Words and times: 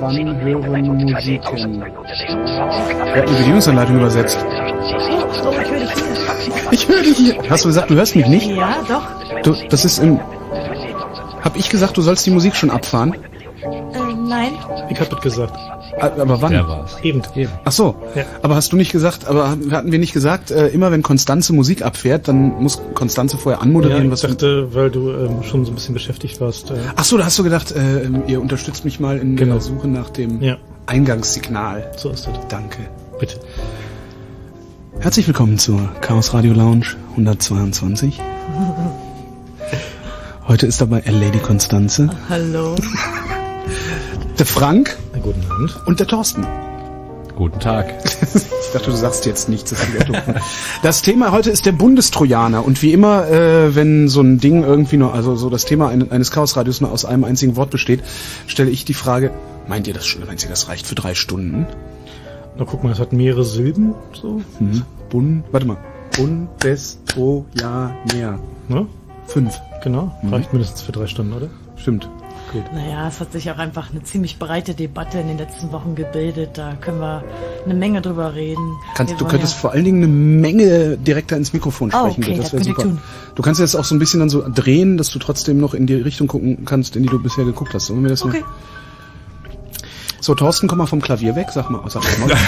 wann 0.00 0.40
hören 0.40 0.86
Musiken. 0.86 1.82
Er 1.82 3.22
hat 3.22 3.28
eine 3.28 3.36
Bedienungsanleitung 3.38 3.96
übersetzt. 3.96 4.38
So, 5.42 5.52
ich 5.52 5.70
höre 5.70 5.80
dich 5.80 5.90
hier. 5.92 6.56
Ich 6.70 6.88
höre 6.88 7.02
dich 7.02 7.16
hier. 7.16 7.36
Hast 7.50 7.64
du 7.64 7.68
gesagt, 7.68 7.90
du 7.90 7.94
hörst 7.94 8.16
mich 8.16 8.26
nicht? 8.26 8.46
Ja, 8.46 8.76
doch. 8.88 9.42
Du, 9.42 9.54
das 9.68 9.84
ist 9.84 9.98
im... 9.98 10.18
Hab 11.42 11.56
ich 11.56 11.68
gesagt, 11.68 11.96
du 11.96 12.02
sollst 12.02 12.26
die 12.26 12.30
Musik 12.30 12.56
schon 12.56 12.70
abfahren? 12.70 13.14
Äh, 13.14 14.14
nein. 14.28 14.52
Ich 14.90 15.00
hab 15.00 15.08
das 15.10 15.20
gesagt. 15.20 15.54
Ah, 15.98 16.10
Aber 16.18 16.42
wann? 16.42 16.52
Wer 16.52 16.68
war's? 16.68 16.96
Eben. 17.02 17.22
Eben. 17.34 17.50
Ach 17.64 17.72
so. 17.72 17.94
Ja. 18.14 18.24
Aber 18.42 18.54
hast 18.54 18.70
du 18.72 18.76
nicht 18.76 18.92
gesagt, 18.92 19.26
aber 19.26 19.48
hatten 19.70 19.92
wir 19.92 19.98
nicht 19.98 20.12
gesagt, 20.12 20.50
äh, 20.50 20.68
immer 20.68 20.90
wenn 20.90 21.02
Konstanze 21.02 21.54
Musik 21.54 21.82
abfährt, 21.82 22.28
dann 22.28 22.60
muss 22.62 22.80
Konstanze 22.94 23.38
vorher 23.38 23.58
Ja, 23.60 23.62
anmoderieren, 23.64 24.04
ich 24.06 24.10
was 24.12 24.20
du... 24.20 24.28
dachte, 24.28 24.74
weil 24.74 24.90
du 24.90 25.10
ähm, 25.10 25.42
schon 25.42 25.64
so 25.64 25.72
ein 25.72 25.74
bisschen 25.74 25.94
beschäftigt 25.94 26.38
warst. 26.40 26.70
Äh, 26.70 26.74
Ach 26.96 27.04
so, 27.04 27.16
da 27.16 27.24
hast 27.24 27.38
du 27.38 27.44
gedacht, 27.44 27.72
äh, 27.72 28.08
ihr 28.26 28.40
unterstützt 28.42 28.84
mich 28.84 29.00
mal 29.00 29.16
in 29.18 29.36
Genau. 29.36 29.54
der 29.54 29.62
Suche 29.62 29.88
nach 29.88 30.10
dem 30.10 30.42
ja, 30.42 30.58
Eingangssignal. 30.86 31.90
so 31.96 32.10
ist 32.10 32.26
das. 32.26 32.34
Danke. 32.48 32.78
Bitte. 33.18 33.40
Herzlich 35.00 35.26
willkommen 35.26 35.58
zur 35.58 35.80
Chaos 36.02 36.34
Radio 36.34 36.52
Lounge 36.52 36.86
122. 37.12 38.20
Heute 40.48 40.66
ist 40.66 40.80
dabei 40.80 41.02
Lady 41.06 41.38
Konstanze, 41.38 42.08
Hallo. 42.28 42.76
der 44.38 44.46
Frank 44.46 44.96
guten 45.26 45.50
Abend. 45.50 45.76
und 45.86 46.00
der 46.00 46.06
Thorsten. 46.06 46.46
Guten 47.36 47.60
Tag. 47.60 47.92
Ich 48.66 48.72
dachte, 48.72 48.90
du 48.90 48.96
sagst 48.96 49.24
jetzt 49.26 49.48
nichts. 49.48 49.70
Das, 49.70 49.80
ist 49.80 49.94
wieder 49.94 50.04
dumm. 50.04 50.16
das 50.82 51.00
Thema 51.00 51.30
heute 51.30 51.50
ist 51.50 51.64
der 51.66 51.72
Bundestrojaner 51.72 52.64
und 52.66 52.82
wie 52.82 52.92
immer, 52.92 53.26
äh, 53.28 53.74
wenn 53.76 54.08
so 54.08 54.20
ein 54.20 54.38
Ding 54.38 54.64
irgendwie 54.64 54.96
nur, 54.96 55.14
also 55.14 55.36
so 55.36 55.48
das 55.48 55.64
Thema 55.64 55.88
ein- 55.88 56.10
eines 56.10 56.30
Chaosradios 56.32 56.80
nur 56.80 56.90
aus 56.90 57.04
einem 57.04 57.22
einzigen 57.24 57.54
Wort 57.56 57.70
besteht, 57.70 58.02
stelle 58.48 58.70
ich 58.70 58.84
die 58.84 58.92
Frage: 58.94 59.30
Meint 59.68 59.86
ihr 59.86 59.94
das 59.94 60.04
schon? 60.04 60.26
Meint 60.26 60.42
ihr 60.42 60.50
das 60.50 60.68
reicht 60.68 60.84
für 60.86 60.96
drei 60.96 61.14
Stunden? 61.14 61.66
Na 62.58 62.64
guck 62.66 62.82
mal, 62.84 62.92
es 62.92 62.98
hat 62.98 63.12
mehrere 63.12 63.44
Silben. 63.44 63.94
So. 64.20 64.42
Hm. 64.58 64.82
Bund, 65.10 65.44
warte 65.52 65.66
mal, 65.66 65.76
Bundestrojaner. 66.16 68.40
Ne? 68.68 68.86
Fünf, 69.28 69.54
Genau. 69.84 70.12
Reicht 70.30 70.52
mindestens 70.52 70.82
für 70.82 70.92
drei 70.92 71.06
Stunden, 71.06 71.32
oder? 71.34 71.48
stimmt. 71.76 72.10
Gut. 72.56 72.72
Naja, 72.72 73.08
es 73.08 73.20
hat 73.20 73.32
sich 73.32 73.50
auch 73.50 73.58
einfach 73.58 73.90
eine 73.90 74.02
ziemlich 74.02 74.38
breite 74.38 74.74
Debatte 74.74 75.18
in 75.18 75.28
den 75.28 75.38
letzten 75.38 75.72
Wochen 75.72 75.94
gebildet. 75.94 76.50
Da 76.54 76.74
können 76.80 77.00
wir 77.00 77.22
eine 77.64 77.74
Menge 77.74 78.00
drüber 78.00 78.34
reden. 78.34 78.76
Kannst, 78.94 79.20
du 79.20 79.24
könntest 79.26 79.54
ja, 79.54 79.58
vor 79.60 79.72
allen 79.72 79.84
Dingen 79.84 79.98
eine 80.02 80.08
Menge 80.12 80.96
direkter 80.96 81.36
ins 81.36 81.52
Mikrofon 81.52 81.90
Ah, 81.92 82.10
sprechen. 82.10 82.22
okay, 82.24 82.36
das 82.38 82.52
wäre 82.52 82.64
super. 82.64 82.82
tun. 82.82 82.98
Du 83.34 83.42
kannst 83.42 83.60
jetzt 83.60 83.74
auch 83.74 83.84
so 83.84 83.94
ein 83.94 83.98
bisschen 83.98 84.20
dann 84.20 84.30
so 84.30 84.42
drehen, 84.48 84.96
dass 84.96 85.10
du 85.10 85.18
trotzdem 85.18 85.58
noch 85.58 85.74
in 85.74 85.86
die 85.86 85.94
Richtung 85.94 86.28
gucken 86.28 86.64
kannst, 86.64 86.96
in 86.96 87.02
die 87.02 87.08
du 87.08 87.22
bisher 87.22 87.44
geguckt 87.44 87.74
hast. 87.74 87.86
Sollen 87.86 88.02
wir 88.02 88.08
das 88.10 88.20
so? 88.20 88.28
Okay. 88.28 88.44
So, 90.20 90.34
Thorsten, 90.34 90.66
komm 90.66 90.78
mal 90.78 90.86
vom 90.86 91.02
Klavier 91.02 91.36
weg. 91.36 91.48
Sag 91.52 91.68
mal, 91.70 91.82
sag 91.88 92.02
mal. 92.20 92.34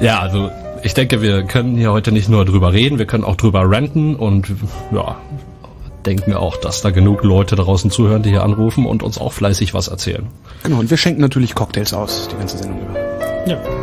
Ja, 0.00 0.20
also 0.20 0.50
ich 0.84 0.94
denke, 0.94 1.22
wir 1.22 1.42
können 1.42 1.76
hier 1.76 1.90
heute 1.90 2.12
nicht 2.12 2.28
nur 2.28 2.44
drüber 2.44 2.72
reden, 2.72 2.98
wir 3.00 3.06
können 3.06 3.24
auch 3.24 3.34
drüber 3.34 3.62
ranten 3.68 4.14
und 4.14 4.46
ja, 4.92 5.16
denken 6.08 6.32
auch, 6.32 6.56
dass 6.56 6.80
da 6.80 6.90
genug 6.90 7.22
Leute 7.22 7.54
draußen 7.54 7.90
zuhören, 7.90 8.22
die 8.22 8.30
hier 8.30 8.42
anrufen 8.42 8.86
und 8.86 9.02
uns 9.02 9.18
auch 9.18 9.32
fleißig 9.32 9.74
was 9.74 9.88
erzählen. 9.88 10.26
genau, 10.62 10.78
und 10.78 10.88
wir 10.88 10.96
schenken 10.96 11.20
natürlich 11.20 11.54
Cocktails 11.54 11.92
aus, 11.92 12.28
die 12.32 12.36
ganze 12.36 12.56
Sendung 12.58 12.80
über. 12.80 13.46
Ja. 13.46 13.77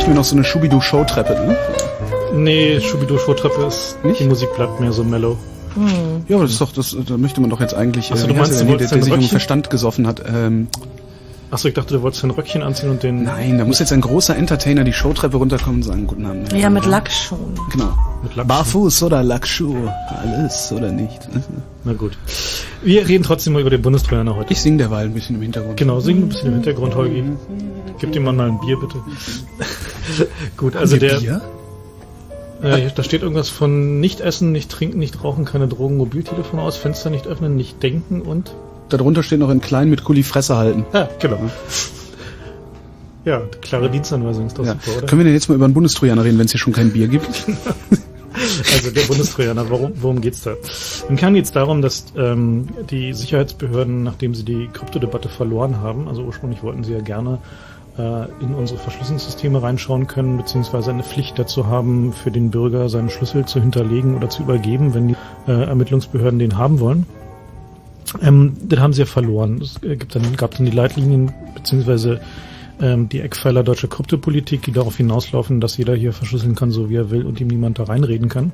Bräuchten 0.00 0.12
wir 0.12 0.16
noch 0.16 0.24
so 0.24 0.34
eine 0.34 0.44
Schubidu-Show-Treppe, 0.44 1.34
ne? 1.46 1.56
Nee, 2.32 2.80
Schubidu 2.80 3.18
Showtreppe 3.18 3.66
ist 3.66 4.02
Nicht? 4.02 4.20
Die 4.20 4.24
Musik 4.24 4.48
bleibt 4.56 4.80
mehr 4.80 4.92
so 4.92 5.04
mellow. 5.04 5.36
Ja, 6.26 6.36
aber 6.36 6.44
das 6.44 6.52
ist 6.52 6.60
doch, 6.62 6.72
das, 6.72 6.96
da 7.06 7.18
möchte 7.18 7.42
man 7.42 7.50
doch 7.50 7.60
jetzt 7.60 7.74
eigentlich, 7.74 8.10
Ach 8.10 8.16
so, 8.16 8.24
äh, 8.24 8.28
du 8.28 8.34
meinst, 8.34 8.52
der, 8.52 8.60
du 8.60 8.64
der, 8.64 8.70
wolltest 8.70 8.92
der 8.92 8.98
ein 8.98 9.02
sich 9.02 9.12
um 9.12 9.20
den? 9.20 9.28
Verstand 9.28 9.68
gesoffen 9.68 10.06
hat. 10.06 10.22
Ähm, 10.26 10.68
Achso, 11.50 11.68
ich 11.68 11.74
dachte, 11.74 11.92
du 11.92 12.02
wolltest 12.02 12.24
ein 12.24 12.30
Röckchen 12.30 12.62
anziehen 12.62 12.88
und 12.88 13.02
den 13.02 13.24
nein, 13.24 13.58
da 13.58 13.66
muss 13.66 13.78
jetzt 13.78 13.92
ein 13.92 14.00
großer 14.00 14.36
Entertainer 14.36 14.84
die 14.84 14.92
Showtreppe 14.94 15.36
runterkommen 15.36 15.82
und 15.82 15.82
sagen, 15.82 16.06
guten 16.06 16.24
Abend. 16.24 16.50
Ja, 16.54 16.70
mit 16.70 16.86
Lackschuhen. 16.86 17.54
Genau. 17.70 17.92
mit 18.22 18.36
Lackschuhen. 18.36 18.46
Barfuß 18.46 19.02
oder 19.02 19.22
Lackschuh, 19.22 19.88
alles 20.22 20.72
oder 20.72 20.92
nicht. 20.92 21.28
Na 21.84 21.92
gut. 21.92 22.16
Wir 22.82 23.06
reden 23.06 23.24
trotzdem 23.24 23.52
mal 23.52 23.60
über 23.60 23.70
den 23.70 23.82
Bundestrojaner 23.82 24.34
heute. 24.34 24.52
Ich 24.52 24.62
sing 24.62 24.78
derweil 24.78 25.06
ein 25.06 25.12
bisschen 25.14 25.36
im 25.36 25.42
Hintergrund. 25.42 25.76
Genau, 25.76 26.00
sing 26.00 26.22
ein 26.22 26.28
bisschen 26.28 26.48
im 26.48 26.54
Hintergrund, 26.54 26.94
Holgi. 26.94 27.24
Gib 28.00 28.12
dem 28.12 28.22
Mann 28.22 28.36
mal 28.36 28.48
ein 28.48 28.58
Bier, 28.60 28.78
bitte. 28.80 28.98
Gut, 30.56 30.76
also 30.76 30.96
der, 30.96 31.18
Bier? 31.18 31.40
äh, 32.62 32.88
da 32.94 33.02
steht 33.02 33.22
irgendwas 33.22 33.48
von 33.48 34.00
nicht 34.00 34.20
essen, 34.20 34.52
nicht 34.52 34.70
trinken, 34.70 34.98
nicht 34.98 35.22
rauchen, 35.24 35.44
keine 35.44 35.68
Drogen, 35.68 35.96
Mobiltelefon 35.96 36.58
aus, 36.60 36.76
Fenster 36.76 37.10
nicht 37.10 37.26
öffnen, 37.26 37.56
nicht 37.56 37.82
denken 37.82 38.22
und... 38.22 38.54
Darunter 38.88 39.22
steht 39.22 39.38
noch 39.38 39.50
in 39.50 39.60
klein 39.60 39.88
mit 39.88 40.02
Kuli 40.02 40.22
Fresse 40.24 40.56
halten. 40.56 40.84
Ja, 40.92 41.08
genau. 41.20 41.38
Ja, 43.24 43.42
klare 43.60 43.88
Dienstanweisung 43.90 44.46
ist 44.46 44.58
doch 44.58 44.64
Ja. 44.64 44.72
super, 44.72 44.98
oder? 44.98 45.06
Können 45.06 45.20
wir 45.20 45.24
denn 45.26 45.34
jetzt 45.34 45.48
mal 45.48 45.54
über 45.54 45.66
einen 45.66 45.74
Bundestrojaner 45.74 46.24
reden, 46.24 46.38
wenn 46.38 46.46
es 46.46 46.52
hier 46.52 46.60
schon 46.60 46.72
kein 46.72 46.90
Bier 46.92 47.06
gibt? 47.06 47.28
Also 48.74 48.90
der 48.90 49.02
Bundestrojaner, 49.02 49.68
worum, 49.70 49.92
worum 49.96 50.20
geht's 50.20 50.42
da? 50.42 50.54
Im 51.08 51.16
Kern 51.16 51.34
geht's 51.34 51.52
darum, 51.52 51.82
dass 51.82 52.06
ähm, 52.16 52.68
die 52.90 53.12
Sicherheitsbehörden, 53.12 54.02
nachdem 54.02 54.34
sie 54.34 54.44
die 54.44 54.68
Kryptodebatte 54.72 55.28
verloren 55.28 55.80
haben, 55.80 56.08
also 56.08 56.22
ursprünglich 56.22 56.62
wollten 56.62 56.84
sie 56.84 56.92
ja 56.92 57.00
gerne 57.00 57.38
in 58.40 58.54
unsere 58.54 58.78
Verschlüsselungssysteme 58.78 59.62
reinschauen 59.62 60.06
können, 60.06 60.36
beziehungsweise 60.36 60.90
eine 60.90 61.02
Pflicht 61.02 61.38
dazu 61.38 61.66
haben, 61.66 62.12
für 62.12 62.30
den 62.30 62.50
Bürger 62.50 62.88
seinen 62.88 63.10
Schlüssel 63.10 63.44
zu 63.46 63.60
hinterlegen 63.60 64.16
oder 64.16 64.28
zu 64.28 64.42
übergeben, 64.42 64.94
wenn 64.94 65.08
die 65.08 65.16
äh, 65.46 65.52
Ermittlungsbehörden 65.52 66.38
den 66.38 66.56
haben 66.56 66.80
wollen. 66.80 67.06
Ähm, 68.22 68.56
den 68.60 68.80
haben 68.80 68.92
sie 68.92 69.02
ja 69.02 69.06
verloren. 69.06 69.60
Es 69.62 69.82
äh, 69.82 69.96
gibt 69.96 70.14
dann, 70.14 70.36
gab 70.36 70.56
dann 70.56 70.66
die 70.66 70.72
Leitlinien, 70.72 71.32
beziehungsweise 71.54 72.20
ähm, 72.80 73.08
die 73.08 73.20
Eckpfeiler 73.20 73.62
deutscher 73.62 73.88
Kryptopolitik, 73.88 74.62
die 74.62 74.72
darauf 74.72 74.96
hinauslaufen, 74.96 75.60
dass 75.60 75.76
jeder 75.76 75.94
hier 75.94 76.12
verschlüsseln 76.12 76.54
kann, 76.54 76.70
so 76.70 76.90
wie 76.90 76.96
er 76.96 77.10
will 77.10 77.24
und 77.24 77.40
ihm 77.40 77.48
niemand 77.48 77.78
da 77.78 77.84
reinreden 77.84 78.28
kann. 78.28 78.52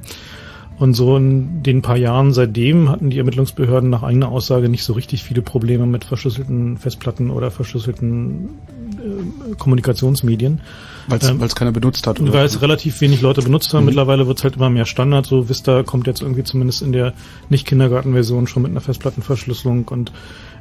Und 0.79 0.93
so 0.93 1.17
in 1.17 1.63
den 1.63 1.81
paar 1.81 1.97
Jahren 1.97 2.33
seitdem 2.33 2.91
hatten 2.91 3.09
die 3.09 3.19
Ermittlungsbehörden 3.19 3.89
nach 3.89 4.03
eigener 4.03 4.29
Aussage 4.29 4.69
nicht 4.69 4.85
so 4.85 4.93
richtig 4.93 5.23
viele 5.23 5.41
Probleme 5.41 5.87
mit 5.87 6.05
verschlüsselten 6.05 6.77
Festplatten 6.77 7.31
oder 7.31 7.51
verschlüsselten 7.51 8.51
Kommunikationsmedien. 9.59 10.61
Weil 11.09 11.19
es 11.19 11.29
Ähm, 11.29 11.41
keiner 11.55 11.73
benutzt 11.73 12.07
hat. 12.07 12.19
Weil 12.21 12.45
es 12.47 12.61
relativ 12.63 13.01
wenig 13.01 13.21
Leute 13.21 13.43
benutzt 13.43 13.73
haben. 13.75 13.85
Mittlerweile 13.85 14.27
wird 14.27 14.39
es 14.39 14.45
halt 14.45 14.57
immer 14.57 14.71
mehr 14.71 14.87
Standard. 14.87 15.27
So 15.27 15.49
Vista 15.49 15.83
kommt 15.83 16.07
jetzt 16.07 16.23
irgendwie 16.23 16.43
zumindest 16.45 16.83
in 16.83 16.93
der 16.93 17.13
Nicht-Kindergarten-Version 17.49 18.47
schon 18.47 18.63
mit 18.63 18.71
einer 18.71 18.81
Festplattenverschlüsselung 18.81 19.89
und 19.89 20.13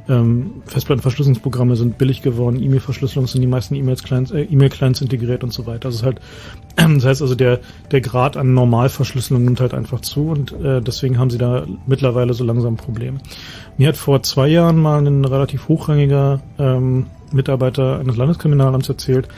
ähm, 0.08 0.62
Festplattenverschlüsselungsprogramme 0.66 1.76
sind 1.76 1.98
billig 1.98 2.22
geworden. 2.22 2.62
E-Mail-Verschlüsselung 2.62 3.26
sind 3.26 3.40
die 3.40 3.46
meisten 3.46 3.74
E-Mails 3.74 4.02
Clients, 4.02 4.30
äh, 4.30 4.42
E-Mail-Clients 4.42 5.00
integriert 5.00 5.42
und 5.42 5.52
so 5.52 5.66
weiter. 5.66 5.88
Das 5.88 5.96
ist 5.96 6.02
halt, 6.04 6.20
das 6.76 7.04
heißt 7.04 7.22
also 7.22 7.34
der 7.34 7.60
der 7.90 8.00
Grad 8.00 8.36
an 8.36 8.54
Normalverschlüsselung 8.54 9.44
nimmt 9.44 9.60
halt 9.60 9.74
einfach 9.74 10.00
zu 10.00 10.28
und 10.28 10.52
äh, 10.52 10.80
deswegen 10.80 11.18
haben 11.18 11.30
sie 11.30 11.38
da 11.38 11.66
mittlerweile 11.86 12.34
so 12.34 12.44
langsam 12.44 12.74
ein 12.74 12.76
Problem. 12.76 13.18
Mir 13.78 13.88
hat 13.88 13.96
vor 13.96 14.22
zwei 14.22 14.48
Jahren 14.48 14.76
mal 14.76 15.04
ein 15.04 15.24
relativ 15.24 15.68
hochrangiger 15.68 16.40
ähm, 16.58 17.06
Mitarbeiter 17.32 17.98
eines 17.98 18.16
Landeskriminalamts 18.16 18.88
erzählt, 18.88 19.28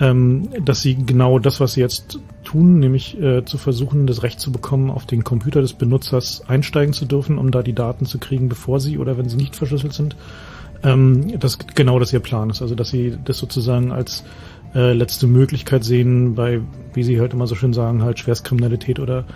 ähm, 0.00 0.48
dass 0.64 0.80
sie 0.82 0.94
genau 0.94 1.38
das, 1.38 1.60
was 1.60 1.74
sie 1.74 1.80
jetzt 1.80 2.18
tun, 2.48 2.78
nämlich 2.78 3.20
äh, 3.20 3.44
zu 3.44 3.58
versuchen, 3.58 4.06
das 4.06 4.22
Recht 4.22 4.40
zu 4.40 4.50
bekommen, 4.50 4.90
auf 4.90 5.04
den 5.04 5.22
Computer 5.22 5.60
des 5.60 5.74
Benutzers 5.74 6.42
einsteigen 6.48 6.94
zu 6.94 7.04
dürfen, 7.04 7.36
um 7.36 7.50
da 7.50 7.62
die 7.62 7.74
Daten 7.74 8.06
zu 8.06 8.18
kriegen, 8.18 8.48
bevor 8.48 8.80
sie 8.80 8.96
oder 8.96 9.18
wenn 9.18 9.28
sie 9.28 9.36
nicht 9.36 9.54
verschlüsselt 9.54 9.92
sind, 9.92 10.16
ähm, 10.82 11.38
dass 11.38 11.58
genau 11.58 11.98
das 11.98 12.10
ihr 12.14 12.20
Plan 12.20 12.48
ist. 12.48 12.62
Also 12.62 12.74
dass 12.74 12.88
sie 12.88 13.18
das 13.22 13.36
sozusagen 13.36 13.92
als 13.92 14.24
äh, 14.74 14.94
letzte 14.94 15.26
Möglichkeit 15.26 15.84
sehen, 15.84 16.34
bei, 16.34 16.62
wie 16.94 17.02
sie 17.02 17.20
halt 17.20 17.34
immer 17.34 17.46
so 17.46 17.54
schön 17.54 17.74
sagen, 17.74 18.02
halt 18.02 18.18
Schwerstkriminalität 18.18 18.98
oder 18.98 19.26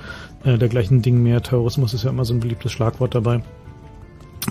äh, 0.45 0.57
dergleichen 0.57 1.03
Dingen 1.03 1.23
mehr. 1.23 1.43
Terrorismus 1.43 1.93
ist 1.93 2.05
ja 2.05 2.11
immer 2.11 2.25
so 2.25 2.33
ein 2.33 2.41
beliebtes 2.41 2.73
Schlagwort 2.73 3.15
dabei 3.15 3.43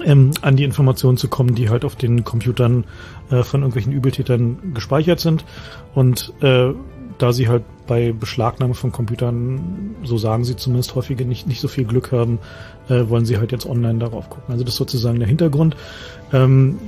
ähm, 0.06 0.32
an 0.42 0.56
die 0.56 0.66
Informationen 0.66 1.18
zu 1.18 1.28
kommen, 1.28 1.56
die 1.56 1.70
halt 1.70 1.84
auf 1.84 1.96
den 1.96 2.24
Computern 2.24 2.86
äh, 3.32 3.44
von 3.44 3.62
irgendwelchen 3.62 3.92
Übeltätern 3.92 4.74
gespeichert 4.74 5.20
sind. 5.20 5.46
Und 5.96 6.32
äh, 6.42 6.74
da 7.18 7.34
sie 7.34 7.48
halt 7.48 7.64
bei 7.92 8.14
Beschlagnahme 8.14 8.74
von 8.74 8.94
Computern, 8.94 9.98
so 10.06 10.18
sagen 10.18 10.46
sie 10.46 10.56
zumindest 10.56 10.96
häufig, 10.96 11.20
nicht, 11.26 11.46
nicht 11.46 11.60
so 11.60 11.68
viel 11.68 11.84
Glück 11.84 12.14
haben, 12.14 12.40
äh, 12.88 13.10
wollen 13.10 13.26
sie 13.26 13.38
halt 13.38 13.52
jetzt 13.52 13.66
online 13.66 14.00
darauf 14.00 14.30
gucken. 14.30 14.54
Also 14.54 14.64
das 14.64 14.76
ist 14.76 14.78
sozusagen 14.78 15.20
der 15.20 15.28
Hintergrund. 15.28 15.76
Ähm, 16.32 16.80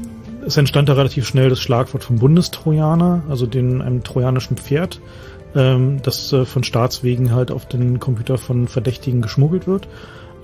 es 0.48 0.55
entstand 0.55 0.88
da 0.88 0.93
relativ 0.93 1.27
schnell 1.27 1.50
das 1.50 1.60
Schlagwort 1.60 2.05
vom 2.05 2.19
Bundestrojaner, 2.19 3.24
also 3.27 3.45
den 3.45 3.81
einem 3.81 4.05
trojanischen 4.05 4.55
Pferd, 4.55 5.01
ähm, 5.55 6.01
das 6.03 6.31
äh, 6.31 6.45
von 6.45 6.63
Staatswegen 6.63 7.36
halt 7.36 7.51
auf 7.51 7.67
den 7.67 8.00
Computer 8.00 8.38
von 8.38 8.69
Verdächtigen 8.69 9.22
geschmuggelt 9.22 9.67
wird. 9.67 9.89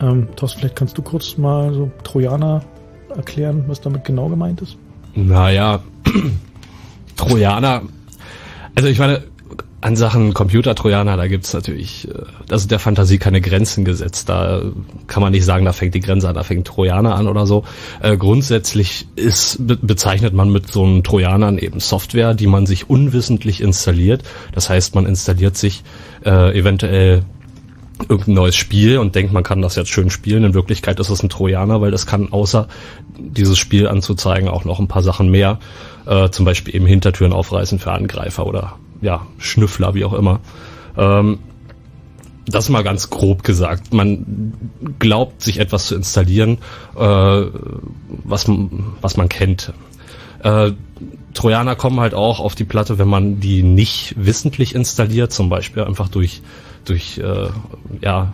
Ähm, 0.01 0.27
Thorsten, 0.35 0.59
vielleicht 0.59 0.75
kannst 0.75 0.97
du 0.97 1.01
kurz 1.01 1.37
mal 1.37 1.73
so 1.73 1.89
Trojaner 2.03 2.65
erklären, 3.15 3.63
was 3.67 3.79
damit 3.79 4.03
genau 4.03 4.27
gemeint 4.27 4.59
ist? 4.59 4.75
Naja, 5.15 5.79
Trojaner, 7.15 7.83
also 8.75 8.89
ich 8.89 8.99
meine, 8.99 9.23
an 9.81 9.95
Sachen 9.95 10.33
Computer-Trojaner, 10.33 11.15
da 11.15 11.27
gibt's 11.27 11.53
natürlich, 11.53 12.07
äh, 12.09 12.23
das 12.47 12.61
ist 12.61 12.71
der 12.71 12.79
Fantasie 12.79 13.17
keine 13.17 13.41
Grenzen 13.41 13.85
gesetzt. 13.85 14.27
Da 14.27 14.61
kann 15.07 15.21
man 15.21 15.31
nicht 15.31 15.45
sagen, 15.45 15.65
da 15.65 15.73
fängt 15.73 15.95
die 15.95 16.01
Grenze 16.01 16.27
an, 16.27 16.35
da 16.35 16.43
fängt 16.43 16.67
Trojaner 16.67 17.15
an 17.15 17.27
oder 17.27 17.45
so. 17.45 17.63
Äh, 18.01 18.17
grundsätzlich 18.17 19.07
ist, 19.15 19.65
be 19.65 19.77
bezeichnet 19.77 20.33
man 20.33 20.51
mit 20.51 20.71
so 20.71 20.83
einem 20.83 21.03
Trojanern 21.03 21.57
eben 21.57 21.79
Software, 21.79 22.33
die 22.33 22.47
man 22.47 22.65
sich 22.65 22.89
unwissentlich 22.89 23.61
installiert. 23.61 24.23
Das 24.53 24.69
heißt, 24.69 24.95
man 24.95 25.05
installiert 25.05 25.55
sich 25.55 25.83
äh, 26.25 26.57
eventuell 26.57 27.23
irgendein 28.07 28.35
neues 28.35 28.55
Spiel 28.55 28.97
und 28.97 29.15
denkt, 29.15 29.33
man 29.33 29.43
kann 29.43 29.61
das 29.61 29.75
jetzt 29.75 29.89
schön 29.89 30.09
spielen. 30.09 30.43
In 30.43 30.53
Wirklichkeit 30.53 30.99
ist 30.99 31.09
es 31.09 31.23
ein 31.23 31.29
Trojaner, 31.29 31.81
weil 31.81 31.91
das 31.91 32.05
kann 32.05 32.31
außer 32.31 32.67
dieses 33.17 33.57
Spiel 33.57 33.87
anzuzeigen 33.87 34.49
auch 34.49 34.65
noch 34.65 34.79
ein 34.79 34.87
paar 34.87 35.03
Sachen 35.03 35.29
mehr. 35.29 35.59
Äh, 36.05 36.29
zum 36.29 36.45
Beispiel 36.45 36.75
eben 36.75 36.85
Hintertüren 36.85 37.33
aufreißen 37.33 37.79
für 37.79 37.91
Angreifer 37.91 38.45
oder 38.45 38.77
ja, 39.01 39.25
Schnüffler, 39.37 39.93
wie 39.93 40.05
auch 40.05 40.13
immer. 40.13 40.39
Ähm, 40.97 41.39
das 42.47 42.69
mal 42.69 42.83
ganz 42.83 43.09
grob 43.09 43.43
gesagt. 43.43 43.93
Man 43.93 44.53
glaubt, 44.97 45.41
sich 45.41 45.59
etwas 45.59 45.87
zu 45.87 45.95
installieren, 45.95 46.57
äh, 46.95 47.43
was, 48.23 48.49
was 49.01 49.17
man 49.17 49.29
kennt. 49.29 49.73
Äh, 50.43 50.71
Trojaner 51.33 51.75
kommen 51.75 51.99
halt 51.99 52.13
auch 52.13 52.39
auf 52.39 52.55
die 52.55 52.63
Platte, 52.63 52.97
wenn 52.97 53.07
man 53.07 53.39
die 53.39 53.61
nicht 53.61 54.15
wissentlich 54.17 54.73
installiert, 54.73 55.31
zum 55.31 55.49
Beispiel 55.49 55.83
einfach 55.83 56.09
durch, 56.09 56.41
durch 56.85 57.19
äh, 57.19 57.49
ja, 58.01 58.33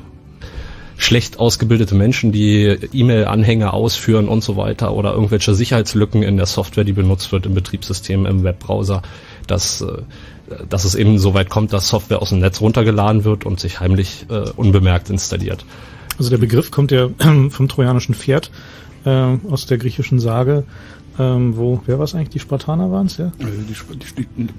schlecht 0.97 1.39
ausgebildete 1.39 1.93
Menschen, 1.93 2.31
die 2.31 2.77
E-Mail-Anhänge 2.93 3.73
ausführen 3.73 4.29
und 4.29 4.43
so 4.43 4.55
weiter 4.55 4.93
oder 4.93 5.13
irgendwelche 5.13 5.53
Sicherheitslücken 5.53 6.23
in 6.23 6.37
der 6.37 6.45
Software, 6.45 6.85
die 6.85 6.93
benutzt 6.93 7.31
wird 7.31 7.45
im 7.45 7.53
Betriebssystem, 7.53 8.25
im 8.25 8.43
Webbrowser, 8.43 9.01
dass, 9.47 9.81
äh, 9.81 10.03
dass 10.69 10.85
es 10.85 10.95
eben 10.95 11.19
so 11.19 11.33
weit 11.33 11.49
kommt, 11.49 11.73
dass 11.73 11.87
Software 11.87 12.21
aus 12.21 12.29
dem 12.29 12.39
Netz 12.39 12.61
runtergeladen 12.61 13.23
wird 13.23 13.45
und 13.45 13.59
sich 13.59 13.79
heimlich 13.79 14.25
äh, 14.29 14.49
unbemerkt 14.55 15.09
installiert. 15.09 15.65
Also 16.17 16.29
der 16.29 16.37
Begriff 16.37 16.71
kommt 16.71 16.91
ja 16.91 17.09
vom 17.49 17.67
trojanischen 17.67 18.15
Pferd 18.15 18.51
äh, 19.05 19.09
aus 19.09 19.65
der 19.65 19.77
griechischen 19.77 20.19
Sage, 20.19 20.63
ähm, 21.17 21.55
wo, 21.55 21.81
wer 21.85 21.97
war 21.97 22.05
es 22.05 22.13
eigentlich, 22.13 22.29
die 22.29 22.39
Spartaner 22.39 22.91
waren 22.91 23.07
es, 23.07 23.17
ja? 23.17 23.27
Äh, 23.27 23.31
die, 23.39 23.75
die, 24.17 24.27
die, 24.37 24.49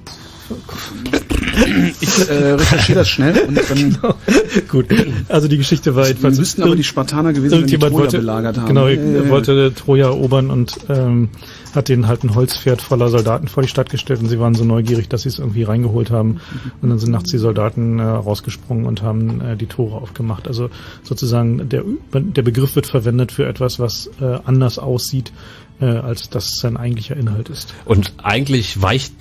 ich 2.01 2.29
äh, 2.29 2.53
recherchiere 2.53 2.99
das 3.01 3.09
schnell 3.09 3.37
und 3.49 3.59
dann 3.69 3.99
Gut, 4.69 4.87
also 5.29 5.49
die 5.49 5.57
Geschichte 5.57 5.97
war 5.97 6.05
wir 6.05 6.09
jedenfalls... 6.09 6.39
müssten 6.39 6.63
aber 6.63 6.77
die 6.77 6.85
Spartaner 6.85 7.33
gewesen, 7.33 7.63
wenn 7.63 7.67
die 7.67 7.77
Troja 7.77 7.93
wollte, 7.93 8.19
belagert 8.19 8.59
haben. 8.59 8.69
genau, 8.69 8.87
Äh, 8.87 9.29
wollte 9.29 9.75
Troja 9.75 10.07
erobern 10.07 10.51
und 10.51 10.79
ähm, 10.89 11.31
hat 11.77 11.89
denen 11.89 12.09
halt 12.09 12.25
ein 12.25 12.35
Holzpferd 12.35 12.83
voller 12.83 13.09
Soldaten 13.09 13.49
vor 13.49 13.63
die 13.63 13.69
Stadt 13.69 13.91
gestellt 13.91 14.21
und 14.21 14.29
sie 14.29 14.41
waren 14.41 14.55
so 14.55 14.65
neugierig, 14.65 15.09
dass 15.09 15.23
sie 15.23 15.29
es 15.29 15.39
irgendwie 15.39 15.63
reingeholt 15.63 16.11
haben 16.11 16.41
und 16.83 16.91
dann 16.91 16.99
sind 16.99 17.13
nachts 17.13 17.31
die 17.31 17.39
Soldaten 17.39 17.99
äh, 17.99 18.03
rausgesprungen 18.03 18.87
und 18.87 19.03
haben 19.03 19.41
äh, 19.41 19.57
die 19.57 19.67
Tore 19.67 19.97
aufgemacht. 19.97 20.49
Also 20.49 20.71
sozusagen 21.03 21.69
der, 21.69 21.85
der 22.13 22.43
Begriff 22.43 22.75
wird 22.75 22.87
verwendet 22.87 23.33
für 23.33 23.47
etwas, 23.47 23.79
was 23.79 24.11
äh, 24.21 24.39
anders 24.45 24.79
aussieht, 24.79 25.33
äh, 25.81 25.87
als 25.87 26.31
das 26.31 26.59
sein 26.59 26.77
eigentlicher 26.77 27.17
Inhalt 27.17 27.49
ist. 27.49 27.75
Und 27.85 28.15
eigentlich 28.23 28.81
weicht 28.81 29.13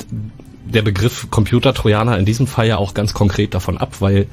der 0.65 0.81
Begriff 0.81 1.27
Computer-Trojaner 1.29 2.17
in 2.17 2.25
diesem 2.25 2.47
Fall 2.47 2.67
ja 2.67 2.77
auch 2.77 2.93
ganz 2.93 3.13
konkret 3.13 3.53
davon 3.53 3.77
ab, 3.77 3.97
weil 3.99 4.27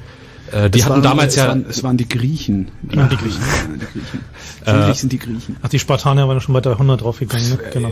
Äh, 0.51 0.69
die 0.69 0.79
Es 0.79 0.85
hatten 0.85 0.95
waren- 0.95 1.03
damals 1.03 1.33
es 1.33 1.35
ja, 1.37 1.47
Waren, 1.47 1.65
es 1.69 1.83
waren 1.83 1.97
die 1.97 2.07
Griechen. 2.07 2.67
Die 2.83 2.87
Griechen. 2.97 3.01
Ja, 3.01 3.07
die 3.07 3.15
Griechen. 3.15 4.19
Friedrich 4.65 4.99
sind 4.99 5.11
die 5.11 5.19
Griechen. 5.19 5.55
Ach, 5.61 5.69
die 5.69 5.79
Spartaner 5.79 6.27
waren 6.27 6.37
ja 6.37 6.41
schon 6.41 6.53
bei 6.53 6.61
300 6.61 7.01
draufgegangen, 7.01 7.49
ne? 7.49 7.57
Genau. 7.73 7.91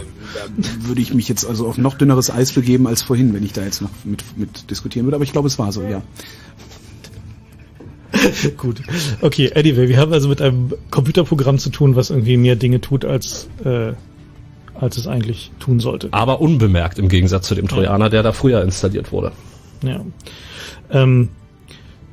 Würde 0.81 1.01
ich 1.01 1.13
mich 1.13 1.27
jetzt 1.29 1.46
also 1.46 1.67
auf 1.67 1.77
noch 1.77 1.96
dünneres 1.96 2.29
Eis 2.29 2.51
begeben 2.51 2.88
als 2.88 3.01
vorhin, 3.01 3.34
wenn 3.34 3.43
ich 3.43 3.53
da 3.53 3.63
jetzt 3.63 3.81
noch 3.81 3.89
mit, 4.03 4.24
mit 4.38 4.70
diskutieren 4.70 5.05
würde. 5.05 5.15
Aber 5.15 5.24
ich 5.24 5.31
glaube, 5.31 5.48
es 5.48 5.58
war 5.58 5.72
so, 5.72 5.81
ja. 5.84 6.01
Gut. 8.58 8.81
Okay, 9.22 9.51
anyway, 9.55 9.88
wir 9.88 9.98
haben 9.98 10.12
also 10.13 10.27
mit 10.27 10.41
einem 10.41 10.74
Computerprogramm 10.91 11.58
zu 11.58 11.70
tun, 11.70 11.96
was 11.96 12.10
irgendwie 12.10 12.38
mehr 12.38 12.55
Dinge 12.55 12.81
tut, 12.81 13.05
als, 13.05 13.48
äh, 13.63 13.93
als 14.75 14.98
es 14.98 15.08
eigentlich 15.08 15.51
tun 15.60 15.79
sollte. 15.79 16.10
aber 16.12 16.41
unbemerkt 16.41 17.00
im 17.00 17.08
Gegensatz 17.08 17.48
zu 17.48 17.55
dem 17.55 17.67
Trojaner, 17.67 18.10
der 18.10 18.22
da 18.24 18.34
früher 18.34 18.62
installiert 18.63 19.12
wurde. 19.12 19.31
Ja. 19.84 20.01
Ähm, 20.91 21.29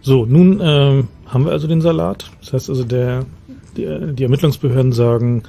so, 0.08 0.24
nun 0.24 0.60
ähm, 0.62 1.08
haben 1.26 1.44
wir 1.44 1.52
also 1.52 1.68
den 1.68 1.82
Salat. 1.82 2.30
Das 2.40 2.54
heißt 2.54 2.70
also, 2.70 2.82
der, 2.82 3.26
die, 3.76 3.86
die 4.14 4.22
Ermittlungsbehörden 4.22 4.92
sagen, 4.92 5.42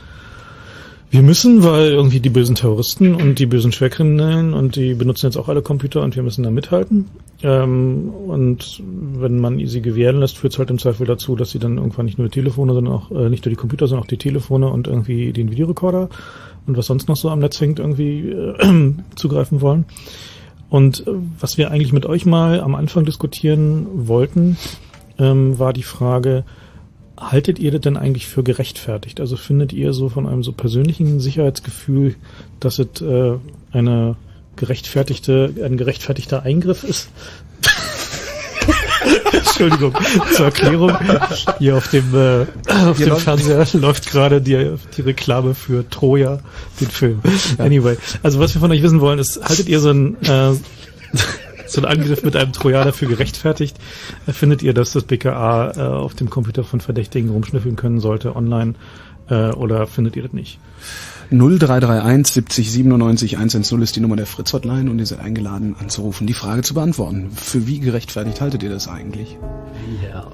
wir 1.11 1.21
müssen, 1.21 1.63
weil 1.63 1.91
irgendwie 1.91 2.19
die 2.19 2.29
bösen 2.29 2.55
Terroristen 2.55 3.15
und 3.15 3.39
die 3.39 3.45
bösen 3.45 3.71
Schwerkriminellen 3.71 4.53
und 4.53 4.75
die 4.75 4.93
benutzen 4.93 5.27
jetzt 5.27 5.37
auch 5.37 5.47
alle 5.47 5.61
Computer 5.61 6.03
und 6.03 6.15
wir 6.17 6.23
müssen 6.23 6.43
da 6.43 6.51
mithalten. 6.51 7.05
Ähm, 7.41 8.09
und 8.09 8.83
wenn 8.83 9.39
man 9.39 9.65
sie 9.65 9.81
gewähren 9.81 10.19
lässt, 10.19 10.37
führt 10.37 10.53
es 10.53 10.59
halt 10.59 10.69
im 10.69 10.77
Zweifel 10.77 11.07
dazu, 11.07 11.37
dass 11.37 11.51
sie 11.51 11.59
dann 11.59 11.77
irgendwann 11.77 12.05
nicht 12.05 12.17
nur 12.17 12.27
die 12.27 12.33
Telefone, 12.33 12.73
sondern 12.73 12.93
auch 12.93 13.11
äh, 13.11 13.29
nicht 13.29 13.45
nur 13.45 13.49
die 13.49 13.55
Computer, 13.55 13.87
sondern 13.87 14.03
auch 14.03 14.09
die 14.09 14.17
Telefone 14.17 14.67
und 14.67 14.87
irgendwie 14.87 15.31
den 15.31 15.49
Videorekorder 15.49 16.09
und 16.67 16.77
was 16.77 16.85
sonst 16.85 17.07
noch 17.07 17.15
so 17.15 17.29
am 17.29 17.39
Netz 17.39 17.61
hängt, 17.61 17.79
irgendwie 17.79 18.29
äh, 18.29 18.93
zugreifen 19.15 19.61
wollen. 19.61 19.85
Und 20.69 21.07
äh, 21.07 21.11
was 21.39 21.57
wir 21.57 21.71
eigentlich 21.71 21.93
mit 21.93 22.05
euch 22.05 22.25
mal 22.25 22.61
am 22.61 22.75
Anfang 22.75 23.05
diskutieren 23.05 23.87
wollten, 24.07 24.57
ähm, 25.17 25.57
war 25.59 25.73
die 25.73 25.83
Frage, 25.83 26.43
haltet 27.17 27.59
ihr 27.59 27.71
das 27.71 27.81
denn 27.81 27.97
eigentlich 27.97 28.27
für 28.27 28.43
gerechtfertigt? 28.43 29.19
Also 29.19 29.35
findet 29.35 29.73
ihr 29.73 29.93
so 29.93 30.09
von 30.09 30.27
einem 30.27 30.43
so 30.43 30.53
persönlichen 30.53 31.19
Sicherheitsgefühl, 31.19 32.15
dass 32.59 32.79
es 32.79 33.01
äh, 33.01 33.33
eine 33.71 34.15
gerechtfertigte, 34.55 35.53
ein 35.63 35.77
gerechtfertigter 35.77 36.43
Eingriff 36.43 36.83
ist? 36.83 37.09
Entschuldigung, 39.49 39.93
zur 40.35 40.45
Erklärung. 40.45 40.91
Hier 41.59 41.75
auf 41.77 41.87
dem, 41.89 42.13
äh, 42.15 42.41
auf 42.67 42.97
Hier 42.97 43.07
dem 43.07 43.09
läuft- 43.13 43.21
Fernseher 43.23 43.65
läuft 43.73 44.09
gerade 44.09 44.41
die, 44.41 44.75
die 44.95 45.01
Reklame 45.01 45.53
für 45.55 45.87
Troja, 45.89 46.39
den 46.79 46.87
Film. 46.89 47.21
Anyway, 47.57 47.97
also 48.23 48.39
was 48.39 48.53
wir 48.53 48.61
von 48.61 48.71
euch 48.71 48.81
wissen 48.83 49.01
wollen, 49.01 49.19
ist, 49.19 49.41
haltet 49.43 49.67
ihr 49.67 49.79
so 49.79 49.89
ein, 49.91 50.15
äh, 50.23 50.53
so 51.67 51.81
ein 51.81 51.85
Angriff 51.85 52.23
mit 52.23 52.35
einem 52.35 52.53
Trojaner 52.53 52.93
für 52.93 53.07
gerechtfertigt? 53.07 53.77
Äh, 54.27 54.31
Findet 54.33 54.61
ihr, 54.63 54.73
dass 54.73 54.91
das 54.93 55.03
BKA 55.03 55.71
äh, 55.75 55.79
auf 55.81 56.13
dem 56.15 56.29
Computer 56.29 56.63
von 56.63 56.79
Verdächtigen 56.81 57.29
rumschnüffeln 57.29 57.75
können 57.75 57.99
sollte 57.99 58.35
online? 58.35 58.75
Äh, 59.29 59.51
oder 59.51 59.87
findet 59.87 60.15
ihr 60.15 60.23
das 60.23 60.33
nicht? 60.33 60.59
0331 61.31 62.33
70 62.33 62.71
97 62.71 63.37
110 63.37 63.81
ist 63.83 63.95
die 63.95 63.99
Nummer 63.99 64.15
der 64.15 64.25
Fritz 64.25 64.51
Hotline 64.51 64.89
und 64.89 64.97
ihr 64.97 65.05
seid 65.05 65.19
eingeladen 65.19 65.75
anzurufen, 65.79 66.25
die 66.25 66.33
Frage 66.33 66.63
zu 66.63 66.73
beantworten. 66.73 67.29
Für 67.31 67.67
wie 67.67 67.79
gerechtfertigt 67.79 68.41
haltet 68.41 68.63
ihr 68.63 68.69
das 68.69 68.87
eigentlich? 68.87 69.37
Ja. 70.03 70.27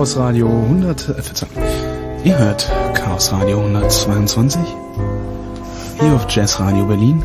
Chaos 0.00 0.16
Radio 0.16 0.48
100, 0.48 1.10
äh, 1.10 1.20
Verzeihung. 1.20 1.52
Ihr 2.24 2.38
hört 2.38 2.66
Chaos 2.94 3.30
Radio 3.32 3.60
122. 3.60 4.58
Hier 6.00 6.12
auf 6.14 6.24
Jazz 6.30 6.58
Radio 6.58 6.86
Berlin. 6.86 7.22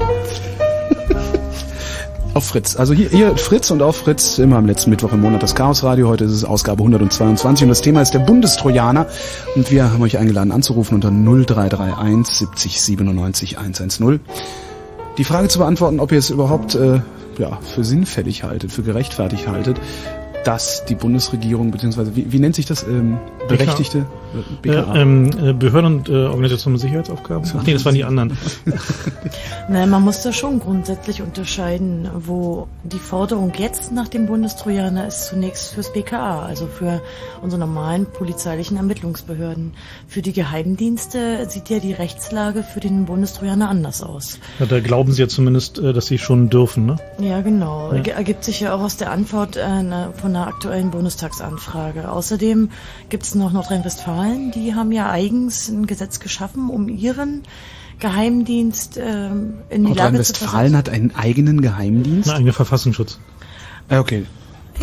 auf 2.33 2.43
Fritz. 2.43 2.75
Also 2.75 2.93
hier, 2.93 3.07
hier 3.07 3.37
Fritz 3.37 3.71
und 3.71 3.81
auf 3.81 3.95
Fritz 3.95 4.39
immer 4.39 4.57
am 4.57 4.65
letzten 4.65 4.89
Mittwoch 4.89 5.13
im 5.13 5.21
Monat 5.21 5.41
das 5.41 5.55
Chaos 5.55 5.85
Radio. 5.85 6.09
Heute 6.09 6.25
ist 6.25 6.33
es 6.33 6.43
Ausgabe 6.43 6.81
122 6.83 7.63
und 7.63 7.69
das 7.69 7.79
Thema 7.79 8.01
ist 8.01 8.13
der 8.13 8.19
Bundestrojaner. 8.19 9.07
Und 9.55 9.71
wir 9.71 9.93
haben 9.93 10.03
euch 10.03 10.17
eingeladen 10.17 10.51
anzurufen 10.51 10.95
unter 10.95 11.11
0331 11.11 12.27
70 12.27 12.81
97 12.81 13.57
110. 13.57 14.19
Die 15.17 15.23
Frage 15.23 15.47
zu 15.47 15.59
beantworten, 15.59 16.01
ob 16.01 16.11
ihr 16.11 16.19
es 16.19 16.29
überhaupt 16.29 16.75
äh, 16.75 16.99
ja, 17.37 17.57
für 17.61 17.85
sinnfällig 17.85 18.43
haltet, 18.43 18.73
für 18.73 18.83
gerechtfertigt 18.83 19.47
haltet, 19.47 19.79
dass 20.45 20.85
die 20.85 20.95
Bundesregierung, 20.95 21.71
beziehungsweise 21.71 22.15
wie, 22.15 22.31
wie 22.31 22.39
nennt 22.39 22.55
sich 22.55 22.65
das, 22.65 22.83
ähm, 22.83 23.17
berechtigte 23.47 24.05
BKA? 24.61 24.95
Äh, 24.95 25.01
ähm, 25.01 25.31
äh, 25.37 25.53
Behörden 25.53 25.97
und 25.97 26.09
äh, 26.09 26.25
Organisationen 26.25 26.77
Sicherheitsaufgaben? 26.77 27.49
Ach 27.57 27.63
nee, 27.63 27.73
das 27.73 27.85
waren 27.85 27.95
die 27.95 28.03
anderen. 28.03 28.37
Nein, 29.69 29.89
man 29.89 30.03
muss 30.03 30.21
da 30.21 30.33
schon 30.33 30.59
grundsätzlich 30.59 31.21
unterscheiden, 31.21 32.09
wo 32.13 32.67
die 32.83 32.99
Forderung 32.99 33.53
jetzt 33.57 33.91
nach 33.91 34.07
dem 34.07 34.25
Bundestrojaner 34.25 35.07
ist 35.07 35.27
zunächst 35.27 35.73
fürs 35.73 35.93
BKA, 35.93 36.45
also 36.45 36.67
für 36.67 37.01
unsere 37.41 37.59
normalen 37.59 38.05
polizeilichen 38.05 38.77
Ermittlungsbehörden. 38.77 39.73
Für 40.07 40.21
die 40.21 40.33
Geheimdienste 40.33 41.47
sieht 41.49 41.69
ja 41.69 41.79
die 41.79 41.93
Rechtslage 41.93 42.63
für 42.63 42.79
den 42.79 43.05
Bundestrojaner 43.05 43.69
anders 43.69 44.03
aus. 44.03 44.39
Ja, 44.59 44.65
da 44.65 44.79
glauben 44.79 45.11
sie 45.11 45.21
ja 45.21 45.27
zumindest, 45.27 45.79
äh, 45.79 45.93
dass 45.93 46.07
sie 46.07 46.17
schon 46.17 46.49
dürfen, 46.49 46.85
ne? 46.85 46.97
Ja, 47.19 47.41
genau. 47.41 47.93
Ja. 47.93 48.01
Ergibt 48.15 48.43
sich 48.43 48.59
ja 48.59 48.73
auch 48.73 48.81
aus 48.81 48.97
der 48.97 49.11
Antwort 49.11 49.55
äh, 49.55 49.83
ne- 49.83 50.13
von 50.15 50.33
der 50.33 50.47
aktuellen 50.47 50.91
Bundestagsanfrage. 50.91 52.11
Außerdem 52.11 52.69
gibt 53.09 53.23
es 53.23 53.34
noch 53.35 53.51
Nordrhein-Westfalen, 53.53 54.51
die 54.51 54.73
haben 54.75 54.91
ja 54.91 55.09
eigens 55.09 55.69
ein 55.69 55.85
Gesetz 55.87 56.19
geschaffen, 56.19 56.69
um 56.69 56.89
ihren 56.89 57.43
Geheimdienst 57.99 58.97
ähm, 58.97 59.55
in 59.69 59.85
die 59.85 59.93
Lage 59.93 60.21
zu 60.21 60.33
Nordrhein-Westfalen 60.33 60.75
hat 60.77 60.89
einen 60.89 61.15
eigenen 61.15 61.61
Geheimdienst? 61.61 62.29
Ein 62.29 62.37
eigener 62.37 62.53
Verfassungsschutz. 62.53 63.19
Ah, 63.89 63.99
okay. 63.99 64.25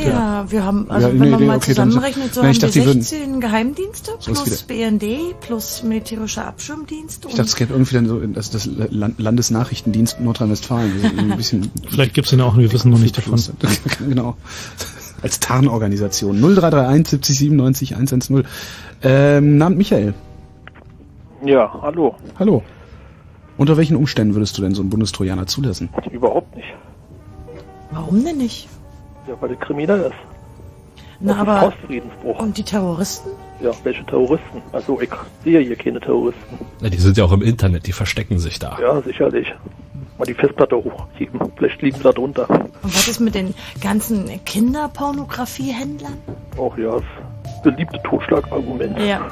Ja, 0.03 0.51
wir 0.51 0.65
haben, 0.65 0.91
also 0.91 1.09
Ja, 1.09 1.13
wenn 1.13 1.21
nee, 1.21 1.29
man 1.29 1.41
nee, 1.41 1.47
mal 1.49 1.57
okay, 1.59 1.73
zusammenrechnet, 1.73 2.33
so 2.33 2.41
Nein, 2.41 2.55
haben 2.55 2.63
wir 2.63 2.69
dachte, 2.69 2.85
würden- 2.87 3.03
16 3.03 3.41
Geheimdienste 3.43 4.13
plus 4.25 4.63
BND 4.63 5.35
plus 5.43 5.83
militärischer 5.83 6.47
Abschirmdienst. 6.47 7.27
Ich 7.27 7.35
dachte, 7.35 7.43
es 7.43 7.57
gäbe 7.57 7.75
irgendwie 7.75 7.95
dann 7.97 8.09
so 8.09 8.19
das, 8.21 8.49
das 8.49 8.65
Land- 8.65 9.21
Landesnachrichtendienst 9.21 10.19
Nordrhein-Westfalen. 10.21 10.93
Also 11.05 11.17
ein 11.19 11.37
bisschen 11.37 11.71
Vielleicht 11.91 12.15
gibt's 12.15 12.33
ihn 12.33 12.41
auch, 12.41 12.57
wir 12.57 12.73
wissen 12.73 12.89
nur 12.91 13.01
nicht 13.01 13.19
davon. 13.19 13.39
genau. 14.09 14.39
Als 15.23 15.41
Tarnorganisation. 15.41 16.41
0331 16.41 17.09
70 17.09 17.39
97 17.39 17.95
110. 17.95 18.45
Ähm, 19.03 19.57
Namen 19.57 19.77
Michael. 19.77 20.15
Ja, 21.45 21.73
hallo. 21.83 22.15
Hallo. 22.39 22.63
Unter 23.57 23.77
welchen 23.77 23.97
Umständen 23.97 24.35
würdest 24.35 24.57
du 24.59 24.63
denn 24.63 24.75
so 24.75 24.83
einen 24.83 24.91
Bundestrojaner 24.91 25.47
zulassen? 25.47 25.91
Überhaupt 26.11 26.55
nicht. 26.57 26.69
Warum 27.91 28.25
denn 28.25 28.39
nicht? 28.39 28.69
Ja, 29.29 29.35
weil 29.41 29.51
er 29.51 29.57
kriminell 29.57 30.01
ist. 30.01 30.15
Na, 31.21 31.37
aber, 31.37 31.73
und 32.39 32.59
die 32.59 32.65
Terroristen? 32.65 33.31
Ja, 33.63 33.71
welche 33.85 34.05
Terroristen? 34.07 34.61
Also 34.73 35.01
ich 35.01 35.11
sehe 35.45 35.61
hier 35.61 35.77
keine 35.77 36.01
Terroristen. 36.01 36.59
Ja, 36.81 36.89
die 36.91 36.97
sind 36.99 37.17
ja 37.17 37.25
auch 37.25 37.33
im 37.33 37.43
Internet, 37.43 37.87
die 37.87 37.93
verstecken 37.93 38.39
sich 38.39 38.59
da. 38.59 38.77
Ja, 38.81 39.01
sicherlich. 39.03 39.55
Mal 40.19 40.25
die 40.25 40.35
Festplatte 40.35 40.77
hochheben. 40.77 41.41
Vielleicht 41.57 41.81
liegen 41.83 41.97
sie 41.97 42.03
da 42.03 42.13
drunter. 42.13 42.49
Und 42.51 42.95
was 42.95 43.09
ist 43.09 43.21
mit 43.21 43.35
den 43.35 43.55
ganzen 43.81 44.29
Kinderpornografiehändlern? 44.45 46.19
Auch 46.59 46.77
ja, 46.77 46.93
das 46.93 47.63
beliebte 47.63 48.01
Totschlagargument. 48.03 48.99
Ja. 48.99 49.31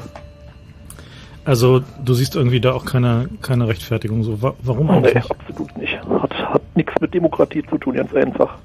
Also 1.44 1.80
du 2.04 2.14
siehst 2.14 2.36
irgendwie 2.36 2.60
da 2.60 2.72
auch 2.72 2.84
keine, 2.84 3.28
keine 3.42 3.66
Rechtfertigung. 3.66 4.22
So, 4.22 4.40
wa 4.42 4.54
warum 4.62 4.86
Nee, 4.86 4.92
eigentlich? 5.08 5.30
absolut 5.30 5.76
nicht. 5.76 5.98
Hat, 6.08 6.34
hat 6.34 6.62
nichts 6.76 6.92
mit 7.00 7.12
Demokratie 7.14 7.64
zu 7.68 7.78
tun, 7.78 7.94
ganz 7.94 8.14
einfach. 8.14 8.58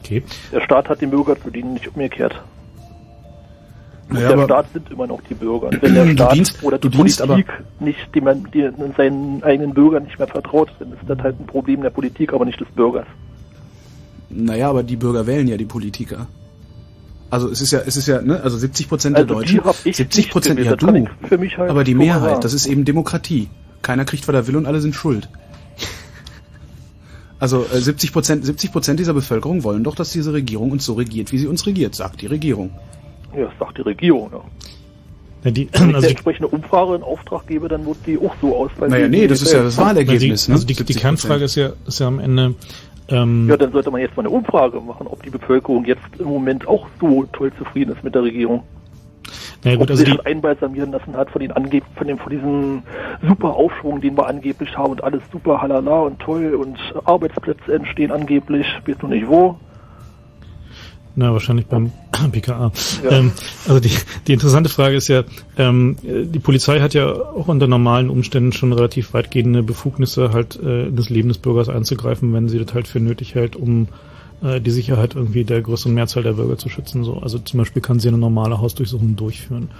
Okay. 0.00 0.22
Der 0.52 0.60
Staat 0.62 0.88
hat 0.88 1.00
den 1.00 1.10
Bürger 1.10 1.40
zu 1.40 1.50
dienen, 1.50 1.74
nicht 1.74 1.86
umgekehrt. 1.88 2.42
Und 4.08 4.14
Naja, 4.14 4.28
der 4.28 4.36
aber- 4.38 4.44
Staat 4.44 4.66
sind 4.72 4.90
immer 4.90 5.06
noch 5.06 5.20
die 5.28 5.34
Bürger. 5.34 5.66
Und 5.72 5.82
wenn 5.82 5.94
der 5.94 6.06
Staat 6.12 6.34
dienst- 6.34 6.62
oder 6.62 6.78
die 6.78 6.88
Politik 6.88 7.46
nicht 7.80 8.14
dem, 8.14 8.50
die, 8.52 8.70
seinen 8.96 9.42
eigenen 9.42 9.74
Bürgern 9.74 10.04
nicht 10.04 10.18
mehr 10.18 10.28
vertraut, 10.28 10.70
dann 10.78 10.92
ist 10.92 11.00
das 11.06 11.18
halt 11.18 11.38
ein 11.38 11.46
Problem 11.46 11.82
der 11.82 11.90
Politik, 11.90 12.32
aber 12.32 12.44
nicht 12.44 12.60
des 12.60 12.68
Bürgers. 12.68 13.06
Naja, 14.30 14.70
aber 14.70 14.82
die 14.82 14.96
Bürger 14.96 15.26
wählen 15.26 15.46
ja 15.48 15.56
die 15.56 15.64
Politiker. 15.66 16.26
Also 17.30 17.50
es 17.50 17.60
ist 17.60 17.70
ja, 17.72 17.80
es 17.84 17.96
ist 17.96 18.08
ja, 18.08 18.22
ne, 18.22 18.40
also 18.42 18.56
70 18.56 18.88
Prozent 18.88 19.16
der 19.16 19.24
Also 19.24 19.40
die 19.40 19.56
Deutschen, 19.56 19.64
hab 19.64 19.76
ich 19.84 19.96
70 19.96 20.24
nicht 20.24 20.32
Prozent, 20.32 20.60
ja 20.60 20.76
du, 20.76 20.94
ich 20.94 21.28
für 21.28 21.36
mich 21.38 21.58
halt 21.58 21.70
aber 21.70 21.84
die 21.84 21.94
Mehrheit, 21.94 22.30
sagen. 22.30 22.40
das 22.40 22.54
ist 22.54 22.66
eben 22.66 22.86
Demokratie. 22.86 23.48
Keiner 23.82 24.06
kriegt, 24.06 24.26
was 24.26 24.34
er 24.34 24.46
will 24.46 24.56
und 24.56 24.66
alle 24.66 24.80
sind 24.80 24.94
schuld. 24.94 25.28
Also 27.38 27.66
äh, 27.72 27.78
70 27.80 28.12
Prozent, 28.12 28.44
70 28.44 28.72
Prozent 28.72 28.98
dieser 28.98 29.14
Bevölkerung 29.14 29.62
wollen 29.62 29.84
doch, 29.84 29.94
dass 29.94 30.10
diese 30.10 30.32
Regierung 30.32 30.72
uns 30.72 30.84
so 30.84 30.94
regiert, 30.94 31.30
wie 31.30 31.38
sie 31.38 31.46
uns 31.46 31.66
regiert, 31.66 31.94
sagt 31.94 32.20
die 32.22 32.26
Regierung. 32.26 32.70
Ja, 33.38 33.44
das 33.44 33.54
sagt 33.58 33.78
die 33.78 33.82
Regierung. 33.82 34.30
Ja. 34.32 34.40
Ja, 35.44 35.50
die, 35.52 35.68
Wenn 35.72 35.90
ich 35.90 35.94
also 35.94 36.06
die, 36.06 36.12
entsprechende 36.12 36.48
Umfrage 36.48 36.96
in 36.96 37.02
Auftrag 37.02 37.46
gebe, 37.46 37.68
dann 37.68 37.86
wird 37.86 37.98
die 38.06 38.18
auch 38.18 38.34
so 38.40 38.56
ausfallen. 38.56 38.90
Naja, 38.90 39.08
nee, 39.08 39.26
das 39.26 39.42
ist 39.42 39.52
ja 39.52 39.62
das 39.62 39.78
also 39.78 39.82
die, 39.82 39.86
Wahlergebnis, 39.86 40.48
ne? 40.48 40.54
also 40.54 40.66
die, 40.66 40.74
die 40.74 40.94
70%. 40.94 40.98
Kernfrage 40.98 41.44
ist 41.44 41.54
ja, 41.54 41.70
ist 41.86 42.00
ja 42.00 42.08
am 42.08 42.18
Ende, 42.18 42.54
ähm, 43.08 43.48
Ja, 43.48 43.56
dann 43.56 43.72
sollte 43.72 43.90
man 43.90 44.00
jetzt 44.00 44.16
mal 44.16 44.24
eine 44.24 44.30
Umfrage 44.30 44.80
machen, 44.80 45.06
ob 45.06 45.22
die 45.22 45.30
Bevölkerung 45.30 45.84
jetzt 45.84 46.02
im 46.18 46.26
Moment 46.26 46.66
auch 46.66 46.86
so 47.00 47.24
toll 47.32 47.52
zufrieden 47.56 47.94
ist 47.94 48.02
mit 48.02 48.14
der 48.16 48.24
Regierung. 48.24 48.64
naja 49.62 49.76
ob 49.76 49.82
gut, 49.82 49.90
also 49.90 50.00
sie 50.00 50.06
die, 50.06 50.16
schon 50.16 50.26
einbalsamieren 50.26 50.90
lassen 50.90 51.16
hat 51.16 51.30
von 51.30 51.40
den 51.40 51.52
angeb 51.52 51.84
von 51.96 52.08
dem 52.08 52.18
von 52.18 52.30
diesem 52.30 52.82
super 53.26 53.54
Aufschwung, 53.54 54.00
den 54.00 54.16
wir 54.16 54.26
angeblich 54.26 54.76
haben 54.76 54.90
und 54.90 55.04
alles 55.04 55.22
super 55.30 55.62
halala 55.62 56.00
und 56.00 56.18
toll 56.18 56.54
und 56.54 56.78
Arbeitsplätze 57.04 57.74
entstehen 57.74 58.10
angeblich, 58.10 58.66
weiß 58.86 59.02
noch 59.02 59.10
nicht 59.10 59.28
wo. 59.28 59.56
Na, 61.18 61.32
wahrscheinlich 61.32 61.66
beim 61.66 61.90
PKA. 62.30 62.70
Ja. 63.02 63.10
Ähm, 63.10 63.32
also 63.66 63.80
die, 63.80 63.90
die 64.28 64.34
interessante 64.34 64.70
Frage 64.70 64.94
ist 64.94 65.08
ja, 65.08 65.24
ähm, 65.56 65.96
äh, 66.04 66.24
die 66.24 66.38
Polizei 66.38 66.78
hat 66.78 66.94
ja 66.94 67.12
auch 67.12 67.48
unter 67.48 67.66
normalen 67.66 68.08
Umständen 68.08 68.52
schon 68.52 68.72
relativ 68.72 69.14
weitgehende 69.14 69.64
Befugnisse, 69.64 70.32
halt 70.32 70.60
äh, 70.62 70.86
in 70.86 70.94
das 70.94 71.10
Leben 71.10 71.26
des 71.26 71.38
Bürgers 71.38 71.68
einzugreifen, 71.68 72.32
wenn 72.34 72.48
sie 72.48 72.64
das 72.64 72.72
halt 72.72 72.86
für 72.86 73.00
nötig 73.00 73.34
hält, 73.34 73.56
um 73.56 73.88
äh, 74.44 74.60
die 74.60 74.70
Sicherheit 74.70 75.16
irgendwie 75.16 75.42
der 75.42 75.60
größeren 75.60 75.92
Mehrzahl 75.92 76.22
der 76.22 76.34
Bürger 76.34 76.56
zu 76.56 76.68
schützen. 76.68 77.02
So, 77.02 77.18
also 77.18 77.40
zum 77.40 77.58
Beispiel 77.58 77.82
kann 77.82 77.98
sie 77.98 78.06
eine 78.06 78.18
normale 78.18 78.60
Hausdurchsuchung 78.60 79.16
durchführen. 79.16 79.70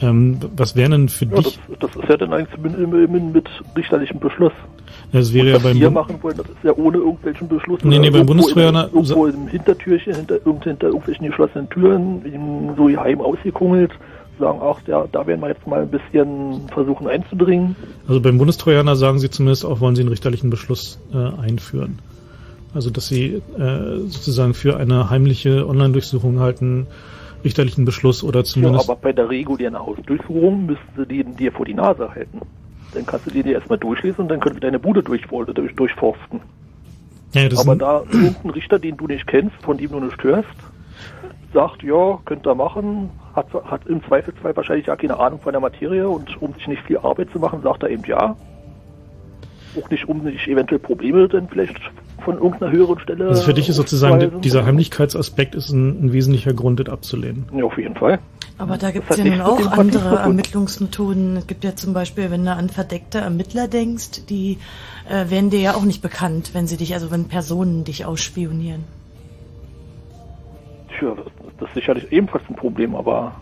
Ähm, 0.00 0.38
was 0.56 0.74
wäre 0.74 0.90
denn 0.90 1.08
für 1.08 1.26
Ja, 1.26 1.36
das, 1.36 1.44
dich? 1.44 1.60
das 1.78 1.94
ist 1.94 2.08
ja 2.08 2.16
dann 2.16 2.32
eigentlich 2.32 2.58
mit, 2.58 3.32
mit 3.32 3.48
richterlichem 3.76 4.18
Beschluss. 4.18 4.52
Das 5.12 5.32
wäre 5.34 5.50
ja 5.50 5.58
beim 5.58 5.78
wir 5.78 5.90
machen 5.90 6.16
wollen, 6.22 6.36
das 6.38 6.46
ist 6.48 6.64
ja 6.64 6.72
ohne 6.74 6.96
irgendwelchen 6.98 7.46
Beschluss. 7.48 7.80
Nee, 7.84 7.98
nee, 7.98 8.08
oder 8.08 8.18
beim 8.24 8.26
Bundestrojaner- 8.38 8.88
Irgendwo 8.94 9.26
im 9.26 9.46
Hintertürchen, 9.48 10.14
hinter, 10.14 10.34
irgend- 10.44 10.64
hinter 10.64 10.86
irgendwelchen 10.88 11.26
geschlossenen 11.26 11.68
Türen, 11.68 12.74
so 12.76 12.84
geheim 12.86 13.20
ausgekungelt, 13.20 13.92
sagen, 14.38 14.58
ach, 14.62 14.80
ja, 14.86 15.04
da 15.12 15.26
werden 15.26 15.40
wir 15.42 15.48
jetzt 15.48 15.66
mal 15.66 15.82
ein 15.82 15.88
bisschen 15.90 16.66
versuchen 16.72 17.06
einzudringen. 17.08 17.76
Also 18.08 18.20
beim 18.20 18.38
Bundestrojaner 18.38 18.96
sagen 18.96 19.18
sie 19.18 19.28
zumindest 19.30 19.64
auch, 19.66 19.80
wollen 19.80 19.94
sie 19.94 20.02
einen 20.02 20.08
richterlichen 20.08 20.48
Beschluss 20.50 20.98
äh, 21.12 21.40
einführen. 21.40 21.98
Also 22.74 22.88
dass 22.88 23.06
sie 23.06 23.42
äh, 23.58 23.98
sozusagen 24.06 24.54
für 24.54 24.78
eine 24.78 25.10
heimliche 25.10 25.68
Online-Durchsuchung 25.68 26.40
halten 26.40 26.86
richterlichen 27.44 27.84
Beschluss 27.84 28.24
oder 28.24 28.40
Ja, 28.40 28.44
zumindest. 28.44 28.88
aber 28.88 28.98
bei 28.98 29.12
der 29.12 29.28
regulären 29.28 29.78
Hausdurchsuchung 29.78 30.64
müssen 30.66 30.80
sie 30.96 31.04
den 31.06 31.36
dir 31.36 31.52
vor 31.52 31.66
die 31.66 31.74
Nase 31.74 32.08
halten. 32.14 32.40
Dann 32.92 33.06
kannst 33.06 33.26
du 33.26 33.30
den 33.30 33.44
dir 33.44 33.54
erstmal 33.54 33.78
durchlesen 33.78 34.22
und 34.22 34.28
dann 34.28 34.40
können 34.40 34.56
wir 34.56 34.60
deine 34.60 34.78
Bude 34.78 35.00
durchfor- 35.00 35.50
durch, 35.52 35.74
durchforsten. 35.74 36.40
ja, 37.34 37.48
aber 37.58 37.76
da 37.76 38.02
irgendein 38.10 38.50
Richter, 38.50 38.78
den 38.78 38.96
du 38.96 39.06
nicht 39.06 39.26
kennst, 39.26 39.56
von 39.62 39.78
dem 39.78 39.90
du 39.92 40.00
nicht 40.00 40.22
hörst, 40.22 40.48
sagt, 41.52 41.82
ja, 41.82 42.18
könnt 42.24 42.46
ihr 42.46 42.54
machen, 42.54 43.10
hat, 43.34 43.52
hat 43.52 43.86
im 43.86 44.02
Zweifelsfall 44.04 44.56
wahrscheinlich 44.56 44.86
ja 44.86 44.96
keine 44.96 45.18
Ahnung 45.18 45.40
von 45.40 45.52
der 45.52 45.60
Materie 45.60 46.08
und 46.08 46.40
um 46.42 46.52
sich 46.54 46.68
nicht 46.68 46.82
viel 46.82 46.98
Arbeit 46.98 47.30
zu 47.30 47.38
machen, 47.38 47.62
sagt 47.62 47.82
er 47.82 47.90
eben 47.90 48.04
ja. 48.04 48.36
Auch 49.78 49.88
nicht, 49.88 50.06
um 50.06 50.22
sich 50.22 50.48
eventuell 50.48 50.78
Probleme 50.78 51.28
dann 51.28 51.48
vielleicht 51.48 51.80
von 52.22 52.36
irgendeiner 52.36 52.72
höheren 52.72 52.98
Stelle. 52.98 53.28
also 53.28 53.42
für 53.42 53.54
dich 53.54 53.68
ist 53.68 53.76
sozusagen 53.76 54.40
dieser 54.40 54.64
Heimlichkeitsaspekt 54.64 55.54
ist 55.54 55.70
ein, 55.70 56.06
ein 56.06 56.12
wesentlicher 56.12 56.54
Grund, 56.54 56.80
das 56.80 56.88
abzulehnen. 56.88 57.44
Ja, 57.54 57.64
auf 57.64 57.76
jeden 57.76 57.94
Fall. 57.94 58.18
Aber 58.58 58.78
da 58.78 58.90
gibt 58.90 59.10
es 59.10 59.16
ja 59.16 59.24
nun 59.24 59.40
auch 59.40 59.66
andere. 59.72 60.16
Ermittlungsmethoden. 60.18 61.36
Es 61.36 61.46
gibt 61.46 61.64
ja 61.64 61.74
zum 61.74 61.94
Beispiel, 61.94 62.30
wenn 62.30 62.44
du 62.44 62.52
an 62.52 62.68
verdeckte 62.68 63.18
Ermittler 63.18 63.66
denkst, 63.66 64.26
die 64.28 64.58
äh, 65.08 65.30
werden 65.30 65.50
dir 65.50 65.60
ja 65.60 65.74
auch 65.74 65.84
nicht 65.84 66.02
bekannt, 66.02 66.50
wenn 66.52 66.66
sie 66.66 66.76
dich, 66.76 66.94
also 66.94 67.10
wenn 67.10 67.26
Personen 67.26 67.84
dich 67.84 68.04
ausspionieren. 68.04 68.84
Tja, 70.98 71.14
das, 71.16 71.26
das 71.58 71.68
ist 71.68 71.74
sicherlich 71.74 72.12
ebenfalls 72.12 72.44
ein 72.48 72.54
Problem, 72.54 72.94
aber 72.94 73.34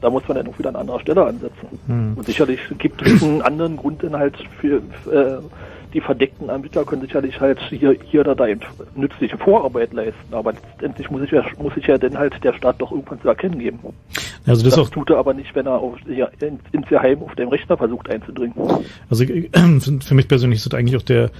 da 0.00 0.10
muss 0.10 0.26
man 0.28 0.36
dann 0.36 0.48
auch 0.48 0.58
wieder 0.58 0.70
an 0.70 0.76
anderer 0.76 1.00
Stelle 1.00 1.26
ansetzen. 1.26 1.78
Hm. 1.86 2.14
Und 2.16 2.26
sicherlich 2.26 2.60
gibt 2.78 3.02
es 3.02 3.22
einen 3.22 3.42
anderen 3.42 3.76
Grund 3.76 4.02
dann 4.02 4.16
halt 4.16 4.36
für 4.60 4.76
äh, 5.10 5.40
die 5.96 6.02
verdeckten 6.02 6.50
Ermittler 6.50 6.84
können 6.84 7.00
sicherlich 7.00 7.40
halt 7.40 7.58
hier, 7.70 7.96
hier 8.04 8.20
oder 8.20 8.34
da 8.34 8.46
eben 8.46 8.60
nützliche 8.94 9.38
Vorarbeit 9.38 9.94
leisten. 9.94 10.34
Aber 10.34 10.52
letztendlich 10.52 11.10
muss 11.10 11.22
ich 11.22 11.30
ja, 11.30 11.42
muss 11.58 11.72
ich 11.74 11.86
ja 11.86 11.96
dann 11.96 12.18
halt 12.18 12.34
der 12.44 12.52
Staat 12.52 12.82
doch 12.82 12.92
irgendwann 12.92 13.18
zu 13.22 13.28
erkennen 13.28 13.58
geben. 13.58 13.78
Also 14.46 14.62
das 14.62 14.74
Das, 14.74 14.90
tut 14.90 15.08
er 15.08 15.16
aber 15.16 15.32
nicht, 15.32 15.54
wenn 15.54 15.64
er 15.64 15.78
auf, 15.78 15.96
ja, 16.06 16.28
in, 16.40 16.60
ins 16.72 16.86
Geheim 16.88 17.22
auf 17.22 17.34
dem 17.36 17.48
Rechner 17.48 17.78
versucht 17.78 18.10
einzudringen. 18.10 18.54
also 19.08 19.24
äh, 19.24 19.48
für 19.80 20.14
mich 20.14 20.28
persönlich 20.28 20.58
ist 20.58 20.66
das 20.66 20.78
eigentlich 20.78 20.96
auch 20.96 21.02
der 21.02 21.30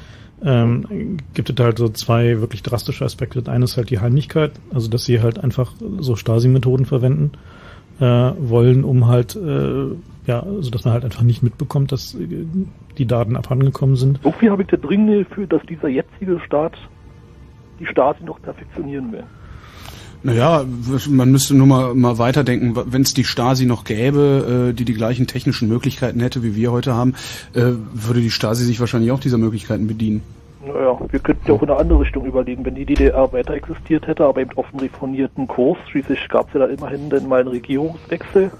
ähm, 0.43 1.19
gibt 1.35 1.51
es 1.51 1.65
halt 1.65 1.77
so 1.77 1.89
zwei 1.91 2.41
wirklich 2.41 2.63
drastische 2.63 3.05
Aspekte. 3.05 3.43
Das 3.43 3.55
eine 3.55 3.65
ist 3.65 3.77
halt 3.77 3.91
die 3.91 4.01
Heimlichkeit, 4.01 4.53
also 4.73 4.89
dass 4.89 5.05
sie 5.05 5.21
halt 5.21 5.39
einfach 5.39 5.73
so 5.99 6.17
Stasi-Methoden 6.17 6.87
verwenden 6.87 7.33
äh, 8.01 8.05
wollen, 8.05 8.85
um 8.85 9.07
halt 9.07 9.37
äh, 9.37 9.97
ja, 10.27 10.43
also 10.43 10.71
dass 10.71 10.85
man 10.85 10.95
halt 10.95 11.05
einfach 11.05 11.23
nicht 11.23 11.43
mitbekommt, 11.43 11.93
dass 11.93 12.15
äh, 12.15 12.47
die 12.99 13.07
Daten 13.07 13.37
abhandengekommen 13.37 13.97
sind. 13.97 14.21
Irgendwie 14.25 14.51
habe 14.51 14.63
ich 14.63 14.69
das 14.69 14.81
dringende 14.81 15.25
Gefühl, 15.25 15.47
dass 15.47 15.63
dieser 15.69 15.89
jetzige 15.89 16.41
Staat 16.41 16.73
die 17.79 17.87
Stasi 17.87 18.25
noch 18.25 18.41
perfektionieren 18.43 19.13
will. 19.13 19.25
Naja, 20.23 20.65
man 21.09 21.31
müsste 21.31 21.55
nur 21.55 21.67
mal, 21.67 21.95
mal 21.95 22.19
weiterdenken, 22.19 22.75
wenn 22.75 23.03
es 23.03 23.15
die 23.15 23.25
Stasi 23.25 23.67
noch 23.67 23.85
gäbe, 23.85 24.71
äh, 24.71 24.75
die 24.75 24.85
die 24.85 24.95
gleichen 24.95 25.27
technischen 25.27 25.69
Möglichkeiten 25.69 26.21
hätte, 26.21 26.43
wie 26.43 26.57
wir 26.57 26.73
heute 26.73 26.95
haben, 26.95 27.15
äh, 27.55 27.73
würde 27.93 28.21
die 28.21 28.31
Stasi 28.31 28.65
sich 28.65 28.81
wahrscheinlich 28.81 29.13
auch 29.13 29.21
dieser 29.21 29.39
Möglichkeiten 29.39 29.87
bedienen. 29.87 30.23
Naja, 30.67 30.99
wir 31.11 31.21
könnten 31.21 31.47
ja 31.47 31.55
auch 31.55 31.63
in 31.63 31.71
eine 31.71 31.79
andere 31.79 32.01
Richtung 32.01 32.25
überlegen, 32.27 32.65
wenn 32.65 32.75
die 32.75 32.85
DDR 32.85 33.33
weiter 33.33 33.55
existiert 33.55 34.07
hätte, 34.07 34.25
aber 34.25 34.41
eben 34.41 34.51
auf 34.57 34.67
einem 34.73 34.81
reformierten 34.81 35.47
Kurs. 35.47 35.79
Schließlich 35.91 36.29
gab 36.29 36.49
es 36.49 36.55
ja 36.55 36.61
da 36.61 36.67
immerhin 36.67 37.09
dann 37.11 37.29
mal 37.29 37.41
einen 37.41 37.49
Regierungswechsel 37.51 38.51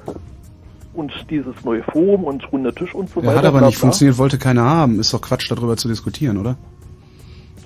und 0.95 1.13
dieses 1.31 1.55
neue 1.65 1.83
Forum 1.83 2.25
und 2.25 2.51
runde 2.53 2.73
Tisch 2.75 2.95
und 2.95 3.11
so 3.11 3.21
Er 3.21 3.27
weiter. 3.27 3.39
hat 3.39 3.45
aber 3.47 3.61
nicht 3.63 3.79
funktioniert, 3.79 4.19
wollte 4.19 4.39
keiner 4.39 4.63
haben. 4.65 5.01
Ist 5.01 5.13
doch 5.13 5.21
Quatsch, 5.21 5.51
darüber 5.51 5.77
zu 5.77 5.89
diskutieren, 5.89 6.37
oder? 6.39 6.57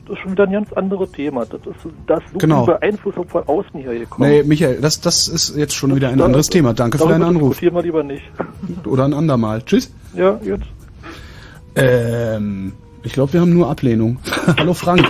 Das 0.06 0.16
ist 0.18 0.22
schon 0.22 0.32
wieder 0.32 0.44
ein 0.44 0.52
ganz 0.52 0.72
anderes 0.72 1.12
Thema. 1.12 1.44
Das 1.46 1.60
ist, 1.60 1.86
das 2.08 2.20
so 2.32 2.38
Genau. 2.38 2.66
Beeinflussung 2.66 3.28
von 3.28 3.46
außen 3.46 3.78
hier 3.80 3.96
gekommen. 3.96 4.28
Nee, 4.28 4.42
Michael, 4.42 4.80
das, 4.80 5.00
das 5.00 5.28
ist 5.28 5.56
jetzt 5.56 5.74
schon 5.74 5.94
wieder 5.94 6.08
ein 6.08 6.20
anderes 6.20 6.48
Thema. 6.48 6.72
Danke 6.74 6.98
für 6.98 7.06
deinen 7.08 7.22
Anruf. 7.22 7.50
Diskutieren 7.50 7.74
wir 7.76 7.82
lieber 7.82 8.02
nicht. 8.02 8.22
Oder 8.86 9.04
ein 9.04 9.14
andermal. 9.14 9.62
Tschüss. 9.62 9.92
Ja, 10.16 10.40
jetzt. 10.42 10.64
Ähm, 11.76 12.72
ich 13.02 13.12
glaube, 13.12 13.32
wir 13.32 13.40
haben 13.40 13.52
nur 13.52 13.68
Ablehnung. 13.70 14.18
Hallo 14.58 14.74
Frank. 14.74 15.02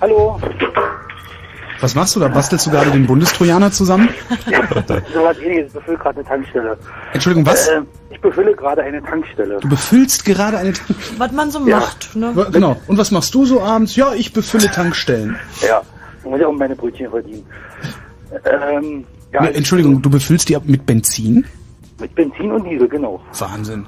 Hallo, 0.00 0.40
Was 1.80 1.94
machst 1.94 2.14
du 2.16 2.20
da? 2.20 2.28
Bastelst 2.28 2.66
du 2.66 2.70
gerade 2.70 2.90
den 2.90 3.06
Bundestrojaner 3.06 3.70
zusammen? 3.72 4.08
so 5.12 5.22
was 5.24 5.38
ähnliches. 5.38 5.66
Ich 5.68 5.72
befülle 5.74 5.98
gerade 5.98 6.18
eine 6.20 6.28
Tankstelle. 6.28 6.78
Entschuldigung, 7.12 7.46
was? 7.46 7.68
Äh, 7.68 7.80
ich 8.10 8.20
befülle 8.20 8.54
gerade 8.54 8.82
eine 8.82 9.02
Tankstelle. 9.02 9.58
Du 9.60 9.68
befüllst 9.68 10.24
gerade 10.24 10.58
eine 10.58 10.72
Tank 10.72 10.98
Was 11.18 11.32
man 11.32 11.50
so 11.50 11.66
Ja. 11.66 11.80
macht, 11.80 12.14
ne? 12.16 12.32
Genau. 12.52 12.76
Und 12.86 12.98
was 12.98 13.10
machst 13.10 13.34
du 13.34 13.44
so 13.44 13.60
abends? 13.60 13.96
Ja, 13.96 14.12
ich 14.14 14.32
befülle 14.32 14.70
Tankstellen. 14.70 15.36
Ja, 15.66 15.82
ich 16.20 16.24
muss 16.30 16.40
ja 16.40 16.46
auch 16.46 16.52
meine 16.52 16.76
Brötchen 16.76 17.10
verdienen. 17.10 17.44
Ähm, 18.44 19.04
ja, 19.32 19.44
Entschuldigung, 19.46 20.00
du 20.02 20.10
befüllst 20.10 20.48
die 20.48 20.56
ab 20.56 20.62
mit 20.66 20.84
Benzin? 20.86 21.44
mit 22.00 22.14
Benzin 22.14 22.52
und 22.52 22.62
Diesel, 22.64 22.88
genau. 22.88 23.20
Wahnsinn. 23.38 23.84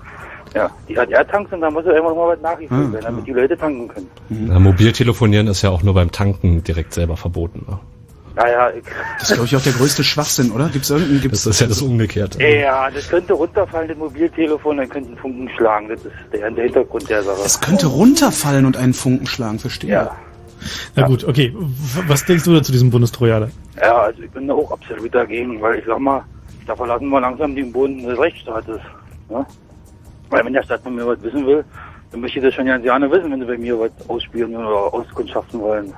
Ja, 0.54 0.68
die 0.88 0.98
hat 0.98 1.10
er 1.10 1.26
tanks 1.26 1.52
und 1.52 1.60
da 1.60 1.70
muss 1.70 1.84
er 1.86 1.96
immer 1.96 2.14
mal 2.14 2.28
was 2.34 2.40
nachgefüllt 2.40 2.88
Ah, 2.88 2.92
werden, 2.92 3.04
damit 3.04 3.26
die 3.26 3.32
Leute 3.32 3.56
tanken 3.56 3.86
können. 3.88 4.10
Ja, 4.48 4.58
Mobiltelefonieren 4.58 5.46
ist 5.46 5.62
ja 5.62 5.70
auch 5.70 5.82
nur 5.82 5.94
beim 5.94 6.10
Tanken 6.10 6.64
direkt 6.64 6.92
selber 6.92 7.16
verboten. 7.16 7.64
Ne? 7.68 7.78
Naja, 8.36 8.70
ich, 8.70 8.84
Das 9.18 9.28
ist, 9.30 9.34
glaube 9.34 9.46
ich, 9.46 9.56
auch 9.56 9.62
der 9.62 9.72
größte 9.72 10.02
Schwachsinn, 10.02 10.50
oder? 10.52 10.68
Gibt's 10.68 10.90
irgendeinen, 10.90 11.20
gibt's, 11.20 11.44
Das 11.44 11.54
ist 11.56 11.60
ja 11.60 11.66
das 11.66 11.82
Umgekehrte. 11.82 12.42
ja, 12.42 12.90
das 12.90 13.08
könnte 13.08 13.32
runterfallen, 13.34 13.88
das 13.88 13.96
Mobiltelefon, 13.98 14.76
dann 14.78 14.88
könnten 14.88 15.16
Funken 15.16 15.48
schlagen. 15.56 15.88
Das 15.88 16.00
ist 16.04 16.12
der, 16.32 16.50
der 16.50 16.64
Hintergrund 16.64 17.08
der 17.08 17.22
Sache. 17.22 17.40
es 17.44 17.60
könnte 17.60 17.86
runterfallen 17.86 18.66
und 18.66 18.76
einen 18.76 18.94
Funken 18.94 19.26
schlagen, 19.26 19.58
verstehe. 19.58 19.90
Ja. 19.90 20.16
Na 20.94 21.06
gut, 21.06 21.24
okay. 21.24 21.54
Was 22.06 22.24
denkst 22.24 22.44
du 22.44 22.52
denn 22.54 22.64
zu 22.64 22.72
diesem 22.72 22.90
Bundestrojaner? 22.90 23.50
Ja, 23.80 23.98
also 24.02 24.22
ich 24.22 24.30
bin 24.30 24.46
da 24.46 24.54
auch 24.54 24.70
absolut 24.72 25.14
dagegen, 25.14 25.60
weil 25.62 25.78
ich 25.78 25.84
sag 25.86 25.98
mal, 25.98 26.22
da 26.66 26.76
verlassen 26.76 27.08
wir 27.08 27.20
langsam 27.20 27.54
den 27.54 27.72
Boden 27.72 28.02
des 28.06 28.18
Rechtsstaates. 28.18 28.78
Ja? 29.30 29.46
Weil 30.30 30.44
wenn 30.44 30.52
der 30.52 30.62
Staat 30.62 30.82
von 30.82 30.94
mir 30.94 31.06
was 31.06 31.22
wissen 31.22 31.46
will, 31.46 31.64
dann 32.10 32.20
möchte 32.20 32.38
ich 32.38 32.44
das 32.44 32.54
schon 32.54 32.66
ganz 32.66 32.82
gerne 32.82 33.10
wissen, 33.10 33.30
wenn 33.30 33.40
sie 33.40 33.46
bei 33.46 33.58
mir 33.58 33.78
was 33.78 33.90
ausspielen 34.08 34.56
oder 34.56 34.92
auskundschaften 34.94 35.60
wollen. 35.60 35.92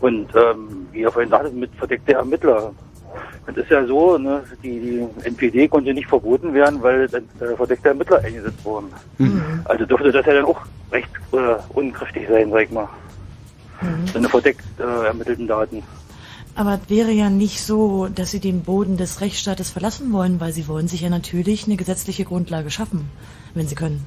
Und 0.00 0.28
ähm, 0.34 0.86
wie 0.92 1.00
ihr 1.00 1.10
vorhin 1.10 1.30
sagtet, 1.30 1.54
mit 1.54 1.74
verdeckter 1.74 2.14
Ermittler. 2.14 2.72
Es 3.46 3.56
ist 3.56 3.70
ja 3.70 3.84
so, 3.86 4.18
ne, 4.18 4.42
die, 4.62 4.78
die 4.78 5.08
NPD 5.24 5.68
konnte 5.68 5.94
nicht 5.94 6.06
verboten 6.06 6.52
werden, 6.52 6.82
weil 6.82 7.08
dann, 7.08 7.24
äh, 7.40 7.56
verdeckte 7.56 7.88
Ermittler 7.88 8.18
eingesetzt 8.22 8.62
wurden. 8.64 8.88
Also 9.64 9.86
dürfte 9.86 10.12
das 10.12 10.26
ja 10.26 10.34
dann 10.34 10.44
auch 10.44 10.60
recht 10.92 11.08
äh, 11.32 11.56
unkräftig 11.74 12.28
sein, 12.28 12.50
sag 12.50 12.64
ich 12.64 12.70
mal. 12.70 12.88
So 14.12 14.18
eine 14.18 14.28
verdeckt 14.28 14.64
äh, 14.78 15.06
ermittelten 15.06 15.46
Daten. 15.46 15.82
Aber 16.58 16.74
es 16.74 16.90
wäre 16.90 17.12
ja 17.12 17.30
nicht 17.30 17.62
so, 17.62 18.08
dass 18.12 18.32
sie 18.32 18.40
den 18.40 18.62
Boden 18.62 18.96
des 18.96 19.20
Rechtsstaates 19.20 19.70
verlassen 19.70 20.12
wollen, 20.12 20.40
weil 20.40 20.50
sie 20.50 20.66
wollen 20.66 20.88
sich 20.88 21.02
ja 21.02 21.08
natürlich 21.08 21.66
eine 21.66 21.76
gesetzliche 21.76 22.24
Grundlage 22.24 22.68
schaffen, 22.68 23.08
wenn 23.54 23.68
sie 23.68 23.76
können. 23.76 24.04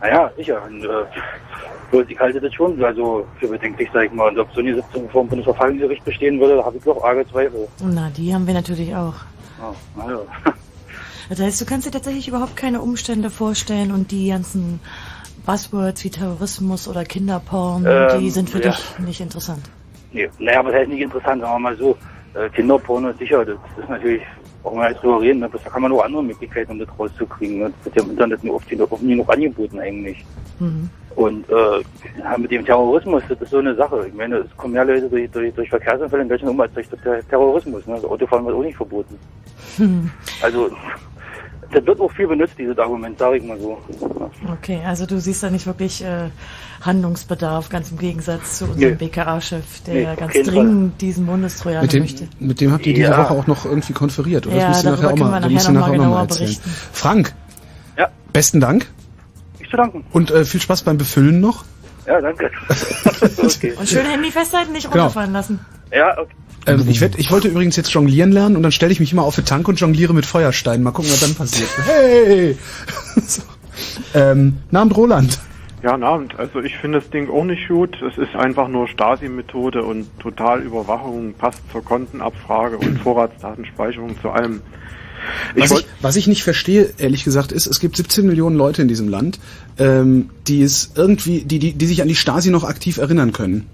Naja, 0.00 0.30
sicher. 0.36 0.62
Und, 0.64 0.84
äh, 0.84 2.02
ich 2.08 2.20
halte 2.20 2.40
das 2.40 2.54
schon 2.54 2.80
also 2.84 3.26
für 3.40 3.48
bedenklich, 3.48 3.90
sag 3.92 4.04
ich 4.04 4.12
mal. 4.12 4.28
Und 4.28 4.38
ob 4.38 4.52
so 4.54 4.60
eine 4.60 4.76
Sitzung 4.76 5.10
vor 5.10 5.24
dem 5.24 5.30
Bundesverfassungsgericht 5.30 6.04
bestehen 6.04 6.38
würde, 6.38 6.58
da 6.58 6.64
habe 6.64 6.76
ich 6.76 6.84
doch 6.84 7.02
arge 7.02 7.26
Zweifel. 7.28 7.66
Na, 7.82 8.08
die 8.16 8.32
haben 8.32 8.46
wir 8.46 8.54
natürlich 8.54 8.94
auch. 8.94 9.14
Ja, 9.58 9.74
naja. 9.96 10.20
Das 11.28 11.40
heißt, 11.40 11.60
du 11.60 11.64
kannst 11.64 11.86
dir 11.86 11.92
tatsächlich 11.92 12.26
überhaupt 12.26 12.56
keine 12.56 12.80
Umstände 12.80 13.30
vorstellen 13.30 13.92
und 13.92 14.10
die 14.10 14.28
ganzen 14.28 14.80
Buzzwords 15.46 16.02
wie 16.04 16.10
Terrorismus 16.10 16.88
oder 16.88 17.04
Kinderporn, 17.04 17.84
Ähm, 17.86 18.20
die 18.20 18.30
sind 18.30 18.50
für 18.50 18.62
ja. 18.62 18.70
dich 18.70 18.98
nicht 18.98 19.20
interessant. 19.20 19.62
Nee, 20.12 20.28
naja, 20.38 20.64
was 20.64 20.74
heißt 20.74 20.88
nicht 20.88 21.02
interessant, 21.02 21.42
sagen 21.42 21.54
wir 21.54 21.58
mal 21.58 21.76
so. 21.76 21.96
Äh, 22.34 22.48
Kinderporno, 22.50 23.12
sicher, 23.14 23.44
das 23.44 23.56
ist 23.76 23.88
natürlich, 23.88 24.22
brauchen 24.62 24.78
wir 24.78 24.90
jetzt 24.90 25.02
drüber 25.02 25.20
reden, 25.20 25.40
ne? 25.40 25.50
da 25.52 25.70
kann 25.70 25.82
man 25.82 25.90
nur 25.90 26.04
andere 26.04 26.22
Möglichkeiten, 26.22 26.72
um 26.72 26.78
das 26.78 26.88
rauszukriegen. 26.96 27.58
Ne? 27.58 27.72
Das 27.76 27.86
wird 27.86 27.96
ja 27.96 28.02
im 28.04 28.10
Internet 28.10 28.44
nur 28.44 28.54
oft 28.54 28.72
oft 28.72 29.02
genug 29.02 29.32
angeboten 29.32 29.80
eigentlich. 29.80 30.24
Mhm. 30.60 30.88
Und 31.16 31.44
äh, 31.50 32.38
mit 32.38 32.52
dem 32.52 32.64
Terrorismus, 32.64 33.24
das 33.28 33.40
ist 33.40 33.50
so 33.50 33.58
eine 33.58 33.74
Sache. 33.74 34.06
Ich 34.06 34.14
meine, 34.14 34.36
es 34.36 34.56
kommen 34.56 34.74
ja 34.74 34.84
Leute 34.84 35.08
durch, 35.08 35.28
durch, 35.32 35.52
durch 35.54 35.68
Verkehrsunfälle 35.68 36.22
in 36.22 36.28
Deutschland 36.28 36.54
um 36.54 36.60
als 36.60 36.72
durch 36.72 36.88
Ter 36.88 37.26
Terrorismus. 37.28 37.84
Ne? 37.86 37.94
Also 37.94 38.10
Autofahren 38.10 38.46
wird 38.46 38.56
auch 38.56 38.62
nicht 38.62 38.76
verboten. 38.76 39.18
Also, 40.42 40.70
das 41.72 41.86
wird 41.86 42.00
auch 42.00 42.10
viel 42.12 42.26
benutzt, 42.26 42.54
dieses 42.58 42.76
Argument, 42.78 43.18
sage 43.18 43.38
ich 43.38 43.44
mal 43.44 43.58
so. 43.60 43.78
Okay, 44.52 44.80
also 44.86 45.06
du 45.06 45.18
siehst 45.20 45.42
da 45.42 45.50
nicht 45.50 45.66
wirklich 45.66 46.02
äh, 46.04 46.28
Handlungsbedarf, 46.82 47.68
ganz 47.68 47.90
im 47.90 47.98
Gegensatz 47.98 48.58
zu 48.58 48.64
Nee. 48.66 48.70
unserem 48.72 48.96
BKA-Chef, 48.98 49.64
der 49.86 49.94
Nee, 49.94 50.02
ja 50.02 50.14
ganz 50.14 50.34
jeden 50.34 50.46
Fall. 50.46 50.54
dringend 50.54 51.00
diesen 51.00 51.26
Bundestrojaner 51.26 51.82
Mit 51.82 51.92
dem, 51.92 52.02
möchte. 52.02 52.28
mit 52.38 52.60
dem 52.60 52.72
habt 52.72 52.86
ihr 52.86 52.94
diese 52.94 53.10
Ja. 53.10 53.18
Woche 53.18 53.34
auch 53.34 53.46
noch 53.46 53.64
irgendwie 53.64 53.92
konferiert, 53.92 54.46
oder? 54.46 54.56
Ja, 54.56 54.68
das 54.68 54.82
müsst 54.82 54.84
ihr 54.84 54.90
nachher 55.02 55.12
auch 55.12 55.16
mal, 55.16 55.40
nachher 55.40 55.50
nachher 55.50 55.72
mal 55.72 55.80
auch 55.82 55.86
noch 55.86 55.88
mal 55.88 55.92
genauer 55.92 56.18
erzählen. 56.20 56.44
berichten. 56.46 56.70
Frank, 56.92 57.34
Ja, 57.98 58.08
besten 58.32 58.60
Dank 58.60 58.86
ich 59.58 59.68
zu 59.70 59.76
danken. 59.76 60.04
und 60.12 60.30
äh, 60.30 60.44
viel 60.44 60.60
Spaß 60.60 60.82
beim 60.82 60.98
Befüllen 60.98 61.40
noch. 61.40 61.64
Ja, 62.06 62.20
danke. 62.20 62.50
okay. 63.38 63.74
Und 63.78 63.88
schön 63.88 64.06
Handy 64.06 64.30
festhalten, 64.30 64.72
nicht 64.72 64.90
Genau. 64.90 65.04
runterfallen 65.04 65.32
lassen. 65.32 65.60
Ja, 65.92 66.18
okay. 66.18 66.32
Ähm, 66.66 66.84
ich, 66.88 67.00
werd, 67.00 67.18
ich 67.18 67.30
wollte 67.30 67.48
übrigens 67.48 67.76
jetzt 67.76 67.90
jonglieren 67.90 68.32
lernen 68.32 68.56
und 68.56 68.62
dann 68.62 68.72
stelle 68.72 68.92
ich 68.92 69.00
mich 69.00 69.12
immer 69.12 69.22
auf 69.22 69.34
die 69.34 69.42
Tank 69.42 69.66
und 69.68 69.80
jongliere 69.80 70.12
mit 70.12 70.26
Feuersteinen. 70.26 70.82
Mal 70.82 70.92
gucken, 70.92 71.10
was 71.10 71.20
dann 71.20 71.34
passiert. 71.34 71.68
Hey! 71.86 72.56
so. 73.26 73.42
ähm, 74.14 74.58
Namen 74.70 74.92
Roland. 74.92 75.38
Ja, 75.82 75.92
guten 75.92 76.04
Abend. 76.04 76.38
Also 76.38 76.60
ich 76.60 76.76
finde 76.76 77.00
das 77.00 77.08
Ding 77.08 77.30
auch 77.30 77.44
nicht 77.44 77.68
gut. 77.68 77.96
Es 78.02 78.18
ist 78.18 78.34
einfach 78.36 78.68
nur 78.68 78.86
Stasi-Methode 78.86 79.82
und 79.82 80.06
Totalüberwachung, 80.18 81.32
passt 81.34 81.62
zur 81.72 81.82
Kontenabfrage 81.82 82.76
und 82.76 82.98
Vorratsdatenspeicherung 83.02 84.20
zu 84.20 84.30
allem. 84.30 84.60
Ich 85.54 85.62
Was 85.62 85.80
ich, 85.80 85.86
was 86.00 86.16
ich 86.16 86.26
nicht 86.26 86.42
verstehe, 86.42 86.90
ehrlich 86.98 87.24
gesagt, 87.24 87.52
ist, 87.52 87.66
es 87.66 87.80
gibt 87.80 87.96
17 87.96 88.26
Millionen 88.26 88.56
Leute 88.56 88.82
in 88.82 88.88
diesem 88.88 89.08
Land, 89.08 89.38
ähm, 89.78 90.30
die 90.46 90.62
es 90.62 90.92
irgendwie, 90.94 91.44
die, 91.44 91.58
die, 91.58 91.72
die 91.72 91.86
sich 91.86 92.02
an 92.02 92.08
die 92.08 92.14
Stasi 92.14 92.50
noch 92.50 92.64
aktiv 92.64 92.98
erinnern 92.98 93.32
können. 93.32 93.66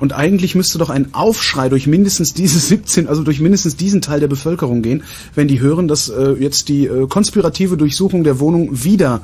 Und 0.00 0.12
eigentlich 0.12 0.54
müsste 0.54 0.78
doch 0.78 0.90
ein 0.90 1.14
Aufschrei 1.14 1.68
durch 1.68 1.86
mindestens 1.86 2.34
diese 2.34 2.58
17, 2.58 3.08
also 3.08 3.22
durch 3.22 3.40
mindestens 3.40 3.76
diesen 3.76 4.00
Teil 4.00 4.20
der 4.20 4.28
Bevölkerung 4.28 4.82
gehen, 4.82 5.02
wenn 5.34 5.48
die 5.48 5.60
hören, 5.60 5.88
dass 5.88 6.08
äh, 6.08 6.32
jetzt 6.32 6.68
die 6.68 6.86
äh, 6.86 7.06
konspirative 7.06 7.76
Durchsuchung 7.76 8.24
der 8.24 8.40
Wohnung 8.40 8.84
wieder 8.84 9.22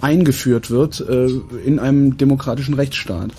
eingeführt 0.00 0.70
wird 0.70 1.00
äh, 1.00 1.28
in 1.64 1.78
einem 1.78 2.18
demokratischen 2.18 2.74
Rechtsstaat. 2.74 3.30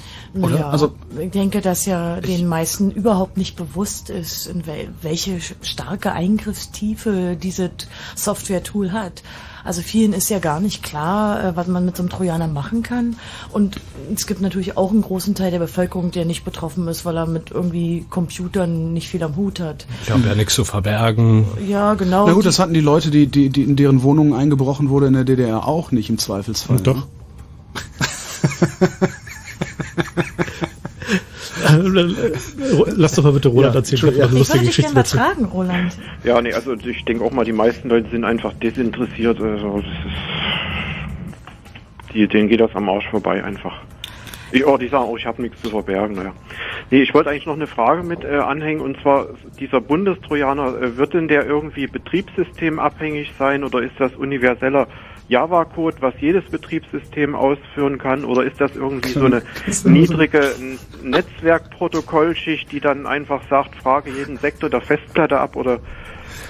Oder? 0.44 0.60
Ja, 0.60 0.70
Also 0.70 0.94
ich 1.20 1.32
denke, 1.32 1.62
dass 1.62 1.86
ja 1.86 2.20
den 2.22 2.48
meisten 2.48 2.92
überhaupt 2.92 3.38
nicht 3.38 3.56
bewusst 3.56 4.10
ist, 4.10 4.48
in 4.48 4.66
wel 4.66 4.90
welche 5.02 5.40
starke 5.62 6.12
Eingriffstiefe 6.12 7.38
diese 7.42 7.70
T- 7.70 7.88
Software-Tool 8.16 8.92
hat. 8.92 9.24
Also 9.64 9.82
vielen 9.82 10.14
ist 10.14 10.30
ja 10.30 10.40
gar 10.40 10.62
nicht 10.62 10.82
klar, 10.82 11.44
äh, 11.44 11.56
was 11.58 11.68
man 11.68 11.84
mit 11.84 11.98
so 11.98 12.04
einem 12.04 12.10
Trojaner 12.10 12.48
machen 12.48 12.84
kann. 12.84 13.18
Und 13.52 13.82
es 14.16 14.26
gibt 14.26 14.40
natürlich 14.40 14.78
auch 14.78 14.92
einen 14.92 15.02
großen 15.02 15.36
Teil 15.36 15.52
der 15.52 15.60
Bevölkerung, 15.60 16.12
der 16.12 16.24
nicht 16.24 16.46
betroffen 16.46 16.88
ist, 16.88 17.04
weil 17.04 17.18
er 17.18 17.26
mit 17.26 17.52
irgendwie 17.52 18.06
Computern 18.10 18.94
nicht 18.94 19.10
viel 19.10 19.22
am 19.24 19.36
Hut 19.36 19.60
hat. 19.60 19.86
Ich 20.04 20.12
habe 20.12 20.26
ja 20.26 20.36
nichts 20.36 20.56
zu 20.56 20.64
verbergen. 20.64 21.46
Ja, 21.68 21.96
genau. 21.96 22.28
Na 22.28 22.34
gut, 22.34 22.46
das 22.46 22.60
hatten 22.60 22.74
die 22.74 22.80
Leute, 22.80 23.12
die, 23.12 23.28
die, 23.28 23.50
die 23.50 23.64
in 23.64 23.76
deren 23.76 24.04
Wohnungen 24.04 24.32
eingebrochen 24.34 24.90
wurde 24.90 25.08
in 25.08 25.14
der 25.14 25.26
DDR 25.26 25.68
auch 25.68 25.92
nicht 25.92 26.10
im 26.10 26.18
Zweifelsfall. 26.18 26.78
Doch. 26.80 27.06
Lass 32.96 33.16
doch 33.16 33.24
mal 33.24 33.34
bitte 33.34 33.48
Roland 33.50 33.74
Ja, 33.74 33.80
erzählen, 33.80 33.98
ich 33.98 34.04
noch 34.04 34.10
eine 34.10 34.18
ich 34.18 34.22
würde 34.22 34.38
lustige 34.38 34.60
dich 34.60 34.68
Geschichte 34.76 34.94
dazu. 34.94 35.18
fragen, 35.18 35.46
Roland. 35.46 35.98
Ja, 36.24 36.40
nee, 36.42 36.54
also 36.54 36.74
ich 36.74 37.06
denke 37.06 37.24
auch 37.24 37.32
mal, 37.32 37.46
die 37.46 37.54
meisten 37.54 37.90
Leute 37.90 38.10
sind 38.10 38.24
einfach 38.26 38.54
desinteressiert. 38.54 39.40
Also 39.42 39.78
das 39.78 39.86
ist, 39.86 39.96
die, 42.14 42.28
denen 42.28 42.50
geht 42.50 42.60
das 42.60 42.76
am 42.76 42.90
Arsch 42.90 43.08
vorbei 43.10 43.44
einfach. 43.44 43.82
Ich, 44.52 44.66
oh, 44.66 44.78
die 44.78 44.88
sagen, 44.88 45.06
oh, 45.10 45.18
ich 45.18 45.26
habe 45.26 45.42
nichts 45.42 45.62
zu 45.62 45.70
verbergen. 45.70 46.16
Naja. 46.16 46.32
Nee, 46.90 47.02
ich 47.02 47.14
wollte 47.14 47.30
eigentlich 47.30 47.46
noch 47.46 47.56
eine 47.56 47.68
Frage 47.68 48.04
mit 48.04 48.24
äh, 48.24 48.38
anhängen 48.38 48.80
und 48.82 48.98
zwar 49.02 49.28
dieser 49.60 49.82
Bundestrojaner, 49.82 50.82
äh, 50.82 50.96
wird 50.98 51.14
denn 51.14 51.28
der 51.28 51.46
irgendwie 51.46 51.88
betriebssystemabhängig 51.88 53.34
sein 53.38 53.64
oder 53.66 53.82
ist 53.82 53.96
das 54.00 54.16
universeller 54.16 54.88
Java-Code, 55.30 55.98
was 56.00 56.14
jedes 56.22 56.46
Betriebssystem 56.46 57.36
ausführen 57.36 57.98
kann 57.98 58.24
oder 58.24 58.44
ist 58.44 58.62
das 58.62 58.72
irgendwie 58.76 59.12
so 59.12 59.26
eine 59.26 59.42
niedrige 59.84 60.40
N- 60.60 60.80
Netzwerkprotokollschicht, 61.04 62.72
die 62.72 62.80
dann 62.80 63.06
einfach 63.06 63.42
sagt, 63.50 63.76
frage 63.76 64.12
jeden 64.12 64.38
Sektor 64.38 64.70
der 64.70 64.82
Festplatte 64.82 65.40
ab 65.40 65.56
oder 65.56 65.80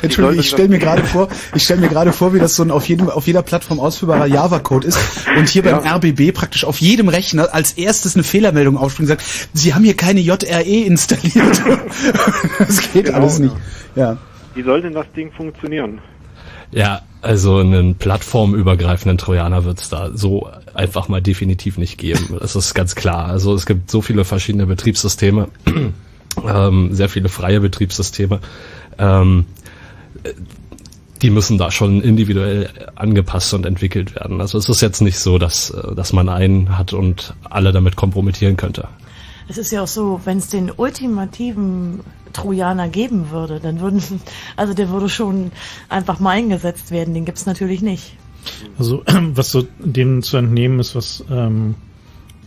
Entschuldigung, 0.01 0.39
ich 0.39 0.49
stelle 0.49 0.69
mir 0.69 0.77
gerade 0.77 1.03
vor, 1.03 1.27
ich 1.55 1.63
stelle 1.63 1.81
mir 1.81 1.87
gerade 1.87 2.11
vor, 2.13 2.33
wie 2.33 2.39
das 2.39 2.55
so 2.55 2.61
ein 2.63 2.69
auf 2.69 2.87
jedem 2.87 3.09
auf 3.09 3.25
jeder 3.25 3.41
Plattform 3.41 3.79
ausführbarer 3.79 4.27
Java-Code 4.27 4.87
ist 4.87 4.99
und 5.35 5.49
hier 5.49 5.63
beim 5.63 5.79
RBB 5.79 6.33
praktisch 6.33 6.65
auf 6.65 6.79
jedem 6.79 7.09
Rechner 7.09 7.53
als 7.53 7.73
erstes 7.73 8.15
eine 8.15 8.23
Fehlermeldung 8.23 8.77
aufspringt 8.77 9.09
und 9.09 9.17
sagt, 9.17 9.49
Sie 9.53 9.73
haben 9.73 9.83
hier 9.83 9.95
keine 9.97 10.19
JRE 10.19 10.61
installiert. 10.85 11.61
das 12.59 12.91
geht 12.91 13.05
Genau, 13.05 13.17
alles 13.17 13.39
nicht. 13.39 13.55
Ja. 13.95 14.17
Wie 14.53 14.61
soll 14.63 14.81
denn 14.83 14.93
das 14.93 15.11
Ding 15.15 15.31
funktionieren? 15.31 15.99
Ja, 16.71 17.01
also 17.27 17.57
einen 17.57 17.95
plattformübergreifenden 17.95 19.17
Trojaner 19.17 19.65
wird 19.65 19.81
es 19.81 19.89
da 19.89 20.11
so 20.13 20.49
einfach 20.73 21.09
mal 21.09 21.21
definitiv 21.21 21.77
nicht 21.77 21.97
geben. 21.97 22.37
Das 22.39 22.55
ist 22.55 22.73
ganz 22.73 22.95
klar. 22.95 23.25
Also 23.25 23.53
es 23.53 23.65
gibt 23.65 23.91
so 23.91 24.01
viele 24.01 24.23
verschiedene 24.23 24.65
Betriebssysteme, 24.65 25.49
ähm, 26.47 26.93
sehr 26.93 27.09
viele 27.09 27.27
freie 27.27 27.59
Betriebssysteme. 27.59 28.39
Ähm, 28.97 29.45
die 31.21 31.29
müssen 31.29 31.57
da 31.57 31.69
schon 31.69 32.01
individuell 32.01 32.69
angepasst 32.95 33.53
und 33.53 33.65
entwickelt 33.65 34.15
werden. 34.15 34.39
Also 34.39 34.57
es 34.57 34.69
ist 34.69 34.81
jetzt 34.81 35.01
nicht 35.01 35.19
so, 35.19 35.37
dass, 35.37 35.71
äh, 35.71 35.95
dass 35.95 36.13
man 36.13 36.29
einen 36.29 36.77
hat 36.77 36.93
und 36.93 37.33
alle 37.43 37.73
damit 37.73 37.97
kompromittieren 37.97 38.55
könnte. 38.55 38.87
Es 39.49 39.57
ist 39.57 39.71
ja 39.71 39.83
auch 39.83 39.87
so, 39.87 40.21
wenn 40.25 40.39
es 40.39 40.49
den 40.49 40.71
ultimativen 40.75 42.01
Trojaner 42.33 42.89
geben 42.89 43.31
würde, 43.31 43.59
dann 43.59 43.79
würden, 43.79 44.01
also 44.55 44.73
der 44.73 44.89
würde 44.89 45.09
schon 45.09 45.51
einfach 45.89 46.19
mal 46.19 46.31
eingesetzt 46.31 46.91
werden. 46.91 47.13
Den 47.13 47.25
gibt's 47.25 47.45
natürlich 47.45 47.81
nicht. 47.81 48.15
Also 48.77 49.03
was 49.33 49.51
so 49.51 49.65
dem 49.79 50.21
zu 50.21 50.37
entnehmen 50.37 50.79
ist, 50.79 50.95
was 50.95 51.23
ähm, 51.29 51.75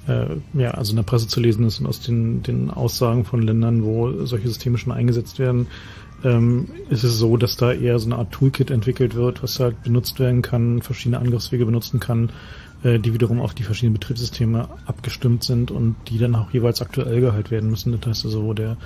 äh, 0.09 0.27
ja 0.55 0.73
also 0.73 0.93
in 0.93 0.97
der 0.97 1.03
Presse 1.03 1.29
zu 1.29 1.41
lesen 1.41 1.67
ist 1.67 1.81
und 1.81 1.87
aus 1.87 2.01
den, 2.01 2.43
den 2.43 2.71
Aussagen 2.71 3.25
von 3.25 3.43
Ländern, 3.43 3.85
wo 3.85 4.25
solche 4.27 4.49
Systeme 4.49 4.79
schon 4.79 4.93
eingesetzt 4.93 5.39
werden, 5.39 5.67
ähm, 6.25 6.69
ist 6.91 7.05
es 7.05 7.19
so, 7.19 7.37
dass 7.37 7.57
da 7.57 7.73
eher 7.73 7.99
so 7.99 8.07
eine 8.07 8.17
Art 8.17 8.33
Toolkit 8.33 8.71
entwickelt 8.71 9.15
wird, 9.15 9.43
was 9.43 9.59
halt 9.61 9.83
benutzt 9.83 10.19
werden 10.19 10.43
kann, 10.43 10.83
verschiedene 10.83 11.19
Angriffswege 11.19 11.65
benutzen 11.65 12.01
kann, 12.01 12.31
die 12.83 13.13
wiederum 13.13 13.41
auf 13.41 13.53
die 13.53 13.63
verschiedenen 13.63 13.95
Betriebssysteme 13.95 14.69
abgestimmt 14.87 15.45
sind 15.45 15.71
und 15.71 15.97
die 16.09 16.17
dann 16.17 16.35
auch 16.35 16.51
jeweils 16.51 16.81
aktuell 16.81 17.21
gehalten 17.21 17.51
werden 17.51 17.69
müssen. 17.69 17.93
Das 17.93 18.09
heißt 18.09 18.25
also, 18.25 18.45
wo 18.45 18.55
der, 18.55 18.79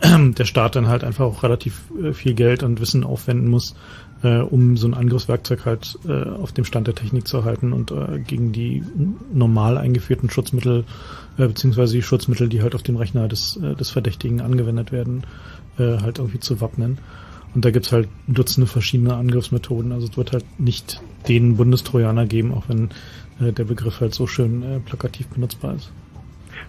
der 0.02 0.44
Staat 0.46 0.76
dann 0.76 0.88
halt 0.88 1.04
einfach 1.04 1.26
auch 1.26 1.42
relativ 1.42 1.82
äh, 2.02 2.14
viel 2.14 2.32
Geld 2.32 2.62
und 2.62 2.80
Wissen 2.80 3.04
aufwenden 3.04 3.48
muss, 3.48 3.74
äh, 4.22 4.38
um 4.38 4.78
so 4.78 4.86
ein 4.86 4.94
Angriffswerkzeug 4.94 5.66
halt 5.66 5.98
äh, 6.08 6.30
auf 6.30 6.52
dem 6.52 6.64
Stand 6.64 6.86
der 6.86 6.94
Technik 6.94 7.28
zu 7.28 7.44
halten 7.44 7.74
und 7.74 7.90
äh, 7.90 8.18
gegen 8.18 8.52
die 8.52 8.82
normal 9.32 9.76
eingeführten 9.76 10.30
Schutzmittel 10.30 10.84
äh, 11.36 11.46
beziehungsweise 11.46 11.94
die 11.94 12.02
Schutzmittel, 12.02 12.48
die 12.48 12.62
halt 12.62 12.74
auf 12.74 12.82
dem 12.82 12.96
Rechner 12.96 13.28
des, 13.28 13.56
äh, 13.56 13.74
des 13.74 13.90
Verdächtigen 13.90 14.40
angewendet 14.40 14.92
werden, 14.92 15.24
äh, 15.78 15.98
halt 15.98 16.18
irgendwie 16.18 16.40
zu 16.40 16.60
wappnen. 16.60 16.98
Und 17.54 17.64
da 17.64 17.70
gibt's 17.70 17.92
halt 17.92 18.08
Dutzende 18.26 18.66
verschiedene 18.66 19.14
Angriffsmethoden. 19.14 19.92
Also 19.92 20.08
es 20.08 20.16
wird 20.16 20.32
halt 20.32 20.44
nicht 20.58 21.00
den 21.28 21.56
Bundestrojaner 21.56 22.26
geben, 22.26 22.52
auch 22.52 22.68
wenn 22.68 22.86
äh, 22.86 22.90
der 23.40 23.64
Begriff 23.64 24.00
halt 24.00 24.14
so 24.14 24.26
schön 24.26 24.62
äh, 24.62 24.80
plakativ 24.80 25.26
benutzbar 25.28 25.74
ist. 25.74 25.90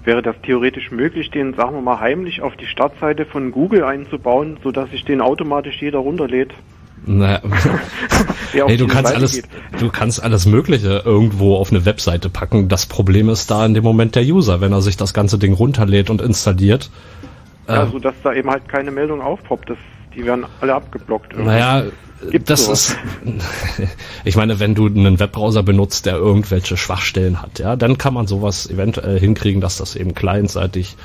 Wäre 0.03 0.21
das 0.21 0.35
theoretisch 0.43 0.91
möglich, 0.91 1.31
den, 1.31 1.53
sagen 1.53 1.75
wir 1.75 1.81
mal, 1.81 1.99
heimlich 1.99 2.41
auf 2.41 2.55
die 2.55 2.65
Startseite 2.65 3.25
von 3.25 3.51
Google 3.51 3.83
einzubauen, 3.83 4.57
sodass 4.63 4.89
sich 4.91 5.03
den 5.05 5.21
automatisch 5.21 5.81
jeder 5.81 5.99
runterlädt? 5.99 6.53
Naja. 7.05 7.41
Hey, 8.53 8.77
du 8.77 8.87
kannst 8.87 9.07
Seite 9.09 9.17
alles, 9.17 9.33
geht. 9.33 9.45
du 9.79 9.89
kannst 9.89 10.23
alles 10.23 10.45
Mögliche 10.45 11.01
irgendwo 11.03 11.57
auf 11.57 11.71
eine 11.71 11.85
Webseite 11.85 12.29
packen. 12.29 12.69
Das 12.69 12.85
Problem 12.85 13.27
ist 13.27 13.51
da 13.51 13.65
in 13.65 13.73
dem 13.73 13.83
Moment 13.83 14.15
der 14.15 14.23
User, 14.23 14.61
wenn 14.61 14.71
er 14.71 14.81
sich 14.81 14.95
das 14.95 15.13
ganze 15.13 15.37
Ding 15.37 15.51
runterlädt 15.53 16.09
und 16.09 16.21
installiert. 16.21 16.89
Ja, 17.67 17.83
Äh, 17.83 17.87
so 17.91 17.99
dass 17.99 18.15
da 18.23 18.33
eben 18.33 18.49
halt 18.49 18.69
keine 18.69 18.91
Meldung 18.91 19.21
aufpoppt. 19.21 19.69
Das, 19.71 19.77
die 20.15 20.23
werden 20.25 20.45
alle 20.61 20.73
abgeblockt. 20.73 21.33
irgendwie. 21.33 21.49
Naja, 21.51 21.83
Gibt's 22.31 22.47
das 22.47 22.65
sowas? 22.65 22.95
ist, 23.25 23.89
ich 24.25 24.35
meine, 24.35 24.59
wenn 24.59 24.73
du 24.73 24.87
einen 24.87 25.19
Webbrowser 25.19 25.63
benutzt, 25.63 26.05
der 26.05 26.15
irgendwelche 26.15 26.77
Schwachstellen 26.77 27.41
hat, 27.41 27.59
ja, 27.59 27.75
dann 27.75 27.97
kann 27.97 28.13
man 28.13 28.27
sowas 28.27 28.69
eventuell 28.69 29.19
hinkriegen, 29.19 29.61
dass 29.61 29.77
das 29.77 29.95
eben 29.95 30.13
clientseitig 30.13 30.95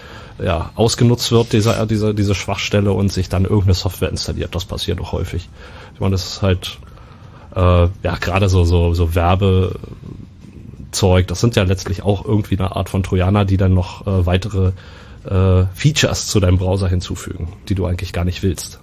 ja, 0.43 0.71
ausgenutzt 0.75 1.33
wird, 1.33 1.53
dieser, 1.53 1.87
diese, 1.87 2.15
diese 2.15 2.35
Schwachstelle 2.35 2.93
und 2.93 3.13
sich 3.13 3.29
dann 3.29 3.45
irgendeine 3.45 3.75
Software 3.75 4.09
installiert. 4.11 4.55
Das 4.55 4.65
passiert 4.65 5.01
doch 5.01 5.13
häufig. 5.13 5.49
Ich 5.95 6.01
meine, 6.01 6.13
das 6.13 6.27
ist 6.27 6.43
halt, 6.43 6.79
äh, 7.55 7.61
ja, 7.61 8.17
gerade 8.21 8.49
so, 8.49 8.65
so, 8.65 8.95
so 8.95 9.15
Werbezeug, 9.15 9.79
das 11.27 11.41
sind 11.41 11.57
ja 11.57 11.65
letztlich 11.65 12.03
auch 12.03 12.25
irgendwie 12.25 12.59
eine 12.59 12.75
Art 12.77 12.89
von 12.89 13.03
Trojaner, 13.03 13.45
die 13.45 13.57
dann 13.57 13.75
noch 13.75 14.07
äh, 14.07 14.27
weitere 14.27 14.73
äh, 15.29 15.65
Features 15.75 16.27
zu 16.29 16.41
deinem 16.41 16.59
Browser 16.59 16.89
hinzufügen, 16.89 17.53
die 17.69 17.75
du 17.75 17.87
eigentlich 17.87 18.13
gar 18.13 18.25
nicht 18.25 18.43
willst. 18.43 18.80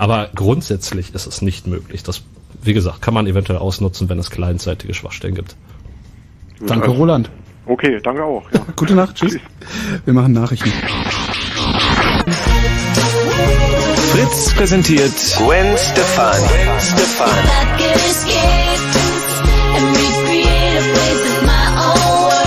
Aber 0.00 0.30
grundsätzlich 0.34 1.14
ist 1.14 1.26
es 1.26 1.42
nicht 1.42 1.66
möglich. 1.66 2.02
Das, 2.02 2.22
wie 2.62 2.72
gesagt, 2.72 3.02
kann 3.02 3.12
man 3.12 3.26
eventuell 3.26 3.58
ausnutzen, 3.58 4.08
wenn 4.08 4.18
es 4.18 4.30
clientseitige 4.30 4.94
Schwachstellen 4.94 5.34
gibt. 5.34 5.56
Danke, 6.66 6.88
Roland. 6.88 7.30
Okay, 7.66 8.00
danke 8.02 8.24
auch. 8.24 8.50
Ja. 8.50 8.64
Gute 8.76 8.94
Nacht, 8.94 9.16
tschüss. 9.16 9.36
Wir 10.06 10.14
machen 10.14 10.32
Nachrichten. 10.32 10.72
Fritz 14.12 14.54
präsentiert 14.54 15.12
Gwen 15.36 15.76
Stefani. 15.76 16.48
Stefani. 16.80 17.48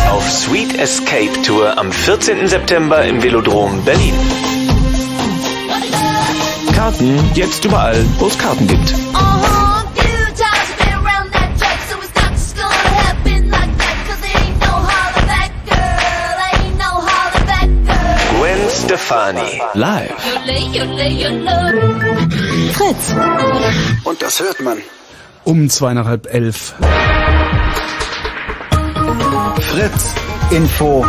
Auf 0.09 0.27
Sweet 0.27 0.79
Escape 0.79 1.39
Tour 1.45 1.77
am 1.77 1.91
14. 1.91 2.47
September 2.47 3.05
im 3.05 3.21
Velodrom 3.21 3.85
Berlin. 3.85 4.15
Karten 6.83 7.17
jetzt 7.33 7.63
überall, 7.63 8.05
wo 8.19 8.27
es 8.27 8.37
Karten 8.37 8.67
gibt. 8.67 8.93
Gwen 18.37 18.69
Stefani. 18.69 19.61
Live. 19.75 20.11
Fritz. 22.73 23.15
Und 24.03 24.21
das 24.21 24.41
hört 24.41 24.59
man. 24.59 24.77
Um 25.45 25.69
zweieinhalb 25.69 26.27
elf. 26.33 26.73
Fritz. 29.61 30.15
Info. 30.51 31.05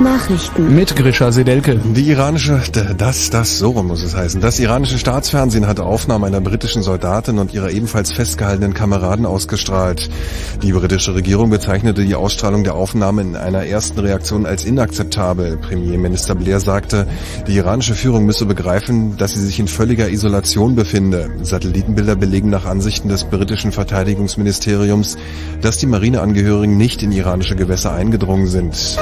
Nachrichten. 0.00 0.74
Mit 0.74 0.96
Grisha 0.96 1.32
Sedelke. 1.32 1.76
Die 1.76 2.08
iranische, 2.08 2.60
das, 2.96 3.30
das, 3.30 3.58
so 3.58 3.70
rum 3.70 3.88
muss 3.88 4.02
es 4.02 4.16
heißen. 4.16 4.40
Das 4.40 4.58
iranische 4.58 4.98
Staatsfernsehen 4.98 5.66
hat 5.66 5.80
Aufnahmen 5.80 6.24
einer 6.24 6.40
britischen 6.40 6.82
Soldatin 6.82 7.38
und 7.38 7.52
ihrer 7.52 7.70
ebenfalls 7.70 8.12
festgehaltenen 8.12 8.74
Kameraden 8.74 9.26
ausgestrahlt. 9.26 10.08
Die 10.62 10.72
britische 10.72 11.14
Regierung 11.14 11.50
bezeichnete 11.50 12.04
die 12.04 12.14
Ausstrahlung 12.14 12.64
der 12.64 12.74
Aufnahmen 12.74 13.30
in 13.30 13.36
einer 13.36 13.66
ersten 13.66 13.98
Reaktion 14.00 14.46
als 14.46 14.64
inakzeptabel. 14.64 15.56
Premierminister 15.56 16.34
Blair 16.34 16.60
sagte, 16.60 17.06
die 17.46 17.56
iranische 17.56 17.94
Führung 17.94 18.26
müsse 18.26 18.46
begreifen, 18.46 19.16
dass 19.16 19.34
sie 19.34 19.44
sich 19.44 19.58
in 19.58 19.68
völliger 19.68 20.08
Isolation 20.08 20.74
befinde. 20.74 21.30
Satellitenbilder 21.42 22.16
belegen 22.16 22.50
nach 22.50 22.64
Ansichten 22.64 23.08
des 23.08 23.24
britischen 23.24 23.72
Verteidigungsministeriums, 23.72 25.16
dass 25.60 25.78
die 25.78 25.86
Marineangehörigen 25.86 26.76
nicht 26.76 27.02
in 27.02 27.12
iranische 27.12 27.56
Gewässer 27.56 27.92
eingedrungen 27.92 28.46
sind. 28.46 28.96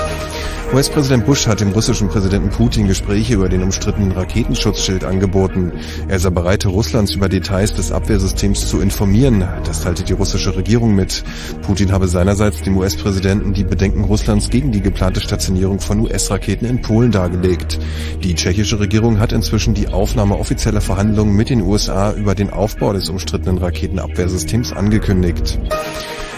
US-Präsident 0.72 1.26
Bush 1.26 1.48
hat 1.48 1.58
dem 1.58 1.72
russischen 1.72 2.06
Präsidenten 2.06 2.50
Putin 2.50 2.86
Gespräche 2.86 3.34
über 3.34 3.48
den 3.48 3.64
umstrittenen 3.64 4.12
Raketenschutzschild 4.12 5.02
angeboten. 5.02 5.72
Er 6.06 6.20
sei 6.20 6.30
bereit, 6.30 6.64
Russlands 6.64 7.12
über 7.12 7.28
Details 7.28 7.74
des 7.74 7.90
Abwehrsystems 7.90 8.68
zu 8.68 8.80
informieren. 8.80 9.44
Das 9.64 9.80
teilte 9.80 10.04
die 10.04 10.12
russische 10.12 10.54
Regierung 10.54 10.94
mit. 10.94 11.24
Putin 11.62 11.90
habe 11.90 12.06
seinerseits 12.06 12.62
dem 12.62 12.76
US-Präsidenten 12.76 13.52
die 13.52 13.64
Bedenken 13.64 14.04
Russlands 14.04 14.48
gegen 14.48 14.70
die 14.70 14.80
geplante 14.80 15.20
Stationierung 15.20 15.80
von 15.80 15.98
US-Raketen 15.98 16.66
in 16.66 16.80
Polen 16.80 17.10
dargelegt. 17.10 17.80
Die 18.22 18.36
tschechische 18.36 18.78
Regierung 18.78 19.18
hat 19.18 19.32
inzwischen 19.32 19.74
die 19.74 19.88
Aufnahme 19.88 20.38
offizieller 20.38 20.80
Verhandlungen 20.80 21.34
mit 21.34 21.50
den 21.50 21.62
USA 21.62 22.12
über 22.12 22.36
den 22.36 22.50
Aufbau 22.50 22.92
des 22.92 23.08
umstrittenen 23.08 23.58
Raketenabwehrsystems 23.58 24.72
angekündigt. 24.72 25.58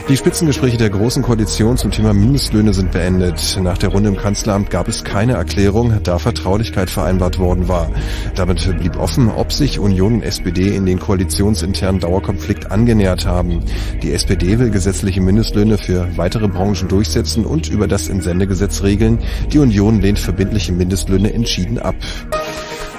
Die 0.08 0.16
Spitzengespräche 0.16 0.76
der 0.76 0.90
Großen 0.90 1.22
Koalition 1.22 1.76
zum 1.76 1.92
Thema 1.92 2.12
Mindestlöhne 2.12 2.74
sind 2.74 2.90
beendet. 2.90 3.56
Nach 3.62 3.78
der 3.78 3.90
Runde 3.90 4.08
im 4.08 4.16
Kanzleramt 4.16 4.68
gab 4.68 4.88
es 4.88 5.04
keine 5.04 5.34
Erklärung, 5.34 6.00
da 6.02 6.18
Vertraulichkeit 6.18 6.90
vereinbart 6.90 7.38
worden 7.38 7.68
war. 7.68 7.88
Damit 8.34 8.68
blieb 8.78 8.98
offen, 8.98 9.28
ob 9.28 9.52
sich 9.52 9.78
Union 9.78 10.14
und 10.14 10.22
SPD 10.22 10.74
in 10.74 10.86
den 10.86 10.98
koalitionsinternen 10.98 12.00
Dauerkonflikt 12.00 12.70
angenähert 12.72 13.26
haben. 13.26 13.62
Die 14.02 14.12
SPD 14.12 14.58
will 14.58 14.70
gesetzliche 14.70 15.20
Mindestlöhne 15.20 15.78
für 15.78 16.08
weitere 16.16 16.48
Branchen 16.48 16.88
durchsetzen 16.88 17.46
und 17.46 17.68
über 17.68 17.86
das 17.86 18.08
Entsendegesetz 18.08 18.82
regeln. 18.82 19.20
Die 19.52 19.58
Union 19.60 20.00
lehnt 20.00 20.18
verbindliche 20.18 20.72
Mindestlöhne 20.72 21.32
entschieden 21.32 21.78
ab. 21.78 21.94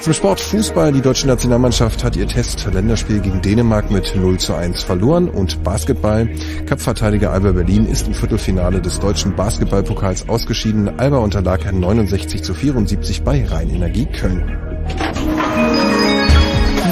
Zum 0.04 0.12
Sport 0.12 0.42
Fußball. 0.42 0.92
Die 0.92 1.00
deutsche 1.00 1.28
Nationalmannschaft 1.28 2.04
hat 2.04 2.18
ihr 2.18 2.28
Test-Länderspiel 2.28 3.22
gegen 3.22 3.42
Dänemark 3.42 3.90
mit 3.90 4.14
0 4.14 4.38
zu 4.38 4.54
1 4.54 4.84
verloren. 4.84 5.30
Und 5.30 5.64
Basketball. 5.64 6.28
Cup-Verteidiger 6.66 7.32
Alba 7.32 7.54
Berlin 7.54 7.86
ist 7.86 8.08
im 8.08 8.14
Viertelfinale 8.14 8.82
des 8.82 9.00
deutschen 9.00 9.34
Basketballpokals 9.34 10.28
ausgeschieden. 10.28 11.00
Alba 11.00 11.20
unterlag 11.20 11.72
69 11.72 12.44
zu 12.44 12.54
74 12.54 13.24
bei 13.24 13.46
Rheinenergie 13.46 14.06
Köln. 14.08 14.44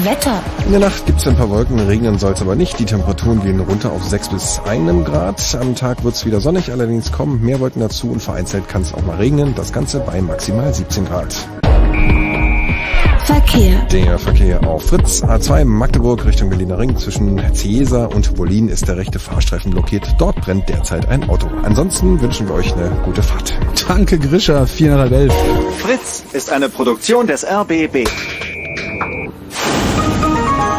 Wetter. 0.04 0.40
In 0.64 0.70
der 0.70 0.80
Nacht 0.80 1.04
gibt 1.04 1.18
es 1.18 1.28
ein 1.28 1.36
paar 1.36 1.50
Wolken, 1.50 1.80
regnen 1.80 2.18
soll 2.18 2.32
es 2.32 2.40
aber 2.40 2.54
nicht. 2.54 2.78
Die 2.78 2.86
Temperaturen 2.86 3.42
gehen 3.42 3.60
runter 3.60 3.92
auf 3.92 4.04
6 4.04 4.30
bis 4.30 4.58
1 4.66 5.04
Grad. 5.04 5.58
Am 5.60 5.74
Tag 5.74 6.02
wird 6.02 6.14
es 6.14 6.24
wieder 6.24 6.40
sonnig, 6.40 6.72
allerdings 6.72 7.12
kommen 7.12 7.44
mehr 7.44 7.60
Wolken 7.60 7.82
dazu 7.82 8.10
und 8.10 8.22
vereinzelt 8.22 8.70
kann 8.70 8.80
es 8.80 8.94
auch 8.94 9.04
mal 9.04 9.16
regnen. 9.16 9.54
Das 9.54 9.70
Ganze 9.70 10.00
bei 10.00 10.22
maximal 10.22 10.72
17 10.72 11.04
Grad. 11.04 11.46
Verkehr. 13.24 13.86
Der 13.92 14.18
Verkehr 14.18 14.66
auf 14.66 14.86
Fritz 14.86 15.22
A2 15.22 15.64
Magdeburg 15.64 16.24
Richtung 16.24 16.50
Berliner 16.50 16.78
Ring 16.78 16.96
zwischen 16.96 17.40
Ciesa 17.54 18.06
und 18.06 18.34
Bolin 18.34 18.68
ist 18.68 18.88
der 18.88 18.96
rechte 18.96 19.18
Fahrstreifen 19.18 19.70
blockiert. 19.70 20.06
Dort 20.18 20.40
brennt 20.40 20.68
derzeit 20.68 21.08
ein 21.08 21.28
Auto. 21.30 21.48
Ansonsten 21.62 22.20
wünschen 22.20 22.48
wir 22.48 22.54
euch 22.56 22.74
eine 22.74 22.90
gute 23.04 23.22
Fahrt. 23.22 23.54
Danke, 23.86 24.18
Grisha. 24.18 24.66
Viereinhalb 24.66 25.12
elf. 25.12 25.34
Fritz 25.78 26.24
ist 26.32 26.50
eine 26.50 26.68
Produktion 26.68 27.26
des 27.26 27.44
RBB. 27.44 28.08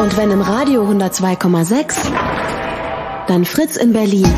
Und 0.02 0.16
wenn 0.16 0.30
im 0.30 0.42
Radio 0.42 0.82
102,6, 0.86 1.96
dann 3.26 3.44
Fritz 3.46 3.76
in 3.76 3.92
Berlin. 3.92 4.28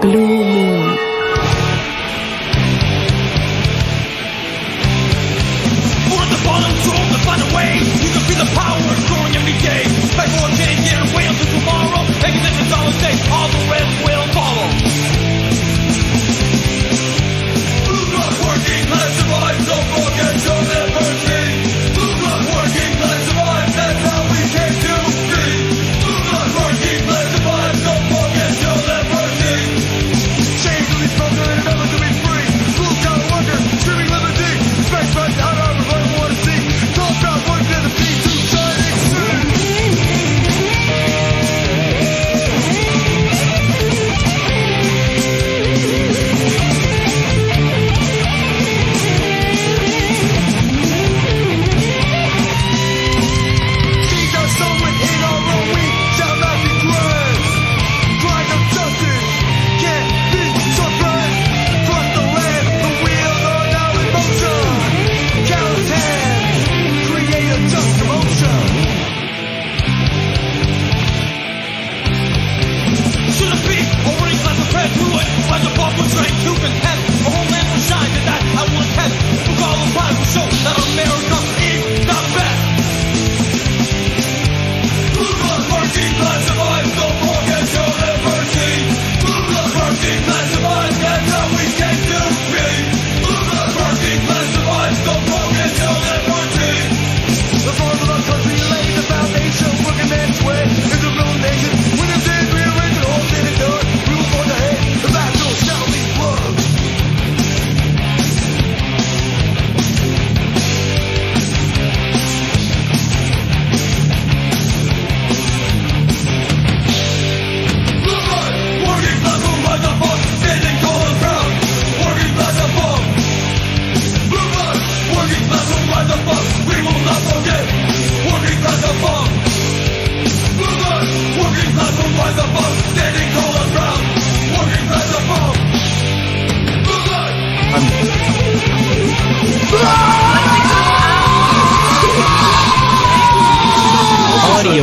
Blue 0.00 0.65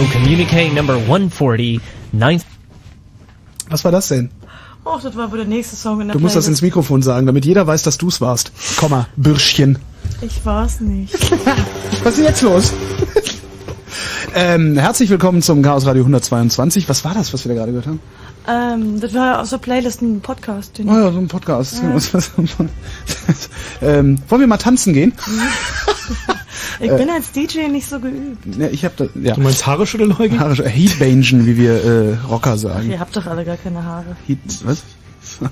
Radio 0.03 0.19
Communique 0.19 0.73
number 0.73 0.95
140, 0.95 1.79
ninth. 2.11 2.43
Was 3.69 3.85
war 3.85 3.91
das 3.93 4.09
denn? 4.09 4.29
Oh, 4.83 4.99
das 5.01 5.15
war 5.15 5.31
wohl 5.31 5.37
der 5.37 5.47
nächste 5.47 5.77
Song 5.77 6.01
in 6.01 6.07
der 6.07 6.17
Du 6.17 6.19
musst 6.19 6.35
das 6.35 6.45
ins. 6.45 6.61
Mikrofon 6.61 7.01
sagen, 7.01 7.25
damit 7.25 7.45
jeder 7.45 7.65
weiß, 7.67 7.83
dass 7.83 7.97
du's 7.97 8.19
warst. 8.19 8.51
Komma, 8.75 9.07
Bürschchen. 9.15 9.79
Ich 10.19 10.45
war's 10.45 10.81
nicht. 10.81 11.13
Was 12.03 12.13
ist 12.13 12.17
denn 12.17 12.25
jetzt 12.25 12.41
los? 12.41 12.73
ähm, 14.35 14.77
herzlich 14.77 15.09
willkommen 15.09 15.41
zum 15.41 15.61
Chaos 15.61 15.85
Radio 15.85 16.01
122. 16.01 16.89
Was 16.89 17.05
war 17.05 17.13
das, 17.13 17.31
was 17.33 17.45
wir 17.45 17.53
da 17.53 17.59
gerade 17.59 17.71
gehört 17.71 17.87
haben? 17.87 17.99
ähm, 18.45 18.99
das 18.99 19.13
war 19.13 19.39
aus 19.39 19.51
der 19.51 19.57
Playlist 19.59 20.01
ein 20.01 20.19
Podcast. 20.19 20.79
Den 20.79 20.89
Oh 20.89 20.97
ja, 20.97 21.13
so 21.13 21.19
ein 21.19 21.29
Podcast. 21.29 21.81
Ja. 21.81 21.95
ähm, 23.81 24.17
wollen 24.27 24.41
wir 24.41 24.47
mal 24.47 24.57
tanzen 24.57 24.93
gehen? 24.93 25.13
Ich 26.79 26.89
äh, 26.89 26.97
bin 26.97 27.09
als 27.09 27.31
DJ 27.31 27.67
nicht 27.69 27.87
so 27.89 27.99
geübt. 27.99 28.55
Ja, 28.57 28.67
ich 28.67 28.85
hab 28.85 28.95
da, 28.97 29.05
ja. 29.15 29.35
Du 29.35 29.41
meinst 29.41 29.65
Haare 29.65 29.85
schütteln, 29.87 30.15
Eugen? 30.19 30.39
Haare, 30.39 30.67
Heatbangen, 30.67 31.45
wie 31.45 31.57
wir 31.57 31.83
äh, 31.83 32.17
Rocker 32.29 32.57
sagen. 32.57 32.89
Ihr 32.89 32.99
habt 32.99 33.15
doch 33.15 33.25
alle 33.25 33.45
gar 33.45 33.57
keine 33.57 33.83
Haare. 33.83 34.15
Heat, 34.27 34.39
was? 34.63 34.83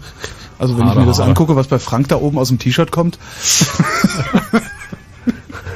Also 0.60 0.77
wenn 0.77 0.84
ich 0.84 0.89
Haare, 0.91 0.99
mir 0.99 1.05
das 1.07 1.17
Haare. 1.17 1.29
angucke, 1.29 1.55
was 1.55 1.65
bei 1.65 1.79
Frank 1.79 2.10
da 2.10 2.17
oben 2.17 2.38
aus 2.38 2.49
dem 2.49 2.60
T-Shirt 2.60 2.91
kommt. 2.91 3.17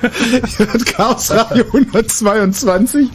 Hier 0.02 0.74
wird 0.74 0.86
Chaos 0.86 1.32
Radio 1.32 1.64
122. 1.66 3.10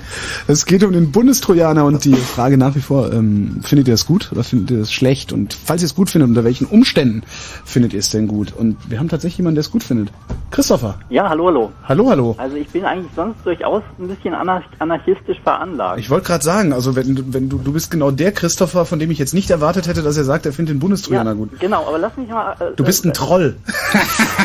Es 0.47 0.67
geht 0.67 0.83
um 0.85 0.93
den 0.93 1.13
Bundestrojaner 1.13 1.85
und 1.85 2.05
die 2.05 2.15
Frage 2.15 2.57
nach 2.57 2.75
wie 2.75 2.81
vor, 2.81 3.13
ähm, 3.13 3.61
findet 3.63 3.89
ihr 3.89 3.95
es 3.95 4.07
gut 4.07 4.31
oder 4.33 4.43
findet 4.45 4.71
ihr 4.71 4.81
es 4.81 4.93
schlecht? 4.93 5.33
Und 5.33 5.55
falls 5.55 5.83
ihr 5.83 5.87
es 5.87 5.95
gut 5.95 6.11
findet, 6.11 6.29
unter 6.29 6.45
welchen 6.45 6.67
Umständen 6.67 7.23
findet 7.65 7.93
ihr 7.93 7.99
es 8.01 8.11
denn 8.11 8.29
gut? 8.29 8.53
Und 8.57 8.77
wir 8.91 8.99
haben 8.99 9.09
tatsächlich 9.09 9.39
jemanden, 9.39 9.57
der 9.57 9.61
es 9.63 9.71
gut 9.71 9.83
findet. 9.85 10.11
Christopher. 10.51 10.99
Ja, 11.11 11.29
hallo, 11.29 11.47
hallo. 11.47 11.73
Hallo, 11.85 12.11
hallo. 12.11 12.35
Also 12.39 12.57
ich 12.57 12.69
bin 12.69 12.85
eigentlich 12.85 13.11
sonst 13.15 13.37
durchaus 13.45 13.83
ein 13.99 14.09
bisschen 14.09 14.35
anar 14.35 14.63
anarchistisch 14.79 15.39
veranlagt. 15.43 15.99
Ich 16.01 16.11
wollte 16.11 16.27
gerade 16.27 16.45
sagen, 16.45 16.73
also 16.73 16.97
wenn, 16.97 17.15
du- 17.15 17.25
wenn 17.33 17.49
du, 17.49 17.59
du 17.59 17.73
bist 17.73 17.91
genau 17.91 18.11
der 18.11 18.33
Christopher, 18.33 18.85
von 18.85 18.99
dem 18.99 19.11
ich 19.11 19.19
jetzt 19.19 19.35
nicht 19.35 19.51
erwartet 19.51 19.87
hätte, 19.87 20.03
dass 20.03 20.17
er 20.17 20.25
sagt, 20.25 20.47
er 20.47 20.53
findet 20.53 20.75
den 20.77 20.81
Bundestrojaner 20.81 21.35
gut. 21.35 21.59
Genau, 21.61 21.87
aber 21.87 21.99
lass 21.99 22.17
mich 22.17 22.29
mal... 22.29 22.53
Äh, 22.61 22.75
Du 22.77 22.85
bist 22.85 23.05
ein 23.05 23.11
äh, 23.11 23.13
Troll. 23.13 23.57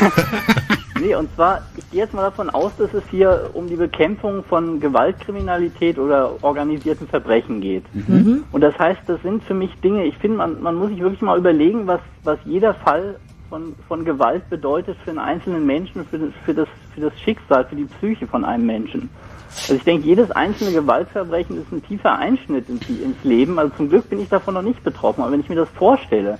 Nee, 1.06 1.14
und 1.14 1.30
zwar, 1.36 1.62
ich 1.78 1.88
gehe 1.92 2.00
jetzt 2.00 2.16
mal 2.16 2.24
davon 2.24 2.50
aus, 2.50 2.72
dass 2.80 2.92
es 2.96 3.04
hier 3.12 3.52
um 3.54 3.68
die 3.68 3.76
Bekämpfung 3.76 4.44
von 4.44 4.80
Gewaltkriminalität 4.80 6.00
oder 6.00 6.32
organisierten 6.42 7.08
Verbrechen 7.08 7.62
geht. 7.62 7.84
Mhm. 7.94 8.44
Und 8.52 8.62
das 8.62 8.78
heißt, 8.80 9.02
das 9.06 9.22
sind 9.22 9.44
für 9.44 9.54
mich 9.54 9.70
Dinge, 9.82 10.04
ich 10.06 10.18
finde, 10.18 10.38
man, 10.38 10.64
man 10.64 10.74
muss 10.74 10.90
sich 10.90 11.00
wirklich 11.00 11.22
mal 11.22 11.38
überlegen, 11.38 11.86
was, 11.86 12.00
was 12.24 12.40
jeder 12.46 12.74
Fall 12.74 13.20
von, 13.50 13.76
von 13.88 14.04
Gewalt 14.04 14.50
bedeutet 14.50 14.98
für 15.04 15.12
einen 15.12 15.20
einzelnen 15.20 15.68
Menschen, 15.68 16.08
für 16.08 16.18
das, 16.18 16.30
für, 16.44 16.56
das, 16.56 16.68
für 16.96 17.02
das 17.02 17.20
Schicksal, 17.20 17.66
für 17.66 17.76
die 17.76 17.86
Psyche 17.86 18.26
von 18.26 18.44
einem 18.44 18.66
Menschen. 18.66 19.12
Also 19.50 19.76
ich 19.76 19.84
denke, 19.84 20.08
jedes 20.08 20.32
einzelne 20.32 20.72
Gewaltverbrechen 20.72 21.62
ist 21.62 21.72
ein 21.72 21.84
tiefer 21.84 22.18
Einschnitt 22.18 22.68
ins, 22.68 22.90
ins 22.90 23.24
Leben. 23.24 23.60
Also 23.60 23.76
zum 23.78 23.90
Glück 23.90 24.10
bin 24.10 24.22
ich 24.22 24.30
davon 24.30 24.56
noch 24.56 24.64
nicht 24.64 24.84
betroffen, 24.84 25.22
aber 25.22 25.34
wenn 25.34 25.40
ich 25.40 25.50
mir 25.50 25.56
das 25.56 25.70
vorstelle, 25.70 26.40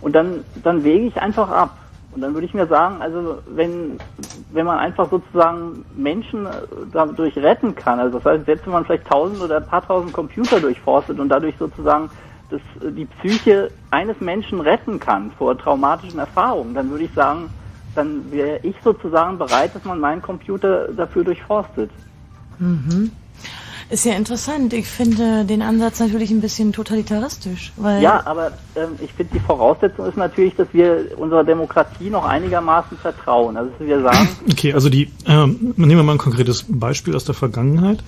und 0.00 0.14
dann, 0.14 0.44
dann 0.62 0.82
wäge 0.84 1.06
ich 1.06 1.20
einfach 1.20 1.50
ab. 1.50 1.76
Und 2.10 2.22
dann 2.22 2.34
würde 2.34 2.46
ich 2.46 2.54
mir 2.54 2.66
sagen, 2.66 3.02
also 3.02 3.38
wenn, 3.54 4.00
wenn 4.50 4.66
man 4.66 4.78
einfach 4.78 5.10
sozusagen 5.10 5.84
Menschen 5.96 6.46
äh, 6.46 6.50
dadurch 6.92 7.36
retten 7.36 7.74
kann, 7.74 8.00
also 8.00 8.18
das 8.18 8.24
heißt, 8.24 8.46
selbst 8.46 8.66
wenn 8.66 8.72
man 8.72 8.84
vielleicht 8.84 9.06
tausend 9.06 9.42
oder 9.42 9.58
ein 9.58 9.66
paar 9.66 9.86
tausend 9.86 10.12
Computer 10.12 10.58
durchforstet 10.58 11.18
und 11.20 11.28
dadurch 11.28 11.54
sozusagen 11.58 12.10
das, 12.50 12.60
äh, 12.82 12.90
die 12.90 13.04
Psyche 13.04 13.70
eines 13.90 14.18
Menschen 14.20 14.60
retten 14.60 14.98
kann 14.98 15.30
vor 15.32 15.56
traumatischen 15.58 16.18
Erfahrungen, 16.18 16.74
dann 16.74 16.90
würde 16.90 17.04
ich 17.04 17.14
sagen, 17.14 17.50
dann 17.94 18.30
wäre 18.30 18.60
ich 18.62 18.76
sozusagen 18.82 19.38
bereit, 19.38 19.74
dass 19.74 19.84
man 19.84 20.00
meinen 20.00 20.22
Computer 20.22 20.88
dafür 20.92 21.24
durchforstet. 21.24 21.90
Mhm. 22.58 23.12
Ist 23.90 24.04
ja 24.04 24.14
interessant. 24.14 24.74
Ich 24.74 24.86
finde 24.86 25.46
den 25.46 25.62
Ansatz 25.62 25.98
natürlich 25.98 26.30
ein 26.30 26.42
bisschen 26.42 26.72
totalitaristisch, 26.72 27.72
weil 27.76 28.02
Ja, 28.02 28.26
aber 28.26 28.52
ähm, 28.76 28.90
ich 29.02 29.12
finde, 29.14 29.32
die 29.32 29.40
Voraussetzung 29.40 30.06
ist 30.06 30.16
natürlich, 30.16 30.54
dass 30.56 30.68
wir 30.72 31.06
unserer 31.16 31.42
Demokratie 31.42 32.10
noch 32.10 32.26
einigermaßen 32.26 32.98
vertrauen. 32.98 33.56
Also 33.56 33.70
dass 33.78 33.86
wir 33.86 34.02
sagen, 34.02 34.28
Okay, 34.50 34.74
also 34.74 34.90
die, 34.90 35.10
ähm, 35.26 35.72
nehmen 35.76 35.96
wir 35.96 36.02
mal 36.02 36.12
ein 36.12 36.18
konkretes 36.18 36.66
Beispiel 36.68 37.16
aus 37.16 37.24
der 37.24 37.34
Vergangenheit. 37.34 38.00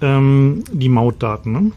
Ähm, 0.00 0.62
die 0.70 0.88
Mautdaten. 0.88 1.52
Ne? 1.52 1.72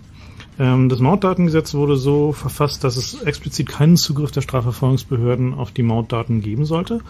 Ähm, 0.59 0.89
das 0.89 0.99
Mautdatengesetz 0.99 1.73
wurde 1.73 1.97
so 1.97 2.33
verfasst, 2.33 2.83
dass 2.83 2.95
es 2.95 3.21
explizit 3.23 3.69
keinen 3.69 3.97
Zugriff 3.97 4.31
der 4.31 4.41
Strafverfolgungsbehörden 4.41 5.55
auf 5.55 5.71
die 5.71 5.83
Mautdaten 5.83 6.41
geben 6.41 6.65
sollte. 6.65 7.01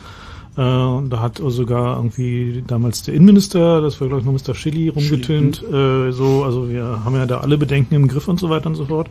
Äh, 0.57 0.61
und 0.61 1.09
da 1.11 1.21
hat 1.21 1.37
sogar 1.37 1.97
irgendwie 1.97 2.63
damals 2.65 3.03
der 3.03 3.13
Innenminister, 3.13 3.81
das 3.81 4.01
war 4.01 4.07
glaube 4.07 4.21
ich 4.21 4.25
noch 4.25 4.33
Mr. 4.33 4.55
Schilly, 4.55 4.89
rumgetönt, 4.89 5.63
äh, 5.63 6.11
so, 6.11 6.43
also 6.43 6.69
wir 6.69 7.05
haben 7.05 7.15
ja 7.15 7.25
da 7.25 7.39
alle 7.39 7.57
Bedenken 7.57 7.95
im 7.95 8.07
Griff 8.07 8.27
und 8.27 8.39
so 8.39 8.49
weiter 8.49 8.67
und 8.67 8.75
so 8.75 8.85
fort. 8.85 9.09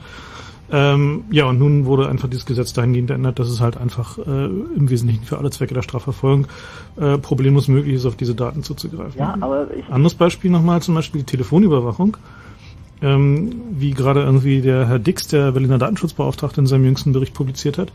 Ähm, 0.72 1.24
ja, 1.30 1.44
und 1.44 1.60
nun 1.60 1.84
wurde 1.84 2.08
einfach 2.08 2.28
dieses 2.28 2.44
Gesetz 2.44 2.72
dahingehend 2.72 3.08
geändert, 3.08 3.38
dass 3.38 3.48
es 3.48 3.60
halt 3.60 3.76
einfach 3.76 4.18
äh, 4.18 4.46
im 4.46 4.90
Wesentlichen 4.90 5.24
für 5.24 5.38
alle 5.38 5.50
Zwecke 5.50 5.74
der 5.74 5.82
Strafverfolgung 5.82 6.48
äh, 6.96 7.18
problemlos 7.18 7.68
möglich 7.68 7.94
ist, 7.94 8.06
auf 8.06 8.16
diese 8.16 8.34
Daten 8.34 8.64
zuzugreifen. 8.64 9.16
ja, 9.16 9.36
aber 9.40 9.68
ich, 9.72 9.88
Anderes 9.88 10.14
Beispiel 10.14 10.50
nochmal, 10.50 10.82
zum 10.82 10.96
Beispiel 10.96 11.20
die 11.20 11.26
Telefonüberwachung. 11.26 12.16
Ähm, 13.02 13.60
wie 13.72 13.90
gerade 13.90 14.22
irgendwie 14.22 14.62
der 14.62 14.88
Herr 14.88 14.98
Dix, 14.98 15.28
der 15.28 15.52
Berliner 15.52 15.76
Datenschutzbeauftragte, 15.76 16.62
in 16.62 16.66
seinem 16.66 16.86
jüngsten 16.86 17.12
Bericht 17.12 17.34
publiziert 17.34 17.76
hat, 17.76 17.92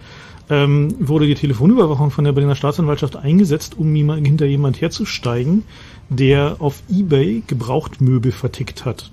ähm, 0.51 0.93
wurde 0.99 1.25
die 1.25 1.35
Telefonüberwachung 1.35 2.11
von 2.11 2.25
der 2.25 2.33
Berliner 2.33 2.55
Staatsanwaltschaft 2.55 3.15
eingesetzt, 3.15 3.77
um 3.77 3.95
hinter 3.95 4.45
jemand 4.45 4.81
herzusteigen, 4.81 5.63
der 6.09 6.57
auf 6.59 6.83
Ebay 6.89 7.41
Gebrauchtmöbel 7.47 8.33
vertickt 8.33 8.83
hat. 8.83 9.11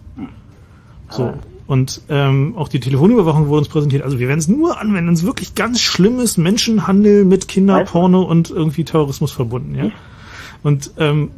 So. 1.09 1.33
Und 1.69 2.03
ähm, 2.09 2.55
auch 2.57 2.69
die 2.69 2.81
Telefonüberwachung 2.81 3.47
wurde 3.47 3.59
uns 3.59 3.69
präsentiert. 3.69 4.03
Also 4.03 4.19
wir 4.19 4.27
werden 4.27 4.41
es 4.41 4.49
nur 4.49 4.81
anwenden, 4.81 5.07
wenn 5.07 5.15
es 5.15 5.25
wirklich 5.25 5.55
ganz 5.55 5.81
schlimm 5.81 6.19
ist, 6.19 6.39
Menschenhandel 6.39 7.25
mit 7.25 7.47
Kinderporno 7.47 8.23
und 8.23 8.51
irgendwie 8.51 8.85
Terrorismus 8.85 9.31
verbunden, 9.31 9.75
ja. 9.75 9.91
Und 10.65 10.91
ähm, 10.99 11.31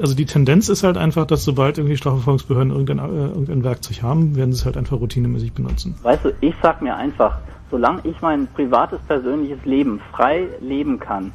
also 0.00 0.14
die 0.14 0.26
Tendenz 0.26 0.68
ist 0.68 0.82
halt 0.82 0.98
einfach, 0.98 1.26
dass 1.26 1.42
sobald 1.42 1.78
irgendwie 1.78 1.96
Strafverfolgungsbehörden 1.96 2.70
irgendein, 2.70 2.98
äh, 2.98 3.28
irgendein 3.28 3.64
Werkzeug 3.64 4.02
haben, 4.02 4.36
werden 4.36 4.52
sie 4.52 4.58
es 4.58 4.66
halt 4.66 4.76
einfach 4.76 5.00
routinemäßig 5.00 5.54
benutzen. 5.54 5.94
weißt 6.02 6.26
du, 6.26 6.32
ich 6.40 6.54
sag 6.62 6.82
mir 6.82 6.94
einfach, 6.94 7.38
solange 7.70 8.00
ich 8.04 8.20
mein 8.20 8.46
privates, 8.48 9.00
persönliches 9.06 9.64
Leben 9.64 10.00
frei 10.12 10.48
leben 10.60 10.98
kann 10.98 11.32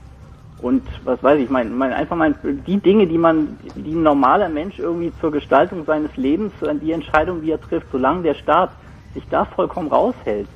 und 0.64 0.82
was 1.04 1.22
weiß 1.22 1.42
ich, 1.42 1.50
mein, 1.50 1.78
mein, 1.78 1.92
einfach 1.92 2.16
mein, 2.16 2.36
die 2.66 2.78
Dinge, 2.78 3.06
die 3.06 3.18
man, 3.18 3.58
die 3.76 3.92
ein 3.92 4.02
normaler 4.02 4.48
Mensch 4.48 4.80
irgendwie 4.80 5.12
zur 5.20 5.30
Gestaltung 5.32 5.84
seines 5.86 6.16
Lebens, 6.16 6.54
die 6.82 6.94
Entscheidung, 6.94 7.42
die 7.42 7.52
er 7.52 7.60
trifft, 7.60 7.88
solange 7.92 8.24
der 8.24 8.34
Staat 8.34 8.72
sich 9.14 9.24
da 9.30 9.44
vollkommen 9.44 9.90
raushält, 9.90 10.48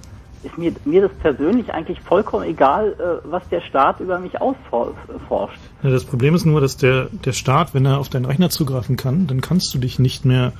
ist 0.43 0.57
mir, 0.57 0.71
mir 0.85 1.01
das 1.01 1.11
persönlich 1.21 1.73
eigentlich 1.73 1.99
vollkommen 1.99 2.45
egal, 2.45 2.93
äh, 2.93 3.29
was 3.29 3.47
der 3.49 3.59
Staat 3.59 3.99
über 3.99 4.17
mich 4.19 4.39
ausforscht. 4.39 5.59
Ja, 5.83 5.89
das 5.89 6.05
Problem 6.05 6.35
ist 6.35 6.45
nur, 6.45 6.61
dass 6.61 6.77
der, 6.77 7.07
der 7.25 7.33
Staat, 7.33 7.73
wenn 7.73 7.85
er 7.85 7.99
auf 7.99 8.07
deinen 8.07 8.25
Rechner 8.25 8.49
zugreifen 8.49 8.95
kann, 8.95 9.27
dann 9.27 9.41
kannst 9.41 9.73
du 9.73 9.77
dich 9.77 9.99
nicht 9.99 10.23
mehr 10.23 10.53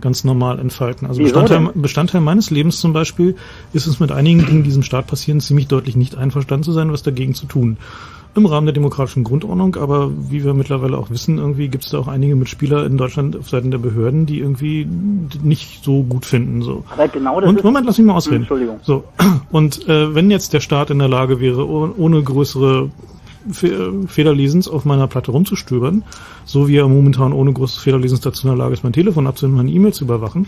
ganz 0.00 0.24
normal 0.24 0.58
entfalten. 0.58 1.06
Also 1.06 1.22
Bestandteil? 1.22 1.70
Bestandteil 1.74 2.20
meines 2.20 2.50
Lebens 2.50 2.80
zum 2.80 2.92
Beispiel 2.92 3.36
ist 3.72 3.86
es 3.86 4.00
mit 4.00 4.12
einigen 4.12 4.44
Dingen, 4.46 4.62
die 4.62 4.68
diesem 4.68 4.82
Staat 4.82 5.06
passieren, 5.06 5.40
ziemlich 5.40 5.68
deutlich 5.68 5.96
nicht 5.96 6.16
einverstanden 6.16 6.64
zu 6.64 6.72
sein, 6.72 6.92
was 6.92 7.02
dagegen 7.02 7.34
zu 7.34 7.46
tun. 7.46 7.76
Im 8.34 8.44
Rahmen 8.44 8.66
der 8.66 8.74
demokratischen 8.74 9.24
Grundordnung, 9.24 9.76
aber 9.76 10.10
wie 10.30 10.44
wir 10.44 10.52
mittlerweile 10.52 10.98
auch 10.98 11.08
wissen, 11.08 11.38
irgendwie 11.38 11.68
gibt 11.68 11.84
es 11.84 11.90
da 11.90 11.98
auch 11.98 12.08
einige 12.08 12.36
Mitspieler 12.36 12.84
in 12.84 12.98
Deutschland 12.98 13.34
auf 13.34 13.48
Seiten 13.48 13.70
der 13.70 13.78
Behörden, 13.78 14.26
die 14.26 14.40
irgendwie 14.40 14.86
nicht 15.42 15.82
so 15.82 16.02
gut 16.02 16.26
finden. 16.26 16.60
So. 16.60 16.84
Aber 16.90 17.08
genau 17.08 17.40
das 17.40 17.48
Und 17.48 17.64
Moment, 17.64 17.86
lass 17.86 17.96
mich 17.96 18.06
mal 18.06 18.12
ausreden. 18.12 18.42
Entschuldigung. 18.42 18.78
So, 18.82 19.04
und 19.50 19.88
äh, 19.88 20.14
wenn 20.14 20.30
jetzt 20.30 20.52
der 20.52 20.60
Staat 20.60 20.90
in 20.90 20.98
der 20.98 21.08
Lage 21.08 21.40
wäre, 21.40 21.66
oh- 21.66 21.94
ohne 21.96 22.22
größere 22.22 22.90
Federlesens 23.50 24.68
auf 24.68 24.84
meiner 24.84 25.06
Platte 25.06 25.30
rumzustöbern, 25.30 26.04
so 26.44 26.68
wie 26.68 26.76
er 26.76 26.88
momentan 26.88 27.32
ohne 27.32 27.52
großes 27.52 27.78
Federlesens 27.78 28.20
dazu 28.20 28.46
in 28.46 28.54
der 28.54 28.58
Lage 28.58 28.74
ist, 28.74 28.84
mein 28.84 28.92
Telefon 28.92 29.26
abzunehmen, 29.26 29.56
meine 29.56 29.70
E-Mail 29.70 29.92
zu 29.92 30.04
überwachen, 30.04 30.46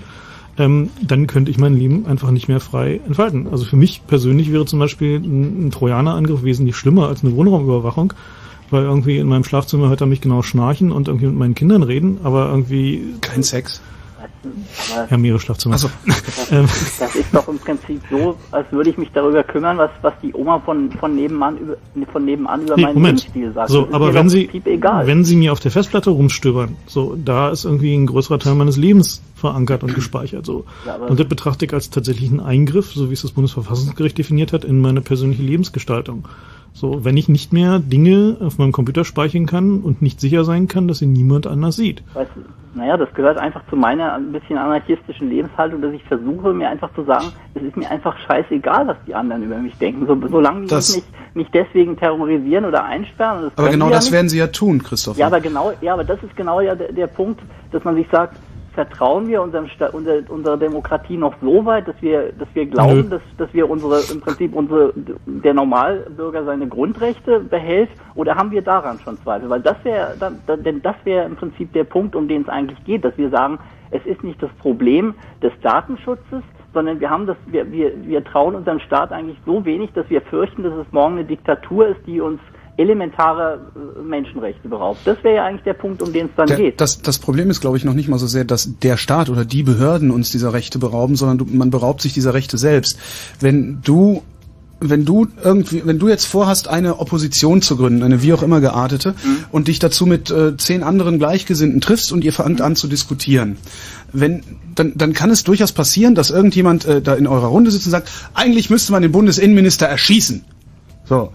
ähm, 0.59 0.91
dann 1.01 1.27
könnte 1.27 1.51
ich 1.51 1.59
mein 1.59 1.77
Leben 1.77 2.07
einfach 2.07 2.31
nicht 2.31 2.49
mehr 2.49 2.61
frei 2.61 3.01
entfalten. 3.07 3.47
Also 3.51 3.65
für 3.65 3.77
mich 3.77 4.07
persönlich 4.07 4.53
wäre 4.53 4.67
zum 4.67 4.79
Beispiel 4.79 5.17
ein, 5.17 5.67
ein 5.67 5.71
Trojanerangriff 5.71 6.43
wesentlich 6.43 6.77
schlimmer 6.77 7.09
als 7.09 7.23
eine 7.23 7.35
Wohnraumüberwachung, 7.35 8.13
weil 8.71 8.85
irgendwie 8.85 9.19
in 9.19 9.29
meinem 9.29 9.45
Schlafzimmer 9.45 9.89
hört 9.89 10.01
er 10.01 10.07
mich 10.07 10.21
genau 10.21 10.43
schnarchen 10.43 10.93
und 10.93 11.09
irgendwie 11.09 11.27
mit 11.27 11.37
meinen 11.37 11.55
Kindern 11.55 11.83
reden, 11.83 12.19
aber 12.25 12.51
irgendwie... 12.51 13.15
Kein 13.21 13.43
Sex. 13.43 13.81
Aber 14.19 15.11
Ja, 15.11 15.17
mehrere 15.17 15.41
Schlafzimmer. 15.41 15.75
Also, 15.75 15.91
Das, 16.07 16.53
Ähm. 16.53 16.67
das 16.99 17.15
ist 17.15 17.35
doch 17.35 17.49
im 17.49 17.59
Prinzip 17.59 18.01
so, 18.11 18.37
als 18.51 18.71
würde 18.73 18.91
ich 18.91 18.99
mich 18.99 19.11
darüber 19.13 19.43
kümmern, 19.43 19.79
was, 19.79 19.91
was 20.03 20.15
die 20.23 20.35
Oma 20.35 20.61
von, 20.61 20.91
von, 20.93 21.15
nebenan, 21.15 21.59
über, 21.59 21.77
von 22.13 22.25
nebenan 22.25 22.63
über 22.63 22.77
Nee, 22.77 22.83
meinen 22.83 22.95
Moment. 22.95 23.19
Lebensstil 23.21 23.53
sagt. 23.53 23.71
So, 23.71 23.89
aber 23.93 24.15
wenn 24.15 24.29
Sie, 24.29 24.51
wenn 24.53 25.25
Sie 25.25 25.37
mir 25.37 25.53
auf 25.53 25.61
der 25.61 25.71
Festplatte 25.71 26.11
rumstöbern, 26.11 26.77
so, 26.87 27.17
da 27.17 27.51
ist 27.51 27.65
irgendwie 27.65 27.95
ein 27.95 28.07
größerer 28.07 28.39
Teil 28.39 28.55
meines 28.55 28.77
Lebens 28.77 29.23
verankert 29.35 29.83
und 29.83 29.95
gespeichert, 29.95 30.47
so. 30.47 30.65
Ja, 30.87 30.97
und 30.97 31.21
das 31.21 31.29
betrachte 31.29 31.65
ich 31.67 31.73
als 31.73 31.91
tatsächlichen 31.91 32.41
Eingriff, 32.41 32.93
so 32.93 33.11
wie 33.11 33.15
es 33.15 33.23
das 33.23 33.33
Bundesverfassungsgericht 33.33 34.19
definiert 34.19 34.53
hat, 34.53 34.65
in 34.65 34.81
meine 34.81 35.01
persönliche 35.01 35.43
Lebensgestaltung. 35.43 36.27
So, 36.73 37.05
wenn 37.05 37.17
ich 37.17 37.29
nicht 37.29 37.53
mehr 37.53 37.81
Dinge 37.81 38.37
auf 38.41 38.59
meinem 38.59 38.73
Computer 38.73 39.05
speichern 39.05 39.47
kann 39.47 39.81
und 39.81 40.01
nicht 40.01 40.21
sicher 40.21 40.45
sein 40.45 40.69
kann, 40.69 40.87
dass 40.87 40.99
sie 40.99 41.07
niemand 41.07 41.47
anders 41.47 41.75
sieht. 41.77 42.03
Weißt 42.15 42.31
du, 42.37 42.41
naja, 42.79 42.97
das 42.97 43.13
gehört 43.15 43.37
einfach 43.39 43.63
zu 43.69 43.75
meiner 43.75 44.13
ein 44.15 44.31
bisschen 44.31 44.59
anarchistischen 44.59 45.29
Lebenshaltung, 45.29 45.83
dass 45.83 45.93
ich 45.93 46.05
versuche, 46.05 46.53
mir 46.53 46.69
einfach 46.69 46.91
zu 46.95 47.03
sagen, 47.03 47.27
es 47.55 47.63
ist 47.63 47.77
mir 47.77 47.91
einfach 47.91 48.17
scheißegal, 48.29 48.87
was 48.87 48.97
die 49.09 49.15
anderen 49.15 49.43
über 49.43 49.57
mich 49.59 49.77
denken. 49.79 50.07
So, 50.07 50.17
solange 50.29 50.63
die 50.63 50.67
Das- 50.69 50.95
mich 50.95 51.05
nicht, 51.35 51.51
deswegen 51.55 51.97
terrorisieren 51.97 52.65
oder 52.65 52.85
einsperren. 52.85 53.39
und 53.45 53.51
Das 53.51 53.59
Aber 53.59 53.71
genau 53.71 53.87
ja 53.87 53.93
das 53.93 54.05
nicht. 54.05 54.13
werden 54.13 54.29
sie 54.29 54.39
ja 54.39 54.47
tun, 54.49 54.81
Christoph. 54.83 55.17
Ja, 55.19 55.27
aber 55.27 55.41
genau, 55.41 55.73
ja, 55.81 55.95
aber 55.95 56.05
das 56.05 56.23
ist 56.23 56.37
genau 56.37 56.61
ja 56.61 56.75
der, 56.77 56.93
der 56.93 57.07
Punkt, 57.09 57.41
dass 57.73 57.83
man 57.83 57.97
sich 57.97 58.07
sagt, 58.13 58.37
vertrauen 58.79 59.27
wir 59.27 59.43
unserem 59.43 59.67
Sta 59.67 59.89
unser, 59.89 60.21
unserer 60.29 60.57
Demokratie 60.57 61.17
noch 61.17 61.35
so 61.43 61.67
weit, 61.67 61.89
dass 61.89 62.01
wir, 62.01 62.31
dass 62.39 62.47
wir 62.55 62.65
glauben, 62.65 63.01
Nö. 63.01 63.09
dass, 63.09 63.23
dass 63.37 63.53
wir 63.53 63.69
unsere, 63.69 64.01
im 64.13 64.21
Prinzip 64.21 64.55
unsere, 64.55 64.93
der 65.27 65.53
Normalbürger 65.53 66.45
seine 66.45 66.69
Grundrechte 66.69 67.41
behält, 67.41 67.91
oder 68.15 68.37
haben 68.37 68.53
wir 68.53 68.63
daran 68.63 69.01
schon 69.01 69.19
Zweifel? 69.19 69.51
Weil 69.51 69.63
das 69.63 69.77
wäre, 69.83 70.15
denn 70.65 70.81
das 70.81 70.95
wäre 71.03 71.27
im 71.27 71.35
Prinzip 71.35 71.73
der 71.73 71.83
Punkt, 71.83 72.15
um 72.15 72.29
den 72.29 72.43
es 72.43 72.49
eigentlich 72.49 72.85
geht, 72.85 73.05
dass 73.05 73.19
wir 73.19 73.31
sagen, 73.31 73.59
es 73.91 74.07
ist 74.07 74.23
nicht 74.23 74.41
das 74.41 74.51
Problem 74.61 75.13
des 75.43 75.53
Datenschutzes, 75.61 76.45
sondern 76.73 77.01
wir 77.01 77.11
haben 77.11 77.27
das, 77.27 77.37
wir, 77.47 77.73
wir, 77.73 77.93
wir 78.07 78.23
trauen 78.23 78.55
unserem 78.55 78.79
Staat 78.79 79.11
eigentlich 79.11 79.39
so 79.45 79.65
wenig, 79.65 79.91
dass 79.95 80.09
wir 80.09 80.21
fürchten, 80.21 80.63
dass 80.63 80.75
es 80.75 80.93
morgen 80.93 81.15
eine 81.15 81.25
Diktatur 81.25 81.89
ist, 81.89 82.07
die 82.07 82.21
uns 82.21 82.39
elementare 82.79 83.61
äh, 83.75 84.03
Menschenrechte 84.03 84.69
beraubt. 84.69 85.01
Das 85.05 85.23
wäre 85.23 85.37
ja 85.37 85.45
eigentlich 85.45 85.65
der 85.65 85.75
Punkt, 85.75 86.01
um 86.01 86.13
den 86.13 86.27
es 86.27 86.33
dann 86.37 86.47
Der, 86.47 86.57
geht. 86.57 86.81
das, 86.81 87.03
das 87.03 87.19
Problem 87.19 87.51
ist, 87.51 87.61
glaube 87.61 87.77
ich, 87.77 87.85
noch 87.85 87.95
nicht 87.95 88.09
mal 88.09 88.19
so 88.19 88.27
sehr, 88.27 88.45
dass 88.45 88.79
der 88.79 88.97
Staat 88.97 89.29
oder 89.29 89.45
die 89.45 89.63
Behörden 89.63 90.11
uns 90.11 90.31
dieser 90.31 90.53
Rechte 90.53 90.79
berauben, 90.79 91.17
sondern 91.17 91.39
du, 91.39 91.45
man 91.45 91.71
beraubt 91.71 92.01
sich 92.01 92.15
dieser 92.15 92.35
Rechte 92.35 92.57
selbst. 92.57 92.99
Wenn 93.41 93.83
du 93.83 94.23
wenn 94.81 95.05
du 95.05 95.27
irgendwie, 95.43 95.83
wenn 95.85 95.99
du 95.99 96.09
jetzt 96.09 96.27
vorhast, 96.27 96.69
eine 96.69 97.01
Opposition 97.01 97.63
zu 97.63 97.77
gründen, 97.77 98.05
eine 98.05 98.23
wie 98.23 98.33
auch 98.33 98.45
immer 98.45 98.61
geartete, 98.61 99.17
und 99.51 99.67
dich 99.67 99.81
dazu 99.81 100.07
mit 100.07 100.31
äh, 100.31 100.57
zehn 100.57 100.85
anderen 100.85 101.19
Gleichgesinnten 101.19 101.81
triffst 101.81 102.13
und 102.13 102.23
ihr 102.23 102.33
fangt 102.33 102.61
an 102.61 102.77
zu 102.77 102.87
diskutieren, 102.87 103.57
wenn, 104.13 104.45
dann, 104.77 104.93
dann 104.95 105.15
kann 105.15 105.31
es 105.31 105.43
durchaus 105.43 105.73
passieren, 105.73 106.15
dass 106.15 106.31
irgendjemand 106.31 106.85
äh, 106.85 107.03
da 107.03 107.15
in 107.15 107.27
eurer 107.27 107.49
Runde 107.49 107.73
sitzt 107.73 107.87
und 107.87 107.91
sagt, 107.91 108.09
eigentlich 108.35 108.71
müsste 108.71 108.93
man 108.93 109.03
den 109.03 109.11
Bundesinnenminister 109.11 109.87
erschießen. 109.87 110.45
So. 111.09 111.33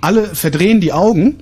Alle 0.00 0.34
verdrehen 0.34 0.80
die 0.80 0.92
Augen 0.92 1.38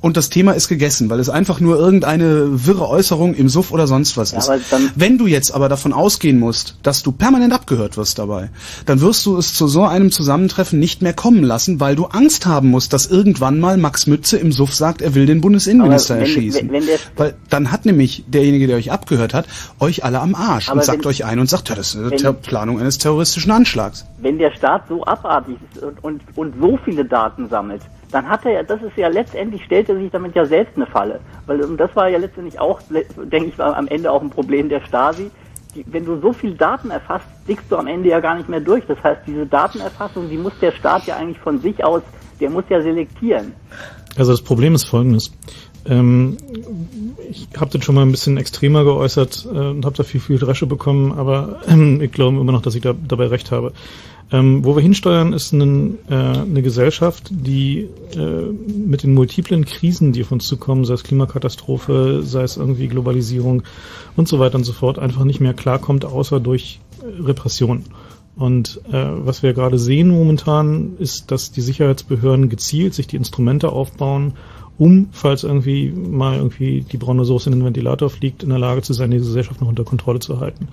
und 0.00 0.16
das 0.16 0.30
Thema 0.30 0.52
ist 0.52 0.68
gegessen, 0.68 1.10
weil 1.10 1.20
es 1.20 1.28
einfach 1.28 1.60
nur 1.60 1.76
irgendeine 1.78 2.66
wirre 2.66 2.88
Äußerung 2.88 3.34
im 3.34 3.48
Suff 3.48 3.70
oder 3.70 3.86
sonst 3.86 4.16
was 4.16 4.32
Ja, 4.32 4.38
ist. 4.38 4.50
Wenn 4.94 5.18
du 5.18 5.26
jetzt 5.26 5.52
aber 5.52 5.68
davon 5.68 5.92
ausgehen 5.92 6.38
musst, 6.38 6.76
dass 6.82 7.02
du 7.02 7.12
permanent 7.12 7.52
abgehört 7.52 7.96
wirst 7.96 8.18
dabei, 8.18 8.50
dann 8.86 9.00
wirst 9.00 9.26
du 9.26 9.36
es 9.36 9.52
zu 9.52 9.66
so 9.66 9.84
einem 9.84 10.10
Zusammentreffen 10.10 10.78
nicht 10.78 11.02
mehr 11.02 11.12
kommen 11.12 11.42
lassen, 11.44 11.80
weil 11.80 11.96
du 11.96 12.06
Angst 12.06 12.46
haben 12.46 12.68
musst, 12.70 12.92
dass 12.92 13.06
irgendwann 13.06 13.60
mal 13.60 13.76
Max 13.76 14.06
Mütze 14.06 14.38
im 14.38 14.52
Suff 14.52 14.74
sagt, 14.74 15.02
er 15.02 15.14
will 15.14 15.26
den 15.26 15.40
Bundesinnenminister 15.40 16.14
wenn- 16.14 16.20
erschießen. 16.22 16.70
wenn- 16.72 16.86
wenn 16.86 16.98
weil 17.16 17.34
dann 17.50 17.70
hat 17.70 17.84
nämlich 17.84 18.24
derjenige, 18.26 18.66
der 18.66 18.76
euch 18.76 18.90
abgehört 18.92 19.34
hat, 19.34 19.46
euch 19.80 20.04
alle 20.04 20.20
am 20.20 20.34
Arsch 20.34 20.70
und 20.70 20.82
sagt 20.84 21.04
euch 21.06 21.24
ein 21.24 21.38
und 21.38 21.48
sagt, 21.48 21.68
ja, 21.68 21.74
das 21.74 21.94
ist 21.94 22.24
eine 22.24 22.32
Planung 22.32 22.80
eines 22.80 22.98
terroristischen 22.98 23.50
Anschlags. 23.52 24.06
Wenn 24.22 24.38
der 24.38 24.50
Staat 24.56 24.84
so 24.88 25.04
abartig 25.04 25.56
ist 25.74 25.82
und, 25.82 26.02
und, 26.02 26.20
und 26.36 26.54
so 26.60 26.78
viele 26.84 27.04
Daten 27.04 27.48
sammelt, 27.48 27.82
dann 28.10 28.28
hat 28.28 28.44
er 28.44 28.52
ja, 28.52 28.62
das 28.62 28.82
ist 28.82 28.96
ja 28.96 29.08
letztendlich, 29.08 29.64
stellt 29.64 29.88
er 29.88 29.96
sich 29.96 30.10
damit 30.10 30.34
ja 30.34 30.44
selbst 30.44 30.76
eine 30.76 30.86
Falle. 30.86 31.20
Weil 31.46 31.62
und 31.62 31.78
das 31.78 31.94
war 31.94 32.08
ja 32.08 32.18
letztendlich 32.18 32.58
auch, 32.58 32.80
denke 32.90 33.48
ich, 33.48 33.58
war 33.58 33.76
am 33.76 33.88
Ende 33.88 34.10
auch 34.10 34.22
ein 34.22 34.30
Problem 34.30 34.68
der 34.68 34.80
Stasi. 34.80 35.30
Die, 35.74 35.84
wenn 35.88 36.04
du 36.04 36.18
so 36.20 36.32
viel 36.32 36.54
Daten 36.54 36.90
erfasst, 36.90 37.26
blickst 37.44 37.70
du 37.70 37.76
am 37.76 37.86
Ende 37.86 38.08
ja 38.08 38.20
gar 38.20 38.36
nicht 38.36 38.48
mehr 38.48 38.60
durch. 38.60 38.84
Das 38.86 39.00
heißt, 39.02 39.22
diese 39.26 39.46
Datenerfassung, 39.46 40.28
die 40.28 40.36
muss 40.36 40.52
der 40.60 40.72
Staat 40.72 41.06
ja 41.06 41.16
eigentlich 41.16 41.38
von 41.38 41.60
sich 41.60 41.84
aus, 41.84 42.02
der 42.40 42.50
muss 42.50 42.64
ja 42.68 42.80
selektieren. 42.80 43.54
Also 44.16 44.32
das 44.32 44.42
Problem 44.42 44.74
ist 44.74 44.84
folgendes. 44.84 45.32
Ähm, 45.90 46.36
ich 47.30 47.48
habe 47.56 47.70
das 47.70 47.84
schon 47.84 47.94
mal 47.94 48.02
ein 48.02 48.10
bisschen 48.10 48.36
extremer 48.36 48.84
geäußert 48.84 49.46
äh, 49.52 49.58
und 49.58 49.84
habe 49.84 49.96
dafür 49.96 50.20
viel 50.20 50.38
Dresche 50.38 50.66
bekommen, 50.66 51.12
aber 51.12 51.60
ähm, 51.68 52.00
ich 52.00 52.12
glaube 52.12 52.38
immer 52.38 52.52
noch, 52.52 52.62
dass 52.62 52.74
ich 52.74 52.82
da, 52.82 52.94
dabei 52.94 53.26
recht 53.26 53.50
habe. 53.50 53.72
Ähm, 54.32 54.64
wo 54.64 54.76
wir 54.76 54.82
hinsteuern, 54.82 55.32
ist 55.32 55.52
ein, 55.52 55.98
äh, 56.08 56.14
eine 56.14 56.62
Gesellschaft, 56.62 57.30
die 57.30 57.88
äh, 58.14 58.52
mit 58.86 59.02
den 59.02 59.12
multiplen 59.12 59.64
Krisen, 59.64 60.12
die 60.12 60.22
auf 60.22 60.30
uns 60.30 60.46
zukommen, 60.46 60.84
sei 60.84 60.94
es 60.94 61.02
Klimakatastrophe, 61.02 62.22
sei 62.22 62.42
es 62.42 62.56
irgendwie 62.56 62.86
Globalisierung 62.86 63.64
und 64.16 64.28
so 64.28 64.38
weiter 64.38 64.54
und 64.54 64.64
so 64.64 64.72
fort, 64.72 65.00
einfach 65.00 65.24
nicht 65.24 65.40
mehr 65.40 65.54
klarkommt, 65.54 66.04
außer 66.04 66.38
durch 66.38 66.78
äh, 67.02 67.22
Repression. 67.22 67.84
Und 68.36 68.80
äh, 68.92 68.92
was 68.92 69.42
wir 69.42 69.52
gerade 69.52 69.80
sehen 69.80 70.08
momentan, 70.08 70.92
ist, 71.00 71.32
dass 71.32 71.50
die 71.50 71.60
Sicherheitsbehörden 71.60 72.48
gezielt 72.48 72.94
sich 72.94 73.08
die 73.08 73.16
Instrumente 73.16 73.70
aufbauen, 73.70 74.34
um, 74.80 75.10
falls 75.12 75.44
irgendwie 75.44 75.90
mal 75.90 76.38
irgendwie 76.38 76.80
die 76.80 76.96
braune 76.96 77.26
Soße 77.26 77.50
in 77.50 77.58
den 77.58 77.66
Ventilator 77.66 78.08
fliegt, 78.08 78.42
in 78.42 78.48
der 78.48 78.58
Lage 78.58 78.80
zu 78.80 78.94
sein, 78.94 79.10
die 79.10 79.18
Gesellschaft 79.18 79.60
noch 79.60 79.68
unter 79.68 79.84
Kontrolle 79.84 80.20
zu 80.20 80.40
halten. 80.40 80.68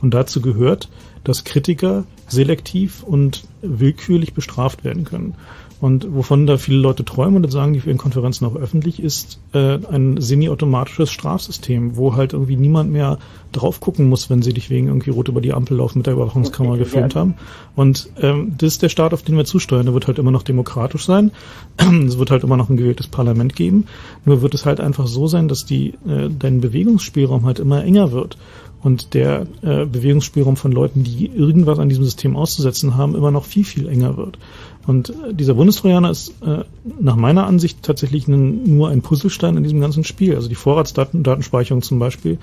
Und 0.00 0.14
dazu 0.14 0.40
gehört, 0.40 0.88
dass 1.24 1.42
Kritiker 1.42 2.04
selektiv 2.28 3.02
und 3.02 3.42
willkürlich 3.60 4.32
bestraft 4.32 4.84
werden 4.84 5.02
können. 5.02 5.34
Und 5.80 6.12
wovon 6.12 6.46
da 6.46 6.56
viele 6.56 6.78
Leute 6.78 7.04
träumen 7.04 7.36
und 7.36 7.42
das 7.42 7.52
sagen 7.52 7.72
die 7.72 7.80
für 7.80 7.88
ihren 7.88 7.98
Konferenzen 7.98 8.44
auch 8.46 8.56
öffentlich, 8.56 9.00
ist 9.00 9.38
äh, 9.52 9.78
ein 9.90 10.20
semi-automatisches 10.20 11.10
Strafsystem, 11.12 11.96
wo 11.96 12.16
halt 12.16 12.32
irgendwie 12.32 12.56
niemand 12.56 12.90
mehr 12.90 13.18
drauf 13.52 13.78
gucken 13.80 14.08
muss, 14.08 14.28
wenn 14.28 14.42
sie 14.42 14.52
dich 14.52 14.70
wegen 14.70 14.88
irgendwie 14.88 15.10
rot 15.10 15.28
über 15.28 15.40
die 15.40 15.52
Ampel 15.52 15.76
laufen 15.76 15.98
mit 15.98 16.06
der 16.06 16.14
Überwachungskamera 16.14 16.74
Ja. 16.74 16.78
gefilmt 16.80 17.14
haben. 17.14 17.34
Und 17.76 18.10
ähm, 18.20 18.54
das 18.58 18.74
ist 18.74 18.82
der 18.82 18.88
Staat, 18.88 19.14
auf 19.14 19.22
den 19.22 19.36
wir 19.36 19.44
zusteuern. 19.44 19.86
Der 19.86 19.94
wird 19.94 20.08
halt 20.08 20.18
immer 20.18 20.32
noch 20.32 20.42
demokratisch 20.42 21.06
sein. 21.06 21.30
es 21.76 22.18
wird 22.18 22.30
halt 22.32 22.42
immer 22.42 22.56
noch 22.56 22.68
ein 22.70 22.76
gewähltes 22.76 23.06
Parlament 23.06 23.54
geben. 23.54 23.86
Nur 24.24 24.42
wird 24.42 24.54
es 24.54 24.66
halt 24.66 24.80
einfach 24.80 25.06
so 25.06 25.28
sein, 25.28 25.46
dass 25.46 25.64
die 25.64 25.90
äh, 26.08 26.28
dein 26.36 26.60
Bewegungsspielraum 26.60 27.46
halt 27.46 27.60
immer 27.60 27.84
enger 27.84 28.10
wird. 28.10 28.36
Und 28.82 29.14
der 29.14 29.46
äh, 29.62 29.86
Bewegungsspielraum 29.86 30.56
von 30.56 30.70
Leuten, 30.70 31.02
die 31.02 31.26
irgendwas 31.26 31.78
an 31.78 31.88
diesem 31.88 32.04
System 32.04 32.36
auszusetzen 32.36 32.96
haben, 32.96 33.16
immer 33.16 33.32
noch 33.32 33.44
viel, 33.44 33.64
viel 33.64 33.88
enger 33.88 34.16
wird. 34.16 34.38
Und 34.86 35.10
äh, 35.10 35.34
dieser 35.34 35.54
Bundestrojaner 35.54 36.10
ist 36.10 36.34
äh, 36.42 36.64
nach 37.00 37.16
meiner 37.16 37.46
Ansicht 37.46 37.82
tatsächlich 37.82 38.28
ein, 38.28 38.76
nur 38.76 38.88
ein 38.88 39.02
Puzzlestein 39.02 39.56
in 39.56 39.62
diesem 39.62 39.80
ganzen 39.80 40.04
Spiel. 40.04 40.34
Also 40.34 40.48
die 40.48 40.54
Vorratsdatenspeicherung 40.54 41.82
zum 41.82 41.98
Beispiel 41.98 42.38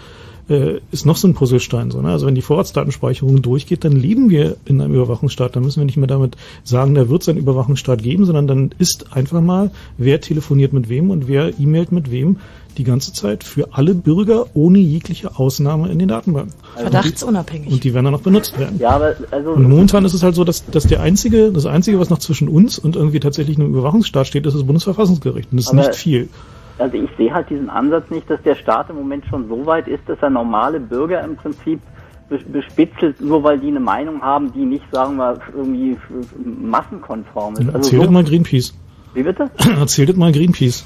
äh, 0.48 0.80
ist 0.92 1.06
noch 1.06 1.16
so 1.16 1.28
ein 1.28 1.34
Puzzlestein. 1.34 1.90
So, 1.90 2.02
ne? 2.02 2.10
Also 2.10 2.28
wenn 2.28 2.36
die 2.36 2.42
Vorratsdatenspeicherung 2.42 3.42
durchgeht, 3.42 3.84
dann 3.84 3.94
leben 3.94 4.30
wir 4.30 4.58
in 4.66 4.80
einem 4.80 4.94
Überwachungsstaat. 4.94 5.56
Dann 5.56 5.64
müssen 5.64 5.80
wir 5.80 5.86
nicht 5.86 5.98
mehr 5.98 6.08
damit 6.08 6.38
sagen, 6.64 6.94
da 6.94 7.10
wird 7.10 7.24
es 7.24 7.30
einen 7.30 7.40
Überwachungsstaat 7.40 8.04
geben, 8.04 8.26
sondern 8.26 8.46
dann 8.46 8.76
ist 8.78 9.14
einfach 9.14 9.42
mal, 9.42 9.72
wer 9.98 10.22
telefoniert 10.22 10.74
mit 10.74 10.88
wem 10.88 11.10
und 11.10 11.28
wer 11.28 11.58
e-mailt 11.60 11.92
mit 11.92 12.12
wem 12.12 12.38
die 12.78 12.84
ganze 12.84 13.14
Zeit 13.14 13.44
für 13.44 13.70
alle 13.74 13.94
Bürger 13.96 14.46
ohne 14.54 14.80
jegliche 14.80 15.38
Ausnahme 15.40 15.90
in 15.90 16.00
den 16.00 16.08
Datenbanken. 16.08 16.54
Verdachtsunabhängig. 16.76 17.72
Und 17.72 17.84
die 17.84 17.94
werden 17.94 18.06
dann 18.06 18.14
noch 18.14 18.22
benutzt 18.22 18.58
werden. 18.60 18.80
Ja, 18.80 18.90
aber 18.92 19.16
also 19.32 19.52
Und 19.52 19.70
momentan 19.70 20.06
ist 20.06 20.14
es 20.14 20.24
halt 20.24 20.36
so, 20.36 20.44
dass, 20.44 20.66
dass 20.66 20.86
der 20.88 21.02
einzige, 21.02 21.52
das 21.52 21.66
einzige, 21.66 22.00
was 22.00 22.10
noch 22.10 22.20
zwischen 22.20 22.48
uns 22.48 22.78
und 22.80 22.96
irgendwie 22.96 23.20
tatsächlich 23.20 23.58
einem 23.58 23.70
Überwachungsstaat 23.70 24.28
steht, 24.28 24.46
ist 24.46 24.54
das 24.56 24.64
Bundesverfassungsgericht. 24.64 25.52
Und 25.52 25.58
das 25.58 25.66
ist 25.68 25.74
nicht 25.74 25.96
viel. 25.96 26.30
Also 26.78 26.98
ich 26.98 27.10
sehe 27.18 27.34
halt 27.34 27.50
diesen 27.50 27.70
Ansatz 27.70 28.10
nicht, 28.10 28.30
dass 28.30 28.42
der 28.44 28.56
Staat 28.56 28.90
im 28.90 28.98
Moment 28.98 29.26
schon 29.30 29.48
so 29.48 29.66
weit 29.66 29.88
ist, 29.88 30.02
dass 30.08 30.18
er 30.22 30.30
normale 30.30 30.80
Bürger 30.80 31.24
im 31.24 31.38
Prinzip 31.38 31.80
be- 32.30 32.40
bespitzelt, 32.52 33.22
nur 33.22 33.44
weil 33.44 33.60
die 33.60 33.68
eine 33.70 33.80
Meinung 33.80 34.22
haben, 34.22 34.52
die 34.52 34.66
nicht, 34.66 34.84
sagen 34.92 35.16
wir, 35.16 35.40
irgendwie 35.56 35.96
massenkonform 36.62 37.54
ist. 37.54 37.60
Also 37.68 37.72
Erzählt 37.78 38.04
so, 38.06 38.12
mal 38.12 38.24
Greenpeace. 38.24 38.74
wie 39.14 39.24
bitte? 39.24 39.50
Erzählt 39.80 40.18
mal 40.18 40.32
Greenpeace. 40.32 40.86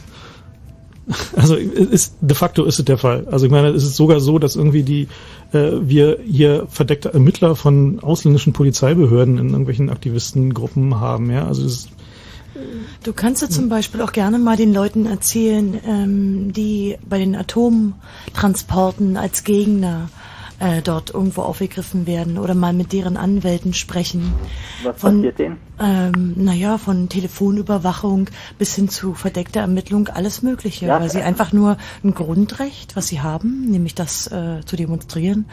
Also 1.36 1.56
ist, 1.56 2.16
de 2.22 2.36
facto 2.36 2.66
ist 2.66 2.80
es 2.80 2.86
der 2.86 2.98
Fall. 2.98 3.28
Also 3.32 3.46
ich 3.46 3.52
meine, 3.52 3.70
es 3.70 3.84
ist 3.84 3.96
sogar 3.96 4.20
so, 4.20 4.38
dass 4.38 4.56
irgendwie 4.56 4.84
die 4.84 5.08
äh, 5.54 5.72
wir 5.82 6.20
hier 6.24 6.68
verdeckte 6.70 7.14
Ermittler 7.14 7.56
von 7.56 8.00
ausländischen 8.00 8.54
Polizeibehörden 8.54 9.38
in 9.38 9.50
irgendwelchen 9.50 9.90
Aktivistengruppen 9.90 11.00
haben. 11.00 11.32
Ja, 11.32 11.48
also 11.48 11.64
das 11.64 11.72
ist, 11.74 11.90
Du 13.04 13.14
kannst 13.14 13.42
ja 13.42 13.50
zum 13.50 13.70
Beispiel 13.70 14.02
auch 14.02 14.12
gerne 14.12 14.38
mal 14.40 14.58
den 14.58 14.74
Leuten 14.74 15.06
erzählen, 15.06 15.80
ähm, 15.86 16.52
die 16.52 16.98
bei 17.08 17.18
den 17.18 17.36
Atomtransporten 17.36 19.16
als 19.16 19.44
Gegner 19.44 20.10
äh, 20.60 20.82
dort 20.82 21.14
irgendwo 21.14 21.42
aufgegriffen 21.42 22.06
werden 22.08 22.38
oder 22.38 22.54
mal 22.54 22.74
mit 22.74 22.92
deren 22.94 23.18
Anwälten 23.18 23.74
sprechen. 23.74 24.34
Was 24.84 25.00
Von- 25.00 25.18
passiert 25.18 25.40
denen? 25.40 25.58
Ähm, 25.80 26.34
naja, 26.36 26.78
von 26.78 27.08
Telefonüberwachung 27.10 28.30
bis 28.58 28.76
hin 28.76 28.90
zu 28.90 29.14
verdeckter 29.14 29.62
Ermittlung, 29.62 30.10
alles 30.10 30.42
Mögliche, 30.42 30.88
Ja, 30.88 31.00
weil 31.00 31.10
sie 31.10 31.22
einfach 31.22 31.54
nur 31.54 31.78
ein 32.04 32.14
Grundrecht, 32.14 32.96
was 32.96 33.08
sie 33.08 33.22
haben, 33.22 33.70
nämlich 33.72 33.96
das 33.96 34.28
äh, 34.28 34.60
zu 34.66 34.76
demonstrieren, 34.76 35.46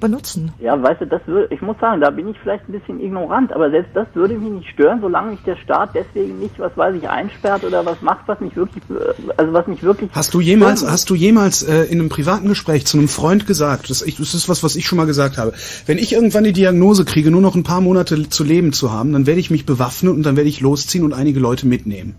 benutzen. 0.00 0.52
Ja, 0.58 0.80
weißt 0.80 1.02
du, 1.02 1.06
das 1.06 1.20
würde, 1.26 1.54
ich 1.54 1.60
muss 1.60 1.76
sagen, 1.80 2.00
da 2.00 2.10
bin 2.10 2.28
ich 2.28 2.38
vielleicht 2.38 2.68
ein 2.68 2.72
bisschen 2.72 3.00
ignorant, 3.00 3.52
aber 3.52 3.70
selbst 3.70 3.90
das 3.94 4.06
würde 4.14 4.34
mich 4.34 4.50
nicht 4.50 4.70
stören, 4.70 5.00
solange 5.00 5.32
mich 5.32 5.42
der 5.42 5.56
Staat 5.56 5.90
deswegen 5.94 6.38
nicht, 6.38 6.58
was 6.58 6.76
weiß 6.76 6.96
ich, 6.96 7.08
einsperrt 7.08 7.64
oder 7.64 7.84
was 7.84 8.00
macht, 8.00 8.26
was 8.26 8.40
mich 8.40 8.56
wirklich, 8.56 8.82
äh, 8.90 9.32
also 9.36 9.52
was 9.52 9.66
mich 9.66 9.82
wirklich. 9.82 10.10
Hast 10.12 10.32
du 10.32 10.40
jemals, 10.40 10.80
stören 10.80 10.92
hast 10.92 11.10
du 11.10 11.14
jemals 11.14 11.62
äh, 11.62 11.82
in 11.84 12.00
einem 12.00 12.08
privaten 12.08 12.48
Gespräch 12.48 12.86
zu 12.86 12.96
einem 12.96 13.08
Freund 13.08 13.46
gesagt, 13.46 13.90
das, 13.90 14.00
ich, 14.02 14.16
das 14.16 14.34
ist 14.34 14.48
was 14.48 14.54
etwas, 14.54 14.62
was 14.62 14.76
ich 14.76 14.86
schon 14.86 14.98
mal 14.98 15.06
gesagt 15.06 15.36
habe. 15.36 15.52
Wenn 15.86 15.98
ich 15.98 16.12
irgendwann 16.12 16.44
die 16.44 16.52
Diagnose 16.52 17.04
kriege, 17.04 17.30
nur 17.30 17.40
noch 17.40 17.56
ein 17.56 17.64
paar 17.64 17.80
Monate 17.80 18.28
zu 18.28 18.44
leben 18.44 18.72
zu 18.72 18.92
haben, 18.92 19.12
dann 19.12 19.26
werde 19.26 19.40
ich 19.40 19.50
mich 19.50 19.66
bewaffnen 19.66 20.14
und 20.14 20.22
dann 20.22 20.36
werde 20.36 20.48
ich 20.48 20.60
losziehen 20.60 21.04
und 21.04 21.12
einige 21.12 21.40
Leute 21.40 21.66
mitnehmen. 21.66 22.14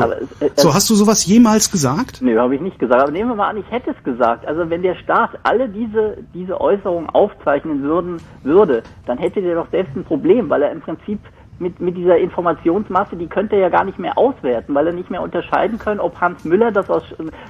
So, 0.00 0.04
Aber 0.04 0.16
es- 0.40 0.62
so 0.62 0.74
hast 0.74 0.90
du 0.90 0.94
sowas 0.94 1.26
jemals 1.26 1.70
gesagt? 1.70 2.20
Nee, 2.22 2.36
habe 2.36 2.54
ich 2.54 2.60
nicht 2.60 2.78
gesagt. 2.78 3.02
Aber 3.02 3.12
nehmen 3.12 3.30
wir 3.30 3.36
mal 3.36 3.48
an, 3.50 3.56
ich 3.58 3.70
hätte 3.70 3.90
es 3.96 4.04
gesagt. 4.04 4.46
Also 4.46 4.68
wenn 4.70 4.82
der 4.82 4.94
Staat 4.96 5.30
alle 5.42 5.68
diese, 5.68 6.18
diese 6.34 6.60
Äußerungen 6.60 7.08
aufzeichnen 7.10 7.82
würden, 7.82 8.16
würde, 8.42 8.82
dann 9.06 9.18
hätte 9.18 9.40
der 9.42 9.54
doch 9.56 9.70
selbst 9.70 9.94
ein 9.96 10.04
Problem, 10.04 10.48
weil 10.50 10.62
er 10.62 10.72
im 10.72 10.80
Prinzip 10.80 11.20
mit, 11.60 11.78
mit 11.80 11.96
dieser 11.96 12.16
Informationsmasse, 12.18 13.16
die 13.16 13.26
könnte 13.26 13.54
er 13.56 13.62
ja 13.62 13.68
gar 13.68 13.84
nicht 13.84 13.98
mehr 13.98 14.16
auswerten, 14.16 14.74
weil 14.74 14.86
er 14.86 14.92
nicht 14.92 15.10
mehr 15.10 15.22
unterscheiden 15.22 15.78
können, 15.78 16.00
ob 16.00 16.20
Hans 16.20 16.44
Müller 16.44 16.72
das 16.72 16.88
aus, 16.88 17.02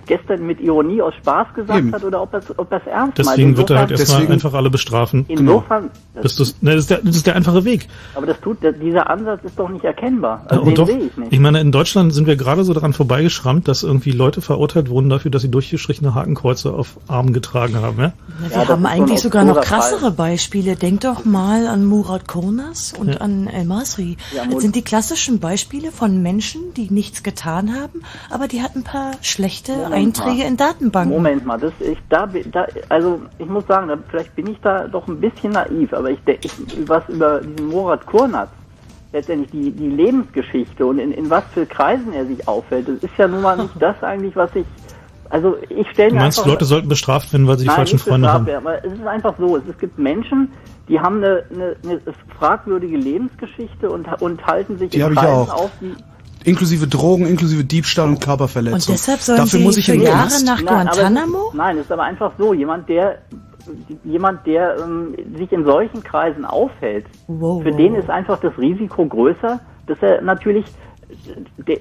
gestern 0.07 0.47
mit 0.47 0.61
Ironie 0.61 1.01
aus 1.01 1.15
Spaß 1.15 1.55
gesagt 1.55 1.79
Eben. 1.79 1.93
hat 1.95 2.05
oder 2.05 2.21
ob 2.21 2.33
er 2.33 2.41
es 2.41 2.59
ob 2.59 2.71
er's 2.73 2.83
ernst 2.87 3.19
meint. 3.19 3.19
Deswegen 3.19 3.57
wird 3.57 3.71
er 3.71 3.79
halt 3.79 3.91
erstmal 3.93 4.27
einfach 4.31 4.53
alle 4.53 4.69
bestrafen. 4.69 5.25
Insofern, 5.29 5.91
Das, 6.15 6.35
das, 6.37 6.61
ne, 6.61 6.73
das, 6.73 6.81
ist 6.81 6.91
der, 6.91 6.99
das 7.03 7.17
ist 7.17 7.27
der 7.27 7.37
einfache 7.37 7.65
Weg. 7.65 7.87
aber 8.17 8.27
das 8.27 8.41
tut, 8.41 8.59
dieser 8.83 9.09
Ansatz 9.09 9.45
ist 9.45 9.59
doch 9.59 9.69
nicht 9.69 9.85
erkennbar. 9.85 10.43
Ja, 10.45 10.51
Also 10.51 10.63
und 10.63 10.69
den 10.69 10.75
doch, 10.75 10.87
sehe 10.89 10.99
ich 10.99 11.17
nicht. 11.17 11.33
ich 11.33 11.39
meine, 11.41 11.61
in 11.61 11.71
Deutschland 11.71 12.13
sind 12.13 12.27
wir 12.27 12.35
gerade 12.37 12.65
so 12.65 12.75
daran 12.75 12.93
vorbeigeschrammt, 12.93 13.69
dass 13.69 13.85
irgendwie 13.85 14.11
Leute 14.11 14.41
verurteilt 14.43 14.91
wurden 14.91 15.09
dafür, 15.09 15.31
dass 15.31 15.43
sie 15.43 15.51
durchgestrichene 15.51 16.15
Hakenkreuze 16.17 16.73
auf 16.73 16.99
Armen 17.07 17.33
getragen 17.33 17.77
haben. 17.77 18.01
Ja? 18.01 18.13
Na, 18.43 18.63
wir 18.63 18.69
haben 18.69 18.87
eigentlich 18.87 19.21
sogar 19.21 19.45
noch 19.45 19.61
krassere 19.61 20.11
Beispiele. 20.11 20.75
Denk 20.75 21.03
doch 21.03 21.25
mal 21.25 21.69
an 21.69 21.85
Murat 21.85 22.27
Kurnas 22.27 22.93
und 22.99 23.15
Ja. 23.15 23.21
an 23.21 23.47
El 23.47 23.67
Masri. 23.67 24.00
Ja, 24.35 24.47
das 24.47 24.63
sind 24.63 24.77
die 24.77 24.83
klassischen 24.83 25.41
Beispiele 25.41 25.91
von 25.93 26.23
Menschen, 26.23 26.75
die 26.75 26.91
nichts 26.91 27.23
getan 27.23 27.75
haben, 27.75 28.03
aber 28.31 28.49
die 28.49 28.63
hatten 28.63 28.81
ein 28.81 28.85
paar 28.85 29.13
schlechte 29.23 29.73
Moment 29.73 29.95
Einträge 29.95 30.43
mal. 30.43 30.49
in 30.49 30.57
Datenbanken. 30.57 31.13
Moment 31.15 31.47
mal, 31.47 31.59
das 31.59 31.73
ich 31.81 31.99
da, 32.09 32.27
da 32.27 32.67
also 32.89 33.23
ich 33.39 33.47
muss 33.47 33.67
sagen, 33.67 33.89
da, 33.89 33.99
vielleicht 34.09 34.35
bin 34.35 34.49
ich 34.49 34.59
da 34.63 34.89
doch 34.89 35.07
ein 35.09 35.21
bisschen 35.21 35.53
naiv, 35.53 35.93
aber 35.93 36.11
ich, 36.11 36.19
ich 36.27 36.53
was 36.87 37.09
über 37.09 37.41
diesen 37.41 37.69
Murat 37.69 38.07
Kurnaz 38.07 38.49
letztendlich 39.13 39.51
die 39.51 39.71
die 39.73 39.89
Lebensgeschichte 39.89 40.87
und 40.87 40.99
in, 40.99 41.13
in 41.13 41.31
was 41.31 41.45
für 41.53 41.67
Kreisen 41.67 42.13
er 42.13 42.27
sich 42.27 42.47
auffällt, 42.47 42.89
das 42.89 43.03
ist 43.03 43.17
ja 43.19 43.27
nun 43.27 43.43
mal 43.43 43.57
nicht 43.57 43.75
das 43.81 44.03
eigentlich, 44.03 44.37
was 44.37 44.55
ich 44.55 44.67
also 45.31 45.57
ich 45.69 45.89
stelle 45.91 46.11
Du 46.11 46.15
mir 46.17 46.21
meinst, 46.23 46.39
einfach 46.39 46.51
Leute 46.51 46.65
sollten 46.65 46.89
bestraft 46.89 47.33
werden, 47.33 47.47
weil 47.47 47.57
sie 47.57 47.65
die 47.65 47.69
Nein, 47.69 47.77
falschen 47.77 47.99
Freunde 47.99 48.33
haben? 48.33 48.47
werden, 48.47 48.67
aber 48.67 48.85
es 48.85 48.93
ist 48.93 49.07
einfach 49.07 49.35
so, 49.39 49.57
es, 49.57 49.63
es 49.69 49.79
gibt 49.79 49.99
Menschen, 49.99 50.49
die 50.89 50.99
haben 51.01 51.19
eine, 51.19 51.45
eine, 51.55 51.77
eine 51.85 52.01
fragwürdige 52.39 52.97
Lebensgeschichte 52.97 53.89
und, 53.91 54.07
und 54.21 54.45
halten 54.47 54.79
sich 54.79 54.91
Die 54.91 55.01
in 55.01 55.15
Kreisen 55.15 55.29
auch. 55.29 55.65
auf, 55.65 55.71
die 55.81 55.95
Inklusive 56.43 56.87
Drogen, 56.87 57.27
inklusive 57.27 57.65
Diebstahl 57.65 58.09
und 58.09 58.21
Körperverletzung. 58.21 58.95
Und 58.95 58.99
deshalb 58.99 59.21
sollen 59.21 59.39
Dafür 59.39 59.59
sie 59.59 59.65
muss 59.65 59.77
ich 59.77 59.85
für 59.87 59.93
in 59.93 59.99
den 60.01 60.07
Jahre 60.09 60.29
Knast. 60.29 60.47
nach 60.47 60.63
Nein, 60.63 60.89
aber 60.89 60.97
Guantanamo? 60.97 61.39
Es 61.39 61.49
ist, 61.49 61.55
nein, 61.55 61.77
es 61.77 61.85
ist 61.85 61.93
aber 61.93 62.03
einfach 62.05 62.33
so, 62.39 62.55
jemand, 62.55 62.89
der 62.89 63.19
jemand, 64.05 64.47
der 64.47 64.79
ähm, 64.79 65.15
sich 65.37 65.53
in 65.53 65.65
solchen 65.65 66.03
Kreisen 66.03 66.45
aufhält, 66.45 67.05
für 67.29 67.71
den 67.73 67.95
ist 67.95 68.09
einfach 68.09 68.41
das 68.41 68.57
Risiko 68.59 69.05
größer, 69.07 69.61
dass 69.87 69.99
er 70.01 70.23
natürlich 70.23 70.65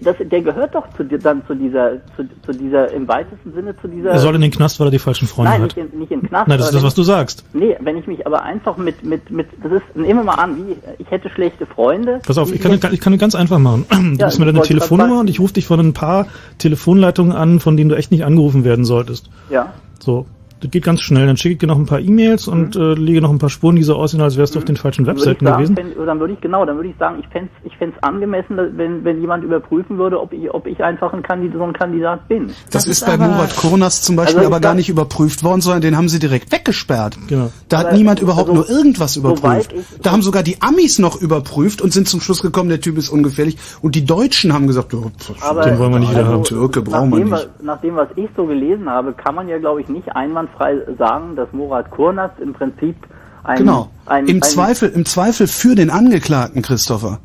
das, 0.02 0.16
der 0.20 0.42
gehört 0.42 0.76
doch 0.76 0.86
zu, 0.96 1.04
dann 1.04 1.46
zu 1.48 1.56
dieser, 1.56 1.94
zu, 2.16 2.24
zu 2.46 2.52
dieser, 2.52 2.92
im 2.92 3.08
weitesten 3.08 3.54
Sinne 3.54 3.76
zu 3.78 3.88
dieser. 3.88 4.12
Er 4.12 4.20
soll 4.20 4.36
in 4.36 4.42
den 4.42 4.52
Knast, 4.52 4.80
weil 4.80 4.88
er 4.88 4.92
die 4.92 5.00
falschen 5.00 5.28
Freunde 5.28 5.52
Nein, 5.52 5.62
hat. 5.62 5.76
nicht 5.76 5.94
in, 5.94 6.00
nicht 6.00 6.12
in 6.12 6.22
den 6.22 6.30
Knast. 6.30 6.48
Nein, 6.48 6.58
das 6.58 6.68
ist 6.68 6.76
das, 6.76 6.84
was 6.84 6.96
du 6.96 7.04
sagst. 7.04 7.44
Nee, 7.54 7.76
wenn 7.80 7.98
ich 7.98 8.08
mich 8.08 8.26
aber 8.26 8.44
einfach 8.44 8.78
mit, 8.78 9.04
mit, 9.04 9.30
mit, 9.32 9.48
das 9.64 9.72
ist, 9.72 9.96
nehmen 9.96 10.20
wir 10.20 10.24
mal 10.24 10.36
an, 10.36 10.58
wie, 10.58 10.76
ich 10.98 11.10
hätte 11.12 11.30
schlechte 11.30 11.66
Freunde. 11.66 12.20
Pass 12.26 12.38
auf, 12.38 12.54
ich 12.54 12.62
kann, 12.62 12.80
ich 12.92 13.00
kann 13.00 13.18
ganz 13.18 13.36
einfach 13.36 13.60
machen. 13.60 13.86
Du 13.90 13.96
Ja, 13.96 14.26
gibst 14.26 14.40
mir 14.40 14.46
deine 14.46 14.62
Telefonnummer 14.62 15.20
und 15.20 15.30
ich 15.30 15.40
rufe 15.40 15.54
dich 15.54 15.68
von 15.68 15.80
ein 15.80 15.94
paar 15.94 16.28
Telefonleitungen 16.58 17.34
an, 17.34 17.60
von 17.60 17.78
denen 17.78 17.90
du 17.90 17.96
echt 17.96 18.12
nicht 18.12 18.24
angerufen 18.26 18.64
werden 18.64 18.86
solltest. 18.86 19.30
Ja. 19.50 19.74
So, 20.00 20.26
das 20.62 20.72
geht 20.72 20.84
ganz 20.84 21.02
schnell. 21.02 21.26
Dann 21.28 21.38
schicke 21.38 21.54
ich 21.54 21.60
dir 21.60 21.68
noch 21.68 21.78
ein 21.78 21.86
paar 21.86 22.00
E-Mails 22.00 22.48
und 22.48 22.76
äh, 22.76 22.94
lege 22.94 23.22
noch 23.22 23.30
ein 23.32 23.38
paar 23.40 23.50
Spuren, 23.50 23.76
die 23.76 23.84
so 23.84 23.96
aussehen, 23.96 24.22
als 24.22 24.38
wärst 24.38 24.56
du 24.56 24.60
auf 24.60 24.66
den 24.66 24.76
falschen 24.76 25.04
Mhm. 25.04 25.10
Ich 25.12 25.16
Webseiten 25.18 25.46
sagen, 25.46 25.64
gewesen. 25.76 25.78
wenn, 25.98 26.06
dann 26.06 26.20
würde 26.20 26.34
ich 26.34 26.42
genau, 26.42 26.66
dann 26.66 26.76
würde 26.76 26.90
ich 26.90 26.96
sagen, 26.98 27.18
ich 27.20 27.28
fände 27.30 27.50
ich 27.64 27.76
fänd's 27.78 27.98
angemessen, 28.02 28.58
wenn, 28.78 29.04
wenn 29.04 29.22
jemand 29.22 29.44
überprüfen 29.44 29.98
würde, 29.98 30.20
ob 30.20 30.34
ich, 30.34 30.54
ob 30.54 30.68
ich 30.68 30.84
einfach 30.84 31.14
ein 31.14 31.24
Kandidat, 31.24 31.58
so 31.58 31.64
ein 31.64 31.74
Kandidat 31.74 32.28
bin. 32.28 32.52
Das, 32.72 32.86
ist 32.88 33.06
bei 33.06 33.18
Murat 33.18 33.56
Kurnas 33.56 34.02
zum 34.02 34.16
Beispiel 34.16 34.40
Also 34.40 34.50
aber 34.50 34.60
gar 34.60 34.74
nicht 34.74 34.90
überprüft 34.90 35.44
worden, 35.44 35.62
sondern 35.62 35.82
den 35.82 35.96
haben 35.98 36.10
sie 36.10 36.20
direkt 36.20 36.52
weggesperrt. 36.52 37.18
Genau. 37.28 37.52
Da 37.70 37.80
hat 37.80 37.88
Aber 37.88 37.96
niemand 37.98 38.20
überhaupt 38.22 38.50
also, 38.50 38.62
nur 38.62 38.70
irgendwas 38.70 39.16
überprüft. 39.16 39.74
ich- 39.74 40.02
Da 40.02 40.12
haben 40.12 40.22
sogar 40.22 40.44
die 40.44 40.62
Amis 40.62 41.00
noch 41.00 41.22
überprüft 41.22 41.82
und 41.82 41.94
sind 41.94 42.08
zum 42.10 42.20
Schluss 42.22 42.42
gekommen, 42.42 42.70
der 42.70 42.82
Typ 42.82 42.98
ist 42.98 43.10
ungefährlich. 43.10 43.58
Und 43.82 43.96
die 43.96 44.06
Deutschen 44.06 44.54
haben 44.54 44.68
gesagt, 44.68 44.94
oh, 44.94 45.10
pf, 45.18 45.32
Aber 45.42 45.62
den 45.62 45.80
wollen 45.80 45.92
wir 45.94 46.00
nicht 46.00 46.12
wieder 46.12 46.22
also, 46.22 46.34
haben. 46.34 46.44
Türke 46.44 46.82
brauchen 46.82 47.12
wir 47.12 47.24
nicht. 47.26 47.50
Nach 47.64 47.80
dem, 47.82 47.96
was 47.96 48.10
ich 48.16 48.28
so 48.36 48.46
gelesen 48.46 48.90
habe, 48.90 49.14
kann 49.14 49.36
man 49.36 49.48
ja, 49.48 49.58
glaube 49.58 49.82
ich, 49.82 49.88
nicht 49.90 50.14
einwandfrei 50.58 50.96
sagen, 50.98 51.36
dass 51.36 51.52
Murat 51.52 51.90
Kurnaz 51.92 52.32
im 52.42 52.54
Prinzip 52.54 52.96
ein, 53.44 53.58
Genau. 53.58 53.90
ein, 54.06 54.28
Im 54.28 54.38
ein, 54.38 54.42
Zweifel, 54.42 54.90
im 54.90 55.06
Zweifel 55.06 55.48
für 55.48 55.76
den 55.76 55.90
Angeklagten, 55.90 56.62
Christopher. 56.62 57.20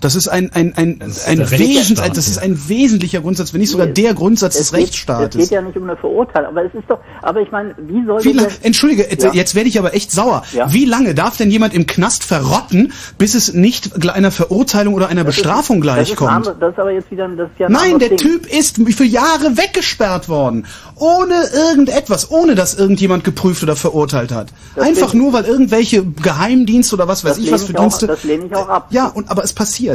Das 0.00 0.14
ist 0.14 0.28
ein, 0.28 0.52
ein, 0.52 0.74
ein, 0.76 1.00
ein, 1.26 1.38
der 1.38 1.50
Wesens, 1.50 1.98
Rechtsstaat, 1.98 2.16
das 2.16 2.28
ist 2.28 2.38
ein 2.38 2.68
wesentlicher 2.68 3.20
Grundsatz, 3.20 3.52
wenn 3.52 3.60
nicht 3.60 3.70
sogar 3.70 3.88
der 3.88 4.14
Grundsatz 4.14 4.54
des 4.56 4.66
es 4.66 4.70
geht, 4.70 4.78
es 4.80 4.84
Rechtsstaates. 4.84 5.40
geht 5.40 5.50
ja 5.50 5.60
nicht 5.60 5.76
um 5.76 5.82
eine 5.84 5.96
Verurteilung, 5.96 6.50
aber 6.50 6.64
es 6.66 6.74
ist 6.74 6.84
doch, 6.88 6.98
aber 7.22 7.40
ich 7.40 7.50
meine, 7.50 7.74
wie 7.78 8.04
soll 8.06 8.22
Wie 8.22 8.32
lang, 8.32 8.46
der- 8.46 8.64
Entschuldige, 8.66 9.02
jetzt, 9.10 9.24
Ja. 9.24 9.32
jetzt 9.32 9.54
werde 9.56 9.68
ich 9.68 9.78
aber 9.78 9.94
echt 9.94 10.12
sauer. 10.12 10.44
Ja. 10.52 10.72
Wie 10.72 10.84
lange 10.84 11.14
darf 11.14 11.36
denn 11.36 11.50
jemand 11.50 11.74
im 11.74 11.86
Knast 11.86 12.22
verrotten, 12.22 12.92
bis 13.18 13.34
es 13.34 13.52
nicht 13.54 14.06
einer 14.08 14.30
Verurteilung 14.30 14.94
oder 14.94 15.08
einer 15.08 15.24
Das 15.24 15.36
ist- 15.36 15.42
Bestrafung 15.42 15.80
das 15.82 15.94
ist 15.94 15.98
ein 15.98 16.04
gleichkommt? 16.16 16.30
andere- 16.30 16.56
Das 16.60 16.72
ist 16.74 16.78
aber 16.78 16.90
jetzt 16.92 17.10
wieder, 17.10 17.28
das 17.28 17.50
ist 17.50 17.58
ja 17.58 17.66
ein 17.66 17.72
Nein, 17.72 17.98
der 17.98 18.08
Ding. 18.10 18.18
Typ 18.18 18.46
ist 18.46 18.76
für 18.96 19.04
Jahre 19.04 19.56
weggesperrt 19.56 20.28
worden. 20.28 20.66
Ohne 20.94 21.34
irgendetwas, 21.52 22.30
ohne 22.30 22.54
dass 22.54 22.74
irgendjemand 22.74 23.24
geprüft 23.24 23.62
oder 23.62 23.74
verurteilt 23.76 24.32
hat. 24.32 24.48
Das 24.76 24.86
Einfach 24.86 25.12
nur, 25.14 25.32
weil 25.32 25.44
irgendwelche 25.44 26.04
Geheimdienste 26.04 26.94
oder 26.94 27.08
was 27.08 27.24
weiß 27.24 27.36
Das 27.36 27.44
ich 27.44 27.50
was 27.52 27.64
für 27.64 27.72
ich 27.72 27.78
auch- 27.78 27.82
Dienste. 27.82 28.06
das 28.06 28.24
lehne 28.24 28.46
ich 28.46 28.54
auch 28.54 28.68
ab. 28.68 28.86
Ja, 28.90 29.06
und, 29.06 29.30
aber 29.30 29.42
es 29.44 29.52
passiert. 29.52 29.87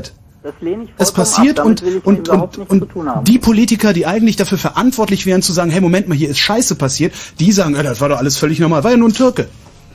Das 0.44 0.54
lehne 0.60 0.84
ich 0.84 0.90
Es 0.98 1.12
passiert 1.14 1.60
ab. 1.60 1.66
und, 1.68 1.82
und, 2.06 2.28
überhaupt 2.28 2.58
und, 2.58 2.60
nichts 2.60 2.72
und 2.74 2.80
zu 2.82 2.86
tun 2.86 3.08
haben. 3.10 3.24
die 3.24 3.40
Politiker, 3.40 3.94
die 3.94 4.06
eigentlich 4.06 4.36
dafür 4.36 4.58
verantwortlich 4.58 5.26
wären 5.26 5.42
zu 5.42 5.54
sagen, 5.54 5.72
hey, 5.72 5.80
Moment 5.80 6.10
mal, 6.10 6.16
hier 6.18 6.30
ist 6.30 6.40
Scheiße 6.40 6.76
passiert, 6.76 7.14
die 7.40 7.52
sagen, 7.54 7.76
ja, 7.76 7.84
das 7.84 8.02
war 8.02 8.10
doch 8.10 8.18
alles 8.18 8.38
völlig 8.38 8.60
normal, 8.60 8.84
war 8.84 8.92
ja 8.92 8.98
nur 8.98 9.08
ein 9.10 9.14
Türke. 9.14 9.48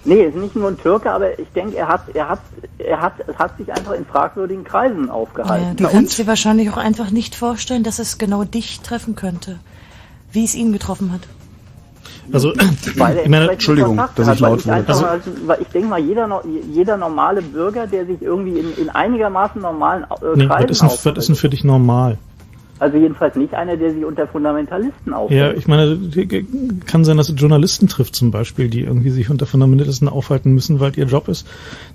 Nee, 0.05 0.23
ist 0.23 0.37
nicht 0.37 0.57
nur 0.57 0.69
ein 0.69 0.79
Türke, 0.79 1.11
aber 1.11 1.39
ich 1.39 1.49
denke, 1.55 1.77
er 1.77 1.89
hat, 1.89 2.03
er 2.15 2.29
hat, 2.31 2.41
er 2.79 3.01
hat, 3.03 3.13
es 3.27 3.37
hat 3.37 3.59
sich 3.59 3.71
einfach 3.71 3.93
in 3.93 4.07
fragwürdigen 4.07 4.65
Kreisen 4.65 5.09
Ja, 5.09 5.13
aufgehalten. 5.13 5.77
du 5.77 5.87
kannst 5.87 6.17
dir 6.19 6.27
wahrscheinlich 6.27 6.71
auch 6.71 6.79
einfach 6.79 7.11
nicht 7.11 7.35
vorstellen, 7.35 7.83
dass 7.83 7.99
es 7.99 8.17
genau 8.17 8.45
dich 8.45 8.81
treffen 8.81 9.17
könnte, 9.17 9.59
wie 10.33 10.45
es 10.45 10.55
ihn 10.55 10.73
getroffen 10.73 11.13
hat. 11.13 11.21
Also, 12.33 12.53
Weil 12.97 13.19
ich 13.19 13.29
meine, 13.29 13.47
Kontakte 13.49 14.27
hat, 14.27 14.41
weil 14.41 14.57
ich 14.57 14.71
einfach 14.71 14.89
Also, 14.95 15.03
mal- 15.05 15.21
weil 15.47 15.63
ich 15.63 15.69
denke 15.69 15.89
mal, 15.89 15.99
jeder, 16.01 16.43
jeder 16.73 16.97
normale 16.97 17.43
Bürger, 17.43 17.87
der 17.87 18.07
sich 18.07 18.21
irgendwie 18.21 18.59
in, 18.59 18.75
in 18.77 18.91
einigermaßen 18.91 19.61
normalen 19.63 20.05
äh, 20.05 20.07
nee, 20.37 20.47
Kreisen 20.47 20.65
was 20.69 20.71
ist, 20.71 20.81
denn, 20.83 20.89
aufhält, 20.91 21.17
was 21.17 21.25
ist 21.25 21.29
denn 21.29 21.37
für 21.37 21.49
dich 21.49 21.65
normal? 21.65 22.19
also 22.81 22.97
jedenfalls 22.97 23.35
nicht 23.35 23.55
einer, 23.55 23.77
der 23.77 23.93
sich 23.93 24.05
unter 24.05 24.29
Fundamentalisten 24.29 25.11
Ja, 25.11 25.17
aufhält. 25.19 25.59
ich 25.59 25.67
meine, 25.67 25.99
kann 26.87 27.05
sein, 27.05 27.17
dass 27.17 27.29
es 27.29 27.35
Journalisten 27.37 27.89
trifft 27.89 28.15
zum 28.15 28.31
Beispiel, 28.31 28.69
die 28.69 28.83
irgendwie 28.83 29.11
sich 29.11 29.31
unter 29.31 29.47
Fundamentalisten 29.47 30.09
aufhalten 30.09 30.53
müssen, 30.53 30.79
weil 30.79 30.93
ihr 30.97 31.07
Job 31.07 31.27
ist, 31.27 31.45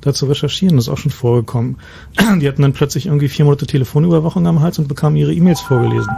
da 0.02 0.14
zu 0.14 0.26
recherchieren. 0.26 0.76
Das 0.76 0.88
ist 0.88 0.94
auch 0.94 0.98
schon 0.98 1.12
vorgekommen. 1.12 1.78
Die 2.42 2.46
hatten 2.50 2.64
dann 2.64 2.74
plötzlich 2.74 3.06
irgendwie 3.06 3.30
vier 3.30 3.46
Monate 3.46 3.66
Telefonüberwachung 3.66 4.46
am 4.46 4.60
Hals 4.60 4.78
und 4.78 4.90
bekamen 4.90 5.16
ihre 5.16 5.34
E-Mails 5.34 5.62
vorgelesen. 5.62 6.12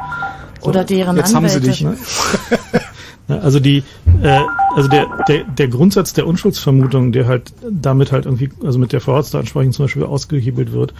Oder 0.61 0.83
deren 0.83 1.15
Jetzt 1.17 1.35
haben 1.35 1.47
sie 1.47 1.57
Anwälte. 1.57 1.69
dich. 1.69 1.81
Ne? 1.83 1.95
Ja, 3.27 3.39
Also 3.39 3.59
die, 3.59 3.83
äh, 4.21 4.41
also 4.75 4.87
der, 4.87 5.07
der, 5.27 5.43
der 5.43 5.67
Grundsatz 5.67 6.13
der 6.13 6.27
Unschuldsvermutung, 6.27 7.11
der 7.11 7.27
halt 7.27 7.53
damit 7.69 8.11
halt 8.11 8.25
irgendwie, 8.25 8.49
also 8.63 8.77
mit 8.77 8.91
der 8.93 9.01
Vorratsdatenspeicherung 9.01 9.73
zum 9.73 9.85
Beispiel 9.85 10.03
ausgehebelt 10.03 10.71
wird, 10.71 10.93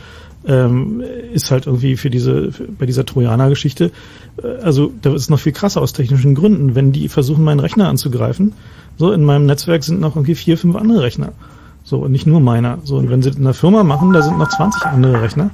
ähm, 0.47 1.03
ist 1.34 1.51
halt 1.51 1.67
irgendwie 1.67 1.97
für 1.97 2.09
diese, 2.09 2.51
für, 2.51 2.63
bei 2.63 2.86
dieser 2.86 3.05
Trojaner-Geschichte, 3.05 3.91
äh, 4.41 4.47
also 4.63 4.91
da 5.01 5.13
ist 5.13 5.23
es 5.23 5.30
noch 5.30 5.39
viel 5.39 5.51
krasser 5.51 5.82
aus 5.82 5.93
technischen 5.93 6.36
Gründen. 6.36 6.76
Wenn 6.76 6.91
die 6.91 7.09
versuchen, 7.09 7.43
meinen 7.43 7.59
Rechner 7.59 7.89
anzugreifen, 7.89 8.53
so 8.97 9.11
in 9.11 9.23
meinem 9.23 9.45
Netzwerk 9.45 9.84
sind 9.84 9.99
noch 9.99 10.15
irgendwie 10.15 10.36
vier, 10.36 10.57
fünf 10.57 10.76
andere 10.76 11.01
Rechner. 11.01 11.34
So, 11.84 11.99
und 11.99 12.11
nicht 12.11 12.26
nur 12.26 12.39
meiner. 12.39 12.80
So, 12.84 12.97
und 12.97 13.11
wenn 13.11 13.21
sie 13.21 13.30
in 13.30 13.43
der 13.43 13.53
Firma 13.53 13.84
machen, 13.84 14.11
da 14.11 14.23
sind 14.23 14.39
noch 14.39 14.49
20 14.49 14.86
andere 14.88 15.21
Rechner. 15.21 15.51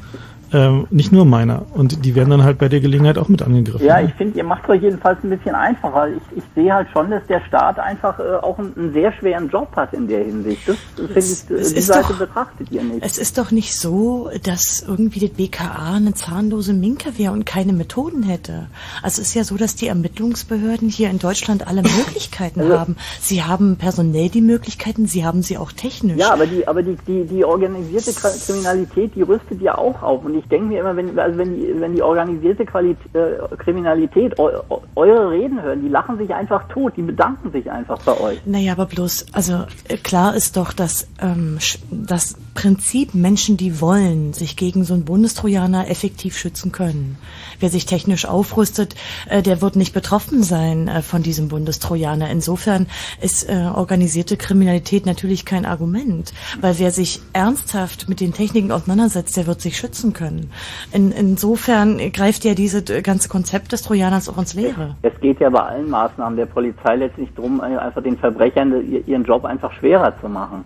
Ähm, 0.53 0.87
nicht 0.89 1.11
nur 1.11 1.25
meiner. 1.25 1.63
Und 1.73 2.05
die 2.05 2.15
werden 2.15 2.29
dann 2.29 2.43
halt 2.43 2.57
bei 2.57 2.67
der 2.69 2.79
Gelegenheit 2.81 3.17
auch 3.17 3.29
mit 3.29 3.41
angegriffen. 3.41 3.85
Ja, 3.85 4.01
ich 4.01 4.13
finde, 4.15 4.37
ihr 4.37 4.43
macht 4.43 4.63
es 4.63 4.69
euch 4.69 4.81
jedenfalls 4.81 5.17
ein 5.23 5.29
bisschen 5.29 5.55
einfacher. 5.55 6.07
Ich, 6.09 6.37
ich 6.37 6.43
sehe 6.55 6.73
halt 6.73 6.87
schon, 6.91 7.09
dass 7.11 7.25
der 7.27 7.41
Staat 7.47 7.79
einfach 7.79 8.19
äh, 8.19 8.23
auch 8.41 8.59
einen, 8.59 8.73
einen 8.77 8.93
sehr 8.93 9.13
schweren 9.13 9.49
Job 9.49 9.69
hat 9.75 9.93
in 9.93 10.07
der 10.07 10.23
Hinsicht. 10.25 10.67
Das 10.67 10.75
finde 10.95 11.13
ich, 11.19 11.25
Es 11.25 11.43
äh, 11.49 11.73
die 11.73 11.79
ist 11.79 11.87
Seite 11.87 12.09
doch- 12.09 12.19
betrachtet 12.19 12.71
ihr 12.71 12.83
nicht. 12.83 13.03
Es 13.05 13.17
ist 13.17 13.37
doch 13.37 13.51
nicht 13.51 13.75
so, 13.75 14.29
dass 14.43 14.83
irgendwie 14.87 15.19
das 15.21 15.29
BKA 15.31 15.93
eine 15.95 16.13
zahnlose 16.13 16.73
Minke 16.73 17.17
wäre 17.17 17.31
und 17.33 17.45
keine 17.45 17.73
Methoden 17.73 18.23
hätte. 18.23 18.67
Also 19.01 19.21
es 19.21 19.29
ist 19.29 19.33
ja 19.35 19.43
so, 19.43 19.55
dass 19.57 19.75
die 19.75 19.87
Ermittlungsbehörden 19.87 20.89
hier 20.89 21.09
in 21.09 21.19
Deutschland 21.19 21.67
alle 21.67 21.81
Möglichkeiten 21.81 22.59
Also- 22.61 22.79
haben. 22.79 22.95
Sie 23.21 23.43
haben 23.43 23.77
personell 23.77 24.29
die 24.29 24.41
Möglichkeiten, 24.41 25.05
sie 25.07 25.25
haben 25.25 25.41
sie 25.43 25.57
auch 25.57 25.71
technisch. 25.71 26.17
Ja, 26.17 26.31
aber 26.33 26.45
die, 26.45 26.67
aber 26.67 26.83
die, 26.83 26.97
die, 27.07 27.25
die 27.25 27.45
organisierte 27.45 28.11
Kr- 28.11 28.45
Kriminalität, 28.45 29.15
die 29.15 29.21
rüstet 29.21 29.61
ja 29.61 29.77
auch 29.77 30.01
auf. 30.03 30.25
Und 30.25 30.40
ich 30.41 30.49
denke 30.49 30.67
mir 30.67 30.79
immer, 30.79 30.95
wenn, 30.95 31.17
also 31.17 31.37
wenn, 31.37 31.55
die, 31.55 31.79
wenn 31.79 31.95
die 31.95 32.01
organisierte 32.01 32.65
Qualit 32.65 32.97
äh, 33.13 33.55
Kriminalität 33.57 34.37
eu, 34.39 34.49
eu, 34.69 34.77
eure 34.95 35.29
Reden 35.29 35.61
hören, 35.61 35.81
die 35.81 35.87
lachen 35.87 36.17
sich 36.17 36.33
einfach 36.33 36.67
tot, 36.69 36.93
die 36.97 37.03
bedanken 37.03 37.51
sich 37.51 37.69
einfach 37.69 37.99
bei 38.03 38.19
euch. 38.19 38.41
Naja, 38.45 38.73
aber 38.73 38.87
bloß, 38.87 39.27
also 39.33 39.65
äh, 39.87 39.97
klar 39.97 40.35
ist 40.35 40.57
doch, 40.57 40.73
dass 40.73 41.07
ähm, 41.21 41.59
das 41.91 42.35
Prinzip 42.55 43.13
Menschen, 43.13 43.57
die 43.57 43.79
wollen, 43.81 44.33
sich 44.33 44.57
gegen 44.57 44.83
so 44.83 44.93
einen 44.93 45.05
Bundestrojaner 45.05 45.89
effektiv 45.89 46.37
schützen 46.37 46.71
können. 46.71 47.17
Wer 47.61 47.69
sich 47.69 47.85
technisch 47.85 48.25
aufrüstet, 48.25 48.95
äh, 49.29 49.41
der 49.41 49.61
wird 49.61 49.75
nicht 49.75 49.93
betroffen 49.93 50.43
sein 50.43 50.87
äh, 50.87 51.01
von 51.01 51.23
diesem 51.23 51.47
Bundestrojaner. 51.47 52.29
Insofern 52.29 52.87
ist 53.21 53.47
äh, 53.47 53.69
organisierte 53.73 54.35
Kriminalität 54.35 55.05
natürlich 55.05 55.45
kein 55.45 55.65
Argument, 55.65 56.33
weil 56.59 56.79
wer 56.79 56.91
sich 56.91 57.21
ernsthaft 57.33 58.09
mit 58.09 58.19
den 58.19 58.33
Techniken 58.33 58.71
auseinandersetzt, 58.71 59.37
der 59.37 59.47
wird 59.47 59.61
sich 59.61 59.77
schützen 59.77 60.13
können. 60.13 60.51
In, 60.91 61.11
insofern 61.11 62.11
greift 62.11 62.43
ja 62.45 62.55
dieses 62.55 62.83
ganze 63.03 63.29
Konzept 63.29 63.71
des 63.71 63.83
Trojaners 63.83 64.27
auch 64.27 64.37
ins 64.37 64.55
Leere. 64.55 64.95
Es 65.03 65.13
geht 65.21 65.39
ja 65.39 65.49
bei 65.49 65.61
allen 65.61 65.89
Maßnahmen 65.89 66.35
der 66.37 66.47
Polizei 66.47 66.95
letztlich 66.95 67.29
darum, 67.35 67.59
äh, 67.59 67.77
einfach 67.77 68.01
den 68.01 68.17
Verbrechern 68.17 68.73
äh, 68.73 69.03
ihren 69.05 69.23
Job 69.23 69.45
einfach 69.45 69.71
schwerer 69.73 70.13
zu 70.19 70.27
machen. 70.27 70.65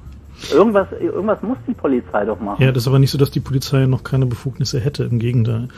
Irgendwas, 0.54 0.88
irgendwas 1.00 1.42
muss 1.42 1.58
die 1.66 1.74
Polizei 1.74 2.26
doch 2.26 2.40
machen. 2.40 2.62
Ja, 2.62 2.72
das 2.72 2.84
ist 2.84 2.88
aber 2.88 3.00
nicht 3.00 3.12
so, 3.12 3.18
dass 3.18 3.32
die 3.32 3.40
Polizei 3.40 3.86
noch 3.86 4.04
keine 4.04 4.26
Befugnisse 4.26 4.80
hätte, 4.80 5.06
im 5.06 5.18
Gegenteil. 5.20 5.70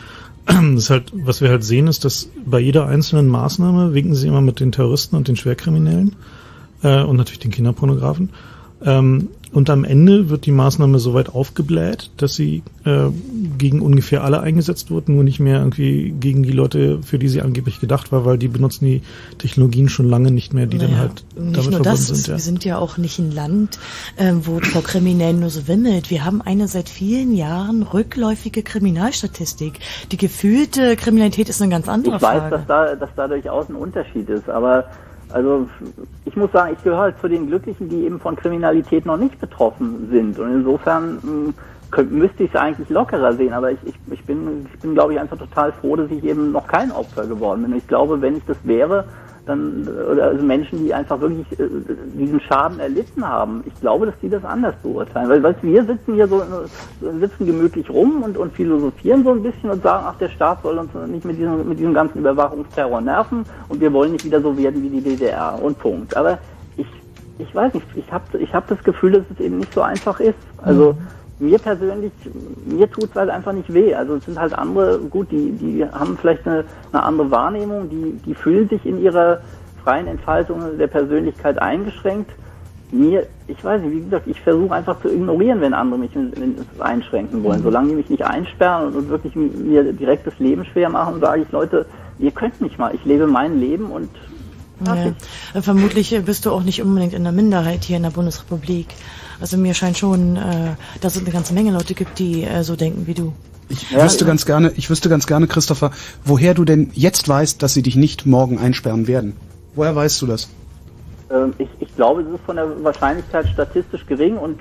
Das 0.47 0.83
ist 0.83 0.89
halt, 0.89 1.11
was 1.13 1.41
wir 1.41 1.49
halt 1.49 1.63
sehen, 1.63 1.87
ist, 1.87 2.05
dass 2.05 2.29
bei 2.45 2.59
jeder 2.59 2.87
einzelnen 2.87 3.27
Maßnahme 3.27 3.93
winken 3.93 4.15
sie 4.15 4.27
immer 4.27 4.41
mit 4.41 4.59
den 4.59 4.71
Terroristen 4.71 5.15
und 5.15 5.27
den 5.27 5.35
Schwerkriminellen 5.35 6.15
äh, 6.83 7.03
und 7.03 7.17
natürlich 7.17 7.39
den 7.39 7.51
Kinderpornografen. 7.51 8.29
Ähm, 8.83 9.29
und 9.53 9.69
am 9.69 9.83
Ende 9.83 10.29
wird 10.29 10.45
die 10.45 10.51
Maßnahme 10.51 10.99
so 10.99 11.13
weit 11.13 11.29
aufgebläht, 11.29 12.11
dass 12.17 12.35
sie 12.35 12.63
äh, 12.85 13.07
gegen 13.57 13.81
ungefähr 13.81 14.23
alle 14.23 14.41
eingesetzt 14.41 14.91
wird, 14.91 15.09
nur 15.09 15.23
nicht 15.23 15.39
mehr 15.39 15.59
irgendwie 15.59 16.13
gegen 16.19 16.43
die 16.43 16.51
Leute, 16.51 17.01
für 17.01 17.17
die 17.17 17.27
sie 17.27 17.41
angeblich 17.41 17.79
gedacht 17.79 18.11
war, 18.11 18.25
weil 18.25 18.37
die 18.37 18.47
benutzen 18.47 18.85
die 18.85 19.01
Technologien 19.37 19.89
schon 19.89 20.07
lange 20.09 20.31
nicht 20.31 20.53
mehr, 20.53 20.65
die 20.65 20.77
dann 20.77 20.91
Naja, 20.91 21.01
halt 21.01 21.23
damit 21.35 21.51
nicht 21.57 21.71
nur 21.71 21.83
verbunden 21.83 21.83
das, 21.83 22.07
sind. 22.07 22.27
Ja. 22.27 22.33
wir 22.33 22.39
sind 22.39 22.65
ja 22.65 22.77
auch 22.77 22.97
nicht 22.97 23.19
ein 23.19 23.31
Land, 23.31 23.79
ähm, 24.17 24.41
wo 24.45 24.59
vor 24.59 24.83
Kriminellen 24.83 25.39
nur 25.39 25.49
so 25.49 25.67
wimmelt. 25.67 26.09
Wir 26.09 26.25
haben 26.25 26.41
eine 26.41 26.67
seit 26.67 26.89
vielen 26.89 27.35
Jahren 27.35 27.83
rückläufige 27.83 28.63
Kriminalstatistik. 28.63 29.79
Die 30.11 30.17
gefühlte 30.17 30.95
Kriminalität 30.95 31.49
ist 31.49 31.61
eine 31.61 31.71
ganz 31.71 31.87
andere 31.87 32.17
Ich 32.17 32.21
weiß, 32.21 32.39
Frage. 32.39 32.55
dass 32.57 32.67
da, 32.67 32.95
dass 32.95 33.09
da 33.15 33.27
durchaus 33.27 33.69
ein 33.69 33.75
Unterschied 33.75 34.29
ist, 34.29 34.49
aber 34.49 34.85
also 35.29 35.67
ich 36.25 36.35
muss 36.35 36.51
sagen, 36.51 36.73
ich 36.73 36.83
gehöre 36.83 36.99
halt 36.99 37.19
zu 37.19 37.27
den 37.27 37.47
Glücklichen, 37.47 37.89
die 37.89 38.05
eben 38.05 38.19
von 38.19 38.35
Kriminalität 38.35 39.05
noch 39.05 39.17
nicht 39.17 39.39
betroffen 39.39 40.09
sind. 40.11 40.39
Und 40.39 40.53
insofern 40.53 41.19
mh, 41.21 41.53
könnt, 41.91 42.11
müsste 42.11 42.43
ich 42.43 42.53
es 42.53 42.59
eigentlich 42.59 42.89
lockerer 42.89 43.35
sehen, 43.35 43.53
aber 43.53 43.71
ich, 43.71 43.79
ich, 43.83 43.95
ich 44.11 44.25
bin, 44.25 44.67
ich 44.73 44.79
bin 44.79 44.93
glaube 44.93 45.13
ich 45.13 45.19
einfach 45.19 45.37
total 45.37 45.73
froh, 45.73 45.95
dass 45.95 46.09
ich 46.11 46.23
eben 46.23 46.51
noch 46.51 46.67
kein 46.67 46.91
Opfer 46.91 47.25
geworden 47.27 47.63
bin. 47.63 47.73
Und 47.73 47.77
ich 47.79 47.87
glaube, 47.87 48.21
wenn 48.21 48.37
ich 48.37 48.45
das 48.45 48.57
wäre, 48.63 49.05
dann 49.47 49.87
oder 50.11 50.25
also 50.25 50.43
Menschen, 50.43 50.83
die 50.83 50.93
einfach 50.93 51.19
wirklich 51.19 51.47
äh, 51.59 51.67
diesen 52.13 52.39
Schaden 52.41 52.79
erlitten 52.79 53.27
haben, 53.27 53.63
ich 53.65 53.73
glaube, 53.79 54.05
dass 54.07 54.15
die 54.21 54.29
das 54.29 54.43
anders 54.43 54.75
beurteilen. 54.83 55.29
Weil 55.29 55.41
du, 55.41 55.63
wir 55.63 55.83
sitzen 55.83 56.13
hier 56.13 56.27
so, 56.27 56.41
äh, 56.41 57.19
sitzen 57.19 57.45
gemütlich 57.45 57.89
rum 57.89 58.23
und, 58.23 58.37
und 58.37 58.53
philosophieren 58.53 59.23
so 59.23 59.31
ein 59.31 59.43
bisschen 59.43 59.69
und 59.69 59.81
sagen, 59.83 60.05
ach, 60.07 60.17
der 60.17 60.29
Staat 60.29 60.61
soll 60.63 60.77
uns 60.77 60.91
nicht 61.07 61.25
mit 61.25 61.37
diesem, 61.37 61.67
mit 61.67 61.79
diesem 61.79 61.93
ganzen 61.93 62.19
Überwachungsterror 62.19 63.01
nerven 63.01 63.43
und 63.69 63.79
wir 63.79 63.91
wollen 63.93 64.11
nicht 64.11 64.25
wieder 64.25 64.41
so 64.41 64.57
werden 64.57 64.81
wie 64.83 64.89
die 64.89 65.01
DDR 65.01 65.57
und 65.61 65.79
Punkt. 65.79 66.15
Aber 66.15 66.37
ich, 66.75 66.87
ich 67.39 67.55
weiß 67.55 67.73
nicht, 67.73 67.85
ich 67.95 68.11
habe 68.11 68.37
ich 68.37 68.53
hab 68.53 68.67
das 68.67 68.83
Gefühl, 68.83 69.13
dass 69.13 69.23
es 69.33 69.39
eben 69.39 69.57
nicht 69.57 69.73
so 69.73 69.81
einfach 69.81 70.19
ist. 70.19 70.37
Also 70.61 70.95
mir 71.39 71.59
persönlich, 71.59 72.11
mir 72.65 72.89
tut 72.89 73.05
es 73.05 73.15
halt 73.15 73.29
einfach 73.29 73.53
nicht 73.53 73.71
weh. 73.73 73.93
Also 73.93 74.15
es 74.15 74.25
sind 74.25 74.39
halt 74.39 74.53
andere, 74.53 74.99
gut, 74.99 75.31
die, 75.31 75.51
die 75.51 75.85
haben 75.85 76.17
vielleicht 76.17 76.47
eine, 76.47 76.63
eine 76.91 77.03
andere 77.03 77.31
Wahrnehmung, 77.31 77.89
die, 77.89 78.19
die 78.25 78.33
fühlen 78.33 78.67
sich 78.69 78.85
in 78.85 79.01
ihrer 79.01 79.39
freien 79.83 80.07
Entfaltung 80.07 80.61
der 80.77 80.87
Persönlichkeit 80.87 81.59
eingeschränkt. 81.59 82.31
Mir, 82.91 83.27
ich 83.47 83.63
weiß 83.63 83.81
nicht, 83.81 83.91
wie 83.91 84.01
gesagt, 84.01 84.27
ich 84.27 84.39
versuche 84.41 84.73
einfach 84.73 84.99
zu 85.01 85.09
ignorieren, 85.09 85.61
wenn 85.61 85.73
andere 85.73 85.99
mich 85.99 86.15
in, 86.15 86.55
einschränken 86.79 87.43
wollen. 87.43 87.59
Mhm. 87.59 87.63
Solange 87.63 87.89
die 87.89 87.95
mich 87.95 88.09
nicht 88.09 88.23
einsperren 88.23 88.93
und, 88.93 89.09
wirklich 89.09 89.35
mir 89.35 89.93
direkt 89.93 90.25
das 90.25 90.39
Leben 90.39 90.65
schwer 90.65 90.89
machen, 90.89 91.19
sage 91.19 91.41
ich, 91.41 91.51
Leute, 91.51 91.85
ihr 92.17 92.31
könnt 92.31 92.59
mich 92.61 92.77
mal, 92.77 92.95
ich 92.95 93.03
lebe 93.05 93.27
mein 93.27 93.59
Leben 93.59 93.91
und 93.91 94.09
Ja. 94.85 95.61
Vermutlich 95.61 96.19
bist 96.25 96.45
du 96.45 96.51
auch 96.51 96.63
nicht 96.63 96.81
unbedingt 96.81 97.13
in 97.13 97.23
der 97.23 97.33
Minderheit 97.33 97.83
hier 97.83 97.97
in 97.97 98.03
der 98.03 98.11
Bundesrepublik. 98.11 98.87
Also 99.39 99.57
mir 99.57 99.73
scheint 99.73 99.97
schon, 99.97 100.35
äh, 100.35 100.75
dass 101.01 101.15
es 101.15 101.21
eine 101.21 101.31
ganze 101.31 101.53
Menge 101.53 101.71
Leute 101.71 101.93
gibt, 101.93 102.19
die 102.19 102.43
äh, 102.43 102.63
so 102.63 102.75
denken 102.75 103.07
wie 103.07 103.13
du. 103.13 103.33
Ich 103.69 103.93
wüsste 103.93 104.25
ganz 104.25 104.45
gerne, 104.45 104.71
ich 104.75 104.89
wüsste 104.89 105.09
ganz 105.09 105.27
gerne, 105.27 105.47
Christopher, 105.47 105.91
woher 106.23 106.53
du 106.53 106.63
denn 106.63 106.89
jetzt 106.93 107.27
weißt, 107.27 107.61
dass 107.61 107.73
sie 107.73 107.81
dich 107.81 107.95
nicht 107.95 108.25
morgen 108.25 108.59
einsperren 108.59 109.07
werden. 109.07 109.35
Woher 109.75 109.95
weißt 109.95 110.21
du 110.21 110.27
das? 110.27 110.49
Ähm, 111.29 111.53
ich, 111.57 111.67
ich 111.79 111.95
glaube, 111.95 112.21
es 112.21 112.27
ist 112.27 112.45
von 112.45 112.55
der 112.55 112.83
Wahrscheinlichkeit 112.83 113.47
statistisch 113.49 114.05
gering 114.05 114.37
und 114.37 114.59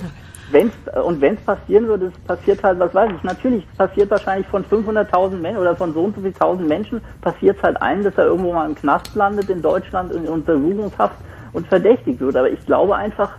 wenn's 0.50 0.72
und 1.04 1.20
wenn 1.20 1.34
es 1.34 1.40
passieren 1.40 1.86
würde, 1.86 2.06
es 2.06 2.26
passiert 2.26 2.62
halt, 2.62 2.78
was 2.78 2.92
weiß 2.94 3.12
ich, 3.16 3.22
natürlich 3.22 3.64
es 3.70 3.78
passiert 3.78 4.10
wahrscheinlich 4.10 4.46
von 4.48 4.64
500.000 4.64 5.36
Menschen 5.36 5.60
oder 5.60 5.76
von 5.76 5.94
so 5.94 6.00
und 6.00 6.16
so 6.16 6.22
viel 6.22 6.32
tausend 6.32 6.68
Menschen 6.68 7.00
passiert 7.20 7.58
es 7.58 7.62
halt 7.62 7.80
einem, 7.80 8.02
dass 8.02 8.14
er 8.16 8.26
irgendwo 8.26 8.52
mal 8.52 8.66
im 8.66 8.74
Knast 8.74 9.14
landet 9.14 9.48
in 9.50 9.62
Deutschland 9.62 10.12
in 10.12 10.26
Untersuchungshaft 10.26 11.16
und 11.52 11.66
verdächtigt 11.68 12.20
wird. 12.20 12.36
Aber 12.36 12.50
ich 12.50 12.64
glaube 12.66 12.96
einfach, 12.96 13.30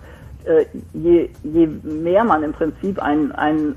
äh, 0.46 0.66
je, 0.94 1.30
je 1.44 1.68
mehr 1.68 2.24
man 2.24 2.44
im 2.44 2.54
Prinzip 2.54 3.02
ein, 3.02 3.32
ein, 3.34 3.76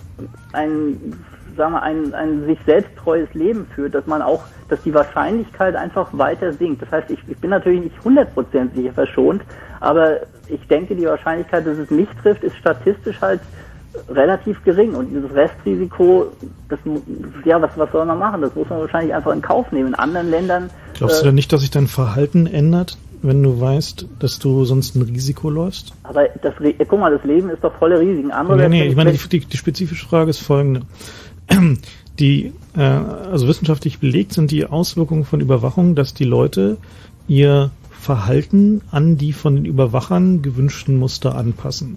ein 0.53 1.15
sagen 1.57 1.73
wir, 1.73 1.83
ein, 1.83 2.15
ein 2.15 2.47
sich 2.47 2.59
selbst 2.67 2.91
treues 2.97 3.33
Leben 3.35 3.67
führt, 3.75 3.95
dass 3.95 4.07
man 4.07 4.23
auch, 4.23 4.43
dass 4.69 4.83
die 4.83 4.95
Wahrscheinlichkeit 4.95 5.77
einfach 5.77 6.09
weiter 6.13 6.53
sinkt. 6.53 6.83
Das 6.83 6.91
heißt, 6.91 7.11
ich, 7.11 7.19
ich 7.29 7.37
bin 7.39 7.51
natürlich 7.51 7.83
nicht 7.83 7.97
100% 8.05 8.75
sicher 8.75 8.93
verschont, 8.93 9.43
aber 9.81 10.21
ich 10.49 10.67
denke, 10.69 10.95
die 10.95 11.07
Wahrscheinlichkeit, 11.07 11.67
dass 11.67 11.79
es 11.79 11.91
mich 11.91 12.09
trifft, 12.23 12.43
ist 12.45 12.57
statistisch 12.57 13.21
halt 13.21 13.41
relativ 14.09 14.63
gering. 14.65 14.95
Und 14.95 15.11
dieses 15.11 15.35
Restrisiko, 15.35 16.29
das, 16.69 16.79
ja, 17.45 17.61
was, 17.61 17.71
was 17.77 17.91
soll 17.93 18.07
man 18.07 18.19
machen? 18.19 18.41
Das 18.41 18.55
muss 18.55 18.69
man 18.69 18.81
wahrscheinlich 18.81 19.15
einfach 19.15 19.33
in 19.33 19.43
Kauf 19.43 19.71
nehmen. 19.73 19.89
In 19.89 19.95
anderen 19.95 20.31
Ländern, 20.31 20.71
Glaubst 20.95 21.19
du 21.19 21.23
äh, 21.23 21.27
denn 21.27 21.35
nicht, 21.35 21.53
dass 21.53 21.61
sich 21.61 21.71
dein 21.71 21.89
Verhalten 21.89 22.47
ändert, 22.47 22.97
wenn 23.23 23.43
du 23.43 23.61
weißt, 23.61 24.07
dass 24.19 24.39
du 24.39 24.65
sonst 24.65 24.95
ein 24.97 25.03
Risiko 25.03 25.49
läufst? 25.49 25.95
aber 26.03 26.29
das, 26.43 26.55
guck 26.89 26.99
mal, 26.99 27.11
das 27.11 27.25
Leben 27.25 27.51
ist 27.51 27.63
doch 27.63 27.75
voller 27.79 28.01
Risiken. 28.01 28.31
Andere 28.31 28.57
Nee, 28.57 28.69
nee, 28.69 28.87
ich 28.89 28.97
meine, 28.97 29.13
die, 29.13 29.41
die, 29.41 29.57
spezifische 29.57 30.07
Frage 30.07 30.31
ist 30.31 30.41
folgende. 30.41 30.83
Die, 32.19 32.53
äh, 32.77 32.83
also 32.83 33.49
wissenschaftlich 33.49 33.99
belegt 33.99 34.35
sind 34.35 34.51
die 34.51 34.67
Auswirkungen 34.67 35.25
von 35.25 35.41
Überwachung, 35.41 35.95
dass 35.95 36.13
die 36.13 36.25
Leute 36.25 36.77
ihr 37.27 37.71
Verhalten 37.91 38.83
an 38.91 39.17
die 39.17 39.33
von 39.33 39.57
den 39.57 39.65
Überwachern 39.65 40.43
gewünschten 40.43 40.99
Muster 40.99 41.35
anpassen. 41.35 41.97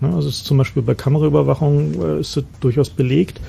Also 0.00 0.28
ist 0.28 0.46
zum 0.46 0.56
Beispiel 0.56 0.82
bei 0.82 0.94
Kameraüberwachung 0.94 2.02
äh, 2.02 2.20
ist 2.20 2.36
das 2.36 2.44
durchaus 2.60 2.88
belegt 2.88 3.40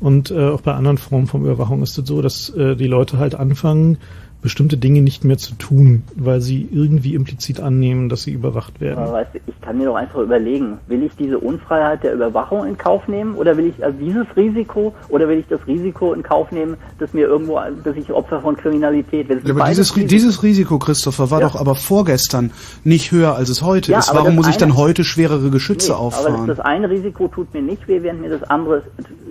und 0.00 0.30
äh, 0.30 0.48
auch 0.48 0.60
bei 0.60 0.74
anderen 0.74 0.98
Formen 0.98 1.26
von 1.26 1.42
Überwachung 1.42 1.82
ist 1.82 1.96
es 1.98 2.06
so, 2.06 2.20
dass 2.20 2.50
äh, 2.50 2.76
die 2.76 2.86
Leute 2.86 3.18
halt 3.18 3.34
anfangen, 3.34 3.98
bestimmte 4.44 4.76
Dinge 4.76 5.00
nicht 5.00 5.24
mehr 5.24 5.38
zu 5.38 5.54
tun, 5.54 6.02
weil 6.14 6.42
sie 6.42 6.68
irgendwie 6.70 7.14
implizit 7.14 7.60
annehmen, 7.60 8.10
dass 8.10 8.24
sie 8.24 8.30
überwacht 8.32 8.78
werden. 8.78 8.98
Aber 8.98 9.12
weißt 9.14 9.34
du, 9.34 9.38
ich 9.46 9.58
kann 9.62 9.78
mir 9.78 9.86
doch 9.86 9.94
einfach 9.96 10.20
überlegen, 10.20 10.76
will 10.86 11.02
ich 11.02 11.16
diese 11.16 11.38
Unfreiheit 11.38 12.04
der 12.04 12.12
Überwachung 12.12 12.66
in 12.66 12.76
Kauf 12.76 13.08
nehmen 13.08 13.34
oder 13.36 13.56
will 13.56 13.66
ich 13.74 13.82
also 13.82 13.98
dieses 13.98 14.26
Risiko 14.36 14.94
oder 15.08 15.26
will 15.28 15.38
ich 15.38 15.46
das 15.48 15.66
Risiko 15.66 16.12
in 16.12 16.22
Kauf 16.22 16.52
nehmen, 16.52 16.76
dass 16.98 17.14
mir 17.14 17.26
irgendwo, 17.26 17.58
dass 17.84 17.96
ich 17.96 18.12
Opfer 18.12 18.42
von 18.42 18.54
Kriminalität 18.56 19.30
werde? 19.30 19.40
Ja, 19.48 19.54
aber 19.54 19.66
dieses, 19.70 19.94
Ri- 19.96 20.06
dieses 20.06 20.42
Risiko, 20.42 20.78
Christopher, 20.78 21.30
war 21.30 21.40
Ja. 21.40 21.48
doch 21.48 21.56
aber 21.58 21.74
vorgestern 21.74 22.50
nicht 22.84 23.12
höher, 23.12 23.34
als 23.36 23.48
es 23.48 23.62
heute 23.62 23.92
Ja, 23.92 24.00
ist. 24.00 24.10
Warum 24.12 24.26
das 24.26 24.34
muss 24.36 24.48
ich 24.50 24.58
dann 24.58 24.76
heute 24.76 25.04
schwerere 25.04 25.48
Geschütze 25.48 25.92
Nee, 25.92 25.98
auffahren? 25.98 26.34
Aber 26.34 26.46
das 26.46 26.60
eine 26.60 26.90
Risiko 26.90 27.28
tut 27.28 27.54
mir 27.54 27.62
nicht 27.62 27.88
weh, 27.88 28.02
während 28.02 28.20
mir 28.20 28.28
das 28.28 28.42
andere 28.50 28.82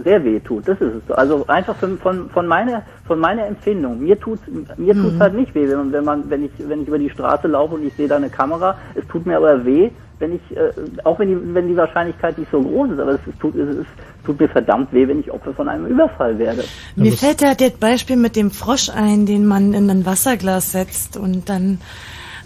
sehr 0.04 0.24
weh 0.26 0.40
tut. 0.40 0.68
Das 0.68 0.82
ist 0.82 0.88
es. 0.96 1.02
so. 1.08 1.14
Also 1.14 1.46
einfach 1.48 1.76
von, 1.76 2.00
von, 2.00 2.30
von 2.32 2.48
meiner 2.48 2.82
von 3.06 3.20
meiner 3.20 3.46
Empfindung. 3.46 4.00
Mir 4.02 4.20
tut 4.20 4.40
mir 4.78 4.94
tut's 4.94 5.20
halt 5.20 5.34
nicht 5.34 5.54
weh, 5.54 5.68
wenn 5.68 5.78
man, 5.78 5.92
wenn 5.92 6.06
man 6.06 6.30
wenn 6.30 6.46
ich 6.46 6.52
wenn 6.58 6.82
ich 6.84 6.88
über 6.88 7.00
die 7.00 7.10
Straße 7.10 7.48
laufe 7.48 7.76
und 7.76 7.86
ich 7.86 7.94
sehe 7.96 8.08
da 8.08 8.16
eine 8.16 8.30
Kamera. 8.30 8.78
Es 8.96 9.06
tut 9.08 9.26
mir 9.26 9.38
aber 9.38 9.66
weh, 9.66 9.92
wenn 10.20 10.36
ich 10.36 10.58
äh, 10.58 10.72
auch 11.04 11.20
wenn 11.20 11.28
die 11.30 11.54
wenn 11.54 11.68
die 11.68 11.76
Wahrscheinlichkeit 11.76 12.38
nicht 12.38 12.52
so 12.52 12.62
groß 12.62 12.92
ist, 12.92 13.00
aber 13.00 13.12
es, 13.12 13.20
es 13.28 13.38
tut 13.40 13.56
es, 13.56 13.78
es 13.78 13.88
tut 14.26 14.40
mir 14.40 14.48
verdammt 14.48 14.94
weh, 14.94 15.08
wenn 15.08 15.20
ich 15.20 15.32
Opfer 15.32 15.54
von 15.54 15.68
einem 15.68 15.88
Überfall 15.88 16.40
werde. 16.40 16.64
Mir 16.96 17.12
fällt 17.12 17.42
da 17.42 17.54
das 17.56 17.72
Beispiel 17.72 18.16
mit 18.16 18.36
dem 18.36 18.52
Frosch 18.52 18.90
ein, 18.90 19.26
den 19.26 19.46
man 19.46 19.74
in 19.74 19.90
ein 19.90 20.06
Wasserglas 20.06 20.72
setzt 20.72 21.18
und 21.18 21.50
dann 21.50 21.80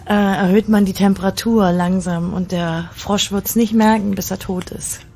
äh, 0.07 0.13
erhöht 0.13 0.69
man 0.69 0.85
die 0.85 0.93
Temperatur 0.93 1.71
langsam 1.71 2.33
und 2.33 2.51
der 2.51 2.89
Frosch 2.93 3.31
wird's 3.31 3.55
nicht 3.55 3.73
merken, 3.73 4.11
bis 4.15 4.31
er 4.31 4.39
tot 4.39 4.71
ist. 4.71 5.06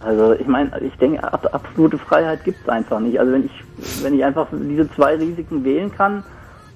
Also 0.00 0.32
ich 0.32 0.46
meine, 0.46 0.70
ich 0.80 0.94
denke, 0.94 1.22
ab, 1.22 1.48
absolute 1.52 1.98
Freiheit 1.98 2.44
gibt's 2.44 2.68
einfach 2.68 3.00
nicht. 3.00 3.20
Also 3.20 3.32
wenn 3.32 3.44
ich 3.46 3.52
wenn 4.02 4.14
ich 4.14 4.24
einfach 4.24 4.48
diese 4.52 4.90
zwei 4.94 5.16
Risiken 5.16 5.64
wählen 5.64 5.92
kann, 5.94 6.24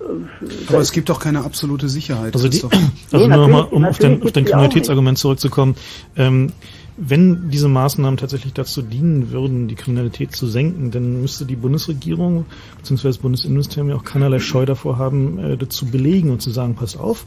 äh, 0.00 0.68
aber 0.68 0.80
es 0.80 0.92
gibt 0.92 1.08
doch 1.08 1.20
keine 1.20 1.44
absolute 1.44 1.88
Sicherheit. 1.88 2.34
Also, 2.34 2.48
die, 2.48 2.62
also 3.12 3.26
Nee, 3.26 3.28
nur 3.28 3.48
nochmal, 3.48 3.64
um 3.70 3.84
auf 3.84 3.98
dein, 3.98 4.22
auf 4.22 4.28
auch 4.28 4.32
Kriminalitätsargument 4.32 5.18
zurückzukommen. 5.18 5.76
Ähm, 6.16 6.52
wenn 6.96 7.50
diese 7.50 7.68
Maßnahmen 7.68 8.18
tatsächlich 8.18 8.52
dazu 8.52 8.80
dienen 8.80 9.32
würden, 9.32 9.66
die 9.66 9.74
Kriminalität 9.74 10.32
zu 10.32 10.46
senken, 10.46 10.92
dann 10.92 11.20
müsste 11.20 11.44
die 11.44 11.56
Bundesregierung 11.56 12.46
bzw. 12.78 13.08
das 13.08 13.18
Bundesinnenministerium 13.18 13.88
ja 13.88 13.96
auch 13.96 14.04
keinerlei 14.04 14.38
Scheu 14.38 14.64
davor 14.64 14.98
haben, 14.98 15.38
äh, 15.38 15.56
dazu 15.56 15.86
belegen 15.86 16.30
und 16.30 16.40
zu 16.40 16.50
sagen, 16.50 16.76
pass 16.76 16.96
auf, 16.96 17.26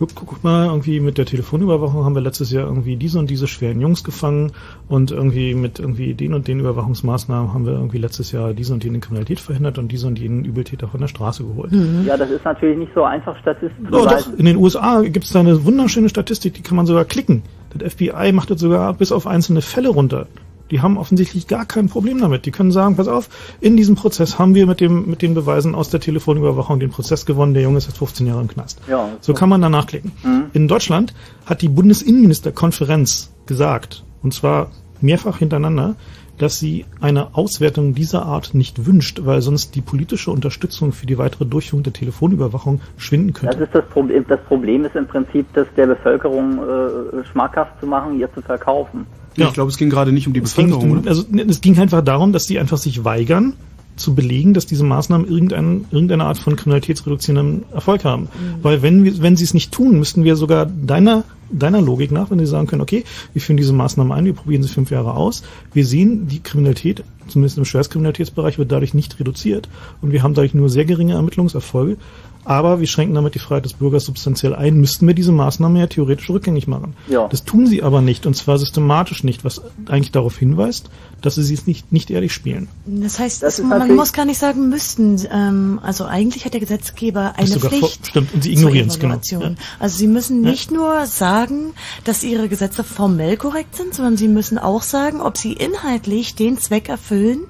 guck, 0.00 0.14
guck 0.14 0.44
mal, 0.44 0.66
irgendwie 0.66 0.98
mit 0.98 1.18
der 1.18 1.26
Telefonüberwachung 1.26 2.04
haben 2.04 2.14
wir 2.14 2.22
letztes 2.22 2.50
Jahr 2.50 2.66
irgendwie 2.66 2.96
diese 2.96 3.18
und 3.18 3.28
diese 3.28 3.46
schweren 3.46 3.80
Jungs 3.80 4.02
gefangen 4.02 4.52
und 4.88 5.10
irgendwie 5.10 5.54
mit 5.54 5.78
irgendwie 5.78 6.14
den 6.14 6.32
und 6.32 6.48
den 6.48 6.60
Überwachungsmaßnahmen 6.60 7.52
haben 7.52 7.66
wir 7.66 7.74
irgendwie 7.74 7.98
letztes 7.98 8.32
Jahr 8.32 8.54
diese 8.54 8.72
und 8.72 8.82
jene 8.82 9.00
Kriminalität 9.00 9.40
verhindert 9.40 9.78
und 9.78 9.92
diese 9.92 10.06
und 10.06 10.18
jenen 10.18 10.44
Übeltäter 10.44 10.88
von 10.88 11.00
der 11.00 11.08
Straße 11.08 11.44
geholt. 11.44 11.72
Ja, 12.06 12.16
das 12.16 12.30
ist 12.30 12.44
natürlich 12.44 12.78
nicht 12.78 12.92
so 12.94 13.04
einfach 13.04 13.38
statistisch 13.40 13.88
zu 13.90 13.94
Oh, 13.94 14.06
doch, 14.06 14.38
in 14.38 14.46
den 14.46 14.56
USA 14.56 15.02
gibt 15.02 15.26
es 15.26 15.32
da 15.32 15.40
eine 15.40 15.64
wunderschöne 15.64 16.08
Statistik, 16.08 16.54
die 16.54 16.62
kann 16.62 16.76
man 16.76 16.86
sogar 16.86 17.04
klicken. 17.04 17.42
Das 17.76 17.92
FBI 17.94 18.32
macht 18.32 18.50
das 18.50 18.60
sogar 18.60 18.94
bis 18.94 19.12
auf 19.12 19.26
einzelne 19.26 19.60
Fälle 19.60 19.90
runter. 19.90 20.26
Die 20.70 20.80
haben 20.80 20.96
offensichtlich 20.96 21.46
gar 21.46 21.64
kein 21.64 21.88
Problem 21.88 22.20
damit. 22.20 22.46
Die 22.46 22.50
können 22.50 22.70
sagen, 22.70 22.96
pass 22.96 23.08
auf, 23.08 23.28
in 23.60 23.76
diesem 23.76 23.96
Prozess 23.96 24.38
haben 24.38 24.54
wir 24.54 24.66
mit 24.66 24.80
dem 24.80 25.08
mit 25.08 25.22
den 25.22 25.34
Beweisen 25.34 25.74
aus 25.74 25.90
der 25.90 26.00
Telefonüberwachung 26.00 26.80
den 26.80 26.90
Prozess 26.90 27.26
gewonnen, 27.26 27.54
der 27.54 27.62
Junge 27.62 27.78
ist 27.78 27.86
jetzt 27.86 27.98
15 27.98 28.26
Jahre 28.26 28.40
im 28.40 28.48
Knast. 28.48 28.80
Ja. 28.88 29.08
So 29.20 29.34
kann 29.34 29.48
man 29.48 29.60
da 29.60 29.68
nachklicken. 29.68 30.12
Mhm. 30.22 30.44
In 30.52 30.68
Deutschland 30.68 31.14
hat 31.46 31.62
die 31.62 31.68
Bundesinnenministerkonferenz 31.68 33.32
gesagt, 33.46 34.04
und 34.22 34.32
zwar 34.34 34.70
mehrfach 35.00 35.38
hintereinander, 35.38 35.96
dass 36.40 36.58
sie 36.58 36.86
eine 37.02 37.34
Auswertung 37.34 37.94
dieser 37.94 38.24
Art 38.24 38.54
nicht 38.54 38.86
wünscht, 38.86 39.20
weil 39.26 39.42
sonst 39.42 39.74
die 39.74 39.82
politische 39.82 40.30
Unterstützung 40.30 40.92
für 40.92 41.04
die 41.04 41.18
weitere 41.18 41.44
Durchführung 41.44 41.82
der 41.82 41.92
Telefonüberwachung 41.92 42.80
schwinden 42.96 43.34
könnte. 43.34 43.58
Das 43.58 43.66
ist 43.66 43.74
das 43.74 43.84
Problem. 43.90 44.24
Das 44.26 44.40
Problem 44.44 44.86
ist 44.86 44.96
im 44.96 45.06
Prinzip, 45.06 45.46
das 45.52 45.66
der 45.76 45.86
Bevölkerung 45.86 46.58
äh, 46.58 47.24
schmackhaft 47.30 47.78
zu 47.80 47.86
machen, 47.86 48.18
ihr 48.18 48.32
zu 48.32 48.40
verkaufen. 48.40 49.06
Ja. 49.40 49.48
Ich 49.48 49.54
glaube, 49.54 49.70
es 49.70 49.76
ging 49.76 49.90
gerade 49.90 50.12
nicht 50.12 50.26
um 50.26 50.32
die 50.32 50.40
Es 50.40 50.54
Bevölkerung. 50.54 50.90
um, 50.98 51.08
also 51.08 51.24
ne, 51.30 51.42
es 51.42 51.60
ging 51.60 51.78
einfach 51.78 52.02
darum, 52.02 52.32
dass 52.32 52.46
die 52.46 52.58
einfach 52.58 52.78
sich 52.78 53.04
weigern, 53.04 53.54
zu 53.96 54.14
belegen, 54.14 54.54
dass 54.54 54.66
diese 54.66 54.84
Maßnahmen 54.84 55.28
irgendein, 55.28 55.84
irgendeine 55.90 56.24
Art 56.24 56.38
von 56.38 56.56
kriminalitätsreduzierendem 56.56 57.64
Erfolg 57.72 58.04
haben. 58.04 58.28
Weil 58.62 58.82
wenn 58.82 59.04
wir, 59.04 59.20
wenn 59.20 59.36
sie 59.36 59.44
es 59.44 59.52
nicht 59.52 59.72
tun, 59.72 59.98
müssten 59.98 60.24
wir 60.24 60.36
sogar 60.36 60.66
deiner 60.66 61.24
deiner 61.52 61.80
Logik 61.80 62.12
nach, 62.12 62.30
wenn 62.30 62.38
sie 62.38 62.46
sagen 62.46 62.66
können, 62.66 62.82
okay, 62.82 63.04
wir 63.32 63.42
führen 63.42 63.56
diese 63.56 63.72
Maßnahmen 63.72 64.12
ein, 64.12 64.24
wir 64.24 64.34
probieren 64.34 64.62
sie 64.62 64.68
fünf 64.68 64.90
Jahre 64.90 65.14
aus, 65.14 65.42
wir 65.72 65.84
sehen, 65.84 66.28
die 66.28 66.40
Kriminalität, 66.40 67.02
zumindest 67.26 67.58
im 67.58 67.64
Schwerstkriminalitätsbereich, 67.64 68.58
wird 68.58 68.70
dadurch 68.70 68.94
nicht 68.94 69.18
reduziert 69.18 69.68
und 70.00 70.12
wir 70.12 70.22
haben 70.22 70.34
dadurch 70.34 70.54
nur 70.54 70.68
sehr 70.68 70.84
geringe 70.84 71.14
Ermittlungserfolge, 71.14 71.96
aber 72.44 72.80
wir 72.80 72.86
schränken 72.86 73.14
damit 73.14 73.34
die 73.34 73.38
Freiheit 73.38 73.64
des 73.64 73.74
Bürgers 73.74 74.04
substanziell 74.04 74.54
ein, 74.54 74.76
müssten 74.76 75.06
wir 75.06 75.14
diese 75.14 75.32
Maßnahmen 75.32 75.76
ja 75.76 75.86
theoretisch 75.86 76.30
rückgängig 76.30 76.66
machen. 76.66 76.94
Ja. 77.08 77.28
Das 77.28 77.44
tun 77.44 77.66
sie 77.66 77.82
aber 77.82 78.00
nicht, 78.00 78.26
und 78.26 78.34
zwar 78.34 78.58
systematisch 78.58 79.24
nicht, 79.24 79.44
was 79.44 79.60
eigentlich 79.86 80.12
darauf 80.12 80.36
hinweist, 80.38 80.90
dass 81.20 81.34
sie 81.34 81.52
es 81.54 81.66
nicht, 81.66 81.92
nicht 81.92 82.10
ehrlich 82.10 82.32
spielen. 82.32 82.68
Das 82.86 83.18
heißt, 83.18 83.42
Das 83.42 83.58
man 83.62 83.94
muss 83.94 84.12
gar 84.12 84.24
nicht 84.24 84.38
sagen 84.38 84.68
müssten. 84.70 85.20
Ähm, 85.30 85.78
also 85.82 86.04
eigentlich 86.06 86.44
hat 86.44 86.54
der 86.54 86.60
Gesetzgeber 86.60 87.34
eine 87.36 87.46
sogar 87.46 87.70
vor- 87.70 87.78
Pflicht. 87.88 88.06
stimmt, 88.06 88.32
und 88.34 88.42
sie 88.42 88.52
ignorieren 88.52 88.88
es, 88.88 88.98
genau. 88.98 89.20
Ja. 89.30 89.52
Also 89.78 89.98
sie 89.98 90.06
müssen 90.06 90.40
nicht 90.40 90.70
nur 90.70 91.06
sagen, 91.06 91.72
dass 92.04 92.22
ihre 92.24 92.48
Gesetze 92.48 92.84
formell 92.84 93.36
korrekt 93.36 93.76
sind, 93.76 93.94
sondern 93.94 94.16
sie 94.16 94.28
müssen 94.28 94.58
auch 94.58 94.82
sagen, 94.82 95.20
ob 95.20 95.36
sie 95.36 95.52
inhaltlich 95.52 96.34
den 96.34 96.58
Zweck 96.58 96.88
erfüllen, 96.88 97.40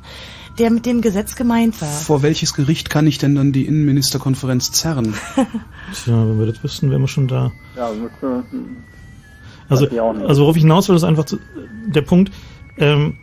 der 0.61 0.71
mit 0.71 0.87
dem 0.87 1.01
Gesetz 1.01 1.35
gemeint 1.35 1.81
war. 1.81 1.89
Vor 1.89 2.23
welches 2.23 2.55
Gericht 2.55 2.91
kann 2.91 3.07
ich 3.07 3.19
denn 3.19 3.35
dann 3.35 3.51
die 3.53 3.65
Innenministerkonferenz 3.67 4.71
zerren? 4.73 5.15
Tja, 6.05 6.15
wenn 6.29 6.39
wir 6.39 6.47
das 6.47 6.63
wüssten, 6.63 6.91
wären 6.91 7.01
wir 7.01 7.09
schon 7.09 7.27
da. 7.27 7.51
Ja, 7.77 7.91
Also, 9.69 9.87
also 9.89 10.43
worauf 10.43 10.57
ich 10.57 10.63
hinaus 10.63 10.89
will, 10.89 10.97
ist 10.97 11.05
einfach 11.05 11.25
zu, 11.25 11.39
der 11.87 12.03
Punkt, 12.03 12.33
ähm, 12.77 13.15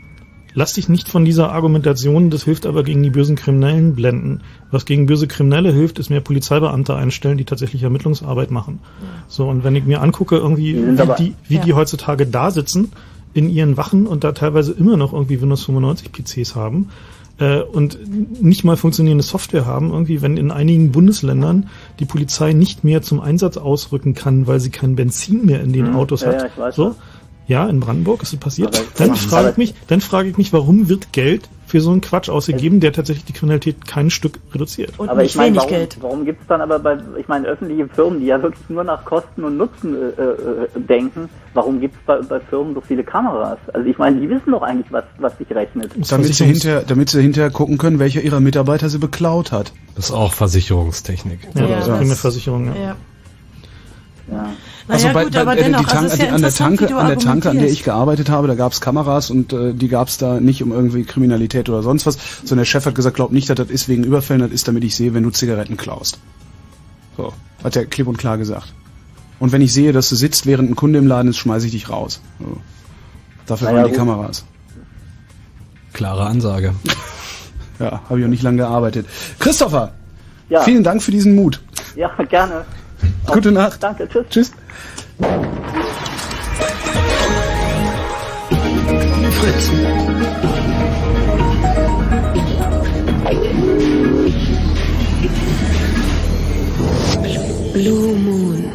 lass 0.54 0.74
dich 0.74 0.90
nicht 0.90 1.10
von 1.10 1.26
dieser 1.26 1.52
Argumentation, 1.52 2.30
das 2.30 2.44
hilft 2.44 2.66
aber 2.66 2.84
gegen 2.84 3.04
die 3.04 3.10
bösen 3.10 3.36
Kriminellen 3.36 3.96
blenden. 3.96 4.42
Was 4.72 4.86
gegen 4.86 5.06
böse 5.06 5.28
Kriminelle 5.28 5.72
hilft, 5.72 6.00
ist 6.00 6.10
mehr 6.10 6.22
Polizeibeamte 6.22 6.96
einstellen, 6.96 7.38
die 7.38 7.46
tatsächlich 7.46 7.84
Ermittlungsarbeit 7.84 8.50
machen. 8.50 8.80
So, 9.28 9.48
und 9.48 9.64
wenn 9.64 9.76
ich 9.76 9.86
mir 9.86 10.02
angucke, 10.02 10.38
irgendwie, 10.38 10.76
wie, 10.76 11.16
die, 11.20 11.34
wie 11.48 11.56
Ja. 11.56 11.62
die 11.64 11.74
heutzutage 11.74 12.26
da 12.26 12.50
sitzen, 12.52 12.92
in 13.34 13.50
ihren 13.50 13.78
Wachen 13.78 14.08
und 14.08 14.24
da 14.24 14.32
teilweise 14.32 14.72
immer 14.72 14.98
noch 14.98 15.14
irgendwie 15.14 15.40
Windows 15.42 15.64
95 15.66 16.12
PCs 16.12 16.56
haben, 16.56 16.90
äh, 17.40 17.60
und 17.62 18.00
nicht 18.42 18.64
mal 18.64 18.78
funktionierende 18.78 19.24
Software 19.24 19.66
haben, 19.66 19.92
irgendwie, 19.92 20.22
wenn 20.22 20.38
in 20.38 20.52
einigen 20.52 20.92
Bundesländern 20.92 21.70
die 22.00 22.06
Polizei 22.06 22.54
nicht 22.54 22.84
mehr 22.84 23.02
zum 23.02 23.20
Einsatz 23.20 23.58
ausrücken 23.58 24.14
kann, 24.14 24.48
weil 24.48 24.60
sie 24.60 24.70
kein 24.70 24.96
Benzin 24.96 25.46
mehr 25.46 25.62
in 25.62 25.74
den 25.74 25.90
Mhm. 25.92 25.96
Autos 25.96 26.22
Ja, 26.22 26.28
hat. 26.30 26.42
ja, 26.42 26.46
ich 26.48 26.58
weiß 26.58 26.76
so. 26.76 26.96
Ja, 27.48 27.68
in 27.70 27.80
Brandenburg 27.80 28.24
ist 28.24 28.34
es 28.34 28.40
passiert. 28.40 28.78
Dann 28.98 29.16
frage 29.16 29.52
ich 29.52 29.58
mich, 29.58 29.74
dann 29.88 30.02
frage 30.02 30.30
ich 30.30 30.38
mich, 30.38 30.52
warum 30.52 30.90
wird 30.90 31.14
Geld 31.14 31.48
für 31.68 31.82
so 31.82 31.92
einen 31.92 32.02
Quatsch 32.02 32.30
ausgegeben, 32.30 32.80
der 32.80 32.94
tatsächlich 32.94 33.26
die 33.26 33.34
Kriminalität 33.34 33.86
kein 33.86 34.10
Stück 34.10 34.40
reduziert? 34.54 34.98
Und 34.98 35.10
aber 35.10 35.22
nicht 35.22 35.32
ich 35.32 35.38
meine, 35.38 35.58
warum, 35.58 35.70
Geld. 35.70 35.98
warum 36.02 36.26
gibt 36.26 36.42
es 36.42 36.48
dann 36.48 36.62
aber 36.62 36.80
bei, 36.80 36.98
ich 37.18 37.28
meine, 37.28 37.48
öffentliche 37.48 37.88
Firmen, 37.88 38.20
die 38.20 38.28
ja 38.28 38.42
wirklich 38.42 38.70
nur 38.70 38.84
nach 38.84 39.04
Kosten 39.06 39.44
und 39.44 39.58
Nutzen 39.58 39.96
äh, 39.96 40.22
äh, 40.22 40.68
denken, 40.76 41.30
warum 41.54 41.80
gibt 41.80 41.96
es 41.96 42.02
bei, 42.06 42.22
bei 42.22 42.40
Firmen 42.40 42.74
so 42.74 42.82
viele 42.82 43.04
Kameras? 43.04 43.60
Also 43.74 43.88
ich 43.88 43.98
meine, 43.98 44.20
die 44.20 44.30
wissen 44.30 44.52
doch 44.52 44.62
eigentlich, 44.62 44.92
was, 44.92 45.04
was 45.20 45.38
sich 45.38 45.50
rechnet. 45.52 45.92
Damit 46.10 46.34
sie, 46.34 46.46
hinter, 46.46 46.82
damit 46.82 47.10
sie 47.10 47.22
hinterher 47.22 47.52
gucken 47.52 47.78
können, 47.78 48.00
welcher 48.00 48.22
ihrer 48.22 48.40
Mitarbeiter 48.40 48.90
sie 48.90 49.00
beklaut 49.00 49.52
hat. 49.52 49.74
Das 49.96 50.06
ist 50.06 50.12
auch 50.12 50.34
Versicherungstechnik. 50.34 51.40
Ja, 51.54 51.62
Ja, 51.62 51.76
das 51.76 51.88
ist 51.88 51.98
primär 51.98 52.16
Versicherung, 52.16 52.66
ja. 52.68 52.76
Ja. 52.76 52.96
Ja. 54.30 54.50
Naja, 54.88 55.24
gut, 55.24 55.36
aber 55.36 55.58
äh, 55.58 55.64
dennoch, 55.64 55.80
die 55.80 55.86
Tank, 55.86 56.04
also 56.12 56.18
ja 56.18 56.26
die, 56.26 56.32
an 56.32 56.42
der 56.42 56.54
Tanke, 56.54 56.96
an 56.96 57.08
der 57.08 57.18
Tanke, 57.18 57.50
an 57.50 57.60
der 57.60 57.70
ich 57.70 57.84
gearbeitet 57.84 58.30
habe, 58.30 58.48
da 58.48 58.56
gab's 58.56 58.82
Kameras 58.82 59.30
und 59.30 59.54
äh, 59.54 59.74
die 59.74 59.88
gab's 59.88 60.18
da 60.18 60.40
nicht 60.40 60.62
um 60.64 60.72
irgendwie 60.72 61.04
Kriminalität 61.04 61.70
oder 61.70 61.82
sonst 61.82 62.06
was, 62.06 62.18
sondern 62.40 62.60
der 62.60 62.66
Chef 62.66 62.86
hat 62.86 62.96
gesagt, 62.96 63.16
glaub 63.16 63.32
nicht, 63.32 63.50
dass 63.50 63.56
das 63.56 63.70
ist 63.70 63.88
wegen 63.88 64.04
Überfällen, 64.04 64.42
das 64.42 64.52
ist, 64.52 64.68
damit 64.68 64.84
ich 64.84 64.96
sehe, 64.96 65.14
wenn 65.14 65.24
du 65.24 65.30
Zigaretten 65.30 65.78
klaust. 65.78 66.20
So, 67.16 67.34
hat 67.64 67.76
er 67.76 67.86
klipp 67.86 68.08
und 68.08 68.18
klar 68.18 68.38
gesagt. 68.38 68.74
Und 69.40 69.52
wenn 69.52 69.62
ich 69.62 69.72
sehe, 69.72 69.94
dass 69.94 70.10
du 70.10 70.16
sitzt, 70.16 70.46
während 70.46 70.70
ein 70.72 70.76
Kunde 70.76 71.00
im 71.00 71.08
Laden 71.08 71.30
ist, 71.30 71.38
schmeiße 71.38 71.68
ich 71.68 71.72
dich 71.72 71.90
raus. 71.90 72.22
So. 72.40 72.58
Dafür 73.46 73.68
waren 73.70 73.84
die 73.86 73.90
gut. 73.92 73.98
Kameras. 73.98 74.46
Klare 75.94 76.26
Ansage. 76.26 76.74
Ja, 77.80 78.02
habe 78.10 78.18
ich 78.20 78.26
auch 78.26 78.30
nicht 78.30 78.42
lange 78.42 78.58
gearbeitet. 78.58 79.06
Christopher, 79.38 79.92
Ja. 80.50 80.62
vielen 80.62 80.84
Dank 80.84 81.04
für 81.04 81.12
diesen 81.12 81.36
Mut. 81.36 81.62
Ja, 81.96 82.10
gerne. 82.24 82.66
Gute 83.28 83.52
Nacht. 83.52 83.82
Danke, 83.82 84.08
tschüss. 84.08 84.26
Tschüss. 84.30 84.52
Fritz. 89.40 89.72
Blue 97.74 98.16
Moon. 98.16 98.66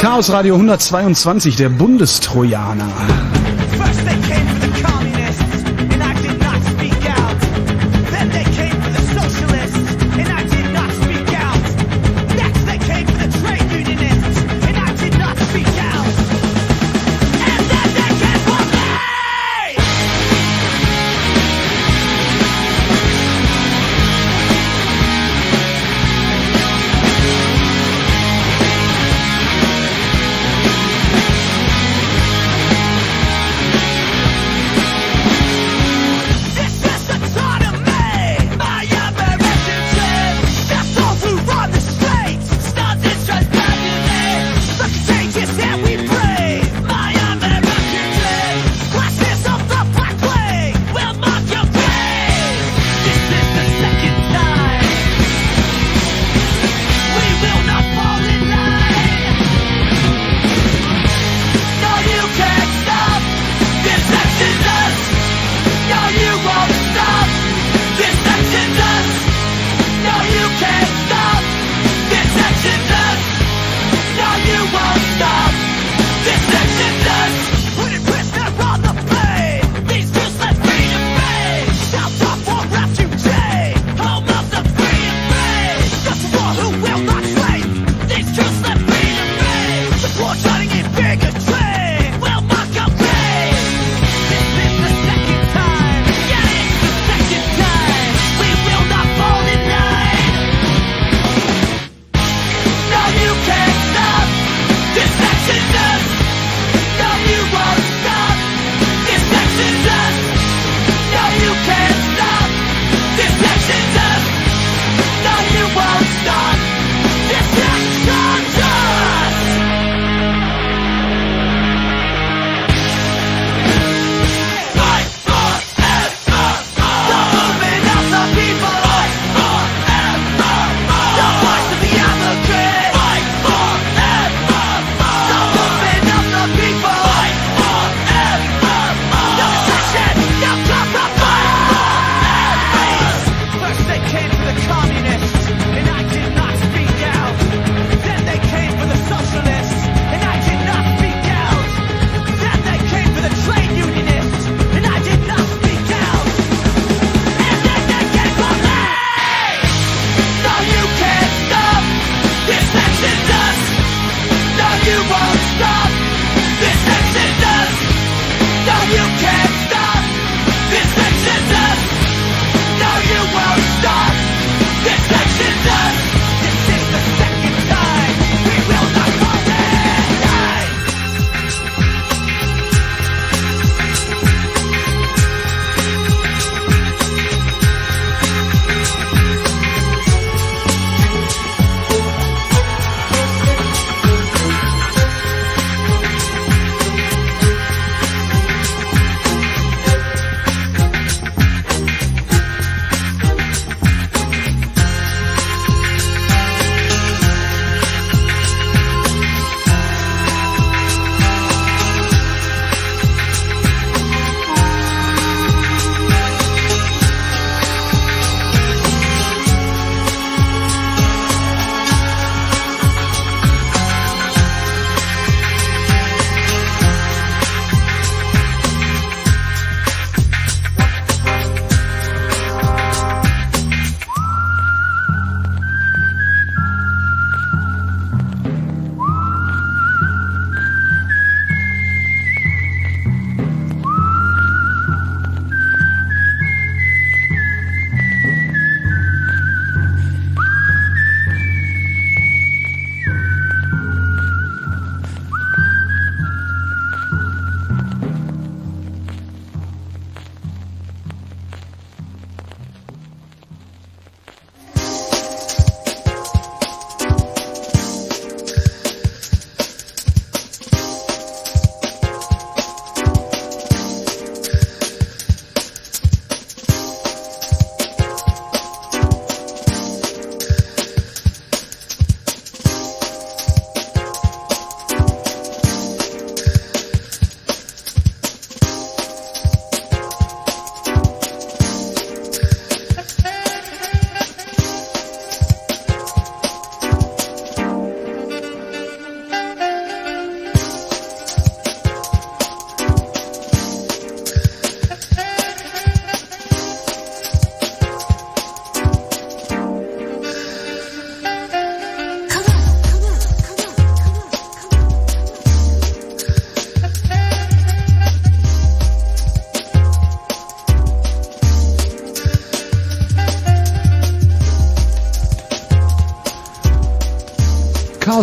Chaos 0.00 0.30
Radio 0.30 0.54
122, 0.54 1.56
der 1.56 1.68
Bundestrojaner. 1.68 3.39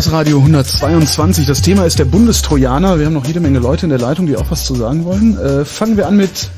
Chaos 0.07 0.19
Radio 0.19 0.37
122. 0.37 1.45
Das 1.45 1.61
Thema 1.61 1.85
ist 1.85 1.99
der 1.99 2.05
Bundestrojaner. 2.05 2.97
Wir 2.97 3.07
haben 3.07 3.13
noch 3.13 3.25
jede 3.25 3.41
Menge 3.41 3.59
Leute 3.59 3.85
in 3.85 3.89
der 3.89 3.99
Leitung, 3.99 4.25
die 4.25 4.37
auch 4.37 4.49
was 4.49 4.65
zu 4.65 4.73
sagen 4.73 5.03
wollen. 5.03 5.37
Äh, 5.37 5.65
fangen 5.65 5.97
wir 5.97 6.07
an 6.07 6.15
mit 6.15 6.49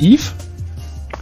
Yves. 0.00 0.32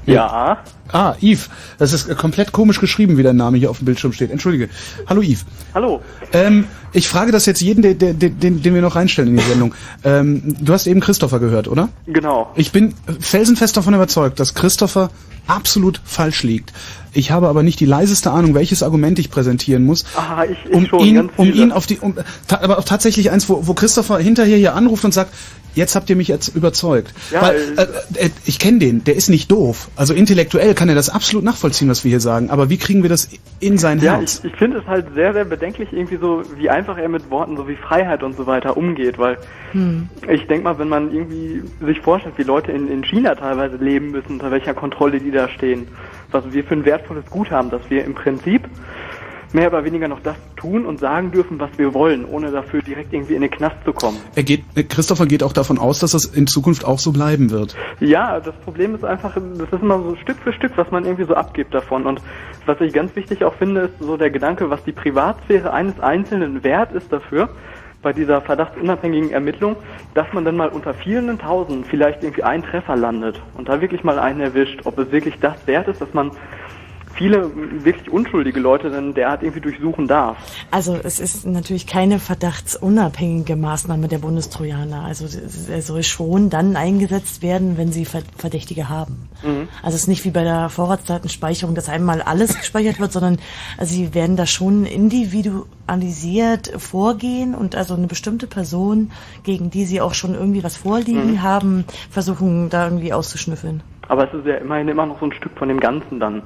Ja. 0.06 0.62
Ah, 0.92 1.14
Yves. 1.20 1.50
Das 1.78 1.92
ist 1.92 2.08
äh, 2.08 2.14
komplett 2.14 2.52
komisch 2.52 2.80
geschrieben, 2.80 3.18
wie 3.18 3.22
dein 3.22 3.36
Name 3.36 3.58
hier 3.58 3.70
auf 3.70 3.78
dem 3.78 3.84
Bildschirm 3.84 4.12
steht. 4.12 4.30
Entschuldige. 4.30 4.70
Hallo 5.06 5.20
Yves. 5.20 5.44
Hallo. 5.74 6.00
Ähm, 6.32 6.64
ich 6.92 7.08
frage 7.08 7.32
das 7.32 7.44
jetzt 7.44 7.60
jeden, 7.60 7.82
der, 7.82 7.94
der, 7.94 8.14
den, 8.14 8.62
den 8.62 8.74
wir 8.74 8.80
noch 8.80 8.96
reinstellen 8.96 9.30
in 9.30 9.36
die 9.36 9.42
Sendung. 9.42 9.74
Ähm, 10.04 10.56
du 10.60 10.72
hast 10.72 10.86
eben 10.86 11.00
Christopher 11.00 11.38
gehört, 11.38 11.68
oder? 11.68 11.90
Genau. 12.06 12.50
Ich 12.54 12.72
bin 12.72 12.94
felsenfest 13.20 13.76
davon 13.76 13.92
überzeugt, 13.92 14.40
dass 14.40 14.54
Christopher 14.54 15.10
absolut 15.46 16.00
falsch 16.04 16.42
liegt. 16.42 16.72
Ich 17.14 17.30
habe 17.30 17.48
aber 17.48 17.62
nicht 17.62 17.78
die 17.80 17.84
leiseste 17.86 18.30
Ahnung, 18.30 18.54
welches 18.54 18.82
Argument 18.82 19.18
ich 19.18 19.30
präsentieren 19.30 19.84
muss, 19.84 20.04
Ah, 20.16 20.44
ich, 20.44 20.56
ich 20.66 20.74
um 20.74 20.86
schon, 20.86 21.00
ihn, 21.00 21.14
ganz 21.16 21.32
um 21.36 21.52
ihn 21.52 21.70
auf 21.72 21.86
die, 21.86 21.98
um, 21.98 22.14
ta, 22.48 22.60
aber 22.62 22.78
auch 22.78 22.84
tatsächlich 22.84 23.30
eins, 23.30 23.48
wo, 23.50 23.66
wo 23.66 23.74
Christopher 23.74 24.18
hinterher 24.18 24.56
hier 24.56 24.74
anruft 24.74 25.04
und 25.04 25.12
sagt, 25.12 25.34
jetzt 25.74 25.94
habt 25.94 26.08
ihr 26.08 26.16
mich 26.16 26.28
jetzt 26.28 26.48
überzeugt. 26.54 27.12
Ja, 27.30 27.42
Weil, 27.42 27.56
äh, 27.76 28.26
äh, 28.26 28.30
ich 28.46 28.58
kenne 28.58 28.78
den, 28.78 29.04
der 29.04 29.14
ist 29.16 29.28
nicht 29.28 29.50
doof. 29.50 29.88
Also 29.96 30.14
intellektuell 30.14 30.74
kann 30.74 30.88
er 30.88 30.94
das 30.94 31.10
absolut 31.10 31.44
nachvollziehen, 31.44 31.88
was 31.90 32.02
wir 32.04 32.10
hier 32.10 32.20
sagen. 32.20 32.48
Aber 32.50 32.70
wie 32.70 32.78
kriegen 32.78 33.02
wir 33.02 33.10
das 33.10 33.28
in 33.60 33.76
sein 33.76 34.00
Ja, 34.00 34.16
Herz? 34.16 34.40
ich, 34.44 34.52
ich 34.52 34.56
finde 34.58 34.78
es 34.78 34.86
halt 34.86 35.06
sehr, 35.14 35.34
sehr 35.34 35.44
bedenklich 35.44 35.88
irgendwie 35.92 36.16
so, 36.18 36.42
wie 36.56 36.70
einfach 36.70 36.96
er 36.96 37.08
mit 37.10 37.30
Worten 37.30 37.56
so 37.58 37.68
wie 37.68 37.76
Freiheit 37.76 38.22
und 38.22 38.36
so 38.36 38.46
weiter 38.46 38.76
umgeht, 38.76 39.18
weil 39.18 39.36
Hm. 39.72 40.08
ich 40.30 40.46
denke 40.48 40.64
mal, 40.64 40.78
wenn 40.78 40.88
man 40.90 41.10
irgendwie 41.14 41.62
sich 41.82 42.00
vorstellt, 42.00 42.34
wie 42.36 42.42
Leute 42.42 42.72
in, 42.72 42.88
in 42.88 43.02
China 43.04 43.34
teilweise 43.34 43.76
leben 43.76 44.10
müssen, 44.10 44.32
unter 44.32 44.50
welcher 44.50 44.74
Kontrolle 44.74 45.18
die 45.18 45.30
da 45.32 45.48
stehen, 45.48 45.88
was 46.30 46.44
wir 46.52 46.64
für 46.64 46.74
ein 46.74 46.84
wertvolles 46.84 47.26
Gut 47.30 47.50
haben, 47.50 47.70
dass 47.70 47.82
wir 47.90 48.04
im 48.04 48.14
Prinzip 48.14 48.68
mehr 49.54 49.68
oder 49.68 49.84
weniger 49.84 50.08
noch 50.08 50.20
das 50.20 50.36
tun 50.56 50.86
und 50.86 50.98
sagen 50.98 51.30
dürfen, 51.30 51.58
was 51.60 51.70
wir 51.76 51.92
wollen, 51.94 52.24
ohne 52.24 52.50
dafür 52.50 52.82
direkt 52.82 53.12
irgendwie 53.12 53.34
in 53.34 53.42
den 53.42 53.50
Knast 53.50 53.76
zu 53.84 53.92
kommen. 53.92 54.18
Er 54.34 54.42
geht, 54.42 54.64
Christopher 54.88 55.26
geht 55.26 55.42
auch 55.42 55.52
davon 55.52 55.78
aus, 55.78 55.98
dass 55.98 56.12
das 56.12 56.24
in 56.24 56.46
Zukunft 56.46 56.84
auch 56.84 56.98
so 56.98 57.12
bleiben 57.12 57.50
wird. 57.50 57.76
Ja, 58.00 58.40
das 58.40 58.54
Problem 58.56 58.94
ist 58.94 59.04
einfach, 59.04 59.34
das 59.34 59.68
ist 59.70 59.82
immer 59.82 60.02
so 60.02 60.16
Stück 60.16 60.38
für 60.42 60.52
Stück, 60.52 60.72
was 60.76 60.90
man 60.90 61.04
irgendwie 61.04 61.24
so 61.24 61.34
abgibt 61.34 61.74
davon. 61.74 62.06
Und 62.06 62.20
was 62.66 62.80
ich 62.80 62.92
ganz 62.92 63.14
wichtig 63.16 63.44
auch 63.44 63.54
finde, 63.54 63.82
ist 63.82 63.94
so 64.00 64.16
der 64.16 64.30
Gedanke, 64.30 64.70
was 64.70 64.82
die 64.84 64.92
Privatsphäre 64.92 65.72
eines 65.72 65.98
Einzelnen 66.00 66.64
wert 66.64 66.92
ist 66.92 67.12
dafür, 67.12 67.50
bei 68.02 68.12
dieser 68.12 68.40
verdachtsunabhängigen 68.42 69.30
Ermittlung, 69.30 69.76
dass 70.14 70.26
man 70.32 70.44
dann 70.44 70.56
mal 70.56 70.68
unter 70.68 70.94
vielen 70.94 71.38
Tausend 71.38 71.86
vielleicht 71.86 72.22
irgendwie 72.22 72.42
einen 72.42 72.62
Treffer 72.62 72.96
landet 72.96 73.40
und 73.54 73.68
da 73.68 73.80
wirklich 73.80 74.04
mal 74.04 74.18
einen 74.18 74.40
erwischt, 74.40 74.80
ob 74.84 74.98
es 74.98 75.10
wirklich 75.12 75.38
das 75.40 75.54
wert 75.66 75.88
ist, 75.88 76.00
dass 76.00 76.12
man 76.12 76.32
viele 77.22 77.50
wirklich 77.84 78.10
unschuldige 78.10 78.58
Leute 78.58 78.90
dann 78.90 79.14
derart 79.14 79.42
irgendwie 79.44 79.60
durchsuchen 79.60 80.08
darf. 80.08 80.36
Also 80.72 80.98
es 81.00 81.20
ist 81.20 81.46
natürlich 81.46 81.86
keine 81.86 82.18
verdachtsunabhängige 82.18 83.54
Maßnahme 83.54 84.08
der 84.08 84.18
Bundestrojaner. 84.18 85.04
Also 85.04 85.26
er 85.70 85.82
soll 85.82 86.02
schon 86.02 86.50
dann 86.50 86.74
eingesetzt 86.74 87.40
werden, 87.42 87.76
wenn 87.78 87.92
sie 87.92 88.04
Ver- 88.06 88.22
Verdächtige 88.36 88.88
haben. 88.88 89.28
Mhm. 89.44 89.68
Also 89.84 89.94
es 89.94 90.02
ist 90.02 90.08
nicht 90.08 90.24
wie 90.24 90.30
bei 90.30 90.42
der 90.42 90.68
Vorratsdatenspeicherung, 90.68 91.76
dass 91.76 91.88
einmal 91.88 92.22
alles 92.22 92.58
gespeichert 92.58 92.98
wird, 92.98 93.12
sondern 93.12 93.38
also 93.78 93.94
sie 93.94 94.14
werden 94.14 94.36
da 94.36 94.46
schon 94.46 94.84
individualisiert 94.84 96.72
vorgehen 96.78 97.54
und 97.54 97.76
also 97.76 97.94
eine 97.94 98.08
bestimmte 98.08 98.48
Person, 98.48 99.12
gegen 99.44 99.70
die 99.70 99.84
sie 99.84 100.00
auch 100.00 100.14
schon 100.14 100.34
irgendwie 100.34 100.64
was 100.64 100.76
vorliegen 100.76 101.32
Mhm. 101.32 101.42
haben, 101.42 101.84
versuchen 102.10 102.68
da 102.68 102.84
irgendwie 102.86 103.12
auszuschnüffeln. 103.12 103.82
Aber 104.08 104.26
es 104.28 104.34
ist 104.34 104.46
ja 104.46 104.56
immerhin 104.56 104.88
immer 104.88 105.06
noch 105.06 105.20
so 105.20 105.26
ein 105.26 105.32
Stück 105.32 105.52
von 105.56 105.68
dem 105.68 105.78
Ganzen 105.80 106.18
dann, 106.20 106.42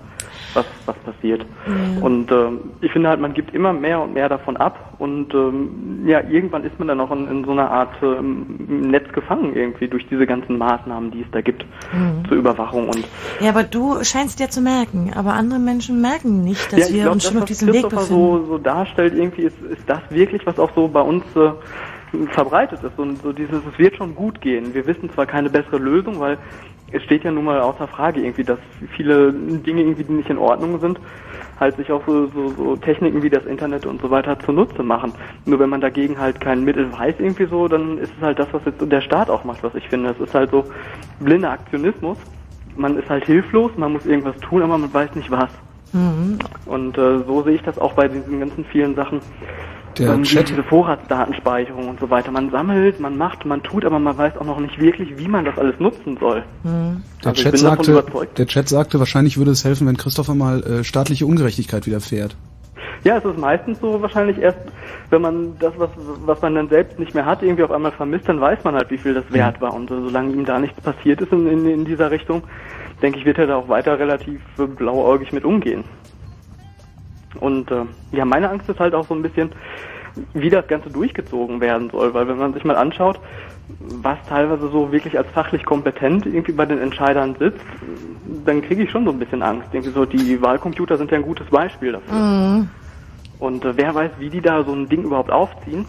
was, 0.57 0.67
was 0.87 0.97
passiert. 1.05 1.43
Ja. 1.67 2.03
Und 2.05 2.31
ähm, 2.33 2.61
ich 2.81 2.91
finde 2.91 3.09
halt, 3.09 3.21
man 3.21 3.35
gibt 3.35 3.55
immer 3.55 3.73
mehr 3.73 4.01
und 4.01 4.15
mehr 4.15 4.29
davon 4.29 4.57
ab 4.57 4.95
und 4.99 5.33
ähm, 5.35 6.05
ja, 6.07 6.21
irgendwann 6.29 6.65
ist 6.65 6.79
man 6.79 6.89
dann 6.89 7.01
auch 7.01 7.11
in, 7.13 7.29
in 7.29 7.45
so 7.45 7.53
einer 7.53 7.71
Art 7.71 7.95
ähm, 8.03 8.47
Netz 8.91 9.13
gefangen 9.13 9.55
irgendwie 9.55 9.89
durch 9.89 10.07
diese 10.09 10.27
ganzen 10.27 10.59
Maßnahmen, 10.59 11.11
die 11.11 11.21
es 11.21 11.31
da 11.33 11.41
gibt 11.41 11.65
Mhm. 11.93 12.27
zur 12.29 12.37
Überwachung 12.39 12.89
und 12.89 13.05
Ja, 13.41 13.51
aber 13.51 13.63
du 13.63 14.03
scheinst 14.03 14.41
ja 14.41 14.49
zu 14.49 14.61
merken, 14.61 15.13
aber 15.15 15.35
andere 15.35 15.59
Menschen 15.61 16.01
merken 16.01 16.43
nicht, 16.43 16.73
dass 16.73 16.89
ja, 16.89 16.95
wir 16.95 17.03
glaub, 17.03 17.15
uns 17.15 17.25
das, 17.25 17.33
schon 17.33 17.43
auf 17.43 17.47
diesem 17.49 17.73
Weg 17.73 17.83
befinden. 17.83 18.07
so, 18.07 18.45
so 18.47 18.59
darstellt, 18.59 19.15
irgendwie 19.15 19.43
ist, 19.43 19.61
ist 19.71 19.83
das 19.87 20.01
wirklich, 20.11 20.45
was 20.47 20.59
auch 20.59 20.71
so 20.75 20.89
bei 20.89 21.01
uns 21.01 21.25
äh, 21.37 21.51
verbreitet 22.33 22.83
ist. 22.83 22.99
Und 22.99 23.23
so 23.23 23.33
dieses, 23.33 23.61
es 23.71 23.79
wird 23.79 23.97
schon 23.97 24.15
gut 24.15 24.41
gehen. 24.41 24.75
Wir 24.75 24.87
wissen 24.87 25.11
zwar 25.11 25.27
keine 25.27 25.51
bessere 25.51 25.79
Lösung, 25.79 26.19
weil 26.21 26.39
es 26.93 27.03
steht 27.03 27.25
ja 27.25 27.31
nun 27.31 27.45
mal 27.45 27.61
außer 27.61 27.89
Frage 27.89 28.21
irgendwie, 28.21 28.45
dass 28.45 28.59
viele 28.95 29.33
Dinge 29.33 29.83
irgendwie, 29.83 30.05
die 30.05 30.13
nicht 30.13 30.31
in 30.31 30.39
Ordnung 30.39 30.79
sind, 30.81 31.01
halt 31.59 31.77
sich 31.77 31.91
auch 31.91 32.03
so, 32.07 32.27
so, 32.27 32.53
so 32.57 32.77
Techniken 32.77 33.23
wie 33.23 33.31
das 33.31 33.45
Internet 33.45 33.87
und 33.87 34.01
so 34.01 34.11
weiter 34.11 34.39
zunutze 34.39 34.83
machen. 34.83 35.13
Nur 35.47 35.59
wenn 35.59 35.71
man 35.71 35.81
dagegen 35.81 36.19
halt 36.19 36.41
kein 36.41 36.65
Mittel 36.65 36.93
weiß 36.93 37.17
irgendwie 37.19 37.47
so, 37.47 37.67
dann 37.67 37.99
ist 37.99 38.13
es 38.17 38.23
halt 38.23 38.39
das, 38.39 38.49
was 38.53 38.65
jetzt 38.67 38.81
der 38.81 39.01
Staat 39.01 39.31
auch 39.31 39.45
macht, 39.45 39.63
was 39.63 39.75
ich 39.75 39.89
finde. 39.89 40.11
Es 40.11 40.21
ist 40.21 40.35
halt 40.35 40.51
so 40.51 40.65
blinder 41.19 41.51
Aktionismus. 41.51 42.19
Man 42.77 42.99
ist 42.99 43.09
halt 43.09 43.25
hilflos, 43.25 43.73
man 43.77 43.93
muss 43.93 44.05
irgendwas 44.05 44.39
tun, 44.41 44.63
aber 44.63 44.79
man 44.79 44.93
weiß 44.93 45.15
nicht 45.15 45.31
was. 45.31 45.49
Mhm. 45.93 46.39
Und 46.67 46.99
äh, 46.99 47.21
so 47.27 47.43
sehe 47.43 47.55
ich 47.55 47.63
das 47.63 47.79
auch 47.79 47.95
bei 47.95 48.07
diesen 48.07 48.39
ganzen 48.39 48.65
vielen 48.67 48.95
Sachen. 48.95 49.21
Der 49.99 50.11
ähm, 50.13 50.23
Chat- 50.25 50.49
diese 50.51 50.63
Vorratsdatenspeicherung 50.63 51.89
und 51.89 52.01
so 52.01 52.11
weiter. 52.11 52.31
Man 52.31 52.51
sammelt, 52.51 53.01
man 53.01 53.17
macht, 53.17 53.45
man 53.45 53.63
tut, 53.63 53.85
aber 53.85 53.99
man 53.99 54.17
weiß 54.17 54.37
auch 54.39 54.45
noch 54.45 54.61
nicht 54.61 54.79
wirklich, 54.81 55.17
wie 55.19 55.29
man 55.29 55.45
das 55.45 55.57
alles 55.59 55.79
nutzen 55.79 56.17
soll. 56.19 56.43
Mhm. 56.65 57.03
Der, 57.23 57.31
Also 57.31 57.43
Chat 57.43 57.59
sagte, 57.59 57.93
überzeugt. 57.93 58.39
der 58.39 58.47
Chat 58.47 58.69
sagte, 58.69 58.99
wahrscheinlich 58.99 59.39
würde 59.39 59.51
es 59.53 59.65
helfen, 59.65 59.87
wenn 59.87 59.97
Christopher 59.97 60.35
mal 60.35 60.63
äh, 60.63 60.85
staatliche 60.85 61.27
Ungerechtigkeit 61.27 61.87
widerfährt. 61.87 62.37
Ja, 63.05 63.19
es 63.19 63.25
ist 63.25 63.39
meistens 63.39 63.79
so 63.81 64.01
wahrscheinlich 64.03 64.39
erst, 64.39 64.59
wenn 65.11 65.23
man 65.23 65.57
das, 65.61 65.73
was, 65.77 65.91
was 66.25 66.43
man 66.43 66.55
dann 66.57 66.69
selbst 66.69 66.99
nicht 66.99 67.15
mehr 67.15 67.25
hat, 67.25 67.43
irgendwie 67.43 67.63
auf 67.63 67.71
einmal 67.71 67.93
vermisst, 67.93 68.29
dann 68.29 68.41
weiß 68.41 68.65
man 68.65 68.75
halt, 68.75 68.91
wie 68.91 68.99
viel 68.99 69.15
das 69.15 69.25
wert 69.31 69.61
war. 69.61 69.75
Und 69.75 69.91
äh, 69.91 69.95
solange 69.95 70.33
ihm 70.33 70.45
da 70.45 70.59
nichts 70.59 70.81
passiert 70.81 71.21
ist 71.21 71.31
in, 71.33 71.47
in, 71.47 71.67
in 71.69 71.85
dieser 71.85 72.11
Richtung, 72.11 72.43
denke 73.03 73.19
ich, 73.19 73.25
wird 73.25 73.39
er 73.39 73.47
da 73.47 73.57
auch 73.57 73.69
weiter 73.69 73.99
relativ 73.99 74.41
äh, 74.59 74.67
blauäugig 74.67 75.33
mit 75.33 75.45
umgehen. 75.45 75.85
Und 77.39 77.71
äh, 77.71 77.85
ja, 78.13 78.25
meine 78.25 78.51
Angst 78.51 78.69
ist 78.69 78.81
halt 78.81 78.95
auch 78.95 79.07
so 79.07 79.15
ein 79.15 79.23
bisschen, 79.23 79.51
wie 80.35 80.51
das 80.51 80.67
Ganze 80.67 80.91
durchgezogen 80.91 81.61
werden 81.61 81.91
soll, 81.91 82.15
weil 82.15 82.29
wenn 82.29 82.39
man 82.39 82.55
sich 82.55 82.65
mal 82.65 82.77
anschaut, 82.77 83.21
was 83.69 84.19
teilweise 84.29 84.69
so 84.69 84.93
wirklich 84.93 85.19
als 85.19 85.29
fachlich 85.31 85.65
kompetent 85.65 86.27
irgendwie 86.27 86.53
bei 86.53 86.67
den 86.67 86.79
Entscheidern 86.79 87.35
sitzt, 87.39 87.65
dann 88.45 88.63
kriege 88.63 88.85
ich 88.85 88.91
schon 88.91 89.05
so 89.05 89.11
ein 89.11 89.19
bisschen 89.19 89.43
Angst. 89.43 89.69
Irgendwie 89.73 89.93
so, 89.93 90.05
die 90.05 90.41
Wahlcomputer 90.41 90.97
sind 90.97 91.11
ja 91.11 91.19
ein 91.19 91.25
gutes 91.25 91.49
Beispiel 91.49 91.93
dafür. 91.93 92.15
Mhm. 92.15 92.69
Und 93.39 93.65
äh, 93.65 93.77
wer 93.77 93.95
weiß, 93.95 94.13
wie 94.19 94.31
die 94.31 94.41
da 94.41 94.63
so 94.65 94.73
ein 94.73 94.89
Ding 94.89 95.03
überhaupt 95.03 95.31
aufziehen. 95.31 95.85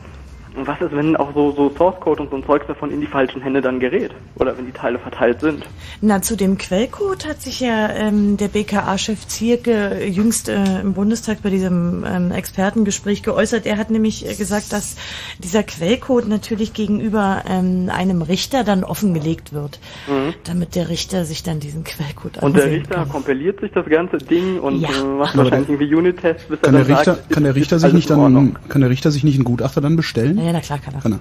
Und 0.57 0.65
was 0.67 0.81
ist, 0.81 0.91
wenn 0.95 1.15
auch 1.15 1.33
so, 1.35 1.51
so 1.51 1.71
Source 1.77 1.99
Code 1.99 2.23
und 2.23 2.29
so 2.31 2.35
ein 2.37 2.43
Zeugs 2.45 2.65
davon 2.67 2.89
in 2.91 2.99
die 2.99 3.05
falschen 3.07 3.41
Hände 3.41 3.61
dann 3.61 3.79
gerät? 3.79 4.11
Oder 4.39 4.57
wenn 4.57 4.65
die 4.65 4.71
Teile 4.71 4.97
verteilt 4.97 5.39
sind? 5.41 5.63
Na, 6.01 6.21
zu 6.21 6.35
dem 6.35 6.57
Quellcode 6.57 7.27
hat 7.27 7.41
sich 7.41 7.59
ja 7.59 7.89
ähm, 7.89 8.37
der 8.37 8.47
BKA-Chef 8.47 9.27
Zierke 9.27 10.03
jüngst 10.05 10.49
äh, 10.49 10.81
im 10.81 10.93
Bundestag 10.93 11.43
bei 11.43 11.49
diesem 11.51 12.03
ähm, 12.07 12.31
Expertengespräch 12.31 13.21
geäußert. 13.23 13.65
Er 13.67 13.77
hat 13.77 13.91
nämlich 13.91 14.27
äh, 14.27 14.33
gesagt, 14.33 14.73
dass 14.73 14.95
dieser 15.39 15.61
Quellcode 15.63 16.27
natürlich 16.27 16.73
gegenüber 16.73 17.43
ähm, 17.47 17.89
einem 17.93 18.21
Richter 18.23 18.63
dann 18.63 18.83
offengelegt 18.83 19.53
wird, 19.53 19.79
Mhm. 20.07 20.33
damit 20.45 20.75
der 20.75 20.89
Richter 20.89 21.25
sich 21.25 21.43
dann 21.43 21.59
diesen 21.59 21.83
Quellcode 21.83 22.41
Und 22.41 22.55
der 22.57 22.65
Richter 22.71 22.95
kann. 22.95 23.09
kompiliert 23.09 23.59
sich 23.59 23.71
das 23.73 23.85
ganze 23.87 24.17
Ding 24.17 24.59
und 24.59 24.79
Ja. 24.81 24.89
äh, 24.89 25.03
macht 25.03 25.37
wahrscheinlich 25.37 25.69
irgendwie 25.69 25.93
Unit-Tests, 25.93 26.45
bis 26.47 26.61
Kann 26.61 26.73
er 26.73 26.79
der 26.83 26.87
dann 26.87 26.95
Richter, 26.97 27.15
sagt, 27.15 27.29
kann 27.29 27.43
der 27.43 27.55
Richter 27.55 27.79
sich 27.79 27.93
nicht 27.93 28.09
dann, 28.09 28.57
kann 28.69 28.81
der 28.81 28.89
Richter 28.89 29.11
sich 29.11 29.23
nicht 29.23 29.35
einen 29.35 29.43
Gutachter 29.43 29.81
dann 29.81 29.95
bestellen? 29.95 30.37
Ja, 30.37 30.46
na 30.53 30.61
klar 30.61 30.79
kann 30.79 30.95
er. 30.95 31.01
Kann 31.01 31.13
er. 31.13 31.19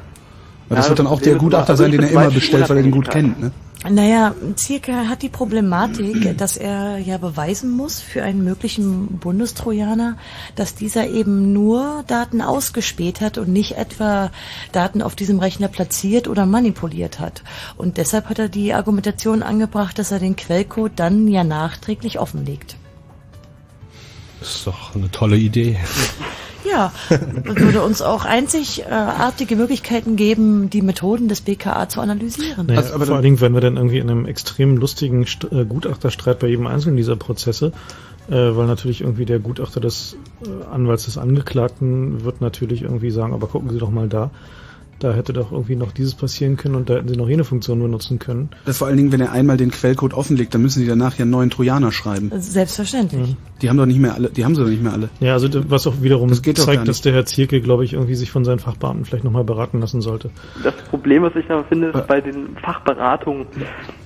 Weil 0.68 0.76
das 0.76 0.86
Ja, 0.86 0.90
wird 0.90 0.98
dann 0.98 1.06
auch 1.06 1.20
der 1.20 1.36
Gutachter 1.36 1.76
sein, 1.76 1.92
den 1.92 2.02
er 2.02 2.10
immer 2.10 2.30
bestellt, 2.30 2.68
weil 2.68 2.78
er 2.78 2.82
den 2.82 2.92
gut 2.92 3.08
kennt, 3.08 3.40
ne? 3.40 3.52
Naja, 3.88 4.34
Zierke 4.56 5.08
hat 5.08 5.22
die 5.22 5.28
Problematik, 5.28 6.36
dass 6.38 6.56
er 6.56 6.98
ja 6.98 7.18
beweisen 7.18 7.70
muss 7.70 8.00
für 8.00 8.22
einen 8.22 8.42
möglichen 8.42 9.18
Bundestrojaner, 9.18 10.16
dass 10.56 10.74
dieser 10.74 11.06
eben 11.08 11.52
nur 11.52 12.02
Daten 12.08 12.42
ausgespäht 12.42 13.20
hat 13.20 13.38
und 13.38 13.48
nicht 13.48 13.76
etwa 13.76 14.32
Daten 14.72 15.02
auf 15.02 15.14
diesem 15.14 15.38
Rechner 15.38 15.68
platziert 15.68 16.26
oder 16.26 16.46
manipuliert 16.46 17.20
hat. 17.20 17.44
Und 17.76 17.96
deshalb 17.96 18.28
hat 18.28 18.40
er 18.40 18.48
die 18.48 18.72
Argumentation 18.72 19.42
angebracht, 19.42 19.98
dass 19.98 20.10
er 20.10 20.18
den 20.18 20.34
Quellcode 20.34 20.92
dann 20.96 21.28
ja 21.28 21.44
nachträglich 21.44 22.18
offenlegt. 22.18 22.76
Das 24.40 24.56
ist 24.56 24.66
doch 24.66 24.96
eine 24.96 25.10
tolle 25.10 25.36
Idee. 25.36 25.78
Ja, 26.68 26.92
würde 27.44 27.82
uns 27.82 28.02
auch 28.02 28.24
einzigartige 28.24 29.56
Möglichkeiten 29.56 30.16
geben, 30.16 30.70
die 30.70 30.82
Methoden 30.82 31.28
des 31.28 31.40
BKA 31.42 31.88
zu 31.88 32.00
analysieren. 32.00 32.66
Naja, 32.66 32.80
Also, 32.80 32.94
aber 32.94 33.06
vor 33.06 33.14
allen 33.16 33.24
Dingen, 33.24 33.40
wenn 33.40 33.54
wir 33.54 33.60
dann 33.60 33.76
irgendwie 33.76 33.98
in 33.98 34.10
einem 34.10 34.26
extrem 34.26 34.76
lustigen 34.76 35.26
St 35.26 35.48
äh, 35.52 35.64
Gutachterstreit 35.64 36.38
bei 36.38 36.48
jedem 36.48 36.66
einzelnen 36.66 36.96
dieser 36.96 37.16
Prozesse, 37.16 37.72
äh, 38.28 38.34
weil 38.34 38.66
natürlich 38.66 39.02
irgendwie 39.02 39.24
der 39.24 39.38
Gutachter 39.38 39.80
des 39.80 40.16
äh, 40.44 40.74
Anwalts 40.74 41.04
des 41.04 41.18
Angeklagten 41.18 42.24
wird 42.24 42.40
natürlich 42.40 42.82
irgendwie 42.82 43.10
sagen, 43.10 43.32
aber 43.32 43.46
gucken 43.46 43.70
Sie 43.70 43.78
doch 43.78 43.90
mal 43.90 44.08
da, 44.08 44.30
da 44.98 45.12
hätte 45.12 45.32
doch 45.32 45.52
irgendwie 45.52 45.76
noch 45.76 45.92
dieses 45.92 46.14
passieren 46.14 46.56
können 46.56 46.74
und 46.74 46.88
da 46.88 46.94
hätten 46.94 47.08
Sie 47.08 47.16
noch 47.16 47.28
jene 47.28 47.44
Funktion 47.44 47.80
benutzen 47.80 48.18
können. 48.18 48.50
Das 48.64 48.78
vor 48.78 48.86
allen 48.86 48.96
Dingen, 48.96 49.12
wenn 49.12 49.20
er 49.20 49.32
einmal 49.32 49.56
den 49.56 49.70
Quellcode 49.70 50.14
offenlegt, 50.14 50.54
dann 50.54 50.62
müssen 50.62 50.80
sie 50.80 50.86
danach 50.86 51.16
ja 51.16 51.22
einen 51.22 51.30
neuen 51.30 51.50
Trojaner 51.50 51.92
schreiben. 51.92 52.30
Selbstverständlich. 52.34 53.36
Die 53.62 53.68
haben 53.70 53.76
doch 53.76 53.86
nicht 53.86 54.00
mehr 54.00 54.14
alle, 54.14 54.30
die 54.30 54.44
haben 54.44 54.54
sie 54.54 54.62
doch 54.62 54.70
nicht 54.70 54.82
mehr 54.82 54.92
alle. 54.92 55.08
Ja, 55.20 55.34
also 55.34 55.48
was 55.70 55.86
auch 55.86 56.02
wiederum 56.02 56.28
Das 56.28 56.42
geht 56.42 56.58
doch 56.58 56.66
gar 56.66 56.76
zeigt, 56.76 56.88
dass 56.88 57.00
der 57.00 57.12
Herr 57.12 57.26
Zierke, 57.26 57.60
glaube 57.60 57.84
ich, 57.84 57.94
irgendwie 57.94 58.14
sich 58.14 58.30
von 58.30 58.44
seinen 58.44 58.58
Fachbeamten 58.58 59.04
vielleicht 59.04 59.24
nochmal 59.24 59.44
beraten 59.44 59.80
lassen 59.80 60.00
sollte. 60.00 60.30
Das 60.62 60.74
Problem, 60.90 61.22
was 61.22 61.34
ich 61.36 61.50
aber 61.50 61.64
finde, 61.64 61.88
ist 61.88 62.06
bei 62.06 62.20
den 62.20 62.56
Fachberatungen, 62.62 63.46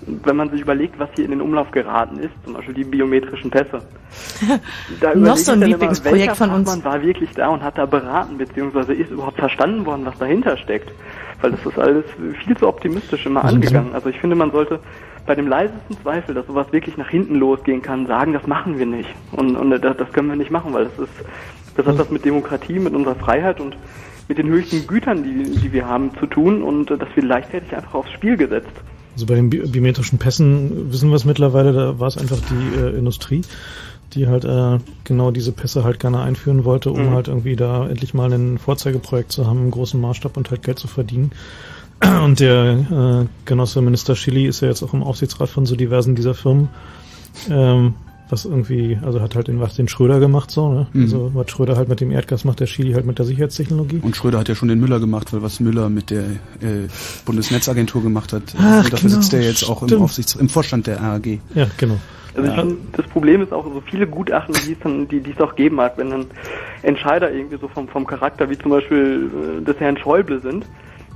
wenn 0.07 0.37
man 0.37 0.51
sich 0.51 0.61
überlegt, 0.61 0.99
was 0.99 1.09
hier 1.15 1.25
in 1.25 1.31
den 1.31 1.41
Umlauf 1.41 1.71
geraten 1.71 2.19
ist, 2.19 2.33
zum 2.45 2.55
Beispiel 2.55 2.75
die 2.75 2.85
biometrischen 2.85 3.51
Pässe. 3.51 3.83
Da 5.01 5.15
Noch 5.15 5.37
so 5.37 5.53
ein 5.53 5.63
Lieblingsprojekt 5.63 6.27
immer, 6.27 6.35
von 6.35 6.51
uns. 6.51 6.69
Fachmann 6.69 6.85
war 6.85 7.03
wirklich 7.03 7.31
da 7.33 7.49
und 7.49 7.63
hat 7.63 7.79
da 7.79 7.87
beraten, 7.87 8.39
beziehungsweise 8.39 8.93
ist 8.93 9.11
überhaupt 9.11 9.39
verstanden 9.39 9.87
worden, 9.87 10.05
was 10.05 10.19
dahinter 10.19 10.57
steckt. 10.57 10.91
Weil 11.41 11.53
das 11.53 11.65
ist 11.65 11.79
alles 11.79 12.05
viel 12.45 12.57
zu 12.57 12.67
optimistisch 12.67 13.25
immer 13.27 13.45
Also 13.45 13.55
angegangen. 13.55 13.95
Also 13.95 14.09
ich 14.09 14.19
finde, 14.19 14.37
man 14.37 14.51
sollte 14.51 14.81
bei 15.27 15.35
dem 15.35 15.49
leisesten 15.49 15.97
Zweifel, 16.03 16.35
dass 16.35 16.47
sowas 16.47 16.67
wirklich 16.73 16.97
nach 16.97 17.09
hinten 17.09 17.37
losgehen 17.37 17.83
kann, 17.83 18.07
sagen, 18.07 18.33
das 18.33 18.47
machen 18.47 18.79
wir 18.79 18.87
nicht. 18.87 19.09
Und, 19.33 19.57
und 19.57 19.71
das, 19.71 20.13
können 20.13 20.29
wir 20.29 20.37
nicht 20.37 20.51
machen, 20.51 20.73
weil 20.73 20.87
das 20.87 20.99
ist, 20.99 21.25
das 21.77 21.87
hat 21.87 21.99
was 21.99 22.11
mit 22.11 22.25
Demokratie, 22.25 22.79
mit 22.79 22.95
unserer 22.95 23.15
Freiheit 23.15 23.61
und 23.61 23.77
mit 24.29 24.39
den 24.39 24.49
höchsten 24.49 24.87
Gütern, 24.87 25.23
die, 25.23 25.43
die 25.59 25.73
wir 25.73 25.87
haben, 25.87 26.11
zu 26.19 26.27
tun 26.27 26.63
und 26.63 26.91
das 26.91 27.09
wird 27.15 27.27
leichtfertig 27.27 27.75
einfach 27.75 27.95
aufs 27.95 28.13
Spiel 28.13 28.37
gesetzt. 28.37 28.73
Also 29.21 29.27
bei 29.27 29.35
den 29.35 29.51
bi 29.51 29.59
biometrischen 29.59 30.19
Pässen 30.19 30.91
wissen 30.91 31.11
wir 31.11 31.17
es 31.17 31.27
mittlerweile, 31.27 31.75
da 31.75 31.99
war 31.99 32.09
es 32.09 32.17
einfach 32.17 32.39
die 32.39 32.81
äh, 32.81 32.97
Industrie, 32.97 33.43
die 34.15 34.29
halt 34.29 34.47
äh, 34.47 34.79
genau 35.05 35.31
diese 35.31 35.53
Pässe 35.53 35.85
halt 35.85 36.01
gerne 36.01 36.21
einführen 36.23 36.65
wollte, 36.65 36.91
um 36.91 37.03
Mhm. 37.03 37.11
halt 37.11 37.29
irgendwie 37.29 37.55
da 37.55 37.87
endlich 37.87 38.15
mal 38.15 38.33
ein 38.33 38.57
Vorzeigeprojekt 38.57 39.31
zu 39.31 39.47
haben 39.47 39.59
im 39.65 39.71
großen 39.71 40.01
Maßstab 40.01 40.39
und 40.39 40.51
halt 40.51 40.63
Geld 40.63 40.79
zu 40.79 40.89
verdienen. 40.89 41.33
Und 42.25 42.41
der 42.41 43.27
äh, 43.27 43.27
Genosse 43.45 43.83
Minister 43.83 44.17
Schilly 44.17 44.47
ist 44.47 44.63
ja 44.63 44.69
jetzt 44.69 44.83
auch 44.83 44.95
im 44.95 45.03
Aufsichtsrat 45.03 45.51
von 45.51 45.67
so 45.67 45.77
diversen 45.77 46.15
dieser 46.15 46.33
Firmen. 46.33 46.71
Ähm, 47.51 47.93
was 48.33 48.45
irgendwie, 48.45 48.99
also 49.03 49.21
hat 49.21 49.35
halt 49.35 49.49
den, 49.49 49.61
was 49.61 49.75
den 49.75 49.89
Schröder 49.89 50.21
gemacht, 50.21 50.51
so, 50.51 50.73
ne? 50.73 50.87
Mhm. 50.93 51.03
Also 51.03 51.31
was 51.35 51.51
Schröder 51.51 51.77
halt 51.77 51.89
mit 51.89 52.01
dem 52.01 52.11
Erdgas 52.11 52.45
macht, 52.45 52.61
der 52.61 52.67
Schilly 52.67 52.93
halt 52.93 53.07
mit 53.07 53.19
der 53.19 53.27
Sicherheitstechnologie. 53.27 54.01
Und 54.03 54.17
Schröder 54.17 54.39
hat 54.39 54.49
ja 54.49 54.55
schon 54.55 54.69
den 54.69 54.81
Müller 54.81 55.01
gemacht, 55.01 55.33
weil 55.33 55.43
was 55.43 55.61
Müller 55.61 55.89
mit 55.89 56.11
der 56.11 56.23
äh, 56.23 56.89
Bundesnetzagentur 57.25 58.03
gemacht 58.03 58.33
hat, 58.33 58.43
Ach, 58.59 58.85
und 58.85 58.93
dafür 58.93 59.09
genau, 59.11 59.21
sitzt 59.21 59.35
er 59.35 59.43
jetzt 59.43 59.69
auch 59.69 59.83
im. 59.83 60.01
Aufsichts 60.03 60.35
im 60.35 60.49
Vorstand 60.49 60.87
der 60.87 61.03
AG. 61.03 61.27
Ja, 61.55 61.67
genau. 61.77 61.99
Also 62.35 62.49
ich 62.49 62.57
Ja. 62.57 62.61
finde, 62.61 62.77
das 62.93 63.07
Problem 63.09 63.43
ist 63.43 63.53
auch 63.53 63.65
so 63.65 63.83
viele 63.91 64.07
Gutachten, 64.07 64.55
die 64.67 64.73
es 64.73 64.79
dann, 64.83 65.09
die, 65.09 65.21
die 65.21 65.33
es 65.33 65.41
auch 65.41 65.55
geben 65.57 65.77
mag, 65.77 65.95
wenn 65.97 66.11
dann 66.11 66.27
Entscheider 66.83 67.31
irgendwie 67.33 67.57
so 67.57 67.69
vom, 67.69 67.89
vom 67.89 68.07
Charakter 68.07 68.49
wie 68.49 68.57
zum 68.57 68.71
Beispiel 68.71 69.31
äh, 69.61 69.65
des 69.65 69.79
Herrn 69.81 69.97
Schäuble 69.99 70.41
sind, 70.41 70.65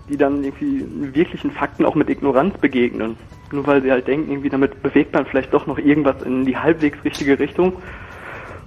die 0.08 0.16
dann 0.16 0.44
irgendwie 0.44 0.84
wirklichen 1.14 1.50
Fakten 1.50 1.84
auch 1.84 1.94
mit 1.94 2.10
Ignoranz 2.10 2.56
begegnen. 2.58 3.16
Nur 3.52 3.66
weil 3.66 3.82
sie 3.82 3.90
halt 3.90 4.06
denken, 4.06 4.30
irgendwie 4.30 4.50
damit 4.50 4.82
bewegt 4.82 5.12
man 5.14 5.26
vielleicht 5.26 5.52
doch 5.54 5.66
noch 5.66 5.78
irgendwas 5.78 6.22
in 6.22 6.44
die 6.44 6.56
halbwegs 6.56 7.02
richtige 7.04 7.38
Richtung. 7.38 7.74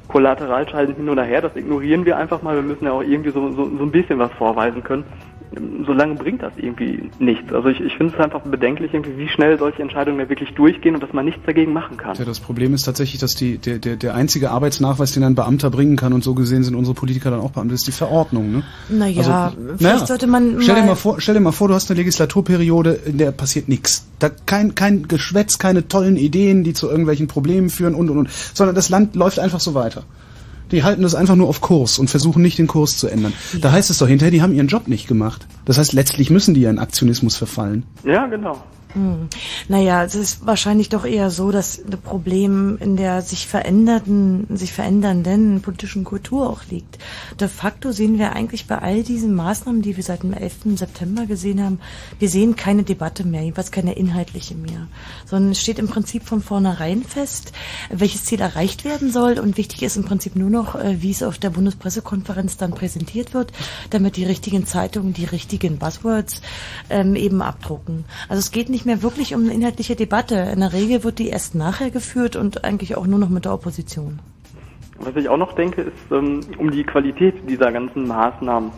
Kollateralschalten 0.08 0.96
hin 0.96 1.10
oder 1.10 1.24
her, 1.24 1.42
das 1.42 1.56
ignorieren 1.56 2.06
wir 2.06 2.18
einfach 2.18 2.42
mal. 2.42 2.56
Wir 2.56 2.62
müssen 2.62 2.86
ja 2.86 2.94
auch 2.94 3.04
irgendwie 3.04 3.32
so, 3.32 3.52
so, 3.52 3.66
so 3.78 3.84
ein 3.84 3.92
bisschen 3.92 4.20
was 4.20 4.32
vorweisen 4.34 4.84
können. 4.84 5.04
Solange 5.86 6.16
bringt 6.16 6.42
das 6.44 6.54
irgendwie 6.58 7.10
nichts. 7.20 7.52
Also 7.54 7.70
ich, 7.70 7.80
ich 7.80 7.96
finde 7.96 8.14
es 8.14 8.20
einfach 8.20 8.42
bedenklich, 8.42 8.94
irgendwie, 8.94 9.18
wie 9.18 9.30
schnell 9.30 9.58
solche 9.58 9.82
Entscheidungen 9.82 10.20
da 10.20 10.28
wirklich 10.30 10.54
durchgehen 10.56 10.94
und 10.96 11.02
dass 11.02 11.14
man 11.14 11.26
nichts 11.26 11.42
dagegen 11.46 11.72
machen 11.74 11.96
kann. 11.98 12.16
Ja, 12.18 12.26
das 12.26 12.40
Problem 12.40 12.74
ist 12.74 12.84
tatsächlich, 12.84 13.20
dass 13.22 13.34
die, 13.36 13.58
der, 13.58 13.80
der, 13.80 13.96
der 13.96 14.14
einzige 14.16 14.52
Arbeitsnachweis, 14.52 15.14
den 15.14 15.24
ein 15.24 15.36
Beamter 15.36 15.70
bringen 15.70 15.96
kann, 15.96 16.12
und 16.14 16.24
so 16.24 16.34
gesehen 16.34 16.64
sind 16.64 16.76
unsere 16.76 16.94
Politiker 16.96 17.32
dann 17.32 17.40
auch 17.40 17.52
Beamte, 17.52 17.74
ist 17.76 17.88
die 17.88 17.92
Verordnung. 17.92 18.52
Ne? 18.52 18.64
Naja, 18.90 19.18
Also, 19.52 19.58
vielleicht 19.78 19.82
naja. 19.82 20.06
sollte 20.06 20.28
man 20.28 20.58
Stell 20.62 20.76
dir, 20.76 20.82
mal- 20.82 20.88
mal 20.88 20.96
vor, 20.96 21.22
stell 21.22 21.34
dir 21.36 21.42
mal 21.42 21.52
vor, 21.54 21.68
du 21.70 21.74
hast 21.74 21.90
eine 21.90 21.98
Legislaturperiode, 21.98 22.92
in 23.06 23.18
der 23.18 23.32
passiert 23.32 23.70
nichts. 23.70 24.06
Da 24.20 24.30
kein, 24.46 24.76
kein 24.76 25.08
Geschwätz, 25.08 25.58
keine 25.60 25.88
tollen 25.88 26.18
Ideen, 26.18 26.64
die 26.64 26.74
zu 26.74 26.90
irgendwelchen 26.90 27.28
Problemen 27.28 27.70
führen 27.70 27.96
und 27.96 28.10
und 28.10 28.18
und, 28.18 28.30
sondern 28.54 28.76
das 28.76 28.90
Land 28.90 29.16
läuft 29.16 29.40
einfach 29.40 29.60
so 29.60 29.74
weiter. 29.74 30.04
Die 30.72 30.84
halten 30.84 31.02
das 31.02 31.16
einfach 31.16 31.36
nur 31.36 31.48
auf 31.48 31.62
Kurs 31.62 32.00
und 32.00 32.10
versuchen 32.10 32.42
nicht 32.42 32.58
den 32.58 32.68
Kurs 32.68 32.98
zu 32.98 33.08
ändern. 33.08 33.34
Da 33.62 33.72
heißt 33.72 33.90
es 33.90 33.98
doch 34.00 34.08
hinterher, 34.08 34.32
die 34.32 34.42
haben 34.42 34.54
ihren 34.54 34.68
Job 34.68 34.88
nicht 34.88 35.08
gemacht. 35.08 35.48
Das 35.66 35.78
heißt, 35.78 35.94
letztlich 35.94 36.30
müssen 36.30 36.54
die 36.54 36.62
ja 36.62 36.70
in 36.70 36.80
Aktionismus 36.80 37.38
verfallen. 37.38 37.84
Ja, 38.04 38.26
genau. 38.28 38.62
Hm. 38.98 39.30
Naja, 39.68 40.04
es 40.04 40.16
ist 40.16 40.48
wahrscheinlich 40.48 40.90
doch 40.90 41.06
eher 41.06 41.30
so, 41.30 41.52
dass 41.52 41.80
ein 41.80 42.02
Problem 42.02 42.80
in 42.82 42.98
der 42.98 43.22
sich 43.22 43.46
verändernden, 43.46 44.48
sich 44.58 44.74
verändernden 44.74 45.62
politischen 45.62 46.04
Kultur 46.04 46.50
auch 46.50 46.62
liegt. 46.72 46.98
De 47.40 47.48
facto 47.48 47.92
sehen 47.92 48.18
wir 48.18 48.34
eigentlich 48.34 48.66
bei 48.66 48.80
all 48.80 49.04
diesen 49.04 49.36
Maßnahmen, 49.36 49.84
die 49.84 49.96
wir 49.98 50.04
seit 50.04 50.24
dem 50.24 50.34
11. 50.34 50.78
September 50.78 51.28
gesehen 51.28 51.64
haben, 51.64 51.80
wir 52.18 52.28
sehen 52.28 52.56
keine 52.56 52.82
Debatte 52.82 53.24
mehr, 53.24 53.44
jedenfalls 53.44 53.70
keine 53.72 53.94
inhaltliche 53.94 54.56
mehr, 54.56 54.88
sondern 55.26 55.52
es 55.52 55.62
steht 55.62 55.78
im 55.78 55.88
Prinzip 55.88 56.24
von 56.24 56.42
vornherein 56.42 57.04
fest, 57.04 57.52
welches 57.92 58.26
Ziel 58.26 58.42
erreicht 58.42 58.84
werden 58.84 59.12
soll 59.12 59.38
und 59.38 59.58
wichtig 59.58 59.84
ist 59.84 59.98
im 59.98 60.06
Prinzip 60.06 60.36
nur 60.36 60.50
noch, 60.50 60.74
äh, 60.74 61.04
wie 61.04 61.12
es 61.12 61.22
auf 61.22 61.38
der 61.38 61.52
Bundespressekonferenz 61.52 62.58
dann 62.58 62.72
präsentiert 62.72 63.36
wird, 63.36 63.52
damit 63.92 64.16
die 64.18 64.26
richtigen 64.26 64.66
Zeitungen 64.66 65.14
die 65.14 65.26
richtigen 65.26 65.78
Buzzwords 65.78 66.42
ähm, 66.90 67.16
eben 67.16 67.44
abdrucken. 67.44 68.06
Also 68.28 68.40
es 68.40 68.50
geht 68.50 68.70
nicht 68.70 68.87
mehr 68.88 69.04
wirklich 69.04 69.36
um 69.36 69.44
eine 69.44 69.54
inhaltliche 69.54 69.96
Debatte. 69.96 70.36
In 70.54 70.62
der 70.62 70.74
Regel 70.74 71.04
wird 71.04 71.20
die 71.20 71.28
erst 71.30 71.54
nachher 71.54 71.92
geführt 71.92 72.36
und 72.36 72.64
eigentlich 72.64 72.98
auch 72.98 73.06
nur 73.06 73.20
noch 73.20 73.30
mit 73.30 73.46
der 73.46 73.54
Opposition. 73.54 74.20
Was 75.00 75.16
ich 75.16 75.30
auch 75.30 75.38
noch 75.38 75.54
denke, 75.54 75.84
ist 75.84 76.12
ähm, 76.12 76.42
um 76.58 76.72
die 76.72 76.84
Qualität 76.84 77.36
dieser 77.48 77.72
ganzen 77.72 78.08
Maßnahmen. 78.08 78.72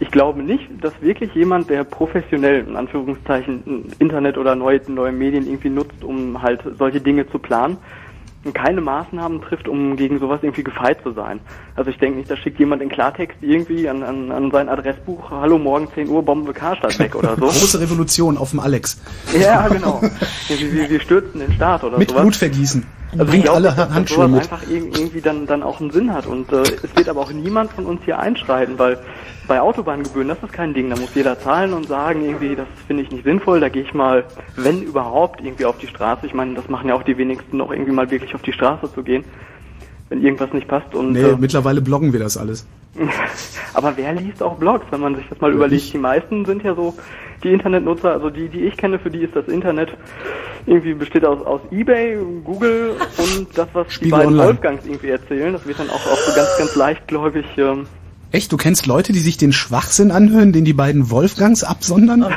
Ich 0.00 0.10
glaube 0.10 0.42
nicht, 0.42 0.66
dass 0.80 1.00
wirklich 1.00 1.32
jemand, 1.34 1.70
der 1.70 1.84
professionell, 1.84 2.66
in 2.66 2.74
Anführungszeichen, 2.74 3.92
Internet 3.98 4.38
oder 4.38 4.56
neue, 4.56 4.80
neue 4.88 5.12
Medien 5.12 5.46
irgendwie 5.46 5.70
nutzt, 5.70 6.02
um 6.02 6.42
halt 6.42 6.62
solche 6.78 7.00
Dinge 7.00 7.28
zu 7.30 7.38
planen, 7.38 7.76
keine 8.54 8.80
Maßnahmen 8.80 9.42
trifft, 9.42 9.68
um 9.68 9.96
gegen 9.96 10.18
sowas 10.18 10.40
irgendwie 10.42 10.62
gefeit 10.64 10.98
zu 11.02 11.12
sein. 11.12 11.40
Also 11.76 11.90
ich 11.90 11.98
denke 11.98 12.18
nicht, 12.18 12.30
da 12.30 12.36
schickt 12.36 12.58
jemand 12.58 12.80
in 12.80 12.88
Klartext 12.88 13.36
irgendwie 13.42 13.88
an, 13.88 14.02
an, 14.02 14.32
an 14.32 14.50
sein 14.50 14.68
Adressbuch, 14.68 15.30
hallo, 15.30 15.58
morgen 15.58 15.88
10 15.94 16.08
Uhr, 16.08 16.22
bomben 16.24 16.46
wir 16.46 16.54
Karstadt 16.54 16.98
weg 16.98 17.14
oder 17.14 17.34
so. 17.36 17.40
Große 17.42 17.80
Revolution 17.80 18.38
auf 18.38 18.50
dem 18.50 18.60
Alex. 18.60 19.00
Ja, 19.38 19.68
genau. 19.68 20.00
Wir, 20.48 21.00
stürzen 21.00 21.40
den 21.40 21.52
Staat 21.52 21.84
oder 21.84 21.98
Mit 21.98 22.08
sowas. 22.10 22.22
Blutvergießen. 22.22 22.86
Also 23.12 23.24
ich 23.24 23.30
Bringt 23.30 23.44
glaube, 23.44 23.56
alle 23.56 23.74
dass, 23.76 23.90
Handschuhe 23.90 24.16
sowas 24.28 24.30
mit. 24.30 24.40
einfach 24.52 24.62
irg- 24.68 24.98
irgendwie 24.98 25.20
dann, 25.20 25.46
dann 25.46 25.62
auch 25.62 25.80
einen 25.80 25.90
Sinn 25.90 26.12
hat. 26.12 26.26
Und 26.26 26.50
äh, 26.52 26.62
es 26.62 26.94
wird 26.96 27.08
aber 27.08 27.20
auch 27.20 27.32
niemand 27.32 27.72
von 27.72 27.84
uns 27.84 28.00
hier 28.04 28.18
einschreiten, 28.18 28.78
weil 28.78 28.98
bei 29.50 29.60
Autobahngebühren, 29.60 30.28
das 30.28 30.40
ist 30.44 30.52
kein 30.52 30.74
Ding. 30.74 30.90
Da 30.90 30.96
muss 30.96 31.12
jeder 31.12 31.36
zahlen 31.36 31.72
und 31.72 31.88
sagen, 31.88 32.24
irgendwie, 32.24 32.54
das 32.54 32.68
finde 32.86 33.02
ich 33.02 33.10
nicht 33.10 33.24
sinnvoll. 33.24 33.58
Da 33.58 33.68
gehe 33.68 33.82
ich 33.82 33.92
mal, 33.92 34.24
wenn 34.54 34.80
überhaupt, 34.80 35.40
irgendwie 35.40 35.64
auf 35.64 35.76
die 35.76 35.88
Straße. 35.88 36.24
Ich 36.24 36.34
meine, 36.34 36.54
das 36.54 36.68
machen 36.68 36.88
ja 36.88 36.94
auch 36.94 37.02
die 37.02 37.18
wenigsten 37.18 37.56
noch 37.56 37.72
irgendwie 37.72 37.90
mal 37.90 38.08
wirklich 38.12 38.32
auf 38.36 38.42
die 38.42 38.52
Straße 38.52 38.92
zu 38.94 39.02
gehen, 39.02 39.24
wenn 40.08 40.22
irgendwas 40.22 40.52
nicht 40.52 40.68
passt. 40.68 40.94
Und 40.94 41.14
Nee, 41.14 41.22
äh, 41.22 41.36
mittlerweile 41.36 41.80
bloggen 41.80 42.12
wir 42.12 42.20
das 42.20 42.36
alles. 42.36 42.64
aber 43.74 43.96
wer 43.96 44.12
liest 44.14 44.40
auch 44.40 44.56
Blogs, 44.56 44.86
wenn 44.90 45.00
man 45.00 45.16
sich 45.16 45.28
das 45.28 45.40
mal 45.40 45.52
überlegt? 45.52 45.92
Die 45.92 45.98
meisten 45.98 46.44
sind 46.44 46.62
ja 46.62 46.76
so, 46.76 46.94
die 47.42 47.52
Internetnutzer, 47.52 48.12
also 48.12 48.30
die, 48.30 48.48
die 48.48 48.66
ich 48.66 48.76
kenne, 48.76 49.00
für 49.00 49.10
die 49.10 49.24
ist 49.24 49.34
das 49.34 49.48
Internet 49.48 49.90
irgendwie 50.66 50.94
besteht 50.94 51.24
aus, 51.24 51.44
aus 51.44 51.60
Ebay, 51.72 52.18
Google 52.44 52.94
und 53.18 53.48
das, 53.58 53.66
was 53.72 53.88
die 53.88 53.94
Spiegel 53.94 54.12
beiden 54.12 54.28
Online. 54.28 54.46
Wolfgangs 54.46 54.86
irgendwie 54.86 55.08
erzählen. 55.08 55.52
Das 55.52 55.66
wird 55.66 55.80
dann 55.80 55.90
auch, 55.90 56.06
auch 56.06 56.18
so 56.18 56.36
ganz, 56.36 56.56
ganz 56.56 56.76
leichtgläubig. 56.76 57.46
Ähm, 57.56 57.86
Echt? 58.32 58.52
Du 58.52 58.56
kennst 58.56 58.86
Leute, 58.86 59.12
die 59.12 59.18
sich 59.18 59.36
den 59.36 59.52
Schwachsinn 59.52 60.10
anhören, 60.10 60.52
den 60.52 60.64
die 60.64 60.72
beiden 60.72 61.10
Wolfgangs 61.10 61.64
absondern? 61.64 62.22
Oh 62.22 62.30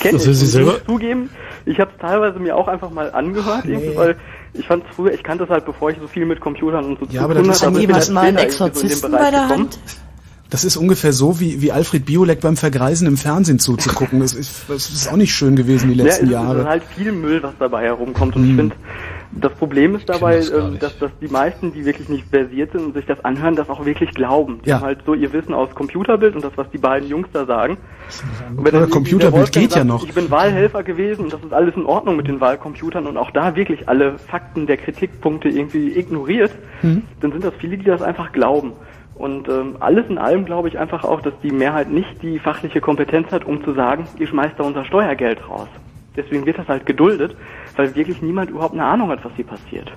kenn 0.00 0.12
Das 0.14 0.26
ich. 0.26 0.36
sie 0.36 0.42
Und 0.42 0.46
ich 0.46 0.50
selber? 0.52 0.72
muss 0.72 0.84
zugeben, 0.86 1.30
ich 1.66 1.78
habe 1.78 1.90
es 1.94 2.00
teilweise 2.00 2.38
mir 2.38 2.56
auch 2.56 2.66
einfach 2.68 2.90
mal 2.90 3.10
angehört, 3.12 3.64
irgendwie, 3.66 3.96
weil 3.96 4.16
ich 4.54 4.66
fand 4.66 4.84
früher, 4.94 5.12
ich 5.12 5.22
kannte 5.22 5.44
es 5.44 5.50
halt, 5.50 5.64
bevor 5.64 5.90
ich 5.90 5.98
so 6.00 6.06
viel 6.08 6.26
mit 6.26 6.40
Computern 6.40 6.84
und 6.84 6.98
so 6.98 7.06
Ja, 7.06 7.20
zu 7.20 7.24
aber 7.24 7.34
tun 7.34 7.50
hatte, 7.50 7.78
jemand 7.80 8.06
bin 8.06 8.14
mal 8.14 8.20
einen 8.24 8.36
erst 8.38 8.54
später 8.56 8.66
irgendwie 8.66 8.78
so 8.78 8.80
in 8.80 8.88
den 8.88 9.00
Exorzisten 9.00 9.10
Bereich 9.10 9.24
bei 9.24 9.30
der 9.30 9.40
gekommen. 9.42 9.60
Hand? 9.64 9.78
Das 10.50 10.64
ist 10.64 10.76
ungefähr 10.76 11.12
so, 11.14 11.40
wie, 11.40 11.62
wie 11.62 11.72
Alfred 11.72 12.04
Biolek 12.04 12.40
beim 12.42 12.58
Vergreisen 12.58 13.06
im 13.06 13.16
Fernsehen 13.16 13.58
zuzugucken. 13.58 14.20
Das 14.20 14.34
ist, 14.34 14.64
das 14.68 14.90
ist 14.90 15.10
auch 15.10 15.16
nicht 15.16 15.34
schön 15.34 15.56
gewesen 15.56 15.88
die 15.88 15.94
letzten 15.94 16.26
ja, 16.28 16.40
es 16.40 16.46
Jahre. 16.46 16.60
ist 16.60 16.66
halt 16.66 16.82
viel 16.94 17.12
Müll, 17.12 17.42
was 17.42 17.54
dabei 17.58 17.84
herumkommt. 17.84 18.36
Und 18.36 18.50
ich 18.50 18.56
finde, 18.56 18.76
das 19.32 19.52
Problem 19.54 19.94
ist 19.94 20.08
dabei, 20.08 20.38
ähm, 20.40 20.78
dass, 20.78 20.98
dass 20.98 21.10
die 21.20 21.28
meisten, 21.28 21.72
die 21.72 21.84
wirklich 21.84 22.08
nicht 22.08 22.26
versiert 22.28 22.72
sind 22.72 22.84
und 22.86 22.94
sich 22.94 23.06
das 23.06 23.24
anhören, 23.24 23.56
das 23.56 23.68
auch 23.70 23.84
wirklich 23.84 24.10
glauben. 24.14 24.60
Die 24.64 24.68
Ja. 24.70 24.76
haben 24.76 24.84
halt 24.84 24.98
so 25.06 25.14
ihr 25.14 25.32
Wissen 25.32 25.54
aus 25.54 25.74
Computerbild 25.74 26.34
und 26.34 26.44
das, 26.44 26.52
was 26.56 26.68
die 26.70 26.78
beiden 26.78 27.08
Jungs 27.08 27.28
da 27.32 27.46
sagen. 27.46 27.78
Oder 28.58 28.86
Computerbild 28.86 29.52
geht 29.52 29.70
ja 29.70 29.78
sagt, 29.78 29.86
noch. 29.86 30.04
Ich 30.04 30.12
bin 30.14 30.30
Wahlhelfer 30.30 30.82
gewesen 30.82 31.24
und 31.24 31.32
das 31.32 31.42
ist 31.42 31.52
alles 31.52 31.74
in 31.76 31.86
Ordnung 31.86 32.16
mit 32.16 32.28
den 32.28 32.40
Wahlcomputern 32.40 33.06
und 33.06 33.16
auch 33.16 33.30
da 33.30 33.56
wirklich 33.56 33.88
alle 33.88 34.18
Fakten 34.18 34.66
der 34.66 34.76
Kritikpunkte 34.76 35.48
irgendwie 35.48 35.96
ignoriert, 35.98 36.52
Mhm. 36.82 37.02
dann 37.20 37.32
sind 37.32 37.44
das 37.44 37.54
viele, 37.58 37.78
die 37.78 37.84
das 37.84 38.02
einfach 38.02 38.32
glauben. 38.32 38.72
Und 39.14 39.48
ähm, 39.48 39.76
alles 39.80 40.06
in 40.08 40.18
allem 40.18 40.44
glaube 40.44 40.68
ich 40.68 40.78
einfach 40.78 41.04
auch, 41.04 41.20
dass 41.20 41.34
die 41.42 41.50
Mehrheit 41.52 41.90
nicht 41.90 42.22
die 42.22 42.38
fachliche 42.38 42.80
Kompetenz 42.80 43.30
hat, 43.30 43.44
um 43.44 43.62
zu 43.64 43.72
sagen, 43.72 44.06
ihr 44.18 44.26
schmeißt 44.26 44.54
da 44.58 44.64
unser 44.64 44.84
Steuergeld 44.84 45.48
raus. 45.48 45.68
Deswegen 46.16 46.44
wird 46.46 46.58
das 46.58 46.68
halt 46.68 46.86
geduldet, 46.86 47.34
weil 47.76 47.94
wirklich 47.94 48.20
niemand 48.22 48.50
überhaupt 48.50 48.74
eine 48.74 48.84
Ahnung 48.84 49.08
hat, 49.08 49.24
was 49.24 49.32
hier 49.36 49.46
passiert. 49.46 49.90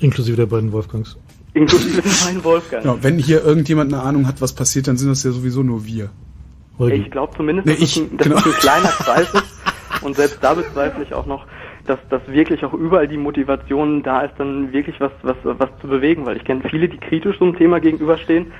Inklusive 0.00 0.36
der 0.36 0.46
beiden 0.46 0.72
Wolfgangs. 0.72 1.16
Inklusive 1.54 2.02
den 2.02 2.12
beiden 2.24 2.44
Wolfgang. 2.44 2.84
Ja, 2.84 3.02
wenn 3.02 3.18
hier 3.18 3.42
irgendjemand 3.42 3.92
eine 3.92 4.02
Ahnung 4.02 4.26
hat, 4.26 4.40
was 4.40 4.54
passiert, 4.54 4.88
dann 4.88 4.96
sind 4.96 5.08
das 5.08 5.24
ja 5.24 5.30
sowieso 5.30 5.62
nur 5.62 5.86
wir. 5.86 6.10
Ich 6.88 7.10
glaube 7.10 7.36
zumindest, 7.36 7.66
Nee, 7.66 7.74
dass, 7.74 7.82
ich, 7.82 7.96
es 7.96 8.02
ein, 8.02 8.16
dass 8.16 8.26
genau. 8.26 8.38
es 8.38 8.46
ein 8.46 8.52
kleiner 8.52 8.88
Kreis 8.88 9.34
ist. 9.34 9.60
Und 10.02 10.16
selbst 10.16 10.38
da 10.42 10.54
bezweifle 10.54 11.04
ich 11.04 11.12
auch 11.12 11.26
noch, 11.26 11.44
dass, 11.86 11.98
dass 12.08 12.26
wirklich 12.26 12.64
auch 12.64 12.72
überall 12.72 13.06
die 13.06 13.18
Motivation 13.18 14.02
da 14.02 14.22
ist, 14.22 14.34
dann 14.38 14.72
wirklich 14.72 14.98
was, 14.98 15.12
was, 15.22 15.36
was 15.42 15.68
zu 15.80 15.88
bewegen. 15.88 16.24
Weil 16.24 16.38
ich 16.38 16.44
kenne 16.44 16.62
viele, 16.70 16.88
die 16.88 16.96
kritisch 16.96 17.38
so 17.38 17.44
einem 17.44 17.56
Thema 17.56 17.80
gegenüberstehen, 17.80 18.52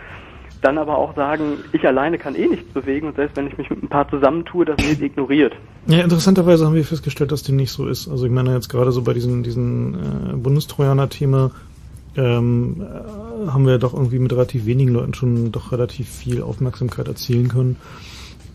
dann 0.63 0.79
aber 0.79 0.99
auch 0.99 1.15
sagen, 1.15 1.59
ich 1.73 1.87
alleine 1.87 2.19
kann 2.19 2.35
eh 2.35 2.47
nichts 2.47 2.73
bewegen 2.73 3.09
und 3.09 3.17
selbst 3.17 3.37
wenn 3.37 3.47
ich 3.47 3.57
mich 3.57 3.71
mit 3.71 3.83
ein 3.83 3.89
paar 3.89 4.09
zusammentue, 4.09 4.65
das 4.65 4.77
wird 4.79 5.01
ignoriert. 5.01 5.55
Ja, 5.87 6.01
interessanterweise 6.01 6.67
haben 6.67 6.75
wir 6.75 6.85
festgestellt, 6.85 7.33
dass 7.33 7.43
dem 7.43 7.57
nicht 7.57 7.73
so 7.73 7.87
ist. 7.87 8.09
Also 8.09 8.27
ich 8.27 8.33
meine 8.33 8.53
jetzt 8.55 8.69
gerade 8.69 8.93
so 8.93 9.03
bei 9.03 9.15
diesem 9.15 9.43
diesen 9.43 9.95
äh, 9.95 10.37
Bundestrojaner-Thema 10.37 11.51
ähm, 12.17 12.83
äh, 12.83 13.51
haben 13.51 13.67
wir 13.67 13.79
doch 13.79 13.95
irgendwie 13.95 14.19
mit 14.19 14.33
relativ 14.33 14.67
wenigen 14.67 14.93
Leuten 14.93 15.15
schon 15.15 15.53
doch 15.53 15.73
relativ 15.73 16.09
viel 16.09 16.43
Aufmerksamkeit 16.43 17.09
erzielen 17.09 17.49
können. 17.49 17.77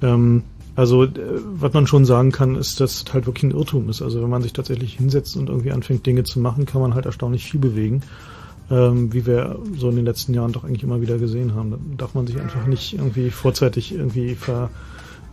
Ähm, 0.01 0.43
also 0.75 1.05
äh, 1.05 1.09
was 1.55 1.73
man 1.73 1.87
schon 1.87 2.05
sagen 2.05 2.31
kann, 2.31 2.55
ist, 2.55 2.79
dass 2.79 3.03
es 3.03 3.13
halt 3.13 3.25
wirklich 3.25 3.43
ein 3.43 3.57
Irrtum 3.57 3.89
ist. 3.89 4.01
Also 4.01 4.21
wenn 4.21 4.29
man 4.29 4.41
sich 4.41 4.53
tatsächlich 4.53 4.95
hinsetzt 4.95 5.37
und 5.37 5.49
irgendwie 5.49 5.71
anfängt, 5.71 6.05
Dinge 6.05 6.23
zu 6.23 6.39
machen, 6.39 6.65
kann 6.65 6.81
man 6.81 6.95
halt 6.95 7.05
erstaunlich 7.05 7.45
viel 7.49 7.59
bewegen. 7.59 8.01
Ähm, 8.71 9.13
wie 9.13 9.27
wir 9.27 9.59
so 9.77 9.89
in 9.89 9.95
den 9.95 10.05
letzten 10.05 10.33
Jahren 10.33 10.51
doch 10.51 10.63
eigentlich 10.63 10.81
immer 10.81 10.99
wieder 10.99 11.19
gesehen 11.19 11.53
haben. 11.53 11.69
Da 11.69 11.77
darf 11.97 12.15
man 12.15 12.25
sich 12.25 12.39
einfach 12.39 12.65
nicht 12.65 12.93
irgendwie 12.93 13.29
vorzeitig 13.29 13.93
irgendwie 13.93 14.33
ver, 14.33 14.71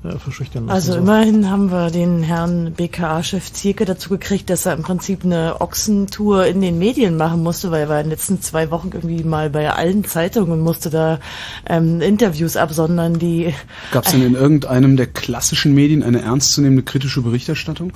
äh, 0.05 0.19
verschüchtern 0.19 0.67
lassen. 0.67 0.75
Also 0.75 0.93
so. 0.93 0.99
immerhin 0.99 1.49
haben 1.49 1.71
wir 1.71 1.91
den 1.91 2.23
Herrn 2.23 2.75
BKA-Chef 2.75 3.51
Zierke 3.51 3.87
dazu 3.87 4.11
gekriegt, 4.11 4.51
dass 4.51 4.67
er 4.67 4.75
im 4.75 4.83
Prinzip 4.83 5.25
eine 5.25 5.63
Ochsentour 5.63 6.45
in 6.45 6.61
den 6.61 6.79
Medien 6.79 7.17
machen 7.17 7.43
musste, 7.43 7.71
weil 7.71 7.83
er 7.83 7.89
war 7.89 8.01
in 8.01 8.05
den 8.05 8.11
letzten 8.11 8.43
zwei 8.43 8.71
Wochen 8.71 8.91
irgendwie 8.93 9.25
mal 9.25 9.49
bei 9.49 9.71
allen 9.71 10.05
Zeitungen 10.05 10.53
und 10.53 10.61
musste 10.61 10.91
da 10.91 11.19
ähm, 11.67 12.03
Interviews 12.03 12.59
absondern, 12.59 13.19
die 13.19 13.55
Gab 13.93 14.05
es 14.05 14.13
denn 14.13 14.23
in 14.23 14.35
irgendeinem 14.35 14.99
der 14.99 15.07
klassischen 15.07 15.73
Medien 15.73 16.03
eine 16.03 16.21
ernstzunehmende 16.21 16.83
kritische 16.83 17.23
Berichterstattung? 17.23 17.93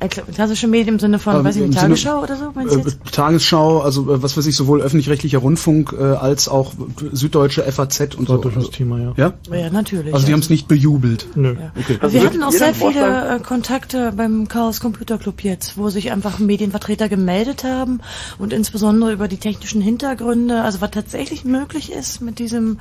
Äh, 0.00 0.06
kla- 0.06 0.22
klassische 0.32 0.68
Medien 0.68 0.94
im 0.94 0.98
Sinne 1.00 1.18
von, 1.18 1.36
Ähm, 1.36 1.44
weiß 1.44 1.56
ich 1.56 1.62
nicht, 1.62 1.72
Sinne- 1.72 1.94
Tagesschau 1.94 2.22
oder 2.22 2.36
so, 2.36 2.52
meinst 2.54 2.74
Äh, 2.76 2.78
jetzt? 2.78 2.98
Tagesschau, 3.10 3.80
also 3.80 4.14
äh, 4.14 4.22
was 4.22 4.36
weiß 4.36 4.46
ich, 4.46 4.54
sowohl 4.54 4.80
öffentlich-rechtlicher 4.80 5.38
Rundfunk 5.38 5.92
äh, 5.98 6.02
als 6.02 6.48
auch 6.48 6.72
Süddeutsche 7.12 7.62
FAZ 7.70 8.14
und 8.14 8.28
so. 8.28 8.36
durchaus 8.36 8.70
Thema, 8.70 9.00
ja. 9.00 9.12
Ja? 9.16 9.32
Ja, 9.56 9.70
natürlich. 9.70 10.14
Also 10.14 10.26
die 10.26 10.32
haben 10.32 10.40
es 10.40 10.50
nicht 10.50 10.68
bejubelt. 10.68 11.26
Nö. 11.34 11.56
Okay. 11.76 11.98
Wir 12.12 12.24
hatten 12.24 12.42
auch 12.44 12.52
sehr 12.52 12.74
viele 12.74 13.36
äh, 13.36 13.40
Kontakte 13.40 14.12
beim 14.16 14.46
Chaos 14.46 14.78
Computer 14.80 15.18
Club 15.18 15.42
jetzt, 15.42 15.76
wo 15.76 15.88
sich 15.88 16.12
einfach 16.12 16.38
Medienvertreter 16.38 17.08
gemeldet 17.08 17.64
haben 17.64 18.00
und 18.38 18.52
insbesondere 18.52 19.12
über 19.12 19.26
die 19.26 19.38
technischen 19.38 19.80
Hintergründe, 19.80 20.62
also 20.62 20.80
was 20.80 20.92
tatsächlich 20.92 21.44
möglich 21.44 21.90
ist 21.92 22.20
mit 22.22 22.38
diesem 22.38 22.78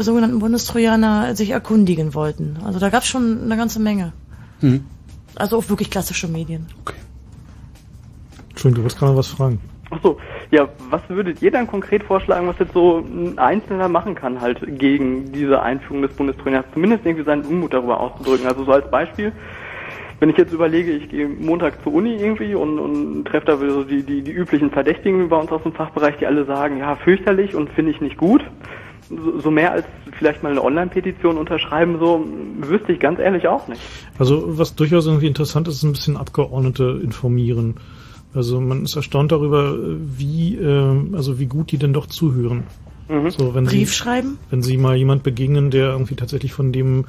sogenannten 0.00 0.38
Bundestrojaner, 0.38 1.34
sich 1.34 1.50
erkundigen 1.50 2.14
wollten. 2.14 2.58
Also 2.64 2.78
da 2.78 2.90
gab 2.90 3.02
es 3.04 3.08
schon 3.08 3.42
eine 3.44 3.56
ganze 3.56 3.80
Menge. 3.80 4.12
Hm. 4.60 4.84
Also 5.36 5.58
auch 5.58 5.68
wirklich 5.68 5.90
klassische 5.90 6.28
Medien. 6.28 6.66
Entschuldigung, 8.50 8.74
du 8.74 8.82
wolltest 8.82 8.98
gerade 8.98 9.16
was 9.16 9.28
fragen. 9.28 9.60
Achso, 9.90 10.18
ja, 10.50 10.68
was 10.88 11.02
würdet 11.08 11.42
ihr 11.42 11.50
dann 11.50 11.66
konkret 11.66 12.02
vorschlagen, 12.02 12.46
was 12.46 12.58
jetzt 12.58 12.72
so 12.72 13.00
ein 13.00 13.38
Einzelner 13.38 13.88
machen 13.88 14.14
kann, 14.14 14.40
halt 14.40 14.58
gegen 14.78 15.32
diese 15.32 15.60
Einführung 15.60 16.02
des 16.02 16.12
Bundestrainers? 16.14 16.64
Zumindest 16.72 17.04
irgendwie 17.04 17.24
seinen 17.24 17.44
Unmut 17.44 17.74
darüber 17.74 18.00
auszudrücken. 18.00 18.46
Also 18.46 18.64
so 18.64 18.72
als 18.72 18.90
Beispiel, 18.90 19.32
wenn 20.20 20.30
ich 20.30 20.36
jetzt 20.38 20.52
überlege, 20.52 20.92
ich 20.92 21.10
gehe 21.10 21.28
Montag 21.28 21.82
zur 21.82 21.92
Uni 21.92 22.14
irgendwie 22.14 22.54
und, 22.54 22.78
und 22.78 23.24
treffe 23.24 23.46
da 23.46 23.56
so 23.58 23.84
die, 23.84 24.02
die, 24.02 24.22
die 24.22 24.30
üblichen 24.30 24.70
Verdächtigen 24.70 25.28
bei 25.28 25.36
uns 25.36 25.50
aus 25.50 25.62
dem 25.62 25.72
Fachbereich, 25.72 26.16
die 26.18 26.26
alle 26.26 26.46
sagen, 26.46 26.78
ja, 26.78 26.96
fürchterlich 26.96 27.54
und 27.54 27.68
finde 27.70 27.90
ich 27.90 28.00
nicht 28.00 28.16
gut. 28.16 28.42
So, 29.42 29.50
mehr 29.50 29.72
als 29.72 29.84
vielleicht 30.18 30.42
mal 30.42 30.50
eine 30.50 30.62
Online-Petition 30.62 31.36
unterschreiben, 31.36 31.98
so 31.98 32.24
wüsste 32.60 32.92
ich 32.92 33.00
ganz 33.00 33.18
ehrlich 33.18 33.48
auch 33.48 33.68
nicht. 33.68 33.80
Also 34.18 34.58
was 34.58 34.74
durchaus 34.74 35.06
irgendwie 35.06 35.26
interessant 35.26 35.68
ist, 35.68 35.76
ist 35.76 35.82
ein 35.82 35.92
bisschen 35.92 36.16
Abgeordnete 36.16 37.00
informieren. 37.02 37.74
Also 38.34 38.60
man 38.60 38.84
ist 38.84 38.96
erstaunt 38.96 39.32
darüber, 39.32 39.76
wie 39.76 40.56
äh, 40.56 41.14
also 41.14 41.38
wie 41.38 41.46
gut 41.46 41.72
die 41.72 41.78
denn 41.78 41.92
doch 41.92 42.06
zuhören. 42.06 42.64
Mhm. 43.08 43.30
So, 43.30 43.54
wenn 43.54 43.64
Brief 43.64 43.90
sie, 43.90 43.96
schreiben? 43.96 44.38
Wenn 44.50 44.62
sie 44.62 44.76
mal 44.78 44.96
jemand 44.96 45.22
begegnen, 45.22 45.70
der 45.70 45.90
irgendwie 45.90 46.14
tatsächlich 46.14 46.52
von 46.52 46.72
dem 46.72 47.04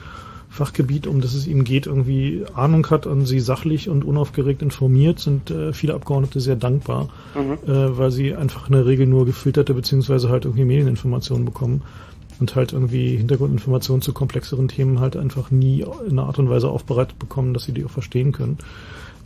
Fachgebiet, 0.54 1.08
um 1.08 1.20
das 1.20 1.34
es 1.34 1.48
ihnen 1.48 1.64
geht, 1.64 1.88
irgendwie 1.88 2.46
Ahnung 2.54 2.88
hat 2.92 3.08
und 3.08 3.26
sie 3.26 3.40
sachlich 3.40 3.90
und 3.90 4.06
unaufgeregt 4.06 4.62
informiert, 4.62 5.20
sind 5.20 5.50
äh, 5.50 5.74
viele 5.74 5.96
Abgeordnete 5.96 6.40
sehr 6.40 6.56
dankbar, 6.56 7.10
Mhm. 7.34 7.54
äh, 7.68 7.98
weil 7.98 8.12
sie 8.12 8.36
einfach 8.36 8.68
in 8.68 8.74
der 8.74 8.86
Regel 8.86 9.08
nur 9.08 9.26
gefilterte 9.26 9.74
beziehungsweise 9.74 10.30
halt 10.30 10.46
irgendwie 10.46 10.66
Medieninformationen 10.66 11.44
bekommen 11.44 11.82
und 12.40 12.56
halt 12.56 12.72
irgendwie 12.72 13.18
Hintergrundinformationen 13.18 14.04
zu 14.04 14.14
komplexeren 14.14 14.68
Themen 14.68 15.00
halt 15.00 15.18
einfach 15.18 15.50
nie 15.50 15.84
in 16.06 16.20
einer 16.20 16.28
Art 16.28 16.38
und 16.38 16.52
Weise 16.52 16.70
aufbereitet 16.70 17.18
bekommen, 17.18 17.56
dass 17.56 17.64
sie 17.64 17.72
die 17.72 17.84
auch 17.84 17.90
verstehen 17.90 18.32
können. 18.32 18.60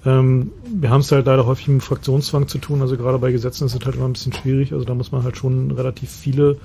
Ähm, 0.05 0.51
wir 0.73 0.91
haben 0.91 1.01
es 1.01 1.11
halt 1.11 1.25
leider 1.25 1.45
häufig 1.45 1.67
mit 1.67 1.83
Fraktionszwang 1.83 2.47
zu 2.47 2.57
tun, 2.59 2.81
also 2.81 2.95
gerade 2.95 3.17
bei 3.19 3.33
Gesetzen 3.33 3.65
ist 3.65 3.75
es 3.75 3.85
halt 3.85 3.95
immer 3.95 4.05
ein 4.05 4.13
bisschen 4.13 4.31
schwierig, 4.31 4.71
also 4.71 4.85
da 4.85 4.93
muss 4.93 5.11
man 5.11 5.23
halt 5.23 5.35
schon 5.35 5.71
relativ 5.71 6.09
viele 6.09 6.57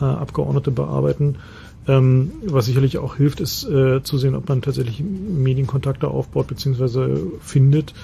äh, 0.00 0.04
Abgeordnete 0.04 0.72
bearbeiten. 0.72 1.36
Ähm, 1.90 2.30
was 2.44 2.66
sicherlich 2.66 2.98
auch 2.98 3.16
hilft, 3.16 3.40
ist 3.40 3.64
äh, 3.64 4.00
zu 4.00 4.16
sehen, 4.16 4.36
ob 4.36 4.48
man 4.48 4.62
tatsächlich 4.62 5.02
Medienkontakte 5.02 6.06
aufbaut 6.06 6.46
bzw. 6.46 7.16
findet. 7.40 7.94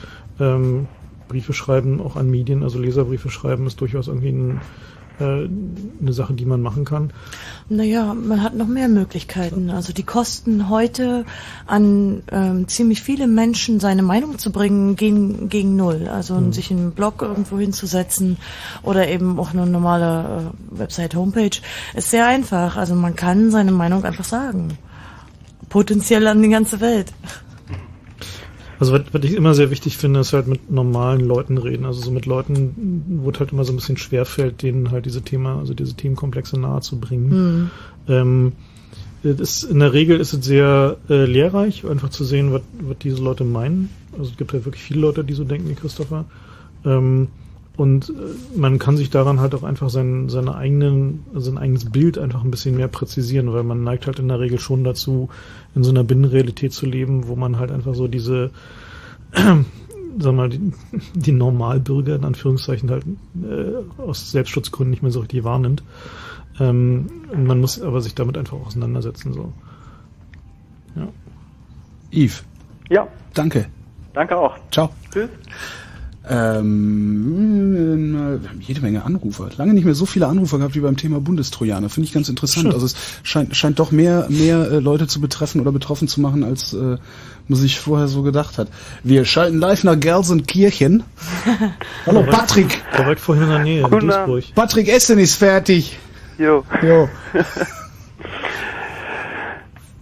Ähm, 0.41 0.89
Briefe 1.29 1.53
schreiben 1.53 2.01
auch 2.01 2.17
an 2.17 2.29
Medien, 2.29 2.65
also 2.65 2.81
Leserbriefe 2.81 3.31
schreiben 3.31 3.67
ist 3.69 3.81
durchaus 3.81 4.09
irgendwie 4.09 4.31
ein, 4.31 4.61
eine 5.25 6.13
Sache, 6.13 6.35
die 6.35 6.45
man 6.45 6.61
machen 6.61 6.85
kann. 6.85 7.11
Naja, 7.69 8.15
man 8.15 8.43
hat 8.43 8.55
noch 8.55 8.67
mehr 8.67 8.89
Möglichkeiten. 8.89 9.71
Also 9.71 9.93
die 9.93 10.03
Kosten 10.03 10.69
heute 10.69 11.25
an 11.67 12.23
ähm, 12.31 12.69
ziemlich 12.69 13.03
viele 13.03 13.27
Menschen 13.27 13.81
seine 13.81 14.03
Meinung 14.03 14.39
zu 14.39 14.53
bringen, 14.53 14.95
gehen 14.97 15.49
gegen 15.49 15.75
null. 15.77 16.09
Also 16.13 16.35
Mhm. 16.35 16.53
sich 16.53 16.71
einen 16.71 16.93
Blog 16.93 17.23
irgendwo 17.23 17.59
hinzusetzen 17.59 18.37
oder 18.83 19.09
eben 19.09 19.39
auch 19.39 19.53
eine 19.53 19.67
normale 19.67 20.53
äh, 20.75 20.79
Website, 20.79 21.15
Homepage, 21.15 21.59
ist 21.95 22.11
sehr 22.11 22.27
einfach. 22.27 22.77
Also 22.77 22.95
man 22.95 23.17
kann 23.17 23.51
seine 23.51 23.73
Meinung 23.73 24.05
einfach 24.05 24.25
sagen. 24.25 24.77
Potenziell 25.69 26.27
an 26.27 26.43
die 26.43 26.49
ganze 26.49 26.81
Welt. 26.81 27.13
Also 28.79 28.93
was, 28.93 29.03
was 29.13 29.25
ich 29.25 29.35
immer 29.35 29.55
sehr 29.55 29.71
wichtig 29.71 29.97
finde, 29.97 30.21
ist 30.21 30.33
halt 30.33 30.47
mit 30.47 30.71
normalen 30.71 31.21
Leuten 31.21 31.59
reden. 31.59 31.85
Also 31.85 32.01
so 32.03 32.11
mit 32.11 32.27
Leuten, 32.27 33.05
wo 33.23 33.31
es 33.31 33.39
halt 33.39 33.53
immer 33.53 33.65
so 33.65 33.73
ein 33.73 33.77
bisschen 33.77 33.97
schwerfällt, 33.97 34.63
denen 34.63 34.91
halt 34.91 35.07
diese 35.07 35.23
Thema, 35.23 35.59
also 35.59 35.75
diese 35.75 35.95
Themenkomplexe 35.95 36.59
nahe 36.59 36.81
zu 36.81 37.01
bringen. 37.01 37.71
Ähm, 38.09 38.53
das 39.23 39.65
in 39.65 39.81
der 39.81 39.93
Regel 39.93 40.21
ist 40.21 40.33
es 40.33 40.45
sehr 40.45 40.97
äh, 41.09 41.25
lehrreich, 41.25 41.85
einfach 41.85 42.11
zu 42.11 42.25
sehen, 42.25 42.53
was, 42.53 42.63
was 42.81 42.99
diese 42.99 43.23
Leute 43.23 43.45
meinen. 43.45 43.91
Also 44.13 44.31
es 44.31 44.37
gibt 44.37 44.53
halt 44.53 44.65
wirklich 44.65 44.83
viele 44.83 45.01
Leute, 45.01 45.25
die 45.25 45.35
so 45.35 45.45
denken 45.45 45.69
wie 45.69 45.75
Christopher. 45.75 46.27
Ähm, 46.85 47.29
und 47.77 48.09
äh, 48.11 48.59
man 48.59 48.79
kann 48.79 48.97
sich 48.97 49.11
daran 49.11 49.41
halt 49.41 49.55
auch 49.55 49.63
einfach 49.63 49.91
sein, 49.91 50.29
seine 50.29 50.55
eigenen, 50.55 51.25
sein 51.35 51.59
eigenes 51.59 51.91
Bild 51.91 52.19
einfach 52.19 52.43
ein 52.43 52.51
bisschen 52.51 52.77
mehr 52.77 52.89
präzisieren, 52.89 53.53
weil 53.53 53.65
man 53.65 53.85
neigt 53.85 54.07
halt 54.07 54.19
in 54.19 54.29
der 54.29 54.41
Regel 54.41 54.59
schon 54.59 54.85
dazu, 54.85 55.29
in 55.77 55.85
so 55.85 55.91
einer 55.91 56.03
Binnenrealität 56.03 56.73
zu 56.73 56.87
leben, 56.87 57.29
wo 57.29 57.37
man 57.37 57.59
halt 57.59 57.71
einfach 57.71 57.95
so 57.95 58.09
diese, 58.09 58.51
sagen 59.33 59.67
wir 60.19 60.33
mal, 60.33 60.49
die, 60.49 60.73
die 61.15 61.33
Normalbürger 61.33 62.17
in 62.17 62.25
Anführungszeichen 62.25 62.91
halt 62.91 63.05
äh, 63.05 64.01
aus 64.01 64.33
Selbstschutzgründen 64.33 64.91
nicht 64.91 65.03
mehr 65.03 65.13
so 65.13 65.21
richtig 65.21 65.45
wahrnimmt. 65.45 65.83
Ähm, 66.59 67.07
man 67.37 67.61
muss 67.61 67.81
aber 67.81 68.01
sich 68.01 68.15
damit 68.15 68.39
einfach 68.39 68.57
auseinandersetzen. 68.57 69.35
So. 69.35 69.53
Ja. 70.97 71.09
Yves. 72.11 72.43
Ja. 72.89 73.07
Danke. 73.35 73.67
Danke 74.15 74.37
auch. 74.39 74.57
Ciao. 74.71 74.91
Tschüss. 75.13 75.29
Ähm, 76.29 78.41
wir 78.43 78.51
haben 78.51 78.61
jede 78.61 78.81
Menge 78.81 79.05
Anrufer. 79.05 79.49
Lange 79.57 79.75
nicht 79.75 79.85
mehr 79.85 79.95
so 79.95 80.07
viele 80.07 80.27
Anrufer 80.27 80.59
gehabt 80.59 80.75
wie 80.75 80.81
beim 80.81 80.97
Thema 80.97 81.21
Bundestrojaner. 81.21 81.89
Finde 81.89 82.09
ich 82.09 82.13
ganz 82.13 82.29
interessant. 82.29 82.65
Schön. 82.65 82.73
Also 82.73 82.87
es 82.87 82.97
scheint, 83.23 83.57
scheint 83.57 83.79
doch 83.79 83.93
mehr, 83.93 84.27
mehr 84.29 84.71
äh, 84.71 84.79
Leute 84.81 85.07
zu 85.07 85.21
betreffen 85.21 85.61
oder 85.61 85.71
betroffen 85.71 86.09
zu 86.09 86.21
machen, 86.21 86.43
als 86.43 86.73
äh, 86.73 86.97
man 87.49 87.59
sich 87.59 87.79
vorher 87.79 88.09
so 88.09 88.23
gedacht 88.23 88.59
hat. 88.59 88.69
Wir 89.05 89.25
schalten 89.25 89.59
live 89.59 89.85
nach 89.85 89.99
Gelsenkirchen. 89.99 91.05
Hallo 92.07 92.25
Patrick. 92.25 92.83
Da 92.93 93.07
war 93.07 93.17
vorhin 93.17 93.45
in 93.45 93.51
der 93.51 93.59
Nähe, 93.61 93.85
in 93.85 93.91
Duisburg. 93.91 94.45
Patrick 94.55 94.89
Essen 94.89 95.19
ist 95.19 95.37
fertig. 95.37 95.99
Jo. 96.39 96.65
Jo. 96.83 97.09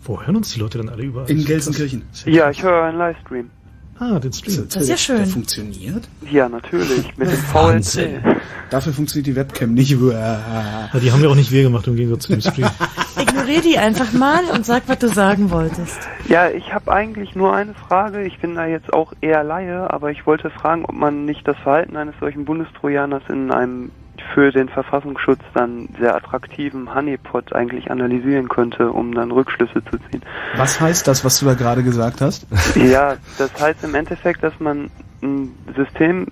Wo 0.05 0.21
hören 0.21 0.37
uns 0.37 0.53
die 0.53 0.61
Leute 0.61 0.79
dann 0.79 0.89
alle 0.89 1.03
überall? 1.03 1.31
In 1.31 1.45
Gelsenkirchen. 1.45 2.03
Ja, 2.27 2.51
ich 2.51 2.63
höre 2.63 2.85
einen 2.85 2.99
Livestream. 2.99 3.51
Ah, 3.99 4.19
den 4.19 4.33
Stream. 4.33 4.67
Das 4.69 4.83
ist 4.83 4.89
ja 4.89 4.97
schön. 4.97 5.19
Der 5.19 5.27
funktioniert? 5.27 6.09
Ja, 6.31 6.49
natürlich. 6.49 7.17
Mit 7.17 7.31
dem 7.31 7.39
Wahnsinn. 7.53 8.21
VLC. 8.23 8.37
Dafür 8.71 8.93
funktioniert 8.93 9.27
die 9.27 9.37
Webcam 9.37 9.75
nicht. 9.75 9.91
Ja, 9.95 10.89
die 11.01 11.13
haben 11.13 11.23
wir 11.23 11.31
auch 11.31 11.35
nicht 11.35 11.53
wir 11.53 11.63
gemacht 11.63 11.87
im 11.87 11.97
Gegensatz 11.97 12.25
zu 12.25 12.33
dem 12.33 12.41
Stream. 12.41 12.69
Ignorier 13.21 13.61
die 13.61 13.79
einfach 13.79 14.13
mal 14.13 14.45
und 14.53 14.67
sag, 14.67 14.85
was 14.87 14.99
du 14.99 15.09
sagen 15.09 15.51
wolltest. 15.51 15.99
Ja, 16.29 16.49
ich 16.51 16.73
habe 16.73 16.93
eigentlich 16.93 17.35
nur 17.35 17.55
eine 17.55 17.75
Frage. 17.75 18.23
Ich 18.25 18.39
bin 18.39 18.55
da 18.55 18.67
jetzt 18.67 18.93
auch 18.93 19.13
eher 19.21 19.45
Laie, 19.45 19.93
aber 19.93 20.11
ich 20.11 20.27
wollte 20.27 20.51
fragen, 20.51 20.85
ob 20.85 20.95
man 20.95 21.25
nicht 21.25 21.47
das 21.47 21.57
Verhalten 21.59 21.97
eines 21.97 22.15
solchen 22.21 22.45
Bundestrojaners 22.45 23.23
in 23.29 23.51
einem 23.51 23.91
für 24.33 24.51
den 24.51 24.69
Verfassungsschutz 24.69 25.41
dann 25.55 25.89
sehr 25.99 26.15
attraktiven 26.15 26.95
Honeypot 26.95 27.53
eigentlich 27.53 27.91
analysieren 27.91 28.49
könnte, 28.49 28.91
um 28.91 29.15
dann 29.15 29.31
Rückschlüsse 29.31 29.85
zu 29.85 29.99
ziehen. 30.11 30.23
Was 30.57 30.81
heißt 30.81 31.07
das, 31.07 31.25
was 31.25 31.39
du 31.39 31.47
da 31.47 31.55
gerade 31.55 31.83
gesagt 31.83 32.21
hast? 32.21 32.47
Ja, 32.75 33.17
das 33.39 33.51
heißt 33.61 33.85
im 33.85 33.95
Endeffekt, 33.95 34.43
dass 34.43 34.59
man 34.59 34.91
ein 35.23 35.55
System, 35.77 36.27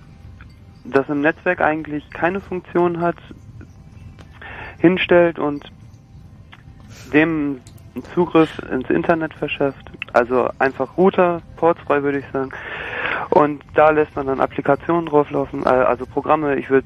das 0.83 1.07
im 1.09 1.21
Netzwerk 1.21 1.61
eigentlich 1.61 2.09
keine 2.11 2.41
Funktion 2.41 2.99
hat, 3.01 3.15
hinstellt 4.79 5.39
und 5.39 5.71
dem 7.13 7.61
einen 7.95 8.03
Zugriff 8.13 8.49
ins 8.71 8.89
Internet 8.89 9.33
verschafft. 9.33 9.91
Also 10.13 10.47
einfach 10.59 10.95
Router, 10.95 11.41
portsfrei 11.57 12.03
würde 12.03 12.19
ich 12.19 12.25
sagen. 12.31 12.51
Und 13.31 13.63
da 13.73 13.89
lässt 13.89 14.15
man 14.15 14.27
dann 14.27 14.39
Applikationen 14.39 15.07
drauflaufen, 15.07 15.63
äh, 15.63 15.69
also 15.69 16.05
Programme. 16.05 16.55
Ich 16.55 16.69
würde, 16.69 16.85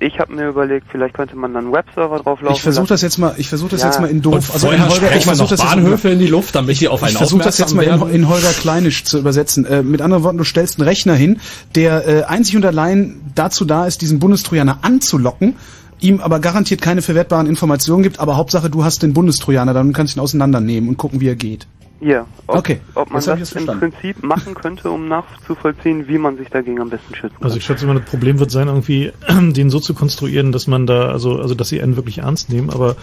ich 0.00 0.18
habe 0.18 0.32
mir 0.34 0.48
überlegt, 0.48 0.86
vielleicht 0.90 1.14
könnte 1.14 1.36
man 1.36 1.54
dann 1.54 1.66
einen 1.66 1.72
Webserver 1.72 2.18
drauflaufen. 2.18 2.56
Ich 2.56 2.62
versuche 2.62 2.88
das 2.88 3.00
jetzt 3.02 3.18
mal, 3.18 3.34
ich 3.36 3.48
versuche 3.48 3.70
das 3.70 3.82
Ja. 3.82 3.86
jetzt 3.86 4.00
mal 4.00 4.10
in 4.10 4.20
doof. 4.20 4.34
Und 4.34 4.42
vorher 4.42 4.90
sprechen 4.90 5.12
wir 5.12 5.20
versuch 5.20 5.44
noch 5.44 5.50
das 5.50 5.60
jetzt 5.60 5.70
Bahnhöfe 5.70 6.08
in 6.08 6.18
die 6.18 6.26
Luft, 6.26 6.56
damit 6.56 6.80
die 6.80 6.88
auf 6.88 7.00
einen 7.02 7.12
Ich 7.12 7.18
versuche 7.18 7.44
das 7.44 7.58
jetzt 7.58 7.74
mal 7.74 7.84
in, 7.84 8.08
in 8.10 8.28
Holger 8.28 8.50
Kleinisch 8.60 9.04
zu 9.04 9.20
übersetzen. 9.20 9.64
Äh, 9.66 9.84
mit 9.84 10.02
anderen 10.02 10.24
Worten, 10.24 10.38
du 10.38 10.44
stellst 10.44 10.80
einen 10.80 10.88
Rechner 10.88 11.14
hin, 11.14 11.40
der 11.76 12.08
äh, 12.08 12.24
einzig 12.24 12.56
und 12.56 12.66
allein 12.66 13.20
dazu 13.36 13.64
da 13.64 13.86
ist, 13.86 14.02
diesen 14.02 14.18
Bundestrojaner 14.18 14.78
anzulocken, 14.82 15.54
ihm 16.00 16.20
aber 16.20 16.40
garantiert 16.40 16.80
keine 16.82 17.02
verwertbaren 17.02 17.46
Informationen 17.46 18.02
gibt, 18.02 18.18
aber 18.18 18.36
Hauptsache 18.36 18.68
du 18.68 18.84
hast 18.84 19.04
den 19.04 19.12
Bundestrojaner, 19.12 19.74
dann 19.74 19.92
kannst 19.92 20.16
du 20.16 20.18
ihn 20.18 20.22
auseinandernehmen 20.22 20.88
und 20.88 20.96
gucken, 20.96 21.20
wie 21.20 21.28
er 21.28 21.36
geht. 21.36 21.68
Ja, 22.00 22.26
ob, 22.46 22.58
Okay, 22.58 22.80
ob 22.94 23.10
man 23.10 23.24
das 23.24 23.52
im. 23.52 23.66
Prinzip 23.66 24.22
machen 24.22 24.54
könnte, 24.54 24.88
um 24.90 25.08
nachzuvollziehen, 25.08 26.06
wie 26.06 26.18
man 26.18 26.36
sich 26.36 26.48
dagegen 26.48 26.80
am 26.80 26.90
besten 26.90 27.14
schützen 27.14 27.34
kann. 27.36 27.44
Also 27.44 27.56
ich 27.56 27.64
schätze 27.64 27.86
mal, 27.86 27.94
das 27.94 28.04
Problem 28.04 28.38
wird 28.38 28.50
sein, 28.52 28.68
irgendwie 28.68 29.12
den 29.28 29.68
so 29.70 29.80
zu 29.80 29.94
konstruieren, 29.94 30.52
dass 30.52 30.66
man 30.68 30.86
da, 30.86 31.08
also, 31.10 31.40
also 31.40 31.54
dass 31.54 31.68
sie 31.68 31.82
einen 31.82 31.96
wirklich 31.96 32.18
ernst 32.18 32.50
nehmen, 32.50 32.70
aber 32.70 32.94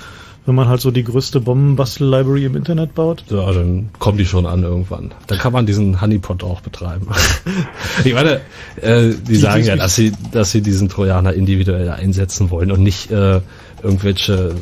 wenn 0.46 0.54
man 0.56 0.68
halt 0.70 0.80
so 0.80 0.92
die 0.92 1.04
größte 1.04 1.42
Bombenbastel-Library 1.42 2.46
im 2.46 2.56
Internet 2.56 2.94
baut. 2.94 3.26
Ja, 3.30 3.52
dann 3.52 3.90
kommen 3.98 4.20
die 4.20 4.28
schon 4.28 4.46
an 4.46 4.62
irgendwann. 4.62 5.12
Dann 5.26 5.40
kann 5.40 5.52
man 5.52 5.66
diesen 5.66 6.00
Honeypot 6.00 6.44
auch 6.44 6.62
betreiben. 6.62 7.08
ich 8.06 8.14
meine, 8.14 8.42
äh, 8.80 9.10
die, 9.10 9.16
Die- 9.24 9.36
sagen 9.38 9.64
die- 9.64 9.70
ja, 9.70 9.76
dass 9.76 9.96
sie, 9.96 10.14
dass 10.32 10.52
sie 10.52 10.62
diesen 10.62 10.88
Trojaner 10.88 11.34
individuell 11.34 11.90
einsetzen 11.90 12.52
wollen 12.52 12.72
und 12.72 12.84
nicht 12.84 13.10
äh, 13.12 13.42
irgendwelche 13.82 14.54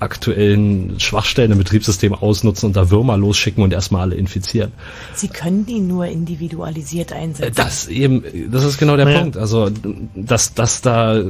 aktuellen 0.00 0.98
Schwachstellen 0.98 1.52
im 1.52 1.58
Betriebssystem 1.58 2.14
ausnutzen 2.14 2.68
und 2.68 2.76
da 2.76 2.90
Würmer 2.90 3.16
losschicken 3.16 3.62
und 3.62 3.72
erstmal 3.72 4.02
alle 4.02 4.14
infizieren. 4.16 4.72
Sie 5.14 5.28
können 5.28 5.66
ihn 5.66 5.86
nur 5.86 6.06
individualisiert 6.06 7.12
einsetzen. 7.12 7.54
Das 7.54 7.86
eben, 7.86 8.24
das 8.50 8.64
ist 8.64 8.78
genau 8.78 8.96
der 8.96 9.04
Naja. 9.04 9.20
Punkt. 9.20 9.36
Also, 9.36 9.70
dass, 10.14 10.54
dass 10.54 10.80
da 10.80 11.22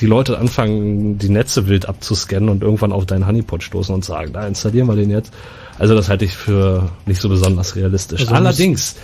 die 0.00 0.06
Leute 0.06 0.38
anfangen, 0.38 1.18
die 1.18 1.30
Netze 1.30 1.66
wild 1.66 1.88
abzuscannen 1.88 2.48
und 2.48 2.62
irgendwann 2.62 2.92
auf 2.92 3.06
deinen 3.06 3.26
Honeypot 3.26 3.62
stoßen 3.62 3.94
und 3.94 4.04
sagen, 4.04 4.32
da 4.32 4.46
installieren 4.46 4.86
wir 4.86 4.96
den 4.96 5.10
jetzt. 5.10 5.32
Also, 5.78 5.94
das 5.94 6.08
halte 6.08 6.24
ich 6.24 6.32
für 6.32 6.90
nicht 7.06 7.20
so 7.20 7.28
besonders 7.28 7.74
realistisch. 7.74 8.20
Also 8.20 8.34
Allerdings, 8.34 8.96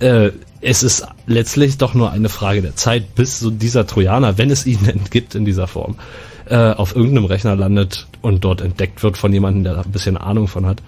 äh, 0.00 0.30
es 0.60 0.82
ist 0.82 1.06
letztlich 1.26 1.78
doch 1.78 1.94
nur 1.94 2.10
eine 2.10 2.28
Frage 2.28 2.62
der 2.62 2.76
Zeit, 2.76 3.14
bis 3.14 3.38
so 3.38 3.50
dieser 3.50 3.86
Trojaner, 3.86 4.38
wenn 4.38 4.50
es 4.50 4.66
ihn 4.66 4.84
denn 4.84 5.00
gibt 5.10 5.34
in 5.34 5.44
dieser 5.44 5.66
Form, 5.66 5.96
äh, 6.50 6.72
auf 6.72 6.94
irgendeinem 6.94 7.26
Rechner 7.26 7.56
landet 7.56 8.06
und 8.22 8.44
dort 8.44 8.60
entdeckt 8.60 9.02
wird 9.02 9.16
von 9.16 9.32
jemandem, 9.32 9.64
der 9.64 9.74
da 9.74 9.82
ein 9.82 9.92
bisschen 9.92 10.16
Ahnung 10.16 10.48
von 10.48 10.66
hat. 10.66 10.82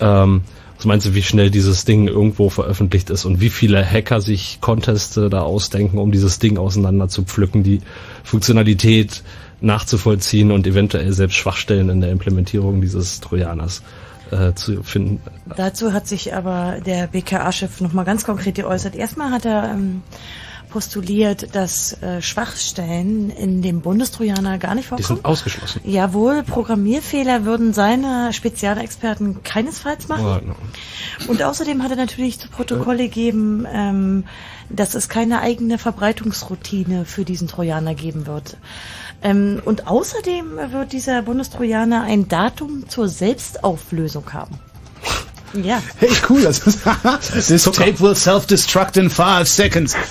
Ähm, 0.00 0.42
was 0.76 0.86
meinst 0.86 1.06
du, 1.06 1.14
wie 1.14 1.22
schnell 1.22 1.50
dieses 1.50 1.84
Ding 1.84 2.08
irgendwo 2.08 2.48
veröffentlicht 2.48 3.10
ist 3.10 3.26
und 3.26 3.40
wie 3.40 3.50
viele 3.50 3.84
Hacker 3.84 4.22
sich 4.22 4.58
Conteste 4.62 5.28
da 5.28 5.42
ausdenken, 5.42 5.98
um 5.98 6.10
dieses 6.10 6.38
Ding 6.38 6.56
auseinander 6.56 7.08
zu 7.08 7.24
pflücken, 7.24 7.62
die 7.62 7.80
Funktionalität 8.24 9.22
nachzuvollziehen 9.60 10.50
und 10.52 10.66
eventuell 10.66 11.12
selbst 11.12 11.36
Schwachstellen 11.36 11.90
in 11.90 12.00
der 12.00 12.10
Implementierung 12.10 12.80
dieses 12.80 13.20
Trojaners 13.20 13.82
äh, 14.30 14.54
zu 14.54 14.82
finden. 14.82 15.20
Dazu 15.54 15.92
hat 15.92 16.08
sich 16.08 16.34
aber 16.34 16.78
der 16.84 17.08
BKA-Chef 17.08 17.82
nochmal 17.82 18.06
ganz 18.06 18.24
konkret 18.24 18.54
geäußert. 18.54 18.94
Erstmal 18.94 19.32
hat 19.32 19.44
er 19.44 19.72
ähm, 19.74 20.02
postuliert, 20.70 21.54
dass 21.54 22.00
äh, 22.02 22.22
Schwachstellen 22.22 23.30
in 23.30 23.62
dem 23.62 23.80
Bundestrojaner 23.80 24.58
gar 24.58 24.74
nicht 24.74 24.86
Die 24.86 24.88
vorkommen. 24.88 25.06
sind 25.18 25.24
ausgeschlossen. 25.24 25.80
Jawohl, 25.84 26.42
Programmierfehler 26.42 27.44
würden 27.44 27.72
seine 27.72 28.32
Spezialexperten 28.32 29.42
keinesfalls 29.42 30.08
machen. 30.08 30.24
Ja, 30.24 30.40
no. 30.40 30.54
Und 31.28 31.42
außerdem 31.42 31.82
hat 31.82 31.90
er 31.90 31.96
natürlich 31.96 32.38
zu 32.38 32.48
Protokoll 32.48 32.96
gegeben, 32.96 33.66
ähm, 33.70 34.24
dass 34.70 34.94
es 34.94 35.08
keine 35.08 35.40
eigene 35.40 35.78
Verbreitungsroutine 35.78 37.04
für 37.04 37.24
diesen 37.24 37.48
Trojaner 37.48 37.94
geben 37.94 38.26
wird. 38.26 38.56
Ähm, 39.22 39.60
und 39.64 39.86
außerdem 39.86 40.56
wird 40.70 40.92
dieser 40.92 41.22
Bundestrojaner 41.22 42.02
ein 42.02 42.28
Datum 42.28 42.88
zur 42.88 43.08
Selbstauflösung 43.08 44.32
haben. 44.32 44.58
Ja. 45.54 45.82
Hey, 45.96 46.10
cool. 46.28 46.42
Das 46.50 46.66
ist, 46.66 46.82
This 47.48 47.64
tape 47.64 48.00
will 48.00 48.14
self-destruct 48.14 48.96
in 48.96 49.10
five 49.10 49.48
seconds. 49.48 49.96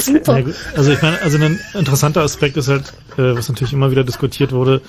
Super. 0.00 0.38
Ja. 0.38 0.46
Also 0.76 0.92
ich 0.92 1.02
meine, 1.02 1.20
also 1.22 1.38
ein 1.38 1.60
interessanter 1.74 2.22
Aspekt 2.22 2.56
ist 2.56 2.68
halt, 2.68 2.92
äh, 3.16 3.36
was 3.36 3.48
natürlich 3.48 3.72
immer 3.72 3.90
wieder 3.90 4.04
diskutiert 4.04 4.52
wurde, 4.52 4.82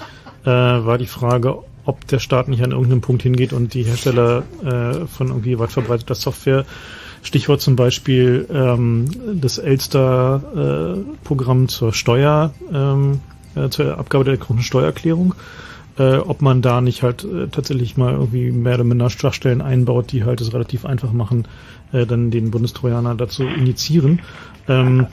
äh, 0.44 0.49
war 0.49 0.98
die 0.98 1.07
Frage, 1.07 1.60
ob 1.86 2.06
der 2.07 2.19
Staat 2.19 2.48
nicht 2.48 2.64
an 2.64 2.72
irgendeinem 2.72 3.02
Punkt 3.02 3.23
hingeht 3.23 3.53
und 3.53 3.73
die 3.73 3.84
Hersteller 3.84 4.44
äh, 4.64 5.07
von 5.07 5.28
irgendwie 5.28 5.57
weit 5.60 5.72
verbreiteter 5.72 6.15
Software, 6.15 6.65
Stichwort 7.23 7.61
zum 7.61 7.76
Beispiel 7.76 8.48
ähm, 8.52 9.40
das 9.40 9.57
Elster-Programm 9.57 11.68
zur 11.68 11.94
Steuer, 11.94 12.53
ähm, 12.73 13.22
äh, 13.56 13.69
zur 13.69 13.98
Abgabe 13.98 14.23
der 14.23 14.34
elektronischen 14.34 14.68
Steuererklärung, 14.68 15.36
äh, 15.97 16.18
ob 16.18 16.41
man 16.41 16.61
da 16.61 16.81
nicht 16.81 17.03
halt 17.03 17.23
äh, 17.23 17.47
tatsächlich 17.47 17.97
mal 17.97 18.13
irgendwie 18.13 18.51
mehr 18.51 18.76
oder 18.76 18.84
minder 18.84 19.09
Schwachstellen 19.09 19.61
einbaut, 19.61 20.11
die 20.11 20.23
halt 20.23 20.41
es 20.41 20.53
relativ 20.53 20.85
einfach 20.85 21.11
machen, 21.11 21.47
äh, 21.91 22.05
dann 22.05 22.31
den 22.31 22.51
Bundestrojaner 22.51 23.15
dazu 23.15 23.43
initiieren. 23.43 24.22
Ähm, 24.68 25.07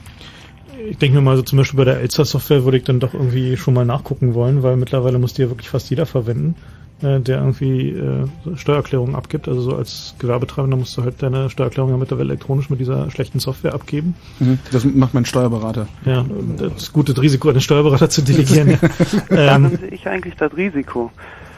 ich 0.89 0.97
denke 0.97 1.17
mir 1.17 1.21
mal, 1.21 1.35
so 1.35 1.43
zum 1.43 1.57
Beispiel 1.57 1.77
bei 1.77 1.85
der 1.85 1.99
Elster-Software 1.99 2.63
würde 2.63 2.77
ich 2.77 2.83
dann 2.83 2.99
doch 2.99 3.13
irgendwie 3.13 3.57
schon 3.57 3.73
mal 3.73 3.85
nachgucken 3.85 4.33
wollen, 4.33 4.63
weil 4.63 4.77
mittlerweile 4.77 5.19
muss 5.19 5.33
die 5.33 5.41
ja 5.41 5.49
wirklich 5.49 5.69
fast 5.69 5.89
jeder 5.89 6.05
verwenden, 6.05 6.55
äh, 7.01 7.19
der 7.19 7.37
irgendwie 7.37 7.89
äh, 7.89 8.27
Steuererklärungen 8.55 9.15
abgibt. 9.15 9.47
Also 9.47 9.61
so 9.61 9.75
als 9.75 10.15
Gewerbetreibender 10.19 10.77
musst 10.77 10.97
du 10.97 11.03
halt 11.03 11.21
deine 11.21 11.49
Steuererklärung 11.49 11.91
ja 11.91 11.97
mittlerweile 11.97 12.29
elektronisch 12.29 12.69
mit 12.69 12.79
dieser 12.79 13.09
schlechten 13.11 13.39
Software 13.39 13.73
abgeben. 13.73 14.15
Mhm, 14.39 14.59
Das 14.71 14.83
macht 14.85 15.13
mein 15.13 15.25
Steuerberater. 15.25 15.87
Ja, 16.05 16.25
das 16.57 16.83
ist 16.83 16.93
gut, 16.93 17.09
das 17.09 17.21
Risiko, 17.21 17.49
einen 17.49 17.61
Steuerberater 17.61 18.09
zu 18.09 18.21
delegieren. 18.21 18.69
ja. 18.71 18.77
Darin 19.29 19.65
ähm, 19.65 19.77
sehe 19.77 19.89
ich 19.89 20.07
eigentlich 20.07 20.35
das 20.35 20.55
Risiko. 20.55 21.11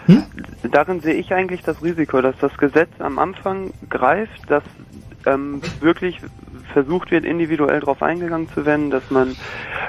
Hm? 0.06 0.24
Darin 0.72 1.00
sehe 1.02 1.14
ich 1.14 1.34
eigentlich 1.34 1.62
das 1.62 1.82
Risiko, 1.84 2.22
dass 2.22 2.36
das 2.40 2.56
Gesetz 2.58 2.90
am 3.00 3.20
Anfang 3.20 3.72
greift, 3.90 4.50
dass 4.50 4.64
ähm, 5.26 5.62
wirklich 5.80 6.18
versucht 6.72 7.12
wird, 7.12 7.26
individuell 7.26 7.80
darauf 7.80 8.02
eingegangen 8.02 8.50
zu 8.50 8.66
werden, 8.66 8.90
dass 8.90 9.10
man 9.12 9.36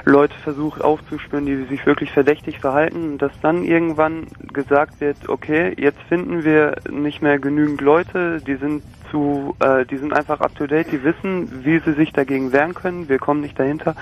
Leute 0.05 0.35
versucht 0.43 0.81
aufzuspüren, 0.81 1.45
die 1.45 1.63
sich 1.65 1.85
wirklich 1.85 2.11
verdächtig 2.11 2.59
verhalten, 2.59 3.13
und 3.13 3.21
dass 3.21 3.31
dann 3.41 3.63
irgendwann 3.63 4.27
gesagt 4.53 5.01
wird, 5.01 5.29
okay, 5.29 5.73
jetzt 5.77 6.01
finden 6.09 6.43
wir 6.43 6.75
nicht 6.89 7.21
mehr 7.21 7.39
genügend 7.39 7.81
Leute, 7.81 8.41
die 8.45 8.55
sind 8.55 8.83
zu, 9.13 9.55
äh, 9.59 9.85
die 9.85 9.97
sind 9.97 10.11
einfach 10.13 10.41
up 10.41 10.55
to 10.55 10.65
date, 10.65 10.91
die 10.91 11.03
wissen, 11.03 11.63
wie 11.63 11.79
sie 11.79 11.93
sich 11.93 12.11
dagegen 12.11 12.51
wehren 12.51 12.73
können, 12.73 13.07
wir 13.07 13.19
kommen 13.19 13.41
nicht 13.41 13.57
dahinter. 13.57 13.95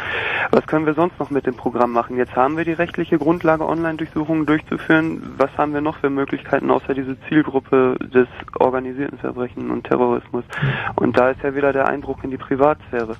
Was 0.51 0.65
können 0.65 0.85
wir 0.85 0.93
sonst 0.93 1.19
noch 1.19 1.29
mit 1.29 1.45
dem 1.45 1.55
Programm 1.55 1.91
machen? 1.91 2.17
Jetzt 2.17 2.35
haben 2.35 2.55
wir 2.57 2.63
die 2.63 2.71
rechtliche 2.71 3.17
Grundlage, 3.17 3.67
Online-Durchsuchungen 3.67 4.45
durchzuführen. 4.45 5.21
Was 5.37 5.55
haben 5.57 5.73
wir 5.73 5.81
noch 5.81 5.97
für 5.97 6.09
Möglichkeiten 6.09 6.71
außer 6.71 6.93
diese 6.93 7.19
Zielgruppe 7.27 7.97
des 7.99 8.27
organisierten 8.57 9.17
Verbrechen 9.17 9.69
und 9.69 9.83
Terrorismus? 9.83 10.45
Und 10.95 11.17
da 11.17 11.31
ist 11.31 11.43
ja 11.43 11.53
wieder 11.55 11.73
der 11.73 11.89
Einbruch 11.89 12.23
in 12.23 12.31
die 12.31 12.37
Privatsphäre, 12.75 13.17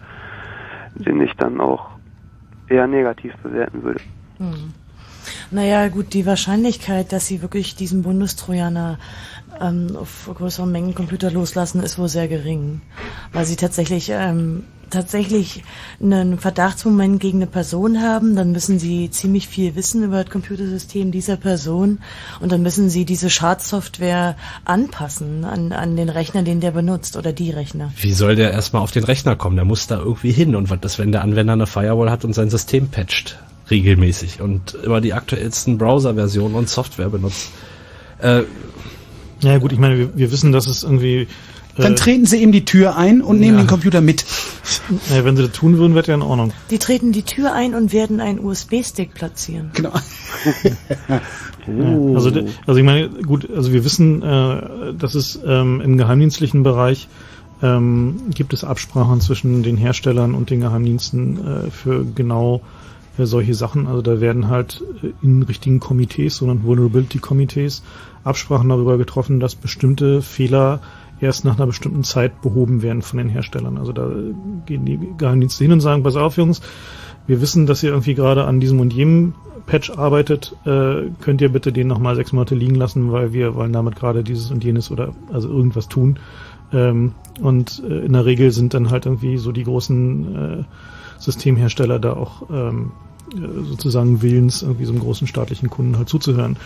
den 0.95 1.21
ich 1.21 1.35
dann 1.37 1.59
auch 1.59 1.89
eher 2.67 2.87
negativ 2.87 3.35
bewerten 3.43 3.83
würde. 3.83 4.01
Hm. 4.37 4.73
Naja, 5.51 5.87
gut, 5.89 6.13
die 6.13 6.25
Wahrscheinlichkeit, 6.25 7.11
dass 7.11 7.27
sie 7.27 7.41
wirklich 7.41 7.75
diesen 7.75 8.03
Bundestrojaner 8.03 8.99
ähm, 9.59 9.95
auf 9.95 10.29
größeren 10.33 10.71
Mengen 10.71 10.95
Computer 10.95 11.31
loslassen, 11.31 11.83
ist 11.83 11.97
wohl 11.97 12.09
sehr 12.09 12.27
gering. 12.27 12.81
Weil 13.33 13.45
sie 13.45 13.55
tatsächlich 13.55 14.09
ähm, 14.09 14.63
tatsächlich 14.91 15.63
einen 16.01 16.37
Verdachtsmoment 16.37 17.19
gegen 17.19 17.39
eine 17.39 17.47
Person 17.47 18.01
haben, 18.01 18.35
dann 18.35 18.51
müssen 18.51 18.77
sie 18.77 19.09
ziemlich 19.09 19.47
viel 19.47 19.75
wissen 19.75 20.03
über 20.03 20.23
das 20.23 20.31
Computersystem 20.31 21.11
dieser 21.11 21.37
Person 21.37 21.99
und 22.39 22.51
dann 22.51 22.61
müssen 22.61 22.89
sie 22.89 23.05
diese 23.05 23.29
Schadsoftware 23.29 24.35
anpassen 24.65 25.45
an, 25.45 25.71
an 25.71 25.95
den 25.95 26.09
Rechner, 26.09 26.43
den 26.43 26.59
der 26.59 26.71
benutzt 26.71 27.17
oder 27.17 27.33
die 27.33 27.51
Rechner. 27.51 27.91
Wie 27.97 28.13
soll 28.13 28.35
der 28.35 28.51
erstmal 28.51 28.83
auf 28.83 28.91
den 28.91 29.03
Rechner 29.03 29.35
kommen? 29.35 29.55
Der 29.55 29.65
muss 29.65 29.87
da 29.87 29.97
irgendwie 29.97 30.31
hin. 30.31 30.55
Und 30.55 30.69
was 30.69 30.79
ist, 30.83 30.99
wenn 30.99 31.11
der 31.11 31.21
Anwender 31.21 31.53
eine 31.53 31.67
Firewall 31.67 32.11
hat 32.11 32.25
und 32.25 32.33
sein 32.33 32.49
System 32.49 32.89
patcht? 32.89 33.39
Regelmäßig. 33.71 34.41
Und 34.41 34.75
immer 34.83 35.01
die 35.01 35.13
aktuellsten 35.13 35.77
Browser-Versionen 35.77 36.53
und 36.55 36.69
Software 36.69 37.09
benutzt. 37.09 37.49
Äh, 38.19 38.43
ja 39.41 39.57
gut, 39.57 39.71
ich 39.71 39.79
meine, 39.79 39.97
wir, 39.97 40.17
wir 40.17 40.31
wissen, 40.31 40.51
dass 40.51 40.67
es 40.67 40.83
irgendwie... 40.83 41.27
Dann 41.77 41.95
treten 41.95 42.25
sie 42.25 42.43
ihm 42.43 42.51
die 42.51 42.65
Tür 42.65 42.97
ein 42.97 43.21
und 43.21 43.39
nehmen 43.39 43.55
Ja. 43.57 43.63
den 43.63 43.67
Computer 43.67 44.01
mit. 44.01 44.25
Naja, 45.09 45.23
wenn 45.23 45.37
sie 45.37 45.43
das 45.43 45.53
tun 45.53 45.77
würden, 45.77 45.95
wäre 45.95 46.05
ja 46.05 46.15
in 46.15 46.21
Ordnung. 46.21 46.51
Die 46.69 46.77
treten 46.79 47.13
die 47.13 47.23
Tür 47.23 47.53
ein 47.53 47.73
und 47.75 47.93
werden 47.93 48.19
einen 48.19 48.39
USB-Stick 48.39 49.13
platzieren. 49.13 49.71
Genau. 49.73 49.93
Ja, 51.67 52.15
also, 52.15 52.31
also 52.65 52.79
ich 52.79 52.83
meine, 52.85 53.09
gut, 53.09 53.47
also 53.55 53.71
wir 53.71 53.85
wissen, 53.85 54.23
äh, 54.23 54.93
dass 54.97 55.13
es 55.13 55.39
ähm, 55.45 55.79
im 55.81 55.97
geheimdienstlichen 55.97 56.63
Bereich 56.63 57.07
ähm, 57.61 58.15
gibt 58.33 58.53
es 58.53 58.63
Absprachen 58.63 59.21
zwischen 59.21 59.61
den 59.61 59.77
Herstellern 59.77 60.33
und 60.33 60.49
den 60.49 60.61
Geheimdiensten 60.61 61.67
äh, 61.67 61.69
für 61.71 62.03
genau 62.15 62.61
äh, 63.17 63.25
solche 63.25 63.53
Sachen. 63.53 63.87
Also 63.87 64.01
da 64.01 64.21
werden 64.21 64.47
halt 64.47 64.83
äh, 65.03 65.11
in 65.21 65.43
richtigen 65.43 65.79
Komitees, 65.79 66.37
sogenannten 66.37 66.65
Vulnerability 66.65 67.19
Komitees, 67.19 67.83
Absprachen 68.23 68.69
darüber 68.69 68.97
getroffen, 68.97 69.39
dass 69.39 69.55
bestimmte 69.55 70.21
Fehler 70.21 70.81
erst 71.19 71.45
nach 71.45 71.57
einer 71.57 71.67
bestimmten 71.67 72.03
Zeit 72.03 72.41
behoben 72.41 72.81
werden 72.81 73.01
von 73.01 73.17
den 73.17 73.29
Herstellern. 73.29 73.77
Also 73.77 73.93
da 73.93 74.09
äh, 74.09 74.33
gehen 74.65 74.85
die 74.85 74.99
Geheimdienste 75.17 75.63
hin 75.63 75.73
und 75.73 75.81
sagen, 75.81 76.03
pass 76.03 76.15
auf 76.15 76.37
Jungs, 76.37 76.61
wir 77.27 77.41
wissen, 77.41 77.67
dass 77.67 77.83
ihr 77.83 77.91
irgendwie 77.91 78.15
gerade 78.15 78.45
an 78.45 78.59
diesem 78.59 78.79
und 78.79 78.93
jenem 78.93 79.35
Patch 79.67 79.91
arbeitet, 79.91 80.55
äh, 80.65 81.09
könnt 81.21 81.41
ihr 81.41 81.49
bitte 81.49 81.71
den 81.71 81.87
nochmal 81.87 82.15
sechs 82.15 82.33
Monate 82.33 82.55
liegen 82.55 82.75
lassen, 82.75 83.11
weil 83.11 83.31
wir 83.31 83.55
wollen 83.55 83.73
damit 83.73 83.95
gerade 83.95 84.23
dieses 84.23 84.49
und 84.49 84.63
jenes 84.63 84.89
oder 84.91 85.13
also 85.31 85.47
irgendwas 85.49 85.87
tun. 85.87 86.17
Ähm, 86.73 87.13
und 87.39 87.83
äh, 87.87 88.05
in 88.05 88.13
der 88.13 88.25
Regel 88.25 88.51
sind 88.51 88.73
dann 88.73 88.89
halt 88.89 89.05
irgendwie 89.05 89.37
so 89.37 89.51
die 89.51 89.63
großen 89.63 90.35
äh, 90.35 90.63
Systemhersteller 91.21 91.99
da 91.99 92.13
auch 92.13 92.43
ähm, 92.51 92.91
äh, 93.33 93.63
sozusagen 93.63 94.21
willens, 94.21 94.61
irgendwie 94.61 94.85
so 94.85 94.91
einem 94.91 95.01
großen 95.01 95.27
staatlichen 95.27 95.69
Kunden 95.69 95.97
halt 95.97 96.09
zuzuhören. 96.09 96.57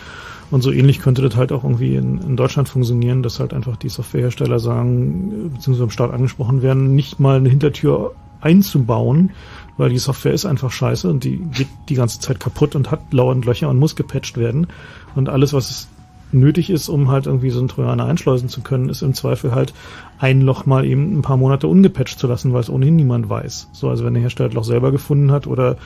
Und 0.51 0.61
so 0.61 0.71
ähnlich 0.71 0.99
könnte 0.99 1.21
das 1.21 1.35
halt 1.35 1.51
auch 1.51 1.63
irgendwie 1.63 1.95
in, 1.95 2.19
in 2.19 2.37
Deutschland 2.37 2.69
funktionieren, 2.69 3.23
dass 3.23 3.39
halt 3.39 3.53
einfach 3.53 3.77
die 3.77 3.89
Softwarehersteller 3.89 4.59
sagen, 4.59 5.31
äh, 5.31 5.49
beziehungsweise 5.49 5.83
im 5.83 5.89
Staat 5.89 6.11
angesprochen 6.11 6.61
werden, 6.61 6.95
nicht 6.95 7.19
mal 7.19 7.37
eine 7.37 7.49
Hintertür 7.49 8.13
einzubauen, 8.41 9.31
weil 9.77 9.89
die 9.89 9.97
Software 9.97 10.33
ist 10.33 10.45
einfach 10.45 10.71
scheiße 10.71 11.09
und 11.09 11.23
die 11.23 11.37
geht 11.37 11.67
die 11.89 11.95
ganze 11.95 12.19
Zeit 12.19 12.39
kaputt 12.39 12.75
und 12.75 12.91
hat 12.91 13.11
lauernd 13.11 13.45
Löcher 13.45 13.69
und 13.69 13.79
muss 13.79 13.95
gepatcht 13.95 14.37
werden. 14.37 14.67
Und 15.15 15.29
alles, 15.29 15.51
was 15.53 15.87
nötig 16.31 16.69
ist, 16.69 16.89
um 16.89 17.09
halt 17.09 17.25
irgendwie 17.27 17.49
so 17.49 17.59
einen 17.59 17.67
Trojaner 17.67 18.05
einschleusen 18.05 18.49
zu 18.49 18.61
können, 18.61 18.89
ist 18.89 19.01
im 19.01 19.13
Zweifel 19.13 19.53
halt 19.53 19.73
ein 20.19 20.41
Loch 20.41 20.65
mal 20.65 20.85
eben 20.85 21.17
ein 21.17 21.21
paar 21.21 21.37
Monate 21.37 21.67
ungepatcht 21.67 22.19
zu 22.19 22.27
lassen, 22.27 22.53
weil 22.53 22.61
es 22.61 22.69
ohnehin 22.69 22.95
niemand 22.95 23.29
weiß. 23.29 23.69
So, 23.73 23.89
also 23.89 24.05
wenn 24.05 24.13
der 24.13 24.21
Hersteller 24.21 24.49
das 24.49 24.55
Loch 24.55 24.63
selber 24.63 24.91
gefunden 24.91 25.31
hat 25.31 25.47
oder 25.47 25.77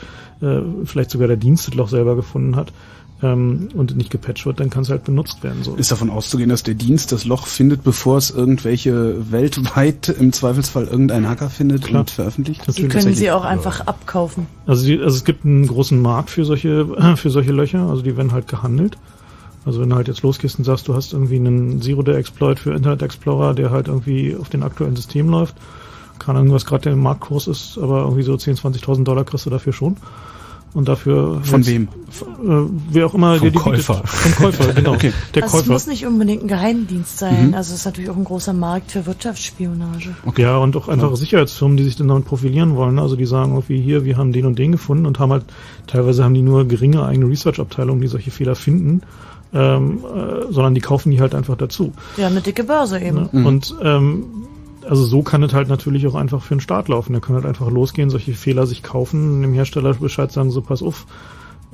äh, 0.41 0.59
vielleicht 0.85 1.11
sogar 1.11 1.27
der 1.27 1.37
Dienst 1.37 1.67
das 1.67 1.75
Loch 1.75 1.89
selber 1.89 2.15
gefunden 2.15 2.55
hat 2.55 2.71
ähm, 3.21 3.69
und 3.73 3.95
nicht 3.97 4.09
gepatcht 4.09 4.45
wird, 4.45 4.59
dann 4.59 4.69
kann 4.69 4.83
es 4.83 4.89
halt 4.89 5.03
benutzt 5.03 5.43
werden. 5.43 5.63
So. 5.63 5.75
Ist 5.75 5.91
davon 5.91 6.09
auszugehen, 6.09 6.49
dass 6.49 6.63
der 6.63 6.75
Dienst 6.75 7.11
das 7.11 7.25
Loch 7.25 7.47
findet, 7.47 7.83
bevor 7.83 8.17
es 8.17 8.29
irgendwelche 8.29 9.31
weltweit 9.31 10.09
im 10.19 10.31
Zweifelsfall 10.31 10.85
irgendein 10.85 11.27
Hacker 11.27 11.49
findet 11.49 11.83
Klar. 11.85 12.01
und 12.01 12.11
veröffentlicht? 12.11 12.61
Die 12.77 12.87
können 12.87 13.13
sie 13.13 13.31
auch 13.31 13.45
einfach 13.45 13.81
abkaufen. 13.81 14.47
Also, 14.65 14.85
die, 14.85 14.99
also 14.99 15.17
es 15.17 15.25
gibt 15.25 15.45
einen 15.45 15.67
großen 15.67 16.01
Markt 16.01 16.29
für 16.29 16.45
solche, 16.45 17.15
für 17.17 17.29
solche 17.29 17.51
Löcher, 17.51 17.89
also 17.89 18.01
die 18.01 18.15
werden 18.15 18.31
halt 18.31 18.47
gehandelt. 18.47 18.97
Also 19.69 19.81
wenn 19.81 19.91
du 19.91 19.97
halt 19.97 20.07
jetzt 20.07 20.23
losgehst 20.23 20.57
und 20.57 20.65
sagst, 20.65 20.87
du 20.87 20.95
hast 20.95 21.13
irgendwie 21.13 21.35
einen 21.35 21.79
Zero-Day-Exploit 21.79 22.57
für 22.57 22.73
Internet 22.73 23.03
Explorer, 23.03 23.53
der 23.53 23.69
halt 23.69 23.87
irgendwie 23.87 24.35
auf 24.35 24.49
den 24.49 24.63
aktuellen 24.63 24.95
System 24.95 25.29
läuft, 25.29 25.53
kann 26.17 26.35
irgendwas 26.35 26.65
gerade 26.65 26.85
der 26.85 26.95
Marktkurs 26.95 27.45
ist, 27.45 27.77
aber 27.77 27.99
irgendwie 27.99 28.23
so 28.23 28.33
10.000, 28.33 28.79
20.000 28.81 29.03
Dollar 29.03 29.25
kriegst 29.25 29.45
du 29.45 29.51
dafür 29.51 29.71
schon. 29.71 29.97
Und 30.73 30.87
dafür... 30.87 31.41
Von 31.43 31.67
wem? 31.67 31.83
Äh, 31.83 31.87
wer 32.89 33.05
auch 33.05 33.13
immer... 33.13 33.37
Vom 33.37 33.53
Käufer. 33.53 33.93
Bietet. 33.93 34.09
Vom 34.09 34.31
Käufer, 34.33 34.73
genau. 34.75 34.93
Okay. 34.93 35.13
Der 35.35 35.43
also 35.43 35.57
es 35.57 35.63
Käufer. 35.63 35.73
muss 35.73 35.85
nicht 35.85 36.07
unbedingt 36.07 36.43
ein 36.43 36.47
Geheimdienst 36.47 37.19
sein. 37.19 37.49
Mhm. 37.49 37.53
Also 37.53 37.73
es 37.73 37.81
ist 37.81 37.85
natürlich 37.85 38.09
auch 38.09 38.17
ein 38.17 38.23
großer 38.23 38.53
Markt 38.53 38.91
für 38.91 39.05
Wirtschaftsspionage. 39.05 40.15
Ja, 40.37 40.57
und 40.57 40.75
auch 40.75 40.87
einfach 40.87 41.15
Sicherheitsfirmen, 41.15 41.77
die 41.77 41.83
sich 41.83 41.95
dann 41.95 42.07
damit 42.07 42.25
profilieren 42.25 42.75
wollen. 42.75 42.97
Also 42.97 43.15
die 43.15 43.27
sagen 43.27 43.51
irgendwie 43.51 43.79
hier, 43.79 44.03
wir 44.03 44.17
haben 44.17 44.31
den 44.31 44.47
und 44.47 44.57
den 44.57 44.71
gefunden 44.71 45.05
und 45.05 45.19
haben 45.19 45.31
halt, 45.31 45.45
teilweise 45.85 46.23
haben 46.23 46.33
die 46.33 46.41
nur 46.41 46.67
geringe 46.67 47.05
eigene 47.05 47.27
Research-Abteilungen, 47.27 48.01
die 48.01 48.07
solche 48.07 48.31
Fehler 48.31 48.55
finden, 48.55 49.01
ähm, 49.53 50.03
äh, 50.03 50.51
sondern 50.51 50.75
die 50.75 50.81
kaufen 50.81 51.11
die 51.11 51.19
halt 51.19 51.33
einfach 51.33 51.57
dazu. 51.57 51.93
Ja, 52.17 52.27
eine 52.27 52.41
dicke 52.41 52.63
Börse 52.63 52.99
eben. 52.99 53.29
Ne? 53.31 53.45
Und 53.45 53.75
ähm, 53.81 54.25
also 54.87 55.03
so 55.03 55.21
kann 55.21 55.43
es 55.43 55.53
halt 55.53 55.69
natürlich 55.69 56.07
auch 56.07 56.15
einfach 56.15 56.41
für 56.41 56.55
den 56.55 56.61
Start 56.61 56.87
laufen. 56.87 57.13
Der 57.13 57.21
kann 57.21 57.35
halt 57.35 57.45
einfach 57.45 57.69
losgehen, 57.69 58.09
solche 58.09 58.33
Fehler 58.33 58.65
sich 58.65 58.83
kaufen, 58.83 59.41
dem 59.41 59.53
Hersteller 59.53 59.93
Bescheid 59.93 60.31
sagen, 60.31 60.51
so 60.51 60.61
pass 60.61 60.81
auf, 60.81 61.05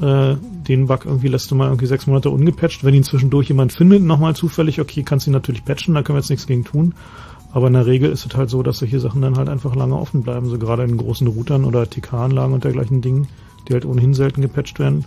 äh, 0.01 0.35
den 0.67 0.87
Bug 0.87 1.05
irgendwie 1.05 1.29
lässt 1.29 1.49
du 1.51 1.55
mal 1.55 1.67
irgendwie 1.67 1.85
sechs 1.85 2.07
Monate 2.07 2.29
ungepatcht. 2.29 2.83
Wenn 2.83 2.93
ihn 2.93 3.03
zwischendurch 3.03 3.47
jemand 3.47 3.71
findet, 3.71 4.03
nochmal 4.03 4.35
zufällig, 4.35 4.81
okay, 4.81 5.03
kannst 5.03 5.27
ihn 5.27 5.33
natürlich 5.33 5.63
patchen, 5.63 5.93
da 5.93 6.01
können 6.01 6.17
wir 6.17 6.21
jetzt 6.21 6.29
nichts 6.29 6.47
gegen 6.47 6.65
tun. 6.65 6.93
Aber 7.53 7.67
in 7.67 7.73
der 7.73 7.85
Regel 7.85 8.11
ist 8.11 8.25
es 8.25 8.35
halt 8.35 8.49
so, 8.49 8.63
dass 8.63 8.79
solche 8.79 8.99
Sachen 8.99 9.21
dann 9.21 9.37
halt 9.37 9.47
einfach 9.47 9.75
lange 9.75 9.95
offen 9.95 10.23
bleiben. 10.23 10.49
So 10.49 10.57
gerade 10.57 10.83
in 10.83 10.97
großen 10.97 11.27
Routern 11.27 11.63
oder 11.63 11.89
TK-Anlagen 11.89 12.53
und 12.53 12.65
dergleichen 12.65 13.01
Dingen, 13.01 13.29
die 13.67 13.73
halt 13.73 13.85
ohnehin 13.85 14.13
selten 14.13 14.41
gepatcht 14.41 14.79
werden, 14.79 15.05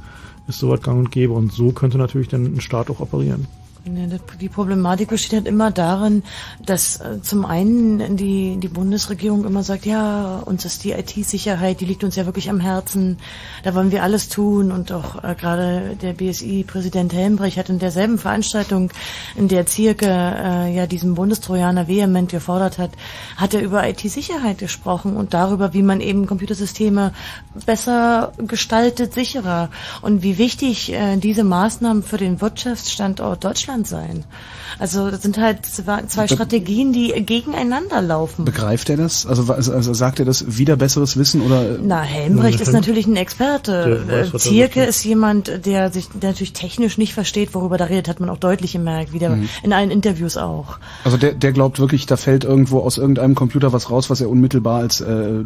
ist 0.49 0.59
sowas 0.59 0.83
gang 0.83 0.99
und 0.99 1.11
gäbe. 1.11 1.35
Und 1.35 1.53
so 1.53 1.71
könnte 1.71 1.99
natürlich 1.99 2.29
dann 2.29 2.45
ein 2.45 2.61
Staat 2.61 2.91
auch 2.91 3.01
operieren. 3.01 3.47
Die 3.85 4.49
Problematik 4.49 5.09
besteht 5.09 5.33
halt 5.33 5.47
immer 5.47 5.71
darin, 5.71 6.23
dass 6.65 7.01
äh, 7.01 7.23
zum 7.23 7.45
einen 7.45 8.17
die, 8.17 8.57
die 8.59 8.69
Bundesregierung 8.69 9.45
immer 9.45 9.63
sagt, 9.63 9.87
ja, 9.87 10.43
uns 10.45 10.65
ist 10.65 10.85
die 10.85 10.93
IT-Sicherheit, 10.93 11.81
die 11.81 11.85
liegt 11.85 12.05
uns 12.05 12.17
ja 12.17 12.27
wirklich 12.27 12.51
am 12.51 12.61
Herzen, 12.61 13.19
da 13.63 13.75
wollen 13.75 13.91
wir 13.91 14.03
alles 14.03 14.29
tun. 14.29 14.73
Und 14.73 14.93
auch 14.93 15.23
äh, 15.23 15.35
gerade 15.35 15.97
der 16.01 16.13
BSI-Präsident 16.13 17.13
Helmbrecht 17.13 17.57
hat 17.57 17.71
in 17.71 17.79
derselben 17.79 18.19
Veranstaltung, 18.19 18.91
in 19.37 19.49
der 19.49 19.67
Zierke 19.67 20.07
äh, 20.07 20.75
ja 20.75 20.87
diesen 20.87 21.15
Bundestrojaner 21.15 21.89
vehement 21.89 22.31
gefordert 22.31 22.79
hat, 22.79 22.91
hat 23.37 23.55
er 23.55 23.63
über 23.63 23.89
IT-Sicherheit 23.89 24.59
gesprochen 24.59 25.17
und 25.17 25.35
darüber, 25.35 25.73
wie 25.73 25.83
man 25.83 26.01
eben 26.01 26.27
Computersysteme 26.27 27.13
besser 27.65 28.33
gestaltet, 28.39 29.15
sicherer. 29.15 29.71
Und 30.03 30.23
wie 30.23 30.37
wichtig 30.37 30.93
äh, 30.93 31.17
diese 31.17 31.45
Maßnahmen 31.45 32.03
für 32.03 32.19
den 32.19 32.41
Wirtschaftsstandort 32.41 33.45
Deutschland 33.45 33.68
sein. 33.85 34.25
Also 34.79 35.11
das 35.11 35.23
sind 35.23 35.39
halt 35.39 35.67
zwei 35.67 36.29
Strategien, 36.29 36.93
die 36.93 37.09
gegeneinander 37.25 38.01
laufen. 38.01 38.45
Begreift 38.45 38.91
er 38.91 38.97
das? 38.97 39.27
Also, 39.27 39.53
also, 39.53 39.73
also 39.73 39.93
sagt 39.95 40.19
er 40.21 40.25
das 40.25 40.57
wieder 40.59 40.77
besseres 40.77 41.17
Wissen 41.17 41.41
oder? 41.43 41.79
Na, 41.83 42.03
Helmbrecht 42.03 42.61
ist 42.61 42.73
natürlich 42.73 43.07
ein 43.07 43.17
Experte. 43.17 44.03
Weiß, 44.09 44.29
Äh, 44.29 44.33
er 44.33 44.39
Zierke 44.39 44.85
ist 44.85 45.05
jemand, 45.05 45.67
der 45.67 45.91
sich 45.93 46.09
der 46.15 46.31
natürlich 46.31 46.53
technisch 46.53 46.97
nicht 46.99 47.15
versteht, 47.15 47.55
worüber 47.55 47.77
da 47.77 47.85
redet, 47.87 48.09
hat 48.09 48.21
man 48.21 48.31
auch 48.31 48.39
deutlich 48.39 48.73
gemerkt, 48.73 49.13
wieder 49.13 49.31
Mhm. 49.31 49.49
in 49.63 49.73
allen 49.73 49.91
Interviews 49.91 50.37
auch. 50.37 50.79
Also 51.05 51.17
der, 51.17 51.33
der 51.35 51.53
glaubt 51.53 51.79
wirklich, 51.81 52.07
da 52.07 52.17
fällt 52.17 52.45
irgendwo 52.45 52.81
aus 52.81 52.99
irgendeinem 52.99 53.35
Computer 53.35 53.73
was 53.73 53.91
raus, 53.91 54.11
was 54.11 54.21
er 54.21 54.29
unmittelbar 54.31 54.79
als 54.81 55.01
äh, 55.01 55.45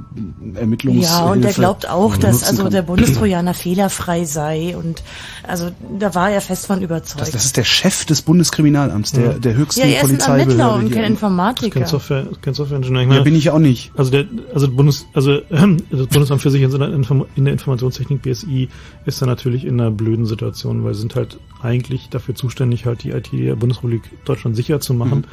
Ermittlungs 0.54 1.06
Ja, 1.06 1.24
und 1.30 1.42
der 1.42 1.52
glaubt 1.52 1.88
auch, 1.88 2.16
dass 2.16 2.44
also 2.44 2.64
kann. 2.64 2.72
der 2.72 2.82
Bundestrojaner 2.82 3.54
fehlerfrei 3.54 4.24
sei 4.24 4.76
und 4.76 5.02
also 5.46 5.70
da 5.98 6.14
war 6.14 6.30
er 6.30 6.40
fest 6.40 6.66
von 6.66 6.82
überzeugt. 6.82 7.20
Das, 7.22 7.30
das 7.30 7.44
ist 7.46 7.56
der 7.56 7.64
Chef 7.64 8.04
des 8.12 8.22
Bundeskriminalamts, 8.22 9.12
der, 9.12 9.24
Ja. 9.24 9.32
der 9.38 9.56
höchsten 9.56 9.80
ja, 9.80 9.86
er 9.86 10.04
ist 10.04 10.28
ein. 10.28 10.40
Ermittler 10.40 10.74
und 10.76 10.90
kein 10.92 11.04
in- 11.04 11.10
Informatiker. 11.12 11.80
Kein 11.80 11.88
Software, 11.88 12.26
kein 12.40 12.54
Softwareingenieur. 12.54 13.02
Ich 13.02 13.16
Ja, 13.16 13.22
bin 13.22 13.34
ich 13.34 13.50
auch 13.50 13.58
nicht. 13.58 13.90
Also 13.96 14.10
der, 14.10 14.26
also 14.54 14.66
das 14.66 14.76
Bundes, 14.76 15.06
also 15.14 15.32
äh, 15.32 15.42
das 15.90 16.06
Bundesamt 16.08 16.40
für 16.42 16.50
Sicherheit 16.50 16.74
in 16.74 16.80
der, 16.80 16.92
Inform 16.92 17.24
in 17.34 17.44
der 17.44 17.52
Informationstechnik 17.52 18.22
BSI 18.22 18.68
ist 19.06 19.20
da 19.20 19.26
natürlich 19.26 19.64
in 19.64 19.80
einer 19.80 19.90
blöden 19.90 20.26
Situation, 20.26 20.84
weil 20.84 20.94
sie 20.94 21.00
sind 21.00 21.16
halt 21.16 21.38
eigentlich 21.62 22.08
dafür 22.10 22.34
zuständig, 22.34 22.86
halt 22.86 23.02
die 23.04 23.10
IT 23.10 23.32
der 23.32 23.56
Bundesrepublik 23.56 24.02
Deutschland 24.24 24.54
sicher 24.56 24.80
zu 24.80 24.94
machen, 24.94 25.18
Mhm. 25.18 25.24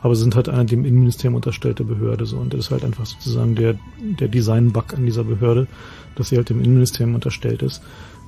aber 0.00 0.14
sind 0.16 0.34
halt 0.36 0.48
eine 0.48 0.64
dem 0.66 0.84
Innenministerium 0.84 1.34
unterstellte 1.36 1.84
Behörde 1.84 2.26
so 2.26 2.36
und 2.38 2.52
das 2.52 2.60
ist 2.66 2.70
halt 2.70 2.84
einfach 2.84 3.06
sozusagen 3.06 3.54
der 3.54 3.76
der 4.20 4.28
Design-Bug 4.28 4.94
an 4.94 5.06
dieser 5.06 5.24
Behörde, 5.24 5.66
dass 6.16 6.28
sie 6.28 6.36
halt 6.36 6.48
dem 6.50 6.60
Innenministerium 6.62 7.14
unterstellt 7.14 7.62
ist. 7.62 7.82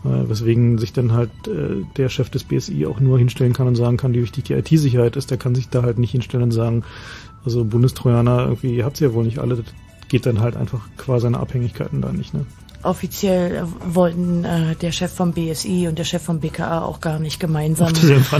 Äh, 0.04 0.28
weswegen 0.28 0.78
sich 0.78 0.92
dann 0.92 1.12
halt 1.12 1.30
äh, 1.46 1.84
der 1.96 2.08
Chef 2.08 2.30
des 2.30 2.44
BSI 2.44 2.86
auch 2.86 3.00
nur 3.00 3.18
hinstellen 3.18 3.52
kann 3.52 3.66
und 3.66 3.76
sagen 3.76 3.96
kann, 3.96 4.14
wie 4.14 4.22
wichtig 4.22 4.44
die 4.44 4.52
IT-Sicherheit 4.52 5.16
ist. 5.16 5.30
Der 5.30 5.38
kann 5.38 5.54
sich 5.54 5.68
da 5.68 5.82
halt 5.82 5.98
nicht 5.98 6.12
hinstellen 6.12 6.44
und 6.44 6.52
sagen, 6.52 6.84
also 7.44 7.64
Bundestrojaner, 7.64 8.44
irgendwie, 8.44 8.76
ihr 8.76 8.84
habt 8.84 9.00
ja 9.00 9.12
wohl 9.12 9.24
nicht 9.24 9.38
alle. 9.38 9.56
Das 9.56 9.66
geht 10.08 10.26
dann 10.26 10.40
halt 10.40 10.56
einfach 10.56 10.88
qua 10.96 11.18
seine 11.18 11.40
Abhängigkeiten 11.40 12.00
da 12.00 12.12
nicht, 12.12 12.34
ne? 12.34 12.46
Offiziell 12.86 13.64
wollten 13.92 14.44
äh, 14.44 14.74
der 14.80 14.92
Chef 14.92 15.12
vom 15.12 15.32
BSI 15.32 15.86
und 15.88 15.98
der 15.98 16.04
Chef 16.04 16.22
vom 16.22 16.40
BKA 16.40 16.82
auch 16.82 17.00
gar 17.00 17.18
nicht 17.18 17.40
gemeinsam 17.40 17.92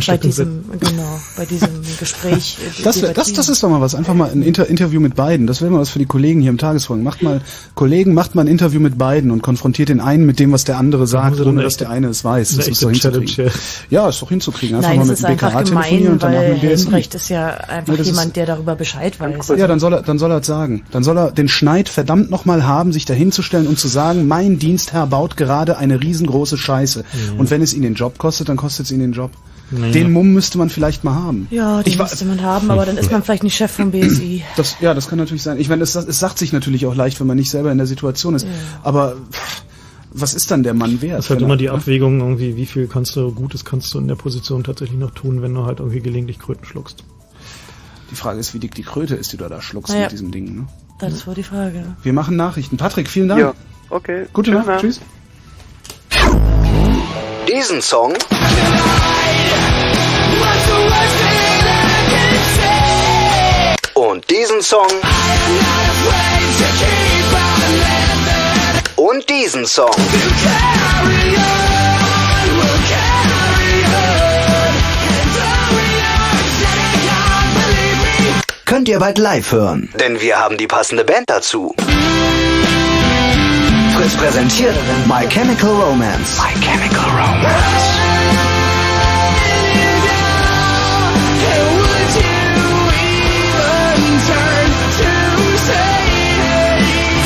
bei 0.06 0.16
diesem 0.16 0.64
genau 0.80 1.20
bei 1.36 1.44
diesem 1.46 1.68
Gespräch. 1.98 2.56
äh, 2.60 2.82
Das, 2.82 3.02
wär- 3.02 3.12
das, 3.12 3.32
das 3.32 3.48
ist 3.48 3.62
doch 3.62 3.68
mal 3.68 3.80
was. 3.80 3.94
Einfach 3.94 4.14
mal 4.14 4.30
ein 4.30 4.42
Inter 4.42 4.66
Interview 4.68 5.00
mit 5.00 5.14
beiden. 5.16 5.46
Das 5.46 5.60
wäre 5.60 5.70
mal 5.70 5.80
was 5.80 5.90
für 5.90 5.98
die 5.98 6.06
Kollegen 6.06 6.40
hier 6.40 6.50
im 6.50 6.58
Tagesfolgen. 6.58 7.04
Macht 7.04 7.22
mal, 7.22 7.40
Kollegen, 7.74 8.14
macht 8.14 8.34
mal 8.34 8.42
ein 8.42 8.48
Interview 8.48 8.80
mit 8.80 8.96
beiden 8.96 9.30
und 9.30 9.42
konfrontiert 9.42 9.88
den 9.88 10.00
einen 10.00 10.26
mit 10.26 10.38
dem, 10.38 10.52
was 10.52 10.64
der 10.64 10.78
andere 10.78 11.06
sagt, 11.06 11.40
ohne 11.40 11.62
dass 11.62 11.76
der 11.76 11.90
eine 11.90 12.06
es 12.08 12.24
weiß. 12.24 12.56
Das 12.56 12.68
ist 12.68 12.82
doch 12.82 12.90
hinzukriegen. 12.90 13.50
Ja, 13.90 14.08
ist 14.08 14.22
doch 14.22 14.28
hinzukriegen. 14.28 14.76
Einfach 14.76 14.90
Nein, 14.90 14.98
mal 14.98 15.04
mit 15.06 15.14
ist 15.14 15.22
dem 15.22 15.26
einfach 15.30 15.50
BKA 15.50 15.62
telefonieren 15.64 15.98
gemein, 16.04 16.12
und 16.12 16.22
danach 16.22 16.40
mit 16.40 16.62
dem 16.62 16.70
BSI. 16.70 16.84
Helmbrecht 16.84 17.14
ist 17.14 17.28
ja 17.30 17.48
einfach 17.48 17.94
ist- 17.98 18.06
jemand, 18.06 18.36
der 18.36 18.46
darüber 18.46 18.74
Bescheid 18.76 19.18
weiß. 19.18 19.48
Ja, 19.56 19.66
dann 19.66 19.80
soll 19.80 19.92
er, 19.94 20.02
dann 20.02 20.18
soll 20.18 20.30
er 20.30 20.38
es 20.38 20.46
sagen. 20.46 20.84
Dann 20.92 21.02
soll 21.02 21.18
er 21.18 21.32
den 21.32 21.48
Schneid 21.48 21.88
verdammt 21.88 22.30
nochmal 22.30 22.64
haben, 22.64 22.92
sich 22.92 23.04
dahinzustellen 23.04 23.66
und 23.66 23.78
zu 23.78 23.88
sagen, 23.88 24.26
mein 24.36 24.58
Dienstherr 24.58 25.06
baut 25.06 25.36
gerade 25.36 25.78
eine 25.78 26.00
riesengroße 26.02 26.58
Scheiße. 26.58 27.04
Mhm. 27.32 27.40
Und 27.40 27.50
wenn 27.50 27.62
es 27.62 27.72
ihn 27.74 27.82
den 27.82 27.94
Job 27.94 28.18
kostet, 28.18 28.48
dann 28.48 28.56
kostet 28.56 28.86
es 28.86 28.92
ihn 28.92 28.98
den 29.00 29.12
Job. 29.12 29.30
Naja. 29.70 29.92
Den 29.92 30.12
Mumm 30.12 30.32
müsste 30.32 30.58
man 30.58 30.68
vielleicht 30.70 31.02
mal 31.04 31.14
haben. 31.14 31.48
Ja, 31.50 31.82
die 31.82 31.90
Ich 31.90 31.98
müsste 31.98 32.24
man 32.26 32.40
haben, 32.42 32.70
aber 32.70 32.84
dann 32.86 32.96
ist 32.98 33.10
man 33.10 33.22
vielleicht 33.22 33.42
nicht 33.42 33.56
Chef 33.56 33.70
vom 33.72 33.90
BSI. 33.92 34.44
Das, 34.56 34.76
ja, 34.80 34.94
das 34.94 35.08
kann 35.08 35.18
natürlich 35.18 35.42
sein. 35.42 35.58
Ich 35.58 35.68
meine, 35.68 35.82
es, 35.82 35.94
es 35.96 36.18
sagt 36.18 36.38
sich 36.38 36.52
natürlich 36.52 36.86
auch 36.86 36.94
leicht, 36.94 37.18
wenn 37.18 37.26
man 37.26 37.36
nicht 37.36 37.50
selber 37.50 37.72
in 37.72 37.78
der 37.78 37.86
Situation 37.88 38.34
ist. 38.36 38.46
Aber 38.84 39.16
pff, 39.32 39.62
was 40.12 40.34
ist 40.34 40.50
dann 40.50 40.62
der 40.62 40.74
Mann 40.74 41.00
wert? 41.02 41.18
Das 41.18 41.24
ist 41.26 41.30
halt 41.30 41.40
immer 41.42 41.54
er- 41.54 41.56
die 41.56 41.70
Abwägung 41.70 42.20
irgendwie, 42.20 42.56
wie 42.56 42.66
viel 42.66 42.86
kannst 42.86 43.16
du, 43.16 43.32
Gutes 43.32 43.64
kannst 43.64 43.92
du 43.94 43.98
in 43.98 44.06
der 44.06 44.14
Position 44.14 44.62
tatsächlich 44.62 44.98
noch 45.00 45.10
tun, 45.12 45.42
wenn 45.42 45.52
du 45.54 45.64
halt 45.64 45.80
irgendwie 45.80 46.00
gelegentlich 46.00 46.38
Kröten 46.38 46.64
schluckst. 46.64 47.02
Die 48.12 48.14
Frage 48.14 48.38
ist, 48.38 48.54
wie 48.54 48.60
dick 48.60 48.74
die 48.76 48.82
Kröte 48.84 49.16
ist, 49.16 49.32
die 49.32 49.36
du 49.36 49.48
da 49.48 49.60
schluckst 49.60 49.92
Naja. 49.92 50.04
mit 50.04 50.12
diesem 50.12 50.30
Ding. 50.30 50.54
Ne? 50.54 50.66
Das 51.00 51.12
ist 51.12 51.26
wohl 51.26 51.34
die 51.34 51.42
Frage. 51.42 51.84
Wir 52.04 52.12
machen 52.12 52.36
Nachrichten. 52.36 52.76
Patrick, 52.76 53.08
vielen 53.08 53.28
Dank. 53.28 53.40
Ja, 53.40 53.54
okay. 53.90 54.26
Gute 54.32 54.50
Nacht. 54.50 54.68
Abend. 54.68 54.80
Tschüss. 54.80 55.00
Diesen 57.48 57.80
Song 57.80 58.14
und 63.94 64.30
diesen 64.30 64.62
Song 64.62 64.86
und 68.96 69.28
diesen 69.30 69.66
Song. 69.66 69.90
Könnt 78.64 78.88
ihr 78.88 78.98
bald 78.98 79.18
live 79.18 79.52
hören, 79.52 79.88
denn 80.00 80.20
wir 80.20 80.38
haben 80.38 80.58
die 80.58 80.66
passende 80.66 81.04
Band 81.04 81.24
dazu. 81.28 81.74
Fritz 83.96 84.14
präsentiert 84.14 84.76
My 85.06 85.26
Chemical 85.26 85.70
Romance. 85.70 86.38
My 86.38 86.52
Chemical 86.60 87.08
Romance. 87.08 87.56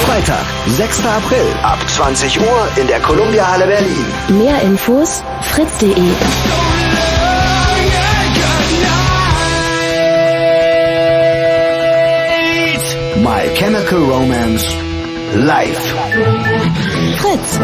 Freitag, 0.06 0.46
6. 0.68 1.06
April, 1.06 1.46
ab 1.64 1.78
20 1.88 2.40
Uhr 2.40 2.68
in 2.76 2.86
der 2.86 3.00
Columbia 3.00 3.50
Halle 3.50 3.66
Berlin. 3.66 4.06
Mehr 4.28 4.62
Infos 4.62 5.24
fritz.de. 5.40 5.96
My 13.22 13.48
Chemical 13.56 13.98
Romance 14.04 14.89
live. 15.34 15.94
Fritz. 17.18 17.60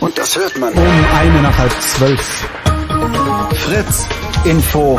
Und 0.00 0.18
das 0.18 0.36
hört 0.36 0.58
man. 0.58 0.72
Um 0.72 1.04
eine 1.14 1.42
nach 1.42 1.58
halb 1.58 1.72
zwölf. 1.80 2.48
Fritz 3.54 4.06
Info. 4.44 4.98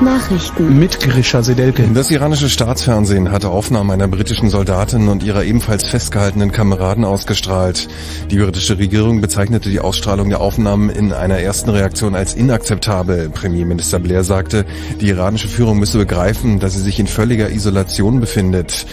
Nachrichten. 0.00 0.78
Mit 0.78 1.00
Grisha 1.00 1.42
Sedelke. 1.42 1.88
Das 1.92 2.10
iranische 2.10 2.48
Staatsfernsehen 2.48 3.32
hatte 3.32 3.48
Aufnahmen 3.50 3.90
einer 3.90 4.06
britischen 4.06 4.48
Soldatin 4.48 5.08
und 5.08 5.24
ihrer 5.24 5.42
ebenfalls 5.42 5.88
festgehaltenen 5.88 6.52
Kameraden 6.52 7.04
ausgestrahlt. 7.04 7.88
Die 8.30 8.38
britische 8.38 8.78
Regierung 8.78 9.20
bezeichnete 9.20 9.70
die 9.70 9.80
Ausstrahlung 9.80 10.28
der 10.28 10.40
Aufnahmen 10.40 10.88
in 10.90 11.12
einer 11.12 11.38
ersten 11.38 11.70
Reaktion 11.70 12.14
als 12.14 12.34
inakzeptabel. 12.34 13.30
Premierminister 13.30 13.98
Blair 13.98 14.22
sagte, 14.22 14.64
die 15.00 15.08
iranische 15.08 15.48
Führung 15.48 15.78
müsse 15.80 15.98
begreifen, 15.98 16.60
dass 16.60 16.74
sie 16.74 16.82
sich 16.82 17.00
in 17.00 17.08
völliger 17.08 17.50
Isolation 17.50 18.20
befindet. 18.20 18.86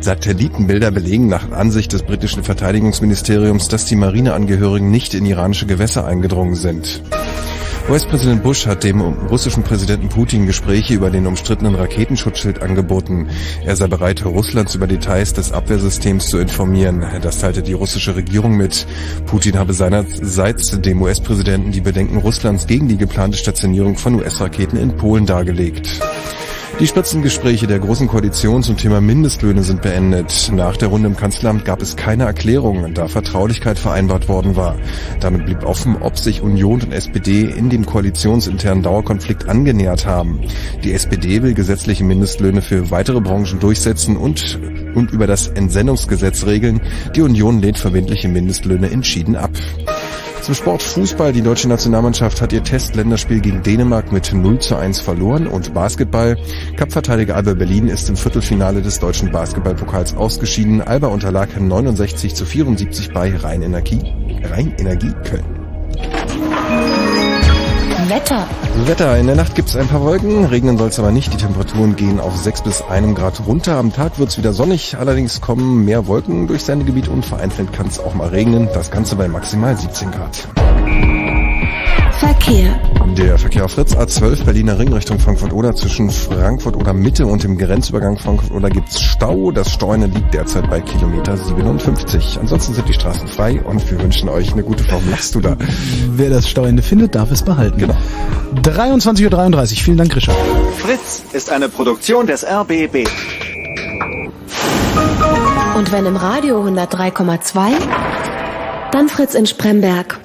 Satellitenbilder 0.00 0.92
belegen 0.92 1.28
nach 1.28 1.50
Ansicht 1.50 1.92
des 1.92 2.04
britischen 2.04 2.44
Verteidigungsministeriums, 2.44 3.68
dass 3.68 3.86
die 3.86 3.96
Marineangehörigen 3.96 4.90
nicht 4.90 5.14
in 5.14 5.26
iranische 5.26 5.66
Gewässer 5.66 6.06
eingedrungen 6.06 6.54
sind. 6.54 7.02
US-Präsident 7.88 8.42
Bush 8.42 8.66
hat 8.66 8.84
dem 8.84 9.00
russischen 9.00 9.64
Präsidenten 9.64 10.08
Putin 10.08 10.46
Gespräche 10.46 10.94
über 10.94 11.10
den 11.10 11.26
umstrittenen 11.26 11.74
Raketenschutzschild 11.74 12.62
angeboten. 12.62 13.28
Er 13.64 13.76
sei 13.76 13.88
bereit, 13.88 14.24
Russlands 14.24 14.74
über 14.74 14.86
Details 14.86 15.32
des 15.32 15.52
Abwehrsystems 15.52 16.28
zu 16.28 16.38
informieren. 16.38 17.04
Das 17.22 17.38
teilte 17.38 17.62
die 17.62 17.72
russische 17.72 18.14
Regierung 18.14 18.56
mit. 18.56 18.86
Putin 19.26 19.58
habe 19.58 19.74
seinerseits 19.74 20.80
dem 20.80 21.02
US-Präsidenten 21.02 21.72
die 21.72 21.80
Bedenken 21.80 22.18
Russlands 22.18 22.66
gegen 22.66 22.88
die 22.88 22.96
geplante 22.96 23.36
Stationierung 23.36 23.96
von 23.96 24.14
US-Raketen 24.14 24.78
in 24.78 24.96
Polen 24.96 25.26
dargelegt. 25.26 26.00
Die 26.80 26.86
Spitzengespräche 26.86 27.66
der 27.66 27.78
Großen 27.78 28.08
Koalition 28.08 28.62
zum 28.62 28.76
Thema 28.76 29.00
Mindestlöhne 29.00 29.62
sind 29.62 29.82
beendet. 29.82 30.50
Nach 30.52 30.76
der 30.76 30.88
Runde 30.88 31.08
im 31.08 31.16
Kanzleramt 31.16 31.64
gab 31.64 31.80
es 31.80 31.96
keine 31.96 32.24
Erklärung, 32.24 32.92
da 32.94 33.08
Vertraulichkeit 33.08 33.78
vereinbart 33.78 34.28
worden 34.28 34.56
war. 34.56 34.76
Damit 35.20 35.44
blieb 35.44 35.64
offen, 35.64 35.96
ob 36.00 36.18
sich 36.18 36.40
Union 36.40 36.80
und 36.80 36.92
SPD 36.92 37.42
in 37.42 37.70
dem 37.70 37.86
koalitionsinternen 37.86 38.82
Dauerkonflikt 38.82 39.48
angenähert 39.48 40.06
haben. 40.06 40.40
Die 40.82 40.92
SPD 40.92 41.42
will 41.42 41.54
gesetzliche 41.54 42.04
Mindestlöhne 42.04 42.62
für 42.62 42.90
weitere 42.90 43.20
Branchen 43.20 43.60
durchsetzen 43.60 44.16
und, 44.16 44.58
und 44.94 45.12
über 45.12 45.26
das 45.26 45.48
Entsendungsgesetz 45.48 46.46
regeln. 46.46 46.80
Die 47.14 47.22
Union 47.22 47.60
lehnt 47.60 47.78
verbindliche 47.78 48.28
Mindestlöhne 48.28 48.90
entschieden 48.90 49.36
ab. 49.36 49.52
Zum 50.42 50.54
Sport 50.54 50.82
Fußball. 50.82 51.32
Die 51.32 51.40
deutsche 51.40 51.68
Nationalmannschaft 51.68 52.40
hat 52.40 52.52
ihr 52.52 52.64
Testländerspiel 52.64 53.40
gegen 53.40 53.62
Dänemark 53.62 54.10
mit 54.10 54.32
0 54.32 54.58
zu 54.58 54.74
1 54.74 54.98
verloren 54.98 55.46
und 55.46 55.72
Basketball. 55.72 56.36
Cup-Verteidiger 56.76 57.36
Alba 57.36 57.54
Berlin 57.54 57.86
ist 57.86 58.08
im 58.08 58.16
Viertelfinale 58.16 58.82
des 58.82 58.98
deutschen 58.98 59.30
Basketballpokals 59.30 60.16
ausgeschieden. 60.16 60.82
Alba 60.82 61.06
unterlag 61.06 61.48
69 61.60 62.34
zu 62.34 62.44
74 62.44 63.12
bei 63.12 63.36
Rheinenergie, 63.36 64.02
Köln. 65.22 65.44
Wetter. 68.12 68.46
Wetter. 68.84 69.16
In 69.16 69.26
der 69.26 69.36
Nacht 69.36 69.54
gibt 69.54 69.70
es 69.70 69.76
ein 69.76 69.88
paar 69.88 70.02
Wolken, 70.02 70.44
regnen 70.44 70.76
soll 70.76 70.88
es 70.88 70.98
aber 70.98 71.12
nicht. 71.12 71.32
Die 71.32 71.38
Temperaturen 71.38 71.96
gehen 71.96 72.20
auf 72.20 72.36
6 72.36 72.60
bis 72.60 72.82
1 72.82 73.16
Grad 73.16 73.40
runter. 73.46 73.78
Am 73.78 73.90
Tag 73.90 74.18
wird 74.18 74.28
es 74.28 74.36
wieder 74.36 74.52
sonnig, 74.52 74.98
allerdings 74.98 75.40
kommen 75.40 75.86
mehr 75.86 76.06
Wolken 76.06 76.46
durchs 76.46 76.66
Sendegebiet 76.66 77.08
und 77.08 77.24
vereinzelt 77.24 77.72
kann 77.72 77.86
es 77.86 77.98
auch 77.98 78.12
mal 78.12 78.28
regnen. 78.28 78.68
Das 78.74 78.90
Ganze 78.90 79.16
bei 79.16 79.28
maximal 79.28 79.74
17 79.78 80.10
Grad. 80.10 80.46
Verkehr. 82.22 82.80
Der 83.16 83.36
Verkehr 83.36 83.64
auf 83.64 83.72
Fritz 83.72 83.96
A12 83.96 84.44
Berliner 84.44 84.78
Ring 84.78 84.92
Richtung 84.92 85.18
Frankfurt-Oder 85.18 85.74
zwischen 85.74 86.08
Frankfurt 86.08 86.76
oder 86.76 86.92
Mitte 86.92 87.26
und 87.26 87.42
dem 87.42 87.58
Grenzübergang 87.58 88.16
Frankfurt-Oder 88.16 88.70
gibt's 88.70 89.00
Stau. 89.00 89.50
Das 89.50 89.72
Steuern 89.72 90.08
liegt 90.12 90.32
derzeit 90.32 90.70
bei 90.70 90.80
Kilometer 90.80 91.36
57. 91.36 92.38
Ansonsten 92.40 92.74
sind 92.74 92.88
die 92.88 92.92
Straßen 92.92 93.26
frei 93.26 93.60
und 93.60 93.90
wir 93.90 94.00
wünschen 94.00 94.28
euch 94.28 94.52
eine 94.52 94.62
gute 94.62 94.84
Fahrt. 94.84 95.04
Machst 95.10 95.34
du 95.34 95.40
da? 95.40 95.56
Wer 96.12 96.30
das 96.30 96.48
Stauende 96.48 96.84
findet, 96.84 97.16
darf 97.16 97.32
es 97.32 97.42
behalten. 97.42 97.78
Genau. 97.78 97.96
23.33 98.62 99.58
Uhr. 99.58 99.66
Vielen 99.82 99.96
Dank, 99.96 100.12
Grisha. 100.12 100.32
Fritz 100.78 101.24
ist 101.32 101.50
eine 101.50 101.68
Produktion 101.68 102.28
des 102.28 102.46
RBB. 102.46 103.04
Und 105.76 105.90
wenn 105.90 106.06
im 106.06 106.14
Radio 106.14 106.62
103,2, 106.64 107.72
dann 108.92 109.08
Fritz 109.08 109.34
in 109.34 109.44
Spremberg. 109.46 110.20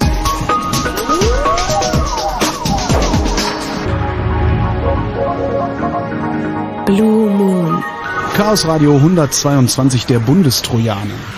Blue 6.88 7.30
Moon. 7.30 7.84
Chaos 8.38 8.66
Radio 8.66 8.96
122, 8.96 10.06
der 10.06 10.20
Bundestrojaner. 10.20 11.37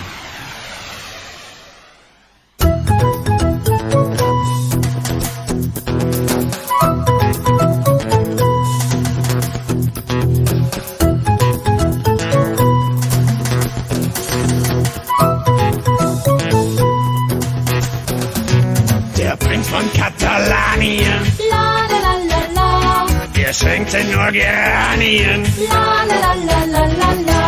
Geranien. 24.32 25.42
La 25.70 26.04
la 26.10 26.34
la 26.48 26.60
la 26.74 26.84
la 27.00 27.10
la. 27.28 27.40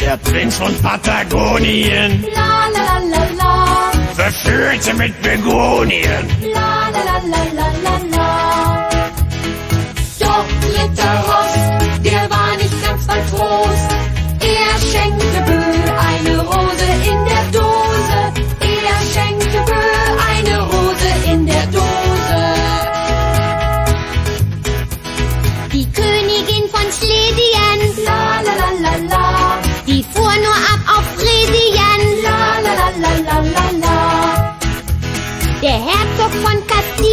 Der 0.00 0.16
Prinz 0.18 0.56
von 0.58 0.74
Patagonien, 0.82 2.24
La 2.34 2.68
la 2.74 2.84
la 2.88 2.96
la 3.12 3.24
la. 3.40 3.54
verführte 4.14 4.94
mit 4.94 5.14
Begonien. 5.22 6.24
La 6.54 6.88
la 6.94 7.16
la 7.32 7.42
la 7.58 7.66
la 7.84 7.96
la. 8.14 8.88
Doch 10.20 10.46
Ritter 10.74 11.18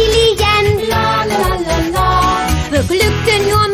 Kastilien, 0.06 0.88
la 0.88 1.24
la 1.26 1.38
la 1.38 1.58
la 1.58 1.78
la, 1.90 3.65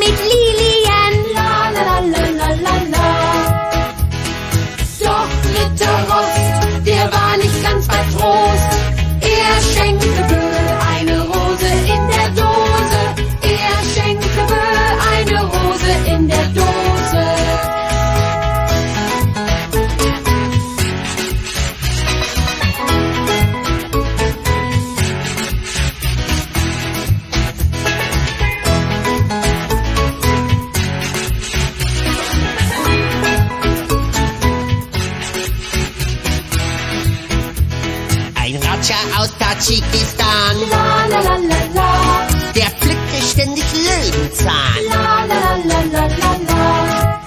Löwenzahn. 44.42 44.84
la 44.90 45.24
la 45.30 45.40
la 45.70 45.80
la 45.92 46.04
la 46.20 46.32
la. 46.48 47.20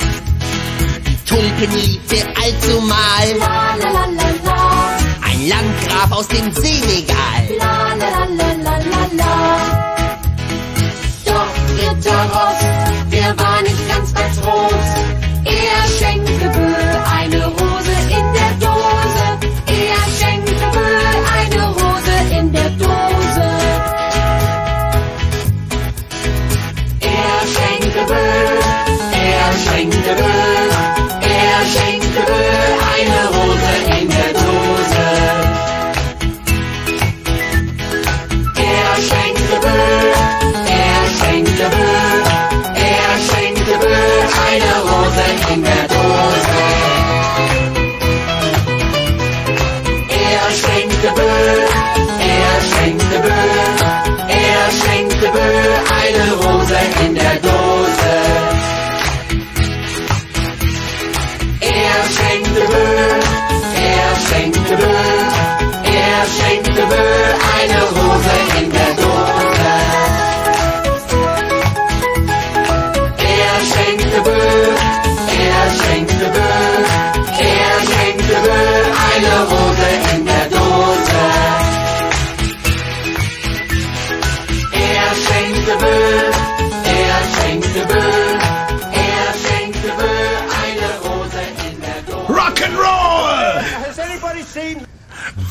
Tulpen 1.26 1.72
liebte 1.72 2.20
allzumal, 2.42 3.28
La 3.40 3.76
la 3.82 3.90
la 3.96 4.06
la 4.20 4.30
la, 4.48 4.60
ein 5.28 5.48
Landgraf 5.50 6.12
aus 6.12 6.28
dem 6.28 6.52
Senegal. 6.54 7.16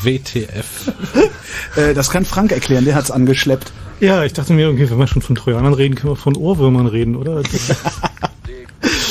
WTF. 0.05 0.91
Äh, 1.75 1.93
das 1.93 2.09
kann 2.09 2.25
Frank 2.25 2.51
erklären, 2.51 2.85
der 2.85 2.95
hat's 2.95 3.11
angeschleppt. 3.11 3.71
Ja, 3.99 4.23
ich 4.23 4.33
dachte 4.33 4.53
mir 4.53 4.63
irgendwie, 4.63 4.89
wenn 4.89 4.97
wir 4.97 5.07
schon 5.07 5.21
von 5.21 5.35
Trojanern 5.35 5.73
reden, 5.73 5.95
können 5.95 6.13
wir 6.13 6.17
von 6.17 6.35
Ohrwürmern 6.35 6.87
reden, 6.87 7.15
oder? 7.15 7.37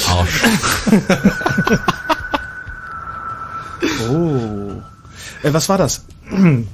Arsch. 0.09 0.43
oh. 4.11 4.83
Äh, 5.43 5.53
was 5.53 5.69
war 5.69 5.79
das? 5.79 6.05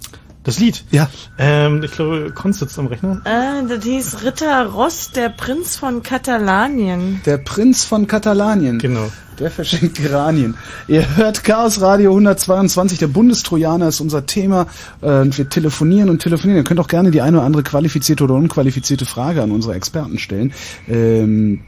Das 0.42 0.59
Lied? 0.59 0.84
Ja. 0.90 1.10
Ähm, 1.36 1.82
ich 1.82 1.92
glaube, 1.92 2.32
Konz 2.34 2.60
sitzt 2.60 2.78
am 2.78 2.86
Rechner. 2.86 3.20
Äh, 3.24 3.66
das 3.68 3.84
hieß 3.84 4.22
Ritter 4.24 4.66
Ross, 4.66 5.10
der 5.10 5.28
Prinz 5.28 5.76
von 5.76 6.02
Katalanien. 6.02 7.20
Der 7.26 7.36
Prinz 7.36 7.84
von 7.84 8.06
Katalanien. 8.06 8.78
Genau. 8.78 9.10
Der 9.40 9.50
verschenkt 9.50 9.96
Geranien. 9.96 10.54
Ihr 10.86 11.16
hört 11.16 11.44
Chaos 11.44 11.80
Radio 11.80 12.10
122, 12.10 12.98
der 12.98 13.06
Bundestrojaner 13.06 13.88
ist 13.88 14.00
unser 14.00 14.26
Thema. 14.26 14.66
Äh, 15.00 15.20
und 15.20 15.38
wir 15.38 15.48
telefonieren 15.48 16.10
und 16.10 16.20
telefonieren. 16.20 16.60
Ihr 16.60 16.64
könnt 16.64 16.78
auch 16.78 16.88
gerne 16.88 17.10
die 17.10 17.22
eine 17.22 17.38
oder 17.38 17.46
andere 17.46 17.62
qualifizierte 17.62 18.24
oder 18.24 18.34
unqualifizierte 18.34 19.06
Frage 19.06 19.42
an 19.42 19.50
unsere 19.50 19.74
Experten 19.74 20.18
stellen. 20.18 20.52
Ähm, 20.86 21.60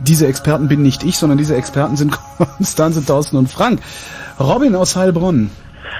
diese 0.00 0.26
Experten 0.26 0.66
bin 0.66 0.82
nicht 0.82 1.04
ich, 1.04 1.16
sondern 1.16 1.38
diese 1.38 1.54
Experten 1.54 1.96
sind 1.96 2.18
Konstanze, 2.38 3.04
Thorsten 3.06 3.36
und 3.36 3.48
Frank. 3.48 3.80
Robin 4.40 4.74
aus 4.74 4.96
Heilbronn. 4.96 5.50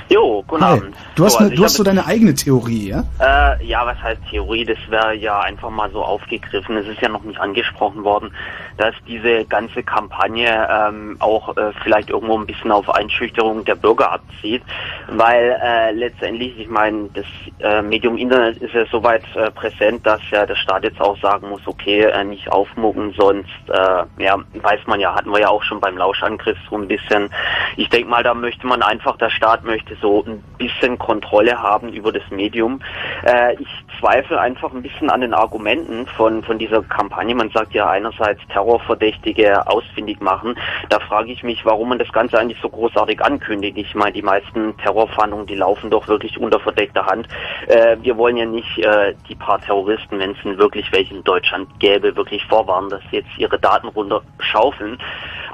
Jo, 0.09 0.45
guten 0.47 0.65
Hi. 0.65 0.79
Abend. 0.79 0.97
Du 1.15 1.25
hast, 1.25 1.35
So, 1.35 1.39
also 1.39 1.55
du 1.55 1.65
hast 1.65 1.75
so 1.75 1.83
deine 1.83 2.07
eigene 2.07 2.35
Theorie, 2.35 2.89
ja? 2.89 3.05
Äh, 3.21 3.65
ja, 3.65 3.87
was 3.87 4.01
heißt 4.03 4.21
Theorie? 4.31 4.65
Das 4.65 4.79
wäre 4.89 5.15
ja 5.15 5.41
einfach 5.41 5.71
mal 5.71 5.91
so 5.91 6.03
aufgegriffen. 6.03 6.77
Es 6.77 6.87
ist 6.87 7.01
ja 7.01 7.09
noch 7.09 7.23
nicht 7.25 7.41
angesprochen 7.41 8.05
worden, 8.05 8.33
dass 8.77 8.95
diese 9.07 9.45
ganze 9.47 9.83
Kampagne 9.83 10.69
ähm, 10.71 11.17
auch 11.19 11.57
äh, 11.57 11.73
vielleicht 11.83 12.11
irgendwo 12.11 12.39
ein 12.39 12.47
bisschen 12.47 12.73
auf 12.73 12.89
Einschüchterung 12.89 13.65
der 13.65 13.75
Bürger 13.75 14.13
abzieht, 14.13 14.63
weil 15.09 15.59
äh, 15.63 15.93
letztendlich, 15.93 16.59
ich 16.59 16.69
meine, 16.69 17.09
das 17.15 17.27
äh, 17.61 17.83
Medium 17.83 18.17
Internet 18.17 18.59
ist 18.59 18.75
ja 18.75 18.85
soweit 18.91 19.25
äh, 19.35 19.51
präsent, 19.51 20.07
dass 20.07 20.21
ja 20.31 20.47
der 20.47 20.57
Staat 20.57 20.85
jetzt 20.85 21.01
auch 21.01 21.19
sagen 21.21 21.49
muss, 21.49 21.61
okay, 21.67 22.03
äh, 22.03 22.25
nicht 22.25 22.51
aufmucken, 22.51 23.13
sonst, 23.17 23.49
äh, 23.69 24.23
ja, 24.23 24.37
weiß 24.55 24.81
man 24.87 25.01
ja, 25.01 25.15
hatten 25.15 25.31
wir 25.31 25.41
ja 25.41 25.49
auch 25.49 25.63
schon 25.63 25.81
beim 25.81 25.97
Lauschangriff 25.97 26.59
so 26.71 26.77
ein 26.77 26.89
bisschen. 26.89 27.31
Ich 27.77 27.89
denke 27.89 28.09
mal, 28.09 28.23
da 28.23 28.35
möchte 28.35 28.67
man 28.67 28.83
einfach, 28.83 29.17
der 29.17 29.31
Staat 29.31 29.65
möchte 29.65 29.82
so 30.01 30.25
ein 30.25 30.43
bisschen 30.59 30.99
Kontrolle 30.99 31.61
haben 31.61 31.93
über 31.93 32.13
das 32.13 32.23
Medium. 32.31 32.81
Äh, 33.25 33.55
ich 33.55 33.69
zweifle 34.01 34.41
einfach 34.41 34.73
ein 34.73 34.83
bisschen 34.83 35.11
an 35.11 35.21
den 35.21 35.35
Argumenten 35.35 36.07
von, 36.07 36.43
von 36.43 36.59
dieser 36.59 36.83
Kampagne. 36.83 37.35
Man 37.35 37.51
sagt 37.51 37.75
ja 37.75 37.89
einerseits 37.89 38.41
Terrorverdächtige 38.49 39.67
ausfindig 39.67 40.21
machen. 40.21 40.59
Da 40.89 41.01
frage 41.01 41.33
ich 41.33 41.43
mich, 41.43 41.65
warum 41.65 41.91
man 41.91 41.99
das 41.99 42.13
Ganze 42.13 42.39
eigentlich 42.39 42.61
so 42.61 42.69
großartig 42.69 43.23
ankündigt. 43.23 43.77
Ich 43.79 43.95
meine, 43.95 44.13
die 44.13 44.23
meisten 44.23 44.77
Terrorfahndungen, 44.79 45.47
die 45.47 45.57
laufen 45.57 45.91
doch 45.91 46.09
wirklich 46.09 46.39
unter 46.39 46.61
verdeckter 46.61 47.07
Hand. 47.07 47.29
Äh, 47.69 47.97
wir 48.03 48.17
wollen 48.17 48.37
ja 48.37 48.47
nicht 48.47 48.79
äh, 48.79 49.15
die 49.29 49.35
paar 49.35 49.61
Terroristen, 49.61 50.19
wenn 50.19 50.33
es 50.33 50.59
wirklich 50.59 50.91
welche 50.93 51.15
in 51.15 51.25
Deutschland 51.25 51.69
gäbe, 51.79 52.17
wirklich 52.17 52.45
vorwarnen, 52.47 52.91
dass 52.91 53.03
sie 53.11 53.17
jetzt 53.17 53.39
ihre 53.39 53.59
Daten 53.59 53.89
runterschaufeln. 53.89 54.99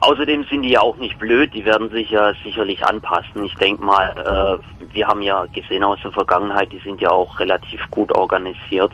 Außerdem 0.01 0.45
sind 0.45 0.63
die 0.63 0.71
ja 0.71 0.81
auch 0.81 0.97
nicht 0.97 1.19
blöd, 1.19 1.53
die 1.55 1.65
werden 1.65 1.91
sich 1.91 2.11
ja 2.11 2.33
sicherlich 2.45 2.85
anpassen. 2.85 3.45
Ich 3.45 3.55
denke 3.57 3.83
mal, 3.83 4.15
äh, 4.19 4.59
wir 4.93 5.07
haben 5.07 5.23
ja 5.23 5.47
gesehen 5.47 5.85
aus 5.85 5.99
der 6.03 6.13
Vergangenheit, 6.13 6.73
die 6.73 6.81
sind 6.81 7.01
ja 7.01 7.11
auch 7.11 7.39
relativ 7.41 7.81
gut 7.91 8.15
organisiert. 8.15 8.93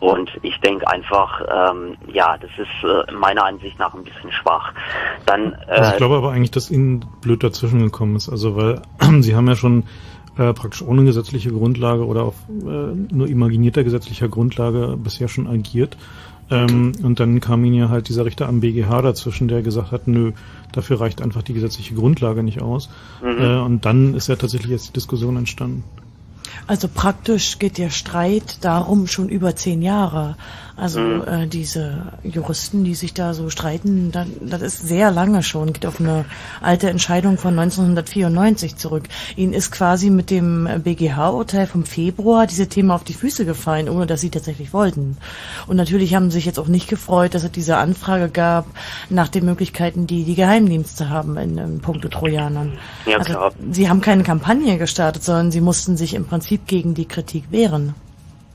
Und 0.00 0.30
ich 0.42 0.58
denke 0.60 0.88
einfach, 0.88 1.42
ähm, 1.42 1.96
ja, 2.12 2.36
das 2.38 2.50
ist 2.56 3.08
äh, 3.08 3.12
meiner 3.12 3.44
Ansicht 3.44 3.78
nach 3.78 3.92
ein 3.94 4.02
bisschen 4.02 4.32
schwach. 4.32 4.72
Dann, 5.26 5.52
äh, 5.68 5.72
Also 5.72 5.90
ich 5.92 5.96
glaube 5.98 6.16
aber 6.16 6.32
eigentlich, 6.32 6.50
dass 6.50 6.70
Ihnen 6.70 7.04
blöd 7.20 7.44
dazwischen 7.44 7.80
gekommen 7.80 8.16
ist. 8.16 8.28
Also 8.28 8.56
weil 8.56 8.80
Sie 9.20 9.36
haben 9.36 9.46
ja 9.46 9.56
schon 9.56 9.84
äh, 10.38 10.54
praktisch 10.54 10.82
ohne 10.82 11.04
gesetzliche 11.04 11.50
Grundlage 11.50 12.06
oder 12.06 12.22
auf 12.22 12.34
äh, 12.48 12.62
nur 12.62 13.28
imaginierter 13.28 13.84
gesetzlicher 13.84 14.28
Grundlage 14.28 14.96
bisher 14.96 15.28
schon 15.28 15.46
agiert. 15.46 15.98
Ähm, 16.50 16.92
und 17.02 17.20
dann 17.20 17.40
kam 17.40 17.64
Ihnen 17.64 17.76
ja 17.76 17.88
halt 17.90 18.08
dieser 18.08 18.24
Richter 18.24 18.48
am 18.48 18.60
BGH 18.60 19.02
dazwischen, 19.02 19.48
der 19.48 19.62
gesagt 19.62 19.92
hat, 19.92 20.08
nö, 20.08 20.32
dafür 20.72 21.00
reicht 21.00 21.22
einfach 21.22 21.42
die 21.42 21.52
gesetzliche 21.52 21.94
Grundlage 21.94 22.42
nicht 22.42 22.60
aus. 22.60 22.88
Mhm. 23.22 23.38
Äh, 23.38 23.60
und 23.60 23.84
dann 23.84 24.14
ist 24.14 24.28
ja 24.28 24.36
tatsächlich 24.36 24.70
jetzt 24.70 24.88
die 24.88 24.92
Diskussion 24.92 25.36
entstanden. 25.36 25.84
Also 26.66 26.88
praktisch 26.92 27.58
geht 27.58 27.78
der 27.78 27.90
Streit 27.90 28.64
darum 28.64 29.06
schon 29.06 29.28
über 29.28 29.56
zehn 29.56 29.82
Jahre. 29.82 30.36
Also 30.80 31.00
Mhm. 31.00 31.22
äh, 31.26 31.46
diese 31.46 32.06
Juristen, 32.24 32.84
die 32.84 32.94
sich 32.94 33.12
da 33.12 33.34
so 33.34 33.50
streiten, 33.50 34.10
da, 34.12 34.24
das 34.40 34.62
ist 34.62 34.88
sehr 34.88 35.10
lange 35.10 35.42
schon, 35.42 35.74
geht 35.74 35.84
auf 35.84 36.00
eine 36.00 36.24
alte 36.62 36.88
Entscheidung 36.88 37.36
von 37.36 37.58
1994 37.58 38.76
zurück. 38.76 39.04
Ihnen 39.36 39.52
ist 39.52 39.70
quasi 39.72 40.08
mit 40.08 40.30
dem 40.30 40.66
BGH-Urteil 40.82 41.66
vom 41.66 41.84
Februar 41.84 42.46
diese 42.46 42.66
Themen 42.66 42.90
auf 42.90 43.04
die 43.04 43.12
Füße 43.12 43.44
gefallen, 43.44 43.90
ohne 43.90 44.06
dass 44.06 44.22
sie 44.22 44.30
tatsächlich 44.30 44.72
wollten. 44.72 45.18
Und 45.66 45.76
natürlich 45.76 46.14
haben 46.14 46.30
sie 46.30 46.38
sich 46.38 46.46
jetzt 46.46 46.58
auch 46.58 46.68
nicht 46.68 46.88
gefreut, 46.88 47.34
dass 47.34 47.44
es 47.44 47.52
diese 47.52 47.76
Anfrage 47.76 48.30
gab 48.30 48.66
nach 49.10 49.28
den 49.28 49.44
Möglichkeiten, 49.44 50.06
die 50.06 50.24
die 50.24 50.34
Geheimdienste 50.34 51.10
haben 51.10 51.36
in, 51.36 51.58
in 51.58 51.80
puncto 51.80 52.08
Trojanern. 52.08 52.78
Ja, 53.04 53.18
also. 53.18 53.50
Sie 53.70 53.90
haben 53.90 54.00
keine 54.00 54.22
Kampagne 54.22 54.78
gestartet, 54.78 55.22
sondern 55.24 55.50
sie 55.50 55.60
mussten 55.60 55.98
sich 55.98 56.14
im 56.14 56.24
Prinzip 56.24 56.66
gegen 56.66 56.94
die 56.94 57.04
Kritik 57.06 57.44
wehren. 57.50 57.94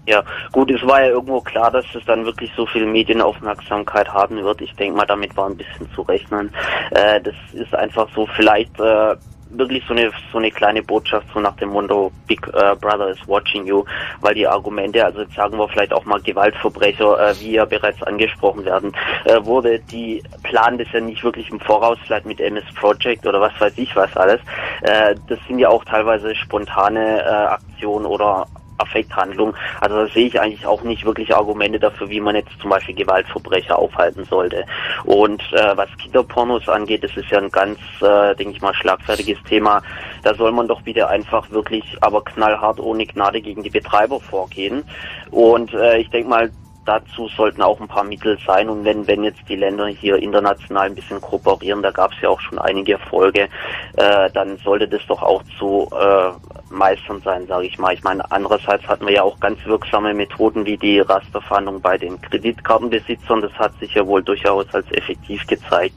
Ja, 0.07 0.23
gut, 0.51 0.69
es 0.69 0.85
war 0.85 1.01
ja 1.01 1.09
irgendwo 1.09 1.41
klar, 1.41 1.71
dass 1.71 1.85
es 1.95 2.05
dann 2.05 2.25
wirklich 2.25 2.51
so 2.55 2.65
viel 2.67 2.85
Medienaufmerksamkeit 2.85 4.07
haben 4.13 4.43
wird. 4.43 4.61
Ich 4.61 4.75
denke 4.75 4.97
mal, 4.97 5.05
damit 5.05 5.35
war 5.35 5.49
ein 5.49 5.57
bisschen 5.57 5.91
zu 5.93 6.03
rechnen. 6.03 6.51
Äh, 6.91 7.21
das 7.21 7.35
ist 7.53 7.73
einfach 7.73 8.07
so 8.13 8.27
vielleicht 8.35 8.79
äh, 8.79 9.15
wirklich 9.49 9.83
so 9.87 9.93
eine 9.93 10.11
so 10.31 10.37
eine 10.37 10.51
kleine 10.51 10.83
Botschaft 10.83 11.27
so 11.33 11.39
nach 11.39 11.55
dem 11.57 11.69
Motto 11.69 12.11
Big 12.27 12.45
äh, 12.47 12.75
Brother 12.75 13.09
is 13.09 13.27
watching 13.27 13.65
you, 13.65 13.83
weil 14.21 14.35
die 14.35 14.47
Argumente, 14.47 15.03
also 15.03 15.21
jetzt 15.21 15.33
sagen 15.33 15.57
wir 15.57 15.67
vielleicht 15.69 15.93
auch 15.93 16.05
mal 16.05 16.21
Gewaltverbrecher, 16.21 17.29
äh, 17.29 17.39
wie 17.39 17.53
ja 17.53 17.65
bereits 17.65 18.01
angesprochen 18.03 18.65
werden, 18.65 18.95
äh, 19.25 19.43
wurde, 19.43 19.79
die 19.79 20.21
planen 20.43 20.77
das 20.77 20.91
ja 20.91 20.99
nicht 20.99 21.23
wirklich 21.23 21.49
im 21.49 21.59
Voraus, 21.59 21.97
vielleicht 22.05 22.25
mit 22.25 22.39
MS 22.39 22.65
Project 22.75 23.25
oder 23.25 23.41
was 23.41 23.59
weiß 23.59 23.73
ich 23.77 23.95
was 23.95 24.15
alles. 24.15 24.41
Äh, 24.81 25.15
das 25.27 25.39
sind 25.47 25.59
ja 25.59 25.69
auch 25.69 25.83
teilweise 25.85 26.35
spontane 26.35 27.21
äh, 27.23 27.27
Aktionen 27.27 28.05
oder 28.05 28.45
Affekthandlung. 28.77 29.53
Also 29.81 29.95
da 29.95 30.07
sehe 30.07 30.27
ich 30.27 30.39
eigentlich 30.39 30.65
auch 30.65 30.83
nicht 30.83 31.05
wirklich 31.05 31.35
Argumente 31.35 31.79
dafür, 31.79 32.09
wie 32.09 32.19
man 32.19 32.35
jetzt 32.35 32.51
zum 32.59 32.69
Beispiel 32.69 32.95
Gewaltverbrecher 32.95 33.77
aufhalten 33.77 34.25
sollte. 34.25 34.65
Und 35.03 35.41
äh, 35.53 35.77
was 35.77 35.89
Kinderpornos 35.97 36.67
angeht, 36.69 37.03
das 37.03 37.15
ist 37.15 37.29
ja 37.29 37.39
ein 37.39 37.49
ganz, 37.49 37.79
äh, 38.01 38.35
denke 38.35 38.55
ich 38.55 38.61
mal, 38.61 38.73
schlagfertiges 38.73 39.41
Thema. 39.43 39.81
Da 40.23 40.33
soll 40.33 40.51
man 40.51 40.67
doch 40.67 40.81
bitte 40.81 41.07
einfach 41.07 41.49
wirklich, 41.51 41.83
aber 42.01 42.23
knallhart 42.23 42.79
ohne 42.79 43.05
Gnade 43.05 43.41
gegen 43.41 43.63
die 43.63 43.69
Betreiber 43.69 44.19
vorgehen. 44.19 44.83
Und 45.31 45.73
äh, 45.73 45.97
ich 45.97 46.09
denke 46.09 46.29
mal, 46.29 46.51
dazu 46.85 47.27
sollten 47.27 47.61
auch 47.61 47.79
ein 47.79 47.87
paar 47.87 48.03
Mittel 48.03 48.37
sein 48.45 48.69
und 48.69 48.85
wenn 48.85 49.07
wenn 49.07 49.23
jetzt 49.23 49.41
die 49.49 49.55
Länder 49.55 49.87
hier 49.87 50.17
international 50.17 50.87
ein 50.87 50.95
bisschen 50.95 51.19
kooperieren, 51.19 51.81
da 51.81 51.91
gab 51.91 52.11
es 52.13 52.21
ja 52.21 52.29
auch 52.29 52.39
schon 52.41 52.59
einige 52.59 52.93
Erfolge, 52.93 53.49
äh, 53.97 54.29
dann 54.31 54.57
sollte 54.57 54.87
das 54.87 55.01
doch 55.07 55.21
auch 55.21 55.43
zu 55.57 55.89
äh, 55.91 56.31
meistern 56.73 57.21
sein, 57.23 57.47
sage 57.47 57.67
ich 57.67 57.77
mal. 57.77 57.93
Ich 57.93 58.03
meine, 58.03 58.29
andererseits 58.31 58.87
hatten 58.87 59.05
wir 59.05 59.13
ja 59.13 59.23
auch 59.23 59.39
ganz 59.39 59.59
wirksame 59.65 60.13
Methoden 60.13 60.65
wie 60.65 60.77
die 60.77 60.99
Rasterfahndung 60.99 61.81
bei 61.81 61.97
den 61.97 62.21
Kreditkartenbesitzern. 62.21 63.41
Das 63.41 63.53
hat 63.53 63.77
sich 63.79 63.93
ja 63.93 64.05
wohl 64.05 64.23
durchaus 64.23 64.65
als 64.73 64.89
effektiv 64.91 65.45
gezeigt. 65.47 65.95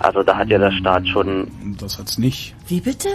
Also 0.00 0.22
da 0.22 0.36
hat 0.36 0.48
ja 0.48 0.58
der 0.58 0.72
Staat 0.72 1.08
schon 1.08 1.50
Das 1.80 1.98
hat's 1.98 2.18
nicht. 2.18 2.54
Wie 2.66 2.80
bitte? 2.80 3.08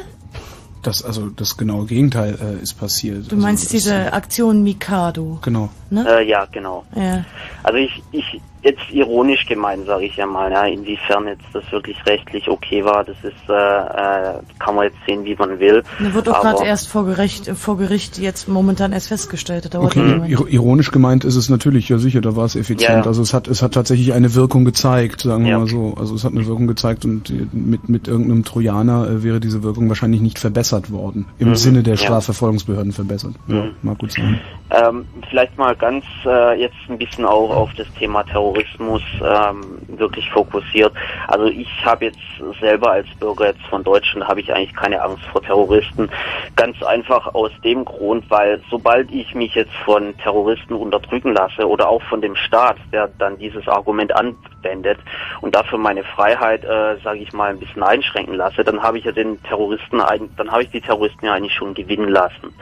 Das, 0.84 1.02
also 1.04 1.30
das 1.30 1.58
genaue 1.58 1.86
Gegenteil 1.86 2.38
äh, 2.42 2.62
ist 2.62 2.74
passiert. 2.76 3.32
Du 3.32 3.36
also, 3.36 3.38
meinst 3.38 3.64
das- 3.66 3.72
diese 3.72 4.14
Aktion 4.14 4.64
Mikado? 4.64 5.40
Genau. 5.42 5.70
Ne? 5.90 6.06
Äh, 6.08 6.30
ja, 6.30 6.46
genau. 6.52 6.84
Ja. 6.96 7.26
Also 7.64 7.78
ich, 7.78 8.04
ich 8.12 8.42
jetzt 8.64 8.82
ironisch 8.92 9.46
gemeint, 9.46 9.86
sage 9.86 10.06
ich 10.06 10.16
ja 10.16 10.26
mal. 10.26 10.52
Ja, 10.52 10.66
inwiefern 10.66 11.28
jetzt 11.28 11.44
das 11.54 11.64
wirklich 11.72 11.98
rechtlich 12.06 12.48
okay 12.50 12.84
war, 12.84 13.04
das 13.04 13.18
ist 13.24 13.34
äh, 13.50 13.54
äh, 13.54 14.40
kann 14.60 14.76
man 14.76 14.86
jetzt 14.86 14.98
sehen, 15.06 15.24
wie 15.26 15.36
man 15.36 15.60
will. 15.60 15.84
Da 16.00 16.14
wird 16.14 16.30
auch 16.30 16.42
gerade 16.42 16.66
erst 16.66 16.90
vor 16.90 17.06
Gericht, 17.06 17.48
vor 17.50 17.78
Gericht 17.78 18.18
jetzt 18.18 18.48
momentan 18.48 18.92
erst 18.94 19.10
festgestellt. 19.10 19.70
Okay, 19.76 20.22
ironisch 20.50 20.92
gemeint 20.92 21.26
ist 21.26 21.36
es 21.36 21.50
natürlich, 21.50 21.90
ja 21.90 21.98
sicher, 21.98 22.22
da 22.22 22.36
war 22.36 22.46
es 22.46 22.56
effizient. 22.56 22.82
Ja, 22.90 23.00
ja. 23.00 23.06
Also 23.06 23.22
es 23.22 23.34
hat, 23.34 23.48
es 23.48 23.62
hat 23.62 23.74
tatsächlich 23.74 24.14
eine 24.14 24.34
Wirkung 24.36 24.66
gezeigt, 24.66 25.22
sagen 25.22 25.44
wir 25.46 25.52
Ja. 25.52 25.60
mal 25.60 25.68
so. 25.68 25.96
Also 26.00 26.16
es 26.16 26.24
hat 26.24 26.32
eine 26.32 26.46
Wirkung 26.48 26.68
gezeigt 26.68 27.06
und 27.06 27.30
äh, 27.30 27.48
mit, 27.52 27.90
mit 27.90 28.08
irgendeinem 28.08 28.44
Trojaner 28.46 29.08
äh, 29.10 29.24
wäre 29.24 29.40
diese 29.40 29.64
Wirkung 29.64 29.90
wahrscheinlich 29.90 30.22
nicht 30.22 30.40
verbessert 30.40 30.92
worden. 30.92 31.26
Im 31.40 31.50
Mhm, 31.50 31.56
Sinne 31.56 31.84
der 31.84 31.96
ja. 31.96 31.98
Strafverfolgungsbehörden 32.00 32.92
verbessert. 32.94 33.34
Ja, 33.48 33.56
Mhm. 33.64 33.72
mag 33.82 33.98
gut 33.98 34.12
sein. 34.14 34.40
Ähm, 34.72 35.06
vielleicht 35.30 35.58
mal 35.58 35.76
ganz 35.76 36.04
äh, 36.26 36.60
jetzt 36.60 36.76
ein 36.90 36.98
bisschen 36.98 37.26
auch 37.26 37.50
auf 37.50 37.70
das 37.78 37.88
Thema 38.00 38.24
Terrorismus 38.54 39.02
ähm, 39.22 39.80
wirklich 39.88 40.30
fokussiert. 40.32 40.94
Also 41.28 41.46
ich 41.46 41.68
habe 41.84 42.06
jetzt 42.06 42.20
selber 42.60 42.92
als 42.92 43.08
Bürger 43.20 43.48
jetzt 43.48 43.66
von 43.70 43.84
Deutschland 43.84 44.28
habe 44.28 44.42
ich 44.42 44.54
eigentlich 44.54 44.76
keine 44.76 45.02
Angst 45.02 45.24
vor 45.32 45.42
Terroristen. 45.42 46.10
Ganz 46.56 46.82
einfach 46.84 47.34
aus 47.34 47.52
dem 47.64 47.86
Grund, 47.86 48.30
weil 48.30 48.62
sobald 48.70 49.12
ich 49.12 49.34
mich 49.34 49.56
jetzt 49.56 49.74
von 49.86 50.16
Terroristen 50.18 50.76
unterdrücken 50.76 51.34
lasse 51.34 51.68
oder 51.68 51.90
auch 51.90 52.02
von 52.04 52.22
dem 52.22 52.36
Staat, 52.36 52.78
der 52.92 53.08
dann 53.18 53.38
dieses 53.38 53.68
Argument 53.68 54.14
anwendet 54.16 55.00
und 55.42 55.56
dafür 55.56 55.78
meine 55.78 56.04
Freiheit, 56.04 56.64
äh, 56.64 56.98
sage 57.04 57.20
ich 57.20 57.34
mal, 57.34 57.52
ein 57.52 57.60
bisschen 57.60 57.84
einschränken 57.84 58.36
lasse, 58.36 58.64
dann 58.64 58.82
habe 58.82 58.98
ich 58.98 59.06
ja 59.06 59.12
den 59.12 59.42
Terroristen, 59.44 60.02
dann 60.38 60.52
habe 60.52 60.64
ich 60.64 60.70
die 60.70 60.82
Terroristen 60.82 61.26
ja 61.26 61.34
eigentlich 61.34 61.54
schon 61.54 61.74
gewinnen 61.74 62.10
lassen, 62.10 62.54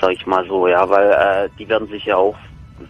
sage 0.00 0.14
ich 0.14 0.26
mal 0.26 0.46
so, 0.46 0.66
ja, 0.68 0.88
weil 0.88 1.10
äh, 1.10 1.48
die 1.58 1.68
werden 1.68 1.88
sich 1.88 2.04
ja 2.04 2.16
auch 2.16 2.36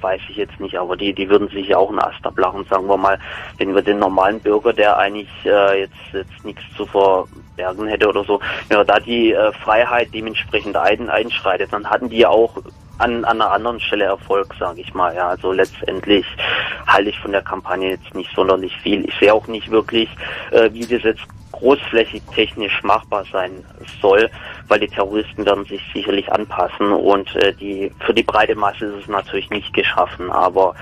weiß 0.00 0.20
ich 0.28 0.36
jetzt 0.36 0.58
nicht, 0.60 0.76
aber 0.78 0.96
die, 0.96 1.12
die 1.12 1.28
würden 1.28 1.48
sich 1.48 1.68
ja 1.68 1.78
auch 1.78 1.90
einen 1.90 2.00
Ast 2.00 2.24
ablachen, 2.24 2.64
sagen 2.68 2.88
wir 2.88 2.96
mal, 2.96 3.18
wenn 3.58 3.74
wir 3.74 3.82
den 3.82 3.98
normalen 3.98 4.40
Bürger, 4.40 4.72
der 4.72 4.96
eigentlich 4.98 5.28
äh, 5.44 5.80
jetzt, 5.80 5.94
jetzt 6.12 6.44
nichts 6.44 6.62
zu 6.76 6.86
verbergen 6.86 7.86
hätte 7.86 8.08
oder 8.08 8.24
so, 8.24 8.40
wenn 8.68 8.78
wir 8.78 8.84
da 8.84 8.98
die 8.98 9.32
äh, 9.32 9.52
Freiheit 9.52 10.08
dementsprechend 10.12 10.76
ein, 10.76 11.08
einschreitet, 11.08 11.72
dann 11.72 11.88
hatten 11.88 12.08
die 12.08 12.18
ja 12.18 12.28
auch 12.28 12.56
an, 12.98 13.24
an 13.24 13.40
einer 13.40 13.52
anderen 13.52 13.80
Stelle 13.80 14.04
Erfolg, 14.04 14.54
sage 14.58 14.80
ich 14.80 14.94
mal. 14.94 15.14
Ja, 15.14 15.28
also 15.28 15.52
letztendlich 15.52 16.26
halte 16.86 17.10
ich 17.10 17.18
von 17.18 17.32
der 17.32 17.42
Kampagne 17.42 17.90
jetzt 17.90 18.14
nicht 18.14 18.34
sonderlich 18.34 18.76
viel. 18.78 19.04
Ich 19.04 19.14
sehe 19.18 19.34
auch 19.34 19.46
nicht 19.46 19.70
wirklich, 19.70 20.08
äh, 20.50 20.70
wie 20.72 20.86
das 20.86 21.02
jetzt 21.02 21.22
großflächig 21.52 22.22
technisch 22.34 22.82
machbar 22.82 23.24
sein 23.32 23.64
soll, 24.00 24.30
weil 24.68 24.80
die 24.80 24.88
Terroristen 24.88 25.44
werden 25.46 25.64
sich 25.64 25.80
sicherlich 25.92 26.30
anpassen 26.32 26.92
und 26.92 27.34
äh, 27.36 27.52
die 27.54 27.92
für 28.04 28.14
die 28.14 28.22
breite 28.22 28.54
Masse 28.54 28.86
ist 28.86 29.02
es 29.02 29.08
natürlich 29.08 29.50
nicht 29.50 29.72
geschaffen. 29.72 30.30
Aber 30.30 30.74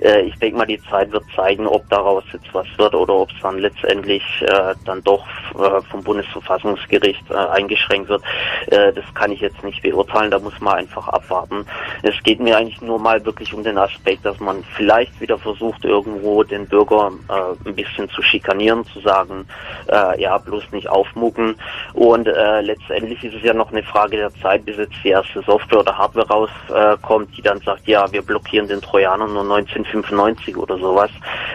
äh, 0.00 0.22
ich 0.22 0.38
denke 0.38 0.58
mal, 0.58 0.66
die 0.66 0.82
Zeit 0.84 1.12
wird 1.12 1.24
zeigen, 1.34 1.66
ob 1.66 1.88
daraus 1.88 2.24
jetzt 2.32 2.52
was 2.52 2.66
wird 2.76 2.94
oder 2.94 3.14
ob 3.14 3.30
es 3.30 3.40
dann 3.42 3.58
letztendlich 3.58 4.22
äh, 4.42 4.74
dann 4.84 5.02
doch 5.04 5.26
äh, 5.54 5.80
vom 5.90 6.02
Bundesverfassungsgericht 6.02 7.30
äh, 7.30 7.34
eingeschränkt 7.34 8.08
wird. 8.08 8.22
Äh, 8.66 8.92
das 8.92 9.04
kann 9.14 9.32
ich 9.32 9.40
jetzt 9.40 9.62
nicht 9.64 9.82
beurteilen, 9.82 10.30
da 10.30 10.38
muss 10.38 10.58
man 10.60 10.78
einfach 10.78 11.08
abwarten. 11.08 11.64
Es 12.02 12.14
geht 12.22 12.40
mir 12.40 12.56
eigentlich 12.56 12.80
nur 12.80 12.98
mal 12.98 13.24
wirklich 13.24 13.52
um 13.54 13.62
den 13.62 13.78
Aspekt, 13.78 14.24
dass 14.24 14.38
man 14.40 14.64
vielleicht 14.76 15.20
wieder 15.20 15.38
versucht, 15.38 15.84
irgendwo 15.84 16.42
den 16.42 16.66
Bürger 16.66 17.12
äh, 17.28 17.68
ein 17.68 17.74
bisschen 17.74 18.08
zu 18.10 18.22
schikanieren, 18.22 18.84
zu 18.86 19.00
sagen, 19.00 19.46
äh, 19.90 20.20
ja, 20.20 20.38
bloß 20.38 20.64
nicht 20.72 20.88
aufmucken. 20.88 21.56
Und 21.94 22.26
äh, 22.26 22.60
letztendlich 22.60 23.22
ist 23.28 23.34
es 23.36 23.42
ja 23.42 23.54
noch 23.54 23.70
eine 23.70 23.82
Frage 23.82 24.16
der 24.16 24.34
Zeit, 24.42 24.64
bis 24.64 24.76
jetzt 24.76 24.94
die 25.04 25.10
erste 25.10 25.42
Software 25.42 25.80
oder 25.80 25.96
Hardware 25.96 26.26
rauskommt, 26.28 27.36
die 27.36 27.42
dann 27.42 27.60
sagt, 27.60 27.86
ja, 27.86 28.10
wir 28.12 28.22
blockieren 28.22 28.68
den 28.68 28.80
Trojaner 28.80 29.26
nur 29.26 29.42
1995 29.42 30.56
oder 30.56 30.78
sowas. 30.78 31.10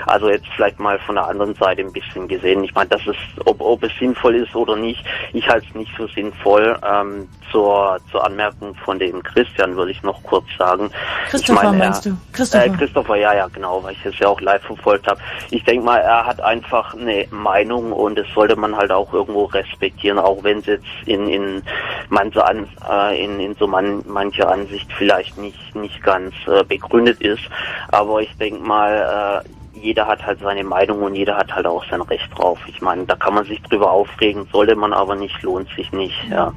Also 0.06 0.30
jetzt 0.30 0.48
vielleicht 0.56 0.80
mal 0.80 1.00
von 1.00 1.16
der 1.16 1.28
anderen 1.28 1.56
Seite 1.56 1.82
ein 1.82 1.92
bisschen 1.94 2.28
gesehen. 2.28 2.64
Ich 2.64 2.74
meine, 2.74 2.90
das 2.90 3.06
ist, 3.08 3.18
ob, 3.46 3.60
ob 3.62 3.84
es 3.84 3.92
sinnvoll 4.00 4.36
ist 4.36 4.56
oder 4.56 4.76
nicht, 4.76 5.04
ich 5.34 5.48
halte 5.48 5.66
es 5.70 5.76
nicht 5.76 5.92
für 5.94 6.08
sinnvoll. 6.08 6.78
Ähm, 6.90 7.28
zur, 7.52 8.00
zur 8.12 8.26
Anmerkung 8.26 8.74
von 8.84 8.98
dem 9.00 9.22
Christian 9.22 9.76
würde 9.76 9.92
ich 9.92 10.02
noch 10.04 10.22
kurz 10.24 10.46
sagen. 10.58 10.90
Christopher 11.30 11.64
meine, 11.72 11.84
er- 11.84 11.90
meinst 11.90 12.06
du? 12.06 12.18
Christopher. 12.32 12.66
Äh, 12.66 12.70
Christopher, 12.72 13.16
ja, 13.16 13.34
ja, 13.36 13.48
genau, 13.48 13.84
weil 13.84 13.94
ich 13.94 14.06
es 14.06 14.18
ja 14.20 14.28
auch 14.28 14.42
live 14.42 14.64
verfolgt 14.64 15.08
habe. 15.08 15.20
Ich 15.52 15.64
denke 15.64 15.86
mal, 15.86 16.00
er 16.00 16.26
hat 16.26 16.42
einfach 16.42 16.96
eine 16.96 17.28
Meinung 17.30 17.92
und 17.92 18.18
das 18.18 18.26
sollte 18.34 18.56
man 18.56 18.76
halt 18.76 18.92
auch 18.92 19.14
irgendwo 19.14 19.46
respektieren, 19.46 20.18
auch 20.20 20.44
wenn 20.44 20.60
es 20.60 20.66
jetzt 20.66 20.86
in, 21.06 21.28
in, 21.30 21.63
manche 22.10 22.46
An, 22.46 22.68
äh, 22.90 23.24
in, 23.24 23.40
in 23.40 23.56
so 23.56 23.68
man, 23.68 24.04
mancher 24.08 24.52
Ansicht 24.52 24.92
vielleicht 24.98 25.38
nicht, 25.38 25.76
nicht 25.76 26.02
ganz 26.04 26.34
äh, 26.48 26.64
begründet 26.64 27.22
ist. 27.22 27.44
Aber 27.90 28.22
ich 28.22 28.36
denke 28.38 28.62
mal, 28.62 29.44
äh, 29.44 29.50
jeder 29.80 30.08
hat 30.08 30.26
halt 30.26 30.40
seine 30.40 30.64
Meinung 30.64 31.02
und 31.02 31.16
jeder 31.16 31.36
hat 31.36 31.54
halt 31.54 31.66
auch 31.66 31.84
sein 31.90 32.02
Recht 32.02 32.30
drauf. 32.36 32.60
Ich 32.68 32.82
meine, 32.82 33.06
da 33.06 33.16
kann 33.16 33.34
man 33.34 33.46
sich 33.46 33.62
drüber 33.64 33.92
aufregen, 33.92 34.48
sollte 34.52 34.76
man 34.76 34.94
aber 34.94 35.16
nicht, 35.16 35.42
lohnt 35.42 35.68
sich 35.76 35.92
nicht. 35.92 36.16
Ja, 36.30 36.54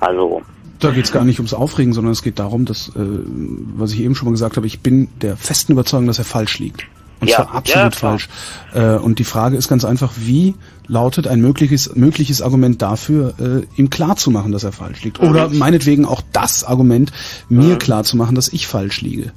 also 0.00 0.42
Da 0.80 0.90
geht 0.90 1.04
es 1.04 1.12
gar 1.12 1.24
nicht 1.24 1.38
ums 1.38 1.54
Aufregen, 1.54 1.92
sondern 1.92 2.12
es 2.12 2.22
geht 2.22 2.38
darum, 2.38 2.64
dass, 2.64 2.88
äh, 2.88 2.92
was 2.96 3.92
ich 3.92 4.00
eben 4.00 4.14
schon 4.14 4.26
mal 4.26 4.32
gesagt 4.32 4.56
habe, 4.56 4.66
ich 4.66 4.80
bin 4.80 5.08
der 5.22 5.36
festen 5.36 5.72
Überzeugung, 5.72 6.06
dass 6.06 6.18
er 6.18 6.24
falsch 6.24 6.58
liegt. 6.58 6.86
Und 7.20 7.28
Ja, 7.28 7.36
zwar 7.36 7.54
absolut 7.54 7.94
ja, 7.94 7.98
falsch. 7.98 8.28
Äh, 8.74 8.96
und 8.96 9.18
die 9.18 9.24
Frage 9.24 9.56
ist 9.56 9.68
ganz 9.68 9.84
einfach, 9.84 10.12
wie 10.16 10.54
lautet 10.86 11.26
ein 11.26 11.40
mögliches, 11.40 11.94
mögliches 11.96 12.42
Argument 12.42 12.80
dafür, 12.80 13.34
äh, 13.38 13.80
ihm 13.80 13.90
klar 13.90 14.16
zu 14.16 14.30
machen, 14.30 14.52
dass 14.52 14.64
er 14.64 14.72
falsch 14.72 15.02
liegt? 15.02 15.20
Oder 15.20 15.48
meinetwegen 15.48 16.04
auch 16.04 16.22
das 16.32 16.64
Argument, 16.64 17.12
mir 17.48 17.76
klar 17.76 18.04
zu 18.04 18.16
machen, 18.16 18.34
dass 18.34 18.48
ich 18.48 18.66
falsch 18.66 19.00
liege. 19.00 19.32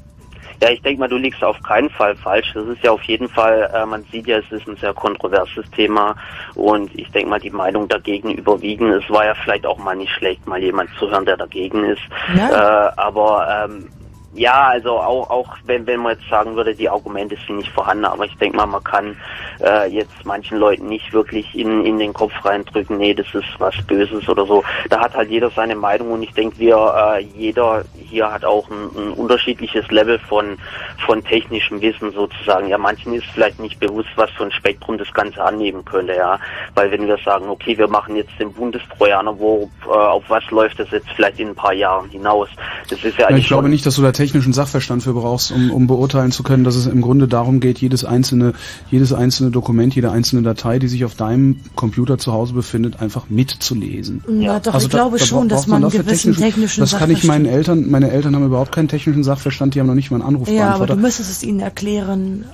Ja, 0.62 0.70
ich 0.70 0.82
denke 0.84 1.00
mal, 1.00 1.10
du 1.10 1.18
liegst 1.18 1.44
auf 1.44 1.62
keinen 1.64 1.90
Fall 1.90 2.16
falsch. 2.16 2.52
Das 2.54 2.68
ist 2.68 2.84
ja 2.84 2.92
auf 2.92 3.02
jeden 3.04 3.28
Fall, 3.28 3.68
äh, 3.74 3.84
man 3.84 4.06
sieht 4.12 4.28
ja, 4.28 4.38
es 4.38 4.52
ist 4.52 4.68
ein 4.68 4.76
sehr 4.76 4.94
kontroverses 4.94 5.66
Thema 5.72 6.16
und 6.54 6.94
ich 6.94 7.10
denke 7.10 7.30
mal, 7.30 7.40
die 7.40 7.50
Meinung 7.50 7.88
dagegen 7.88 8.32
überwiegen. 8.32 8.92
Es 8.92 9.10
war 9.10 9.26
ja 9.26 9.34
vielleicht 9.34 9.66
auch 9.66 9.80
mal 9.80 9.96
nicht 9.96 10.12
schlecht, 10.12 10.46
mal 10.46 10.62
jemand 10.62 10.92
zu 11.00 11.10
hören, 11.10 11.26
der 11.26 11.38
dagegen 11.38 11.84
ist. 11.86 12.02
Ja. 12.38 12.90
Äh, 12.90 12.92
aber 12.96 13.66
ähm, 13.66 13.88
ja, 14.34 14.68
also 14.70 14.92
auch, 14.92 15.30
auch 15.30 15.58
wenn, 15.66 15.86
wenn 15.88 16.00
man 16.00 16.14
jetzt 16.18 16.30
sagen 16.30 16.56
würde, 16.56 16.74
die 16.74 16.90
Argumente 16.90 17.36
sind 17.46 17.58
nicht 17.58 17.72
vorhanden, 17.72 18.06
aber 18.06 18.26
ich 18.26 18.38
denke 18.38 18.58
mal, 18.58 18.66
man 18.66 18.84
kann 18.84 19.18
äh, 19.62 19.90
jetzt 19.92 20.26
manchen 20.26 20.58
Leuten 20.58 20.88
nicht 20.88 21.12
wirklich 21.12 21.54
in, 21.54 21.86
in 21.86 22.00
den 22.00 22.14
Kopf 22.14 22.34
reindrücken, 22.44 22.98
nee, 22.98 23.14
das 23.14 23.28
ist 23.34 23.48
was 23.60 23.76
Böses 23.88 24.28
oder 24.30 24.46
so. 24.46 24.64
Da 24.90 25.02
hat 25.02 25.16
halt 25.16 25.30
jeder 25.30 25.50
seine 25.50 25.76
Meinung 25.76 26.12
und 26.12 26.24
ich 26.24 26.34
denke, 26.34 26.58
wir, 26.60 26.76
äh, 26.76 27.22
jeder 27.38 27.84
hier 27.96 28.32
hat 28.32 28.46
auch 28.46 28.70
ein, 28.70 28.90
ein 28.96 29.14
unterschiedliches 29.14 29.90
Level 29.92 30.18
von, 30.20 30.58
von 31.06 31.24
technischem 31.24 31.82
Wissen 31.82 32.12
sozusagen. 32.12 32.68
Ja, 32.68 32.78
manchen 32.78 33.14
ist 33.14 33.26
vielleicht 33.34 33.60
nicht 33.60 33.80
bewusst, 33.80 34.10
was 34.16 34.30
für 34.32 34.44
ein 34.46 34.52
Spektrum 34.52 34.98
das 34.98 35.12
Ganze 35.14 35.44
annehmen 35.44 35.84
könnte, 35.84 36.16
ja. 36.16 36.40
Weil 36.76 36.92
wenn 36.92 37.06
wir 37.06 37.18
sagen, 37.18 37.50
okay, 37.50 37.78
wir 37.78 37.88
machen 37.88 38.16
jetzt 38.16 38.32
den 38.40 38.54
Bundestrojaner, 38.54 39.38
wo, 39.38 39.70
äh, 39.86 39.90
auf 39.90 40.24
was 40.30 40.50
läuft 40.52 40.80
das 40.80 40.90
jetzt 40.92 41.10
vielleicht 41.16 41.40
in 41.40 41.50
ein 41.50 41.56
paar 41.56 41.74
Jahren 41.74 42.10
hinaus? 42.10 42.48
Das 42.90 43.04
ist 43.04 43.18
ja 43.18 43.22
Ja, 43.22 43.28
eigentlich 43.28 43.44
ich 43.44 43.48
glaube 43.50 43.70
nicht, 43.70 43.86
dass 43.86 43.96
du 43.96 44.02
da 44.02 44.12
technischen 44.22 44.54
Sachverstand 44.54 45.02
für 45.04 45.14
brauchst, 45.14 45.52
um, 45.52 45.72
um 45.72 45.88
beurteilen 45.88 46.32
zu 46.32 46.44
können, 46.44 46.64
dass 46.64 46.76
es 46.76 46.86
im 46.86 47.02
Grunde 47.02 47.28
darum 47.28 47.60
geht, 47.60 47.80
jedes 47.80 48.06
einzelne, 48.06 48.54
jedes 48.92 49.14
einzelne 49.14 49.50
Dokument, 49.50 49.96
jede 49.96 50.12
einzelne 50.12 50.44
Datei, 50.44 50.78
die 50.78 50.88
sich 50.88 51.06
auf 51.06 51.16
deinem 51.16 51.58
Computer 51.76 52.18
zu 52.20 52.32
Hause 52.32 52.54
befindet, 52.54 53.02
einfach 53.02 53.26
mitzulesen. 53.30 54.24
Ja, 54.40 54.60
doch, 54.60 54.74
Also 54.76 54.86
ich 54.88 54.92
da- 54.92 54.98
glaube 55.00 55.18
da 55.18 55.26
schon, 55.26 55.50
dass 55.50 55.66
man 55.68 55.84
einen 55.84 55.92
gewissen 55.92 56.36
technischen 56.36 56.82
Das 56.82 56.96
kann 56.98 57.10
ich 57.10 57.24
meinen 57.24 57.46
Sachverstand- 57.46 57.52
Eltern, 57.58 57.90
meine 57.90 58.12
Eltern 58.12 58.36
haben 58.36 58.46
überhaupt 58.46 58.72
keinen 58.74 58.88
technischen 58.88 59.24
Sachverstand, 59.24 59.74
die 59.76 59.80
haben 59.80 59.88
noch 59.88 59.96
nicht 59.96 60.12
mal 60.12 60.18
einen 60.22 60.26
Ja, 60.56 60.76
aber 60.76 60.86
du 60.86 60.96
müsstest 60.96 61.32
es 61.32 61.44
ihnen 61.44 61.60
erklären. 61.60 62.46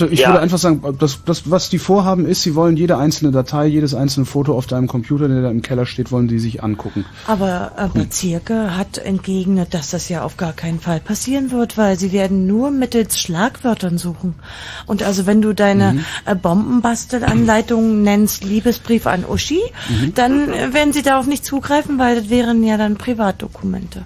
Ich 0.00 0.20
Ja. 0.20 0.28
würde 0.28 0.40
einfach 0.40 0.58
sagen, 0.58 0.82
das, 0.98 1.24
das, 1.24 1.50
was 1.50 1.68
die 1.70 1.78
vorhaben, 1.78 2.26
ist, 2.26 2.42
sie 2.42 2.54
wollen 2.54 2.76
jede 2.76 2.96
einzelne 2.98 3.30
Datei, 3.32 3.66
jedes 3.66 3.94
einzelne 3.94 4.26
Foto 4.26 4.56
auf 4.56 4.66
deinem 4.66 4.86
Computer, 4.88 5.28
der 5.28 5.42
da 5.42 5.50
im 5.50 5.62
Keller 5.62 5.86
steht, 5.86 6.12
wollen 6.12 6.28
die 6.28 6.38
sich 6.38 6.62
angucken. 6.62 7.04
Aber 7.26 7.72
äh, 7.76 7.88
Bezirke 7.98 8.76
hat 8.76 8.98
entgegnet, 8.98 9.72
dass 9.74 9.90
das 9.90 10.08
ja 10.08 10.22
auf 10.22 10.36
gar 10.36 10.52
keinen 10.52 10.80
Fall 10.80 11.00
passieren 11.00 11.50
wird, 11.50 11.78
weil 11.78 11.98
sie 11.98 12.12
werden 12.12 12.46
nur 12.46 12.70
mittels 12.70 13.18
Schlagwörtern 13.18 13.98
suchen. 13.98 14.34
Und 14.86 15.02
also 15.02 15.26
wenn 15.26 15.40
du 15.42 15.54
deine 15.54 15.94
Mhm. 15.94 16.04
äh, 16.26 16.34
Bombenbastelanleitung 16.34 18.02
nennst, 18.02 18.44
Liebesbrief 18.44 19.06
an 19.06 19.24
Uschi, 19.24 19.60
Mhm. 19.88 20.14
dann 20.14 20.48
äh, 20.52 20.72
werden 20.74 20.92
sie 20.92 21.02
darauf 21.02 21.26
nicht 21.26 21.44
zugreifen, 21.44 21.98
weil 21.98 22.16
das 22.16 22.30
wären 22.30 22.62
ja 22.64 22.76
dann 22.76 22.96
Privatdokumente. 22.96 24.02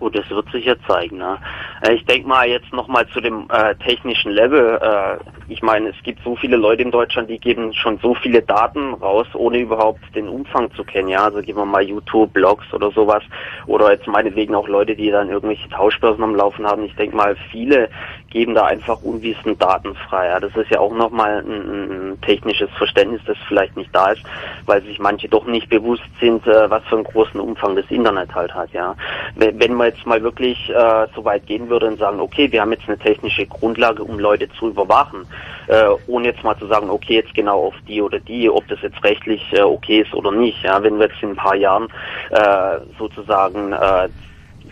Gut, 0.00 0.16
das 0.16 0.28
wird 0.30 0.50
sich 0.50 0.64
ja 0.64 0.74
zeigen. 0.88 1.18
Ne? 1.18 1.36
Äh, 1.82 1.92
Ich 1.92 2.06
denke 2.06 2.26
mal 2.26 2.48
jetzt 2.48 2.72
nochmal 2.72 3.06
zu 3.08 3.20
dem 3.20 3.46
äh, 3.50 3.74
technischen 3.76 4.32
Level. 4.32 4.78
Äh, 4.80 5.18
ich 5.52 5.62
meine, 5.62 5.90
es 5.90 6.02
gibt 6.02 6.24
so 6.24 6.36
viele 6.36 6.56
Leute 6.56 6.82
in 6.82 6.90
Deutschland, 6.90 7.28
die 7.28 7.38
geben 7.38 7.74
schon 7.74 7.98
so 7.98 8.14
viele 8.14 8.40
Daten 8.40 8.94
raus, 8.94 9.26
ohne 9.34 9.58
überhaupt 9.58 10.00
den 10.14 10.26
Umfang 10.26 10.72
zu 10.72 10.84
kennen. 10.84 11.08
Ja, 11.08 11.24
also 11.24 11.42
geben 11.42 11.58
wir 11.58 11.66
mal 11.66 11.82
YouTube, 11.82 12.32
Blogs 12.32 12.64
oder 12.72 12.90
sowas. 12.92 13.22
Oder 13.66 13.92
jetzt 13.92 14.06
meinetwegen 14.06 14.54
auch 14.54 14.68
Leute, 14.68 14.96
die 14.96 15.10
dann 15.10 15.28
irgendwelche 15.28 15.68
Tauschbörsen 15.68 16.24
am 16.24 16.34
Laufen 16.34 16.66
haben. 16.66 16.82
Ich 16.84 16.96
denke 16.96 17.14
mal, 17.14 17.36
viele 17.50 17.90
geben 18.30 18.54
da 18.54 18.64
einfach 18.64 19.02
unwissend 19.02 19.60
Daten 19.60 19.94
frei. 19.94 20.28
Ja, 20.28 20.40
das 20.40 20.54
ist 20.54 20.70
ja 20.70 20.80
auch 20.80 20.94
nochmal 20.94 21.44
ein, 21.44 22.12
ein, 22.12 22.20
technisches 22.22 22.70
Verständnis, 22.78 23.20
das 23.26 23.36
vielleicht 23.48 23.76
nicht 23.76 23.94
da 23.94 24.12
ist, 24.12 24.22
weil 24.66 24.82
sich 24.82 24.98
manche 24.98 25.28
doch 25.28 25.46
nicht 25.46 25.68
bewusst 25.68 26.08
sind, 26.20 26.46
äh, 26.46 26.70
was 26.70 26.82
für 26.84 26.96
einen 26.96 27.04
großen 27.04 27.40
Umfang 27.40 27.76
das 27.76 27.90
Internet 27.90 28.34
halt 28.34 28.54
hat. 28.54 28.72
Ja, 28.72 28.96
wenn, 29.34 29.58
wenn 29.58 29.74
man 29.74 29.88
jetzt 29.88 30.06
mal 30.06 30.22
wirklich 30.22 30.70
äh, 30.70 31.06
so 31.14 31.24
weit 31.24 31.46
gehen 31.46 31.68
würde 31.68 31.88
und 31.88 31.98
sagen, 31.98 32.20
okay, 32.20 32.50
wir 32.52 32.60
haben 32.60 32.72
jetzt 32.72 32.88
eine 32.88 32.98
technische 32.98 33.46
Grundlage, 33.46 34.04
um 34.04 34.18
Leute 34.18 34.48
zu 34.58 34.68
überwachen, 34.68 35.26
äh, 35.66 35.88
ohne 36.06 36.28
jetzt 36.28 36.44
mal 36.44 36.56
zu 36.56 36.66
sagen, 36.66 36.88
okay, 36.88 37.16
jetzt 37.16 37.34
genau 37.34 37.66
auf 37.66 37.74
die 37.88 38.00
oder 38.00 38.20
die, 38.20 38.48
ob 38.48 38.66
das 38.68 38.80
jetzt 38.82 39.02
rechtlich 39.02 39.42
äh, 39.52 39.62
okay 39.62 40.02
ist 40.02 40.14
oder 40.14 40.30
nicht. 40.30 40.62
Ja, 40.62 40.82
wenn 40.82 40.98
wir 40.98 41.08
jetzt 41.08 41.22
in 41.22 41.30
ein 41.30 41.36
paar 41.36 41.56
Jahren 41.56 41.88
äh, 42.30 42.78
sozusagen 42.98 43.72
äh, 43.72 44.08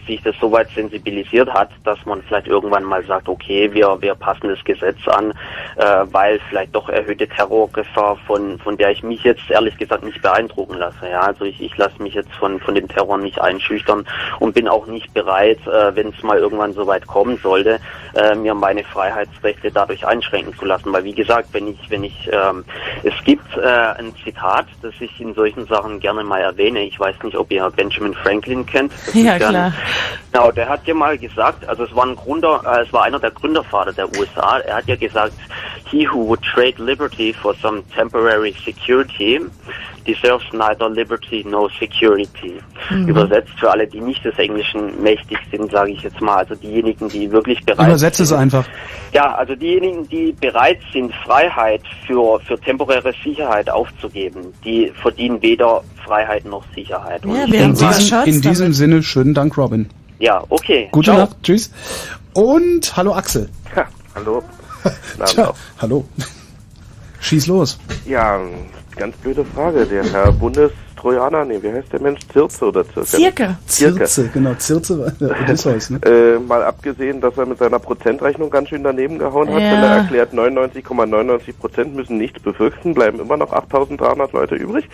sich 0.09 0.21
das 0.23 0.35
so 0.41 0.51
weit 0.51 0.69
sensibilisiert 0.75 1.49
hat, 1.53 1.71
dass 1.85 2.05
man 2.05 2.23
vielleicht 2.23 2.49
irgendwann 2.49 2.83
mal 2.83 3.05
sagt, 3.05 3.29
okay, 3.29 3.73
wir, 3.73 3.97
wir 4.01 4.15
passen 4.17 4.49
das 4.49 4.63
Gesetz 4.65 4.99
an, 5.07 5.33
äh, 5.77 6.05
weil 6.11 6.41
vielleicht 6.49 6.75
doch 6.75 6.89
erhöhte 6.89 7.29
Terrorgefahr, 7.29 8.17
von, 8.27 8.59
von 8.59 8.77
der 8.77 8.91
ich 8.91 9.03
mich 9.05 9.23
jetzt 9.23 9.49
ehrlich 9.51 9.77
gesagt 9.79 10.03
nicht 10.03 10.21
beeindrucken 10.21 10.75
lasse. 10.79 11.09
Ja, 11.09 11.21
also 11.21 11.45
ich, 11.45 11.61
ich 11.61 11.77
lasse 11.77 12.03
mich 12.03 12.15
jetzt 12.15 12.33
von, 12.33 12.59
von 12.59 12.75
dem 12.75 12.89
Terror 12.89 13.19
nicht 13.19 13.41
einschüchtern 13.41 14.05
und 14.41 14.55
bin 14.55 14.67
auch 14.67 14.87
nicht 14.87 15.13
bereit, 15.15 15.59
äh, 15.67 15.95
wenn 15.95 16.09
es 16.09 16.23
mal 16.23 16.39
irgendwann 16.39 16.73
so 16.73 16.87
weit 16.87 17.07
kommen 17.07 17.39
sollte, 17.43 17.79
äh, 18.15 18.35
mir 18.35 18.55
meine 18.55 18.83
Freiheitsrechte 18.85 19.71
dadurch 19.71 20.07
einschränken 20.07 20.55
zu 20.59 20.65
lassen. 20.65 20.93
Weil 20.93 21.05
wie 21.05 21.15
gesagt, 21.15 21.49
wenn 21.53 21.69
ich, 21.69 21.79
wenn 21.91 22.03
ich, 22.05 22.29
ähm, 22.33 22.65
es 23.05 23.15
gibt 23.25 23.57
äh, 23.57 23.61
ein 23.61 24.15
Zitat, 24.25 24.67
das 24.83 24.95
ich 25.01 25.21
in 25.21 25.35
solchen 25.35 25.67
Sachen 25.67 26.01
gerne 26.01 26.25
mal 26.25 26.41
erwähne. 26.41 26.83
Ich 26.83 26.99
weiß 26.99 27.17
nicht, 27.23 27.37
ob 27.37 27.53
ihr 27.53 27.69
Benjamin 27.71 28.15
Franklin 28.15 28.65
kennt. 28.65 28.93
Das 29.07 29.15
Ja, 29.15 29.33
ein- 29.33 29.39
klar. 29.39 29.73
Genau, 30.33 30.51
der 30.53 30.69
hat 30.69 30.87
ja 30.87 30.95
mal 30.95 31.17
gesagt, 31.19 31.69
also 31.69 31.85
es 31.85 31.95
war 31.95 32.07
ein 32.07 32.17
Gründer, 32.17 32.63
äh, 32.65 32.83
es 32.83 32.93
war 32.93 33.05
einer 33.05 33.19
der 33.19 33.31
Gründervater 33.31 33.93
der 33.93 34.09
USA. 34.19 34.59
Er 34.59 34.77
hat 34.77 34.87
ja 34.87 34.97
gesagt, 34.97 35.35
he 35.91 36.07
who 36.07 36.27
would 36.27 36.43
trade 36.43 36.75
liberty 36.79 37.33
for 37.33 37.55
some 37.55 37.83
temporary 37.95 38.55
security 38.65 39.41
deserves 40.09 40.45
neither 40.53 40.89
liberty 40.89 41.45
nor 41.47 41.71
security. 41.79 42.55
Mhm. 42.91 43.09
Übersetzt 43.09 43.53
für 43.59 43.71
alle, 43.71 43.87
die 43.87 44.01
nicht 44.01 44.25
des 44.25 44.37
Englischen 44.39 45.03
mächtig 45.03 45.39
sind, 45.51 45.71
sage 45.71 45.93
ich 45.93 46.03
jetzt 46.03 46.21
mal, 46.21 46.37
also 46.39 46.55
diejenigen, 46.55 47.09
die 47.09 47.31
wirklich 47.31 47.63
bereit 47.65 47.89
Übersetze 47.89 48.23
es 48.23 48.31
sind. 48.31 48.39
einfach. 48.39 48.67
Ja, 49.13 49.35
also 49.35 49.55
diejenigen, 49.55 50.09
die 50.09 50.33
bereit 50.33 50.81
sind, 50.93 51.15
Freiheit 51.27 51.83
für, 52.07 52.41
für 52.41 52.59
temporäre 52.59 53.13
Sicherheit 53.23 53.69
aufzugeben, 53.69 54.53
die 54.65 54.91
verdienen 55.03 55.41
weder 55.43 55.83
Freiheit 56.09 56.45
noch 56.47 56.65
Sicherheit. 56.75 57.25
Und 57.25 57.37
Ja, 57.37 57.47
wir 57.47 57.61
In 57.63 57.75
diesem, 57.75 58.25
in 58.25 58.41
diesem 58.41 58.73
Sinne, 58.73 59.03
schönen 59.03 59.35
Dank, 59.35 59.57
Robin. 59.59 59.89
ja, 60.19 60.43
okay. 60.49 60.89
Gute 60.91 61.11
Ciao. 61.11 61.19
Nacht, 61.19 61.37
tschüss. 61.43 61.71
Und 62.33 62.97
hallo 62.97 63.13
Axel. 63.15 63.49
Hallo. 64.15 64.43
Tja, 65.27 65.53
hallo. 65.79 66.05
Schieß 67.21 67.47
los. 67.49 67.79
Ja, 68.07 68.41
ganz 68.97 69.17
blöde 69.17 69.45
Frage. 69.45 69.85
Der 69.87 70.05
Herr 70.05 70.33
Bundestrojaner, 71.03 71.45
nee, 71.45 71.59
wie 71.63 71.73
heißt 71.73 71.93
der 71.93 72.01
Mensch? 72.01 72.21
Zirze 72.33 72.67
oder 72.67 72.85
Zirke? 72.85 73.07
Zirke. 73.07 73.57
Zirke. 73.67 73.97
Zirze, 74.05 74.29
genau, 74.33 74.55
Zirze 74.55 74.99
war 74.99 75.11
der 75.13 75.31
Odysseus, 75.43 75.91
ne? 75.91 75.99
Äh, 76.05 76.39
mal 76.41 76.63
abgesehen, 76.65 77.21
dass 77.21 77.37
er 77.39 77.47
mit 77.47 77.59
seiner 77.59 77.79
Prozentrechnung 77.79 78.51
ganz 78.51 78.69
schön 78.69 78.83
daneben 78.83 79.19
gehauen 79.19 79.49
hat, 79.49 79.61
Ja. 79.61 79.73
wenn 79.73 79.83
er 79.83 79.97
erklärt, 79.99 80.33
99,99 80.35 81.53
Prozent 81.59 81.95
müssen 81.95 82.19
nichts 82.19 82.41
befürchten, 82.43 82.95
bleiben 82.95 83.21
immer 83.21 83.37
noch 83.37 83.53
8.300 83.53 84.33
Leute 84.33 84.55
übrig. 84.57 84.89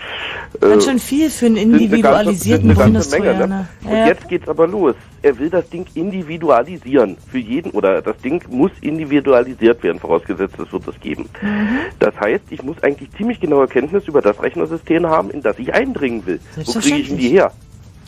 Ganz 0.60 0.84
Äh, 0.84 0.88
schön 0.90 0.98
viel 0.98 1.30
für 1.30 1.46
einen 1.46 1.56
sind 1.56 1.64
eine 1.64 1.70
ganze- 1.72 1.84
individualisierten 1.84 2.68
sind 2.70 2.80
eine 2.80 2.92
ganze 2.92 3.18
Menge, 3.20 3.48
ne? 3.48 3.68
Und 3.84 3.90
Ja. 3.92 4.06
jetzt 4.06 4.28
geht's 4.28 4.48
aber 4.48 4.66
los. 4.66 4.94
Er 5.24 5.38
will 5.38 5.48
das 5.48 5.66
Ding 5.70 5.86
individualisieren. 5.94 7.16
Für 7.30 7.38
jeden, 7.38 7.70
oder 7.70 8.02
das 8.02 8.18
Ding 8.18 8.44
muss 8.50 8.70
individualisiert 8.82 9.82
werden, 9.82 9.98
vorausgesetzt, 9.98 10.56
es 10.58 10.70
wird 10.70 10.86
es 10.86 11.00
geben. 11.00 11.30
Mhm. 11.40 11.78
Das 11.98 12.14
heißt, 12.20 12.44
ich 12.50 12.62
muss 12.62 12.76
eigentlich 12.82 13.10
ziemlich 13.12 13.40
genaue 13.40 13.66
Kenntnis 13.66 14.06
über 14.06 14.20
das 14.20 14.40
Rechnersystem 14.42 15.06
haben, 15.06 15.30
in 15.30 15.40
das 15.40 15.58
ich 15.58 15.72
eindringen 15.72 16.26
will. 16.26 16.40
Wo 16.56 16.72
kriege 16.78 16.98
ich 16.98 17.08
denn 17.08 17.16
die 17.16 17.30
her? 17.30 17.52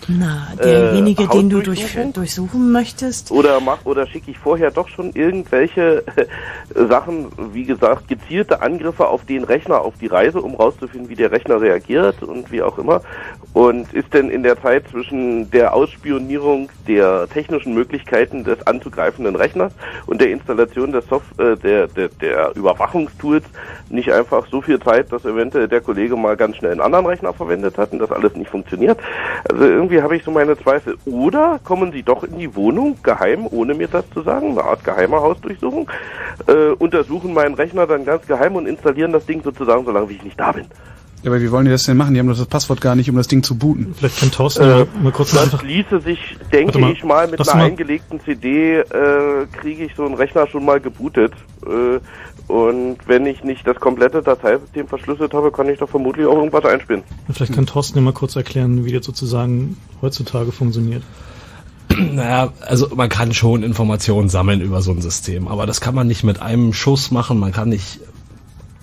Na, 0.08 0.48
derjenige, 0.62 1.24
Äh, 1.24 1.28
den 1.28 1.50
du 1.50 1.60
durch, 1.60 1.80
Hausdurchsuchung? 1.82 2.12
durchsuchen 2.12 2.72
möchtest. 2.72 3.30
Oder 3.30 3.60
mach 3.60 3.84
oder 3.84 4.06
schicke 4.06 4.30
ich 4.30 4.38
vorher 4.38 4.70
doch 4.70 4.88
schon 4.88 5.10
irgendwelche 5.14 6.04
Sachen, 6.74 7.26
wie 7.52 7.64
gesagt, 7.64 8.08
gezielte 8.08 8.62
Angriffe 8.62 9.08
auf 9.08 9.24
den 9.24 9.44
Rechner 9.44 9.80
auf 9.80 9.94
die 10.00 10.06
Reise, 10.06 10.40
um 10.40 10.54
rauszufinden, 10.54 11.08
wie 11.08 11.14
der 11.16 11.32
Rechner 11.32 11.60
reagiert 11.60 12.22
und 12.22 12.50
wie 12.52 12.62
auch 12.62 12.78
immer. 12.78 13.00
Und 13.52 13.92
ist 13.94 14.12
denn 14.12 14.28
in 14.30 14.42
der 14.42 14.60
Zeit 14.60 14.84
zwischen 14.90 15.50
der 15.50 15.72
Ausspionierung 15.74 16.68
der 16.86 17.26
technischen 17.32 17.74
Möglichkeiten 17.74 18.44
des 18.44 18.66
anzugreifenden 18.66 19.34
Rechners 19.34 19.72
und 20.06 20.20
der 20.20 20.30
Installation 20.30 20.92
des 20.92 21.06
Soft 21.06 21.38
äh, 21.40 21.56
der, 21.56 21.86
der, 21.88 22.08
der 22.20 22.52
Überwachungstools 22.54 23.44
nicht 23.88 24.12
einfach 24.12 24.46
so 24.50 24.60
viel 24.60 24.78
Zeit, 24.80 25.10
dass 25.10 25.24
eventuell 25.24 25.68
der 25.68 25.80
Kollege 25.80 26.16
mal 26.16 26.36
ganz 26.36 26.56
schnell 26.56 26.72
einen 26.72 26.80
anderen 26.80 27.06
Rechner 27.06 27.32
verwendet 27.32 27.78
hat 27.78 27.92
und 27.92 27.98
das 28.00 28.12
alles 28.12 28.34
nicht 28.36 28.50
funktioniert? 28.50 28.98
Also 29.50 29.64
irgendwie 29.86 30.02
habe 30.02 30.16
ich 30.16 30.24
so 30.24 30.30
meine 30.30 30.56
Zweifel. 30.58 30.96
Oder 31.04 31.60
kommen 31.62 31.92
sie 31.92 32.02
doch 32.02 32.24
in 32.24 32.38
die 32.38 32.54
Wohnung, 32.54 32.96
geheim, 33.02 33.46
ohne 33.50 33.74
mir 33.74 33.88
das 33.88 34.04
zu 34.12 34.22
sagen, 34.22 34.52
eine 34.52 34.64
Art 34.64 34.84
geheime 34.84 35.16
Hausdurchsuchung, 35.16 35.88
äh, 36.46 36.70
untersuchen 36.78 37.32
meinen 37.32 37.54
Rechner 37.54 37.86
dann 37.86 38.04
ganz 38.04 38.26
geheim 38.26 38.56
und 38.56 38.66
installieren 38.66 39.12
das 39.12 39.24
Ding 39.26 39.42
sozusagen, 39.42 39.84
solange 39.84 40.08
wie 40.08 40.14
ich 40.14 40.24
nicht 40.24 40.38
da 40.38 40.52
bin. 40.52 40.66
Ja, 41.22 41.30
aber 41.30 41.40
wie 41.40 41.50
wollen 41.50 41.64
die 41.64 41.70
das 41.70 41.84
denn 41.84 41.96
machen? 41.96 42.14
Die 42.14 42.20
haben 42.20 42.28
doch 42.28 42.36
das 42.36 42.46
Passwort 42.46 42.80
gar 42.80 42.94
nicht, 42.94 43.08
um 43.10 43.16
das 43.16 43.26
Ding 43.26 43.42
zu 43.42 43.56
booten. 43.56 43.94
Vielleicht 43.96 44.20
kann 44.20 44.30
Thorsten 44.30 44.62
Äh, 44.62 44.86
mal 45.02 45.12
kurz 45.12 45.30
das 45.32 45.44
einfach... 45.44 45.62
ließe 45.62 46.00
sich, 46.00 46.36
denke 46.52 46.78
mal, 46.78 46.92
ich 46.92 47.02
mal, 47.04 47.26
mit 47.26 47.40
einer 47.40 47.56
mal- 47.56 47.64
eingelegten 47.64 48.20
CD 48.20 48.78
äh, 48.80 49.46
kriege 49.60 49.84
ich 49.84 49.94
so 49.96 50.04
einen 50.04 50.14
Rechner 50.14 50.46
schon 50.46 50.64
mal 50.64 50.78
gebootet. 50.80 51.32
Äh, 51.64 51.98
und 52.48 52.98
wenn 53.06 53.26
ich 53.26 53.42
nicht 53.42 53.66
das 53.66 53.76
komplette 53.76 54.22
Dateisystem 54.22 54.86
verschlüsselt 54.86 55.34
habe, 55.34 55.50
kann 55.50 55.68
ich 55.68 55.78
doch 55.78 55.88
vermutlich 55.88 56.26
auch 56.26 56.36
irgendwas 56.36 56.64
einspielen. 56.64 57.02
Vielleicht 57.30 57.52
kann 57.52 57.66
Thorsten 57.66 57.98
ja 57.98 58.02
mal 58.02 58.12
kurz 58.12 58.36
erklären, 58.36 58.84
wie 58.84 58.92
das 58.92 59.04
sozusagen 59.04 59.76
heutzutage 60.00 60.52
funktioniert. 60.52 61.02
Naja, 61.96 62.52
also 62.60 62.88
man 62.94 63.08
kann 63.08 63.32
schon 63.32 63.62
Informationen 63.62 64.28
sammeln 64.28 64.60
über 64.60 64.82
so 64.82 64.92
ein 64.92 65.00
System, 65.00 65.48
aber 65.48 65.66
das 65.66 65.80
kann 65.80 65.94
man 65.94 66.06
nicht 66.06 66.24
mit 66.24 66.42
einem 66.42 66.72
Schuss 66.72 67.10
machen. 67.10 67.38
Man 67.38 67.52
kann 67.52 67.68
nicht 67.68 68.00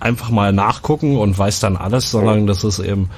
einfach 0.00 0.30
mal 0.30 0.52
nachgucken 0.52 1.16
und 1.16 1.38
weiß 1.38 1.60
dann 1.60 1.76
alles, 1.76 2.10
sondern 2.10 2.46
das 2.46 2.64
ist 2.64 2.80
eben 2.80 3.08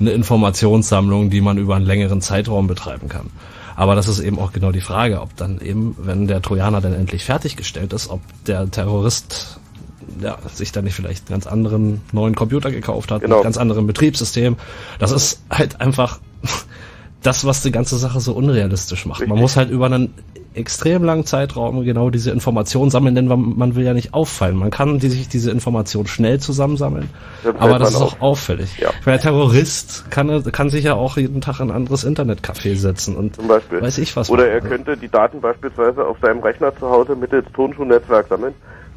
eine 0.00 0.10
Informationssammlung, 0.10 1.30
die 1.30 1.40
man 1.40 1.56
über 1.56 1.76
einen 1.76 1.86
längeren 1.86 2.20
Zeitraum 2.20 2.66
betreiben 2.66 3.08
kann. 3.08 3.30
Aber 3.76 3.94
das 3.94 4.08
ist 4.08 4.20
eben 4.20 4.38
auch 4.38 4.52
genau 4.52 4.70
die 4.70 4.80
Frage, 4.80 5.20
ob 5.20 5.36
dann 5.36 5.60
eben, 5.60 5.96
wenn 5.98 6.26
der 6.26 6.42
Trojaner 6.42 6.80
dann 6.80 6.94
endlich 6.94 7.24
fertiggestellt 7.24 7.92
ist, 7.92 8.08
ob 8.08 8.20
der 8.46 8.70
Terrorist 8.70 9.60
ja, 10.20 10.38
sich 10.52 10.72
dann 10.72 10.84
nicht 10.84 10.94
vielleicht 10.94 11.28
einen 11.28 11.34
ganz 11.40 11.46
anderen 11.46 12.00
neuen 12.12 12.34
Computer 12.34 12.70
gekauft 12.70 13.10
hat, 13.10 13.22
Genau. 13.22 13.36
mit 13.36 13.44
ganz 13.44 13.56
anderem 13.58 13.86
Betriebssystem. 13.86 14.56
Das 14.98 15.10
ist 15.12 15.42
halt 15.50 15.80
einfach 15.80 16.18
das, 17.22 17.44
was 17.44 17.62
die 17.62 17.72
ganze 17.72 17.96
Sache 17.96 18.20
so 18.20 18.32
unrealistisch 18.32 19.06
macht. 19.06 19.26
Man 19.26 19.38
muss 19.38 19.56
halt 19.56 19.70
über 19.70 19.86
einen 19.86 20.12
extrem 20.56 21.02
langen 21.02 21.26
Zeitraum 21.26 21.82
genau 21.84 22.10
diese 22.10 22.30
Informationen 22.30 22.88
sammeln, 22.90 23.16
denn 23.16 23.26
man, 23.26 23.56
man 23.56 23.74
will 23.74 23.84
ja 23.84 23.92
nicht 23.92 24.14
auffallen. 24.14 24.56
Man 24.56 24.70
kann 24.70 25.00
die, 25.00 25.08
sich 25.08 25.28
diese 25.28 25.50
Informationen 25.50 26.06
schnell 26.06 26.38
zusammensammeln, 26.38 27.10
fällt 27.42 27.60
aber 27.60 27.80
das 27.80 27.90
ist 27.90 27.96
auch 27.96 28.12
auf. 28.14 28.22
auffällig. 28.22 28.70
Der 29.04 29.18
Terrorist 29.20 30.04
kann, 30.10 30.44
kann 30.52 30.70
sich 30.70 30.84
ja 30.84 30.94
auch 30.94 31.16
jeden 31.16 31.40
Tag 31.40 31.58
in 31.58 31.70
ein 31.70 31.76
anderes 31.76 32.06
Internetcafé 32.06 32.76
setzen 32.76 33.16
und 33.16 33.36
weiß 33.38 33.98
ich 33.98 34.14
was. 34.16 34.30
Oder 34.30 34.44
machen. 34.44 34.52
er 34.52 34.60
könnte 34.60 34.96
die 34.96 35.08
Daten 35.08 35.40
beispielsweise 35.40 36.04
auf 36.06 36.18
seinem 36.22 36.40
Rechner 36.40 36.72
zu 36.78 36.88
Hause 36.88 37.16
mittels 37.16 37.46
Tonschuhnetzwerk 37.52 38.28
sammeln, 38.28 38.54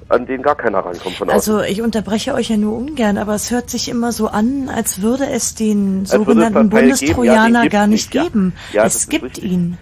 an 0.09 0.25
den 0.25 0.41
gar 0.41 0.55
keiner 0.55 0.79
rankommt 0.79 1.15
von 1.15 1.29
außen. 1.29 1.53
Also 1.53 1.61
ich 1.61 1.81
unterbreche 1.81 2.33
euch 2.33 2.49
ja 2.49 2.57
nur 2.57 2.77
ungern, 2.77 3.17
aber 3.17 3.35
es 3.35 3.51
hört 3.51 3.69
sich 3.69 3.89
immer 3.89 4.11
so 4.11 4.27
an, 4.27 4.69
als 4.69 5.01
würde 5.01 5.27
es 5.27 5.55
den 5.55 6.01
Als 6.01 6.11
sogenannten. 6.11 6.55
Ja, 6.55 6.63
Bundestrojaner 6.63 7.61
gibt's 7.63 7.73
gar 7.73 7.87
nicht 7.87 7.97
nicht, 7.97 8.13
ja. 8.13 8.23
geben. 8.23 8.53
Ja, 8.73 8.83
das 8.83 8.95
es 8.95 9.09
gibt 9.09 9.25
richtig. 9.25 9.43
ihn. 9.43 9.77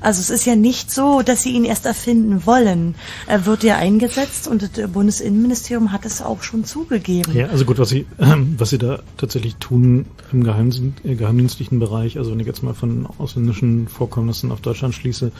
Also 0.00 0.20
es 0.20 0.30
ist 0.30 0.44
ja 0.44 0.54
nicht 0.54 0.92
so, 0.92 1.22
dass 1.22 1.42
sie 1.42 1.50
ihn 1.50 1.64
erst 1.64 1.84
erfinden 1.84 2.46
wollen. 2.46 2.94
Er 3.26 3.46
wird 3.46 3.64
ja 3.64 3.76
eingesetzt 3.76 4.46
und 4.46 4.62
das 4.62 4.90
Bundesinnenministerium 4.92 5.90
hat 5.90 6.04
es 6.04 6.22
auch 6.22 6.42
schon 6.42 6.64
zugegeben. 6.64 7.34
Ja, 7.34 7.46
also 7.48 7.64
gut, 7.64 7.78
was 7.78 7.88
sie, 7.88 8.06
was 8.18 8.70
sie 8.70 8.78
da 8.78 9.00
tatsächlich 9.16 9.56
tun 9.56 10.06
im 10.32 10.42
äh, 10.42 11.14
geheimdienstlichen 11.14 11.80
Bereich, 11.80 12.16
also 12.16 12.30
wenn 12.30 12.40
ich 12.40 12.46
jetzt 12.46 12.62
mal 12.62 12.74
von 12.74 13.08
ausländischen 13.18 13.88
Vorkommnissen 13.88 14.52
auf 14.52 14.60
Deutschland 14.60 14.94
schließe, 14.94 15.32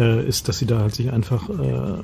äh, 0.00 0.26
ist, 0.26 0.48
dass 0.48 0.58
sie 0.58 0.66
da 0.66 0.78
halt 0.80 0.94
sich 0.94 1.12
einfach 1.12 1.48
äh, 1.48 1.52
äh, 1.52 1.96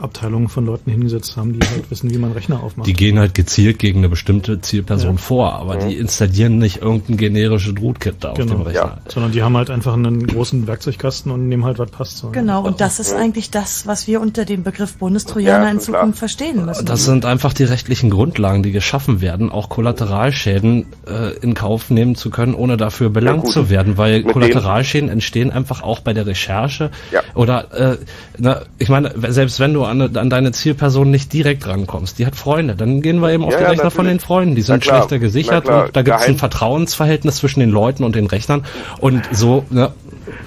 Abteilungen 0.00 0.48
von 0.48 0.66
Leuten 0.66 0.90
hingesetzt 0.90 1.36
haben, 1.36 1.58
die 1.58 1.66
halt 1.66 1.90
wissen, 1.90 2.10
wie 2.10 2.18
man 2.18 2.32
Rechner 2.32 2.62
aufmacht. 2.62 2.86
Die 2.86 2.92
gehen 2.92 3.18
halt 3.18 3.34
gezielt 3.34 3.78
gegen 3.78 3.98
eine 4.00 4.08
bestimmte 4.08 4.60
Zielperson 4.60 5.12
Ja. 5.16 5.16
vor, 5.16 5.54
aber 5.54 5.76
die 5.76 5.96
installieren 5.96 6.58
nicht 6.58 6.82
irgendein 6.82 7.16
generische 7.16 7.74
Rootkit 7.76 8.16
da 8.20 8.30
auf 8.32 8.36
dem 8.38 8.48
Genau, 8.48 8.62
Rechner. 8.62 8.98
sondern 9.08 9.32
die 9.32 9.42
haben 9.42 9.56
halt 9.56 9.70
einfach 9.70 9.94
einen 9.94 10.26
großen 10.26 10.66
Werkzeugkasten 10.66 11.32
und 11.32 11.48
nehmen 11.48 11.64
halt, 11.64 11.78
was 11.78 11.90
passt. 11.90 12.18
So. 12.18 12.28
Genau, 12.30 12.64
und 12.64 12.80
das 12.80 13.00
ist 13.00 13.14
eigentlich 13.14 13.50
das, 13.50 13.86
was 13.86 14.06
wir 14.06 14.20
unter 14.20 14.44
dem 14.44 14.62
Begriff 14.62 14.96
Bundestrojaner 14.96 15.70
in 15.70 15.80
Zukunft 15.80 16.18
verstehen 16.18 16.64
müssen. 16.66 16.84
Das 16.86 17.04
sind 17.04 17.24
einfach 17.24 17.52
die 17.54 17.64
rechtlichen 17.64 18.10
Grundlagen, 18.10 18.62
die 18.62 18.72
geschaffen 18.72 19.20
werden, 19.20 19.50
auch 19.50 19.68
Kollateralschäden 19.68 20.86
äh, 21.06 21.36
in 21.38 21.54
Kauf 21.54 21.90
nehmen 21.90 22.14
zu 22.14 22.30
können, 22.30 22.54
ohne 22.54 22.76
dafür 22.76 23.10
belangt 23.10 23.48
zu 23.48 23.70
werden, 23.70 23.96
weil 23.96 24.22
Mit 24.22 24.32
Kollateralschäden 24.32 25.08
entstehen 25.08 25.50
einfach 25.50 25.82
auch 25.82 26.00
bei 26.00 26.12
der 26.12 26.26
Recherche. 26.26 26.90
Ja. 27.12 27.22
Oder 27.38 27.66
äh, 27.72 27.96
na, 28.36 28.62
ich 28.78 28.88
meine, 28.88 29.12
selbst 29.28 29.60
wenn 29.60 29.72
du 29.72 29.84
an, 29.84 30.16
an 30.16 30.28
deine 30.28 30.50
Zielperson 30.50 31.08
nicht 31.08 31.32
direkt 31.32 31.68
rankommst, 31.68 32.18
die 32.18 32.26
hat 32.26 32.34
Freunde, 32.34 32.74
dann 32.74 33.00
gehen 33.00 33.20
wir 33.20 33.30
eben 33.30 33.44
auf 33.44 33.52
Ja, 33.52 33.58
die 33.58 33.62
ja, 33.62 33.70
Rechner 33.70 33.92
von 33.92 34.06
den 34.06 34.16
natürlich. 34.16 34.26
Freunden, 34.26 34.54
die 34.56 34.62
sind 34.62 34.82
klar, 34.82 34.96
schlechter 34.96 35.20
gesichert 35.20 35.68
und 35.68 35.94
da 35.94 36.02
gibt 36.02 36.18
es 36.18 36.26
ein 36.26 36.36
Vertrauensverhältnis 36.36 37.36
zwischen 37.36 37.60
den 37.60 37.70
Leuten 37.70 38.02
und 38.02 38.16
den 38.16 38.26
Rechnern 38.26 38.64
und 38.98 39.22
so, 39.30 39.64
ne, 39.70 39.92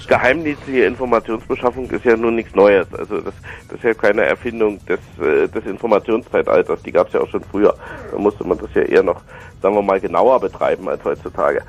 geheimdienstliche 0.06 0.84
Informationsbeschaffung 0.84 1.90
ist 1.90 2.04
ja 2.04 2.14
nun 2.14 2.34
nichts 2.34 2.54
Neues. 2.54 2.86
Also 2.92 3.22
das, 3.22 3.32
das 3.68 3.78
ist 3.78 3.84
ja 3.84 3.94
keine 3.94 4.24
Erfindung 4.24 4.78
des, 4.84 5.00
äh, 5.18 5.48
des 5.48 5.64
Informationszeitalters. 5.64 6.82
Die 6.82 6.92
gab 6.92 7.06
es 7.06 7.14
ja 7.14 7.20
auch 7.20 7.28
schon 7.28 7.42
früher. 7.50 7.74
Da 8.10 8.18
musste 8.18 8.44
man 8.44 8.58
das 8.58 8.68
ja 8.74 8.82
eher 8.82 9.02
noch, 9.02 9.22
sagen 9.62 9.74
wir 9.74 9.82
mal, 9.82 9.98
genauer 9.98 10.40
betreiben 10.40 10.86
als 10.90 11.02
heutzutage. 11.04 11.62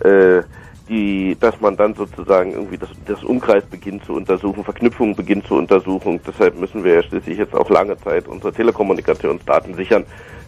Äh, 0.00 0.42
die, 0.88 1.36
dass 1.40 1.60
man 1.60 1.76
dann 1.76 1.94
sozusagen 1.94 2.52
irgendwie 2.52 2.78
das, 2.78 2.88
das 3.06 3.22
Umkreis 3.24 3.64
beginnt 3.64 4.04
zu 4.04 4.14
untersuchen, 4.14 4.64
Verknüpfungen 4.64 5.16
beginnt 5.16 5.46
zu 5.46 5.56
untersuchen. 5.56 6.20
Deshalb 6.26 6.58
müssen 6.58 6.84
wir 6.84 6.94
ja 6.94 7.02
schließlich 7.02 7.38
jetzt 7.38 7.54
auf 7.54 7.68
lange 7.68 7.98
Zeit 7.98 8.28
unsere 8.28 8.52
Telekommunikationsdaten 8.52 9.74
sichern, 9.74 10.04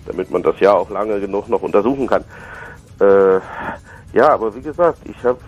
damit 0.06 0.30
man 0.30 0.42
das 0.42 0.58
ja 0.60 0.72
auch 0.72 0.90
lange 0.90 1.20
genug 1.20 1.48
noch 1.48 1.62
untersuchen 1.62 2.06
kann. 2.06 2.24
Äh, 3.00 3.40
ja, 4.12 4.28
aber 4.30 4.54
wie 4.54 4.62
gesagt, 4.62 4.98
ich 5.04 5.24
habe 5.24 5.38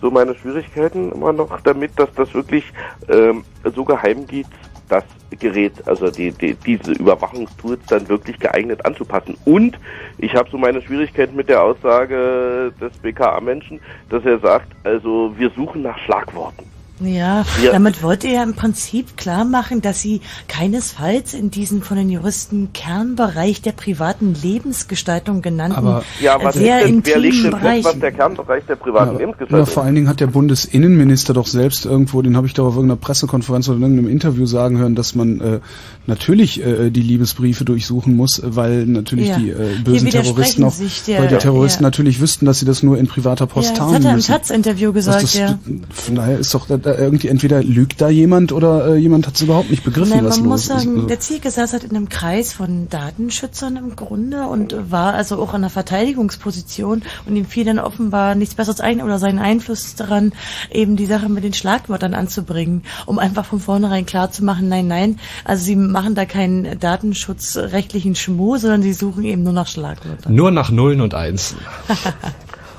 so 0.00 0.10
meine 0.10 0.34
Schwierigkeiten 0.34 1.12
immer 1.12 1.32
noch 1.32 1.60
damit, 1.60 1.98
dass 1.98 2.12
das 2.14 2.34
wirklich 2.34 2.72
ähm, 3.08 3.44
so 3.74 3.84
geheim 3.84 4.26
geht, 4.26 4.46
das 4.88 5.04
Gerät, 5.38 5.72
also 5.86 6.10
die, 6.10 6.30
die, 6.32 6.54
diese 6.54 6.92
Überwachungstools 6.92 7.80
dann 7.88 8.08
wirklich 8.08 8.38
geeignet 8.38 8.84
anzupassen. 8.84 9.36
Und 9.44 9.78
ich 10.18 10.34
habe 10.34 10.48
so 10.50 10.58
meine 10.58 10.82
Schwierigkeiten 10.82 11.36
mit 11.36 11.48
der 11.48 11.62
Aussage 11.62 12.72
des 12.80 12.92
BKA-Menschen, 12.98 13.80
dass 14.10 14.24
er 14.24 14.38
sagt, 14.38 14.68
also 14.84 15.32
wir 15.36 15.50
suchen 15.50 15.82
nach 15.82 15.98
Schlagworten. 15.98 16.73
Ja, 17.00 17.44
Ja. 17.62 17.72
damit 17.72 18.02
wollte 18.04 18.28
er 18.28 18.44
im 18.44 18.54
Prinzip 18.54 19.16
klar 19.16 19.44
machen, 19.44 19.82
dass 19.82 20.00
sie 20.00 20.20
keinesfalls 20.46 21.34
in 21.34 21.50
diesen 21.50 21.82
von 21.82 21.96
den 21.96 22.08
Juristen 22.08 22.72
Kernbereich 22.72 23.60
der 23.62 23.72
privaten 23.72 24.34
Lebensgestaltung 24.40 25.42
genannten 25.42 25.76
Aber- 25.76 26.04
Ja, 26.20 26.38
was 26.40 26.54
sehr 26.54 26.82
ist 26.82 26.88
denn, 26.88 27.02
wer 27.04 27.18
legt 27.18 27.34
intimen 27.34 27.42
denn 27.42 27.50
fest, 27.52 27.62
Bereich. 27.62 27.84
was 27.84 27.98
der 27.98 28.12
Kernbereich 28.12 28.64
der 28.68 28.76
privaten 28.76 29.06
Ja, 29.06 29.12
ja, 29.12 29.18
Lebensgestaltung 29.18 29.66
vor 29.66 29.82
allen 29.82 29.94
Dingen 29.96 30.08
hat 30.08 30.20
der 30.20 30.28
Bundesinnenminister 30.28 31.34
doch 31.34 31.48
selbst 31.48 31.84
irgendwo, 31.84 32.22
den 32.22 32.36
habe 32.36 32.46
ich 32.46 32.54
doch 32.54 32.66
auf 32.66 32.74
irgendeiner 32.76 33.00
Pressekonferenz 33.00 33.68
oder 33.68 33.76
in 33.78 33.82
irgendeinem 33.82 34.08
Interview 34.10 34.46
sagen 34.46 34.78
hören, 34.78 34.94
dass 34.94 35.16
man 35.16 35.40
äh, 35.40 35.60
natürlich 36.06 36.62
äh, 36.64 36.90
die 36.90 37.00
Liebesbriefe 37.02 37.64
durchsuchen 37.64 38.16
muss, 38.16 38.40
weil 38.44 38.86
natürlich 38.86 39.28
Ja. 39.28 39.38
die 39.38 39.50
äh, 39.50 39.76
bösen 39.82 40.10
Terroristen 40.10 40.68
sich 40.70 41.02
der- 41.04 41.20
weil 41.22 41.28
die 41.28 41.36
Terroristen 41.36 41.82
ja. 41.82 41.86
natürlich 41.88 42.20
wüssten, 42.20 42.46
dass 42.46 42.58
sie 42.58 42.66
das 42.66 42.82
nur 42.82 42.98
in 42.98 43.06
privater 43.06 43.46
Post 43.46 43.68
Ja, 43.70 43.74
das 43.76 43.80
haben 43.80 43.94
hat 43.94 44.04
er 44.04 44.10
im 44.10 44.16
müssen. 44.16 44.32
Taz-Interview 44.32 44.92
gesagt, 44.92 45.22
das, 45.22 45.34
ja. 45.34 45.58
Von 45.90 46.14
daher 46.14 46.38
ist 46.38 46.52
doch 46.54 46.66
da, 46.66 46.76
da 46.76 46.94
irgendwie 46.96 47.28
entweder 47.28 47.62
lügt 47.62 48.00
da 48.00 48.08
jemand 48.08 48.52
oder 48.52 48.94
äh, 48.94 48.96
jemand 48.98 49.26
hat 49.26 49.34
es 49.36 49.42
überhaupt 49.42 49.70
nicht 49.70 49.84
begriffen, 49.84 50.10
Nein, 50.16 50.24
was 50.24 50.38
man 50.40 50.48
los 50.50 50.68
muss 50.68 50.76
ist. 50.76 50.82
sagen, 50.84 50.94
Also- 50.96 51.06
der 51.08 51.20
Zielke 51.20 51.50
saß 51.50 51.72
halt 51.72 51.84
in 51.84 51.90
einem 51.96 52.08
Kreis 52.08 52.52
von 52.52 52.88
Datenschützern 52.90 53.76
im 53.76 53.96
Grunde 53.96 54.44
und 54.46 54.74
war 54.90 55.14
also 55.14 55.38
auch 55.40 55.50
in 55.50 55.56
einer 55.56 55.70
Verteidigungsposition 55.70 57.02
und 57.26 57.36
ihm 57.36 57.44
fiel 57.46 57.64
dann 57.64 57.78
offenbar 57.78 58.34
nichts 58.34 58.54
Besseres 58.54 58.80
ein 58.80 59.02
oder 59.02 59.18
sein 59.18 59.38
Einfluss 59.38 59.94
daran, 59.94 60.32
eben 60.70 60.96
die 60.96 61.06
Sache 61.06 61.28
mit 61.28 61.44
den 61.44 61.52
Schlagwörtern 61.54 62.14
anzubringen, 62.14 62.82
um 63.06 63.18
einfach 63.18 63.44
von 63.44 63.60
vornherein 63.60 64.06
klar 64.06 64.30
zu 64.30 64.44
machen, 64.44 64.68
nein, 64.68 64.86
nein, 64.86 65.18
also 65.44 65.64
sie 65.64 65.76
machen 65.94 66.14
da 66.14 66.26
keinen 66.26 66.78
datenschutzrechtlichen 66.78 68.16
Schmuh, 68.16 68.58
sondern 68.58 68.82
sie 68.82 68.92
suchen 68.92 69.24
eben 69.24 69.44
nur 69.44 69.52
nach 69.52 69.68
Schlagwörtern. 69.68 70.34
Nur 70.34 70.50
nach 70.50 70.70
Nullen 70.70 71.00
und 71.00 71.14
Einsen. 71.14 71.58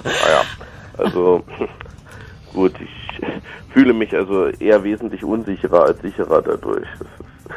Naja, 0.06 0.44
also 1.00 1.44
gut, 2.54 2.74
ich 2.80 3.26
fühle 3.74 3.92
mich 3.92 4.14
also 4.16 4.50
eher 4.60 4.84
wesentlich 4.84 5.24
unsicherer 5.24 5.86
als 5.86 6.00
sicherer 6.04 6.44
dadurch. 6.44 6.86
Das 7.00 7.08
ist, 7.08 7.54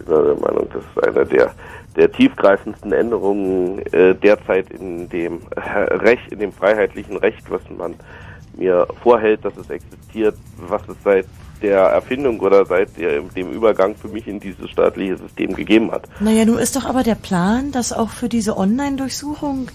ich 0.00 0.04
bin 0.04 0.14
der 0.22 0.34
Meinung, 0.34 0.68
das 0.70 0.82
ist 0.84 1.08
eine 1.08 1.24
der, 1.24 1.54
der 1.96 2.12
tiefgreifendsten 2.12 2.92
Änderungen 2.92 3.78
äh, 3.94 4.14
derzeit 4.14 4.70
in 4.70 5.08
dem 5.08 5.40
äh, 5.56 5.94
Recht, 5.94 6.30
in 6.30 6.40
dem 6.40 6.52
freiheitlichen 6.52 7.16
Recht, 7.16 7.50
was 7.50 7.62
man 7.74 7.94
mir 8.58 8.86
vorhält, 9.02 9.42
dass 9.46 9.56
es 9.56 9.70
existiert, 9.70 10.36
was 10.58 10.86
es 10.90 10.96
seit 11.02 11.26
der 11.62 11.78
Erfindung 11.78 12.40
oder 12.40 12.66
seit 12.66 12.90
dem 12.98 13.50
Übergang 13.52 13.94
für 13.94 14.08
mich 14.08 14.26
in 14.26 14.40
dieses 14.40 14.70
staatliche 14.70 15.16
System 15.16 15.54
gegeben 15.54 15.90
hat. 15.90 16.08
Naja, 16.20 16.44
nun 16.44 16.58
ist 16.58 16.76
doch 16.76 16.84
aber 16.84 17.02
der 17.02 17.14
Plan, 17.14 17.72
dass 17.72 17.92
auch 17.92 18.10
für 18.10 18.28
diese 18.28 18.56
Online-Durchsuchung 18.56 19.70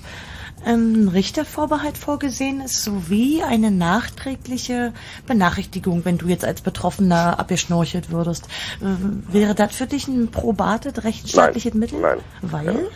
ähm, 0.65 1.05
ein 1.05 1.07
Richtervorbehalt 1.09 1.97
vorgesehen 1.97 2.61
ist, 2.61 2.83
sowie 2.83 3.43
eine 3.43 3.71
nachträgliche 3.71 4.93
Benachrichtigung, 5.25 6.03
wenn 6.05 6.17
du 6.17 6.27
jetzt 6.27 6.45
als 6.45 6.61
Betroffener 6.61 7.39
abgeschnorchelt 7.39 8.11
würdest. 8.11 8.47
Ähm, 8.81 9.23
wäre 9.29 9.55
das 9.55 9.75
für 9.75 9.87
dich 9.87 10.07
ein 10.07 10.29
probates 10.29 11.03
rechtsstaatliches 11.03 11.73
Mittel? 11.73 12.01
Nein. 12.01 12.19
Weil? 12.41 12.89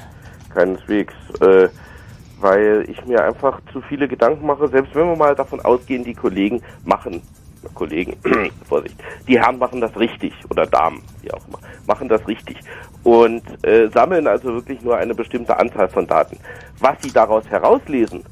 Keineswegs. 0.54 1.14
Äh, 1.40 1.70
weil 2.40 2.86
ich 2.90 3.06
mir 3.06 3.24
einfach 3.24 3.62
zu 3.72 3.82
viele 3.82 4.08
Gedanken 4.08 4.48
mache, 4.48 4.68
selbst 4.68 4.96
wenn 4.96 5.08
wir 5.08 5.16
mal 5.16 5.36
davon 5.36 5.62
ausgehen, 5.62 6.04
die 6.04 6.16
Kollegen 6.16 6.64
machen, 6.84 7.22
Kollegen, 7.74 8.18
Vorsicht, 8.68 8.96
die 9.28 9.40
Herren 9.40 9.58
machen 9.60 9.82
das 9.82 9.96
richtig 9.98 10.34
oder 10.50 10.66
Damen, 10.66 11.02
wie 11.22 11.32
auch 11.32 11.48
immer, 11.48 11.60
machen 11.88 12.10
das 12.10 12.26
richtig 12.28 12.58
und 13.04 13.42
äh, 13.66 13.88
sammeln 13.90 14.28
also 14.28 14.54
wirklich 14.54 14.82
nur 14.82 14.98
eine 14.98 15.14
bestimmte 15.16 15.58
Anzahl 15.58 15.88
von 15.90 16.06
Daten. 16.08 16.38
Was 16.80 16.96
sie 17.02 17.12
daraus 17.12 17.48
herauslesen, 17.50 18.24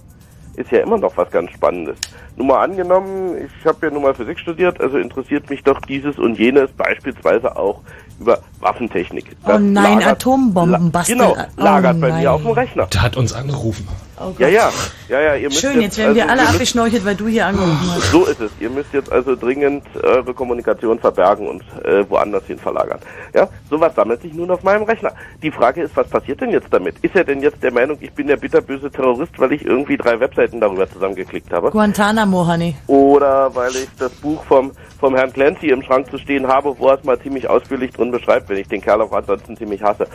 ist 0.55 0.71
ja 0.71 0.79
immer 0.79 0.97
noch 0.97 1.15
was 1.15 1.29
ganz 1.31 1.51
Spannendes. 1.51 1.97
Nur 2.35 2.47
mal 2.47 2.63
angenommen, 2.63 3.35
ich 3.37 3.65
habe 3.65 3.87
ja 3.87 3.93
nun 3.93 4.03
mal 4.03 4.13
Physik 4.13 4.39
studiert, 4.39 4.79
also 4.81 4.97
interessiert 4.97 5.49
mich 5.49 5.63
doch 5.63 5.79
dieses 5.81 6.17
und 6.17 6.37
jenes 6.37 6.69
beispielsweise 6.71 7.55
auch 7.55 7.81
über 8.19 8.39
Waffentechnik. 8.59 9.25
Oh 9.43 9.47
Das 9.49 9.61
nein, 9.61 9.73
lagert- 9.99 10.07
Atombomben 10.07 10.91
basteln. 10.91 11.19
Genau, 11.19 11.35
Oh 11.57 11.61
lagert 11.63 12.01
bei 12.01 12.09
nein. 12.09 12.21
mir 12.21 12.31
auf 12.33 12.41
dem 12.41 12.51
Rechner. 12.51 12.85
Der 12.87 13.01
hat 13.01 13.15
uns 13.17 13.33
angerufen. 13.33 13.87
Oh. 14.21 14.33
Ja, 14.37 14.49
ja, 14.49 14.69
ja, 15.07 15.21
ja, 15.21 15.35
ihr 15.35 15.47
müsst 15.47 15.61
Schön, 15.61 15.79
jetzt 15.79 15.97
werden 15.97 16.09
also, 16.09 16.19
wir 16.19 16.29
alle 16.29 16.47
abgeschnorchelt, 16.47 17.05
weil 17.05 17.15
du 17.15 17.27
hier 17.27 17.45
angerufen 17.45 17.91
hast. 17.93 18.11
So 18.11 18.25
ist 18.25 18.41
es. 18.41 18.51
Ihr 18.59 18.69
müsst 18.69 18.93
jetzt 18.93 19.09
also 19.11 19.35
dringend 19.35 19.85
eure 20.03 20.33
Kommunikation 20.33 20.99
verbergen 20.99 21.47
und 21.47 21.63
äh, 21.85 22.09
woanders 22.09 22.43
hin 22.45 22.59
verlagern. 22.59 22.99
Ja, 23.33 23.47
sowas 23.69 23.95
sammelt 23.95 24.21
sich 24.21 24.33
nun 24.33 24.51
auf 24.51 24.61
meinem 24.63 24.83
Rechner. 24.83 25.13
Die 25.41 25.51
Frage 25.51 25.83
ist, 25.83 25.95
was 25.95 26.07
passiert 26.09 26.41
denn 26.41 26.49
jetzt 26.49 26.67
damit? 26.71 26.97
Ist 27.01 27.15
er 27.15 27.23
denn 27.23 27.41
jetzt 27.41 27.63
der 27.63 27.71
Meinung, 27.71 27.97
ich 28.01 28.11
bin 28.11 28.27
der 28.27 28.35
bitterböse 28.35 28.91
Terrorist, 28.91 29.31
weil 29.37 29.53
ich 29.53 29.63
irgendwie 29.63 29.95
drei 29.95 30.19
Webseiten 30.19 30.59
darüber 30.59 30.89
zusammengeklickt 30.89 31.53
habe? 31.53 31.71
Guantanamo, 31.71 32.45
Honey. 32.45 32.75
Oder 32.87 33.55
weil 33.55 33.71
ich 33.71 33.87
das 33.97 34.11
Buch 34.15 34.43
vom, 34.43 34.73
vom 34.99 35.15
Herrn 35.15 35.31
Clancy 35.31 35.69
im 35.69 35.81
Schrank 35.81 36.11
zu 36.11 36.17
stehen 36.17 36.45
habe, 36.45 36.77
wo 36.77 36.89
er 36.89 36.97
es 36.97 37.05
mal 37.05 37.19
ziemlich 37.19 37.49
ausführlich 37.49 37.91
drin 37.91 38.11
beschreibt, 38.11 38.49
wenn 38.49 38.57
ich 38.57 38.67
den 38.67 38.81
Kerl 38.81 39.01
auch 39.01 39.13
ansonsten 39.13 39.55
ziemlich 39.55 39.81
hasse. 39.81 40.07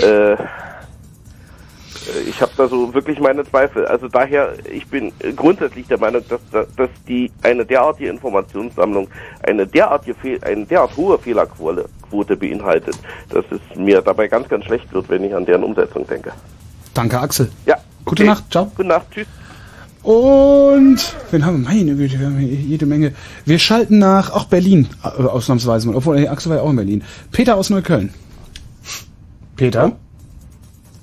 Äh, 0.00 0.36
ich 2.28 2.40
habe 2.40 2.52
da 2.56 2.68
so 2.68 2.92
wirklich 2.94 3.20
meine 3.20 3.44
Zweifel. 3.44 3.86
Also 3.86 4.08
daher, 4.08 4.54
ich 4.72 4.86
bin 4.86 5.12
grundsätzlich 5.36 5.86
der 5.86 5.98
Meinung, 5.98 6.22
dass, 6.28 6.40
dass 6.50 6.90
die 7.06 7.30
eine 7.42 7.64
derartige 7.64 8.10
Informationssammlung 8.10 9.08
eine 9.42 9.66
derartige 9.66 10.14
Fehl, 10.14 10.42
eine 10.42 10.66
derart 10.66 10.96
hohe 10.96 11.18
Fehlerquote 11.18 11.88
Quote 12.08 12.36
beinhaltet, 12.36 12.98
dass 13.28 13.44
es 13.50 13.60
mir 13.76 14.00
dabei 14.00 14.28
ganz, 14.28 14.48
ganz 14.48 14.64
schlecht 14.64 14.92
wird, 14.92 15.08
wenn 15.08 15.24
ich 15.24 15.34
an 15.34 15.44
deren 15.44 15.62
Umsetzung 15.62 16.06
denke. 16.06 16.32
Danke, 16.94 17.20
Axel. 17.20 17.50
Ja. 17.66 17.76
Gute 18.04 18.22
okay. 18.22 18.30
Nacht, 18.30 18.44
ciao. 18.50 18.64
Gute 18.74 18.88
Nacht, 18.88 19.06
tschüss. 19.10 19.26
Und 20.02 21.14
wen 21.30 21.44
haben 21.44 21.62
wir? 21.62 21.68
Meine 21.68 21.94
Güte, 21.96 22.18
wir 22.18 22.26
haben 22.26 22.38
hier 22.38 22.48
jede 22.48 22.86
Menge. 22.86 23.12
Wir 23.44 23.58
schalten 23.58 23.98
nach, 23.98 24.30
auch 24.30 24.46
Berlin, 24.46 24.88
äh, 25.04 25.08
ausnahmsweise 25.08 25.88
mal. 25.88 25.96
Obwohl, 25.96 26.26
Axel 26.28 26.50
war 26.50 26.58
ja 26.58 26.62
auch 26.62 26.70
in 26.70 26.76
Berlin. 26.76 27.04
Peter 27.30 27.56
aus 27.56 27.68
Neukölln. 27.68 28.14
Peter? 29.56 29.92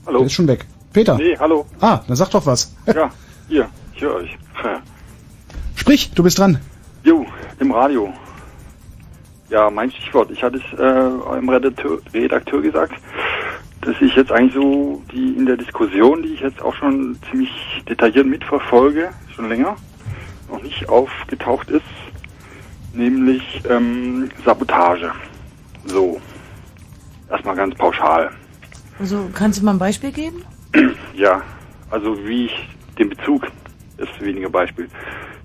Hallo. 0.07 0.19
Der 0.19 0.27
ist 0.27 0.33
schon 0.33 0.47
weg. 0.47 0.65
Peter? 0.95 1.17
Nee, 1.17 1.37
hallo. 1.37 1.65
Ah, 1.81 1.99
dann 2.07 2.15
sag 2.15 2.29
doch 2.29 2.45
was. 2.45 2.73
Ja, 2.87 3.11
hier, 3.49 3.67
ich 3.93 4.01
höre 4.01 4.15
euch. 4.15 4.37
Sprich, 5.75 6.11
du 6.15 6.23
bist 6.23 6.39
dran. 6.39 6.57
Jo, 7.03 7.25
im 7.59 7.71
Radio. 7.71 8.13
Ja, 9.49 9.69
mein 9.69 9.91
Stichwort. 9.91 10.31
Ich 10.31 10.41
hatte 10.41 10.57
es 10.57 10.79
äh, 10.79 10.81
eurem 10.81 11.49
Redakteur, 11.49 11.99
Redakteur 12.13 12.61
gesagt, 12.61 12.93
dass 13.81 13.95
ich 13.99 14.15
jetzt 14.15 14.31
eigentlich 14.31 14.53
so 14.53 15.03
die 15.11 15.33
in 15.33 15.45
der 15.45 15.57
Diskussion, 15.57 16.23
die 16.23 16.29
ich 16.29 16.39
jetzt 16.39 16.61
auch 16.61 16.73
schon 16.75 17.17
ziemlich 17.29 17.51
detailliert 17.89 18.25
mitverfolge, 18.25 19.09
schon 19.35 19.49
länger, 19.49 19.75
noch 20.49 20.63
nicht 20.63 20.87
aufgetaucht 20.87 21.69
ist, 21.71 21.83
nämlich 22.93 23.43
ähm, 23.69 24.29
Sabotage. 24.45 25.11
So. 25.87 26.21
Erstmal 27.29 27.57
ganz 27.57 27.75
pauschal. 27.75 28.31
Also, 28.97 29.29
kannst 29.33 29.59
du 29.59 29.65
mal 29.65 29.71
ein 29.73 29.79
Beispiel 29.79 30.13
geben? 30.13 30.45
Ja, 31.15 31.41
also 31.89 32.17
wie 32.27 32.45
ich 32.45 32.69
den 32.97 33.09
Bezug 33.09 33.47
ist 33.97 34.21
weniger 34.21 34.49
Beispiel. 34.49 34.89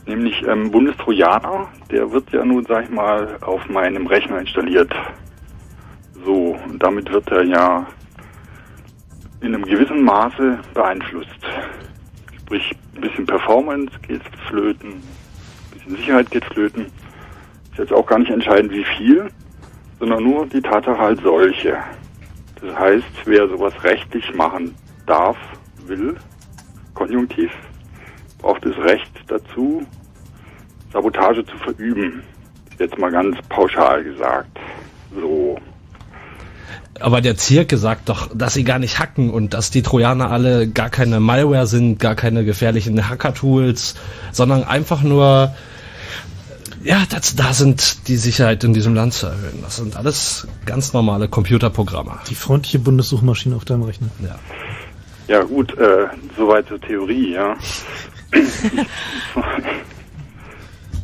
Nämlich 0.07 0.43
ähm, 0.47 0.71
Bundestrojaner, 0.71 1.69
der 1.91 2.11
wird 2.11 2.31
ja 2.33 2.45
nun, 2.45 2.65
sag 2.67 2.85
ich 2.85 2.91
mal, 2.91 3.37
auf 3.43 3.69
meinem 3.69 4.07
Rechner 4.07 4.41
installiert. 4.41 4.93
So, 6.25 6.59
und 6.69 6.83
damit 6.83 7.11
wird 7.13 7.31
er 7.31 7.45
ja 7.45 7.87
in 9.41 9.55
einem 9.55 9.65
gewissen 9.65 10.03
Maße 10.03 10.59
beeinflusst. 10.75 11.41
Sprich, 12.41 12.73
ein 12.95 13.01
bisschen 13.01 13.27
Performance 13.27 13.93
geht 14.07 14.23
flöten, 14.49 14.91
ein 14.91 15.79
bisschen 15.79 15.97
Sicherheit 15.97 16.31
geht 16.31 16.45
flöten. 16.47 16.87
Ist 17.71 17.79
jetzt 17.79 17.93
auch 17.93 18.07
gar 18.07 18.19
nicht 18.19 18.31
entscheidend, 18.31 18.73
wie 18.73 18.85
viel, 18.85 19.29
sondern 19.99 20.25
nur 20.25 20.47
die 20.47 20.61
Tatsache 20.61 20.99
halt 20.99 21.21
solche. 21.23 21.79
Das 22.61 22.77
heißt, 22.79 23.07
wer 23.25 23.49
sowas 23.49 23.73
rechtlich 23.85 24.35
machen 24.35 24.75
darf, 25.11 25.37
will, 25.87 26.17
konjunktiv, 26.95 27.51
braucht 28.39 28.65
das 28.65 28.77
Recht 28.79 29.11
dazu, 29.27 29.83
Sabotage 30.93 31.45
zu 31.45 31.57
verüben. 31.59 32.23
Jetzt 32.79 32.97
mal 32.99 33.11
ganz 33.11 33.37
pauschal 33.49 34.03
gesagt. 34.05 34.59
So. 35.15 35.59
Aber 37.01 37.21
der 37.21 37.37
Zirke 37.37 37.77
sagt 37.77 38.09
doch, 38.09 38.29
dass 38.35 38.55
sie 38.55 38.65
gar 38.65 38.79
nicht 38.79 38.99
hacken 38.99 39.31
und 39.31 39.55
dass 39.55 39.71
die 39.71 39.83
Trojaner 39.83 40.31
alle 40.31 40.69
gar 40.69 40.91
keine 40.91 41.21
Malware 41.21 41.67
sind, 41.67 41.99
gar 41.99 42.15
keine 42.15 42.45
gefährlichen 42.45 43.09
Hacker-Tools, 43.09 43.97
sondern 44.33 44.65
einfach 44.65 45.03
nur, 45.03 45.55
ja, 46.83 47.03
das, 47.11 47.37
da 47.37 47.53
sind 47.53 48.09
die 48.09 48.17
Sicherheit 48.17 48.65
in 48.65 48.75
diesem 48.75 48.95
Land 48.95 49.15
zu 49.15 49.27
erhöhen. 49.27 49.61
Das 49.63 49.77
sind 49.77 49.97
alles 49.97 50.47
ganz 50.67 50.93
normale 50.93 51.29
Computerprogramme. 51.29 52.19
Die 52.29 52.35
freundliche 52.35 52.79
Bundessuchmaschine 52.79 53.57
auf 53.57 53.65
deinem 53.65 53.83
Rechner. 53.83 54.09
Ja. 54.23 54.39
Ja 55.31 55.45
gut, 55.45 55.79
äh, 55.79 56.09
soweit 56.37 56.67
zur 56.67 56.81
Theorie, 56.81 57.35
ja. 57.35 57.55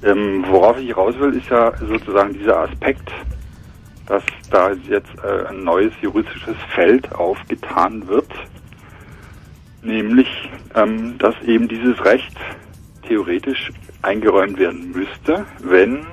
ähm, 0.02 0.44
worauf 0.48 0.80
ich 0.80 0.96
raus 0.96 1.14
will, 1.20 1.36
ist 1.36 1.48
ja 1.48 1.72
sozusagen 1.78 2.32
dieser 2.32 2.58
Aspekt, 2.58 3.08
dass 4.06 4.24
da 4.50 4.72
jetzt 4.88 5.12
äh, 5.22 5.46
ein 5.46 5.62
neues 5.62 5.92
juristisches 6.00 6.56
Feld 6.74 7.14
aufgetan 7.14 8.08
wird, 8.08 8.26
nämlich, 9.82 10.26
ähm, 10.74 11.16
dass 11.18 11.40
eben 11.42 11.68
dieses 11.68 12.04
Recht 12.04 12.36
theoretisch 13.06 13.70
eingeräumt 14.02 14.58
werden 14.58 14.90
müsste, 14.90 15.46
wenn 15.62 16.04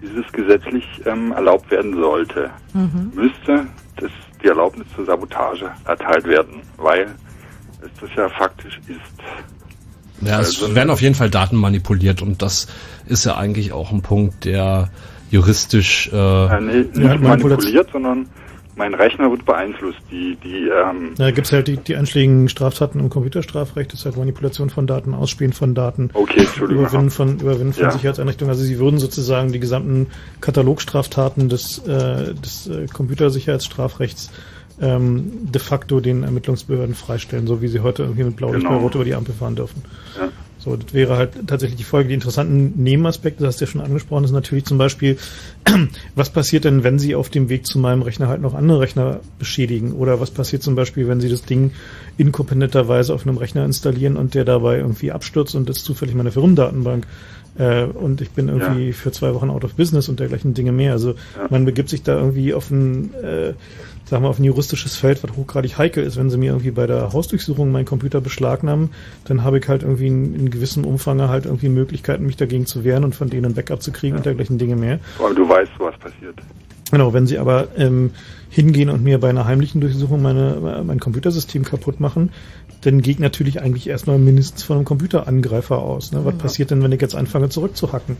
dieses 0.00 0.32
gesetzlich 0.32 0.86
ähm, 1.04 1.32
erlaubt 1.32 1.70
werden 1.70 1.94
sollte. 1.96 2.48
Mhm. 2.72 3.12
Müsste 3.14 3.66
das, 3.96 4.10
die 4.42 4.48
Erlaubnis 4.48 4.86
zur 4.94 5.04
Sabotage 5.06 5.70
erteilt 5.86 6.24
werden, 6.24 6.62
weil 6.76 7.14
es 7.82 7.90
das 8.00 8.10
ja 8.16 8.28
faktisch 8.28 8.78
ist. 8.88 10.26
Ja, 10.26 10.40
es 10.40 10.74
werden 10.74 10.90
auf 10.90 11.00
jeden 11.00 11.14
Fall 11.14 11.30
Daten 11.30 11.56
manipuliert 11.56 12.20
und 12.20 12.42
das 12.42 12.66
ist 13.06 13.24
ja 13.24 13.36
eigentlich 13.36 13.72
auch 13.72 13.90
ein 13.90 14.02
Punkt, 14.02 14.44
der 14.44 14.90
juristisch 15.30 16.10
äh, 16.12 16.16
Äh, 16.16 16.60
nee, 16.60 16.72
nicht 16.78 16.96
Ja, 16.96 17.16
manipuliert, 17.16 17.88
sondern 17.92 18.28
mein 18.80 18.94
Rechner 18.94 19.30
wird 19.30 19.44
beeinflusst. 19.44 19.98
Die, 20.10 20.36
die, 20.42 20.68
ähm, 20.68 21.12
Da 21.18 21.30
gibt's 21.30 21.52
halt 21.52 21.68
die, 21.68 21.76
die 21.76 21.96
einschlägigen 21.96 22.48
Straftaten 22.48 22.98
im 22.98 23.10
Computerstrafrecht, 23.10 23.92
das 23.92 24.00
ist 24.00 24.06
halt 24.06 24.16
Manipulation 24.16 24.70
von 24.70 24.86
Daten, 24.86 25.12
Ausspielen 25.12 25.52
von 25.52 25.74
Daten, 25.74 26.08
Okay. 26.14 26.46
Überwinden 26.58 27.10
von, 27.10 27.38
Überwinden 27.40 27.74
von 27.74 27.82
Ja. 27.84 27.90
Sicherheitseinrichtungen. 27.90 28.50
Also 28.50 28.64
sie 28.64 28.78
würden 28.78 28.98
sozusagen 28.98 29.52
die 29.52 29.60
gesamten 29.60 30.06
Katalogstraftaten 30.40 31.50
des, 31.50 31.78
äh, 31.86 32.34
des 32.34 32.68
äh, 32.68 32.86
Computersicherheitsstrafrechts 32.92 34.30
ähm, 34.80 35.30
de 35.52 35.60
facto 35.60 36.00
den 36.00 36.22
Ermittlungsbehörden 36.22 36.94
freistellen, 36.94 37.46
so 37.46 37.60
wie 37.60 37.68
sie 37.68 37.80
heute 37.80 38.04
irgendwie 38.04 38.24
mit 38.24 38.36
Blaulicht 38.36 38.62
Genau. 38.64 38.76
bei 38.78 38.82
Rot 38.82 38.94
über 38.94 39.04
die 39.04 39.14
Ampel 39.14 39.34
fahren 39.34 39.56
dürfen. 39.56 39.82
Ja. 40.18 40.28
So, 40.62 40.76
das 40.76 40.92
wäre 40.92 41.16
halt 41.16 41.32
tatsächlich 41.46 41.78
die 41.78 41.84
Folge. 41.84 42.08
Die 42.08 42.14
interessanten 42.14 42.82
Nebenaspekte, 42.82 43.42
das 43.42 43.54
hast 43.54 43.60
du 43.60 43.64
ja 43.64 43.70
schon 43.70 43.80
angesprochen, 43.80 44.24
ist 44.24 44.32
natürlich 44.32 44.66
zum 44.66 44.76
Beispiel, 44.76 45.16
was 46.14 46.30
passiert 46.30 46.64
denn, 46.64 46.84
wenn 46.84 46.98
Sie 46.98 47.14
auf 47.14 47.30
dem 47.30 47.48
Weg 47.48 47.66
zu 47.66 47.78
meinem 47.78 48.02
Rechner 48.02 48.28
halt 48.28 48.42
noch 48.42 48.54
andere 48.54 48.80
Rechner 48.80 49.20
beschädigen? 49.38 49.92
Oder 49.92 50.20
was 50.20 50.30
passiert 50.30 50.62
zum 50.62 50.74
Beispiel, 50.74 51.08
wenn 51.08 51.20
Sie 51.20 51.30
das 51.30 51.42
Ding 51.42 51.72
inkompetenterweise 52.18 53.14
auf 53.14 53.26
einem 53.26 53.38
Rechner 53.38 53.64
installieren 53.64 54.16
und 54.16 54.34
der 54.34 54.44
dabei 54.44 54.78
irgendwie 54.78 55.12
abstürzt 55.12 55.54
und 55.54 55.68
das 55.68 55.78
ist 55.78 55.84
zufällig 55.84 56.14
meine 56.14 56.30
Firmendatenbank? 56.30 57.06
Äh, 57.58 57.84
und 57.84 58.20
ich 58.20 58.30
bin 58.30 58.48
irgendwie 58.48 58.92
für 58.92 59.12
zwei 59.12 59.34
Wochen 59.34 59.50
out 59.50 59.64
of 59.64 59.74
business 59.74 60.08
und 60.08 60.20
dergleichen 60.20 60.54
Dinge 60.54 60.72
mehr. 60.72 60.92
Also 60.92 61.14
man 61.48 61.64
begibt 61.64 61.88
sich 61.88 62.02
da 62.02 62.16
irgendwie 62.16 62.54
auf 62.54 62.70
ein, 62.70 63.14
äh, 63.14 63.54
sagen 64.10 64.24
wir, 64.24 64.28
auf 64.28 64.40
ein 64.40 64.44
juristisches 64.44 64.96
Feld, 64.96 65.22
was 65.22 65.36
hochgradig 65.36 65.78
heikel 65.78 66.02
ist. 66.04 66.16
Wenn 66.16 66.30
sie 66.30 66.36
mir 66.36 66.50
irgendwie 66.50 66.72
bei 66.72 66.86
der 66.88 67.12
Hausdurchsuchung 67.12 67.70
meinen 67.70 67.84
Computer 67.84 68.20
beschlagnahmen, 68.20 68.90
dann 69.24 69.44
habe 69.44 69.58
ich 69.58 69.68
halt 69.68 69.84
irgendwie 69.84 70.08
in, 70.08 70.34
in 70.34 70.50
gewissem 70.50 70.84
Umfang 70.84 71.20
halt 71.22 71.46
irgendwie 71.46 71.68
Möglichkeiten, 71.68 72.26
mich 72.26 72.36
dagegen 72.36 72.66
zu 72.66 72.84
wehren 72.84 73.04
und 73.04 73.14
von 73.14 73.30
denen 73.30 73.46
ein 73.46 73.54
Backup 73.54 73.82
zu 73.82 73.92
kriegen 73.92 74.16
und 74.16 74.26
dergleichen 74.26 74.58
Dinge 74.58 74.74
mehr. 74.74 74.98
aber 75.18 75.32
du 75.32 75.48
weißt, 75.48 75.72
was 75.78 75.96
passiert. 75.98 76.34
Genau, 76.90 77.12
wenn 77.12 77.28
sie 77.28 77.38
aber 77.38 77.68
ähm, 77.76 78.10
hingehen 78.48 78.90
und 78.90 79.04
mir 79.04 79.20
bei 79.20 79.30
einer 79.30 79.44
heimlichen 79.44 79.80
Durchsuchung 79.80 80.22
meine, 80.22 80.82
mein 80.84 80.98
Computersystem 80.98 81.64
kaputt 81.64 82.00
machen, 82.00 82.30
dann 82.80 83.00
geht 83.00 83.20
natürlich 83.20 83.62
eigentlich 83.62 83.88
erstmal 83.88 84.18
mindestens 84.18 84.64
von 84.64 84.76
einem 84.76 84.84
Computerangreifer 84.84 85.78
aus. 85.78 86.10
Ne? 86.10 86.24
Was 86.24 86.34
passiert 86.34 86.72
denn, 86.72 86.82
wenn 86.82 86.90
ich 86.90 87.00
jetzt 87.00 87.14
anfange 87.14 87.48
zurückzuhacken? 87.48 88.16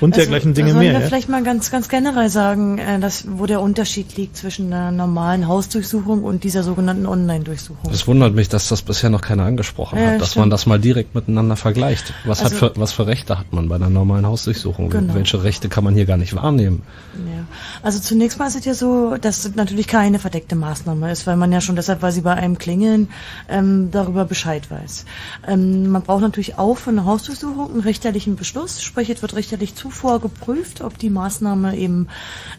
Und 0.00 0.16
dergleichen 0.16 0.54
Dinge 0.54 0.68
da 0.68 0.74
sollen 0.74 0.84
mehr. 0.84 0.94
wir 0.94 1.00
ja? 1.00 1.06
vielleicht 1.06 1.28
mal 1.28 1.42
ganz, 1.42 1.70
ganz 1.70 1.88
generell 1.88 2.28
sagen, 2.28 2.78
äh, 2.78 2.98
dass, 3.00 3.24
wo 3.28 3.46
der 3.46 3.60
Unterschied 3.60 4.16
liegt 4.16 4.36
zwischen 4.36 4.72
einer 4.72 4.90
normalen 4.90 5.48
Hausdurchsuchung 5.48 6.24
und 6.24 6.44
dieser 6.44 6.62
sogenannten 6.62 7.06
Online-Durchsuchung. 7.06 7.90
Es 7.92 8.06
wundert 8.06 8.34
mich, 8.34 8.48
dass 8.48 8.68
das 8.68 8.82
bisher 8.82 9.10
noch 9.10 9.20
keiner 9.20 9.44
angesprochen 9.44 9.98
Ja, 9.98 10.12
hat, 10.12 10.20
dass 10.20 10.30
stimmt. 10.32 10.42
man 10.42 10.50
das 10.50 10.66
mal 10.66 10.78
direkt 10.78 11.14
miteinander 11.14 11.56
vergleicht. 11.56 12.12
Was, 12.24 12.42
Also- 12.42 12.60
hat 12.60 12.74
für, 12.74 12.80
was 12.80 12.92
für 12.92 13.06
Rechte 13.06 13.38
hat 13.38 13.52
man 13.52 13.68
bei 13.68 13.76
einer 13.76 13.90
normalen 13.90 14.26
Hausdurchsuchung? 14.26 14.90
Genau. 14.90 15.14
Welche 15.14 15.42
Rechte 15.44 15.68
kann 15.68 15.84
man 15.84 15.94
hier 15.94 16.06
gar 16.06 16.16
nicht 16.16 16.34
wahrnehmen? 16.34 16.82
Ja. 17.14 17.44
Also 17.82 18.00
zunächst 18.00 18.38
mal 18.38 18.46
ist 18.46 18.56
es 18.56 18.64
ja 18.64 18.74
so, 18.74 19.16
dass 19.20 19.44
es 19.44 19.54
natürlich 19.54 19.86
keine 19.86 20.18
verdeckte 20.18 20.56
Maßnahme 20.56 21.10
ist, 21.12 21.26
weil 21.26 21.36
man 21.36 21.52
ja 21.52 21.60
schon 21.60 21.76
deshalb, 21.76 22.02
weil 22.02 22.12
sie 22.12 22.22
bei 22.22 22.34
einem 22.34 22.58
klingeln, 22.58 23.08
ähm, 23.48 23.90
darüber 23.90 24.24
Bescheid 24.24 24.70
weiß. 24.70 25.04
Ähm, 25.46 25.88
man 25.90 26.02
braucht 26.02 26.22
natürlich 26.22 26.58
auch 26.58 26.76
für 26.76 26.90
eine 26.90 27.04
Hausdurchsuchung 27.04 27.70
einen 27.72 27.80
richterlichen 27.80 28.36
Beschluss, 28.36 28.82
sprich 28.82 29.10
es 29.10 29.22
wird 29.22 29.34
richterlich 29.34 29.74
zuvor 29.84 30.18
geprüft, 30.18 30.80
ob 30.80 30.98
die 30.98 31.10
Maßnahme 31.10 31.76
eben 31.76 32.08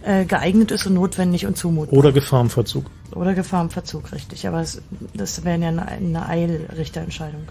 äh, 0.04 0.26
geeignet 0.26 0.70
ist 0.70 0.86
und 0.86 0.94
notwendig 0.94 1.48
und 1.48 1.58
zumutbar. 1.58 1.98
Oder 1.98 2.12
Gefahrenverzug. 2.12 2.86
Oder 3.16 3.34
Gefahr 3.34 3.64
im 3.64 3.70
Verzug, 3.70 4.12
richtig. 4.12 4.46
Aber 4.48 4.60
es, 4.60 4.82
das 5.14 5.46
wäre 5.46 5.58
ja 5.60 5.70
eine, 5.70 5.88
eine 5.88 6.28
Eilrichterentscheidung. 6.28 7.44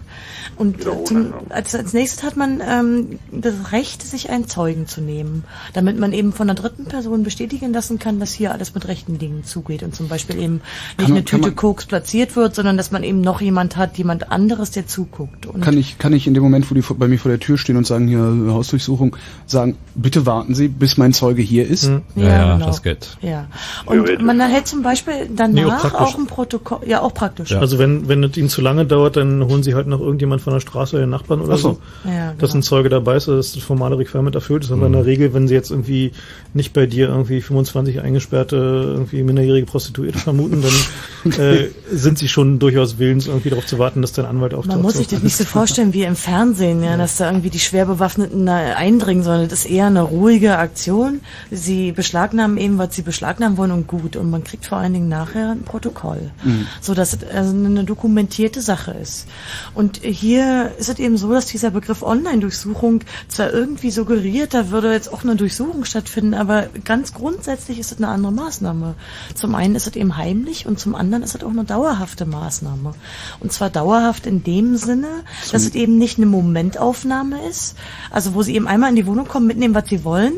Und 0.57 0.79
Wiederholen, 0.79 1.05
zum, 1.05 1.23
ja. 1.31 1.33
als, 1.49 1.73
als 1.73 1.91
nächstes 1.93 2.23
hat 2.23 2.37
man 2.37 2.61
ähm, 2.61 3.19
das 3.31 3.71
Recht, 3.71 4.03
sich 4.03 4.29
einen 4.29 4.47
Zeugen 4.47 4.85
zu 4.85 5.01
nehmen, 5.01 5.43
damit 5.73 5.97
man 5.99 6.13
eben 6.13 6.33
von 6.33 6.49
einer 6.49 6.59
dritten 6.59 6.85
Person 6.85 7.23
bestätigen 7.23 7.73
lassen 7.73 7.97
kann, 7.97 8.19
dass 8.19 8.31
hier 8.31 8.51
alles 8.51 8.75
mit 8.75 8.87
rechten 8.87 9.17
Dingen 9.17 9.43
zugeht 9.43 9.81
und 9.81 9.95
zum 9.95 10.07
Beispiel 10.07 10.37
eben 10.37 10.53
nicht 10.55 10.97
Kann 10.97 11.05
eine 11.07 11.15
kann 11.15 11.25
Tüte 11.25 11.41
man- 11.47 11.55
Koks 11.55 11.85
platziert 11.87 12.35
wird, 12.35 12.53
sondern 12.53 12.77
dass 12.77 12.91
man 12.91 13.03
eben 13.03 13.21
noch 13.21 13.41
jemand 13.41 13.75
hat, 13.75 13.97
jemand 13.97 14.31
anderes, 14.31 14.69
der 14.69 14.85
zuguckt. 14.85 15.47
Und 15.47 15.61
Kann 15.61 15.77
ich, 15.77 15.97
kann 15.97 16.13
ich 16.13 16.27
in 16.27 16.35
dem 16.35 16.43
Moment, 16.43 16.69
wo 16.69 16.75
die 16.75 16.81
bei 16.81 17.07
mir 17.07 17.17
vor 17.17 17.29
der 17.31 17.39
Tür 17.39 17.57
stehen 17.57 17.77
und 17.77 17.87
sagen, 17.87 18.07
hier 18.07 18.53
Hausdurchsuchung, 18.53 19.15
sagen, 19.47 19.77
bitte 19.95 20.27
warten 20.27 20.53
Sie, 20.53 20.67
bis 20.67 20.97
mein 20.97 21.11
Zeuge 21.13 21.41
hier 21.41 21.67
ist? 21.67 21.89
Ja, 22.15 22.57
genau. 22.57 22.75
geht. 22.83 23.17
Ja. 23.21 23.47
Und 23.85 24.21
man 24.21 24.39
erhält 24.39 24.67
zum 24.67 24.83
Beispiel 24.83 25.27
auch 25.35 25.54
danach 25.55 25.81
praktisch. 25.81 26.01
auch 26.01 26.17
ein 26.17 26.27
Protokoll, 26.27 26.79
ja 26.85 27.01
auch 27.01 27.13
praktisch. 27.13 27.51
Also 27.53 27.79
wenn, 27.79 28.07
wenn 28.07 28.23
es 28.23 28.37
ihnen 28.37 28.49
zu 28.49 28.61
lange 28.61 28.85
dauert, 28.85 29.15
dann 29.17 29.43
holen 29.45 29.63
sie 29.63 29.75
halt 29.75 29.87
noch 29.87 29.99
irgendjemand 29.99 30.41
von 30.41 30.53
der 30.53 30.59
Straße 30.59 30.95
oder 30.95 31.05
den 31.05 31.09
Nachbarn 31.09 31.41
oder 31.41 31.53
Ach 31.53 31.57
so. 31.57 31.79
so. 32.03 32.09
Ja, 32.09 32.33
Dass 32.37 32.53
ein 32.53 32.63
Zeuge 32.63 32.89
dabei 32.89 33.15
ist, 33.17 33.27
dass 33.27 33.53
das 33.53 33.63
formale 33.63 33.97
Requirement 33.97 34.35
erfüllt 34.35 34.63
ist. 34.63 34.71
Aber 34.71 34.85
in 34.87 34.93
der 34.93 35.05
Regel, 35.05 35.33
wenn 35.33 35.47
sie 35.47 35.53
jetzt 35.53 35.71
irgendwie 35.71 36.11
nicht 36.55 36.71
bei 36.71 36.85
dir 36.85 37.09
irgendwie 37.09 37.41
25 37.41 38.01
eingesperrte, 38.01 38.55
irgendwie 38.55 39.23
minderjährige 39.23 39.65
Prostituierte 39.65 40.19
vermuten, 40.19 40.63
dann 40.63 41.31
äh, 41.39 41.69
sind 41.91 42.17
sie 42.17 42.29
schon 42.29 42.59
durchaus 42.59 42.97
willens, 42.97 43.27
irgendwie 43.27 43.49
darauf 43.49 43.65
zu 43.65 43.77
warten, 43.77 44.01
dass 44.01 44.13
dein 44.13 44.25
Anwalt 44.25 44.53
auftaucht. 44.53 44.75
Man 44.75 44.81
muss 44.81 44.93
sich 44.93 45.07
das 45.07 45.21
nicht 45.21 45.35
so 45.35 45.43
vorstellen 45.43 45.93
wie 45.93 46.03
im 46.03 46.15
Fernsehen, 46.15 46.81
ja, 46.81 46.95
dass 46.95 47.17
da 47.17 47.29
irgendwie 47.29 47.49
die 47.49 47.59
schwer 47.59 47.85
Bewaffneten 47.85 48.45
da 48.45 48.55
eindringen, 48.55 49.23
sondern 49.23 49.49
das 49.49 49.65
ist 49.65 49.71
eher 49.71 49.87
eine 49.87 50.01
ruhige 50.01 50.57
Aktion. 50.57 51.19
Sie 51.51 51.91
beschlagnahmen 51.91 52.57
eben, 52.57 52.77
was 52.77 52.95
sie 52.95 53.01
beschlagnahmen 53.01 53.57
wollen 53.57 53.71
und 53.71 53.87
gut. 53.87 54.15
Und 54.15 54.29
man 54.29 54.45
kriegt 54.45 54.65
vor 54.65 54.77
allen 54.77 54.93
Dingen 54.93 55.09
nachher 55.09 55.51
ein 55.51 55.63
Protokoll, 55.63 56.31
Mhm. 56.43 56.67
so 56.79 56.93
dass 56.93 57.13
es 57.13 57.19
also 57.35 57.53
eine 57.53 57.83
dokumentierte 57.83 58.61
Sache 58.61 58.91
ist. 58.91 59.27
Und 59.73 59.97
hier 60.03 60.71
ist 60.79 60.87
es 60.87 60.99
eben 60.99 61.17
so, 61.17 61.33
dass 61.33 61.47
dieser 61.47 61.71
Begriff 61.71 62.01
Online-Durchsuchung 62.01 63.01
zwar 63.27 63.51
irgendwie 63.51 63.91
suggeriert, 63.91 64.53
da 64.53 64.71
würde 64.71 64.93
jetzt 64.93 65.11
auch 65.11 65.23
eine 65.23 65.35
Durchsuchung 65.35 65.83
stattfinden, 65.83 66.33
aber 66.45 66.67
ganz 66.83 67.13
grundsätzlich 67.13 67.79
ist 67.79 67.91
es 67.91 67.97
eine 67.97 68.07
andere 68.07 68.31
Maßnahme. 68.31 68.95
Zum 69.33 69.55
einen 69.55 69.75
ist 69.75 69.87
es 69.87 69.95
eben 69.95 70.15
heimlich 70.15 70.67
und 70.67 70.79
zum 70.79 70.93
anderen 70.93 71.23
ist 71.23 71.33
es 71.33 71.43
auch 71.43 71.49
eine 71.49 71.63
dauerhafte 71.63 72.25
Maßnahme. 72.25 72.93
Und 73.39 73.51
zwar 73.51 73.71
dauerhaft 73.71 74.27
in 74.27 74.43
dem 74.43 74.77
Sinne, 74.77 75.23
dass 75.51 75.63
es 75.63 75.73
eben 75.73 75.97
nicht 75.97 76.17
eine 76.17 76.27
Momentaufnahme 76.27 77.47
ist, 77.47 77.75
also 78.11 78.35
wo 78.35 78.43
sie 78.43 78.55
eben 78.55 78.67
einmal 78.67 78.91
in 78.91 78.95
die 78.95 79.07
Wohnung 79.07 79.27
kommen, 79.27 79.47
mitnehmen, 79.47 79.73
was 79.73 79.89
sie 79.89 80.03
wollen, 80.03 80.33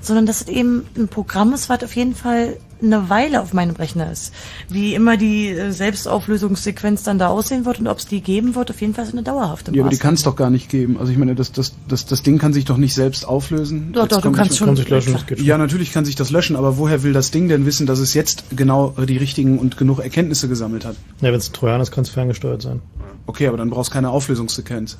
sondern 0.00 0.26
dass 0.26 0.40
es 0.40 0.48
eben 0.48 0.84
ein 0.96 1.06
Programm 1.06 1.52
ist, 1.52 1.68
was 1.68 1.84
auf 1.84 1.94
jeden 1.94 2.16
Fall 2.16 2.56
eine 2.82 3.08
Weile 3.08 3.40
auf 3.42 3.52
meinem 3.52 3.76
Rechner 3.76 4.10
ist. 4.10 4.32
Wie 4.68 4.94
immer 4.94 5.16
die 5.16 5.48
äh, 5.48 5.70
Selbstauflösungssequenz 5.70 7.02
dann 7.02 7.18
da 7.18 7.28
aussehen 7.28 7.64
wird 7.64 7.80
und 7.80 7.86
ob 7.86 7.98
es 7.98 8.06
die 8.06 8.20
geben 8.20 8.54
wird, 8.54 8.70
auf 8.70 8.80
jeden 8.80 8.94
Fall 8.94 9.04
ist 9.04 9.08
es 9.10 9.14
eine 9.14 9.22
dauerhafte 9.22 9.72
Ja, 9.74 9.82
aber 9.82 9.90
die 9.90 9.96
Maßnahme. 9.96 9.98
kann 9.98 10.14
es 10.14 10.22
doch 10.22 10.36
gar 10.36 10.50
nicht 10.50 10.68
geben. 10.68 10.98
Also 10.98 11.12
ich 11.12 11.18
meine, 11.18 11.34
das, 11.34 11.52
das, 11.52 11.74
das, 11.88 12.06
das 12.06 12.22
Ding 12.22 12.38
kann 12.38 12.52
sich 12.52 12.64
doch 12.64 12.76
nicht 12.76 12.94
selbst 12.94 13.26
auflösen. 13.26 13.92
Doch, 13.92 14.02
Jetzt 14.02 14.12
doch, 14.12 14.20
du 14.22 14.32
kannst 14.32 14.50
nicht- 14.52 14.58
schon- 14.58 14.66
Kann 14.68 14.76
sich 14.76 14.88
löschen, 14.88 15.12
das 15.14 15.26
geht 15.26 15.40
Ja, 15.40 15.58
natürlich 15.58 15.92
kann 15.92 16.04
sich 16.04 16.14
das 16.16 16.30
löschen, 16.30 16.56
aber 16.56 16.78
woher 16.78 17.02
will 17.02 17.12
das 17.12 17.30
Ding 17.30 17.48
denn 17.48 17.66
wissen, 17.66 17.86
dass 17.86 17.98
es 17.98 18.14
jetzt 18.14 18.44
genau 18.54 18.90
die 18.90 19.16
richtigen 19.16 19.58
und 19.58 19.76
genug 19.76 19.98
Erkenntnisse 20.00 20.48
gesammelt 20.48 20.84
hat? 20.84 20.96
Ja, 21.20 21.28
wenn 21.28 21.34
es 21.34 21.50
ein 21.50 21.52
Trojaner 21.52 21.82
ist, 21.82 21.90
kann 21.92 22.02
es 22.04 22.10
ferngesteuert 22.10 22.62
sein. 22.62 22.80
Okay, 23.26 23.46
aber 23.46 23.56
dann 23.56 23.70
brauchst 23.70 23.90
du 23.90 23.94
keine 23.94 24.10
Auflösungssequenz. 24.10 24.98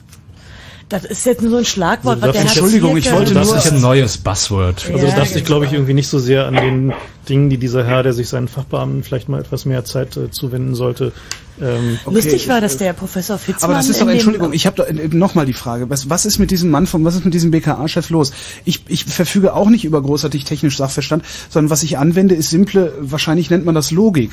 Das 0.89 1.05
ist 1.05 1.25
jetzt 1.25 1.41
nur 1.41 1.51
so 1.51 1.57
ein 1.57 1.65
Schlagwort, 1.65 2.17
Also 2.23 2.27
was 2.29 2.33
der 2.33 2.43
das- 2.45 2.55
Herr 2.55 2.63
Entschuldigung, 2.63 2.97
ich 2.97 3.11
wollte 3.13 3.33
Das 3.35 3.49
nur- 3.49 3.57
ist 3.57 3.73
ein 3.73 3.81
neues 3.81 4.19
Buzzword. 4.19 4.85
Also 4.87 4.99
das 5.07 5.11
Ja, 5.13 5.17
darf 5.21 5.29
sich, 5.29 5.45
glaube 5.45 5.65
ich, 5.67 5.73
irgendwie 5.73 5.95
nicht 5.95 6.09
so 6.09 6.19
sehr 6.19 6.47
an 6.47 6.55
den 6.55 6.93
Dingen, 7.29 7.49
die 7.51 7.57
dieser 7.57 7.85
Herr, 7.85 8.03
der 8.03 8.13
sich 8.13 8.29
seinen 8.29 8.49
Fachbeamten 8.49 9.03
vielleicht 9.03 9.29
mal 9.29 9.41
etwas 9.41 9.65
mehr 9.65 9.85
Zeit 9.85 10.17
äh, 10.17 10.31
zuwenden 10.31 10.75
sollte, 10.75 11.13
Ähm, 11.61 11.99
Lustig 12.07 12.49
war, 12.49 12.61
dass 12.63 12.79
der 12.79 12.95
Professor 12.95 13.37
Fitzmann 13.39 13.71
Aber 13.71 13.79
das 13.79 13.89
ist 13.91 14.01
doch, 14.01 14.09
Entschuldigung, 14.09 14.53
ich 14.55 14.67
habe 14.67 14.87
nochmal 15.15 15.45
die 15.45 15.53
Frage, 15.53 15.91
was, 15.91 16.09
was 16.09 16.25
ist 16.25 16.39
mit 16.39 16.51
diesem 16.51 16.71
Mann 16.71 16.87
vom, 16.87 17.05
was 17.05 17.15
ist 17.15 17.25
mit 17.27 17.35
diesem 17.35 17.51
BKA-Chef 17.51 18.09
los? 18.09 18.33
Ich, 18.65 18.85
ich 18.89 19.05
verfüge 19.05 19.55
auch 19.55 19.69
nicht 19.69 19.85
über 19.85 20.01
großartig 20.03 20.45
technisch 20.45 20.79
Sachverstand, 20.79 21.25
sondern 21.51 21.71
was 21.71 21.83
ich 21.83 21.99
anwende, 21.99 22.35
ist 22.35 22.49
simple, 22.51 22.95
wahrscheinlich 23.01 23.51
nennt 23.51 23.67
man 23.67 23.75
das 23.75 23.91
Logik. 23.91 24.33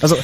Also, 0.00 0.16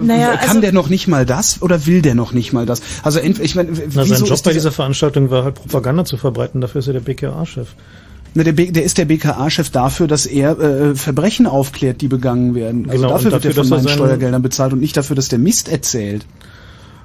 Naja, 0.00 0.36
kann 0.36 0.48
also- 0.48 0.60
der 0.60 0.72
noch 0.72 0.88
nicht 0.88 1.08
mal 1.08 1.26
das 1.26 1.60
oder 1.62 1.86
will 1.86 2.02
der 2.02 2.14
noch 2.14 2.32
nicht 2.32 2.52
mal 2.52 2.66
das? 2.66 2.80
Also, 3.02 3.18
ent- 3.18 3.38
ich 3.40 3.54
meine, 3.54 3.70
Na, 3.94 4.04
sein 4.04 4.20
Job 4.20 4.30
ist 4.32 4.44
bei 4.44 4.52
dieser- 4.52 4.72
Veranstaltung 4.72 5.30
war 5.30 5.44
halt 5.44 5.54
Propaganda 5.56 6.04
zu 6.04 6.16
verbreiten, 6.16 6.60
dafür 6.60 6.78
ist 6.80 6.86
er 6.86 6.92
der 6.94 7.00
BKA-Chef. 7.00 7.68
Na, 8.34 8.44
der, 8.44 8.52
B, 8.52 8.70
der 8.70 8.84
ist 8.84 8.96
der 8.98 9.06
BKA-Chef 9.06 9.70
dafür, 9.70 10.06
dass 10.06 10.24
er 10.26 10.58
äh, 10.60 10.94
Verbrechen 10.94 11.46
aufklärt, 11.46 12.00
die 12.00 12.06
begangen 12.08 12.54
werden. 12.54 12.84
Also 12.88 13.02
Genau, 13.02 13.08
dafür 13.14 13.26
und 13.26 13.32
wird 13.32 13.44
er 13.44 13.48
dafür, 13.50 13.64
von 13.64 13.70
meinen 13.70 13.82
seinen- 13.84 13.94
Steuergeldern 13.96 14.42
bezahlt 14.42 14.72
und 14.72 14.80
nicht 14.80 14.96
dafür, 14.96 15.16
dass 15.16 15.28
der 15.28 15.40
Mist 15.40 15.68
erzählt. 15.68 16.24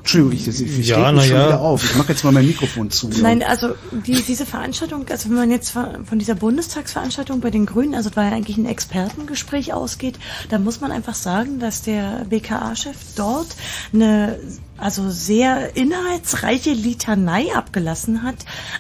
Entschuldigung, 0.06 0.34
ich, 0.34 0.48
ich, 0.48 0.80
ich 0.80 0.88
Ja, 0.88 1.11
mich 1.11 1.26
schon 1.26 1.36
ja. 1.36 1.48
wieder 1.48 1.61
auf. 1.61 1.84
Ich 1.84 1.95
mache 1.95 2.10
jetzt 2.10 2.23
mal 2.23 2.32
mein 2.32 2.45
Mikrofon 2.45 2.91
zu. 2.91 3.10
Nein, 3.10 3.41
also 3.41 3.73
die, 3.91 4.22
diese 4.22 4.45
Veranstaltung, 4.45 5.07
also 5.10 5.30
wenn 5.30 5.36
man 5.36 5.49
jetzt 5.49 5.72
von 5.72 6.06
von 6.06 6.19
dieser 6.19 6.36
Bundestagsveranstaltung 6.36 7.40
bei 7.40 7.49
den 7.49 7.65
Grünen, 7.65 7.95
also 7.95 8.11
weil 8.14 8.32
eigentlich 8.32 8.57
ein 8.57 8.68
Expertengespräch 8.68 9.73
ausgeht, 9.73 10.19
dann 10.49 10.64
muss 10.64 10.80
man 10.80 10.91
einfach 10.91 11.15
sagen, 11.15 11.57
dass 11.57 11.82
der 11.82 12.23
BKA-Chef 12.30 12.95
dort 13.15 13.48
eine 13.94 14.38
also 14.77 15.10
sehr 15.10 15.76
inhaltsreiche 15.76 16.72
Litanei 16.72 17.47
abgelassen 17.56 18.23
hat 18.23 18.35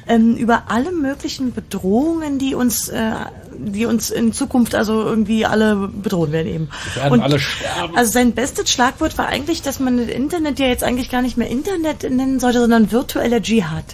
ähm, 0.07 0.35
über 0.35 0.63
alle 0.67 0.91
möglichen 0.91 1.53
Bedrohungen, 1.53 2.37
die 2.37 2.53
uns, 2.55 2.89
äh, 2.89 3.11
die 3.57 3.85
uns 3.85 4.09
in 4.09 4.33
Zukunft 4.33 4.75
also 4.75 5.03
irgendwie 5.03 5.45
alle 5.45 5.87
bedrohen 5.87 6.31
werden 6.33 6.47
eben. 6.53 6.69
werden 6.95 7.21
alle 7.21 7.39
sterben. 7.39 7.95
Also 7.95 8.11
sein 8.11 8.33
bestes 8.33 8.69
Schlagwort 8.69 9.17
war 9.17 9.27
eigentlich, 9.27 9.61
dass 9.61 9.79
man 9.79 9.97
das 9.97 10.07
Internet 10.07 10.59
ja 10.59 10.67
jetzt 10.67 10.83
eigentlich 10.83 11.09
gar 11.09 11.21
nicht 11.21 11.37
mehr 11.37 11.49
Internet 11.49 12.03
nennen 12.03 12.39
sollte, 12.39 12.59
sondern 12.59 12.91
virtueller 12.91 13.41
Dschihad. 13.41 13.85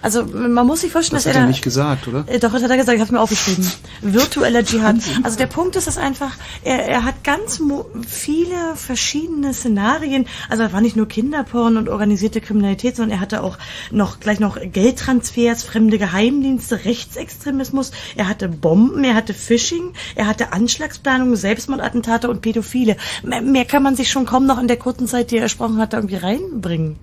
Also 0.00 0.24
man 0.24 0.66
muss 0.66 0.80
sich 0.80 0.90
vorstellen, 0.90 1.16
Das 1.18 1.24
dass 1.24 1.34
hat 1.34 1.40
er 1.42 1.44
er 1.44 1.48
nicht 1.48 1.62
gesagt, 1.62 2.08
oder? 2.08 2.24
äh, 2.26 2.40
Doch, 2.40 2.52
das 2.52 2.62
hat 2.64 2.70
er 2.70 2.76
gesagt, 2.76 2.96
ich 2.96 3.00
habe 3.02 3.12
mir 3.12 3.20
aufgeschrieben. 3.20 3.70
Virtueller 4.00 4.64
Dschihad. 4.64 4.96
Also 5.22 5.38
der 5.38 5.46
Punkt 5.46 5.76
ist 5.76 5.86
es 5.86 5.96
einfach, 5.98 6.32
er, 6.64 6.88
er 6.88 7.04
hat 7.04 7.22
ganz 7.22 7.60
mo- 7.60 7.86
viele 8.06 8.74
verschiedene 8.74 9.54
Szenarien. 9.54 10.26
Also 10.48 10.64
er 10.64 10.72
war 10.72 10.80
nicht 10.80 10.96
nur 10.96 11.06
Kinderporn 11.42 11.76
und 11.76 11.88
organisierte 11.88 12.40
Kriminalität, 12.40 12.96
sondern 12.96 13.18
er 13.18 13.20
hatte 13.20 13.42
auch 13.42 13.58
noch 13.90 14.20
gleich 14.20 14.40
noch 14.40 14.58
Geldtransfers, 14.60 15.62
fremde 15.62 15.98
Geheimdienste, 15.98 16.84
Rechtsextremismus. 16.84 17.92
Er 18.16 18.28
hatte 18.28 18.48
Bomben, 18.48 19.04
er 19.04 19.14
hatte 19.14 19.34
Phishing, 19.34 19.92
er 20.14 20.26
hatte 20.26 20.52
Anschlagsplanung, 20.52 21.36
Selbstmordattentate 21.36 22.28
und 22.30 22.42
Pädophile. 22.42 22.96
Mehr, 23.22 23.64
kann 23.64 23.82
man 23.82 23.96
sich 23.96 24.10
schon 24.10 24.26
kaum 24.26 24.46
noch 24.46 24.60
in 24.60 24.68
der 24.68 24.76
kurzen 24.76 25.06
Zeit, 25.06 25.30
die 25.30 25.36
er 25.36 25.44
gesprochen 25.44 25.78
hat, 25.78 25.94
irgendwie 25.94 26.16
reinbringen. 26.16 26.96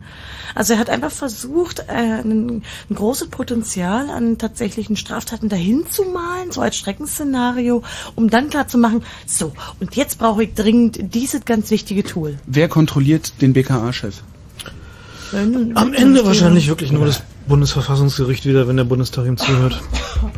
Also 0.56 0.74
er 0.74 0.80
hat 0.80 0.90
einfach 0.90 1.12
versucht, 1.12 1.80
äh, 1.88 1.94
ein, 1.94 2.64
ein 2.90 2.96
großes 2.96 3.30
Potenzial 3.30 4.10
an 4.10 4.38
tatsächlichen 4.38 4.96
Straftaten 4.96 5.50
dahin 5.50 5.86
zu 5.90 6.06
malen, 6.06 6.52
so 6.52 6.62
als 6.62 6.76
Streckenszenario, 6.78 7.84
um 8.16 8.30
dann 8.30 8.50
klar 8.50 8.68
zu 8.68 8.78
machen, 8.78 9.04
so, 9.26 9.54
und 9.80 9.96
jetzt 9.96 10.18
brauche 10.18 10.44
ich 10.44 10.54
dringend 10.54 11.14
dieses 11.14 11.46
ganz 11.46 11.70
wichtige 11.72 12.04
Tool. 12.04 12.40
Wer 12.46 12.68
kontrolliert 12.68 13.42
den 13.42 13.54
BKA-Chef? 13.54 14.24
Am 15.34 15.94
Ende 15.94 16.26
wahrscheinlich 16.26 16.68
wirklich 16.70 16.92
nur 16.92 17.06
das 17.06 17.24
Bundesverfassungsgericht 17.48 18.46
wieder, 18.46 18.68
wenn 18.68 18.78
der 18.78 18.84
Bundestag 18.84 19.26
ihm 19.26 19.38
zuhört. 19.38 19.82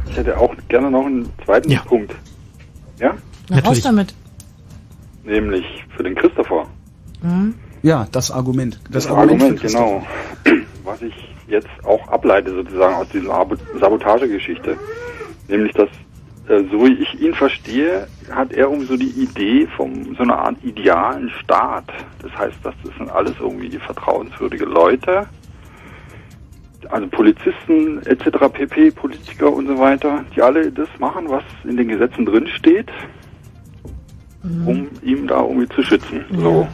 Ich 0.09 0.17
hätte 0.17 0.37
auch 0.37 0.53
gerne 0.67 0.91
noch 0.91 1.05
einen 1.05 1.29
zweiten 1.45 1.69
Punkt. 1.85 2.13
Ja? 2.99 3.15
Na, 3.49 3.59
raus 3.59 3.81
damit. 3.81 4.13
Nämlich 5.23 5.65
für 5.95 6.03
den 6.03 6.15
Christopher. 6.15 6.65
Hm? 7.21 7.53
Ja, 7.83 8.07
das 8.11 8.31
Argument. 8.31 8.79
Das, 8.91 9.03
Das, 9.05 9.07
Argument, 9.07 9.41
Argument, 9.43 9.61
genau. 9.61 10.05
Was 10.83 11.01
ich 11.01 11.13
jetzt 11.47 11.67
auch 11.83 12.07
ableite 12.07 12.51
sozusagen 12.53 12.95
aus 12.95 13.07
dieser 13.13 13.31
Abo- 13.33 13.57
Sabotagegeschichte. 13.79 14.77
Nämlich, 15.47 15.73
dass, 15.73 15.89
so 16.59 16.85
wie 16.85 16.93
ich 16.93 17.21
ihn 17.21 17.33
verstehe, 17.33 18.07
hat 18.29 18.51
er 18.51 18.65
irgendwie 18.65 18.85
so 18.85 18.97
die 18.97 19.11
Idee 19.11 19.67
von 19.77 20.15
so 20.15 20.23
einer 20.23 20.37
Art 20.37 20.57
idealen 20.63 21.29
Staat. 21.41 21.85
Das 22.21 22.31
heißt, 22.37 22.57
das 22.63 22.73
sind 22.97 23.09
alles 23.09 23.33
irgendwie 23.39 23.69
vertrauenswürdige 23.77 24.65
Leute, 24.65 25.27
also 26.89 27.07
Polizisten 27.07 28.01
etc. 28.05 28.49
pp, 28.51 28.91
Politiker 28.91 29.51
und 29.51 29.67
so 29.67 29.77
weiter, 29.79 30.25
die 30.35 30.41
alle 30.41 30.71
das 30.71 30.89
machen, 30.99 31.29
was 31.29 31.43
in 31.63 31.77
den 31.77 31.87
Gesetzen 31.87 32.25
drin 32.25 32.47
steht, 32.47 32.89
um 34.43 34.89
ihm 35.03 35.27
da 35.27 35.41
irgendwie 35.41 35.69
zu 35.69 35.83
schützen. 35.83 36.25
So. 36.35 36.67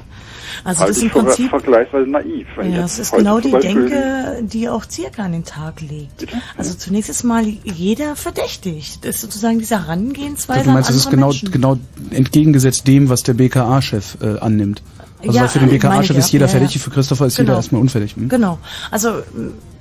Also 0.64 0.82
Halte 0.82 0.91
das 0.91 0.98
ist 0.98 1.03
im 1.03 1.10
Prinzip, 1.10 1.49
vergleichsweise 1.49 2.10
naiv. 2.10 2.48
Wenn 2.56 2.74
ja, 2.74 2.84
es 2.86 2.99
ist 2.99 3.11
genau 3.14 3.40
die 3.40 3.52
Denke, 3.52 4.40
die 4.41 4.69
auch 4.69 4.86
Zirka 4.86 5.24
an 5.24 5.32
den 5.34 5.45
Tag 5.45 5.82
legt. 5.82 6.28
Also 6.57 6.74
zunächst 6.76 7.10
ist 7.10 7.24
mal 7.24 7.44
jeder 7.45 8.15
verdächtigt. 8.15 9.03
Das 9.06 9.15
ist 9.15 9.22
sozusagen 9.22 9.60
diese 9.60 9.80
Herangehensweise 9.86 10.64
Du 10.65 10.72
meinst, 10.72 10.90
an 10.90 10.95
das 10.95 11.06
ist 11.06 11.10
genau, 11.11 11.28
Menschen. 11.28 11.52
genau 11.52 11.78
entgegengesetzt 12.11 12.88
dem, 12.88 13.10
was 13.10 13.24
der 13.24 13.34
BKA-Chef 13.34 14.18
äh, 14.22 14.40
annimmt. 14.40 14.82
Also 15.19 15.32
Ja, 15.38 15.48
für 15.48 15.60
den 15.60 15.68
meine 15.68 15.80
BKA-Chef 15.80 16.18
ist 16.18 16.32
jeder 16.32 16.45
Ja, 16.45 16.52
verdächtig, 16.52 16.82
ja. 16.82 16.86
für 16.86 16.91
Christopher 16.91 17.26
ist 17.26 17.38
Genau. 17.38 17.48
jeder 17.49 17.57
erstmal 17.57 17.82
unfällig. 17.82 18.15
Hm? 18.15 18.30
Genau. 18.30 18.60
Also 18.91 19.10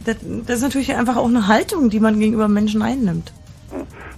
das, 0.04 0.16
das 0.46 0.56
ist 0.56 0.62
natürlich 0.62 0.94
einfach 0.94 1.16
auch 1.16 1.26
eine 1.28 1.46
Haltung, 1.46 1.90
die 1.90 2.00
man 2.00 2.18
gegenüber 2.18 2.48
Menschen 2.48 2.80
einnimmt. 2.82 3.32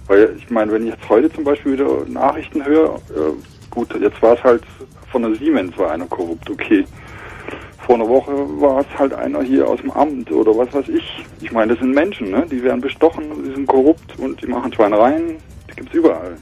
Weil 0.07 0.35
ich 0.37 0.49
meine, 0.49 0.71
wenn 0.71 0.83
ich 0.87 0.89
jetzt 0.93 1.07
heute 1.09 1.31
zum 1.33 1.43
Beispiel 1.43 1.73
wieder 1.73 1.87
Nachrichten 2.07 2.63
höre, 2.65 2.95
äh, 2.95 3.33
gut, 3.69 3.89
jetzt 4.01 4.21
war 4.21 4.33
es 4.35 4.43
halt 4.43 4.63
von 5.11 5.23
der 5.23 5.35
Siemens 5.35 5.77
war 5.77 5.91
einer 5.91 6.05
korrupt, 6.05 6.49
okay. 6.49 6.85
Vor 7.85 7.95
einer 7.95 8.07
Woche 8.07 8.31
war 8.61 8.81
es 8.81 8.99
halt 8.99 9.13
einer 9.13 9.41
hier 9.41 9.67
aus 9.67 9.81
dem 9.81 9.91
Amt 9.91 10.31
oder 10.31 10.55
was 10.55 10.71
weiß 10.73 10.89
ich. 10.89 11.25
Ich 11.41 11.51
meine, 11.51 11.71
das 11.71 11.79
sind 11.79 11.95
Menschen, 11.95 12.29
ne? 12.29 12.45
Die 12.49 12.61
werden 12.61 12.81
bestochen, 12.81 13.43
die 13.43 13.51
sind 13.55 13.67
korrupt 13.67 14.19
und 14.19 14.41
die 14.41 14.47
machen 14.47 14.71
Schweinereien. 14.71 15.37
Die 15.69 15.75
gibt's 15.75 15.93
überall. 15.93 16.37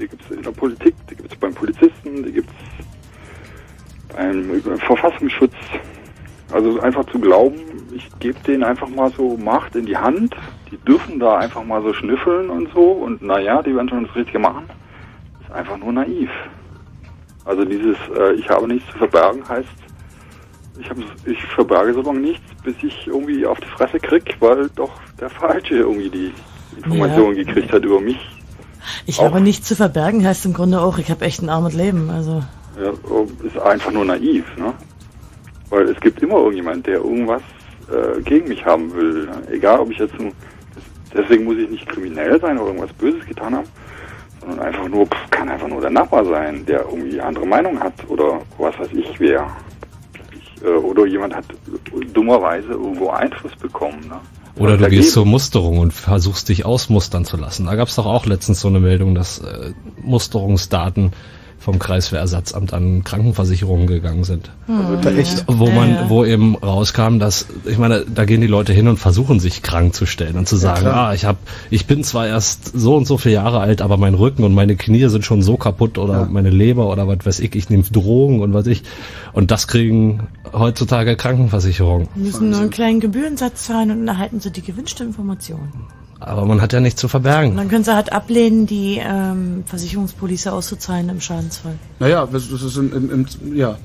Die 0.00 0.08
gibt's 0.08 0.30
in 0.30 0.42
der 0.42 0.52
Politik, 0.52 0.94
die 1.10 1.16
gibt's 1.16 1.36
beim 1.36 1.52
Polizisten, 1.52 2.22
die 2.22 2.32
gibt's 2.32 2.54
beim 4.14 4.78
Verfassungsschutz. 4.78 5.54
Also 6.52 6.80
einfach 6.80 7.04
zu 7.06 7.18
glauben, 7.18 7.60
ich 7.94 8.08
gebe 8.20 8.38
denen 8.40 8.64
einfach 8.64 8.88
mal 8.88 9.10
so 9.10 9.36
Macht 9.36 9.76
in 9.76 9.84
die 9.84 9.96
Hand, 9.96 10.34
die 10.70 10.78
dürfen 10.78 11.18
da 11.18 11.36
einfach 11.36 11.62
mal 11.64 11.82
so 11.82 11.92
schnüffeln 11.92 12.48
und 12.48 12.72
so 12.72 12.92
und 12.92 13.20
naja, 13.20 13.62
die 13.62 13.74
werden 13.76 13.88
schon 13.90 14.06
das 14.06 14.16
Richtige 14.16 14.38
machen, 14.38 14.64
ist 15.42 15.52
einfach 15.52 15.76
nur 15.76 15.92
naiv. 15.92 16.30
Also 17.48 17.64
dieses 17.64 17.96
äh, 18.16 18.34
Ich 18.34 18.48
habe 18.48 18.68
nichts 18.68 18.90
zu 18.92 18.98
verbergen 18.98 19.42
heißt, 19.48 19.68
ich, 20.80 20.88
hab, 20.90 20.96
ich 21.26 21.42
verberge 21.54 21.92
so 21.94 22.02
lange 22.02 22.20
nichts, 22.20 22.44
bis 22.62 22.74
ich 22.82 23.06
irgendwie 23.06 23.44
auf 23.46 23.58
die 23.58 23.66
Fresse 23.68 23.98
krieg, 23.98 24.36
weil 24.38 24.68
doch 24.76 24.92
der 25.18 25.30
Falsche 25.30 25.76
irgendwie 25.76 26.10
die 26.10 26.32
Informationen 26.76 27.36
Ja. 27.36 27.42
gekriegt 27.44 27.72
hat 27.72 27.84
über 27.84 28.00
mich. 28.00 28.18
Ich 29.06 29.18
Auch- 29.18 29.24
habe 29.24 29.40
nichts 29.40 29.66
zu 29.66 29.74
verbergen, 29.74 30.24
heißt 30.26 30.44
im 30.46 30.52
Grunde 30.54 30.80
auch, 30.80 30.98
ich 30.98 31.10
habe 31.10 31.24
echt 31.24 31.42
ein 31.42 31.48
armes 31.48 31.74
Leben. 31.74 32.10
Also 32.10 32.44
Ja, 32.80 32.92
ist 33.44 33.58
einfach 33.58 33.90
nur 33.90 34.04
naiv, 34.04 34.44
ne? 34.56 34.72
Weil 35.70 35.88
es 35.88 35.98
gibt 36.00 36.22
immer 36.22 36.36
irgendjemand, 36.36 36.86
der 36.86 36.98
irgendwas 36.98 37.42
äh, 37.90 38.20
gegen 38.22 38.48
mich 38.48 38.64
haben 38.64 38.94
will. 38.94 39.26
Ne? 39.26 39.42
Egal, 39.50 39.80
ob 39.80 39.90
ich 39.90 39.98
jetzt 39.98 40.14
deswegen 41.14 41.44
muss 41.44 41.56
ich 41.56 41.68
nicht 41.70 41.88
kriminell 41.88 42.38
sein 42.40 42.58
oder 42.58 42.68
irgendwas 42.68 42.92
Böses 42.94 43.26
getan 43.26 43.54
haben, 43.56 43.66
sondern 44.40 44.60
einfach 44.60 44.88
nur, 44.88 45.06
pff, 45.06 45.30
kann 45.30 45.48
einfach 45.48 45.68
nur 45.68 45.80
der 45.80 45.90
Nachbar 45.90 46.24
sein, 46.24 46.64
der 46.66 46.80
irgendwie 46.80 47.20
andere 47.20 47.46
Meinung 47.46 47.78
hat 47.80 47.94
oder 48.08 48.40
was 48.58 48.78
weiß 48.78 48.88
ich 48.92 49.18
wer. 49.18 49.46
Ich, 50.32 50.62
äh, 50.62 50.68
oder 50.68 51.06
jemand 51.06 51.34
hat 51.34 51.44
dummerweise 52.12 52.68
irgendwo 52.68 53.10
Einfluss 53.10 53.54
bekommen, 53.56 54.00
ne? 54.08 54.20
Oder 54.56 54.76
du 54.76 54.88
gehst 54.88 55.12
zur 55.12 55.24
Musterung 55.24 55.78
und 55.78 55.92
versuchst 55.92 56.48
dich 56.48 56.64
ausmustern 56.64 57.24
zu 57.24 57.36
lassen. 57.36 57.66
Da 57.66 57.76
gab 57.76 57.86
es 57.86 57.94
doch 57.94 58.06
auch 58.06 58.26
letztens 58.26 58.58
so 58.58 58.66
eine 58.66 58.80
Meldung, 58.80 59.14
dass 59.14 59.38
äh, 59.38 59.72
Musterungsdaten 60.02 61.12
vom 61.68 61.78
Kreiswehrersatzamt 61.78 62.72
an 62.72 63.04
Krankenversicherungen 63.04 63.86
gegangen 63.86 64.24
sind. 64.24 64.50
Also 64.68 65.10
echt? 65.10 65.44
Wo 65.48 65.66
Ja, 65.66 65.74
man, 65.74 65.90
ja. 65.90 66.08
wo 66.08 66.24
eben 66.24 66.56
rauskam, 66.56 67.18
dass, 67.18 67.44
ich 67.66 67.76
meine, 67.76 68.06
da 68.06 68.24
gehen 68.24 68.40
die 68.40 68.46
Leute 68.46 68.72
hin 68.72 68.88
und 68.88 68.96
versuchen 68.96 69.38
sich 69.38 69.60
krank 69.60 69.94
zu 69.94 70.06
stellen 70.06 70.38
und 70.38 70.48
zu 70.48 70.56
sagen, 70.56 70.80
klar. 70.80 71.08
ah, 71.10 71.14
ich 71.14 71.26
hab, 71.26 71.36
ich 71.68 71.84
bin 71.84 72.02
zwar 72.04 72.26
erst 72.26 72.72
so 72.74 72.96
und 72.96 73.06
so 73.06 73.18
viele 73.18 73.34
Jahre 73.34 73.60
alt, 73.60 73.82
aber 73.82 73.98
mein 73.98 74.14
Rücken 74.14 74.44
und 74.44 74.54
meine 74.54 74.76
Knie 74.76 75.08
sind 75.08 75.26
schon 75.26 75.42
so 75.42 75.58
kaputt 75.58 75.98
oder 75.98 76.24
meine 76.24 76.48
Leber 76.48 76.88
oder 76.88 77.06
was 77.06 77.18
weiß 77.26 77.40
ich, 77.40 77.54
ich 77.54 77.68
nehme 77.68 77.82
Drogen 77.82 78.40
und 78.40 78.54
was 78.54 78.66
ich. 78.66 78.82
Und 79.34 79.50
das 79.50 79.68
kriegen 79.68 80.26
heutzutage 80.54 81.16
Krankenversicherungen. 81.16 82.08
die 82.14 82.20
müssen 82.20 82.48
nur 82.48 82.60
einen 82.60 82.70
kleinen 82.70 83.00
Gebührensatz 83.00 83.66
zahlen 83.66 83.90
und 83.90 84.06
dann 84.06 84.08
erhalten 84.16 84.40
sie 84.40 84.50
die 84.50 84.62
gewünschte 84.62 85.04
Information. 85.04 85.68
Aber 86.20 86.44
man 86.46 86.60
hat 86.60 86.72
ja 86.72 86.80
nichts 86.80 87.00
zu 87.00 87.06
verbergen. 87.08 87.56
dann 87.56 87.68
können 87.68 87.84
sie 87.84 87.94
halt 87.94 88.12
ablehnen, 88.12 88.66
die 88.66 89.00
ähm, 89.00 89.62
Versicherungspolice 89.66 90.52
auszuzahlen 90.52 91.08
im 91.08 91.20
Schadensfall. 91.20 91.74
Naja, 92.00 92.26
das, 92.30 92.50
ist 92.50 92.76
im, 92.76 92.92
im, 92.92 93.10
im 93.10 93.56
ja. 93.56 93.76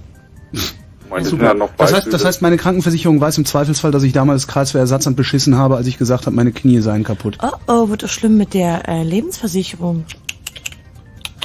meine, 1.10 1.30
ja 1.30 1.54
noch 1.54 1.70
das, 1.78 1.94
heißt, 1.94 2.12
das 2.12 2.26
heißt, 2.26 2.42
meine 2.42 2.58
Krankenversicherung 2.58 3.22
weiß 3.22 3.38
im 3.38 3.46
Zweifelsfall, 3.46 3.92
dass 3.92 4.02
ich 4.04 4.14
damals 4.14 4.44
das 4.44 4.52
Kreiswehrersatzamt 4.52 5.16
beschissen 5.16 5.58
habe, 5.58 5.76
als 5.76 5.86
ich 5.86 6.00
gesagt 6.00 6.26
habe, 6.26 6.36
meine 6.36 6.52
Knie 6.52 6.80
seien 6.80 7.04
kaputt. 7.04 7.38
Oh 7.44 7.52
oh, 7.68 7.90
wird 7.90 8.02
das 8.02 8.12
schlimm 8.12 8.38
mit 8.38 8.56
der 8.56 8.88
äh, 8.90 9.04
Lebensversicherung. 9.04 10.06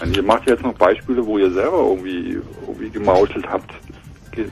Und 0.02 0.16
ihr 0.16 0.22
macht 0.22 0.48
jetzt 0.48 0.62
noch 0.62 0.74
Beispiele, 0.74 1.24
wo 1.26 1.38
ihr 1.38 1.52
selber 1.52 1.78
irgendwie, 1.90 2.38
irgendwie 2.66 2.88
gemauschelt 2.90 3.46
habt. 3.46 3.70
Ge- 4.32 4.48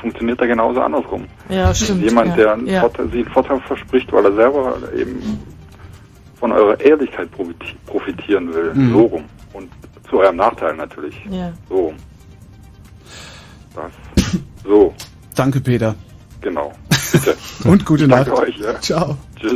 funktioniert 0.00 0.40
da 0.40 0.46
genauso 0.46 0.80
andersrum. 0.80 1.24
Ja, 1.48 1.74
stimmt, 1.74 2.02
Jemand, 2.02 2.30
ja, 2.30 2.36
der 2.36 2.52
einen 2.54 2.66
ja. 2.66 2.80
Vorteil, 2.80 3.06
sich 3.06 3.24
einen 3.24 3.32
Vorteil 3.32 3.60
verspricht, 3.66 4.12
weil 4.12 4.24
er 4.24 4.34
selber 4.34 4.76
eben 4.98 5.22
von 6.38 6.52
eurer 6.52 6.78
Ehrlichkeit 6.80 7.28
profiti- 7.34 7.74
profitieren 7.86 8.52
will. 8.54 8.74
Mhm. 8.74 8.92
So 8.92 9.00
rum. 9.06 9.24
Und 9.52 9.70
zu 10.08 10.18
eurem 10.20 10.36
Nachteil 10.36 10.76
natürlich. 10.76 11.14
Ja. 11.30 11.52
So 11.68 11.74
rum. 11.76 11.94
Das. 13.74 13.92
So, 14.64 14.94
Danke, 15.34 15.60
Peter. 15.60 15.94
genau. 16.40 16.72
Bitte. 17.12 17.36
Und 17.64 17.84
gute 17.84 18.08
Nacht. 18.08 18.26
Danke 18.28 18.40
euch, 18.42 18.58
ja. 18.58 18.80
Ciao. 18.80 19.16
Tschüss. 19.38 19.54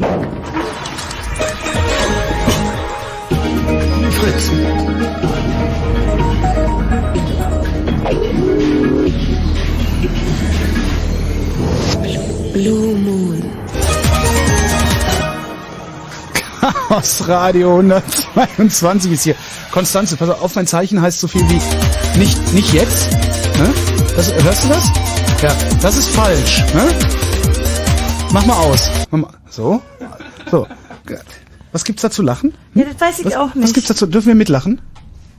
Blue 12.53 12.95
Moon. 12.97 13.40
Chaos 16.89 17.27
Radio 17.27 17.79
122 17.79 19.13
ist 19.13 19.25
hier. 19.25 19.35
Konstanze, 19.73 20.17
pass 20.17 20.29
auf, 20.29 20.55
mein 20.55 20.67
Zeichen 20.67 21.01
heißt 21.01 21.21
so 21.21 21.29
viel 21.29 21.43
wie 21.49 22.19
nicht, 22.19 22.53
nicht 22.53 22.73
jetzt. 22.73 23.11
Ne? 23.59 23.73
Das, 24.17 24.33
hörst 24.43 24.65
du 24.65 24.69
das? 24.69 24.91
Ja, 25.43 25.57
das 25.81 25.97
ist 25.97 26.11
falsch. 26.11 26.65
Ne? 26.75 26.89
Mach 28.33 28.45
mal 28.45 28.57
aus. 28.57 28.91
Mach 29.11 29.21
mal. 29.21 29.31
So? 29.49 29.81
So. 30.51 30.67
Was 31.73 31.85
gibt's 31.85 32.03
da 32.03 32.11
zu 32.11 32.23
lachen? 32.23 32.53
Ja, 32.75 32.85
das 32.85 33.01
weiß 33.01 33.19
ich 33.21 33.27
was, 33.27 33.37
auch 33.37 33.55
nicht. 33.55 33.65
Was 33.65 33.73
gibt's 33.73 33.89
dazu? 33.89 34.07
Dürfen 34.07 34.29
wir 34.29 34.35
mitlachen? 34.35 34.81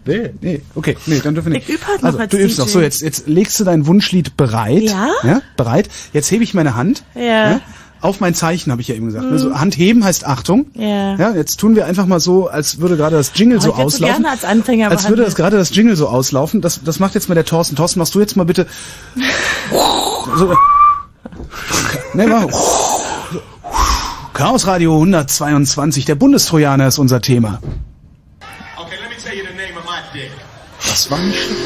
Nee, 0.03 0.33
nee, 0.41 0.61
okay, 0.73 0.97
nee, 1.05 1.19
dann 1.19 1.35
dürfen 1.35 1.51
wir 1.51 1.59
nicht. 1.59 1.69
Ich 1.69 1.75
üb 1.75 1.87
halt 1.87 2.01
noch 2.01 2.07
also, 2.07 2.19
als 2.19 2.31
du 2.31 2.37
übst 2.37 2.57
DJ. 2.57 2.61
noch. 2.61 2.67
So, 2.69 2.81
jetzt, 2.81 3.01
jetzt 3.01 3.27
legst 3.27 3.59
du 3.59 3.63
dein 3.63 3.85
Wunschlied 3.85 4.35
bereit. 4.35 4.81
Ja? 4.81 5.09
Ja, 5.23 5.41
bereit. 5.57 5.89
Jetzt 6.13 6.31
hebe 6.31 6.43
ich 6.43 6.55
meine 6.55 6.75
Hand. 6.75 7.03
Ja. 7.13 7.49
Ne? 7.49 7.61
Auf 8.01 8.19
mein 8.19 8.33
Zeichen, 8.33 8.71
habe 8.71 8.81
ich 8.81 8.87
ja 8.87 8.95
eben 8.95 9.05
gesagt. 9.05 9.25
Mhm. 9.27 9.31
Also 9.33 9.53
Hand 9.59 9.77
heben 9.77 10.03
heißt 10.03 10.25
Achtung. 10.25 10.65
Ja. 10.73 11.15
Ja, 11.17 11.31
jetzt 11.35 11.59
tun 11.59 11.75
wir 11.75 11.85
einfach 11.85 12.07
mal 12.07 12.19
so, 12.19 12.47
als 12.47 12.79
würde 12.79 12.97
gerade 12.97 13.15
das 13.15 13.31
Jingle 13.35 13.59
Oh, 13.59 13.61
so 13.61 13.73
auslaufen. 13.73 14.15
gerne 14.23 14.29
als 14.29 14.43
Anfänger 14.43 14.89
als 14.89 15.07
würde 15.07 15.23
das 15.23 15.35
gerade 15.35 15.57
das 15.57 15.75
Jingle 15.75 15.95
so 15.95 16.07
auslaufen. 16.07 16.61
Das, 16.61 16.81
das 16.83 16.99
macht 16.99 17.13
jetzt 17.13 17.29
mal 17.29 17.35
der 17.35 17.45
Thorsten. 17.45 17.75
Thorsten, 17.75 17.99
machst 17.99 18.15
du 18.15 18.19
jetzt 18.19 18.35
mal 18.35 18.43
bitte. 18.45 18.65
so, 20.35 20.53
ne, 22.15 22.27
mal. 22.27 22.47
Chaos 24.33 24.65
Radio 24.65 24.95
122, 24.95 26.05
der 26.05 26.15
Bundestrojaner 26.15 26.87
ist 26.87 26.97
unser 26.97 27.21
Thema. 27.21 27.59
Okay, 28.77 28.95
let 28.99 29.09
me 29.09 29.15
tell 29.23 29.37
you 29.37 29.43
the 29.47 29.55
name 29.55 29.77
of 29.77 29.85
my 29.85 30.01
dick. 30.19 30.31
Das 30.87 31.11
war 31.11 31.19
nicht 31.19 31.37
schlimm. 31.39 31.57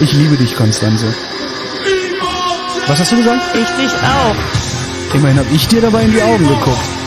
Ich 0.00 0.12
liebe 0.12 0.36
dich, 0.36 0.56
Konstanze. 0.56 1.14
Was 2.86 2.98
hast 2.98 3.12
du 3.12 3.16
gesagt? 3.16 3.56
Ich 3.56 3.68
dich 3.76 3.92
auch. 3.92 5.14
Immerhin 5.14 5.38
habe 5.38 5.48
ich 5.52 5.68
dir 5.68 5.80
dabei 5.80 6.04
in 6.04 6.12
die 6.12 6.22
Augen 6.22 6.48
geguckt. 6.48 7.01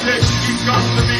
politics, 0.00 0.48
you've 0.48 0.64
got 0.64 0.98
to 0.98 1.06
be 1.06 1.19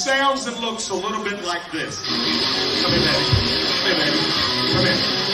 sounds 0.00 0.46
and 0.46 0.58
looks 0.60 0.88
a 0.88 0.94
little 0.94 1.22
bit 1.22 1.44
like 1.44 1.70
this. 1.72 2.00
Come 2.06 2.92
here, 2.92 3.00
baby. 3.00 3.24
Come 3.76 3.86
here, 3.86 3.96
baby. 3.96 4.18
Come 4.72 4.84
here. 4.86 5.29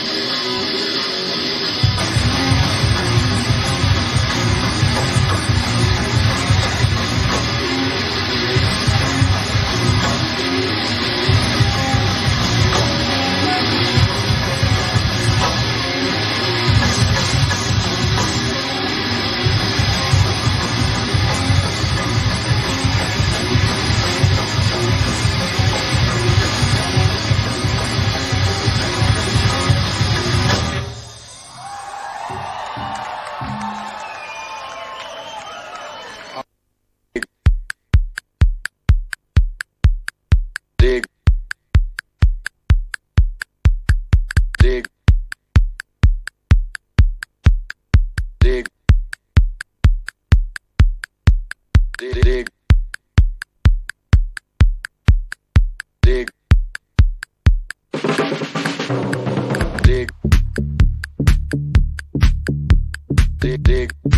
Dig. 44.67 44.83
Dig. 48.41 48.65
Dig. 51.99 52.23
Dig. 52.25 52.45
Dig. 56.03 56.27
Dig. 59.85 60.07
Dig. 63.41 63.59
Dig. 63.63 64.16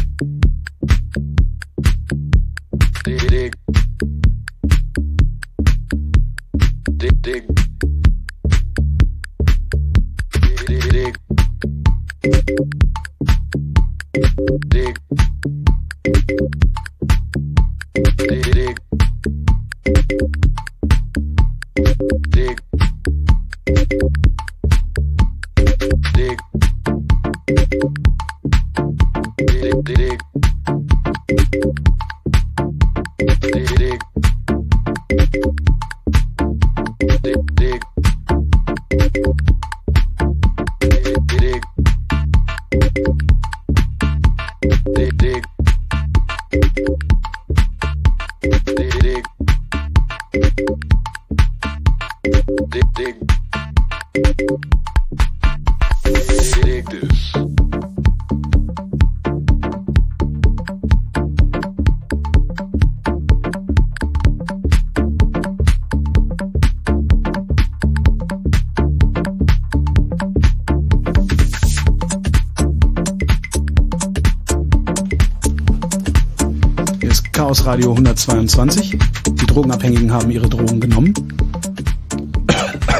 Radio 77.68 77.90
122. 77.90 78.96
Die 79.28 79.46
Drogenabhängigen 79.46 80.10
haben 80.10 80.30
ihre 80.30 80.48
Drogen 80.48 80.80
genommen. 80.80 81.12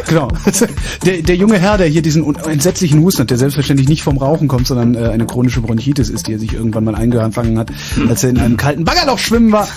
Genau. 0.06 0.28
Der, 1.06 1.22
der 1.22 1.36
junge 1.36 1.58
Herr, 1.58 1.78
der 1.78 1.86
hier 1.86 2.02
diesen 2.02 2.34
entsetzlichen 2.36 3.00
Husten 3.02 3.22
hat, 3.22 3.30
der 3.30 3.38
selbstverständlich 3.38 3.88
nicht 3.88 4.02
vom 4.02 4.18
Rauchen 4.18 4.46
kommt, 4.46 4.66
sondern 4.66 4.94
äh, 4.94 5.08
eine 5.08 5.26
chronische 5.26 5.62
Bronchitis 5.62 6.10
ist, 6.10 6.26
die 6.26 6.34
er 6.34 6.38
sich 6.38 6.52
irgendwann 6.52 6.84
mal 6.84 6.94
eingefangen 6.94 7.58
hat, 7.58 7.70
als 8.08 8.24
er 8.24 8.30
in 8.30 8.38
einem 8.38 8.56
kalten 8.58 8.84
Baggerloch 8.84 9.18
schwimmen 9.18 9.52
war, 9.52 9.68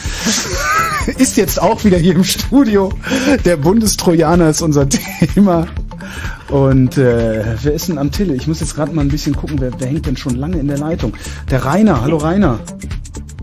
ist 1.17 1.37
jetzt 1.37 1.61
auch 1.61 1.85
wieder 1.85 1.97
hier 1.97 2.15
im 2.15 2.25
Studio. 2.25 2.91
Der 3.45 3.55
Bundestrojaner 3.55 4.49
ist 4.49 4.61
unser 4.61 4.89
Thema. 5.35 5.67
Und 6.49 6.97
äh, 6.97 7.55
wer 7.61 7.73
ist 7.73 7.87
denn 7.87 7.97
am 7.97 8.11
Tille? 8.11 8.35
Ich 8.35 8.45
muss 8.47 8.59
jetzt 8.59 8.75
gerade 8.75 8.93
mal 8.93 9.01
ein 9.01 9.07
bisschen 9.07 9.35
gucken, 9.35 9.57
wer, 9.61 9.71
wer 9.79 9.87
hängt 9.87 10.05
denn 10.05 10.17
schon 10.17 10.35
lange 10.35 10.57
in 10.57 10.67
der 10.67 10.77
Leitung? 10.77 11.13
Der 11.49 11.63
Rainer. 11.63 12.01
Hallo 12.01 12.17
Rainer. 12.17 12.59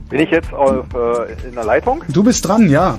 Bin 0.09 0.21
ich 0.21 0.31
jetzt 0.31 0.53
auf, 0.53 0.87
äh, 0.95 1.49
in 1.49 1.55
der 1.55 1.65
Leitung? 1.65 2.03
Du 2.09 2.23
bist 2.23 2.47
dran, 2.47 2.69
ja. 2.71 2.99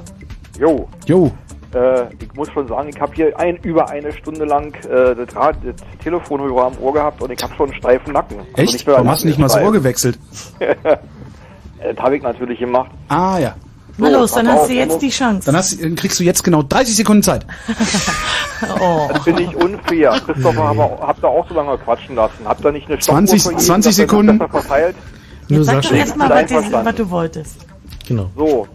Jo. 0.60 0.88
Jo. 1.06 1.32
Äh, 1.74 2.14
ich 2.20 2.34
muss 2.34 2.52
schon 2.52 2.68
sagen, 2.68 2.90
ich 2.90 3.00
habe 3.00 3.14
hier 3.14 3.38
ein, 3.40 3.58
über 3.58 3.90
eine 3.90 4.12
Stunde 4.12 4.46
lang 4.46 4.74
äh, 4.86 5.16
das, 5.16 5.36
Rad, 5.36 5.58
das 5.64 5.76
Telefonhörer 6.04 6.66
am 6.66 6.78
Ohr 6.80 6.94
gehabt 6.94 7.22
und 7.22 7.32
ich 7.32 7.42
habe 7.42 7.54
schon 7.56 7.70
einen 7.70 7.80
steifen 7.80 8.14
Nacken. 8.14 8.40
Also 8.54 8.76
Echt? 8.76 8.88
der 8.88 8.94
Warum 8.96 9.10
hast 9.10 9.24
du 9.24 9.28
nicht 9.28 9.40
mal 9.40 9.48
das 9.48 9.58
Ohr 9.58 9.72
gewechselt? 9.72 10.18
das 10.60 11.98
habe 11.98 12.18
ich 12.18 12.24
natürlich 12.24 12.60
gemacht. 12.60 12.92
Ah 13.08 13.38
ja. 13.40 13.56
Na 13.98 14.10
los, 14.10 14.32
dann 14.32 14.48
hast 14.48 14.62
auf, 14.62 14.68
du 14.68 14.74
jetzt 14.74 15.02
die 15.02 15.10
Chance. 15.10 15.46
Dann 15.46 15.58
hast, 15.58 15.84
dann 15.84 15.96
kriegst 15.96 16.20
du 16.20 16.24
jetzt 16.24 16.44
genau 16.44 16.64
30 16.64 16.96
Sekunden 16.96 17.24
Zeit. 17.24 17.46
Oh. 18.82 19.08
Das 19.14 19.24
finde 19.24 19.44
ich 19.44 19.56
unfair. 19.56 20.20
Christopher, 20.26 20.78
hab, 20.78 21.02
habt 21.02 21.24
ihr 21.24 21.30
auch 21.30 21.48
so 21.48 21.54
lange 21.56 21.78
quatschen 21.78 22.16
lassen? 22.18 22.40
Habt 22.44 22.66
ihr 22.66 22.74
nicht 22.74 22.90
eine 22.90 23.00
20 23.00 23.40
Stoppuhr 23.40 23.58
für 23.58 23.64
jeden, 23.64 23.66
20 23.66 23.90
dass 23.90 23.98
ihr 23.98 24.06
das 24.06 24.12
Sekunden. 24.12 24.40
Nur 25.50 25.64
Sag 25.64 25.82
doch 25.82 25.92
erstmal, 25.92 26.30
was, 26.30 26.72
was 26.72 26.96
du 26.96 27.10
wolltest. 27.10 27.66
Genau. 28.08 28.30
So, 28.36 28.68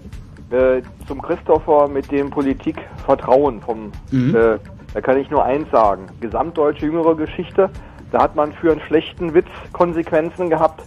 äh, 0.50 0.82
zum 1.06 1.22
Christopher 1.22 1.88
mit 1.88 2.10
dem 2.10 2.30
Politik 2.30 2.76
Vertrauen 3.04 3.60
vom, 3.60 3.92
Mhm. 4.10 4.34
äh, 4.34 4.58
da 4.92 5.00
kann 5.00 5.18
ich 5.18 5.30
nur 5.30 5.44
eins 5.44 5.70
sagen. 5.70 6.06
Gesamtdeutsche 6.20 6.86
jüngere 6.86 7.14
Geschichte, 7.16 7.70
da 8.12 8.22
hat 8.22 8.36
man 8.36 8.52
für 8.52 8.72
einen 8.72 8.80
schlechten 8.82 9.34
Witz 9.34 9.46
Konsequenzen 9.72 10.50
gehabt. 10.50 10.82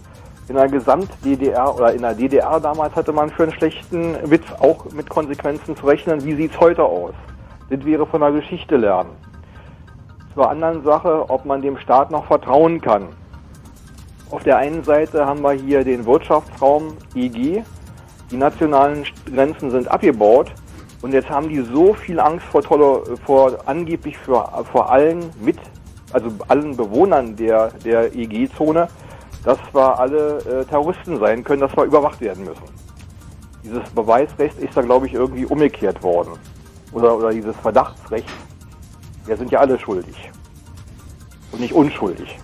In 0.48 0.54
der 0.54 0.68
Gesamt-DDR 0.68 1.74
oder 1.74 1.92
in 1.92 2.00
der 2.00 2.14
DDR 2.14 2.58
damals 2.58 2.94
hatte 2.96 3.12
man 3.12 3.28
für 3.28 3.42
einen 3.42 3.52
schlechten 3.52 4.14
Witz 4.30 4.44
auch 4.60 4.86
mit 4.92 5.10
Konsequenzen 5.10 5.76
zu 5.76 5.84
rechnen. 5.86 6.24
Wie 6.24 6.34
sieht's 6.34 6.58
heute 6.58 6.82
aus? 6.84 7.12
Das 7.68 7.84
wäre 7.84 8.06
von 8.06 8.22
der 8.22 8.32
Geschichte 8.32 8.76
lernen. 8.78 9.10
Zur 10.34 10.48
anderen 10.48 10.82
Sache, 10.84 11.28
ob 11.28 11.44
man 11.44 11.60
dem 11.60 11.76
Staat 11.78 12.10
noch 12.10 12.24
vertrauen 12.24 12.80
kann. 12.80 13.08
Auf 14.30 14.44
der 14.44 14.58
einen 14.58 14.84
Seite 14.84 15.24
haben 15.24 15.40
wir 15.40 15.52
hier 15.52 15.84
den 15.84 16.04
Wirtschaftsraum 16.04 16.96
EG. 17.14 17.62
Die 18.30 18.36
nationalen 18.36 19.04
Grenzen 19.24 19.70
sind 19.70 19.90
abgebaut 19.90 20.52
und 21.00 21.12
jetzt 21.12 21.30
haben 21.30 21.48
die 21.48 21.60
so 21.62 21.94
viel 21.94 22.20
Angst 22.20 22.44
vor, 22.46 22.62
tolle, 22.62 23.16
vor 23.24 23.56
angeblich 23.64 24.18
für, 24.18 24.46
vor 24.70 24.90
allen 24.90 25.30
mit, 25.40 25.56
also 26.12 26.30
allen 26.48 26.76
Bewohnern 26.76 27.36
der, 27.36 27.70
der 27.84 28.14
EG-Zone, 28.14 28.88
dass 29.44 29.58
wir 29.72 29.98
alle 29.98 30.38
äh, 30.38 30.64
Terroristen 30.66 31.18
sein 31.18 31.42
können, 31.42 31.62
dass 31.62 31.74
wir 31.74 31.84
überwacht 31.84 32.20
werden 32.20 32.44
müssen. 32.44 32.64
Dieses 33.64 33.88
Beweisrecht 33.90 34.58
ist 34.58 34.76
da, 34.76 34.82
glaube 34.82 35.06
ich, 35.06 35.14
irgendwie 35.14 35.46
umgekehrt 35.46 36.02
worden. 36.02 36.32
Oder, 36.92 37.16
oder 37.16 37.30
dieses 37.30 37.56
Verdachtsrecht. 37.56 38.28
Wir 39.24 39.36
sind 39.36 39.50
ja 39.50 39.60
alle 39.60 39.78
schuldig. 39.78 40.30
Und 41.52 41.60
nicht 41.60 41.72
unschuldig. 41.72 42.38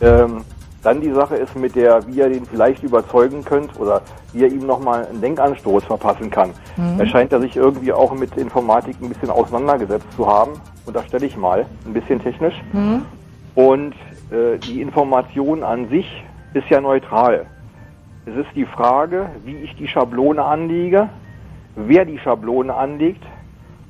Ähm, 0.00 0.44
dann 0.86 1.00
die 1.00 1.10
Sache 1.10 1.34
ist 1.34 1.56
mit 1.56 1.74
der, 1.74 2.06
wie 2.06 2.18
ihr 2.18 2.28
den 2.28 2.46
vielleicht 2.46 2.84
überzeugen 2.84 3.44
könnt 3.44 3.78
oder 3.80 4.02
wie 4.32 4.42
ihr 4.42 4.52
ihm 4.52 4.66
nochmal 4.66 5.04
einen 5.06 5.20
Denkanstoß 5.20 5.84
verpassen 5.84 6.30
kann. 6.30 6.50
Mhm. 6.76 7.00
Er 7.00 7.06
scheint 7.06 7.32
ja 7.32 7.40
sich 7.40 7.56
irgendwie 7.56 7.92
auch 7.92 8.14
mit 8.14 8.36
Informatik 8.36 8.94
ein 9.02 9.08
bisschen 9.08 9.30
auseinandergesetzt 9.30 10.06
zu 10.14 10.28
haben. 10.28 10.52
Unterstelle 10.86 11.26
ich 11.26 11.36
mal, 11.36 11.66
ein 11.84 11.92
bisschen 11.92 12.22
technisch. 12.22 12.54
Hm? 12.70 13.02
Und 13.56 13.94
äh, 14.30 14.58
die 14.58 14.80
Information 14.80 15.64
an 15.64 15.88
sich 15.88 16.06
ist 16.54 16.68
ja 16.70 16.80
neutral. 16.80 17.46
Es 18.24 18.36
ist 18.36 18.54
die 18.54 18.66
Frage, 18.66 19.30
wie 19.44 19.56
ich 19.56 19.74
die 19.74 19.88
Schablone 19.88 20.44
anlege, 20.44 21.08
wer 21.74 22.04
die 22.04 22.18
Schablone 22.20 22.72
anlegt 22.72 23.24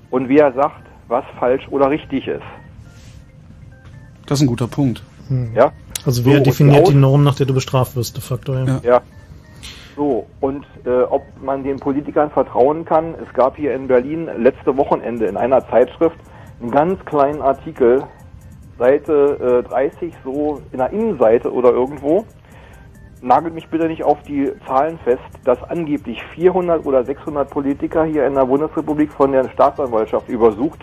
und 0.09 0.31
wer 0.31 0.51
sagt, 0.55 0.81
was 1.09 1.25
falsch 1.39 1.69
oder 1.69 1.91
richtig 1.91 2.27
ist. 2.27 2.41
Das 4.27 4.39
ist 4.39 4.45
ein 4.45 4.49
guter 4.49 4.67
Punkt. 4.67 5.03
Ja? 5.55 5.73
Also 6.07 6.25
wer 6.25 6.39
So, 6.39 6.45
definiert 6.45 6.83
aus- 6.85 6.89
die 6.91 6.95
Norm, 6.95 7.25
nach 7.25 7.35
der 7.35 7.47
du 7.47 7.55
bestraft 7.55 7.97
wirst, 7.97 8.17
de 8.17 8.23
facto, 8.23 8.55
ja. 8.55 8.81
Ja. 8.83 9.01
So, 9.97 10.27
und 10.41 10.65
äh, 10.85 11.03
ob 11.03 11.23
man 11.43 11.65
den 11.65 11.79
Politikern 11.79 12.31
vertrauen 12.31 12.85
kann, 12.85 13.15
es 13.23 13.33
gab 13.35 13.57
hier 13.57 13.75
in 13.75 13.89
Berlin 13.89 14.29
letzte 14.39 14.77
Wochenende 14.77 15.27
in 15.27 15.37
einer 15.37 15.67
Zeitschrift 15.69 16.17
einen 16.61 16.71
ganz 16.71 17.03
kleinen 17.07 17.41
Artikel, 17.43 18.05
Seite 18.79 19.63
äh, 19.65 19.69
30, 19.69 20.13
so 20.23 20.61
in 20.73 20.79
der 20.79 20.91
Innenseite 20.91 21.51
oder 21.53 21.71
irgendwo. 21.71 22.25
Nagelt 23.23 23.55
mich 23.55 23.67
bitte 23.69 23.89
nicht 23.89 24.05
auf 24.05 24.23
die 24.25 24.53
Zahlen 24.67 24.99
fest, 25.03 25.23
dass 25.45 25.63
angeblich 25.65 26.23
400 26.35 26.85
oder 26.85 27.03
600 27.03 27.49
Politiker 27.49 28.05
hier 28.05 28.27
in 28.27 28.35
der 28.35 28.45
Bundesrepublik 28.45 29.11
von 29.11 29.33
der 29.33 29.49
Staatsanwaltschaft 29.49 30.29
übersucht, 30.29 30.81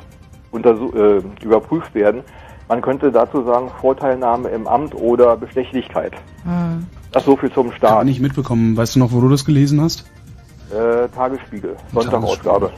äh, 0.54 1.22
überprüft 1.44 1.94
werden. 1.94 2.22
Man 2.68 2.82
könnte 2.82 3.12
dazu 3.12 3.44
sagen 3.44 3.70
Vorteilnahme 3.82 4.50
im 4.50 4.68
Amt 4.68 4.96
oder 4.96 5.36
Bestechlichkeit. 5.38 6.14
Hm. 6.44 6.86
Das 7.12 7.26
so 7.26 7.36
viel 7.36 7.52
zum 7.52 7.72
Start. 7.74 8.06
nicht 8.06 8.20
mitbekommen. 8.20 8.76
Weißt 8.76 8.96
du 8.96 9.00
noch, 9.00 9.12
wo 9.12 9.22
du 9.22 9.30
das 9.30 9.46
gelesen 9.46 9.82
hast? 9.82 10.06
Äh, 10.72 11.08
Tagesspiegel, 11.10 11.76
Sonntagausgabe. 11.94 12.72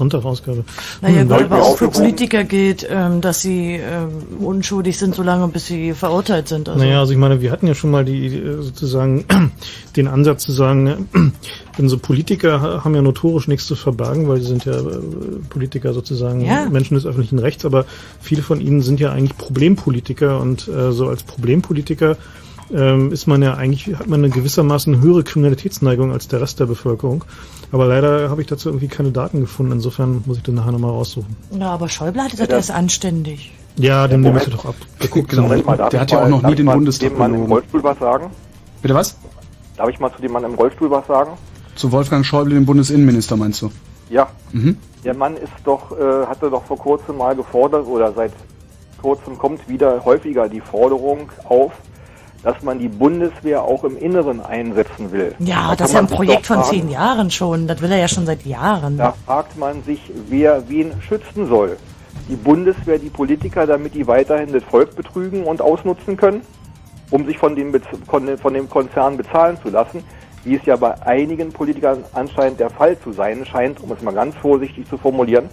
Sonntagausgabe. 0.00 0.64
Naja, 1.02 1.20
Hm, 1.20 1.28
gut, 1.28 1.42
aber 1.42 1.62
auch 1.62 1.76
für. 1.76 1.88
Politiker 1.88 2.44
gilt, 2.44 2.86
ähm, 2.90 3.20
dass 3.20 3.42
sie 3.42 3.74
ähm, 3.74 4.08
unschuldig 4.44 4.98
sind, 4.98 5.14
solange 5.14 5.46
bis 5.48 5.66
sie 5.66 5.92
verurteilt 5.92 6.48
sind. 6.48 6.68
Also. 6.68 6.80
Naja, 6.82 7.00
also 7.00 7.12
ich 7.12 7.18
meine, 7.18 7.40
wir 7.42 7.50
hatten 7.52 7.66
ja 7.66 7.74
schon 7.74 7.90
mal 7.90 8.04
die 8.04 8.26
äh, 8.26 8.62
sozusagen 8.62 9.24
den 9.96 10.08
Ansatz 10.08 10.42
zu 10.44 10.52
sagen, 10.52 10.86
äh, 10.86 10.96
denn 11.78 11.88
so 11.88 11.98
Politiker 11.98 12.60
ha- 12.62 12.84
haben 12.84 12.94
ja 12.94 13.02
notorisch 13.02 13.46
nichts 13.48 13.66
zu 13.66 13.76
verbergen, 13.76 14.26
weil 14.28 14.40
sie 14.40 14.46
sind 14.48 14.64
ja 14.64 14.72
äh, 14.78 14.98
Politiker 15.50 15.92
sozusagen 15.92 16.40
Ja. 16.40 16.66
Menschen 16.70 16.94
des 16.94 17.04
öffentlichen 17.06 17.38
Rechts, 17.38 17.64
aber 17.64 17.84
viele 18.20 18.42
von 18.42 18.60
ihnen 18.60 18.80
sind 18.80 19.00
ja 19.00 19.12
eigentlich 19.12 19.36
Problempolitiker 19.36 20.40
und 20.40 20.66
äh, 20.68 20.92
so 20.92 21.08
als 21.08 21.22
Problempolitiker 21.22 22.16
ähm, 22.74 23.12
ist 23.12 23.26
man 23.26 23.42
ja 23.42 23.54
eigentlich, 23.54 23.94
hat 23.96 24.06
man 24.06 24.20
eine 24.24 24.30
gewissermaßen 24.32 25.00
höhere 25.00 25.22
Kriminalitätsneigung 25.24 26.12
als 26.12 26.28
der 26.28 26.40
Rest 26.40 26.60
der 26.60 26.66
Bevölkerung. 26.66 27.24
Aber 27.72 27.86
leider 27.86 28.30
habe 28.30 28.40
ich 28.40 28.46
dazu 28.48 28.68
irgendwie 28.68 28.88
keine 28.88 29.10
Daten 29.12 29.40
gefunden. 29.40 29.72
Insofern 29.72 30.22
muss 30.26 30.36
ich 30.38 30.42
dann 30.42 30.54
nachher 30.56 30.72
nochmal 30.72 30.90
raussuchen. 30.90 31.36
Ja, 31.58 31.70
aber 31.70 31.88
Schäuble 31.88 32.22
hatte 32.22 32.36
Ja, 32.36 32.46
das 32.46 32.48
das- 32.48 32.68
erst 32.68 32.70
anständig. 32.78 33.52
Ja, 33.76 34.08
den 34.08 34.20
nimmst 34.22 34.46
du 34.46 34.50
doch 34.50 34.64
ab. 34.66 34.74
Genau. 34.98 35.42
Mal, 35.48 35.76
darf 35.76 35.90
Der 35.90 35.98
ich 35.98 36.00
hat 36.00 36.10
ja 36.10 36.18
mal- 36.18 36.24
auch 36.24 36.28
noch 36.28 36.40
darf 36.42 36.46
nie 36.48 36.52
ich 36.52 36.56
den 36.56 36.66
mal 36.66 36.74
Bundestag 36.74 37.08
zu 37.08 37.14
dem 37.14 37.18
Mann 37.18 37.34
im. 37.34 37.52
Rollstuhl 37.52 37.82
was 37.84 37.98
sagen? 37.98 38.30
Bitte 38.82 38.94
was? 38.94 39.16
Darf 39.76 39.88
ich 39.88 40.00
mal 40.00 40.12
zu 40.14 40.20
dem 40.20 40.32
Mann 40.32 40.44
im 40.44 40.54
Rollstuhl 40.54 40.90
was 40.90 41.06
sagen? 41.06 41.30
Zu 41.76 41.92
Wolfgang 41.92 42.26
Schäuble, 42.26 42.54
dem 42.54 42.66
Bundesinnenminister, 42.66 43.36
meinst 43.36 43.62
du? 43.62 43.70
Ja. 44.10 44.28
Mhm. 44.52 44.76
Der 45.04 45.14
Mann 45.14 45.36
ist 45.36 45.52
doch, 45.64 45.92
äh, 45.98 46.26
hatte 46.26 46.50
doch 46.50 46.64
vor 46.64 46.76
kurzem 46.76 47.16
mal 47.18 47.34
gefordert 47.34 47.86
oder 47.86 48.12
seit 48.12 48.32
kurzem 49.00 49.38
kommt 49.38 49.66
wieder 49.68 50.04
häufiger 50.04 50.48
die 50.48 50.60
Forderung 50.60 51.30
auf, 51.48 51.72
dass 52.42 52.62
man 52.62 52.78
die 52.78 52.88
Bundeswehr 52.88 53.62
auch 53.62 53.84
im 53.84 53.96
Inneren 53.98 54.40
einsetzen 54.44 55.12
will. 55.12 55.34
Ja, 55.40 55.70
Da 55.70 55.76
das 55.76 55.88
ist 55.90 55.94
ja 55.94 56.00
ein 56.00 56.06
Projekt 56.06 56.46
von 56.46 56.56
fragen, 56.62 56.70
zehn 56.70 56.88
Jahren 56.88 57.30
schon. 57.30 57.66
Das 57.66 57.80
will 57.82 57.90
er 57.92 57.98
ja 57.98 58.08
schon 58.08 58.26
seit 58.26 58.44
Jahren. 58.46 58.96
Da 58.96 59.14
fragt 59.26 59.56
man 59.58 59.82
sich, 59.82 60.00
wer 60.28 60.68
wen 60.68 60.92
schützen 61.02 61.46
soll. 61.48 61.76
Die 62.28 62.36
Bundeswehr, 62.36 62.98
die 62.98 63.10
Politiker, 63.10 63.66
damit 63.66 63.94
die 63.94 64.06
weiterhin 64.06 64.52
das 64.52 64.62
Volk 64.64 64.96
betrügen 64.96 65.44
und 65.44 65.60
ausnutzen 65.60 66.16
können, 66.16 66.42
um 67.10 67.26
sich 67.26 67.36
von 67.38 67.54
dem, 67.56 67.72
Bez- 67.72 67.82
von 68.08 68.24
dem- 68.24 68.38
von 68.38 68.54
dem 68.54 68.70
Konzern 68.70 69.16
bezahlen 69.16 69.58
zu 69.62 69.68
lassen, 69.68 70.02
wie 70.44 70.54
es 70.56 70.64
ja 70.64 70.76
bei 70.76 70.94
einigen 71.02 71.52
Politikern 71.52 72.04
anscheinend 72.14 72.60
der 72.60 72.70
Fall 72.70 72.98
zu 73.00 73.12
sein 73.12 73.44
scheint, 73.44 73.82
um 73.82 73.92
es 73.92 74.00
mal 74.00 74.14
ganz 74.14 74.34
vorsichtig 74.36 74.88
zu 74.88 74.96
formulieren. 74.96 75.50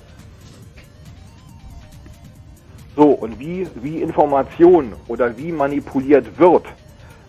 So, 2.97 3.11
und 3.11 3.39
wie, 3.39 3.67
wie 3.75 4.01
Information 4.01 4.93
oder 5.07 5.37
wie 5.37 5.51
manipuliert 5.51 6.39
wird, 6.39 6.65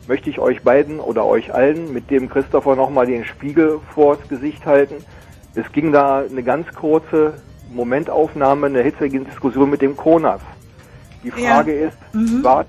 möchte 0.06 0.30
ich 0.30 0.38
euch 0.38 0.62
beiden 0.62 0.98
oder 0.98 1.26
euch 1.26 1.52
allen 1.52 1.92
mit 1.92 2.10
dem 2.10 2.30
Christopher 2.30 2.74
nochmal 2.74 3.04
den 3.04 3.26
Spiegel 3.26 3.78
vors 3.94 4.18
Gesicht 4.30 4.64
halten. 4.64 5.04
Es 5.54 5.70
ging 5.72 5.92
da 5.92 6.20
eine 6.20 6.42
ganz 6.42 6.74
kurze 6.74 7.34
Momentaufnahme, 7.70 8.68
eine 8.68 8.80
hitzige 8.80 9.20
Diskussion 9.20 9.68
mit 9.68 9.82
dem 9.82 9.94
Konas. 9.94 10.40
Die 11.22 11.30
Frage 11.30 11.72
ist, 11.74 11.98
war, 12.42 12.64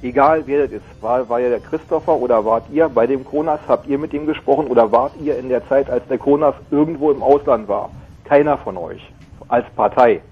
egal 0.00 0.42
wer 0.46 0.62
das 0.62 0.72
ist, 0.72 1.02
war, 1.02 1.28
war 1.28 1.40
ja 1.40 1.50
der 1.50 1.60
Christopher 1.60 2.16
oder 2.16 2.42
wart 2.42 2.64
ihr 2.72 2.88
bei 2.88 3.06
dem 3.06 3.22
Konas, 3.22 3.60
habt 3.68 3.86
ihr 3.86 3.98
mit 3.98 4.14
ihm 4.14 4.24
gesprochen 4.24 4.68
oder 4.68 4.90
wart 4.90 5.12
ihr 5.22 5.38
in 5.38 5.50
der 5.50 5.68
Zeit, 5.68 5.90
als 5.90 6.08
der 6.08 6.16
Konas 6.16 6.54
irgendwo 6.70 7.10
im 7.10 7.22
Ausland 7.22 7.68
war? 7.68 7.90
Keiner 8.24 8.56
von 8.56 8.78
euch 8.78 9.12
als 9.48 9.66
Partei. 9.76 10.22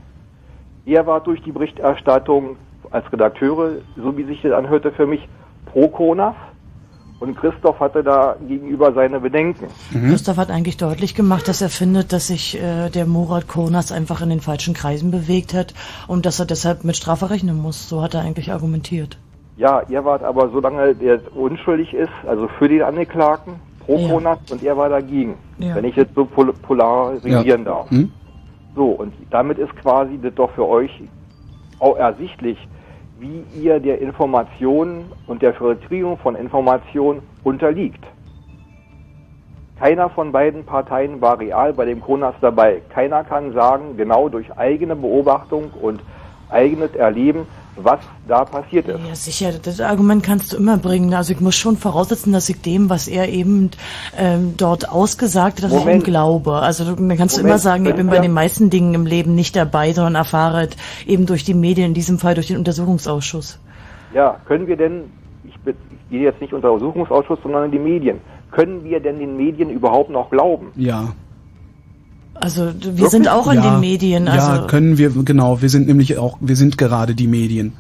Ihr 0.88 1.06
wart 1.06 1.26
durch 1.26 1.42
die 1.42 1.52
Berichterstattung 1.52 2.56
als 2.90 3.12
Redakteure, 3.12 3.72
so 3.94 4.16
wie 4.16 4.24
sich 4.24 4.40
das 4.40 4.52
anhörte, 4.52 4.90
für 4.90 5.06
mich 5.06 5.20
pro 5.66 5.88
Konas. 5.88 6.34
Und 7.20 7.36
Christoph 7.36 7.78
hatte 7.78 8.02
da 8.02 8.36
gegenüber 8.46 8.94
seine 8.94 9.20
Bedenken. 9.20 9.66
Christoph 9.92 10.38
hat 10.38 10.50
eigentlich 10.50 10.78
deutlich 10.78 11.14
gemacht, 11.14 11.46
dass 11.46 11.60
er 11.60 11.68
findet, 11.68 12.14
dass 12.14 12.28
sich 12.28 12.58
äh, 12.58 12.88
der 12.88 13.04
Murat 13.04 13.48
Konas 13.48 13.92
einfach 13.92 14.22
in 14.22 14.30
den 14.30 14.40
falschen 14.40 14.72
Kreisen 14.72 15.10
bewegt 15.10 15.52
hat 15.52 15.74
und 16.06 16.24
dass 16.24 16.40
er 16.40 16.46
deshalb 16.46 16.84
mit 16.84 16.96
Strafe 16.96 17.28
rechnen 17.28 17.60
muss. 17.60 17.86
So 17.86 18.00
hat 18.00 18.14
er 18.14 18.22
eigentlich 18.22 18.50
argumentiert. 18.50 19.18
Ja, 19.58 19.82
ihr 19.90 20.02
wart 20.06 20.22
aber, 20.22 20.48
solange 20.50 20.94
der 20.94 21.20
unschuldig 21.36 21.92
ist, 21.92 22.12
also 22.26 22.48
für 22.58 22.68
den 22.68 22.82
Angeklagten, 22.82 23.56
pro 23.84 23.98
Ja. 23.98 24.08
Konas 24.08 24.38
und 24.50 24.62
er 24.62 24.76
war 24.78 24.88
dagegen. 24.88 25.34
Ja. 25.58 25.74
Wenn 25.74 25.84
ich 25.84 25.96
jetzt 25.96 26.14
so 26.14 26.24
pol 26.24 26.50
polarisieren 26.62 27.64
darf. 27.66 27.90
Hm? 27.90 28.10
So, 28.74 28.90
und 28.90 29.14
damit 29.30 29.58
ist 29.58 29.74
quasi 29.76 30.18
das 30.20 30.34
doch 30.34 30.50
für 30.52 30.66
euch 30.66 31.02
auch 31.78 31.96
ersichtlich, 31.96 32.58
wie 33.18 33.44
ihr 33.60 33.80
der 33.80 34.00
Information 34.00 35.12
und 35.26 35.42
der 35.42 35.54
Filtrierung 35.54 36.18
von 36.18 36.36
Informationen 36.36 37.22
unterliegt. 37.42 38.04
Keiner 39.78 40.10
von 40.10 40.32
beiden 40.32 40.64
Parteien 40.64 41.20
war 41.20 41.38
real 41.38 41.72
bei 41.72 41.84
dem 41.84 42.00
Konas 42.00 42.34
dabei. 42.40 42.82
Keiner 42.88 43.22
kann 43.22 43.52
sagen, 43.52 43.96
genau 43.96 44.28
durch 44.28 44.56
eigene 44.58 44.96
Beobachtung 44.96 45.70
und 45.70 46.02
eigenes 46.48 46.94
Erleben, 46.94 47.46
was 47.82 48.00
da 48.26 48.44
passiert 48.44 48.88
ist. 48.88 48.98
Ja, 49.08 49.14
sicher, 49.14 49.52
das 49.62 49.80
Argument 49.80 50.22
kannst 50.22 50.52
du 50.52 50.56
immer 50.56 50.76
bringen. 50.76 51.14
Also 51.14 51.32
ich 51.32 51.40
muss 51.40 51.56
schon 51.56 51.76
voraussetzen, 51.76 52.32
dass 52.32 52.48
ich 52.48 52.60
dem, 52.60 52.90
was 52.90 53.08
er 53.08 53.28
eben 53.28 53.70
ähm, 54.16 54.54
dort 54.56 54.88
ausgesagt 54.90 55.58
hat, 55.58 55.64
dass 55.64 55.72
ich 55.72 55.78
ihm 55.78 55.84
Moment. 55.84 56.04
glaube. 56.04 56.54
Also 56.54 56.84
du- 56.84 56.94
dann 56.96 57.16
kannst 57.16 57.36
du 57.36 57.40
Moment, 57.40 57.52
immer 57.52 57.58
sagen, 57.58 57.86
ich 57.86 57.94
bin 57.94 58.06
bei 58.08 58.18
den 58.18 58.32
meisten 58.32 58.70
Dingen 58.70 58.94
im 58.94 59.06
Leben 59.06 59.34
nicht 59.34 59.54
dabei, 59.56 59.92
sondern 59.92 60.14
erfahre 60.16 60.68
es 60.68 60.76
eben 61.06 61.26
durch 61.26 61.44
die 61.44 61.54
Medien, 61.54 61.88
in 61.88 61.94
diesem 61.94 62.18
Fall 62.18 62.34
durch 62.34 62.48
den 62.48 62.56
Untersuchungsausschuss. 62.58 63.58
Ja, 64.14 64.36
können 64.46 64.66
wir 64.66 64.76
denn, 64.76 65.04
ich, 65.44 65.54
ich 65.66 65.74
gehe 66.10 66.22
jetzt 66.22 66.40
nicht 66.40 66.52
unter 66.52 66.72
Untersuchungsausschuss, 66.72 67.38
sondern 67.42 67.66
in 67.66 67.70
die 67.72 67.78
Medien, 67.78 68.20
können 68.50 68.82
wir 68.84 69.00
denn 69.00 69.18
den 69.18 69.36
Medien 69.36 69.70
überhaupt 69.70 70.10
noch 70.10 70.30
glauben? 70.30 70.68
Ja. 70.76 71.12
Also 72.40 72.72
wir 72.80 73.10
sind 73.10 73.28
auch 73.28 73.48
in 73.48 73.62
ja, 73.62 73.70
den 73.70 73.80
Medien. 73.80 74.28
Also 74.28 74.62
ja, 74.62 74.66
können 74.66 74.98
wir, 74.98 75.10
genau. 75.10 75.60
Wir 75.60 75.68
sind 75.68 75.86
nämlich 75.88 76.18
auch, 76.18 76.38
wir 76.40 76.56
sind 76.56 76.78
gerade 76.78 77.14
die 77.14 77.26
Medien. 77.26 77.72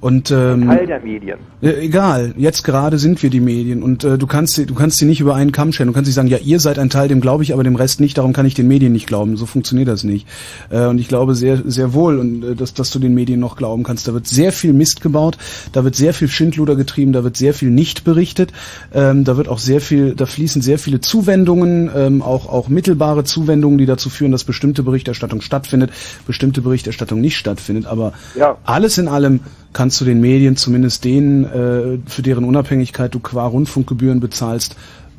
Und 0.00 0.30
ähm, 0.30 0.66
Teil 0.68 0.86
der 0.86 1.00
Medien. 1.00 1.38
Egal, 1.60 2.34
jetzt 2.36 2.64
gerade 2.64 2.98
sind 2.98 3.22
wir 3.22 3.30
die 3.30 3.40
Medien 3.40 3.82
und 3.82 4.04
äh, 4.04 4.18
du 4.18 4.26
kannst 4.26 4.54
sie, 4.54 4.66
du 4.66 4.74
kannst 4.74 4.98
sie 4.98 5.04
nicht 5.06 5.20
über 5.20 5.34
einen 5.34 5.52
Kamm 5.52 5.72
scheren. 5.72 5.88
Du 5.88 5.94
kannst 5.94 6.08
nicht 6.08 6.14
sagen, 6.14 6.28
ja, 6.28 6.38
ihr 6.38 6.60
seid 6.60 6.78
ein 6.78 6.90
Teil, 6.90 7.08
dem 7.08 7.20
glaube 7.20 7.42
ich, 7.42 7.52
aber 7.52 7.64
dem 7.64 7.76
Rest 7.76 8.00
nicht. 8.00 8.18
Darum 8.18 8.32
kann 8.32 8.46
ich 8.46 8.54
den 8.54 8.68
Medien 8.68 8.92
nicht 8.92 9.06
glauben. 9.06 9.36
So 9.36 9.46
funktioniert 9.46 9.88
das 9.88 10.04
nicht. 10.04 10.26
Äh, 10.70 10.86
und 10.86 10.98
ich 10.98 11.08
glaube 11.08 11.34
sehr, 11.34 11.62
sehr 11.64 11.94
wohl, 11.94 12.18
und 12.18 12.44
äh, 12.44 12.54
dass, 12.54 12.74
dass 12.74 12.90
du 12.90 12.98
den 12.98 13.14
Medien 13.14 13.40
noch 13.40 13.56
glauben 13.56 13.82
kannst. 13.82 14.06
Da 14.06 14.12
wird 14.14 14.26
sehr 14.26 14.52
viel 14.52 14.72
Mist 14.72 15.00
gebaut, 15.00 15.38
da 15.72 15.84
wird 15.84 15.94
sehr 15.94 16.12
viel 16.14 16.28
Schindluder 16.28 16.76
getrieben, 16.76 17.12
da 17.12 17.24
wird 17.24 17.36
sehr 17.36 17.54
viel 17.54 17.70
nicht 17.70 18.04
berichtet, 18.04 18.52
ähm, 18.94 19.24
da 19.24 19.36
wird 19.36 19.48
auch 19.48 19.58
sehr 19.58 19.80
viel, 19.80 20.14
da 20.14 20.26
fließen 20.26 20.62
sehr 20.62 20.78
viele 20.78 21.00
Zuwendungen, 21.00 21.90
ähm, 21.94 22.22
auch 22.22 22.46
auch 22.48 22.68
mittelbare 22.68 23.24
Zuwendungen, 23.24 23.78
die 23.78 23.86
dazu 23.86 24.10
führen, 24.10 24.32
dass 24.32 24.44
bestimmte 24.44 24.82
Berichterstattung 24.82 25.40
stattfindet, 25.40 25.90
bestimmte 26.26 26.60
Berichterstattung 26.60 27.20
nicht 27.20 27.36
stattfindet. 27.36 27.86
Aber 27.86 28.12
Ja. 28.38 28.56
alles 28.64 28.98
in 28.98 29.08
allem 29.08 29.40
kannst 29.76 30.00
du 30.00 30.06
den 30.06 30.22
Medien, 30.22 30.56
zumindest 30.56 31.04
denen, 31.04 31.44
äh, 31.44 31.98
für 32.06 32.22
deren 32.22 32.44
Unabhängigkeit 32.44 33.14
du 33.14 33.20
qua 33.20 33.46
Rundfunkgebühren 33.46 34.20
bezahlst, 34.20 34.74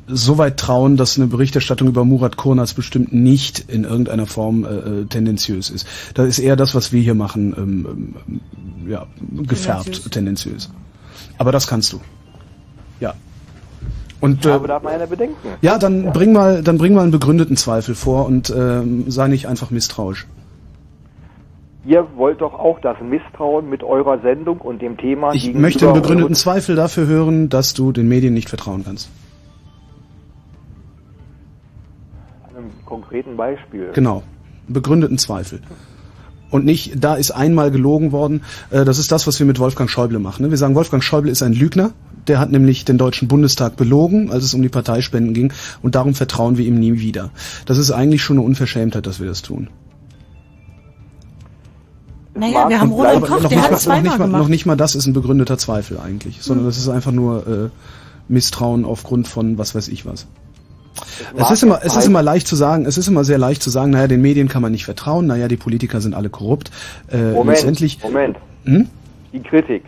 so 0.08 0.36
weit 0.36 0.56
trauen, 0.56 0.96
dass 0.96 1.16
eine 1.16 1.28
Berichterstattung 1.28 1.86
über 1.86 2.04
Murat 2.04 2.36
Kurnas 2.36 2.74
bestimmt 2.74 3.12
nicht 3.12 3.60
in 3.68 3.84
irgendeiner 3.84 4.26
Form 4.26 4.64
äh, 4.64 4.68
äh, 4.68 5.04
tendenziös 5.04 5.70
ist. 5.70 5.86
Das 6.14 6.26
ist 6.26 6.40
eher 6.40 6.56
das, 6.56 6.74
was 6.74 6.92
wir 6.92 7.00
hier 7.00 7.14
machen, 7.14 7.54
ähm, 7.56 8.14
ähm, 8.26 8.90
ja, 8.90 9.06
gefärbt, 9.46 9.84
Tendenziös. 9.84 10.10
tendenziös. 10.10 10.70
Aber 11.38 11.52
das 11.52 11.68
kannst 11.68 11.92
du. 11.92 12.00
Ja. 12.98 13.14
Und 14.20 14.44
Ich 14.44 14.50
äh, 14.50 14.58
da 14.66 14.80
meine 14.82 15.06
Bedenken. 15.06 15.36
ja, 15.62 15.78
dann 15.78 16.12
bring 16.12 16.32
mal, 16.32 16.64
dann 16.64 16.78
bring 16.78 16.94
mal 16.94 17.02
einen 17.02 17.12
begründeten 17.12 17.56
Zweifel 17.56 17.94
vor 17.94 18.26
und 18.26 18.50
ähm, 18.50 19.08
sei 19.08 19.28
nicht 19.28 19.46
einfach 19.46 19.70
misstrauisch. 19.70 20.26
Ihr 21.88 22.06
wollt 22.16 22.42
doch 22.42 22.52
auch 22.52 22.78
das 22.80 22.98
Misstrauen 23.00 23.70
mit 23.70 23.82
eurer 23.82 24.20
Sendung 24.20 24.58
und 24.58 24.82
dem 24.82 24.98
Thema 24.98 25.32
Ich 25.32 25.54
möchte 25.54 25.86
einen 25.86 25.94
begründeten 25.94 26.34
Zweifel 26.34 26.76
dafür 26.76 27.06
hören, 27.06 27.48
dass 27.48 27.72
du 27.72 27.92
den 27.92 28.08
Medien 28.08 28.34
nicht 28.34 28.50
vertrauen 28.50 28.84
kannst. 28.84 29.08
einem 32.54 32.70
konkreten 32.84 33.38
Beispiel. 33.38 33.88
Genau. 33.94 34.22
Begründeten 34.68 35.16
Zweifel. 35.16 35.60
Und 36.50 36.66
nicht, 36.66 37.02
da 37.02 37.14
ist 37.14 37.30
einmal 37.30 37.70
gelogen 37.70 38.12
worden. 38.12 38.42
Äh, 38.70 38.84
Das 38.84 38.98
ist 38.98 39.10
das, 39.10 39.26
was 39.26 39.38
wir 39.38 39.46
mit 39.46 39.58
Wolfgang 39.58 39.88
Schäuble 39.88 40.18
machen. 40.18 40.42
ne? 40.42 40.50
Wir 40.50 40.58
sagen, 40.58 40.74
Wolfgang 40.74 41.02
Schäuble 41.02 41.30
ist 41.30 41.42
ein 41.42 41.54
Lügner. 41.54 41.92
Der 42.26 42.38
hat 42.38 42.50
nämlich 42.50 42.84
den 42.84 42.98
Deutschen 42.98 43.28
Bundestag 43.28 43.76
belogen, 43.76 44.30
als 44.30 44.44
es 44.44 44.52
um 44.52 44.60
die 44.60 44.68
Parteispenden 44.68 45.32
ging. 45.32 45.54
Und 45.80 45.94
darum 45.94 46.14
vertrauen 46.14 46.58
wir 46.58 46.66
ihm 46.66 46.78
nie 46.78 47.00
wieder. 47.00 47.30
Das 47.64 47.78
ist 47.78 47.90
eigentlich 47.92 48.22
schon 48.22 48.36
eine 48.36 48.44
Unverschämtheit, 48.44 49.06
dass 49.06 49.20
wir 49.20 49.26
das 49.26 49.40
tun. 49.40 49.68
Naja, 52.38 52.68
wir 52.68 52.80
haben 52.80 52.92
Roland 52.92 53.22
Koch, 53.22 53.40
noch 53.42 53.48
der 53.48 53.58
nicht 53.58 53.62
hat 53.62 53.70
mal- 53.70 53.76
es 53.76 53.86
noch 53.86 53.94
nicht 53.94 54.02
zweimal 54.04 54.18
mal, 54.18 54.24
gemacht. 54.26 54.42
noch 54.42 54.48
nicht 54.48 54.66
mal 54.66 54.76
das 54.76 54.94
ist 54.94 55.06
ein 55.06 55.12
begründeter 55.12 55.58
Zweifel 55.58 55.98
eigentlich, 55.98 56.42
sondern 56.42 56.66
das 56.66 56.76
ist 56.78 56.88
einfach 56.88 57.12
nur 57.12 57.46
äh, 57.46 57.68
Misstrauen 58.28 58.84
aufgrund 58.84 59.28
von 59.28 59.58
was 59.58 59.74
weiß 59.74 59.88
ich 59.88 60.06
was. 60.06 60.26
Es 61.36 61.50
ist 61.52 61.62
immer, 61.62 61.78
es 61.82 61.96
ist 61.96 62.06
immer 62.06 62.22
leicht 62.22 62.48
zu 62.48 62.56
sagen, 62.56 62.84
es 62.84 62.98
ist 62.98 63.06
immer 63.06 63.22
sehr 63.22 63.38
leicht 63.38 63.62
zu 63.62 63.70
sagen, 63.70 63.92
naja, 63.92 64.08
den 64.08 64.20
Medien 64.20 64.48
kann 64.48 64.62
man 64.62 64.72
nicht 64.72 64.84
vertrauen, 64.84 65.26
naja, 65.26 65.46
die 65.46 65.56
Politiker 65.56 66.00
sind 66.00 66.14
alle 66.14 66.28
korrupt. 66.28 66.70
Äh, 67.10 67.32
Moment, 67.32 67.46
letztendlich, 67.56 68.02
Moment. 68.02 68.36
Hm? 68.64 68.88
Die 69.32 69.40
Kritik. 69.40 69.84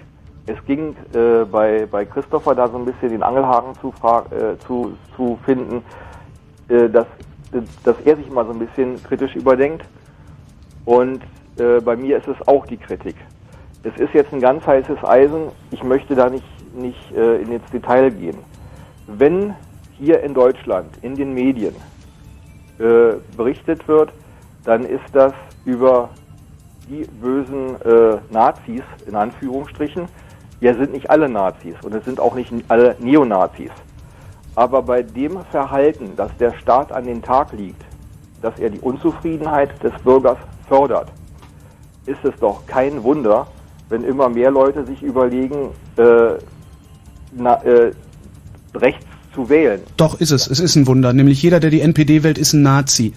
Es 0.47 0.57
ging 0.67 0.95
äh, 1.15 1.45
bei, 1.51 1.87
bei 1.91 2.05
Christopher 2.05 2.55
da 2.55 2.69
so 2.69 2.79
ein 2.79 2.85
bisschen 2.85 3.11
den 3.11 3.23
Angelhaken 3.23 3.75
zu, 3.81 3.89
äh, 4.31 4.57
zu, 4.67 4.93
zu 5.17 5.39
finden, 5.45 5.83
äh, 6.69 6.89
dass, 6.89 7.07
dass 7.85 7.97
er 8.05 8.17
sich 8.17 8.27
immer 8.29 8.45
so 8.45 8.53
ein 8.53 8.59
bisschen 8.61 9.03
kritisch 9.03 9.35
überdenkt. 9.35 9.85
Und 10.85 11.21
äh, 11.61 11.81
bei 11.81 11.97
mir 11.97 12.17
ist 12.17 12.27
es 12.27 12.49
auch 12.49 12.67
die 12.67 12.79
Kritik. 12.79 13.17
Es 13.83 13.97
ist 14.01 14.13
jetzt 14.13 14.33
ein 14.33 14.41
ganz 14.41 14.67
heißes 14.67 15.05
Eisen. 15.05 15.49
Ich 15.71 15.83
möchte 15.83 16.15
da 16.15 16.29
nicht, 16.29 16.45
nicht 16.75 17.13
äh, 17.15 17.37
in 17.37 17.53
ins 17.53 17.71
Detail 17.71 18.11
gehen. 18.11 18.39
Wenn 19.07 19.55
hier 19.99 20.23
in 20.23 20.35
Deutschland 20.35 20.89
in 21.03 21.15
den 21.15 21.35
Medien 21.35 21.75
äh, 22.79 23.15
berichtet 23.37 23.87
wird, 23.87 24.13
dann 24.65 24.85
ist 24.85 25.05
das 25.13 25.33
über 25.65 26.11
die 26.89 27.05
bösen 27.21 27.81
äh, 27.83 28.19
Nazis, 28.31 28.83
in 29.07 29.15
Anführungsstrichen. 29.15 30.09
Ja, 30.61 30.75
sind 30.75 30.93
nicht 30.93 31.09
alle 31.09 31.29
Nazis 31.29 31.75
und 31.83 31.95
es 31.95 32.05
sind 32.05 32.21
auch 32.21 32.35
nicht 32.35 32.53
alle 32.69 32.97
Neonazis. 32.99 33.71
Aber 34.55 34.83
bei 34.83 35.03
dem 35.03 35.41
Verhalten, 35.51 36.13
das 36.17 36.37
der 36.39 36.53
Staat 36.55 36.93
an 36.93 37.07
den 37.07 37.23
Tag 37.23 37.53
legt, 37.53 37.83
dass 38.43 38.59
er 38.59 38.69
die 38.69 38.81
Unzufriedenheit 38.81 39.71
des 39.83 39.93
Bürgers 40.03 40.39
fördert, 40.69 41.09
ist 42.11 42.25
es 42.25 42.35
doch 42.41 42.67
kein 42.67 43.03
Wunder, 43.03 43.47
wenn 43.89 44.05
immer 44.05 44.29
mehr 44.29 44.51
Leute 44.51 44.85
sich 44.85 45.03
überlegen, 45.03 45.71
äh, 45.97 46.35
na, 47.33 47.55
äh, 47.63 47.93
rechts 48.75 49.05
zu 49.35 49.49
wählen. 49.49 49.81
Doch, 49.97 50.21
ist 50.21 50.33
es. 50.33 50.49
Es 50.49 50.59
ist 50.59 50.75
ein 50.75 50.87
Wunder. 50.87 51.13
Nämlich 51.13 51.43
jeder, 51.43 51.61
der 51.61 51.71
die 51.71 51.81
NPD 51.81 52.23
wählt, 52.23 52.39
ist 52.39 52.53
ein 52.53 52.63
Nazi. 52.63 53.13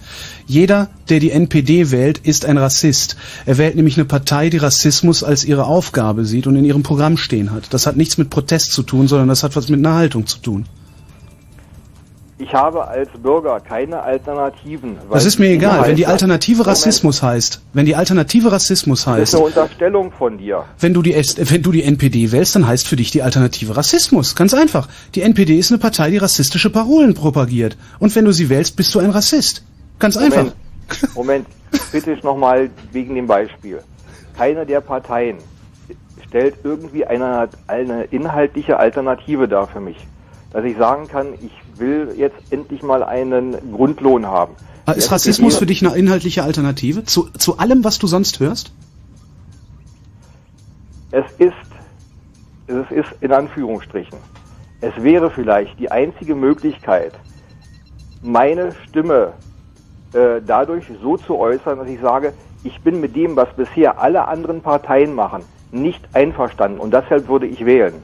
Jeder, 0.46 0.88
der 1.08 1.18
die 1.18 1.32
NPD 1.32 1.90
wählt, 1.90 2.18
ist 2.18 2.44
ein 2.44 2.56
Rassist. 2.56 3.16
Er 3.46 3.58
wählt 3.58 3.74
nämlich 3.74 3.96
eine 3.96 4.04
Partei, 4.04 4.48
die 4.48 4.58
Rassismus 4.58 5.24
als 5.24 5.44
ihre 5.44 5.64
Aufgabe 5.64 6.24
sieht 6.24 6.46
und 6.46 6.56
in 6.56 6.64
ihrem 6.64 6.84
Programm 6.84 7.16
stehen 7.16 7.50
hat. 7.50 7.74
Das 7.74 7.86
hat 7.86 7.96
nichts 7.96 8.16
mit 8.16 8.30
Protest 8.30 8.72
zu 8.72 8.82
tun, 8.82 9.08
sondern 9.08 9.28
das 9.28 9.42
hat 9.42 9.56
was 9.56 9.68
mit 9.68 9.80
einer 9.80 9.96
Haltung 9.96 10.26
zu 10.26 10.38
tun. 10.38 10.66
Ich 12.36 12.52
habe 12.52 12.88
als 12.88 13.08
Bürger 13.22 13.60
keine 13.60 14.02
Alternativen. 14.02 14.98
Das 15.08 15.24
ist 15.24 15.38
mir 15.38 15.50
egal. 15.50 15.86
Wenn 15.86 15.94
die 15.94 16.06
Alternative 16.06 16.58
Moment, 16.58 16.68
Rassismus 16.68 17.22
heißt, 17.22 17.60
wenn 17.74 17.86
die 17.86 17.94
Alternative 17.94 18.50
Rassismus 18.50 19.04
Das 19.04 19.18
ist 19.18 19.20
heißt, 19.20 19.34
eine 19.34 19.44
Unterstellung 19.44 20.10
von 20.10 20.38
dir. 20.38 20.64
wenn 20.80 20.92
du 20.92 21.02
die 21.02 21.14
wenn 21.14 21.62
du 21.62 21.70
die 21.70 21.84
NPD 21.84 22.32
wählst, 22.32 22.56
dann 22.56 22.66
heißt 22.66 22.88
für 22.88 22.96
dich 22.96 23.12
die 23.12 23.22
Alternative 23.22 23.76
Rassismus. 23.76 24.34
Ganz 24.34 24.52
einfach. 24.52 24.88
Die 25.14 25.22
NPD 25.22 25.56
ist 25.58 25.70
eine 25.70 25.78
Partei, 25.78 26.10
die 26.10 26.18
rassistische 26.18 26.70
Parolen 26.70 27.14
propagiert. 27.14 27.76
Und 28.00 28.14
wenn 28.16 28.24
du 28.24 28.32
sie 28.32 28.48
wählst, 28.48 28.76
bist 28.76 28.92
du 28.94 28.98
ein 28.98 29.10
Rassist. 29.10 29.64
Ganz 30.00 30.16
einfach. 30.16 30.38
Moment, 30.38 30.56
Moment, 31.14 31.46
kritisch 31.92 32.22
nochmal 32.24 32.68
wegen 32.90 33.14
dem 33.14 33.28
Beispiel. 33.28 33.80
Keine 34.36 34.66
der 34.66 34.80
Parteien 34.80 35.38
stellt 36.26 36.56
irgendwie 36.64 37.04
eine, 37.06 37.48
eine 37.68 38.04
inhaltliche 38.04 38.76
Alternative 38.76 39.46
dar 39.46 39.68
für 39.68 39.78
mich. 39.78 39.96
Dass 40.54 40.64
ich 40.64 40.76
sagen 40.78 41.08
kann, 41.08 41.34
ich 41.42 41.52
will 41.78 42.14
jetzt 42.16 42.36
endlich 42.50 42.82
mal 42.84 43.02
einen 43.02 43.72
Grundlohn 43.72 44.24
haben. 44.24 44.54
Ah, 44.86 44.92
Ist 44.92 45.10
Rassismus 45.10 45.56
für 45.56 45.66
dich 45.66 45.84
eine 45.84 45.96
inhaltliche 45.96 46.44
Alternative 46.44 47.04
zu, 47.04 47.28
zu 47.36 47.58
allem, 47.58 47.82
was 47.82 47.98
du 47.98 48.06
sonst 48.06 48.38
hörst? 48.38 48.72
Es 51.10 51.24
ist, 51.38 51.52
es 52.68 52.90
ist 52.90 53.08
in 53.20 53.32
Anführungsstrichen, 53.32 54.16
es 54.80 54.92
wäre 55.02 55.30
vielleicht 55.32 55.76
die 55.80 55.90
einzige 55.90 56.36
Möglichkeit, 56.36 57.14
meine 58.22 58.72
Stimme 58.88 59.32
äh, 60.12 60.40
dadurch 60.46 60.84
so 61.02 61.16
zu 61.16 61.36
äußern, 61.36 61.78
dass 61.78 61.88
ich 61.88 62.00
sage, 62.00 62.32
ich 62.62 62.80
bin 62.80 63.00
mit 63.00 63.16
dem, 63.16 63.34
was 63.34 63.48
bisher 63.56 63.98
alle 63.98 64.28
anderen 64.28 64.60
Parteien 64.60 65.14
machen, 65.14 65.42
nicht 65.72 66.00
einverstanden 66.12 66.78
und 66.78 66.94
deshalb 66.94 67.26
würde 67.26 67.46
ich 67.46 67.66
wählen. 67.66 67.94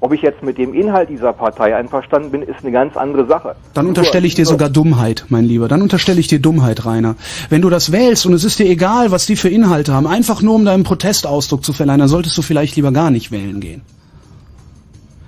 Ob 0.00 0.12
ich 0.12 0.20
jetzt 0.20 0.42
mit 0.42 0.58
dem 0.58 0.74
Inhalt 0.74 1.08
dieser 1.08 1.32
Partei 1.32 1.74
einverstanden 1.74 2.30
bin, 2.30 2.42
ist 2.42 2.60
eine 2.62 2.70
ganz 2.70 2.96
andere 2.96 3.26
Sache. 3.26 3.56
Dann 3.72 3.86
unterstelle 3.86 4.26
ich 4.26 4.34
dir 4.34 4.44
sogar 4.44 4.68
Dummheit, 4.68 5.24
mein 5.30 5.44
Lieber. 5.44 5.68
Dann 5.68 5.80
unterstelle 5.80 6.20
ich 6.20 6.28
dir 6.28 6.38
Dummheit, 6.38 6.84
Rainer. 6.84 7.16
Wenn 7.48 7.62
du 7.62 7.70
das 7.70 7.92
wählst 7.92 8.26
und 8.26 8.34
es 8.34 8.44
ist 8.44 8.58
dir 8.58 8.66
egal, 8.66 9.10
was 9.10 9.24
die 9.24 9.36
für 9.36 9.48
Inhalte 9.48 9.94
haben, 9.94 10.06
einfach 10.06 10.42
nur 10.42 10.54
um 10.54 10.66
deinem 10.66 10.84
Protestausdruck 10.84 11.64
zu 11.64 11.72
verleihen, 11.72 12.00
dann 12.00 12.08
solltest 12.08 12.36
du 12.36 12.42
vielleicht 12.42 12.76
lieber 12.76 12.92
gar 12.92 13.10
nicht 13.10 13.32
wählen 13.32 13.58
gehen. 13.58 13.82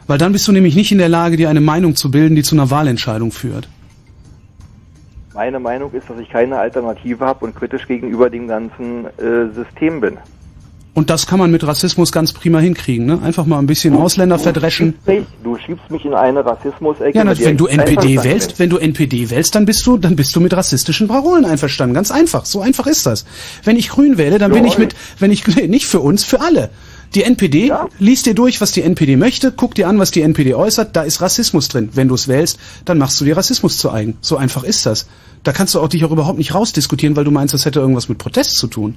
Weil 0.06 0.18
dann 0.18 0.32
bist 0.32 0.47
du 0.48 0.52
nämlich 0.52 0.76
nicht 0.76 0.92
in 0.92 0.98
der 0.98 1.08
Lage, 1.08 1.36
dir 1.36 1.48
eine 1.48 1.60
Meinung 1.60 1.97
zu 1.97 2.10
bilden, 2.10 2.34
die 2.34 2.42
zu 2.42 2.55
einer 2.55 2.70
Wahlentscheidung 2.70 3.32
führt. 3.32 3.68
Meine 5.34 5.60
Meinung 5.60 5.92
ist, 5.92 6.10
dass 6.10 6.18
ich 6.18 6.28
keine 6.28 6.58
Alternative 6.58 7.24
habe 7.24 7.44
und 7.44 7.55
kritisch 7.55 7.86
gegenüber 7.86 8.28
dem 8.28 8.48
ganzen 8.48 9.06
äh, 9.18 9.48
System 9.55 10.00
bin. 10.00 10.18
Und 10.98 11.10
das 11.10 11.28
kann 11.28 11.38
man 11.38 11.52
mit 11.52 11.64
Rassismus 11.64 12.10
ganz 12.10 12.32
prima 12.32 12.58
hinkriegen, 12.58 13.06
ne? 13.06 13.22
Einfach 13.22 13.46
mal 13.46 13.60
ein 13.60 13.66
bisschen 13.66 13.94
Ausländer 13.94 14.36
verdreschen. 14.36 14.98
Mich, 15.06 15.24
du 15.44 15.56
schiebst 15.56 15.88
mich 15.92 16.04
in 16.04 16.12
eine 16.12 16.44
Rassismus-Ecke. 16.44 17.16
Ja, 17.16 17.22
na, 17.22 17.38
wenn 17.38 17.56
du 17.56 17.66
NPD 17.66 18.24
wählst, 18.24 18.58
wenn 18.58 18.68
du 18.68 18.78
NPD 18.78 19.30
wählst, 19.30 19.54
dann 19.54 19.64
bist 19.64 19.86
du, 19.86 19.96
dann 19.96 20.16
bist 20.16 20.34
du 20.34 20.40
mit 20.40 20.52
rassistischen 20.54 21.06
Parolen 21.06 21.44
einverstanden. 21.44 21.94
Ganz 21.94 22.10
einfach. 22.10 22.46
So 22.46 22.62
einfach 22.62 22.88
ist 22.88 23.06
das. 23.06 23.26
Wenn 23.62 23.76
ich 23.76 23.90
Grün 23.90 24.18
wähle, 24.18 24.38
dann 24.38 24.50
bin 24.50 24.64
ich 24.64 24.76
mit, 24.76 24.96
wenn 25.20 25.30
ich, 25.30 25.46
nee, 25.46 25.68
nicht 25.68 25.86
für 25.86 26.00
uns, 26.00 26.24
für 26.24 26.40
alle. 26.40 26.68
Die 27.14 27.22
NPD, 27.22 27.72
liest 28.00 28.26
dir 28.26 28.34
durch, 28.34 28.60
was 28.60 28.72
die 28.72 28.82
NPD 28.82 29.16
möchte, 29.16 29.52
guck 29.52 29.76
dir 29.76 29.86
an, 29.86 30.00
was 30.00 30.10
die 30.10 30.22
NPD 30.22 30.54
äußert, 30.54 30.96
da 30.96 31.02
ist 31.02 31.20
Rassismus 31.20 31.68
drin. 31.68 31.90
Wenn 31.92 32.08
du 32.08 32.16
es 32.16 32.26
wählst, 32.26 32.58
dann 32.84 32.98
machst 32.98 33.20
du 33.20 33.24
dir 33.24 33.36
Rassismus 33.36 33.78
zu 33.78 33.92
eigen. 33.92 34.18
So 34.20 34.36
einfach 34.36 34.64
ist 34.64 34.84
das. 34.84 35.06
Da 35.44 35.52
kannst 35.52 35.76
du 35.76 35.80
auch 35.80 35.88
dich 35.88 36.04
auch 36.04 36.10
überhaupt 36.10 36.38
nicht 36.38 36.56
rausdiskutieren, 36.56 37.14
weil 37.14 37.22
du 37.22 37.30
meinst, 37.30 37.54
das 37.54 37.66
hätte 37.66 37.78
irgendwas 37.78 38.08
mit 38.08 38.18
Protest 38.18 38.56
zu 38.56 38.66
tun. 38.66 38.96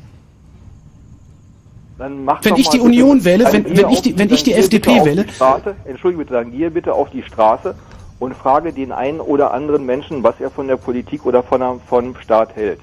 Dann 2.01 2.25
mach 2.25 2.43
Wenn 2.43 2.53
doch 2.53 2.57
ich 2.57 2.65
mal 2.65 2.71
die 2.71 2.79
Union 2.79 3.23
wähle, 3.23 3.45
wenn- 3.53 3.77
wenn 3.77 3.89
ich 3.91 4.01
die- 4.01 4.17
wenn 4.17 4.31
ich 4.33 4.41
die 4.41 4.53
FDP 4.55 5.05
wähle- 5.05 5.23
Die 5.25 5.33
Straße, 5.33 5.75
Entschuldige 5.85 6.23
bitte, 6.23 6.33
dann 6.33 6.49
gehe 6.51 6.71
bitte 6.71 6.95
auf 6.95 7.11
die 7.11 7.21
Straße 7.21 7.75
und 8.17 8.35
frage 8.35 8.73
den 8.73 8.91
einen 8.91 9.19
oder 9.19 9.53
anderen 9.53 9.85
Menschen, 9.85 10.23
was 10.23 10.33
er 10.39 10.49
von 10.49 10.67
der 10.67 10.77
Politik 10.77 11.27
oder 11.27 11.43
von 11.43 11.59
der, 11.59 11.75
vom 11.87 12.15
Staat 12.19 12.55
hält. 12.55 12.79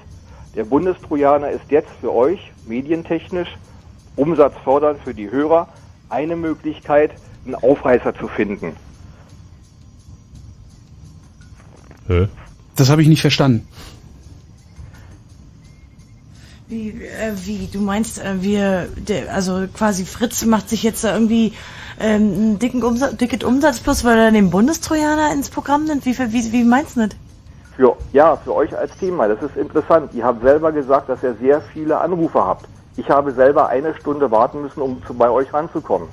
Der 0.55 0.63
Bundestrojaner 0.63 1.49
ist 1.49 1.65
jetzt 1.69 1.89
für 1.99 2.15
euch 2.15 2.39
medientechnisch 2.65 3.49
umsatzfördernd 4.15 5.01
für 5.03 5.13
die 5.13 5.29
Hörer 5.29 5.67
eine 6.07 6.37
Möglichkeit, 6.37 7.11
einen 7.45 7.55
Aufreißer 7.55 8.15
zu 8.15 8.29
finden. 8.29 8.71
Das 12.77 12.89
habe 12.89 13.01
ich 13.01 13.09
nicht 13.09 13.19
verstanden. 13.21 13.67
Wie, 16.69 16.89
äh, 16.89 17.33
wie, 17.45 17.65
du 17.65 17.79
meinst, 17.79 18.23
äh, 18.23 18.43
wir, 18.43 18.89
der, 18.95 19.33
also 19.33 19.65
quasi 19.73 20.05
Fritz 20.05 20.45
macht 20.45 20.69
sich 20.69 20.83
jetzt 20.83 21.03
da 21.03 21.15
irgendwie 21.15 21.53
ähm, 21.99 22.21
einen 22.21 22.59
dicken 22.59 22.83
Umsatz, 22.83 23.17
dicket 23.17 23.43
Umsatz 23.43 23.79
plus, 23.79 24.03
weil 24.03 24.19
er 24.19 24.31
den 24.31 24.51
Bundestrojaner 24.51 25.33
ins 25.33 25.49
Programm 25.49 25.85
nimmt? 25.85 26.05
Wie, 26.05 26.15
wie, 26.15 26.51
wie 26.51 26.63
meinst 26.63 26.95
du 26.95 27.07
das? 27.07 27.17
Für, 27.75 27.97
ja, 28.13 28.35
für 28.35 28.53
euch 28.53 28.77
als 28.77 28.95
Thema, 28.99 29.27
das 29.27 29.41
ist 29.41 29.57
interessant. 29.57 30.13
Ihr 30.13 30.23
habt 30.23 30.43
selber 30.43 30.71
gesagt, 30.71 31.09
dass 31.09 31.23
ihr 31.23 31.35
sehr 31.41 31.59
viele 31.73 31.99
Anrufe 31.99 32.39
habt. 32.39 32.67
Ich 32.97 33.09
habe 33.09 33.31
selber 33.31 33.67
eine 33.69 33.95
Stunde 33.95 34.29
warten 34.29 34.61
müssen, 34.61 34.81
um 34.81 35.01
zu, 35.07 35.15
bei 35.15 35.31
euch 35.31 35.51
ranzukommen. 35.51 36.07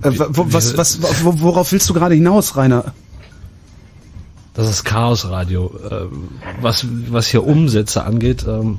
Äh, 0.00 0.12
was, 0.14 0.78
was, 0.78 1.22
wo, 1.22 1.42
worauf 1.42 1.72
willst 1.72 1.90
du 1.90 1.92
gerade 1.92 2.14
hinaus, 2.14 2.56
Rainer? 2.56 2.94
Das 4.54 4.68
ist 4.70 4.84
Chaosradio. 4.84 5.70
Ähm, 5.90 6.28
was, 6.60 6.86
was 7.10 7.26
hier 7.26 7.44
Umsätze 7.46 8.04
angeht, 8.04 8.44
ähm, 8.48 8.78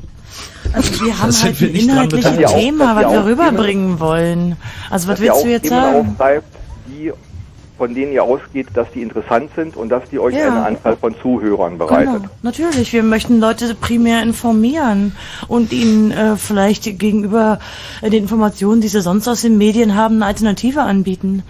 Also 0.74 1.06
wir 1.06 1.20
haben 1.20 1.32
sind 1.32 1.44
halt 1.46 1.62
wir 1.62 1.70
ein 1.70 1.76
inhaltliches. 1.76 2.54
Thema, 2.54 2.96
was 2.96 3.12
wir 3.12 3.26
rüberbringen 3.26 4.00
wollen. 4.00 4.56
Also 4.90 5.08
was 5.10 5.20
willst 5.20 5.44
du 5.44 5.50
jetzt 5.50 5.64
Themen 5.68 5.82
sagen? 5.82 6.10
aufgreift, 6.12 6.48
die, 6.88 7.12
von 7.78 7.94
denen 7.94 8.14
ihr 8.14 8.24
ausgeht, 8.24 8.68
dass 8.74 8.88
die 8.94 9.02
interessant 9.02 9.50
sind 9.58 9.76
und 9.76 9.90
dass 9.90 10.04
die 10.10 10.18
euch 10.18 10.34
Ja. 10.36 10.48
eine 10.48 10.66
Anzahl 10.66 10.96
von 10.96 11.14
Zuhörern 11.22 11.78
bereitet. 11.78 12.14
Genau, 12.22 12.30
natürlich. 12.42 12.94
Wir 12.94 13.04
möchten 13.04 13.42
Leute 13.42 13.76
primär 13.76 14.24
informieren 14.24 15.14
und 15.50 15.74
ihnen 15.74 16.12
äh, 16.12 16.38
vielleicht 16.38 16.86
gegenüber 17.00 17.60
äh, 18.02 18.10
den 18.10 18.24
Informationen, 18.24 18.80
die 18.80 18.88
sie 18.88 19.02
sonst 19.02 19.28
aus 19.28 19.42
den 19.42 19.58
Medien 19.58 19.94
haben, 19.96 20.16
eine 20.16 20.28
Alternative 20.28 20.84
anbieten. 20.84 21.44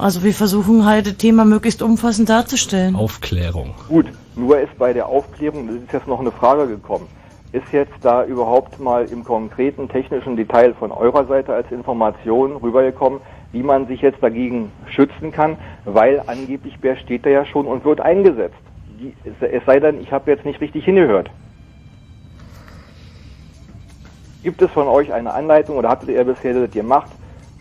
Also 0.00 0.24
wir 0.24 0.32
versuchen 0.32 0.86
halt 0.86 1.06
das 1.06 1.16
Thema 1.18 1.44
möglichst 1.44 1.82
umfassend 1.82 2.30
darzustellen. 2.30 2.96
Aufklärung. 2.96 3.74
Gut, 3.86 4.06
nur 4.34 4.58
ist 4.58 4.76
bei 4.78 4.94
der 4.94 5.06
Aufklärung, 5.06 5.66
das 5.66 5.76
ist 5.76 5.92
jetzt 5.92 6.06
noch 6.08 6.20
eine 6.20 6.32
Frage 6.32 6.66
gekommen, 6.66 7.06
ist 7.52 7.70
jetzt 7.72 7.92
da 8.00 8.24
überhaupt 8.24 8.80
mal 8.80 9.04
im 9.04 9.24
konkreten 9.24 9.90
technischen 9.90 10.36
Detail 10.36 10.72
von 10.72 10.90
eurer 10.90 11.26
Seite 11.26 11.52
als 11.52 11.70
Information 11.70 12.56
rübergekommen, 12.56 13.20
wie 13.52 13.62
man 13.62 13.88
sich 13.88 14.00
jetzt 14.00 14.22
dagegen 14.22 14.72
schützen 14.86 15.32
kann, 15.32 15.58
weil 15.84 16.22
angeblich 16.26 16.78
Bär 16.80 16.96
steht 16.96 17.26
da 17.26 17.30
ja 17.30 17.44
schon 17.44 17.66
und 17.66 17.84
wird 17.84 18.00
eingesetzt. 18.00 18.56
Die, 18.98 19.12
es, 19.24 19.34
es 19.46 19.62
sei 19.66 19.80
denn, 19.80 20.00
ich 20.00 20.12
habe 20.12 20.30
jetzt 20.30 20.46
nicht 20.46 20.62
richtig 20.62 20.86
hingehört. 20.86 21.28
Gibt 24.42 24.62
es 24.62 24.70
von 24.70 24.88
euch 24.88 25.12
eine 25.12 25.34
Anleitung 25.34 25.76
oder 25.76 25.90
habt 25.90 26.08
ihr 26.08 26.24
bisher 26.24 26.54
das 26.54 26.70
gemacht, 26.70 27.10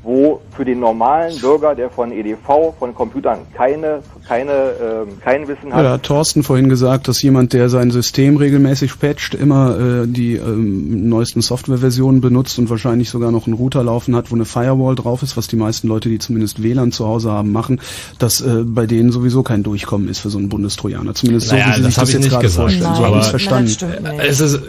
wo 0.02 0.40
für 0.56 0.64
den 0.64 0.80
normalen 0.80 1.38
Bürger, 1.40 1.76
der 1.76 1.90
von 1.90 2.12
EDV, 2.12 2.74
von 2.80 2.96
Computern 2.96 3.40
keine, 3.54 4.00
keine, 4.28 4.52
ähm, 4.52 5.08
kein 5.22 5.48
Wissen 5.48 5.68
Ja, 5.70 5.76
hat, 5.76 5.86
da 5.86 5.92
hat 5.94 6.04
Thorsten 6.04 6.44
vorhin 6.44 6.70
gesagt, 6.70 7.08
dass 7.10 7.22
jemand, 7.22 7.52
der 7.52 7.68
sein 7.68 7.92
System 7.92 8.38
regelmäßig 8.38 8.98
patcht, 9.00 9.34
immer 9.36 9.78
äh, 9.78 10.08
die 10.08 10.36
ähm, 10.36 11.10
neuesten 11.10 11.42
Softwareversionen 11.42 12.22
benutzt 12.22 12.58
und 12.60 12.70
wahrscheinlich 12.70 13.10
sogar 13.10 13.32
noch 13.32 13.46
einen 13.46 13.56
Router 13.56 13.84
laufen 13.84 14.16
hat, 14.16 14.32
wo 14.32 14.36
eine 14.36 14.46
Firewall 14.46 14.96
drauf 14.96 15.22
ist, 15.22 15.36
was 15.36 15.48
die 15.48 15.58
meisten 15.58 15.90
Leute, 15.90 16.08
die 16.08 16.20
zumindest 16.20 16.64
WLAN 16.64 16.92
zu 16.94 17.06
Hause 17.06 17.32
haben, 17.32 17.52
machen, 17.52 17.82
dass 18.20 18.40
äh, 18.40 18.64
bei 18.66 18.86
denen 18.86 19.12
sowieso 19.12 19.44
kein 19.44 19.64
Durchkommen 19.64 20.08
ist 20.08 20.20
für 20.20 20.30
so 20.30 20.38
einen 20.38 20.48
Bundestrojaner. 20.50 21.14
Zumindest 21.14 21.52
Naja, 21.52 21.66
so, 21.66 21.72
wie 21.72 21.76
sie 21.76 21.84
das 21.84 21.94
sich 21.96 22.02
das 22.04 22.14
jetzt 22.14 22.22
nicht 22.22 22.32
gerade 22.32 22.44
gesagt. 22.46 22.72
vorstellen. 22.72 22.96
So 22.96 23.02
Nein, 23.02 23.12
habe 23.12 23.18
ich 23.18 23.24
es 23.24 23.30
verstanden. 23.30 23.66
das 23.66 23.74
stimmt 23.74 24.04
nicht. 24.04 24.26
Es 24.26 24.40
ist, 24.40 24.60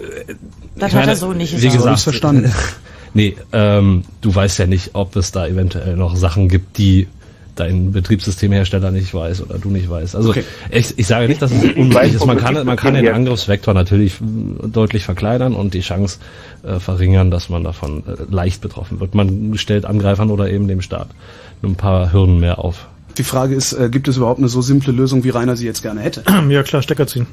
Das 0.77 0.89
ich 0.91 0.99
hat 0.99 1.07
er 1.07 1.17
so 1.17 1.33
nicht 1.33 1.53
Wie 1.61 1.69
gesagt. 1.69 1.73
So 1.73 1.79
hab 1.79 1.95
gesagt, 1.95 1.95
ich's 1.95 2.03
verstanden. 2.05 2.53
Nee, 3.15 3.37
ähm, 3.53 4.05
du 4.21 4.35
weißt 4.35 4.59
ja 4.59 4.67
nicht, 4.67 4.91
ob 4.95 5.17
es 5.17 5.33
da 5.33 5.47
eventuell 5.47 5.97
noch 5.97 6.17
Sachen 6.17 6.49
gibt, 6.49 6.79
die 6.79 7.07
dein 7.57 7.93
Betriebssystemhersteller 7.93 8.91
nicht 8.91 9.13
weiß 9.13 9.43
oder 9.43 9.59
du 9.59 9.69
nicht 9.71 9.91
weißt. 9.91 10.17
Also 10.17 10.31
Okay. 10.31 10.45
ich, 10.71 10.99
ich 10.99 11.07
sage 11.07 11.29
nicht, 11.29 11.43
dass 11.43 11.51
es 11.51 11.63
Ich 11.63 11.77
unmöglich 11.77 12.15
ist. 12.15 12.25
Man 12.25 12.39
kann, 12.39 12.65
man 12.65 12.77
kann 12.77 12.95
den 12.95 13.09
Angriffsvektor 13.09 13.75
natürlich 13.75 14.21
mh, 14.21 14.69
deutlich 14.69 15.05
verkleinern 15.05 15.55
und 15.55 15.75
die 15.75 15.81
Chance 15.81 16.19
äh, 16.63 16.79
verringern, 16.79 17.31
dass 17.31 17.49
man 17.51 17.63
davon 17.65 18.03
äh, 18.07 18.33
leicht 18.33 18.63
betroffen 18.63 19.01
wird. 19.01 19.15
Man 19.15 19.59
stellt 19.59 19.85
Angreifern 19.85 20.31
oder 20.31 20.51
eben 20.51 20.69
dem 20.69 20.81
Staat 20.81 21.09
nur 21.61 21.73
ein 21.73 21.77
paar 21.77 22.13
Hürden 22.13 22.41
mehr 22.41 22.59
auf. 22.61 22.89
Die 23.19 23.25
Frage 23.25 23.55
ist, 23.55 23.73
äh, 23.75 23.91
gibt 23.91 24.09
es 24.09 24.17
überhaupt 24.17 24.39
eine 24.39 24.49
so 24.49 24.63
simple 24.63 24.93
Lösung, 24.93 25.25
wie 25.25 25.31
Rainer 25.31 25.57
sie 25.57 25.67
jetzt 25.67 25.83
gerne 25.83 26.01
hätte? 26.01 26.23
Ja 26.49 26.63
klar, 26.63 26.81
Stecker 26.81 27.07
ziehen. 27.07 27.27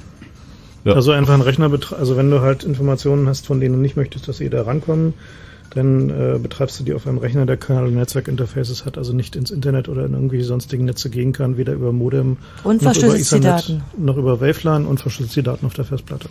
Ja. 0.83 0.93
Also 0.93 1.11
einfach 1.11 1.33
einen 1.33 1.43
Rechner 1.43 1.69
betreiben, 1.69 2.01
also 2.01 2.17
wenn 2.17 2.29
du 2.29 2.41
halt 2.41 2.63
Informationen 2.63 3.27
hast, 3.29 3.45
von 3.45 3.59
denen 3.59 3.75
du 3.75 3.81
nicht 3.81 3.95
möchtest, 3.95 4.27
dass 4.27 4.37
sie 4.37 4.49
da 4.49 4.63
rankommen, 4.63 5.13
dann 5.77 6.09
äh, 6.09 6.39
betreibst 6.41 6.79
du 6.79 6.83
die 6.83 6.93
auf 6.93 7.07
einem 7.07 7.17
Rechner, 7.19 7.45
der 7.45 7.57
keine 7.57 7.89
Netzwerkinterfaces 7.89 8.85
hat, 8.85 8.97
also 8.97 9.13
nicht 9.13 9.35
ins 9.35 9.51
Internet 9.51 9.87
oder 9.89 10.05
in 10.05 10.13
irgendwelche 10.13 10.43
sonstigen 10.45 10.85
Netze 10.85 11.09
gehen 11.09 11.31
kann, 11.33 11.57
weder 11.57 11.73
über 11.73 11.91
Modem 11.91 12.37
Und 12.63 12.81
noch 12.81 12.95
über 12.97 13.15
Ethernet, 13.15 13.45
Daten. 13.45 13.83
noch 13.97 14.17
über 14.17 14.41
WaveLAN 14.41 14.85
und 14.85 14.99
verschlüsselst 14.99 15.35
die 15.37 15.43
Daten 15.43 15.65
auf 15.65 15.73
der 15.73 15.85
Festplatte. 15.85 16.29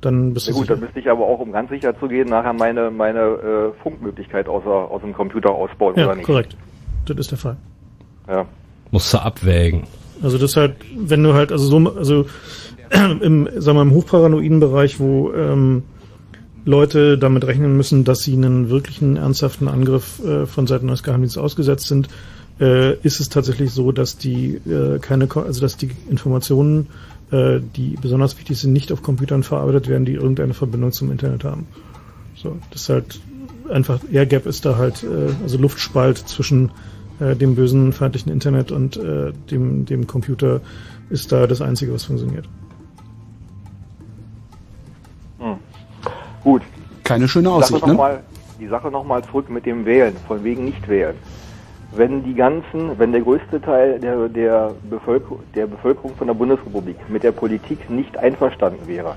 Dann 0.00 0.34
bist 0.34 0.46
Ja 0.48 0.52
du 0.52 0.58
gut, 0.58 0.66
sicher. 0.66 0.74
dann 0.74 0.84
müsste 0.84 0.98
ich 0.98 1.08
aber 1.10 1.24
auch, 1.26 1.38
um 1.38 1.52
ganz 1.52 1.70
sicher 1.70 1.96
zu 1.98 2.08
gehen, 2.08 2.28
nachher 2.28 2.52
meine, 2.52 2.90
meine 2.90 3.20
äh, 3.20 3.82
Funkmöglichkeit 3.82 4.48
aus, 4.48 4.64
aus 4.66 5.00
dem 5.02 5.12
Computer 5.14 5.50
ausbauen, 5.50 5.94
Ja, 5.96 6.06
oder 6.06 6.16
nicht? 6.16 6.26
korrekt. 6.26 6.56
Das 7.06 7.16
ist 7.18 7.30
der 7.30 7.38
Fall. 7.38 7.56
Ja. 8.28 8.44
Musst 8.90 9.12
du 9.14 9.18
abwägen. 9.18 9.84
Also 10.22 10.38
das 10.38 10.56
halt, 10.56 10.74
wenn 10.96 11.22
du 11.22 11.34
halt, 11.34 11.52
also 11.52 11.66
so, 11.66 11.94
also 11.96 12.26
im, 13.20 13.48
sagen 13.56 13.76
wir, 13.78 13.82
im 13.82 13.92
hochparanoiden 13.92 14.60
Bereich, 14.60 14.98
wo 14.98 15.32
ähm, 15.32 15.84
Leute 16.64 17.18
damit 17.18 17.46
rechnen 17.46 17.76
müssen, 17.76 18.04
dass 18.04 18.20
sie 18.20 18.34
einen 18.34 18.68
wirklichen 18.68 19.16
ernsthaften 19.16 19.68
Angriff 19.68 20.20
äh, 20.24 20.46
von 20.46 20.66
Seiten 20.66 20.86
des 20.86 21.02
Geheimdienstes 21.02 21.42
ausgesetzt 21.42 21.88
sind, 21.88 22.08
äh, 22.60 22.96
ist 22.98 23.20
es 23.20 23.28
tatsächlich 23.28 23.72
so, 23.72 23.92
dass 23.92 24.16
die 24.16 24.54
äh, 24.54 24.98
keine, 25.00 25.28
also 25.34 25.60
dass 25.60 25.76
die 25.76 25.90
Informationen, 26.08 26.88
äh, 27.30 27.60
die 27.74 27.96
besonders 28.00 28.38
wichtig 28.38 28.58
sind, 28.58 28.72
nicht 28.72 28.92
auf 28.92 29.02
Computern 29.02 29.42
verarbeitet 29.42 29.88
werden, 29.88 30.04
die 30.04 30.12
irgendeine 30.12 30.54
Verbindung 30.54 30.92
zum 30.92 31.10
Internet 31.10 31.44
haben. 31.44 31.66
So, 32.36 32.56
das 32.70 32.82
ist 32.82 32.88
halt 32.88 33.20
einfach 33.68 34.00
Air 34.10 34.26
Gap 34.26 34.46
ist 34.46 34.64
da 34.64 34.76
halt, 34.76 35.02
äh, 35.02 35.32
also 35.42 35.58
Luftspalt 35.58 36.18
zwischen 36.18 36.70
äh, 37.18 37.34
dem 37.34 37.56
bösen 37.56 37.92
feindlichen 37.92 38.30
Internet 38.30 38.70
und 38.70 39.00
dem, 39.50 39.84
dem 39.84 40.06
Computer 40.06 40.60
ist 41.10 41.32
da 41.32 41.46
das 41.46 41.60
Einzige, 41.60 41.92
was 41.92 42.04
funktioniert. 42.04 42.48
Gut. 46.44 46.62
Keine 47.04 47.28
schöne 47.28 47.50
Aussicht, 47.50 47.80
Sache 47.80 47.90
ne? 47.90 47.96
mal, 47.96 48.20
die 48.60 48.68
Sache 48.68 48.90
nochmal 48.90 49.22
zurück 49.24 49.50
mit 49.50 49.66
dem 49.66 49.84
Wählen, 49.84 50.16
von 50.26 50.42
wegen 50.44 50.64
nicht 50.64 50.88
wählen. 50.88 51.14
Wenn 51.94 52.24
die 52.24 52.34
ganzen, 52.34 52.98
wenn 52.98 53.12
der 53.12 53.20
größte 53.20 53.60
Teil 53.60 54.00
der, 54.00 54.28
der, 54.28 54.72
Bevölker 54.88 55.36
der 55.54 55.66
Bevölkerung 55.66 56.14
von 56.16 56.26
der 56.26 56.34
Bundesrepublik 56.34 56.96
mit 57.10 57.22
der 57.22 57.32
Politik 57.32 57.90
nicht 57.90 58.16
einverstanden 58.16 58.86
wäre, 58.86 59.14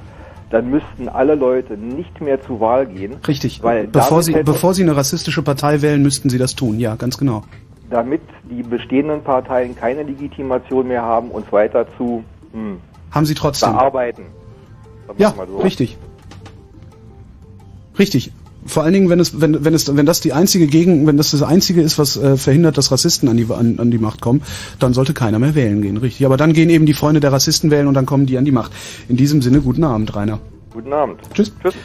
dann 0.49 0.69
müssten 0.69 1.07
alle 1.07 1.35
Leute 1.35 1.77
nicht 1.77 2.19
mehr 2.21 2.41
zur 2.41 2.59
Wahl 2.59 2.85
gehen. 2.85 3.15
Richtig. 3.27 3.63
Weil 3.63 3.87
Bevor 3.87 4.23
Sie, 4.23 4.33
bevor 4.43 4.73
Sie 4.73 4.83
eine 4.83 4.95
rassistische 4.95 5.41
Partei 5.41 5.81
wählen, 5.81 6.01
müssten 6.01 6.29
Sie 6.29 6.37
das 6.37 6.55
tun. 6.55 6.79
Ja, 6.79 6.95
ganz 6.95 7.17
genau. 7.17 7.43
damit 7.89 8.21
die 8.49 8.63
bestehenden 8.63 9.23
Parteien 9.23 9.75
keine 9.75 10.03
Legitimation 10.03 10.87
mehr 10.87 11.01
haben, 11.01 11.29
uns 11.31 11.51
weiter 11.51 11.85
zu 11.97 12.23
hm, 12.51 12.79
Haben 13.11 13.25
Sie 13.25 13.35
trotzdem. 13.35 13.71
bearbeiten. 13.71 14.23
Ja, 15.17 15.33
so. 15.47 15.57
richtig. 15.59 15.97
Richtig. 17.97 18.31
Vor 18.67 18.83
allen 18.83 18.93
Dingen, 18.93 19.09
wenn 19.09 19.19
es, 19.19 19.39
wenn, 19.39 19.63
wenn 19.63 19.75
es, 19.75 19.95
wenn 19.95 20.07
das 20.07 20.21
die 20.21 20.33
einzige 20.33 20.65
Gegen, 20.65 21.05
wenn 21.05 21.17
das 21.17 21.31
das 21.31 21.43
einzige 21.43 21.81
ist, 21.81 21.99
was 21.99 22.17
äh, 22.17 22.35
verhindert, 22.35 22.79
dass 22.79 22.91
Rassisten 22.91 23.29
an 23.29 23.37
die, 23.37 23.45
an, 23.51 23.77
an 23.77 23.91
die 23.91 23.99
Macht 23.99 24.21
kommen, 24.21 24.41
dann 24.79 24.93
sollte 24.93 25.13
keiner 25.13 25.37
mehr 25.37 25.53
wählen 25.53 25.83
gehen, 25.83 25.97
richtig. 25.97 26.25
Aber 26.25 26.35
dann 26.35 26.53
gehen 26.53 26.71
eben 26.71 26.87
die 26.87 26.95
Freunde 26.95 27.19
der 27.19 27.31
Rassisten 27.31 27.69
wählen 27.69 27.85
und 27.87 27.93
dann 27.93 28.07
kommen 28.07 28.25
die 28.25 28.39
an 28.39 28.45
die 28.45 28.51
Macht. 28.51 28.71
In 29.07 29.17
diesem 29.17 29.43
Sinne, 29.43 29.61
guten 29.61 29.83
Abend, 29.83 30.15
Rainer. 30.15 30.39
Guten 30.71 30.93
Abend. 30.93 31.19
Tschüss. 31.33 31.51
Tschüss. 31.61 31.75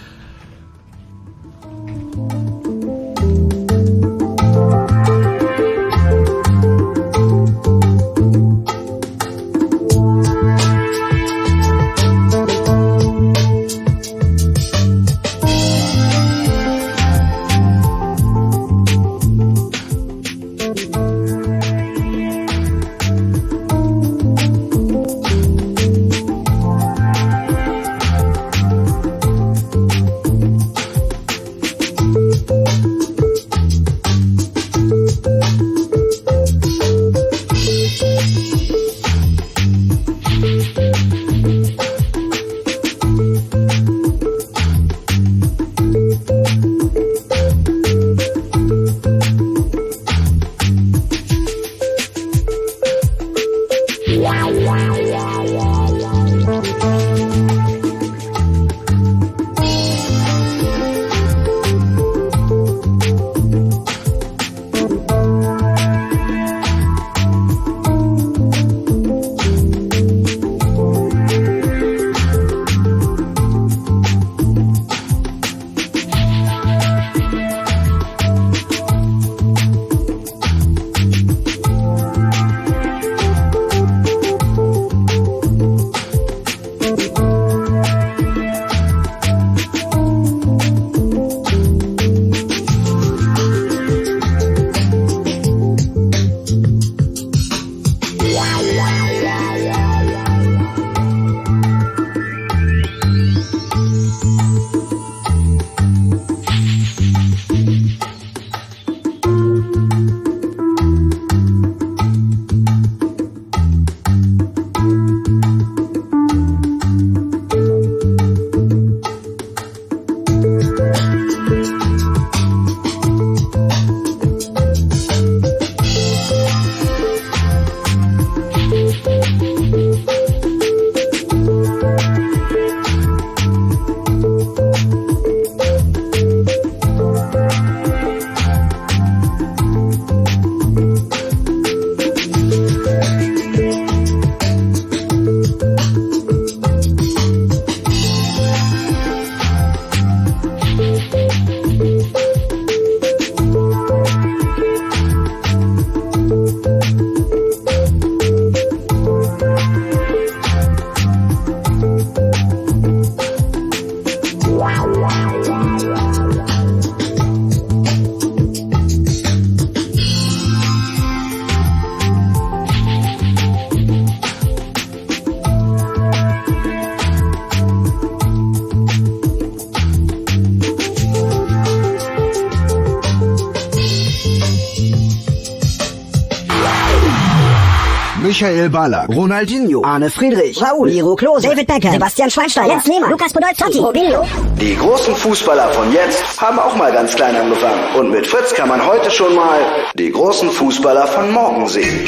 Michael 188.41 188.71
Ballack, 188.71 189.11
Ronaldinho, 189.11 189.83
Arne 189.85 190.09
Friedrich, 190.09 190.63
Raoul, 190.63 190.89
Miro 190.89 191.15
Klose, 191.15 191.47
David 191.47 191.67
Becker, 191.67 191.93
Sebastian 191.93 192.31
Schweinsteiger, 192.31 192.69
Jens 192.69 192.87
Lehmann, 192.87 193.11
Lukas 193.11 193.35
Podolski, 193.35 193.79
Robinho. 193.79 194.25
Die 194.59 194.75
großen 194.77 195.15
Fußballer 195.15 195.69
von 195.75 195.93
jetzt 195.93 196.41
haben 196.41 196.59
auch 196.59 196.75
mal 196.75 196.91
ganz 196.91 197.15
klein 197.15 197.37
angefangen. 197.37 197.97
Und 197.99 198.11
mit 198.11 198.27
Fritz 198.27 198.55
kann 198.55 198.71
man 198.71 198.87
heute 198.87 199.11
schon 199.11 199.35
mal 199.35 199.61
die 199.95 200.11
großen 200.11 200.51
Fußballer 200.51 201.07
von 201.09 201.31
morgen 201.33 201.69
sehen. 201.69 202.07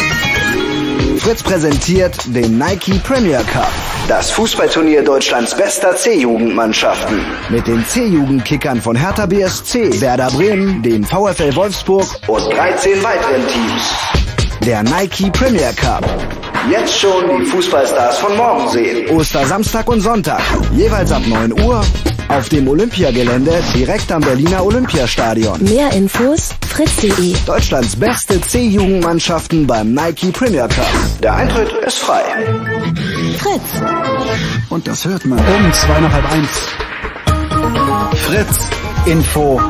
Fritz 1.18 1.42
präsentiert 1.42 2.16
den 2.28 2.56
Nike 2.56 2.98
Premier 3.04 3.42
Cup. 3.52 3.70
Das 4.08 4.30
Fußballturnier 4.30 5.04
Deutschlands 5.04 5.54
bester 5.54 5.94
C-Jugendmannschaften. 5.94 7.26
Mit 7.50 7.66
den 7.66 7.84
C-Jugendkickern 7.86 8.80
von 8.80 8.96
Hertha 8.96 9.26
BSC, 9.26 10.00
Werder 10.00 10.30
Bremen, 10.30 10.82
dem 10.82 11.04
VfL 11.04 11.54
Wolfsburg 11.54 12.06
und 12.26 12.50
13 12.54 13.04
weiteren 13.04 13.46
Teams. 13.48 14.22
Der 14.64 14.80
Nike 14.84 15.28
Premier 15.32 15.72
Cup. 15.72 16.04
Jetzt 16.70 17.00
schon 17.00 17.24
die 17.40 17.44
Fußballstars 17.46 18.18
von 18.18 18.36
morgen 18.36 18.68
sehen. 18.68 19.10
Ostersamstag 19.16 19.88
und 19.88 20.00
Sonntag. 20.00 20.40
Jeweils 20.74 21.10
ab 21.10 21.22
9 21.26 21.60
Uhr 21.60 21.84
auf 22.28 22.48
dem 22.48 22.68
Olympiagelände 22.68 23.52
direkt 23.74 24.10
am 24.12 24.20
Berliner 24.20 24.64
Olympiastadion. 24.64 25.62
Mehr 25.64 25.92
Infos 25.92 26.50
fritz.de. 26.68 27.34
Deutschlands 27.46 27.96
beste 27.96 28.40
C-Jugendmannschaften 28.40 29.66
beim 29.66 29.92
Nike 29.92 30.30
Premier 30.30 30.68
Cup. 30.68 30.86
Der 31.22 31.34
Eintritt 31.34 31.72
ist 31.84 31.98
frei. 31.98 32.22
Fritz. 33.38 33.82
Und 34.70 34.86
das 34.86 35.04
hört 35.04 35.24
man. 35.24 35.38
Um 35.38 35.72
zwei 35.72 36.00
nach 36.00 36.12
halb 36.12 36.32
eins. 36.32 36.68
Fritz. 38.22 38.58
Info. 39.06 39.60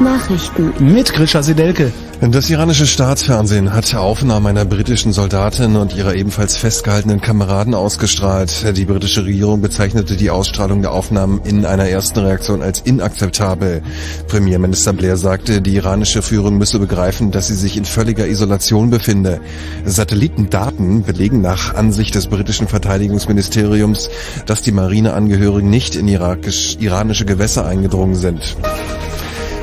Nachrichten. 0.00 0.74
Mit 0.80 1.12
Grisha 1.12 1.42
Sedelke. 1.42 1.92
Das 2.20 2.48
iranische 2.48 2.86
Staatsfernsehen 2.86 3.74
hat 3.74 3.94
Aufnahmen 3.94 4.46
einer 4.46 4.64
britischen 4.64 5.12
Soldatin 5.12 5.76
und 5.76 5.94
ihrer 5.94 6.14
ebenfalls 6.14 6.56
festgehaltenen 6.56 7.20
Kameraden 7.20 7.74
ausgestrahlt. 7.74 8.74
Die 8.74 8.86
britische 8.86 9.26
Regierung 9.26 9.60
bezeichnete 9.60 10.16
die 10.16 10.30
Ausstrahlung 10.30 10.80
der 10.80 10.92
Aufnahmen 10.92 11.42
in 11.44 11.66
einer 11.66 11.88
ersten 11.88 12.20
Reaktion 12.20 12.62
als 12.62 12.80
inakzeptabel. 12.80 13.82
Premierminister 14.28 14.94
Blair 14.94 15.18
sagte, 15.18 15.60
die 15.60 15.76
iranische 15.76 16.22
Führung 16.22 16.56
müsse 16.56 16.78
begreifen, 16.78 17.32
dass 17.32 17.48
sie 17.48 17.54
sich 17.54 17.76
in 17.76 17.84
völliger 17.84 18.26
Isolation 18.26 18.88
befinde. 18.88 19.40
Satellitendaten 19.84 21.02
belegen 21.02 21.42
nach 21.42 21.74
Ansicht 21.74 22.14
des 22.14 22.28
britischen 22.28 22.66
Verteidigungsministeriums, 22.66 24.08
dass 24.46 24.62
die 24.62 24.72
Marineangehörigen 24.72 25.68
nicht 25.68 25.94
in 25.94 26.08
irakisch, 26.08 26.78
iranische 26.80 27.26
Gewässer 27.26 27.66
eingedrungen 27.66 28.14
sind. 28.14 28.56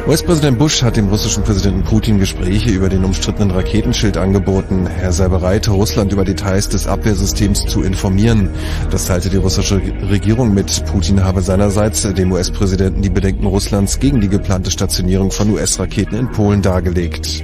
US-Präsident 0.06 0.59
Bush 0.59 0.83
hat 0.83 0.98
dem 0.98 1.07
russischen 1.07 1.43
Präsidenten 1.43 1.83
Putin 1.83 2.19
Gespräche 2.19 2.72
über 2.72 2.90
den 2.90 3.06
umstrittenen 3.06 3.51
Raketenschild 3.51 4.17
angeboten. 4.17 4.85
Er 4.85 5.14
sei 5.14 5.30
bereit, 5.30 5.69
Russland 5.69 6.11
über 6.11 6.25
Details 6.25 6.67
des 6.67 6.88
Abwehrsystems 6.88 7.65
zu 7.67 7.83
informieren. 7.83 8.49
Das 8.91 9.06
teilte 9.06 9.30
die 9.30 9.38
russische 9.38 9.82
Regierung 10.09 10.53
mit. 10.53 10.85
Putin 10.88 11.23
habe 11.23 11.41
seinerseits 11.41 12.01
dem 12.01 12.33
US-Präsidenten 12.33 13.01
die 13.01 13.09
Bedenken 13.09 13.45
Russlands 13.45 13.98
gegen 13.98 14.19
die 14.19 14.27
geplante 14.27 14.72
Stationierung 14.72 15.32
von 15.32 15.49
US-Raketen 15.51 16.17
in 16.17 16.30
Polen 16.30 16.61
dargelegt. 16.61 17.41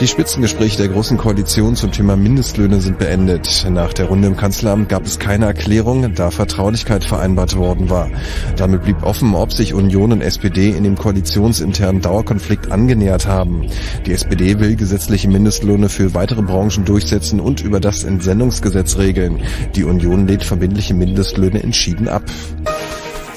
Die 0.00 0.06
Spitzengespräche 0.06 0.78
der 0.78 0.88
Großen 0.88 1.18
Koalition 1.18 1.76
zum 1.76 1.92
Thema 1.92 2.16
Mindestlöhne 2.16 2.80
sind 2.80 2.98
beendet. 2.98 3.66
Nach 3.68 3.92
der 3.92 4.06
Runde 4.06 4.28
im 4.28 4.36
Kanzleramt 4.36 4.88
gab 4.88 5.04
es 5.04 5.18
keine 5.18 5.44
Erklärung, 5.44 6.14
da 6.14 6.30
Vertraulichkeit 6.30 7.04
vereinbart 7.04 7.54
worden 7.54 7.90
war. 7.90 8.08
Damit 8.56 8.84
blieb 8.84 9.02
offen, 9.02 9.34
ob 9.34 9.52
sich 9.52 9.74
Union 9.74 10.12
und 10.12 10.22
SPD 10.22 10.70
in 10.70 10.84
dem 10.84 10.96
koalitionsinternen 10.96 12.00
Dauerkonflikt 12.00 12.72
angenähert 12.72 13.26
haben. 13.26 13.66
Die 14.06 14.12
SPD 14.12 14.58
will 14.58 14.74
gesetzliche 14.74 15.28
Mindestlöhne 15.28 15.90
für 15.90 16.14
weitere 16.14 16.40
Branchen 16.40 16.86
durchsetzen 16.86 17.38
und 17.38 17.60
über 17.60 17.78
das 17.78 18.02
Entsendungsgesetz 18.02 18.96
regeln. 18.96 19.42
Die 19.74 19.84
Union 19.84 20.26
lehnt 20.26 20.44
verbindliche 20.44 20.94
Mindestlöhne 20.94 21.62
entschieden 21.62 22.08
ab. 22.08 22.22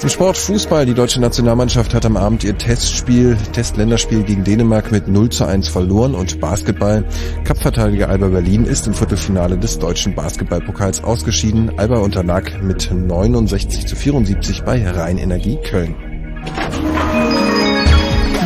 Im 0.04 0.10
Sport 0.10 0.36
Fußball. 0.36 0.84
Die 0.84 0.92
deutsche 0.92 1.18
Nationalmannschaft 1.18 1.94
hat 1.94 2.04
am 2.04 2.18
Abend 2.18 2.44
ihr 2.44 2.58
Testspiel, 2.58 3.38
Testländerspiel 3.54 4.22
gegen 4.22 4.44
Dänemark 4.44 4.92
mit 4.92 5.08
0 5.08 5.30
zu 5.30 5.46
1 5.46 5.68
verloren 5.68 6.14
und 6.14 6.40
Basketball. 6.40 7.06
Cup-Verteidiger 7.44 8.10
Alba 8.10 8.26
Berlin 8.26 8.66
ist 8.66 8.86
im 8.86 8.92
Viertelfinale 8.92 9.56
des 9.56 9.78
deutschen 9.78 10.14
Basketballpokals 10.14 11.02
ausgeschieden. 11.02 11.78
Alba 11.78 12.00
unterlag 12.00 12.62
mit 12.62 12.92
69 12.92 13.86
zu 13.86 13.96
74 13.96 14.62
bei 14.64 14.86
Rheinenergie 14.86 15.56
Köln. 15.62 15.94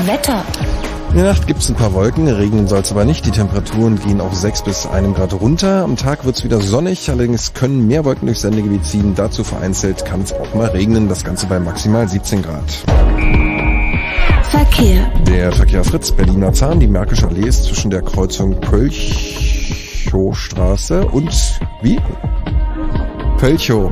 Wetter. 0.07 0.45
In 1.11 1.15
der 1.15 1.25
Nacht 1.25 1.47
gibt 1.47 1.61
es 1.61 1.70
ein 1.70 1.75
paar 1.75 1.95
Wolken, 1.95 2.28
regnen 2.28 2.69
soll 2.69 2.81
es 2.81 2.93
aber 2.93 3.07
nicht. 3.07 3.25
Die 3.25 3.31
Temperaturen 3.31 3.99
gehen 3.99 4.20
auf 4.20 4.35
6 4.35 4.61
bis 4.62 4.85
1 4.87 5.17
Grad 5.17 5.33
runter. 5.33 5.83
Am 5.83 5.97
Tag 5.97 6.27
wird 6.27 6.37
es 6.37 6.45
wieder 6.45 6.61
sonnig, 6.61 7.11
allerdings 7.11 7.55
können 7.55 7.89
mehr 7.89 8.05
Wolken 8.05 8.27
durchs 8.27 8.43
Sendegebiet 8.43 8.85
ziehen. 8.85 9.15
Dazu 9.15 9.43
vereinzelt 9.43 10.05
kann 10.05 10.20
es 10.20 10.35
auch 10.35 10.53
mal 10.55 10.69
regnen, 10.69 11.09
das 11.09 11.25
Ganze 11.25 11.47
bei 11.47 11.59
maximal 11.59 12.07
17 12.07 12.43
Grad. 12.43 12.85
Verkehr. 14.51 15.11
Der 15.27 15.51
Verkehr 15.53 15.83
Fritz, 15.83 16.12
Berliner 16.12 16.53
Zahn, 16.53 16.78
die 16.78 16.87
Märkische 16.87 17.27
Allee 17.27 17.49
ist 17.49 17.65
zwischen 17.65 17.89
der 17.91 18.03
Kreuzung 18.03 18.61
Pölchow-Straße 18.61 21.07
und 21.07 21.59
wie? 21.83 21.99
Pölchow. 23.39 23.91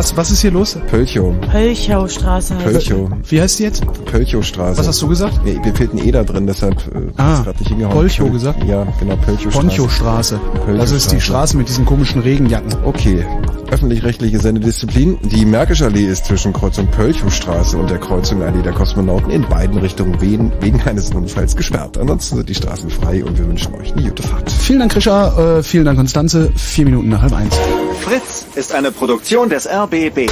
Was, 0.00 0.16
was 0.16 0.30
ist 0.30 0.40
hier 0.40 0.50
los? 0.50 0.78
Pölchow. 0.88 1.34
Pölchaustraße 1.52 2.54
heißt 2.56 2.64
Pölchow. 2.64 3.10
Wie 3.28 3.38
heißt 3.38 3.58
die 3.58 3.64
jetzt? 3.64 3.84
Pölchowstraße. 4.06 4.78
Was 4.78 4.88
hast 4.88 5.02
du 5.02 5.08
gesagt? 5.08 5.40
Nee, 5.44 5.60
mir 5.62 5.74
fehlt 5.74 5.92
ein 5.92 5.98
E 5.98 6.10
da 6.10 6.24
drin, 6.24 6.46
deshalb 6.46 6.76
äh, 6.94 7.00
Ah, 7.18 7.42
grad 7.42 7.60
nicht 7.60 7.68
hingehauen. 7.68 7.92
Polchow 7.94 8.24
Pöl- 8.28 8.32
gesagt? 8.32 8.64
Ja, 8.64 8.86
genau, 8.98 9.16
Pölchowstraße. 9.16 9.58
Ponchostraße. 9.66 10.40
Das 10.78 10.90
ist 10.90 11.12
die 11.12 11.20
Straße 11.20 11.54
mit 11.58 11.68
diesen 11.68 11.84
komischen 11.84 12.22
Regenjacken. 12.22 12.72
Okay. 12.86 13.26
Öffentlich-rechtliche 13.70 14.38
Sendedisziplin. 14.38 15.18
Die 15.22 15.44
Märkische 15.44 15.86
Allee 15.86 16.06
ist 16.06 16.26
zwischen 16.26 16.52
Kreuzung 16.52 16.90
Pölchowstraße 16.90 17.78
und 17.78 17.90
der 17.90 17.98
Kreuzung 17.98 18.42
Allee 18.42 18.62
der 18.62 18.72
Kosmonauten 18.72 19.30
in 19.30 19.42
beiden 19.42 19.78
Richtungen 19.78 20.20
wegen, 20.20 20.52
wegen 20.60 20.80
eines 20.82 21.10
Unfalls 21.14 21.56
gesperrt. 21.56 21.96
Ansonsten 21.98 22.36
sind 22.36 22.48
die 22.48 22.54
Straßen 22.54 22.90
frei 22.90 23.24
und 23.24 23.38
wir 23.38 23.46
wünschen 23.46 23.74
euch 23.74 23.92
eine 23.92 24.08
gute 24.08 24.22
Fahrt. 24.22 24.50
Vielen 24.50 24.80
Dank, 24.80 24.92
Krischa. 24.92 25.58
Äh, 25.58 25.62
vielen 25.62 25.84
Dank, 25.84 25.98
Konstanze. 25.98 26.52
Vier 26.56 26.84
Minuten 26.84 27.08
nach 27.08 27.22
halb 27.22 27.32
eins. 27.32 27.56
Fritz 28.00 28.46
ist 28.54 28.74
eine 28.74 28.90
Produktion 28.90 29.48
des 29.48 29.68
RBB. 29.68 30.30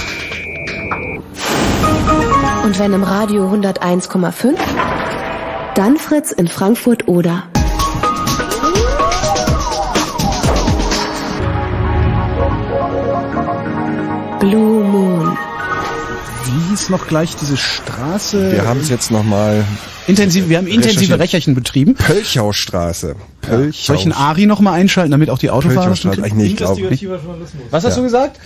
Und 2.64 2.78
wenn 2.78 2.92
im 2.92 3.02
Radio 3.02 3.48
101,5, 3.50 4.56
dann 5.74 5.96
Fritz 5.96 6.32
in 6.32 6.48
Frankfurt 6.48 7.08
oder. 7.08 7.44
Blue 14.40 14.84
Moon. 14.84 15.36
Wie 16.44 16.70
hieß 16.70 16.88
noch 16.90 17.06
gleich 17.08 17.34
diese 17.36 17.56
Straße? 17.56 18.52
Wir 18.52 18.66
haben 18.66 18.80
es 18.80 18.88
jetzt 18.88 19.10
nochmal 19.10 19.64
Intensiv, 20.06 20.48
wir 20.48 20.56
haben 20.58 20.66
intensive 20.66 21.18
Recherchen 21.18 21.54
betrieben. 21.54 21.94
Pölchaustraße. 21.94 23.16
Pölchau. 23.42 23.86
Soll 23.86 23.96
ich 23.96 24.02
einen 24.02 24.12
Ari 24.12 24.46
noch 24.46 24.60
mal 24.60 24.72
einschalten, 24.72 25.10
damit 25.10 25.28
auch 25.28 25.38
die 25.38 25.50
Autofahrer 25.50 25.90
das 25.90 26.00
Pölchaustraße. 26.00 26.20
mitkriegen? 26.34 26.66
Eigentlich 26.66 27.00
nicht, 27.00 27.08
glaube 27.08 27.20
ich. 27.60 27.70
Was 27.70 27.84
hast 27.84 27.92
Ja. 27.92 27.96
du 27.96 28.02
gesagt? 28.04 28.40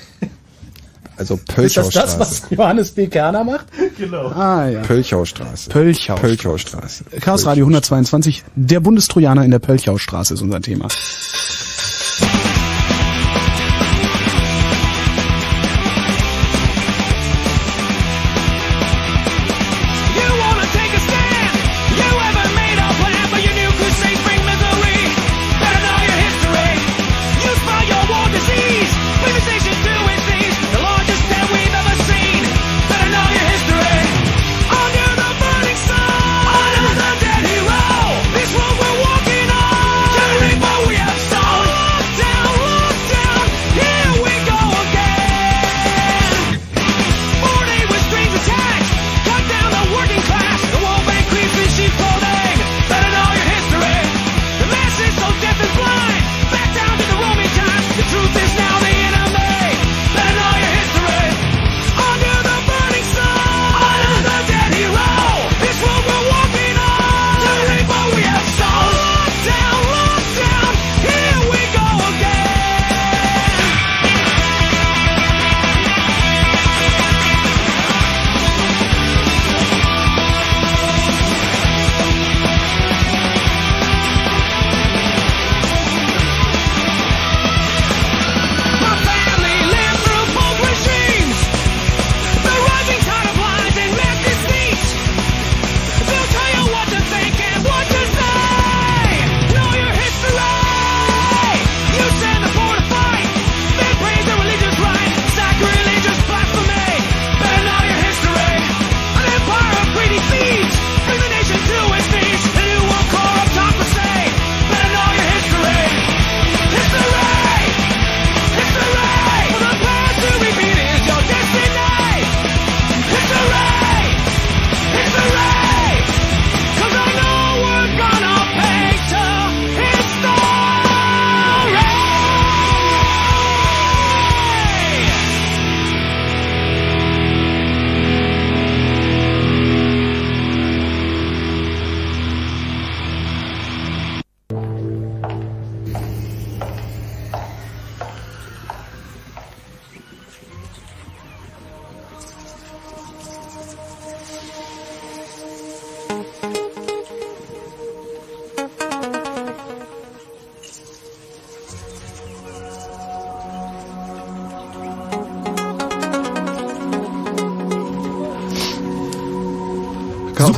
Also 1.16 1.34
Ist 1.34 1.46
das 1.48 1.54
Pölchaustraße. 1.54 2.18
das, 2.18 2.18
was 2.18 2.42
Johannes 2.50 2.90
B. 2.92 3.06
Kerner 3.06 3.44
macht? 3.44 3.66
Genau. 3.98 4.28
Ah, 4.28 4.66
ja. 4.68 4.80
Pölchaustraße. 4.80 5.70
Pölchau. 5.70 6.14
Pölchaustraße. 6.16 7.04
Chaos 7.20 7.44
Radio 7.46 7.66
122. 7.66 8.42
Der 8.56 8.80
Bundestrojaner 8.80 9.44
in 9.44 9.50
der 9.52 9.58
Pölchaustraße 9.60 10.34
ist 10.34 10.42
unser 10.42 10.60
Thema. 10.62 10.88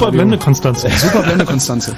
Chaosradio. 0.05 0.18
Blende, 0.18 0.39
Konstanze. 0.39 0.91
Super 0.99 1.23
Blende, 1.23 1.44
Konstanze. 1.44 1.97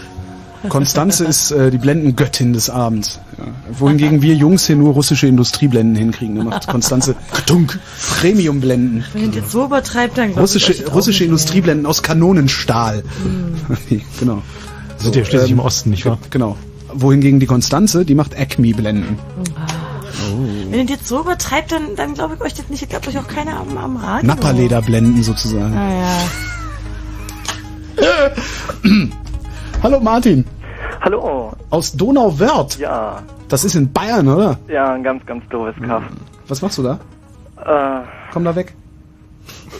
Konstanze 0.68 1.24
ist 1.24 1.50
äh, 1.52 1.70
die 1.70 1.78
Blendengöttin 1.78 2.52
des 2.52 2.70
Abends. 2.70 3.20
Ja. 3.38 3.44
Wohingegen 3.78 4.22
wir 4.22 4.34
Jungs 4.34 4.66
hier 4.66 4.76
nur 4.76 4.94
russische 4.94 5.26
Industrieblenden 5.26 5.94
hinkriegen. 5.94 6.36
Da 6.36 6.44
macht 6.44 6.66
Konstanze 6.66 7.14
Dunk, 7.46 7.78
Premiumblenden. 8.18 9.04
Wenn 9.12 9.30
ihr 9.32 9.40
jetzt 9.40 9.52
so 9.52 9.66
übertreibt, 9.66 10.18
dann 10.18 10.32
Russische, 10.32 10.72
russische 10.88 11.10
nicht 11.10 11.20
mehr. 11.20 11.26
Industrieblenden 11.26 11.86
aus 11.86 12.02
Kanonenstahl. 12.02 13.04
genau. 14.18 14.42
Sind 14.98 15.14
ja 15.14 15.24
schließlich 15.24 15.52
im 15.52 15.60
Osten, 15.60 15.90
nicht 15.90 16.06
wahr? 16.06 16.18
Genau. 16.30 16.56
Wohingegen 16.92 17.38
die 17.38 17.46
Konstanze, 17.46 18.04
die 18.04 18.14
macht 18.14 18.34
Acme-Blenden. 18.34 19.18
Wenn 20.70 20.88
ihr 20.88 20.94
jetzt 20.94 21.06
so 21.06 21.20
übertreibt, 21.20 21.70
dann, 21.70 21.94
dann 21.96 22.14
glaube 22.14 22.34
ich 22.34 22.40
euch 22.40 22.54
das 22.54 22.68
nicht. 22.68 22.82
Ich 22.82 22.88
glaube 22.88 23.08
euch 23.08 23.18
auch 23.18 23.28
keiner 23.28 23.60
am, 23.60 23.76
am 23.76 23.96
Radio. 23.96 24.26
Napperlederblenden 24.26 25.22
sozusagen. 25.22 25.76
Ah, 25.76 25.92
ja. 25.92 26.18
Hallo 29.86 30.00
Martin. 30.00 30.44
Hallo. 31.00 31.52
Aus 31.70 31.92
Donauwörth. 31.92 32.76
Ja. 32.80 33.22
Das 33.48 33.62
ist 33.64 33.76
in 33.76 33.92
Bayern, 33.92 34.26
oder? 34.26 34.58
Ja, 34.66 34.92
ein 34.94 35.04
ganz, 35.04 35.24
ganz 35.24 35.48
doofes 35.48 35.76
Kaff. 35.80 36.02
Was 36.48 36.60
machst 36.60 36.78
du 36.78 36.82
da? 36.82 36.98
Äh, 37.64 38.04
Komm 38.32 38.42
da 38.42 38.56
weg. 38.56 38.74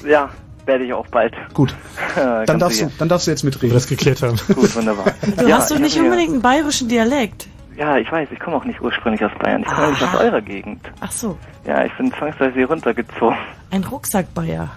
ja, 0.08 0.28
werde 0.64 0.84
ich 0.84 0.92
auch 0.92 1.08
bald. 1.08 1.34
Gut. 1.54 1.74
Äh, 2.16 2.20
Dann 2.20 2.46
ganz 2.46 2.60
darfst, 2.60 2.80
du, 2.80 2.84
sicher. 2.84 2.96
dann 3.00 3.08
darfst 3.08 3.26
du 3.26 3.30
jetzt 3.32 3.42
mitreden. 3.42 3.74
das 3.74 3.88
geklärt 3.88 4.22
haben. 4.22 4.38
Gut, 4.54 4.76
wunderbar. 4.76 5.06
Du 5.38 5.48
ja, 5.48 5.56
hast 5.56 5.72
doch 5.72 5.74
ich 5.76 5.82
nicht 5.82 5.96
hab 5.96 6.02
mir- 6.04 6.10
unbedingt 6.10 6.32
einen 6.34 6.40
bayerischen 6.42 6.88
Dialekt. 6.88 7.48
Ja, 7.76 7.96
ich 7.98 8.10
weiß, 8.12 8.28
ich 8.30 8.38
komme 8.38 8.56
auch 8.56 8.64
nicht 8.64 8.80
ursprünglich 8.80 9.24
aus 9.24 9.32
Bayern. 9.40 9.62
Ich 9.62 9.66
komme 9.66 9.86
nämlich 9.88 10.02
aus 10.04 10.14
eurer 10.20 10.40
Gegend. 10.40 10.80
Ach 11.00 11.10
so, 11.10 11.36
Ja, 11.66 11.84
ich 11.84 11.92
bin 11.96 12.12
zwangsweise 12.12 12.54
hier 12.54 12.68
runtergezogen. 12.68 13.36
ein 13.72 13.82
Rucksackbayer. 13.82 14.68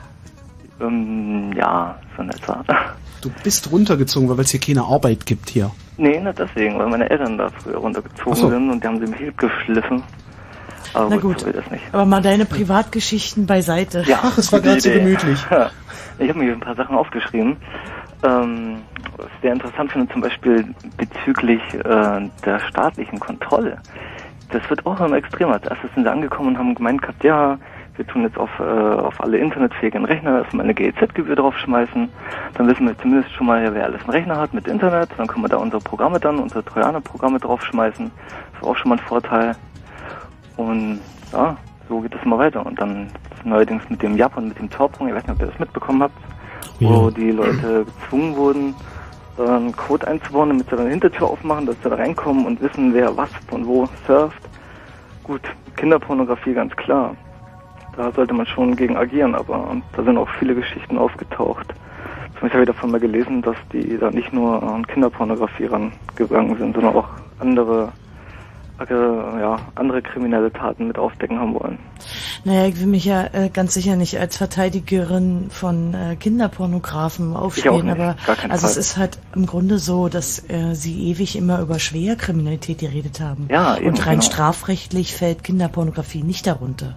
Ähm, 0.82 1.52
ja, 1.56 1.98
so 2.16 2.24
in 2.24 2.30
etwa. 2.30 2.64
Du 3.22 3.30
bist 3.44 3.72
runtergezogen, 3.72 4.30
weil 4.30 4.40
es 4.40 4.52
hier 4.52 4.60
keine 4.60 4.84
Arbeit 4.84 5.26
gibt 5.26 5.50
hier. 5.50 5.72
Nee, 5.98 6.20
nicht 6.20 6.40
deswegen, 6.40 6.80
weil 6.80 6.88
meine 6.88 7.10
Eltern 7.10 7.38
da 7.38 7.50
früher 7.50 7.78
runtergezogen 7.78 8.36
so. 8.36 8.50
sind 8.50 8.70
und 8.70 8.84
die 8.84 8.88
haben 8.88 9.06
sie 9.06 9.12
mich 9.12 9.36
geschliffen. 9.36 10.04
Aber 10.94 11.10
Na 11.10 11.16
gut, 11.18 11.22
gut. 11.22 11.40
so 11.42 11.46
will 11.48 11.54
das 11.54 11.70
nicht. 11.70 11.84
Aber 11.92 12.06
mal 12.06 12.22
deine 12.22 12.46
Privatgeschichten 12.46 13.46
beiseite. 13.46 14.04
Ja, 14.08 14.20
Ach, 14.24 14.38
es 14.38 14.52
war 14.52 14.62
gerade 14.62 14.82
so 14.82 14.90
gemütlich. 14.90 15.40
Ich 16.22 16.28
habe 16.28 16.40
mir 16.40 16.52
ein 16.52 16.60
paar 16.60 16.76
Sachen 16.76 16.98
aufgeschrieben. 16.98 17.56
Ähm, 18.24 18.80
was 19.16 19.28
ich 19.28 19.42
sehr 19.42 19.54
interessant 19.54 19.90
finde, 19.90 20.12
zum 20.12 20.20
Beispiel 20.20 20.66
bezüglich 20.98 21.62
äh, 21.76 22.30
der 22.46 22.60
staatlichen 22.68 23.22
Kontrolle. 23.22 23.78
Das 24.52 24.70
wird 24.70 24.86
auch 24.86 25.00
immer 25.00 25.16
extremer. 25.16 25.54
Als 25.54 25.68
erstes 25.68 25.90
sind 25.96 26.04
sie 26.04 26.12
angekommen 26.12 26.50
und 26.50 26.58
haben 26.58 26.76
gemeint 26.76 27.02
gehabt, 27.02 27.24
ja, 27.24 27.58
wir 28.00 28.08
tun 28.08 28.22
jetzt 28.24 28.38
auf, 28.38 28.50
äh, 28.60 28.64
auf 28.64 29.22
alle 29.22 29.38
internetfähigen 29.38 30.06
Rechner 30.06 30.38
erstmal 30.40 30.64
eine 30.64 30.74
GEZ-Gebühr 30.74 31.36
draufschmeißen. 31.36 32.08
Dann 32.54 32.68
wissen 32.68 32.88
wir 32.88 32.98
zumindest 32.98 33.34
schon 33.34 33.46
mal, 33.48 33.74
wer 33.74 33.84
alles 33.84 34.00
einen 34.04 34.12
Rechner 34.12 34.38
hat 34.38 34.54
mit 34.54 34.68
Internet. 34.70 35.10
Dann 35.18 35.28
können 35.28 35.44
wir 35.44 35.50
da 35.50 35.58
unsere 35.58 35.82
Programme 35.82 36.18
dann, 36.18 36.40
unsere 36.40 36.64
Trojaner-Programme 36.64 37.40
draufschmeißen. 37.40 38.10
Das 38.54 38.62
ist 38.62 38.68
auch 38.68 38.78
schon 38.78 38.90
mal 38.90 38.96
ein 38.96 39.06
Vorteil. 39.06 39.54
Und 40.56 41.02
ja, 41.34 41.58
so 41.90 42.00
geht 42.00 42.16
es 42.16 42.24
immer 42.24 42.38
weiter. 42.38 42.66
Und 42.66 42.80
dann 42.80 43.08
neuerdings 43.44 43.84
mit 43.90 44.02
dem 44.02 44.16
Japan, 44.16 44.48
mit 44.48 44.58
dem 44.60 44.70
Taubrung, 44.70 45.10
ich 45.10 45.16
weiß 45.16 45.24
nicht, 45.24 45.36
ob 45.36 45.42
ihr 45.42 45.48
das 45.48 45.60
mitbekommen 45.60 46.02
habt, 46.04 46.18
wo 46.80 47.10
Ja. 47.10 47.12
die 47.12 47.32
Leute 47.32 47.84
gezwungen 47.86 48.36
wurden, 48.38 48.76
äh, 49.38 49.42
einen 49.42 49.76
Code 49.76 50.08
einzubauen, 50.08 50.48
damit 50.50 50.66
sie 50.70 50.72
dann 50.72 50.80
eine 50.86 50.90
Hintertür 50.92 51.28
aufmachen, 51.28 51.66
dass 51.66 51.76
sie 51.84 51.90
da 51.90 51.96
reinkommen 51.98 52.46
und 52.46 52.62
wissen, 52.62 52.94
wer 52.94 53.16
was 53.18 53.30
von 53.50 53.68
wo 53.68 53.90
surft. 54.08 54.42
Gut, 55.26 55.42
Kinderpornografie 55.76 56.54
ganz 56.54 56.74
klar. 56.78 57.14
Da 58.00 58.14
sollte 58.14 58.34
man 58.34 58.46
schon 58.46 58.78
gegen 58.78 58.96
agieren, 58.96 59.36
aber 59.36 59.76
da 59.92 60.04
sind 60.04 60.18
auch 60.18 60.30
viele 60.40 60.56
Geschichten 60.56 60.98
aufgetaucht. 60.98 61.68
Zum 61.68 62.44
Beispiel 62.44 62.52
habe 62.52 62.62
ich 62.62 62.68
davon 62.68 62.92
mal 62.92 63.00
gelesen, 63.02 63.42
dass 63.42 63.58
die 63.74 63.98
da 63.98 64.10
nicht 64.10 64.32
nur 64.32 64.64
an 64.64 64.88
Kinderpornografie 64.88 65.66
rangegangen 65.66 66.58
sind, 66.58 66.76
sondern 66.76 66.96
auch 66.96 67.10
andere, 67.40 67.92
äh, 68.80 68.94
ja, 68.94 69.58
andere 69.76 70.02
kriminelle 70.02 70.50
Taten 70.50 70.88
mit 70.88 70.98
aufdecken 70.98 71.42
haben 71.42 71.54
wollen. 71.56 71.78
Naja, 72.46 72.68
ich 72.68 72.80
will 72.80 72.88
mich 72.88 73.04
ja 73.04 73.26
äh, 73.34 73.50
ganz 73.50 73.74
sicher 73.74 73.98
nicht 73.98 74.18
als 74.18 74.38
Verteidigerin 74.38 75.48
von 75.50 75.94
äh, 75.94 76.16
Kinderpornografen 76.16 77.36
nicht, 77.36 77.90
aber 77.90 78.16
also 78.48 78.66
es 78.66 78.74
Fall. 78.76 78.80
ist 78.80 78.98
halt 78.98 79.20
im 79.36 79.46
Grunde 79.46 79.78
so, 79.78 80.08
dass 80.08 80.50
äh, 80.50 80.74
sie 80.74 81.10
ewig 81.10 81.36
immer 81.36 81.60
über 81.60 81.80
Schwerkriminalität 81.80 82.78
geredet 82.78 83.20
haben. 83.20 83.50
Ja, 83.52 83.76
eben, 83.76 83.88
Und 83.88 84.08
rein 84.08 84.20
genau. 84.20 84.32
strafrechtlich 84.32 85.14
fällt 85.14 85.44
Kinderpornografie 85.44 86.24
nicht 86.24 86.48
darunter. 86.48 86.96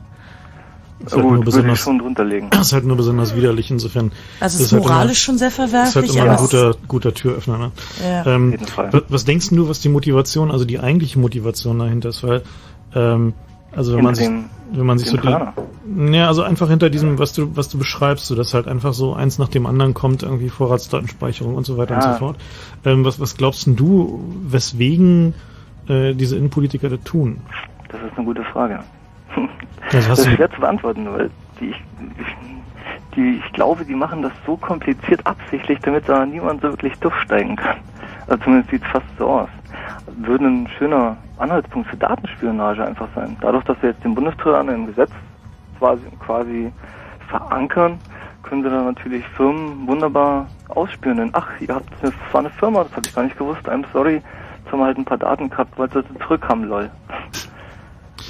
Ist 1.05 1.13
halt 1.13 1.23
Gut, 1.23 1.23
nur 1.23 1.31
würde 1.31 1.39
ich 1.41 1.45
besonders, 1.45 1.79
schon 1.81 1.99
drunter 1.99 2.25
legen. 2.25 2.51
ist 2.61 2.73
halt 2.73 2.85
nur 2.85 2.97
besonders 2.97 3.35
widerlich 3.37 3.71
insofern. 3.71 4.13
Also 4.41 4.55
es 4.57 4.61
ist 4.61 4.67
ist 4.67 4.73
halt 4.73 4.83
moralisch 4.85 5.09
immer- 5.09 5.15
schon 5.17 5.39
sehr 5.39 5.49
ist 5.49 5.59
halt 5.59 5.71
verwerflich, 5.71 6.17
immer 6.17 6.31
ein 6.33 6.37
guter, 6.37 6.75
guter 6.89 7.15
Türöffner. 7.15 7.59
Ne? 7.59 7.73
Ja. 8.05 8.27
Ähm, 8.27 8.47
Auf 8.47 8.53
jeden 8.53 8.67
Fall. 8.67 8.93
wa- 8.93 9.03
was 9.09 9.25
denkst 9.25 9.51
du, 9.51 9.69
was 9.69 9.81
die 9.81 9.89
Motivation, 9.89 10.51
also 10.51 10.65
die 10.65 10.79
eigentliche 10.81 11.19
Motivation 11.19 11.79
dahinter 11.79 12.11
ist? 12.11 12.23
Weil, 12.23 12.43
ähm, 12.95 13.35
also 13.75 13.97
wenn 13.97 14.05
man 14.05 14.15
sich, 14.15 14.27
Hinter 14.27 14.43
dem- 14.73 14.79
wenn 14.79 14.87
man 14.87 14.99
sich 14.99 15.09
so 15.11 15.17
die, 15.17 15.29
ja, 16.15 16.29
also 16.29 16.43
einfach 16.43 16.69
hinter 16.71 16.89
diesem, 16.89 17.19
was 17.19 17.33
du, 17.33 17.57
was 17.57 17.69
du 17.69 17.77
beschreibst, 17.79 18.27
so 18.27 18.35
dass 18.35 18.55
halt 18.55 18.69
einfach 18.69 18.95
so 18.95 19.13
eins 19.15 19.39
nach 19.39 19.49
dem 19.49 19.67
anderen 19.67 19.93
kommt, 19.95 20.23
irgendwie 20.23 20.49
Vorratsdatenspeicherung 20.51 21.55
und 21.57 21.67
so 21.67 21.77
weiter 21.77 21.95
und 21.97 22.03
Ja. 22.03 22.13
so 22.13 22.19
fort. 22.19 22.37
Ähm, 22.85 23.05
was, 23.05 23.19
was 23.21 23.37
glaubst 23.37 23.67
denn 23.67 23.77
du, 23.77 24.23
weswegen 24.47 25.35
äh, 25.89 26.15
diese 26.15 26.37
Innenpolitiker 26.37 26.89
das 26.89 27.01
tun? 27.05 27.39
Das 27.89 28.01
ist 28.03 28.17
eine 28.17 28.25
gute 28.25 28.45
Frage. 28.45 28.79
Das 29.91 30.09
das 30.09 30.21
ist 30.21 30.31
schwer 30.33 30.51
zu 30.51 30.61
beantworten, 30.61 31.07
weil 31.13 31.31
die, 31.61 31.71
ich, 31.71 31.83
die, 33.15 33.43
ich 33.45 33.53
glaube, 33.53 33.85
die 33.85 33.95
machen 33.95 34.23
das 34.23 34.33
so 34.47 34.57
kompliziert 34.57 35.27
absichtlich, 35.27 35.79
damit 35.81 36.09
da 36.09 36.25
niemand 36.25 36.63
so 36.63 36.69
wirklich 36.69 36.99
durchsteigen 37.01 37.57
kann. 37.57 37.79
Also 38.27 38.45
zumindest 38.45 38.71
sieht 38.71 38.83
es 38.83 38.89
fast 38.91 39.07
so 39.19 39.29
aus. 39.29 39.49
Würde 40.17 40.47
ein 40.47 40.69
schöner 40.79 41.17
Anhaltspunkt 41.39 41.89
für 41.89 41.97
Datenspionage 41.97 42.85
einfach 42.85 43.09
sein. 43.15 43.37
Dadurch, 43.41 43.65
dass 43.65 43.81
wir 43.83 43.91
jetzt 43.91 44.05
den 44.05 44.15
Bundestrojaner 44.15 44.75
im 44.75 44.87
Gesetz 44.87 45.11
quasi, 45.79 46.03
quasi 46.25 46.73
verankern, 47.29 47.99
können 48.43 48.63
sie 48.63 48.71
dann 48.71 48.85
natürlich 48.85 49.27
Firmen 49.29 49.87
wunderbar 49.87 50.47
ausspionieren. 50.69 51.31
Ach, 51.33 51.49
ihr 51.61 51.75
habt, 51.75 51.89
das 52.03 52.13
war 52.33 52.41
eine 52.41 52.51
Firma, 52.51 52.85
das 52.85 52.93
habe 52.93 53.03
ich 53.07 53.15
gar 53.15 53.25
nicht 53.25 53.39
gewusst, 53.39 53.69
I'm 53.69 53.85
sorry. 53.93 54.23
Jetzt 54.63 54.73
haben 54.73 54.79
wir 54.81 54.87
halt 54.87 54.99
ein 54.99 55.05
paar 55.05 55.19
Daten 55.19 55.51
gehabt, 55.51 55.79
weil 55.79 55.91
sie 55.91 56.03
zurückkamen, 56.19 56.69
lol. 56.69 56.91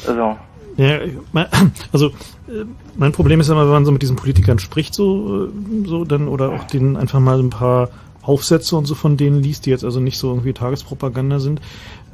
Also, 0.07 0.37
Ja, 0.83 1.01
also 1.93 2.07
äh, 2.49 2.65
mein 2.97 3.12
Problem 3.12 3.41
ist 3.41 3.49
immer, 3.49 3.65
wenn 3.65 3.73
man 3.73 3.85
so 3.85 3.93
mit 3.93 4.02
diesen 4.02 4.17
Politikern 4.17 4.59
spricht, 4.59 4.94
so, 4.94 5.47
äh, 5.47 5.49
so 5.86 6.05
dann 6.05 6.28
oder 6.28 6.51
auch 6.51 6.65
denen 6.65 6.97
einfach 6.97 7.20
mal 7.20 7.39
ein 7.39 7.51
paar 7.51 7.91
Aufsätze 8.23 8.77
und 8.77 8.86
so 8.86 8.94
von 8.94 9.17
denen 9.17 9.43
liest, 9.43 9.67
die 9.67 9.70
jetzt 9.70 9.85
also 9.85 10.01
nicht 10.01 10.19
so 10.19 10.31
irgendwie 10.31 10.52
Tagespropaganda 10.52 11.41
sind, 11.41 11.61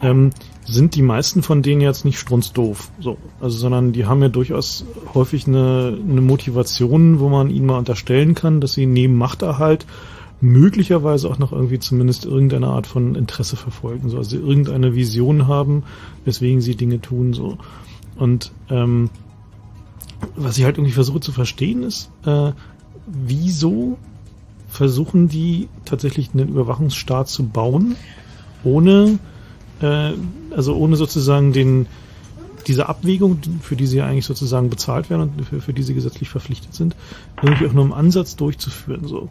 ähm, 0.00 0.30
sind 0.64 0.94
die 0.94 1.02
meisten 1.02 1.42
von 1.42 1.62
denen 1.62 1.80
jetzt 1.80 2.04
nicht 2.04 2.18
strunzdoof, 2.18 2.90
so, 3.00 3.18
also 3.40 3.58
sondern 3.58 3.92
die 3.92 4.06
haben 4.06 4.22
ja 4.22 4.28
durchaus 4.28 4.84
häufig 5.14 5.46
eine, 5.46 5.98
eine 6.08 6.20
Motivation, 6.20 7.20
wo 7.20 7.28
man 7.28 7.50
ihnen 7.50 7.66
mal 7.66 7.78
unterstellen 7.78 8.34
kann, 8.34 8.60
dass 8.60 8.72
sie 8.72 8.86
neben 8.86 9.16
Machterhalt 9.16 9.86
möglicherweise 10.40 11.28
auch 11.28 11.38
noch 11.38 11.52
irgendwie 11.52 11.80
zumindest 11.80 12.24
irgendeine 12.24 12.68
Art 12.68 12.86
von 12.86 13.14
Interesse 13.14 13.56
verfolgen, 13.56 14.08
so 14.08 14.18
also 14.18 14.36
irgendeine 14.36 14.94
Vision 14.94 15.46
haben, 15.46 15.82
weswegen 16.24 16.60
sie 16.60 16.76
Dinge 16.76 17.00
tun, 17.00 17.32
so. 17.32 17.58
Und 18.18 18.52
ähm, 18.68 19.10
was 20.36 20.58
ich 20.58 20.64
halt 20.64 20.76
irgendwie 20.76 20.92
versuche 20.92 21.20
zu 21.20 21.32
verstehen 21.32 21.82
ist, 21.82 22.10
äh, 22.26 22.52
wieso 23.06 23.96
versuchen 24.68 25.28
die 25.28 25.68
tatsächlich 25.84 26.30
einen 26.34 26.48
Überwachungsstaat 26.48 27.28
zu 27.28 27.44
bauen, 27.46 27.96
ohne 28.64 29.18
äh, 29.80 30.12
also 30.54 30.76
ohne 30.76 30.96
sozusagen 30.96 31.52
den 31.52 31.86
diese 32.66 32.88
Abwägung, 32.88 33.38
für 33.62 33.76
die 33.76 33.86
sie 33.86 33.98
ja 33.98 34.06
eigentlich 34.06 34.26
sozusagen 34.26 34.68
bezahlt 34.68 35.08
werden 35.08 35.22
und 35.22 35.46
für, 35.46 35.60
für 35.60 35.72
die 35.72 35.82
sie 35.82 35.94
gesetzlich 35.94 36.28
verpflichtet 36.28 36.74
sind, 36.74 36.94
irgendwie 37.42 37.66
auch 37.66 37.72
nur 37.72 37.84
im 37.84 37.92
Ansatz 37.94 38.36
durchzuführen. 38.36 39.08
So. 39.08 39.30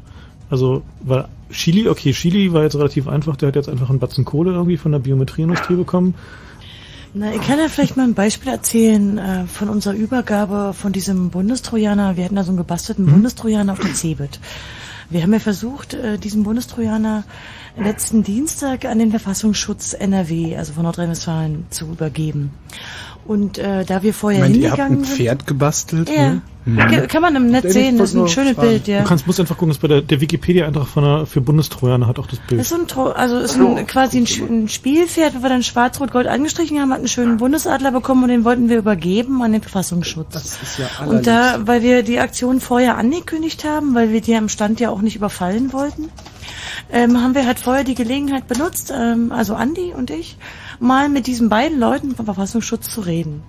Also, 0.49 0.81
weil 1.01 1.27
Chili, 1.51 1.87
okay, 1.87 2.13
Chili 2.13 2.51
war 2.51 2.63
jetzt 2.63 2.75
relativ 2.75 3.07
einfach, 3.07 3.35
der 3.35 3.49
hat 3.49 3.55
jetzt 3.55 3.69
einfach 3.69 3.91
einen 3.91 3.99
Batzen 3.99 4.25
Kohle 4.25 4.53
irgendwie 4.53 4.77
von 4.77 4.91
der 4.91 4.99
Biometrieindustrie 4.99 5.75
bekommen. 5.75 6.15
Na, 7.13 7.33
ich 7.33 7.41
kann 7.41 7.59
ja 7.59 7.67
vielleicht 7.69 7.97
mal 7.97 8.03
ein 8.03 8.13
Beispiel 8.13 8.51
erzählen 8.51 9.17
äh, 9.17 9.45
von 9.47 9.69
unserer 9.69 9.93
Übergabe 9.93 10.73
von 10.73 10.91
diesem 10.91 11.29
Bundestrojaner. 11.29 12.17
Wir 12.17 12.25
hatten 12.25 12.35
da 12.35 12.43
so 12.43 12.51
einen 12.51 12.57
gebastelten 12.57 13.05
Mhm. 13.05 13.11
Bundestrojaner 13.11 13.73
auf 13.73 13.79
der 13.79 13.93
CeBIT. 13.93 14.39
Wir 15.09 15.23
haben 15.23 15.33
ja 15.33 15.39
versucht, 15.39 15.93
äh, 15.93 16.17
diesen 16.17 16.43
Bundestrojaner 16.43 17.23
letzten 17.77 18.23
Dienstag 18.23 18.85
an 18.85 18.99
den 18.99 19.11
Verfassungsschutz 19.11 19.93
NRW, 19.93 20.57
also 20.57 20.73
von 20.73 20.83
Nordrhein-Westfalen, 20.83 21.65
zu 21.69 21.85
übergeben. 21.85 22.51
Und 23.27 23.57
äh, 23.57 23.83
da 23.83 24.03
wir 24.03 24.13
vorher 24.13 24.39
Meint, 24.39 24.55
ihr 24.55 24.71
habt 24.71 24.79
ein 24.79 24.85
hingegangen 24.87 25.05
sind... 25.05 25.17
Pferd 25.17 25.47
gebastelt? 25.47 26.09
Ja. 26.09 26.29
ne? 26.29 26.41
Kann- 26.77 27.07
kann 27.07 27.21
man 27.21 27.35
im 27.35 27.51
Netz 27.51 27.65
Ich 27.65 27.73
sehen, 27.73 27.97
das 27.97 28.09
ist 28.09 28.15
ein 28.15 28.27
schönes 28.27 28.53
fragen. 28.55 28.69
Bild, 28.69 28.87
ja. 28.87 29.01
Du 29.01 29.07
kannst, 29.07 29.25
musst 29.27 29.39
einfach 29.39 29.57
gucken, 29.57 29.69
dass 29.69 29.77
bei 29.77 29.87
der, 29.87 30.01
der 30.01 30.19
Wikipedia-Eintrag 30.21 30.87
von 30.87 31.03
der, 31.03 31.25
für 31.25 31.39
Bundestrojaner 31.41 32.07
hat 32.07 32.19
auch 32.19 32.27
das 32.27 32.39
Bild. 32.39 32.59
Das 32.59 32.71
ist 32.71 32.79
ein, 32.79 32.87
Tro 32.87 33.05
also 33.07 33.37
ist 33.39 33.55
ein, 33.57 33.85
quasi 33.87 34.19
ein, 34.19 34.63
ein 34.63 34.67
Spielpferd, 34.69 35.35
wo 35.35 35.43
wir 35.43 35.49
dann 35.49 35.63
schwarz-rot-gold 35.63 36.27
angestrichen 36.27 36.79
haben, 36.79 36.91
hat 36.91 36.99
einen 36.99 37.07
schönen 37.07 37.37
Bundesadler 37.37 37.91
bekommen 37.91 38.23
und 38.23 38.29
den 38.29 38.43
wollten 38.43 38.69
wir 38.69 38.77
übergeben 38.77 39.41
an 39.41 39.51
den 39.53 39.61
Verfassungsschutz. 39.61 40.33
Das 40.33 40.45
ist 40.61 40.79
ja 40.79 41.05
und 41.05 41.25
da, 41.27 41.59
weil 41.67 41.81
wir 41.83 42.03
die 42.03 42.19
Aktion 42.19 42.59
vorher 42.59 42.97
angekündigt 42.97 43.63
haben, 43.65 43.95
weil 43.95 44.11
wir 44.11 44.21
die 44.21 44.35
am 44.35 44.49
Stand 44.49 44.79
ja 44.79 44.89
auch 44.89 45.01
nicht 45.01 45.15
überfallen 45.15 45.71
wollten, 45.73 46.09
ähm, 46.91 47.21
haben 47.21 47.35
wir 47.35 47.45
halt 47.45 47.59
vorher 47.59 47.83
die 47.83 47.95
Gelegenheit 47.95 48.47
benutzt, 48.47 48.93
ähm, 48.95 49.31
also 49.31 49.55
Andi 49.55 49.93
und 49.93 50.09
ich, 50.09 50.37
mal 50.79 51.09
mit 51.09 51.27
diesen 51.27 51.49
beiden 51.49 51.79
Leuten 51.79 52.15
vom 52.15 52.25
Verfassungsschutz 52.25 52.89
zu 52.89 53.01
reden. 53.01 53.43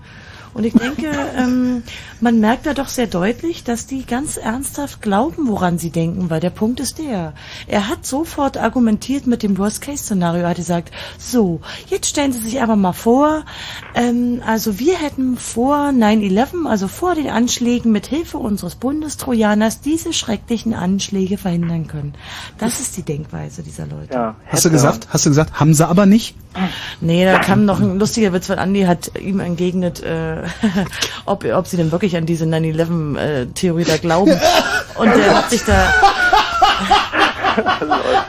Und 0.55 0.65
ich 0.65 0.75
denke, 0.75 1.11
ähm, 1.37 1.83
man 2.21 2.41
merkt 2.41 2.67
da 2.67 2.75
doch 2.75 2.89
sehr 2.89 3.07
deutlich, 3.07 3.65
dass 3.65 3.87
die 3.87 4.05
ganz 4.05 4.37
ernsthaft 4.37 5.03
glauben, 5.03 5.49
woran 5.49 5.79
sie 5.79 5.91
denken, 5.91 6.31
weil 6.31 6.41
der 6.41 6.51
Punkt 6.51 6.81
ist 6.81 6.99
der. 6.99 7.33
Er 7.67 7.89
hat 7.89 8.05
sofort 8.07 8.57
argumentiert 8.57 9.27
mit 9.27 9.43
dem 9.43 9.59
Worst-Case-Szenario. 9.59 10.43
Er 10.43 10.51
hat 10.51 10.57
gesagt, 10.57 10.93
so, 11.19 11.61
jetzt 11.89 12.09
stellen 12.09 12.33
Sie 12.33 12.41
sich 12.41 12.61
aber 12.61 12.77
mal 12.77 12.93
vor, 12.93 13.45
ähm, 13.95 14.43
also 14.47 14.79
wir 14.79 14.97
hätten 14.97 15.37
vor 15.37 15.77
9-11, 15.91 16.67
also 16.67 16.89
vor 16.89 17.15
den 17.15 17.29
Anschlägen 17.29 17.93
mit 17.93 18.07
Hilfe 18.07 18.39
unseres 18.39 18.75
Bundestrojaners 18.75 19.81
diese 19.81 20.13
schrecklichen 20.13 20.75
Anschläge 20.75 21.39
verhindern 21.39 21.87
können. 21.87 22.15
Das 22.59 22.81
ist 22.81 22.97
die 22.97 23.03
Denkweise 23.03 23.63
dieser 23.63 23.87
Leute. 23.87 24.15
Ja, 24.15 24.37
Hast 24.47 24.65
du 24.65 24.71
gesagt? 24.71 25.09
Hast 25.11 25.27
du 25.27 25.31
gesagt? 25.31 25.61
Haben 25.61 25.75
sie 25.75 25.87
aber 25.87 26.07
nicht? 26.07 26.37
Nee, 27.01 27.25
da 27.25 27.39
kam 27.39 27.65
noch 27.65 27.81
ein 27.81 27.99
lustiger 27.99 28.33
Witz, 28.33 28.49
weil 28.49 28.59
Andi 28.59 28.83
hat 28.83 29.13
ihm 29.21 29.41
entgegnet, 29.41 30.03
äh, 30.03 30.43
ob, 31.25 31.45
ob 31.45 31.67
sie 31.67 31.77
denn 31.77 31.93
wirklich 31.93 32.08
an 32.17 32.27
diese 32.27 32.45
9-11-Theorie 32.45 33.85
da 33.85 33.97
glauben. 33.97 34.39
Und 34.97 35.17
der 35.17 35.37
hat 35.37 35.51
sich 35.51 35.65
da... 35.65 35.93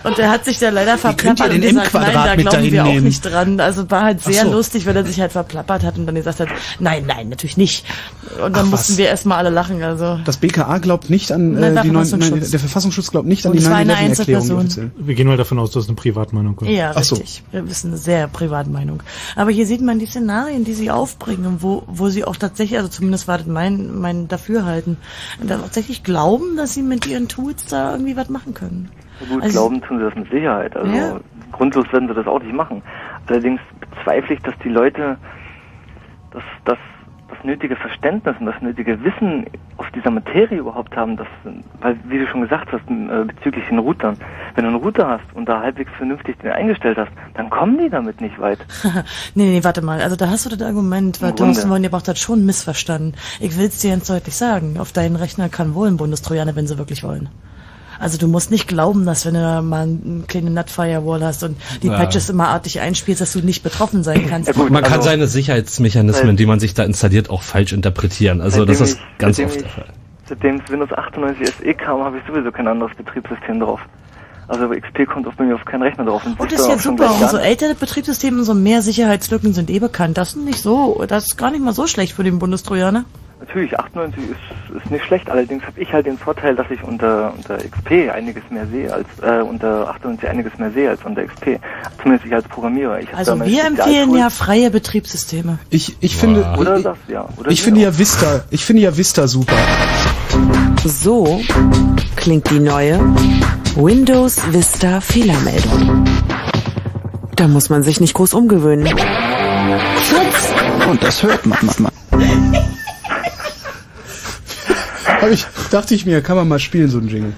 Und 0.03 0.17
er 0.19 0.30
hat 0.31 0.45
sich 0.45 0.59
da 0.59 0.69
leider 0.69 0.98
verplappert 0.98 1.51
und 1.53 1.61
gesagt, 1.61 1.93
nein, 1.93 2.14
da 2.14 2.35
glauben 2.35 2.72
wir 2.72 2.83
auch 2.83 2.88
nehmen? 2.88 3.06
nicht 3.06 3.22
dran. 3.25 3.59
Also 3.59 3.89
war 3.91 4.03
halt 4.03 4.22
sehr 4.23 4.45
so. 4.45 4.51
lustig, 4.51 4.85
weil 4.85 4.95
er 4.95 5.06
sich 5.06 5.19
halt 5.19 5.31
verplappert 5.31 5.83
hat 5.83 5.98
und 5.98 6.06
dann 6.06 6.15
gesagt 6.15 6.39
hat, 6.39 6.48
nein, 6.80 7.03
nein, 7.07 7.30
natürlich 7.30 7.57
nicht. 7.57 7.85
Und 8.43 8.56
dann 8.56 8.65
Ach, 8.67 8.72
mussten 8.72 8.93
was. 8.93 8.98
wir 8.98 9.07
erstmal 9.07 9.38
alle 9.39 9.49
lachen. 9.49 9.81
Also 9.83 10.19
Das 10.25 10.38
BKA 10.38 10.77
glaubt 10.80 11.09
nicht 11.09 11.31
an 11.31 11.56
äh, 11.57 11.59
der 11.73 11.81
die 11.83 11.88
neun, 11.89 12.06
Verfassungsschutz. 12.06 12.41
nein, 12.41 12.51
der 12.51 12.59
Verfassungsschutz 12.59 13.11
glaubt 13.11 13.27
nicht 13.27 13.45
an 13.45 13.51
Und 13.51 13.57
die 13.59 13.64
es 13.64 13.69
war 13.69 13.77
eine 13.77 13.93
9-11-Erklärung. 13.93 14.06
die 14.06 14.09
Einzelperson. 14.11 14.57
offizielle. 14.57 14.91
Wir 14.98 15.15
gehen 15.15 15.27
mal 15.27 15.38
davon 15.38 15.59
aus, 15.59 15.72
dass 15.72 15.83
es 15.83 15.89
eine 15.89 15.95
Privatmeinung 15.95 16.59
war. 16.61 16.67
Ja, 16.67 16.93
Ach 16.95 17.03
so. 17.03 17.15
richtig. 17.15 17.43
Wir 17.51 17.67
wissen 17.69 17.88
eine 17.89 17.98
sehr 17.98 18.27
private 18.27 18.69
Meinung. 18.69 19.03
Aber 19.35 19.51
hier 19.51 19.65
sieht 19.65 19.81
man 19.81 19.99
die 19.99 20.06
Szenarien, 20.06 20.64
die 20.64 20.73
sie 20.73 20.91
aufbringen, 20.91 21.57
wo, 21.59 21.83
wo 21.88 22.09
sie 22.09 22.23
auch 22.25 22.35
tatsächlich, 22.35 22.77
also 22.77 22.89
zumindest 22.89 23.27
war 23.27 23.38
das 23.38 23.48
mein, 23.48 23.99
mein 23.99 24.27
Dafürhalten, 24.27 24.98
da 25.43 25.57
tatsächlich 25.57 26.03
glauben, 26.03 26.56
dass 26.57 26.73
sie 26.73 26.81
mit 26.81 27.06
ihren 27.06 27.27
Tools 27.27 27.65
da 27.69 27.91
irgendwie 27.91 28.15
was 28.15 28.30
machen 28.30 28.53
können. 28.53 28.89
Gut, 29.27 29.43
Also- 29.43 29.59
glauben 29.59 29.81
tun 29.81 29.98
sie 29.99 30.06
das 30.06 30.15
mit 30.15 30.30
Sicherheit. 30.31 30.75
Also 30.77 30.91
Ja. 30.95 31.19
grundlos 31.51 31.91
werden 31.91 32.07
sie 32.07 32.14
das 32.14 32.27
auch 32.27 32.41
nicht 32.41 32.53
machen. 32.53 32.81
Allerdings 33.27 33.59
bezweifle 33.80 34.35
ich, 34.35 34.41
dass 34.41 34.53
die 34.64 34.69
Leute 34.69 35.17
das, 36.31 36.43
das, 36.65 36.77
das 37.27 37.38
nötige 37.43 37.75
Verständnis 37.75 38.35
und 38.39 38.45
das 38.45 38.59
nötige 38.61 39.03
Wissen 39.03 39.45
auf 39.77 39.85
dieser 39.91 40.09
Materie 40.11 40.57
überhaupt 40.59 40.95
haben, 40.95 41.15
dass, 41.17 41.27
weil, 41.81 41.95
wie 42.06 42.17
du 42.19 42.27
schon 42.27 42.41
gesagt 42.41 42.72
hast, 42.72 42.81
äh, 42.89 43.23
bezüglich 43.25 43.65
den 43.67 43.80
Routern, 43.80 44.17
wenn 44.56 44.64
du 44.64 44.69
einen 44.72 44.80
Router 44.80 45.07
hast 45.07 45.23
und 45.35 45.48
da 45.48 45.61
halbwegs 45.61 45.91
vernünftig 45.98 46.38
den 46.39 46.51
eingestellt 46.51 46.98
hast, 46.98 47.11
dann 47.35 47.49
kommen 47.49 47.77
die 47.77 47.89
damit 47.89 48.19
nicht 48.22 48.39
weit. 48.39 48.59
nee, 49.35 49.45
nee, 49.51 49.64
warte 49.64 49.81
mal. 49.81 50.01
Also 50.01 50.15
da 50.15 50.27
hast 50.30 50.45
du 50.45 50.49
das 50.56 50.61
Argument, 50.61 51.22
was 51.22 51.30
Im 51.31 51.35
Grunde. 51.35 51.53
Thomson 51.53 51.72
Wonderbocht 51.72 52.07
hat 52.07 52.17
schon 52.19 52.45
missverstanden. 52.45 53.14
Ich 53.39 53.57
will 53.57 53.65
es 53.67 53.80
dir 53.80 53.91
ganz 53.91 54.07
deutlich 54.07 54.35
sagen. 54.35 54.77
Auf 54.80 54.91
deinen 54.91 55.15
Rechner 55.15 55.49
kann 55.49 55.73
wohl 55.75 55.88
ein 55.88 55.98
Bundestrojaner, 55.98 56.56
wenn 56.56 56.67
sie 56.67 56.77
wirklich 56.77 57.03
wollen. 57.03 57.30
Also 57.99 58.17
du 58.17 58.27
musst 58.27 58.49
nicht 58.49 58.67
glauben, 58.67 59.05
dass 59.05 59.25
wenn 59.25 59.33
du 59.33 59.41
da 59.41 59.61
mal 59.61 59.81
eine 59.83 60.23
kleine 60.27 60.49
Nut-Firewall 60.51 61.23
hast 61.23 61.43
und 61.43 61.57
die 61.83 61.87
Ja. 61.87 61.97
Patches 61.97 62.29
immer 62.29 62.47
artig 62.47 62.79
einspielst, 62.79 63.19
dass 63.21 63.33
du 63.33 63.39
nicht 63.39 63.61
betroffen 63.61 64.03
sein 64.03 64.25
kannst. 64.29 64.55
man 64.55 64.81
kann 64.83 64.93
also- 64.93 65.03
seine 65.09 65.27
Sicherheitsmechanismen, 65.27 66.37
die 66.37 66.45
man 66.45 66.59
sich 66.59 66.73
da 66.73 66.83
installiert, 66.83 67.29
auch 67.29 67.41
falsch 67.43 67.73
interpretieren. 67.73 68.41
Also 68.41 68.63
das 68.65 68.79
ist 68.81 68.93
ich- 68.97 69.17
ganz 69.17 69.39
oft 69.39 69.61
der 69.61 69.69
Fall. 69.69 69.85
Seitdem 70.27 70.61
es 70.63 70.71
Windows 70.71 70.93
98 70.93 71.47
SE 71.59 71.73
kam, 71.73 72.03
habe 72.03 72.17
ich 72.19 72.23
sowieso 72.27 72.51
kein 72.51 72.67
anderes 72.67 72.95
Betriebssystem 72.95 73.59
drauf. 73.59 73.79
Also 74.47 74.69
XP 74.69 75.05
kommt 75.05 75.27
auf 75.27 75.37
mir 75.37 75.53
auf 75.53 75.65
keinen 75.65 75.83
Rechner 75.83 76.05
drauf. 76.05 76.23
Und 76.25 76.39
das 76.51 76.59
ist 76.61 76.67
schon 76.67 76.79
super. 76.79 77.11
Umso 77.11 77.37
gar 77.37 77.43
älter 77.43 77.67
das 77.69 77.77
Betriebssystem, 77.77 78.37
umso 78.37 78.53
mehr 78.55 78.81
Sicherheitslücken 78.81 79.53
sind 79.53 79.69
eh 79.69 79.79
bekannt. 79.79 80.17
Das 80.17 80.29
ist 80.29 80.37
nicht 80.37 80.59
so, 80.61 81.03
das 81.07 81.25
ist 81.25 81.37
gar 81.37 81.51
nicht 81.51 81.63
mal 81.63 81.73
so 81.73 81.85
schlecht 81.85 82.13
für 82.13 82.23
den 82.23 82.39
Bundestrojaner. 82.39 83.05
Natürlich, 83.39 83.79
98 83.79 84.21
ist, 84.21 84.75
ist 84.75 84.91
nicht 84.91 85.05
schlecht, 85.05 85.29
allerdings 85.29 85.63
habe 85.63 85.79
ich 85.79 85.93
halt 85.93 86.05
den 86.05 86.17
Vorteil, 86.17 86.55
dass 86.55 86.69
ich 86.69 86.83
unter, 86.83 87.33
unter 87.35 87.57
XP 87.57 88.11
einiges 88.13 88.43
mehr 88.49 88.67
sehe 88.67 88.93
als 88.93 89.07
äh, 89.21 89.41
unter 89.41 89.89
98 89.89 90.29
einiges 90.29 90.57
mehr 90.57 90.71
sehe 90.71 90.89
als 90.89 90.99
unter 91.05 91.23
XP. 91.23 91.57
Zumindest 92.01 92.25
ich 92.25 92.33
als 92.33 92.45
Programmierer. 92.49 92.99
Ich 92.99 93.13
Also 93.15 93.39
wir 93.39 93.65
empfehlen 93.65 94.13
ja 94.13 94.29
freie 94.29 94.69
Betriebssysteme. 94.69 95.57
Ich, 95.69 95.95
ich 96.01 96.17
finde, 96.17 96.45
Oder 96.57 96.77
ich, 96.77 96.83
das, 96.83 96.97
ja. 97.07 97.29
Oder 97.37 97.49
ich 97.49 97.61
finde 97.61 97.79
auch. 97.79 97.85
ja 97.85 97.97
Vista, 97.97 98.43
ich 98.49 98.65
finde 98.65 98.81
ja 98.81 98.97
Vista 98.97 99.25
super. 99.27 99.55
So 100.83 101.41
klingt 102.17 102.49
die 102.49 102.59
neue 102.59 102.99
Windows 103.75 104.41
Vista 104.51 104.99
Fehlermeldung. 104.99 106.05
Da 107.37 107.47
muss 107.47 107.69
man 107.69 107.83
sich 107.83 108.01
nicht 108.01 108.13
groß 108.13 108.33
umgewöhnen. 108.33 108.85
Und 110.89 111.01
das 111.01 111.23
hört 111.23 111.45
man. 111.45 111.57
man, 111.63 111.89
man. 112.11 112.28
Hab 115.22 115.30
ich, 115.31 115.45
dachte 115.72 115.95
ich 115.95 116.06
mir, 116.06 116.22
kann 116.22 116.35
man 116.38 116.48
mal 116.48 116.59
spielen, 116.59 116.89
so 116.89 116.98
ein 116.99 117.07
Jingle. 117.07 117.33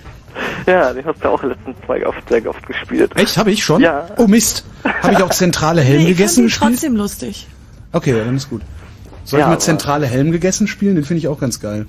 Ja, 0.67 0.93
den 0.93 1.05
hast 1.05 1.23
du 1.23 1.27
auch 1.29 1.41
letztens 1.43 1.75
zwei 1.85 2.05
oft, 2.05 2.27
sehr 2.29 2.47
oft 2.47 2.65
gespielt. 2.67 3.11
Echt, 3.15 3.37
habe 3.37 3.51
ich 3.51 3.63
schon? 3.63 3.81
Ja. 3.81 4.05
Oh 4.17 4.27
Mist. 4.27 4.63
Habe 4.83 5.13
ich 5.13 5.21
auch 5.23 5.29
zentrale 5.29 5.81
Helm 5.81 6.03
Nee, 6.03 6.11
ich 6.11 6.17
gegessen 6.17 6.41
die 6.41 6.43
gespielt? 6.47 6.71
trotzdem 6.71 6.95
lustig. 6.95 7.47
Okay, 7.91 8.17
ja, 8.17 8.23
dann 8.23 8.35
ist 8.37 8.49
gut. 8.49 8.61
Soll 9.25 9.39
Ja, 9.39 9.47
ich 9.47 9.49
mal 9.51 9.59
zentrale 9.59 10.05
Helm 10.07 10.31
gegessen 10.31 10.67
spielen? 10.67 10.95
Den 10.95 11.03
finde 11.03 11.19
ich 11.19 11.27
auch 11.27 11.39
ganz 11.39 11.59
geil. 11.59 11.87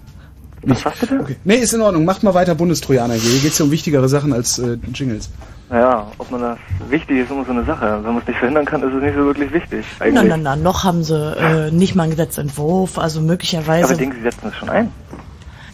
Was 0.65 0.85
hast 0.85 1.03
du 1.03 1.07
denn? 1.07 1.21
Okay. 1.21 1.37
Nee, 1.45 1.57
ist 1.57 1.73
in 1.75 1.81
Ordnung. 1.81 2.05
Macht 2.05 2.23
mal 2.23 2.35
weiter 2.35 2.55
Bundestrojaner 2.55 3.15
hier. 3.15 3.31
Hier 3.33 3.41
geht's 3.41 3.59
ja 3.59 3.65
um 3.65 3.71
wichtigere 3.71 4.09
Sachen 4.09 4.33
als 4.33 4.59
äh, 4.59 4.79
Jingles. 4.95 5.29
Naja, 5.71 6.07
ob 6.19 6.31
man 6.31 6.41
das 6.41 6.59
wichtig 6.89 7.19
ist, 7.19 7.31
immer 7.31 7.45
so 7.45 7.51
eine 7.53 7.65
Sache. 7.65 8.01
Wenn 8.03 8.13
man 8.13 8.19
es 8.23 8.29
nicht 8.29 8.39
verhindern 8.39 8.65
kann, 8.65 8.83
ist 8.83 8.95
es 8.95 9.03
nicht 9.03 9.15
so 9.17 9.25
wirklich 9.25 9.53
wichtig. 9.53 9.85
Eigentlich. 9.99 10.29
na, 10.29 10.37
na, 10.37 10.57
noch 10.57 10.85
haben 10.85 11.03
sie 11.03 11.17
äh, 11.37 11.71
nicht 11.71 11.95
mal 11.95 12.05
einen 12.05 12.13
Gesetzentwurf, 12.13 12.99
also 12.99 13.21
möglicherweise. 13.21 13.87
Aber 13.89 13.95
denken 13.97 14.17
Sie 14.17 14.23
setzen 14.23 14.49
es 14.51 14.57
schon 14.57 14.69
ein. 14.69 14.91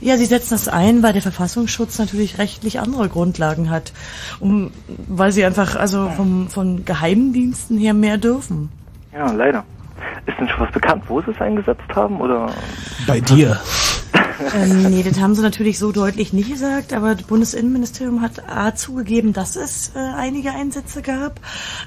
Ja, 0.00 0.16
sie 0.16 0.26
setzen 0.26 0.50
das 0.50 0.68
ein, 0.68 1.02
weil 1.02 1.12
der 1.12 1.22
Verfassungsschutz 1.22 1.98
natürlich 1.98 2.38
rechtlich 2.38 2.78
andere 2.78 3.08
Grundlagen 3.08 3.70
hat, 3.70 3.92
um, 4.38 4.70
weil 5.08 5.32
sie 5.32 5.44
einfach 5.44 5.74
also 5.76 6.10
vom, 6.10 6.48
von 6.48 6.84
Geheimdiensten 6.84 7.78
her 7.78 7.94
mehr 7.94 8.18
dürfen. 8.18 8.70
Ja, 9.12 9.30
leider. 9.32 9.64
Ist 10.26 10.38
denn 10.38 10.48
schon 10.48 10.60
was 10.60 10.72
bekannt, 10.72 11.04
wo 11.08 11.20
sie 11.20 11.32
es 11.32 11.40
eingesetzt 11.40 11.82
haben? 11.94 12.20
Oder 12.20 12.52
Bei 13.06 13.20
dir. 13.20 13.58
Ähm, 14.54 14.90
nee, 14.90 15.02
das 15.02 15.20
haben 15.20 15.34
sie 15.34 15.42
natürlich 15.42 15.78
so 15.78 15.92
deutlich 15.92 16.32
nicht 16.32 16.50
gesagt, 16.50 16.92
aber 16.92 17.14
das 17.14 17.26
Bundesinnenministerium 17.26 18.20
hat 18.20 18.48
A 18.48 18.74
zugegeben, 18.74 19.32
dass 19.32 19.56
es 19.56 19.92
äh, 19.94 19.98
einige 19.98 20.52
Einsätze 20.52 21.02
gab. 21.02 21.40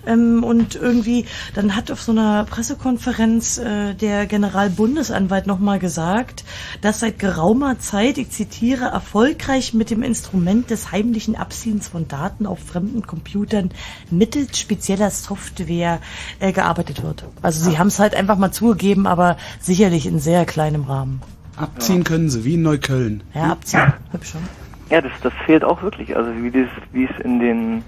Ähm, 0.05 0.43
und 0.43 0.75
irgendwie, 0.75 1.25
dann 1.53 1.75
hat 1.75 1.91
auf 1.91 2.01
so 2.01 2.11
einer 2.11 2.43
Pressekonferenz 2.45 3.57
äh, 3.57 3.93
der 3.93 4.25
Generalbundesanwalt 4.25 5.47
nochmal 5.47 5.79
gesagt, 5.79 6.43
dass 6.81 6.99
seit 6.99 7.19
geraumer 7.19 7.79
Zeit, 7.79 8.17
ich 8.17 8.31
zitiere, 8.31 8.85
erfolgreich 8.85 9.73
mit 9.73 9.89
dem 9.89 10.03
Instrument 10.03 10.69
des 10.69 10.91
heimlichen 10.91 11.35
Abziehens 11.35 11.87
von 11.87 12.07
Daten 12.07 12.45
auf 12.45 12.59
fremden 12.59 13.05
Computern 13.07 13.71
mittels 14.09 14.59
spezieller 14.59 15.09
Software 15.09 15.99
äh, 16.39 16.51
gearbeitet 16.51 17.03
wird. 17.03 17.25
Also 17.41 17.69
sie 17.69 17.77
haben 17.77 17.87
es 17.87 17.99
halt 17.99 18.15
einfach 18.15 18.37
mal 18.37 18.51
zugegeben, 18.51 19.07
aber 19.07 19.37
sicherlich 19.59 20.05
in 20.05 20.19
sehr 20.19 20.45
kleinem 20.45 20.83
Rahmen. 20.83 21.21
Abziehen 21.61 22.03
können 22.03 22.29
sie, 22.29 22.43
wie 22.43 22.55
in 22.55 22.63
Neukölln. 22.63 23.23
Ja, 23.33 23.51
abziehen. 23.51 23.93
Hübsch 24.11 24.31
schon. 24.31 24.41
Ja, 24.89 25.01
das, 25.01 25.11
das 25.21 25.33
fehlt 25.45 25.63
auch 25.63 25.81
wirklich. 25.83 26.15
Also 26.15 26.31
wie 26.41 26.51
das, 26.51 26.67
wie 26.91 27.05
es 27.05 27.23
in 27.23 27.39
den 27.39 27.83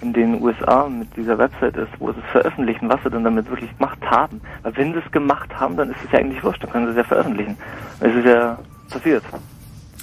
in 0.00 0.12
den 0.12 0.42
USA 0.42 0.88
mit 0.88 1.16
dieser 1.16 1.38
Website 1.38 1.76
ist, 1.76 1.88
wo 1.98 2.12
sie 2.12 2.18
es 2.18 2.30
veröffentlichen, 2.32 2.88
was 2.88 3.02
sie 3.02 3.10
dann 3.10 3.24
damit 3.24 3.48
wirklich 3.48 3.74
gemacht 3.78 3.98
haben. 4.02 4.40
Weil 4.62 4.76
wenn 4.76 4.92
sie 4.92 4.98
es 4.98 5.10
gemacht 5.12 5.48
haben, 5.58 5.76
dann 5.76 5.90
ist 5.90 5.96
es 6.04 6.12
ja 6.12 6.18
eigentlich 6.18 6.42
wurscht, 6.44 6.62
dann 6.62 6.70
können 6.70 6.86
sie 6.86 6.90
es 6.90 6.96
ja 6.98 7.04
veröffentlichen. 7.04 7.56
Es 8.00 8.14
ist 8.14 8.26
ja 8.26 8.58
passiert. 8.90 9.22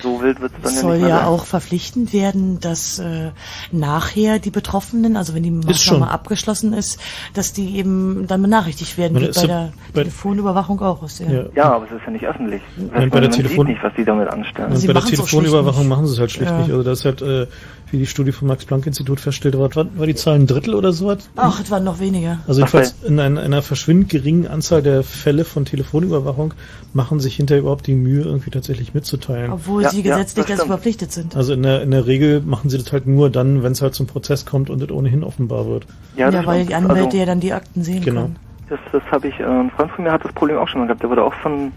So 0.03 0.21
wild 0.21 0.41
wird 0.41 0.51
es 0.55 0.61
dann 0.63 0.69
Es 0.71 0.75
ja 0.77 0.81
soll 0.81 0.91
nicht 0.97 1.01
mehr 1.07 1.09
ja 1.09 1.27
auch 1.27 1.45
verpflichtend 1.45 2.13
werden, 2.13 2.59
dass 2.59 2.99
äh, 2.99 3.31
nachher 3.71 4.39
die 4.39 4.49
Betroffenen, 4.49 5.15
also 5.17 5.33
wenn 5.35 5.43
die 5.43 5.49
schon. 5.49 5.99
Maßnahme 5.99 6.09
abgeschlossen 6.09 6.73
ist, 6.73 6.99
dass 7.33 7.53
die 7.53 7.77
eben 7.77 8.25
dann 8.27 8.41
benachrichtigt 8.41 8.97
werden, 8.97 9.19
wie 9.19 9.27
bei 9.27 9.47
der 9.47 9.73
bei- 9.93 10.01
Telefonüberwachung 10.03 10.79
auch 10.81 11.03
ist. 11.03 11.19
Ja. 11.19 11.29
Ja. 11.31 11.43
Ja, 11.55 11.71
aber 11.73 11.85
es 11.85 11.91
ist 11.91 12.01
ja 12.05 12.11
nicht 12.11 12.25
öffentlich. 12.25 12.61
Nein, 12.77 13.09
bei 13.09 13.19
der 13.19 13.29
man 13.29 13.31
Telefon- 13.37 13.67
sieht 13.67 13.75
nicht, 13.75 13.83
was 13.83 13.93
die 13.95 14.05
damit 14.05 14.27
anstellen. 14.29 14.75
Sie 14.75 14.87
bei 14.87 14.93
der 14.93 15.03
Telefonüberwachung 15.03 15.87
machen 15.87 16.07
sie 16.07 16.13
es 16.13 16.19
halt 16.19 16.31
schlicht 16.31 16.51
Ja. 16.51 16.57
nicht. 16.59 16.71
Also 16.71 16.83
das 16.83 16.99
ist 16.99 17.05
halt, 17.05 17.21
äh, 17.21 17.47
wie 17.91 17.97
die 17.97 18.05
Studie 18.05 18.31
vom 18.31 18.47
Max-Planck-Institut 18.47 19.19
feststellt, 19.19 19.57
war, 19.57 19.73
war, 19.75 19.85
war 19.97 20.05
die 20.07 20.15
Zahl 20.15 20.35
ein 20.35 20.47
Drittel 20.47 20.73
oder 20.75 20.91
so 20.93 21.07
was? 21.07 21.29
Ach, 21.35 21.59
es 21.61 21.69
waren 21.71 21.83
noch 21.83 21.99
weniger. 21.99 22.39
Also 22.47 22.61
jedenfalls 22.61 22.95
in 23.05 23.19
einer, 23.19 23.41
einer 23.41 23.61
verschwindend 23.61 24.09
geringen 24.09 24.47
Anzahl 24.47 24.81
der 24.81 25.03
Fälle 25.03 25.45
von 25.45 25.65
Telefonüberwachung 25.65 26.53
machen 26.93 27.19
sich 27.19 27.35
hinterher 27.35 27.61
überhaupt 27.61 27.87
die 27.87 27.95
Mühe, 27.95 28.23
irgendwie 28.23 28.49
tatsächlich 28.49 28.93
mitzuteilen. 28.93 29.51
Obwohl 29.51 29.83
Ja, 29.83 29.89
sie 29.89 30.01
ja, 30.01 30.15
gesetzlich 30.15 30.45
das 30.45 30.57
dazu 30.57 30.67
verpflichtet 30.67 31.11
sind. 31.11 31.35
Also 31.35 31.53
in 31.53 31.63
der, 31.63 31.81
in 31.81 31.91
der 31.91 32.05
Regel 32.07 32.41
machen 32.41 32.69
sie 32.69 32.77
das 32.77 32.91
halt 32.91 33.07
nur 33.07 33.29
dann, 33.29 33.63
wenn 33.63 33.71
es 33.73 33.81
halt 33.81 33.95
zum 33.95 34.07
Prozess 34.07 34.45
kommt 34.45 34.69
und 34.69 34.81
es 34.81 34.89
ohnehin 34.91 35.23
offenbar 35.23 35.65
wird. 35.67 35.85
Ja, 36.15 36.25
Ja, 36.25 36.31
das 36.31 36.45
weil 36.45 36.65
die 36.65 36.75
Anwälte 36.75 37.05
Also- 37.05 37.17
ja 37.17 37.25
dann 37.25 37.39
die 37.39 37.53
Akten 37.53 37.83
sehen 37.83 38.03
Genau. 38.03 38.21
können. 38.21 38.35
Das, 38.69 38.79
das 38.93 39.03
habe 39.11 39.27
ich, 39.27 39.37
äh, 39.39 39.43
ein 39.43 39.69
Freund 39.71 39.91
von 39.91 40.05
mir 40.05 40.11
hat 40.13 40.23
das 40.23 40.31
Problem 40.33 40.57
auch 40.57 40.67
schon 40.69 40.79
mal 40.79 40.87
gehabt. 40.87 41.03
Der 41.03 41.09
wurde 41.09 41.23
auch 41.23 41.33
von, 41.33 41.73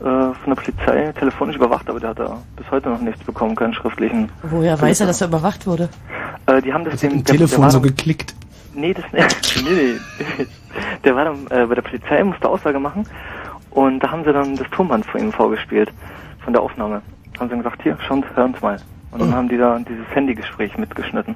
von 0.00 0.34
der 0.46 0.54
Polizei 0.54 1.12
telefonisch 1.18 1.56
überwacht, 1.56 1.88
aber 1.90 1.98
der 2.00 2.10
hat 2.10 2.18
da 2.20 2.38
bis 2.56 2.70
heute 2.70 2.88
noch 2.88 3.00
nichts 3.00 3.22
bekommen, 3.24 3.56
keinen 3.56 3.74
schriftlichen. 3.74 4.28
Woher 4.42 4.80
weiß 4.80 5.00
er, 5.00 5.06
dass 5.08 5.20
er 5.20 5.28
überwacht 5.28 5.66
wurde? 5.66 5.88
Äh, 6.46 6.62
die 6.62 6.72
haben 6.72 6.84
das 6.84 7.00
dem 7.00 7.10
der- 7.10 7.18
der 7.22 7.34
Telefon 7.36 7.62
war 7.64 7.70
so 7.70 7.80
geklickt. 7.80 8.34
Nee, 8.74 8.94
das 8.94 9.04
nee, 9.12 9.62
nee. 9.64 10.46
Der 11.04 11.16
war 11.16 11.24
dann 11.24 11.46
äh, 11.50 11.66
bei 11.66 11.74
der 11.74 11.82
Polizei, 11.82 12.22
musste 12.22 12.48
Aussage 12.48 12.78
machen 12.78 13.04
und 13.70 13.98
da 14.00 14.10
haben 14.12 14.22
sie 14.24 14.32
dann 14.32 14.54
das 14.56 14.68
Tonband 14.70 15.04
von 15.06 15.20
ihm 15.20 15.32
vorgespielt, 15.32 15.90
von 16.44 16.52
der 16.52 16.62
Aufnahme. 16.62 17.02
Haben 17.38 17.46
sie 17.46 17.50
dann 17.50 17.58
gesagt, 17.62 17.82
hier, 17.82 17.96
schauen 18.06 18.22
Sie, 18.28 18.36
hören 18.36 18.54
Sie 18.54 18.60
mal. 18.64 18.80
Und 19.10 19.20
dann 19.20 19.32
Oh. 19.32 19.36
haben 19.36 19.48
die 19.48 19.56
da 19.56 19.78
dieses 19.78 20.06
Handygespräch 20.14 20.76
mitgeschnitten. 20.78 21.34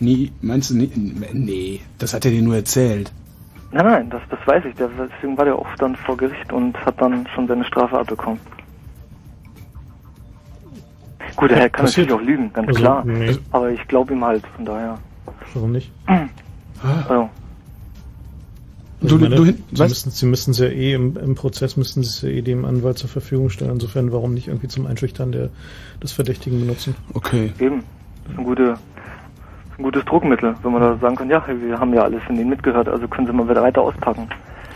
Nee, 0.00 0.32
meinst 0.40 0.70
du 0.70 0.76
nicht? 0.76 0.94
Nee, 0.96 1.80
das 1.98 2.14
hat 2.14 2.24
er 2.24 2.30
dir 2.30 2.42
nur 2.42 2.56
erzählt. 2.56 3.12
Nein, 3.70 3.84
nein, 3.84 4.10
das, 4.10 4.22
das 4.30 4.38
weiß 4.46 4.64
ich. 4.64 4.74
Der, 4.76 4.88
deswegen 4.88 5.36
war 5.36 5.44
der 5.44 5.58
oft 5.58 5.80
dann 5.80 5.94
vor 5.96 6.16
Gericht 6.16 6.52
und 6.52 6.76
hat 6.86 7.00
dann 7.00 7.26
schon 7.34 7.46
seine 7.46 7.64
Strafe 7.64 7.98
abbekommen. 7.98 8.40
Gut, 11.36 11.50
der 11.50 11.56
Ja, 11.58 11.62
Herr 11.64 11.70
kann 11.70 11.84
passiert. 11.84 12.08
natürlich 12.08 12.22
auch 12.24 12.26
lügen, 12.26 12.52
ganz 12.52 12.68
Also, 12.68 12.80
klar. 12.80 13.04
nee. 13.04 13.36
Aber 13.52 13.70
ich 13.70 13.86
glaube 13.86 14.12
ihm 14.14 14.24
halt, 14.24 14.44
von 14.56 14.64
daher. 14.64 14.98
Warum 15.54 15.72
nicht? 15.72 15.92
Also, 16.06 16.30
Also 16.82 17.30
Du- 19.00 19.18
meine, 19.18 19.36
du 19.36 19.44
Sie 19.44 19.82
müssen, 19.82 20.10
Sie 20.10 20.26
müssen 20.26 20.50
es 20.52 20.58
ja 20.58 20.66
eh 20.66 20.94
im, 20.94 21.16
im 21.16 21.34
Prozess 21.36 21.76
müssten 21.76 22.02
Sie 22.02 22.08
es 22.08 22.22
ja 22.22 22.28
eh 22.30 22.42
dem 22.42 22.64
Anwalt 22.64 22.98
zur 22.98 23.08
Verfügung 23.08 23.50
stellen. 23.50 23.72
Insofern, 23.72 24.10
warum 24.12 24.34
nicht 24.34 24.48
irgendwie 24.48 24.66
zum 24.68 24.86
Einschüchtern 24.86 25.30
der, 25.30 25.50
des 26.02 26.12
Verdächtigen 26.12 26.58
benutzen? 26.60 26.96
Okay. 27.14 27.52
Eben. 27.60 27.84
Das 28.24 28.32
ist 28.32 28.38
ein, 28.38 28.44
gute, 28.44 28.74
ein 29.78 29.82
gutes 29.82 30.04
Druckmittel, 30.04 30.54
wenn 30.62 30.72
man 30.72 30.80
da 30.82 30.96
sagen 30.98 31.16
kann, 31.16 31.30
ja, 31.30 31.42
wir 31.46 31.78
haben 31.78 31.94
ja 31.94 32.02
alles 32.02 32.20
in 32.28 32.36
Ihnen 32.36 32.50
mitgehört, 32.50 32.88
also 32.88 33.06
können 33.08 33.26
Sie 33.26 33.32
mal 33.32 33.48
wieder 33.48 33.62
weiter 33.62 33.80
auspacken. 33.82 34.28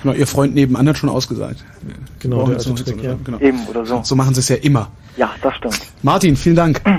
Genau, 0.02 0.14
ihr 0.14 0.26
Freund 0.26 0.54
nebenan 0.54 0.88
hat 0.88 0.98
schon 0.98 1.08
ausgesagt. 1.08 1.64
Genau, 2.18 2.46
der 2.46 2.56
noch 2.56 2.74
Trick, 2.80 2.98
so- 2.98 3.06
ja. 3.06 3.14
genau. 3.22 3.38
Eben, 3.38 3.64
oder 3.68 3.86
so. 3.86 4.00
So 4.02 4.16
machen 4.16 4.34
sie 4.34 4.40
es 4.40 4.48
ja 4.48 4.56
immer. 4.56 4.88
Ja, 5.16 5.30
das 5.42 5.54
stimmt. 5.56 5.80
Martin, 6.02 6.36
vielen 6.36 6.56
Dank. 6.56 6.80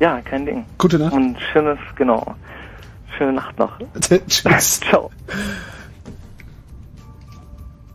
Ja, 0.00 0.18
kein 0.22 0.46
Ding. 0.46 0.64
Gute 0.78 0.98
Nacht. 0.98 1.12
Und 1.12 1.36
schönes, 1.52 1.76
genau. 1.94 2.34
Schöne 3.18 3.34
Nacht 3.34 3.58
noch. 3.58 3.70
Tschüss. 4.00 4.80
Ciao. 4.80 5.10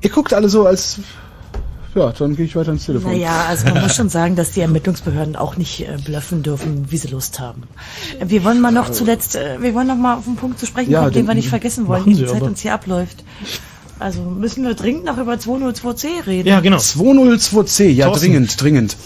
Ihr 0.02 0.12
guckt 0.12 0.32
alle 0.32 0.48
so 0.48 0.68
als... 0.68 1.00
Ja, 1.96 2.12
dann 2.12 2.36
gehe 2.36 2.46
ich 2.46 2.56
weiter 2.58 2.72
ins 2.74 2.86
Telefon. 2.86 3.12
Naja, 3.14 3.46
also 3.48 3.66
man 3.70 3.82
muss 3.84 3.96
schon 3.96 4.10
sagen, 4.10 4.36
dass 4.36 4.52
die 4.52 4.60
Ermittlungsbehörden 4.62 5.36
auch 5.38 5.56
nicht 5.56 5.82
äh, 5.88 5.98
bluffen 6.04 6.44
dürfen, 6.44 6.92
wie 6.92 6.98
sie 6.98 7.08
Lust 7.08 7.40
haben. 7.40 7.64
Äh, 8.20 8.26
Wir 8.30 8.44
wollen 8.44 8.60
mal 8.62 8.72
noch 8.72 8.90
zuletzt, 8.92 9.36
äh, 9.38 9.62
wir 9.62 9.74
wollen 9.74 9.88
noch 9.88 9.96
mal 9.96 10.16
auf 10.18 10.28
einen 10.28 10.36
Punkt 10.36 10.60
zu 10.60 10.66
sprechen 10.66 10.92
Ja, 10.92 11.00
kommen, 11.00 11.14
den 11.14 11.22
den 11.24 11.28
wir 11.30 11.36
nicht 11.36 11.48
vergessen 11.50 11.88
wollen, 11.88 12.04
die 12.06 12.26
Zeit 12.26 12.36
aber. 12.38 12.48
uns 12.48 12.60
hier 12.60 12.74
abläuft. 12.74 13.24
Also 13.98 14.22
müssen 14.24 14.66
wir 14.66 14.74
dringend 14.74 15.06
noch 15.06 15.18
über 15.18 15.36
202c 15.36 16.28
reden. 16.28 16.50
Ja, 16.50 16.60
genau. 16.60 16.78
202c, 16.78 17.86
ja, 17.86 18.08
Thorsten. 18.08 18.26
dringend, 18.26 18.62
dringend. 18.62 18.98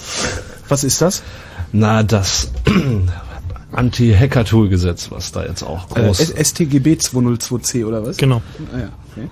Was 0.68 0.84
ist 0.84 1.00
das? 1.02 1.22
Na, 1.72 2.02
das 2.02 2.50
Anti-Hacker-Tool-Gesetz, 3.72 5.12
was 5.12 5.32
da 5.32 5.46
jetzt 5.46 5.64
auch 5.64 5.96
Äh, 5.96 6.02
groß... 6.06 6.20
S- 6.32 6.50
StGB 6.50 6.94
202c 6.96 7.86
oder 7.86 8.06
was? 8.06 8.18
Genau. 8.18 8.42
Ah, 8.74 8.80
ja. 8.80 8.90
okay. 9.16 9.30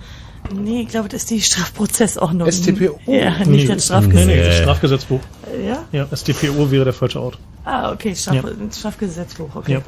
Nee, 0.54 0.82
ich 0.82 0.88
glaube, 0.88 1.08
das 1.08 1.22
ist 1.22 1.30
die 1.30 1.40
Strafprozessordnung. 1.40 2.50
StPO. 2.50 2.98
Ja, 3.06 3.38
nicht 3.38 3.48
Nee, 3.48 3.66
das 3.66 3.84
Strafgesetz. 3.86 4.26
Nee, 4.26 4.36
nee, 4.36 4.42
das 4.44 4.56
Strafgesetzbuch. 4.58 5.20
Ja? 5.66 5.84
Ja, 5.92 6.06
StPO 6.16 6.70
wäre 6.70 6.84
der 6.84 6.92
falsche 6.94 7.20
Ort. 7.20 7.38
Ah, 7.64 7.92
okay, 7.92 8.14
Straf 8.14 8.34
Ja. 8.36 8.42
Strafgesetzbuch, 8.72 9.54
okay. 9.56 9.72
Ja. 9.74 9.80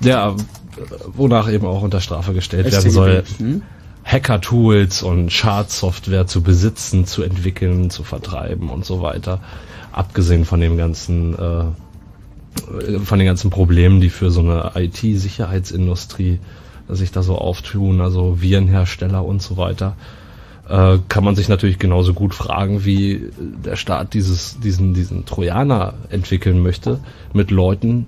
Ja, 0.00 0.36
wonach 1.14 1.50
eben 1.50 1.66
auch 1.66 1.82
unter 1.82 2.00
Strafe 2.00 2.34
gestellt 2.34 2.64
werden 2.66 2.80
StGB. 2.80 2.90
soll, 2.94 3.24
Hm? 3.38 3.62
Hacker-Tools 4.04 5.02
und 5.02 5.32
Schadsoftware 5.32 6.26
zu 6.26 6.42
besitzen, 6.42 7.06
zu 7.06 7.22
entwickeln, 7.22 7.88
zu 7.90 8.02
vertreiben 8.04 8.68
und 8.68 8.84
so 8.84 9.00
weiter. 9.00 9.40
Abgesehen 9.92 10.44
von 10.44 10.60
dem 10.60 10.76
ganzen, 10.76 11.34
äh, 11.38 11.64
von 13.04 13.18
den 13.18 13.26
ganzen 13.26 13.50
Problemen, 13.50 14.00
die 14.00 14.10
für 14.10 14.30
so 14.30 14.40
eine 14.40 14.72
IT-Sicherheitsindustrie 14.74 16.38
sich 16.88 17.12
da 17.12 17.22
so 17.22 17.38
auftun, 17.38 18.00
also 18.00 18.40
Virenhersteller 18.40 19.24
und 19.24 19.42
so 19.42 19.56
weiter, 19.56 19.96
äh, 20.68 20.98
kann 21.08 21.24
man 21.24 21.36
sich 21.36 21.48
natürlich 21.48 21.78
genauso 21.78 22.14
gut 22.14 22.34
fragen, 22.34 22.84
wie 22.84 23.30
der 23.38 23.76
Staat 23.76 24.14
dieses, 24.14 24.58
diesen, 24.60 24.94
diesen 24.94 25.26
Trojaner 25.26 25.94
entwickeln 26.10 26.62
möchte 26.62 27.00
mit 27.32 27.50
Leuten, 27.50 28.06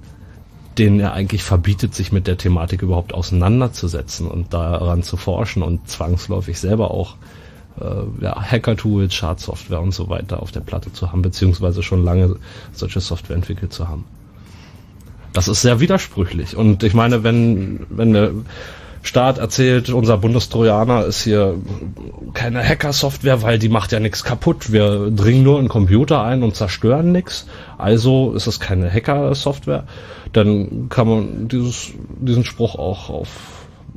denen 0.78 1.00
er 1.00 1.12
eigentlich 1.12 1.42
verbietet, 1.42 1.94
sich 1.94 2.12
mit 2.12 2.26
der 2.26 2.36
Thematik 2.36 2.82
überhaupt 2.82 3.14
auseinanderzusetzen 3.14 4.28
und 4.28 4.52
daran 4.52 5.02
zu 5.02 5.16
forschen 5.16 5.62
und 5.62 5.88
zwangsläufig 5.88 6.58
selber 6.58 6.90
auch 6.90 7.16
äh, 7.80 8.24
ja, 8.24 8.40
Hacker-Tools, 8.40 9.14
Schadsoftware 9.14 9.80
und 9.80 9.92
so 9.92 10.08
weiter 10.08 10.42
auf 10.42 10.52
der 10.52 10.60
Platte 10.60 10.92
zu 10.92 11.12
haben, 11.12 11.22
beziehungsweise 11.22 11.82
schon 11.82 12.04
lange 12.04 12.36
solche 12.72 13.00
Software 13.00 13.36
entwickelt 13.36 13.72
zu 13.72 13.88
haben. 13.88 14.04
Das 15.36 15.48
ist 15.48 15.60
sehr 15.60 15.80
widersprüchlich. 15.80 16.56
Und 16.56 16.82
ich 16.82 16.94
meine, 16.94 17.22
wenn, 17.22 17.86
wenn 17.90 18.12
der 18.14 18.30
Staat 19.02 19.36
erzählt, 19.38 19.90
unser 19.90 20.16
Bundestrojaner 20.16 21.04
ist 21.04 21.22
hier 21.22 21.56
keine 22.32 22.66
Hacker-Software, 22.66 23.42
weil 23.42 23.58
die 23.58 23.68
macht 23.68 23.92
ja 23.92 24.00
nichts 24.00 24.24
kaputt. 24.24 24.72
Wir 24.72 25.10
dringen 25.10 25.42
nur 25.44 25.60
in 25.60 25.68
Computer 25.68 26.22
ein 26.22 26.42
und 26.42 26.56
zerstören 26.56 27.12
nichts. 27.12 27.46
Also 27.76 28.32
ist 28.32 28.46
es 28.46 28.58
keine 28.60 28.90
Hacker-Software. 28.90 29.84
Dann 30.32 30.88
kann 30.88 31.06
man 31.06 31.48
dieses, 31.48 31.92
diesen 32.18 32.44
Spruch 32.44 32.74
auch 32.74 33.10
auf 33.10 33.28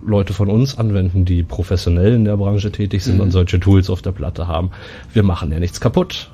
Leute 0.05 0.33
von 0.33 0.49
uns 0.49 0.77
anwenden, 0.77 1.23
die 1.25 1.43
professionell 1.43 2.13
in 2.13 2.25
der 2.25 2.35
Branche 2.37 2.71
tätig 2.71 3.03
sind 3.03 3.15
Mhm. 3.15 3.21
und 3.21 3.31
solche 3.31 3.59
Tools 3.61 3.89
auf 3.89 4.01
der 4.01 4.11
Platte 4.11 4.47
haben. 4.47 4.71
Wir 5.13 5.23
machen 5.23 5.51
ja 5.53 5.59
nichts 5.59 5.79
kaputt. 5.79 6.31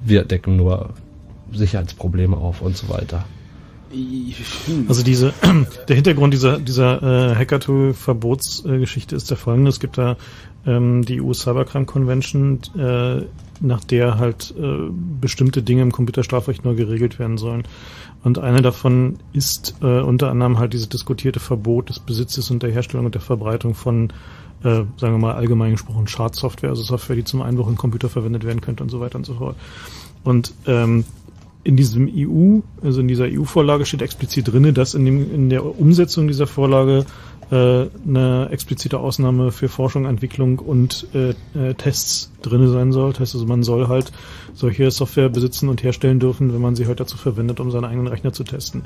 Wir 0.00 0.24
decken 0.24 0.56
nur 0.56 0.90
Sicherheitsprobleme 1.52 2.36
auf 2.36 2.60
und 2.60 2.76
so 2.76 2.88
weiter. 2.88 3.24
Also 4.88 5.02
diese, 5.02 5.32
der 5.88 5.96
Hintergrund 5.96 6.34
dieser, 6.34 6.58
dieser 6.58 7.02
äh, 7.02 7.34
Hacker-Tool-Verbotsgeschichte 7.34 9.16
ist 9.16 9.30
der 9.30 9.36
folgende. 9.36 9.70
Es 9.70 9.80
gibt 9.80 9.98
da 9.98 10.16
ähm, 10.66 11.04
die 11.04 11.20
EU 11.22 11.32
Cybercrime 11.32 11.86
Convention, 11.86 12.60
äh, 12.76 13.22
nach 13.60 13.84
der 13.84 14.18
halt 14.18 14.54
äh, 14.58 14.90
bestimmte 15.20 15.62
Dinge 15.62 15.82
im 15.82 15.92
Computerstrafrecht 15.92 16.64
neu 16.64 16.74
geregelt 16.74 17.18
werden 17.18 17.38
sollen. 17.38 17.64
Und 18.24 18.38
eine 18.38 18.62
davon 18.62 19.18
ist 19.32 19.76
äh, 19.80 20.00
unter 20.00 20.30
anderem 20.30 20.58
halt 20.58 20.72
dieses 20.72 20.88
diskutierte 20.88 21.40
Verbot 21.40 21.88
des 21.88 22.00
Besitzes 22.00 22.50
und 22.50 22.62
der 22.62 22.70
Herstellung 22.70 23.06
und 23.06 23.14
der 23.14 23.22
Verbreitung 23.22 23.74
von, 23.74 24.12
äh, 24.64 24.84
sagen 24.96 25.14
wir 25.14 25.18
mal 25.18 25.34
allgemein 25.34 25.72
gesprochen, 25.72 26.08
Schadsoftware, 26.08 26.70
also 26.70 26.82
Software, 26.82 27.16
die 27.16 27.24
zum 27.24 27.42
Einbruch 27.42 27.68
in 27.68 27.76
Computer 27.76 28.08
verwendet 28.08 28.44
werden 28.44 28.60
könnte 28.60 28.82
und 28.82 28.90
so 28.90 29.00
weiter 29.00 29.16
und 29.16 29.24
so 29.24 29.34
fort. 29.34 29.56
Und 30.24 30.52
ähm, 30.66 31.04
in 31.68 31.76
diesem 31.76 32.08
EU, 32.08 32.60
also 32.82 33.02
in 33.02 33.08
dieser 33.08 33.26
EU-Vorlage 33.26 33.84
steht 33.84 34.00
explizit 34.00 34.50
drinne, 34.50 34.72
dass 34.72 34.94
in, 34.94 35.04
dem, 35.04 35.34
in 35.34 35.50
der 35.50 35.66
Umsetzung 35.78 36.26
dieser 36.26 36.46
Vorlage 36.46 37.04
äh, 37.50 37.88
eine 38.06 38.48
explizite 38.50 38.98
Ausnahme 38.98 39.52
für 39.52 39.68
Forschung, 39.68 40.06
Entwicklung 40.06 40.60
und 40.60 41.06
äh, 41.12 41.34
äh, 41.54 41.74
Tests 41.74 42.32
drinne 42.40 42.68
sein 42.68 42.90
soll. 42.90 43.10
Das 43.10 43.20
heißt 43.20 43.34
also, 43.34 43.46
man 43.46 43.62
soll 43.64 43.88
halt 43.88 44.12
solche 44.54 44.90
Software 44.90 45.28
besitzen 45.28 45.68
und 45.68 45.82
herstellen 45.82 46.20
dürfen, 46.20 46.54
wenn 46.54 46.62
man 46.62 46.74
sie 46.74 46.86
halt 46.86 47.00
dazu 47.00 47.18
verwendet, 47.18 47.60
um 47.60 47.70
seinen 47.70 47.84
eigenen 47.84 48.06
Rechner 48.06 48.32
zu 48.32 48.44
testen. 48.44 48.84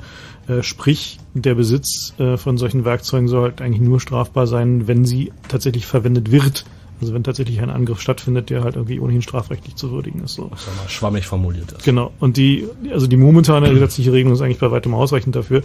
Äh, 0.49 0.61
sprich, 0.61 1.19
der 1.33 1.55
Besitz 1.55 2.13
äh, 2.17 2.35
von 2.35 2.57
solchen 2.57 2.83
Werkzeugen 2.83 3.29
soll 3.29 3.43
halt 3.43 3.61
eigentlich 3.61 3.81
nur 3.81 4.01
strafbar 4.01 4.45
sein, 4.45 4.89
wenn 4.89 5.05
sie 5.05 5.31
tatsächlich 5.47 5.85
verwendet 5.85 6.33
wird. 6.33 6.65
Also 7.03 7.13
wenn 7.13 7.23
tatsächlich 7.25 7.59
ein 7.59 7.69
Angriff 7.69 7.99
stattfindet, 7.99 8.49
der 8.49 8.63
halt 8.63 8.77
irgendwie 8.77 8.97
ohnehin 8.97 9.21
strafrechtlich 9.21 9.75
zu 9.75 9.91
würdigen 9.91 10.23
ist. 10.23 10.35
So. 10.35 10.49
Sag 10.55 10.73
mal, 10.77 10.87
schwammig 10.87 11.25
formuliert 11.25 11.73
ist. 11.73 11.83
Genau. 11.83 12.13
Und 12.21 12.37
die, 12.37 12.65
also 12.93 13.07
die 13.07 13.17
momentane 13.17 13.69
gesetzliche 13.73 14.13
Regelung 14.13 14.33
ist 14.35 14.41
eigentlich 14.41 14.59
bei 14.59 14.71
weitem 14.71 14.93
ausreichend 14.93 15.35
dafür. 15.35 15.63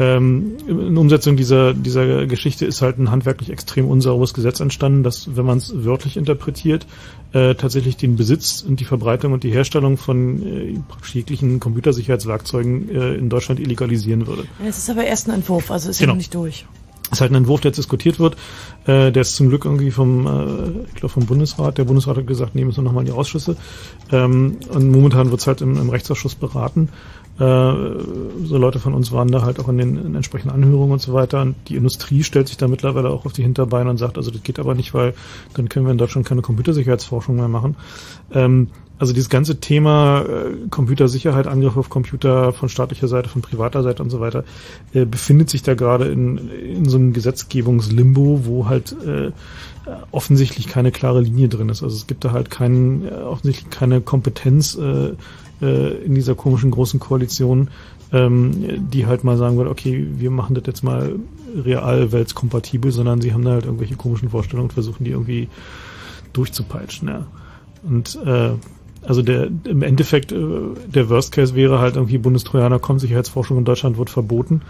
Ähm, 0.00 0.56
in 0.66 0.96
Umsetzung 0.96 1.36
dieser, 1.36 1.74
dieser 1.74 2.26
Geschichte 2.26 2.66
ist 2.66 2.82
halt 2.82 2.98
ein 2.98 3.12
handwerklich 3.12 3.50
extrem 3.50 3.86
unsauberes 3.86 4.34
Gesetz 4.34 4.58
entstanden, 4.58 5.04
das, 5.04 5.36
wenn 5.36 5.44
man 5.46 5.58
es 5.58 5.72
wörtlich 5.84 6.16
interpretiert, 6.16 6.86
äh, 7.32 7.54
tatsächlich 7.54 7.96
den 7.96 8.16
Besitz 8.16 8.64
und 8.66 8.80
die 8.80 8.84
Verbreitung 8.84 9.32
und 9.32 9.44
die 9.44 9.50
Herstellung 9.52 9.96
von 9.96 10.42
äh, 10.44 10.78
praktisch 10.88 11.14
jeglichen 11.14 11.60
Computersicherheitswerkzeugen 11.60 12.88
äh, 12.90 13.14
in 13.14 13.28
Deutschland 13.28 13.60
illegalisieren 13.60 14.26
würde. 14.26 14.42
Ja, 14.60 14.68
Es 14.68 14.78
ist 14.78 14.90
aber 14.90 15.04
erst 15.04 15.28
ein 15.28 15.34
Entwurf, 15.36 15.70
also 15.70 15.88
ist 15.90 15.98
Genau. 15.98 16.10
ja 16.10 16.14
noch 16.14 16.18
nicht 16.18 16.34
durch. 16.34 16.64
Das 17.10 17.18
ist 17.18 17.20
halt 17.22 17.32
ein 17.32 17.36
Entwurf, 17.36 17.60
der 17.60 17.70
jetzt 17.70 17.78
diskutiert 17.78 18.20
wird. 18.20 18.36
Äh, 18.86 19.10
der 19.10 19.22
ist 19.22 19.34
zum 19.34 19.48
Glück 19.48 19.64
irgendwie 19.64 19.90
vom, 19.90 20.26
äh, 20.26 20.86
ich 20.86 20.94
glaube 20.94 21.08
vom 21.08 21.26
Bundesrat. 21.26 21.76
Der 21.76 21.84
Bundesrat 21.84 22.16
hat 22.16 22.26
gesagt, 22.26 22.54
nehmen 22.54 22.74
wir 22.74 22.82
nochmal 22.82 23.02
in 23.02 23.12
die 23.12 23.18
Ausschüsse. 23.18 23.56
Ähm, 24.12 24.58
und 24.68 24.90
momentan 24.90 25.30
wird 25.30 25.40
es 25.40 25.46
halt 25.46 25.60
im, 25.60 25.76
im 25.76 25.90
Rechtsausschuss 25.90 26.36
beraten. 26.36 26.88
Äh, 27.40 27.42
so 28.44 28.58
Leute 28.58 28.78
von 28.78 28.94
uns 28.94 29.12
waren 29.12 29.28
da 29.28 29.42
halt 29.42 29.58
auch 29.58 29.68
in 29.68 29.78
den 29.78 29.96
in 29.96 30.14
entsprechenden 30.14 30.54
Anhörungen 30.54 30.92
und 30.92 31.02
so 31.02 31.12
weiter. 31.12 31.42
Und 31.42 31.56
die 31.68 31.76
Industrie 31.76 32.22
stellt 32.22 32.46
sich 32.46 32.58
da 32.58 32.68
mittlerweile 32.68 33.10
auch 33.10 33.26
auf 33.26 33.32
die 33.32 33.42
Hinterbeine 33.42 33.90
und 33.90 33.96
sagt, 33.96 34.16
also 34.16 34.30
das 34.30 34.42
geht 34.42 34.60
aber 34.60 34.74
nicht, 34.74 34.94
weil 34.94 35.14
dann 35.54 35.68
können 35.68 35.86
wir 35.86 35.92
in 35.92 35.98
Deutschland 35.98 36.28
keine 36.28 36.42
Computersicherheitsforschung 36.42 37.36
mehr 37.36 37.48
machen. 37.48 37.76
Ähm, 38.32 38.68
also 39.00 39.14
dieses 39.14 39.30
ganze 39.30 39.60
Thema 39.60 40.20
äh, 40.20 40.68
Computersicherheit, 40.68 41.46
Angriff 41.46 41.78
auf 41.78 41.88
Computer 41.88 42.52
von 42.52 42.68
staatlicher 42.68 43.08
Seite, 43.08 43.30
von 43.30 43.40
privater 43.40 43.82
Seite 43.82 44.02
und 44.02 44.10
so 44.10 44.20
weiter, 44.20 44.44
äh, 44.92 45.06
befindet 45.06 45.48
sich 45.48 45.62
da 45.62 45.74
gerade 45.74 46.04
in, 46.08 46.50
in 46.50 46.86
so 46.86 46.98
einem 46.98 47.14
Gesetzgebungslimbo, 47.14 48.42
wo 48.44 48.68
halt 48.68 48.94
äh, 49.02 49.32
offensichtlich 50.10 50.68
keine 50.68 50.92
klare 50.92 51.22
Linie 51.22 51.48
drin 51.48 51.70
ist. 51.70 51.82
Also 51.82 51.96
es 51.96 52.06
gibt 52.06 52.26
da 52.26 52.32
halt 52.32 52.50
keinen, 52.50 53.08
äh, 53.08 53.12
offensichtlich 53.12 53.70
keine 53.70 54.02
Kompetenz 54.02 54.76
äh, 54.76 55.14
äh, 55.62 56.04
in 56.04 56.14
dieser 56.14 56.34
komischen 56.34 56.70
großen 56.70 57.00
Koalition, 57.00 57.70
ähm, 58.12 58.90
die 58.90 59.06
halt 59.06 59.24
mal 59.24 59.38
sagen 59.38 59.56
würde, 59.56 59.70
okay, 59.70 60.06
wir 60.18 60.30
machen 60.30 60.54
das 60.54 60.64
jetzt 60.66 60.84
mal 60.84 61.14
real 61.56 62.12
weltskompatibel, 62.12 62.92
sondern 62.92 63.22
sie 63.22 63.32
haben 63.32 63.46
da 63.46 63.52
halt 63.52 63.64
irgendwelche 63.64 63.96
komischen 63.96 64.28
Vorstellungen 64.28 64.68
und 64.68 64.74
versuchen 64.74 65.04
die 65.04 65.12
irgendwie 65.12 65.48
durchzupeitschen, 66.34 67.08
ja. 67.08 67.26
Und 67.82 68.18
äh, 68.26 68.50
also 69.06 69.22
der 69.22 69.48
im 69.64 69.82
Endeffekt 69.82 70.32
äh, 70.32 70.36
der 70.86 71.08
Worst 71.08 71.32
Case 71.32 71.54
wäre 71.54 71.80
halt 71.80 71.96
irgendwie 71.96 72.18
Bundestrojaner 72.18 72.78
kommen, 72.78 72.98
Sicherheitsforschung 72.98 73.58
in 73.58 73.64
Deutschland 73.64 73.96
wird 73.96 74.10
verboten. 74.10 74.62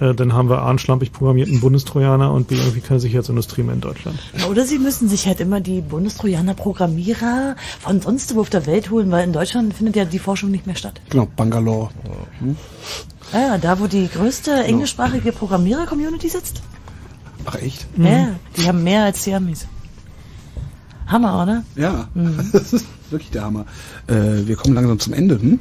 Äh, 0.00 0.14
dann 0.14 0.34
haben 0.34 0.50
wir 0.50 0.62
A 0.62 0.68
einen 0.68 0.78
schlampig 0.78 1.12
programmierten 1.12 1.60
Bundestrojaner 1.60 2.32
und 2.32 2.48
B 2.48 2.56
irgendwie 2.56 2.80
keine 2.80 3.00
Sicherheitsindustrie 3.00 3.62
mehr 3.62 3.74
in 3.74 3.80
Deutschland. 3.80 4.18
Oder 4.50 4.64
sie 4.64 4.78
müssen 4.78 5.08
sich 5.08 5.26
halt 5.26 5.40
immer 5.40 5.60
die 5.60 5.80
Bundestrojaner 5.80 6.54
Programmierer 6.54 7.56
von 7.80 8.00
sonst 8.00 8.34
wo 8.34 8.40
auf 8.40 8.50
der 8.50 8.66
Welt 8.66 8.90
holen, 8.90 9.10
weil 9.10 9.24
in 9.24 9.32
Deutschland 9.32 9.74
findet 9.74 9.96
ja 9.96 10.04
die 10.04 10.18
Forschung 10.18 10.50
nicht 10.50 10.66
mehr 10.66 10.76
statt. 10.76 11.00
Genau, 11.08 11.26
Bangalore. 11.36 11.90
Hm? 12.40 12.56
Ja, 13.32 13.40
ja, 13.40 13.58
da 13.58 13.80
wo 13.80 13.86
die 13.86 14.08
größte 14.08 14.52
englischsprachige 14.52 15.32
Programmierer-Community 15.32 16.28
sitzt. 16.28 16.62
Ach 17.44 17.54
echt? 17.56 17.86
Ja, 17.96 18.36
die 18.56 18.68
haben 18.68 18.84
mehr 18.84 19.04
als 19.04 19.24
die 19.24 19.34
Amis. 19.34 19.66
Hammer, 21.08 21.42
oder? 21.42 21.64
Ja, 21.76 22.08
Mhm. 22.14 22.36
das 22.52 22.72
ist 22.72 22.86
wirklich 23.10 23.30
der 23.30 23.44
Hammer. 23.44 23.64
Äh, 24.06 24.46
wir 24.46 24.56
kommen 24.56 24.74
langsam 24.74 24.98
zum 24.98 25.12
Ende. 25.12 25.40
Hm? 25.40 25.58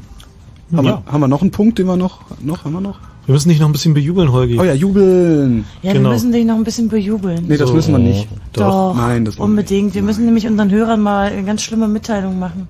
Haben, 0.76 0.86
Ja. 0.86 1.04
wir, 1.06 1.12
haben 1.12 1.22
wir 1.22 1.28
noch 1.28 1.42
einen 1.42 1.52
Punkt, 1.52 1.80
den 1.80 1.88
wir 1.88 1.96
noch, 1.98 2.22
noch, 2.42 2.66
haben 2.66 2.74
wir 2.74 2.82
noch? 2.82 3.00
Wir 3.26 3.34
müssen 3.34 3.50
dich 3.50 3.60
noch 3.60 3.68
ein 3.68 3.74
bisschen 3.74 3.94
bejubeln, 3.94 4.32
Holgi. 4.32 4.58
Oh 4.60 4.64
ja, 4.64 4.74
jubeln. 4.74 5.66
Ja, 5.82 5.92
Genau. 5.94 6.10
wir 6.10 6.14
müssen 6.16 6.32
dich 6.32 6.46
noch 6.46 6.56
ein 6.56 6.64
bisschen 6.64 6.88
bejubeln. 6.88 7.46
Nee, 7.48 7.58
das 7.58 7.74
müssen 7.74 7.92
wir 7.92 8.00
nicht. 8.00 8.28
Doch, 8.54 8.96
Nein, 8.96 9.26
das 9.26 9.36
unbedingt. 9.38 9.96
Wir 9.96 10.02
müssen 10.02 10.24
nämlich 10.26 10.48
unseren 10.48 10.72
Hörern 10.72 11.02
mal 11.02 11.32
eine 11.32 11.44
ganz 11.44 11.62
schlimme 11.62 11.88
Mitteilung 11.90 12.40
machen. 12.40 12.70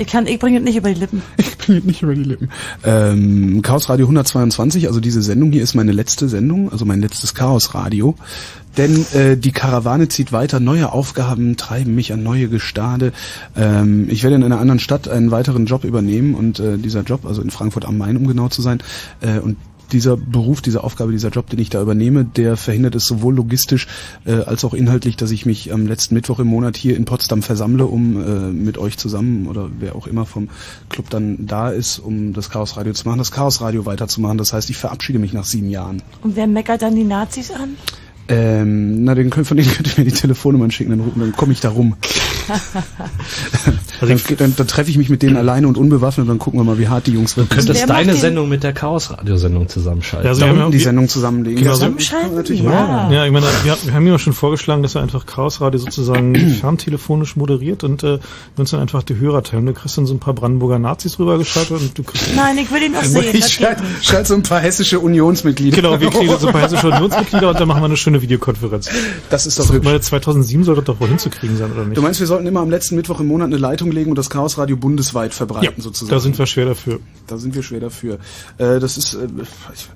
Ich 0.00 0.06
kann, 0.06 0.26
ich 0.26 0.38
bringe 0.38 0.58
es 0.58 0.64
nicht 0.64 0.76
über 0.76 0.92
die 0.92 1.00
Lippen. 1.00 1.22
Ich 1.36 1.58
bringe 1.58 1.80
nicht 1.86 2.02
über 2.02 2.14
die 2.14 2.22
Lippen. 2.24 2.48
Ähm, 2.84 3.60
Chaos 3.62 3.90
Radio 3.90 4.06
122, 4.06 4.86
also 4.86 5.00
diese 5.00 5.20
Sendung 5.20 5.52
hier 5.52 5.62
ist 5.62 5.74
meine 5.74 5.92
letzte 5.92 6.28
Sendung, 6.30 6.72
also 6.72 6.86
mein 6.86 7.00
letztes 7.02 7.34
Chaos 7.34 7.74
Radio. 7.74 8.14
Denn 8.78 9.04
äh, 9.12 9.36
die 9.36 9.52
Karawane 9.52 10.08
zieht 10.08 10.32
weiter, 10.32 10.60
neue 10.60 10.92
Aufgaben 10.92 11.56
treiben 11.56 11.94
mich 11.94 12.12
an 12.12 12.22
neue 12.22 12.48
Gestade. 12.48 13.12
Ähm, 13.56 14.08
ich 14.08 14.22
werde 14.22 14.36
in 14.36 14.44
einer 14.44 14.60
anderen 14.60 14.78
Stadt 14.78 15.08
einen 15.08 15.32
weiteren 15.32 15.66
Job 15.66 15.84
übernehmen 15.84 16.34
und 16.34 16.60
äh, 16.60 16.78
dieser 16.78 17.02
Job, 17.02 17.26
also 17.26 17.42
in 17.42 17.50
Frankfurt 17.50 17.84
am 17.84 17.98
Main, 17.98 18.16
um 18.16 18.26
genau 18.26 18.48
zu 18.48 18.62
sein, 18.62 18.78
äh, 19.20 19.40
und 19.40 19.56
dieser 19.92 20.16
Beruf, 20.16 20.60
diese 20.60 20.84
Aufgabe, 20.84 21.12
dieser 21.12 21.30
Job, 21.30 21.48
den 21.50 21.58
ich 21.58 21.70
da 21.70 21.80
übernehme, 21.80 22.24
der 22.24 22.56
verhindert 22.56 22.94
es 22.94 23.04
sowohl 23.04 23.34
logistisch 23.34 23.86
äh, 24.24 24.34
als 24.34 24.64
auch 24.64 24.74
inhaltlich, 24.74 25.16
dass 25.16 25.30
ich 25.30 25.46
mich 25.46 25.72
am 25.72 25.86
letzten 25.86 26.14
Mittwoch 26.14 26.38
im 26.38 26.46
Monat 26.46 26.76
hier 26.76 26.96
in 26.96 27.04
Potsdam 27.04 27.42
versammle, 27.42 27.86
um 27.86 28.20
äh, 28.20 28.52
mit 28.52 28.78
euch 28.78 28.98
zusammen 28.98 29.46
oder 29.46 29.70
wer 29.78 29.96
auch 29.96 30.06
immer 30.06 30.26
vom 30.26 30.48
Club 30.88 31.10
dann 31.10 31.46
da 31.46 31.70
ist, 31.70 31.98
um 31.98 32.32
das 32.32 32.50
Chaos 32.50 32.76
Radio 32.76 32.92
zu 32.92 33.08
machen, 33.08 33.18
das 33.18 33.32
Chaos 33.32 33.60
Radio 33.60 33.86
weiterzumachen. 33.86 34.38
Das 34.38 34.52
heißt, 34.52 34.70
ich 34.70 34.76
verabschiede 34.76 35.18
mich 35.18 35.32
nach 35.32 35.44
sieben 35.44 35.70
Jahren. 35.70 36.02
Und 36.22 36.36
wer 36.36 36.46
meckert 36.46 36.82
dann 36.82 36.94
die 36.94 37.04
Nazis 37.04 37.50
an? 37.50 37.76
Ähm, 38.28 39.04
na, 39.04 39.14
den 39.14 39.30
von 39.32 39.56
denen 39.56 39.70
könnt 39.70 39.88
ihr 39.88 40.04
mir 40.04 40.10
die 40.10 40.16
Telefonnummern 40.16 40.70
schicken, 40.70 40.90
dann, 40.90 41.12
dann 41.16 41.32
komme 41.32 41.52
ich 41.52 41.60
da 41.60 41.70
rum. 41.70 41.96
Dann, 44.00 44.20
dann, 44.38 44.56
dann 44.56 44.66
treffe 44.66 44.90
ich 44.90 44.98
mich 44.98 45.08
mit 45.10 45.22
denen 45.22 45.36
alleine 45.36 45.66
und 45.68 45.76
unbewaffnet 45.76 46.24
und 46.24 46.28
dann 46.28 46.38
gucken 46.38 46.60
wir 46.60 46.64
mal, 46.64 46.78
wie 46.78 46.88
hart 46.88 47.06
die 47.06 47.12
Jungs 47.12 47.36
wirklich 47.36 47.60
Du 47.60 47.66
könntest 47.66 47.88
deine 47.88 48.14
Sendung 48.14 48.48
mit 48.48 48.62
der 48.62 48.72
Chaos-Radio-Sendung 48.72 49.68
zusammenschalten. 49.68 50.24
Ja, 50.26 50.30
also 50.30 50.40
da 50.42 50.54
wir 50.54 50.62
haben 50.62 50.72
die 50.72 50.78
Sendung 50.78 51.08
zusammenlegen. 51.08 51.62
Genau, 51.62 51.76
das 51.78 52.12
man 52.12 52.34
natürlich 52.34 52.62
Ja. 52.62 52.70
machen. 52.70 53.12
Ja, 53.12 53.26
ich 53.26 53.32
meine, 53.32 53.46
wir, 53.64 53.76
wir 53.84 53.94
haben 53.94 54.06
ja 54.06 54.18
schon 54.18 54.32
vorgeschlagen, 54.32 54.82
dass 54.82 54.94
er 54.94 55.02
einfach 55.02 55.26
Chaos 55.26 55.60
Radio 55.60 55.78
sozusagen 55.78 56.34
ferntelefonisch 56.60 57.36
moderiert 57.36 57.84
und 57.84 58.02
äh, 58.02 58.06
wir 58.06 58.20
uns 58.56 58.70
dann 58.70 58.80
einfach 58.80 59.02
die 59.02 59.16
Hörer 59.16 59.42
teilen. 59.42 59.66
Du 59.66 59.72
kriegst 59.72 59.98
dann 59.98 60.06
so 60.06 60.14
ein 60.14 60.18
paar 60.20 60.34
Brandenburger 60.34 60.78
Nazis 60.78 61.18
rübergeschaltet 61.18 61.80
und 61.80 61.98
du 61.98 62.02
kriegst 62.02 62.28
Nein, 62.36 62.58
ich 62.58 62.70
will 62.70 62.82
ihn 62.82 62.92
noch 62.92 63.02
sehen. 63.04 63.24
Ich 63.32 63.40
Das 63.40 63.52
schalte 63.52 63.82
schalt 64.02 64.26
so 64.26 64.34
ein 64.34 64.42
paar 64.42 64.60
hessische 64.60 65.00
Unionsmitglieder. 65.00 65.76
Genau, 65.76 66.00
wir 66.00 66.10
kriegen 66.10 66.34
so 66.38 66.46
ein 66.46 66.52
paar 66.52 66.62
hessische 66.62 66.86
Unionsmitglieder 66.92 67.50
und 67.50 67.60
dann 67.60 67.68
machen 67.68 67.80
wir 67.80 67.86
eine 67.86 67.96
schöne 67.96 68.22
Videokonferenz. 68.22 68.88
Das 69.30 69.46
ist 69.46 69.58
doch 69.58 69.72
hübsch. 69.72 69.86
Weil 69.86 70.00
2007 70.00 70.64
sollte 70.64 70.82
doch 70.82 71.00
wohl 71.00 71.08
hinzukriegen 71.08 71.56
sein, 71.56 71.72
oder 71.72 71.84
nicht? 71.84 71.96
Du 71.96 72.02
meinst, 72.02 72.20
wir 72.20 72.26
sollten 72.26 72.37
immer 72.46 72.60
am 72.60 72.70
letzten 72.70 72.96
Mittwoch 72.96 73.20
im 73.20 73.26
Monat 73.26 73.46
eine 73.46 73.56
Leitung 73.56 73.90
legen 73.90 74.10
und 74.10 74.16
das 74.16 74.30
Chaos 74.30 74.58
Radio 74.58 74.76
bundesweit 74.76 75.34
verbreiten, 75.34 75.74
ja, 75.76 75.82
sozusagen. 75.82 76.10
da 76.10 76.20
sind 76.20 76.38
wir 76.38 76.46
schwer 76.46 76.66
dafür. 76.66 77.00
Da 77.26 77.38
sind 77.38 77.54
wir 77.54 77.62
schwer 77.62 77.80
dafür. 77.80 78.18
Äh, 78.58 78.78
das 78.80 78.96
ist, 78.96 79.14
äh, 79.14 79.26
ich, 79.74 79.88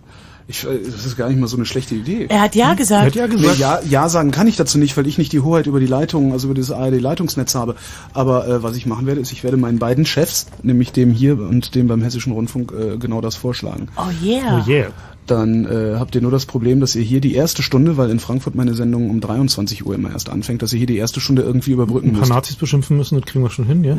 ich, 0.48 0.64
äh, 0.64 0.78
das 0.84 1.06
ist 1.06 1.16
gar 1.16 1.28
nicht 1.28 1.38
mal 1.40 1.46
so 1.46 1.56
eine 1.56 1.66
schlechte 1.66 1.94
Idee. 1.94 2.26
Er 2.28 2.42
hat 2.42 2.54
ja 2.54 2.74
gesagt. 2.74 3.02
Er 3.02 3.06
hat 3.06 3.30
ja 3.30 3.36
Nee, 3.36 3.42
gesagt, 3.42 3.58
ja, 3.58 3.80
ja 3.88 4.08
sagen 4.08 4.30
kann 4.30 4.46
ich 4.46 4.56
dazu 4.56 4.78
nicht, 4.78 4.96
weil 4.96 5.06
ich 5.06 5.18
nicht 5.18 5.32
die 5.32 5.40
Hoheit 5.40 5.66
über 5.66 5.80
die 5.80 5.86
Leitung, 5.86 6.32
also 6.32 6.48
über 6.48 6.54
das 6.54 6.70
ARD-Leitungsnetz 6.70 7.54
habe. 7.54 7.76
Aber 8.12 8.46
äh, 8.46 8.62
was 8.62 8.76
ich 8.76 8.86
machen 8.86 9.06
werde, 9.06 9.20
ist, 9.20 9.32
ich 9.32 9.44
werde 9.44 9.56
meinen 9.56 9.78
beiden 9.78 10.04
Chefs, 10.04 10.46
nämlich 10.62 10.92
dem 10.92 11.10
hier 11.10 11.38
und 11.38 11.74
dem 11.74 11.88
beim 11.88 12.02
Hessischen 12.02 12.32
Rundfunk, 12.32 12.72
äh, 12.72 12.96
genau 12.98 13.20
das 13.20 13.36
vorschlagen. 13.36 13.88
Oh 13.96 14.02
yeah. 14.24 14.62
oh 14.66 14.68
yeah. 14.70 14.86
Dann 15.24 15.66
äh, 15.66 15.98
habt 16.00 16.16
ihr 16.16 16.20
nur 16.20 16.32
das 16.32 16.46
Problem, 16.46 16.80
dass 16.80 16.96
ihr 16.96 17.02
hier 17.02 17.20
die 17.20 17.34
erste 17.36 17.62
Stunde, 17.62 17.96
weil 17.96 18.10
in 18.10 18.18
Frankfurt 18.18 18.56
meine 18.56 18.74
Sendung 18.74 19.08
um 19.08 19.20
23 19.20 19.86
Uhr 19.86 19.94
immer 19.94 20.10
erst 20.10 20.28
anfängt, 20.28 20.62
dass 20.62 20.72
ihr 20.72 20.78
hier 20.78 20.88
die 20.88 20.96
erste 20.96 21.20
Stunde 21.20 21.42
irgendwie 21.42 21.70
überbrücken 21.70 22.08
Ein 22.08 22.12
paar 22.14 22.20
müsst. 22.22 22.32
Nazis 22.32 22.56
beschimpfen 22.56 22.96
müssen, 22.96 23.20
das 23.20 23.30
kriegen 23.30 23.44
wir 23.44 23.50
schon 23.50 23.66
hin, 23.66 23.84
ja? 23.84 23.96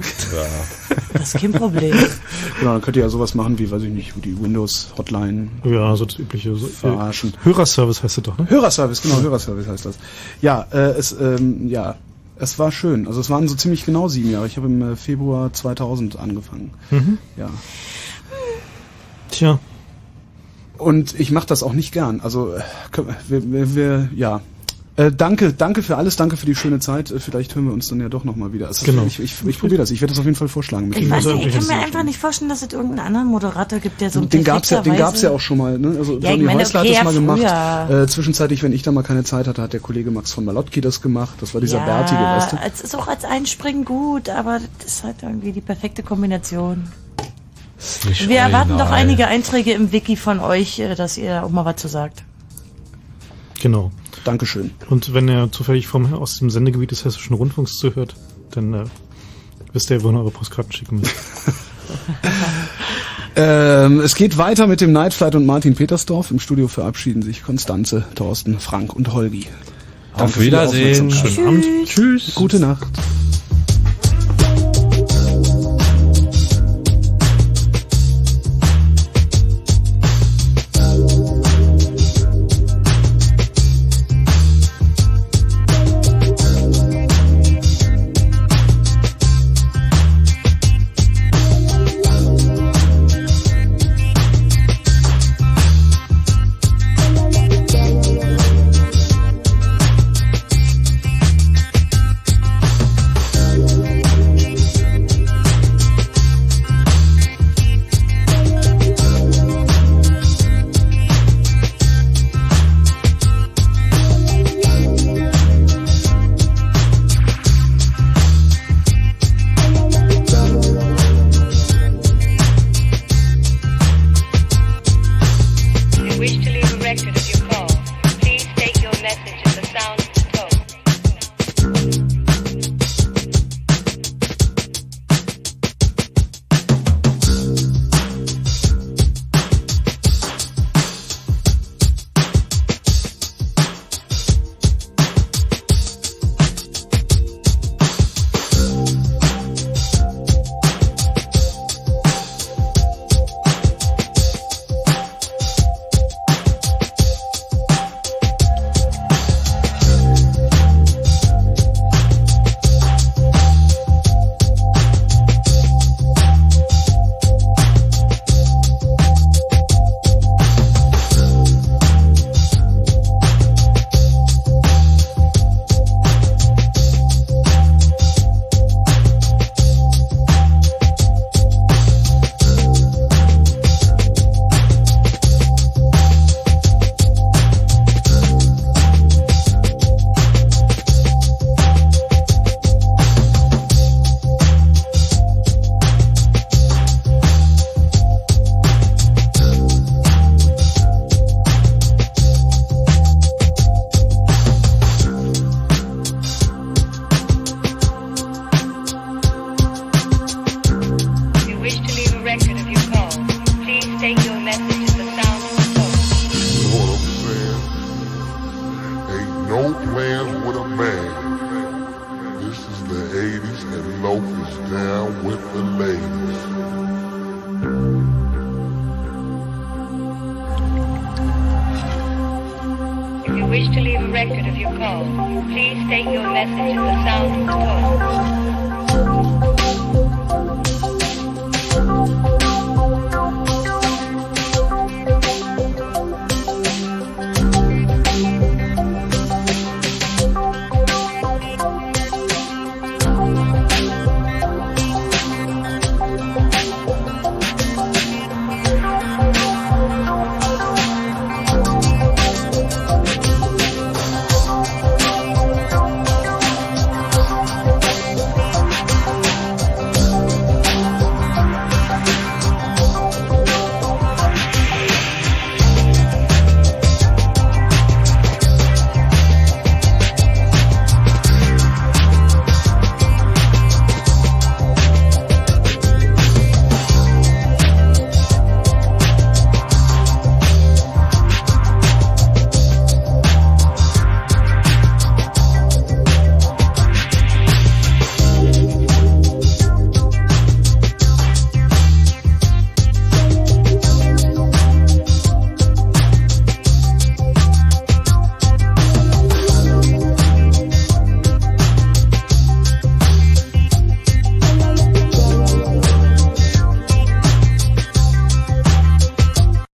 Das 1.14 1.34
ist 1.34 1.40
kein 1.42 1.54
Problem. 1.54 1.96
Genau, 2.60 2.74
dann 2.74 2.82
könnt 2.82 2.98
ihr 2.98 3.04
ja 3.04 3.10
sowas 3.10 3.36
machen 3.36 3.58
wie, 3.58 3.72
weiß 3.72 3.82
ich 3.84 3.90
nicht, 3.90 4.14
die 4.24 4.40
Windows-Hotline 4.42 5.48
Ja, 5.64 5.96
so 5.96 6.06
das 6.06 6.18
übliche. 6.34 6.56
So, 6.56 6.68
verarschen. 6.68 7.34
Hörerservice 7.44 8.04
heißt 8.04 8.18
das 8.18 8.24
doch, 8.24 8.38
ne? 8.38 8.50
Hörerservice, 8.50 9.02
genau, 9.02 9.22
Hörerservice 9.22 9.68
heißt 9.68 9.86
das. 9.86 9.98
Ja, 10.42 10.66
äh, 10.72 10.92
es, 10.92 11.12
ähm, 11.14 11.68
ja, 11.68 11.96
es 12.38 12.58
war 12.60 12.72
schön. 12.72 13.08
Also 13.08 13.20
es 13.20 13.30
waren 13.30 13.48
so 13.48 13.56
ziemlich 13.56 13.86
genau 13.86 14.08
sieben 14.08 14.32
Jahre. 14.32 14.48
Ich 14.48 14.58
habe 14.58 14.68
im 14.68 14.94
äh, 14.94 14.96
Februar 14.96 15.54
2000 15.54 16.18
angefangen. 16.20 16.72
Mhm. 16.92 17.18
Ja. 17.38 17.50
Tja, 19.30 19.60
Und 20.78 21.20
ich 21.20 21.32
mache 21.32 21.48
das 21.48 21.64
auch 21.64 21.74
nicht 21.74 21.92
gern. 21.92 22.22
Also 22.22 22.54
äh, 22.54 22.62
wir, 23.28 23.52
wir, 23.52 23.76
wir 23.76 24.10
ja. 24.16 24.42
Äh, 24.96 25.12
danke, 25.12 25.54
danke 25.54 25.82
für 25.82 25.98
alles, 25.98 26.18
danke 26.18 26.38
für 26.38 26.46
die 26.46 26.54
schöne 26.54 26.78
Zeit. 26.80 27.10
Äh, 27.10 27.20
Vielleicht 27.20 27.56
hören 27.56 27.66
wir 27.66 27.74
uns 27.74 27.88
dann 27.88 28.00
ja 28.00 28.10
doch 28.10 28.24
nochmal 28.26 28.54
wieder. 28.54 28.68
Also, 28.68 28.86
Genau. 28.86 29.06
Ich, 29.08 29.20
ich, 29.20 29.34
ich 29.44 29.58
probiere 29.60 29.80
das. 29.80 29.90
Ich 29.90 30.02
werde 30.02 30.12
das 30.12 30.20
auf 30.20 30.26
jeden 30.26 30.38
Fall 30.38 30.48
vorschlagen. 30.50 30.92
Ich 30.94 31.10
weiß 31.10 31.26
Also, 31.26 31.34
nicht, 31.34 31.48
ich 31.48 31.54
kann 31.68 31.78
mir 31.80 31.84
einfach 31.84 32.04
nicht 32.04 32.20
vorstellen, 32.20 32.50
dass 32.50 32.62
es 32.62 32.72
irgendeinen 32.72 33.00
anderen 33.08 33.28
Moderator 33.28 33.80
gibt, 33.80 34.02
der 34.02 34.12
so 34.12 34.22
den 34.22 34.44
gab's 34.44 34.70
ja, 34.70 34.82
den 34.82 34.96
gab's 34.96 35.24
ja 35.24 35.30
perfekterweise- 35.30 35.32
auch 35.32 35.40
schon 35.40 35.58
mal. 35.58 35.80
Ne? 35.80 35.96
Also 35.98 36.20
Ja, 36.20 36.30
Johnny 36.32 36.46
Häusler 36.46 36.82
okay, 36.82 36.96
hat 36.98 37.08
das 37.08 37.16
ja, 37.16 37.22
mal 37.22 37.36
gemacht. 37.38 37.92
Äh, 37.92 38.08
zwischenzeitlich, 38.08 38.62
wenn 38.62 38.72
ich 38.72 38.84
da 38.84 38.92
mal 38.92 39.02
keine 39.02 39.24
Zeit 39.24 39.48
hatte, 39.48 39.64
hat 39.64 39.74
der 39.74 39.80
Kollege 39.80 40.12
Max 40.12 40.32
von 40.32 40.46
Malotki 40.46 40.80
das 40.80 41.02
gemacht. 41.02 41.34
Das 41.42 41.56
war 41.56 41.62
dieser 41.62 41.80
ja, 41.80 41.86
Bärtige, 41.86 42.20
weißt 42.22 42.52
du? 42.54 42.58
Es 42.64 42.82
ist 42.82 42.96
auch 42.96 43.08
als 43.08 43.26
Einspringen 43.26 43.86
gut, 43.86 44.30
aber 44.30 44.60
das 44.78 44.86
ist 44.88 45.04
halt 45.04 45.16
irgendwie 45.24 45.54
die 45.54 45.62
perfekte 45.62 46.04
Kombination. 46.04 46.84
Nicht 48.08 48.30
Wir 48.30 48.38
erwarten 48.42 48.78
doch 48.78 48.92
einige 48.92 49.26
Einträge 49.26 49.72
im 49.74 49.92
Wiki 49.92 50.18
von 50.18 50.40
euch, 50.40 50.78
äh, 50.78 50.94
dass 50.94 51.18
ihr 51.18 51.44
auch 51.44 51.50
mal 51.50 51.66
was 51.66 51.78
zu 51.78 51.88
sagt. 51.88 52.24
genau. 53.60 53.90
Dankeschön. 54.24 54.72
Und 54.90 55.14
wenn 55.14 55.28
ihr 55.28 55.52
zufällig 55.52 55.88
vom, 55.88 56.14
aus 56.14 56.38
dem 56.38 56.50
Sendegebiet 56.50 56.92
des 56.92 57.06
Hessischen 57.06 57.36
Rundfunks 57.36 57.78
zuhört, 57.78 58.16
dann 58.52 58.74
äh, 58.74 58.84
wisst 59.74 59.90
ihr, 59.90 60.04
wohin 60.04 60.18
eure 60.18 60.32
Postkarten 60.32 60.72
schicken 60.72 61.00
müsst. 61.02 61.16
Ähm, 63.36 64.00
es 64.00 64.16
geht 64.16 64.38
weiter 64.38 64.68
mit 64.68 64.80
dem 64.82 64.92
Nightflight 64.92 65.36
und 65.36 65.46
Martin 65.46 65.76
Petersdorf. 65.76 66.30
Im 66.30 66.40
Studio 66.40 66.68
verabschieden 66.68 67.24
sich 67.24 67.44
Konstanze, 67.44 68.06
Thorsten, 68.16 68.60
Frank 68.60 68.96
und 68.96 69.12
Holgi. 69.14 69.48
Auf 70.14 70.34
für 70.34 70.40
die 70.40 70.46
Wiedersehen. 70.48 71.10
Schönen 71.10 71.48
Abend. 71.48 71.66
Tschüss. 71.86 72.36
Gute 72.36 72.60
Nacht. 72.60 72.88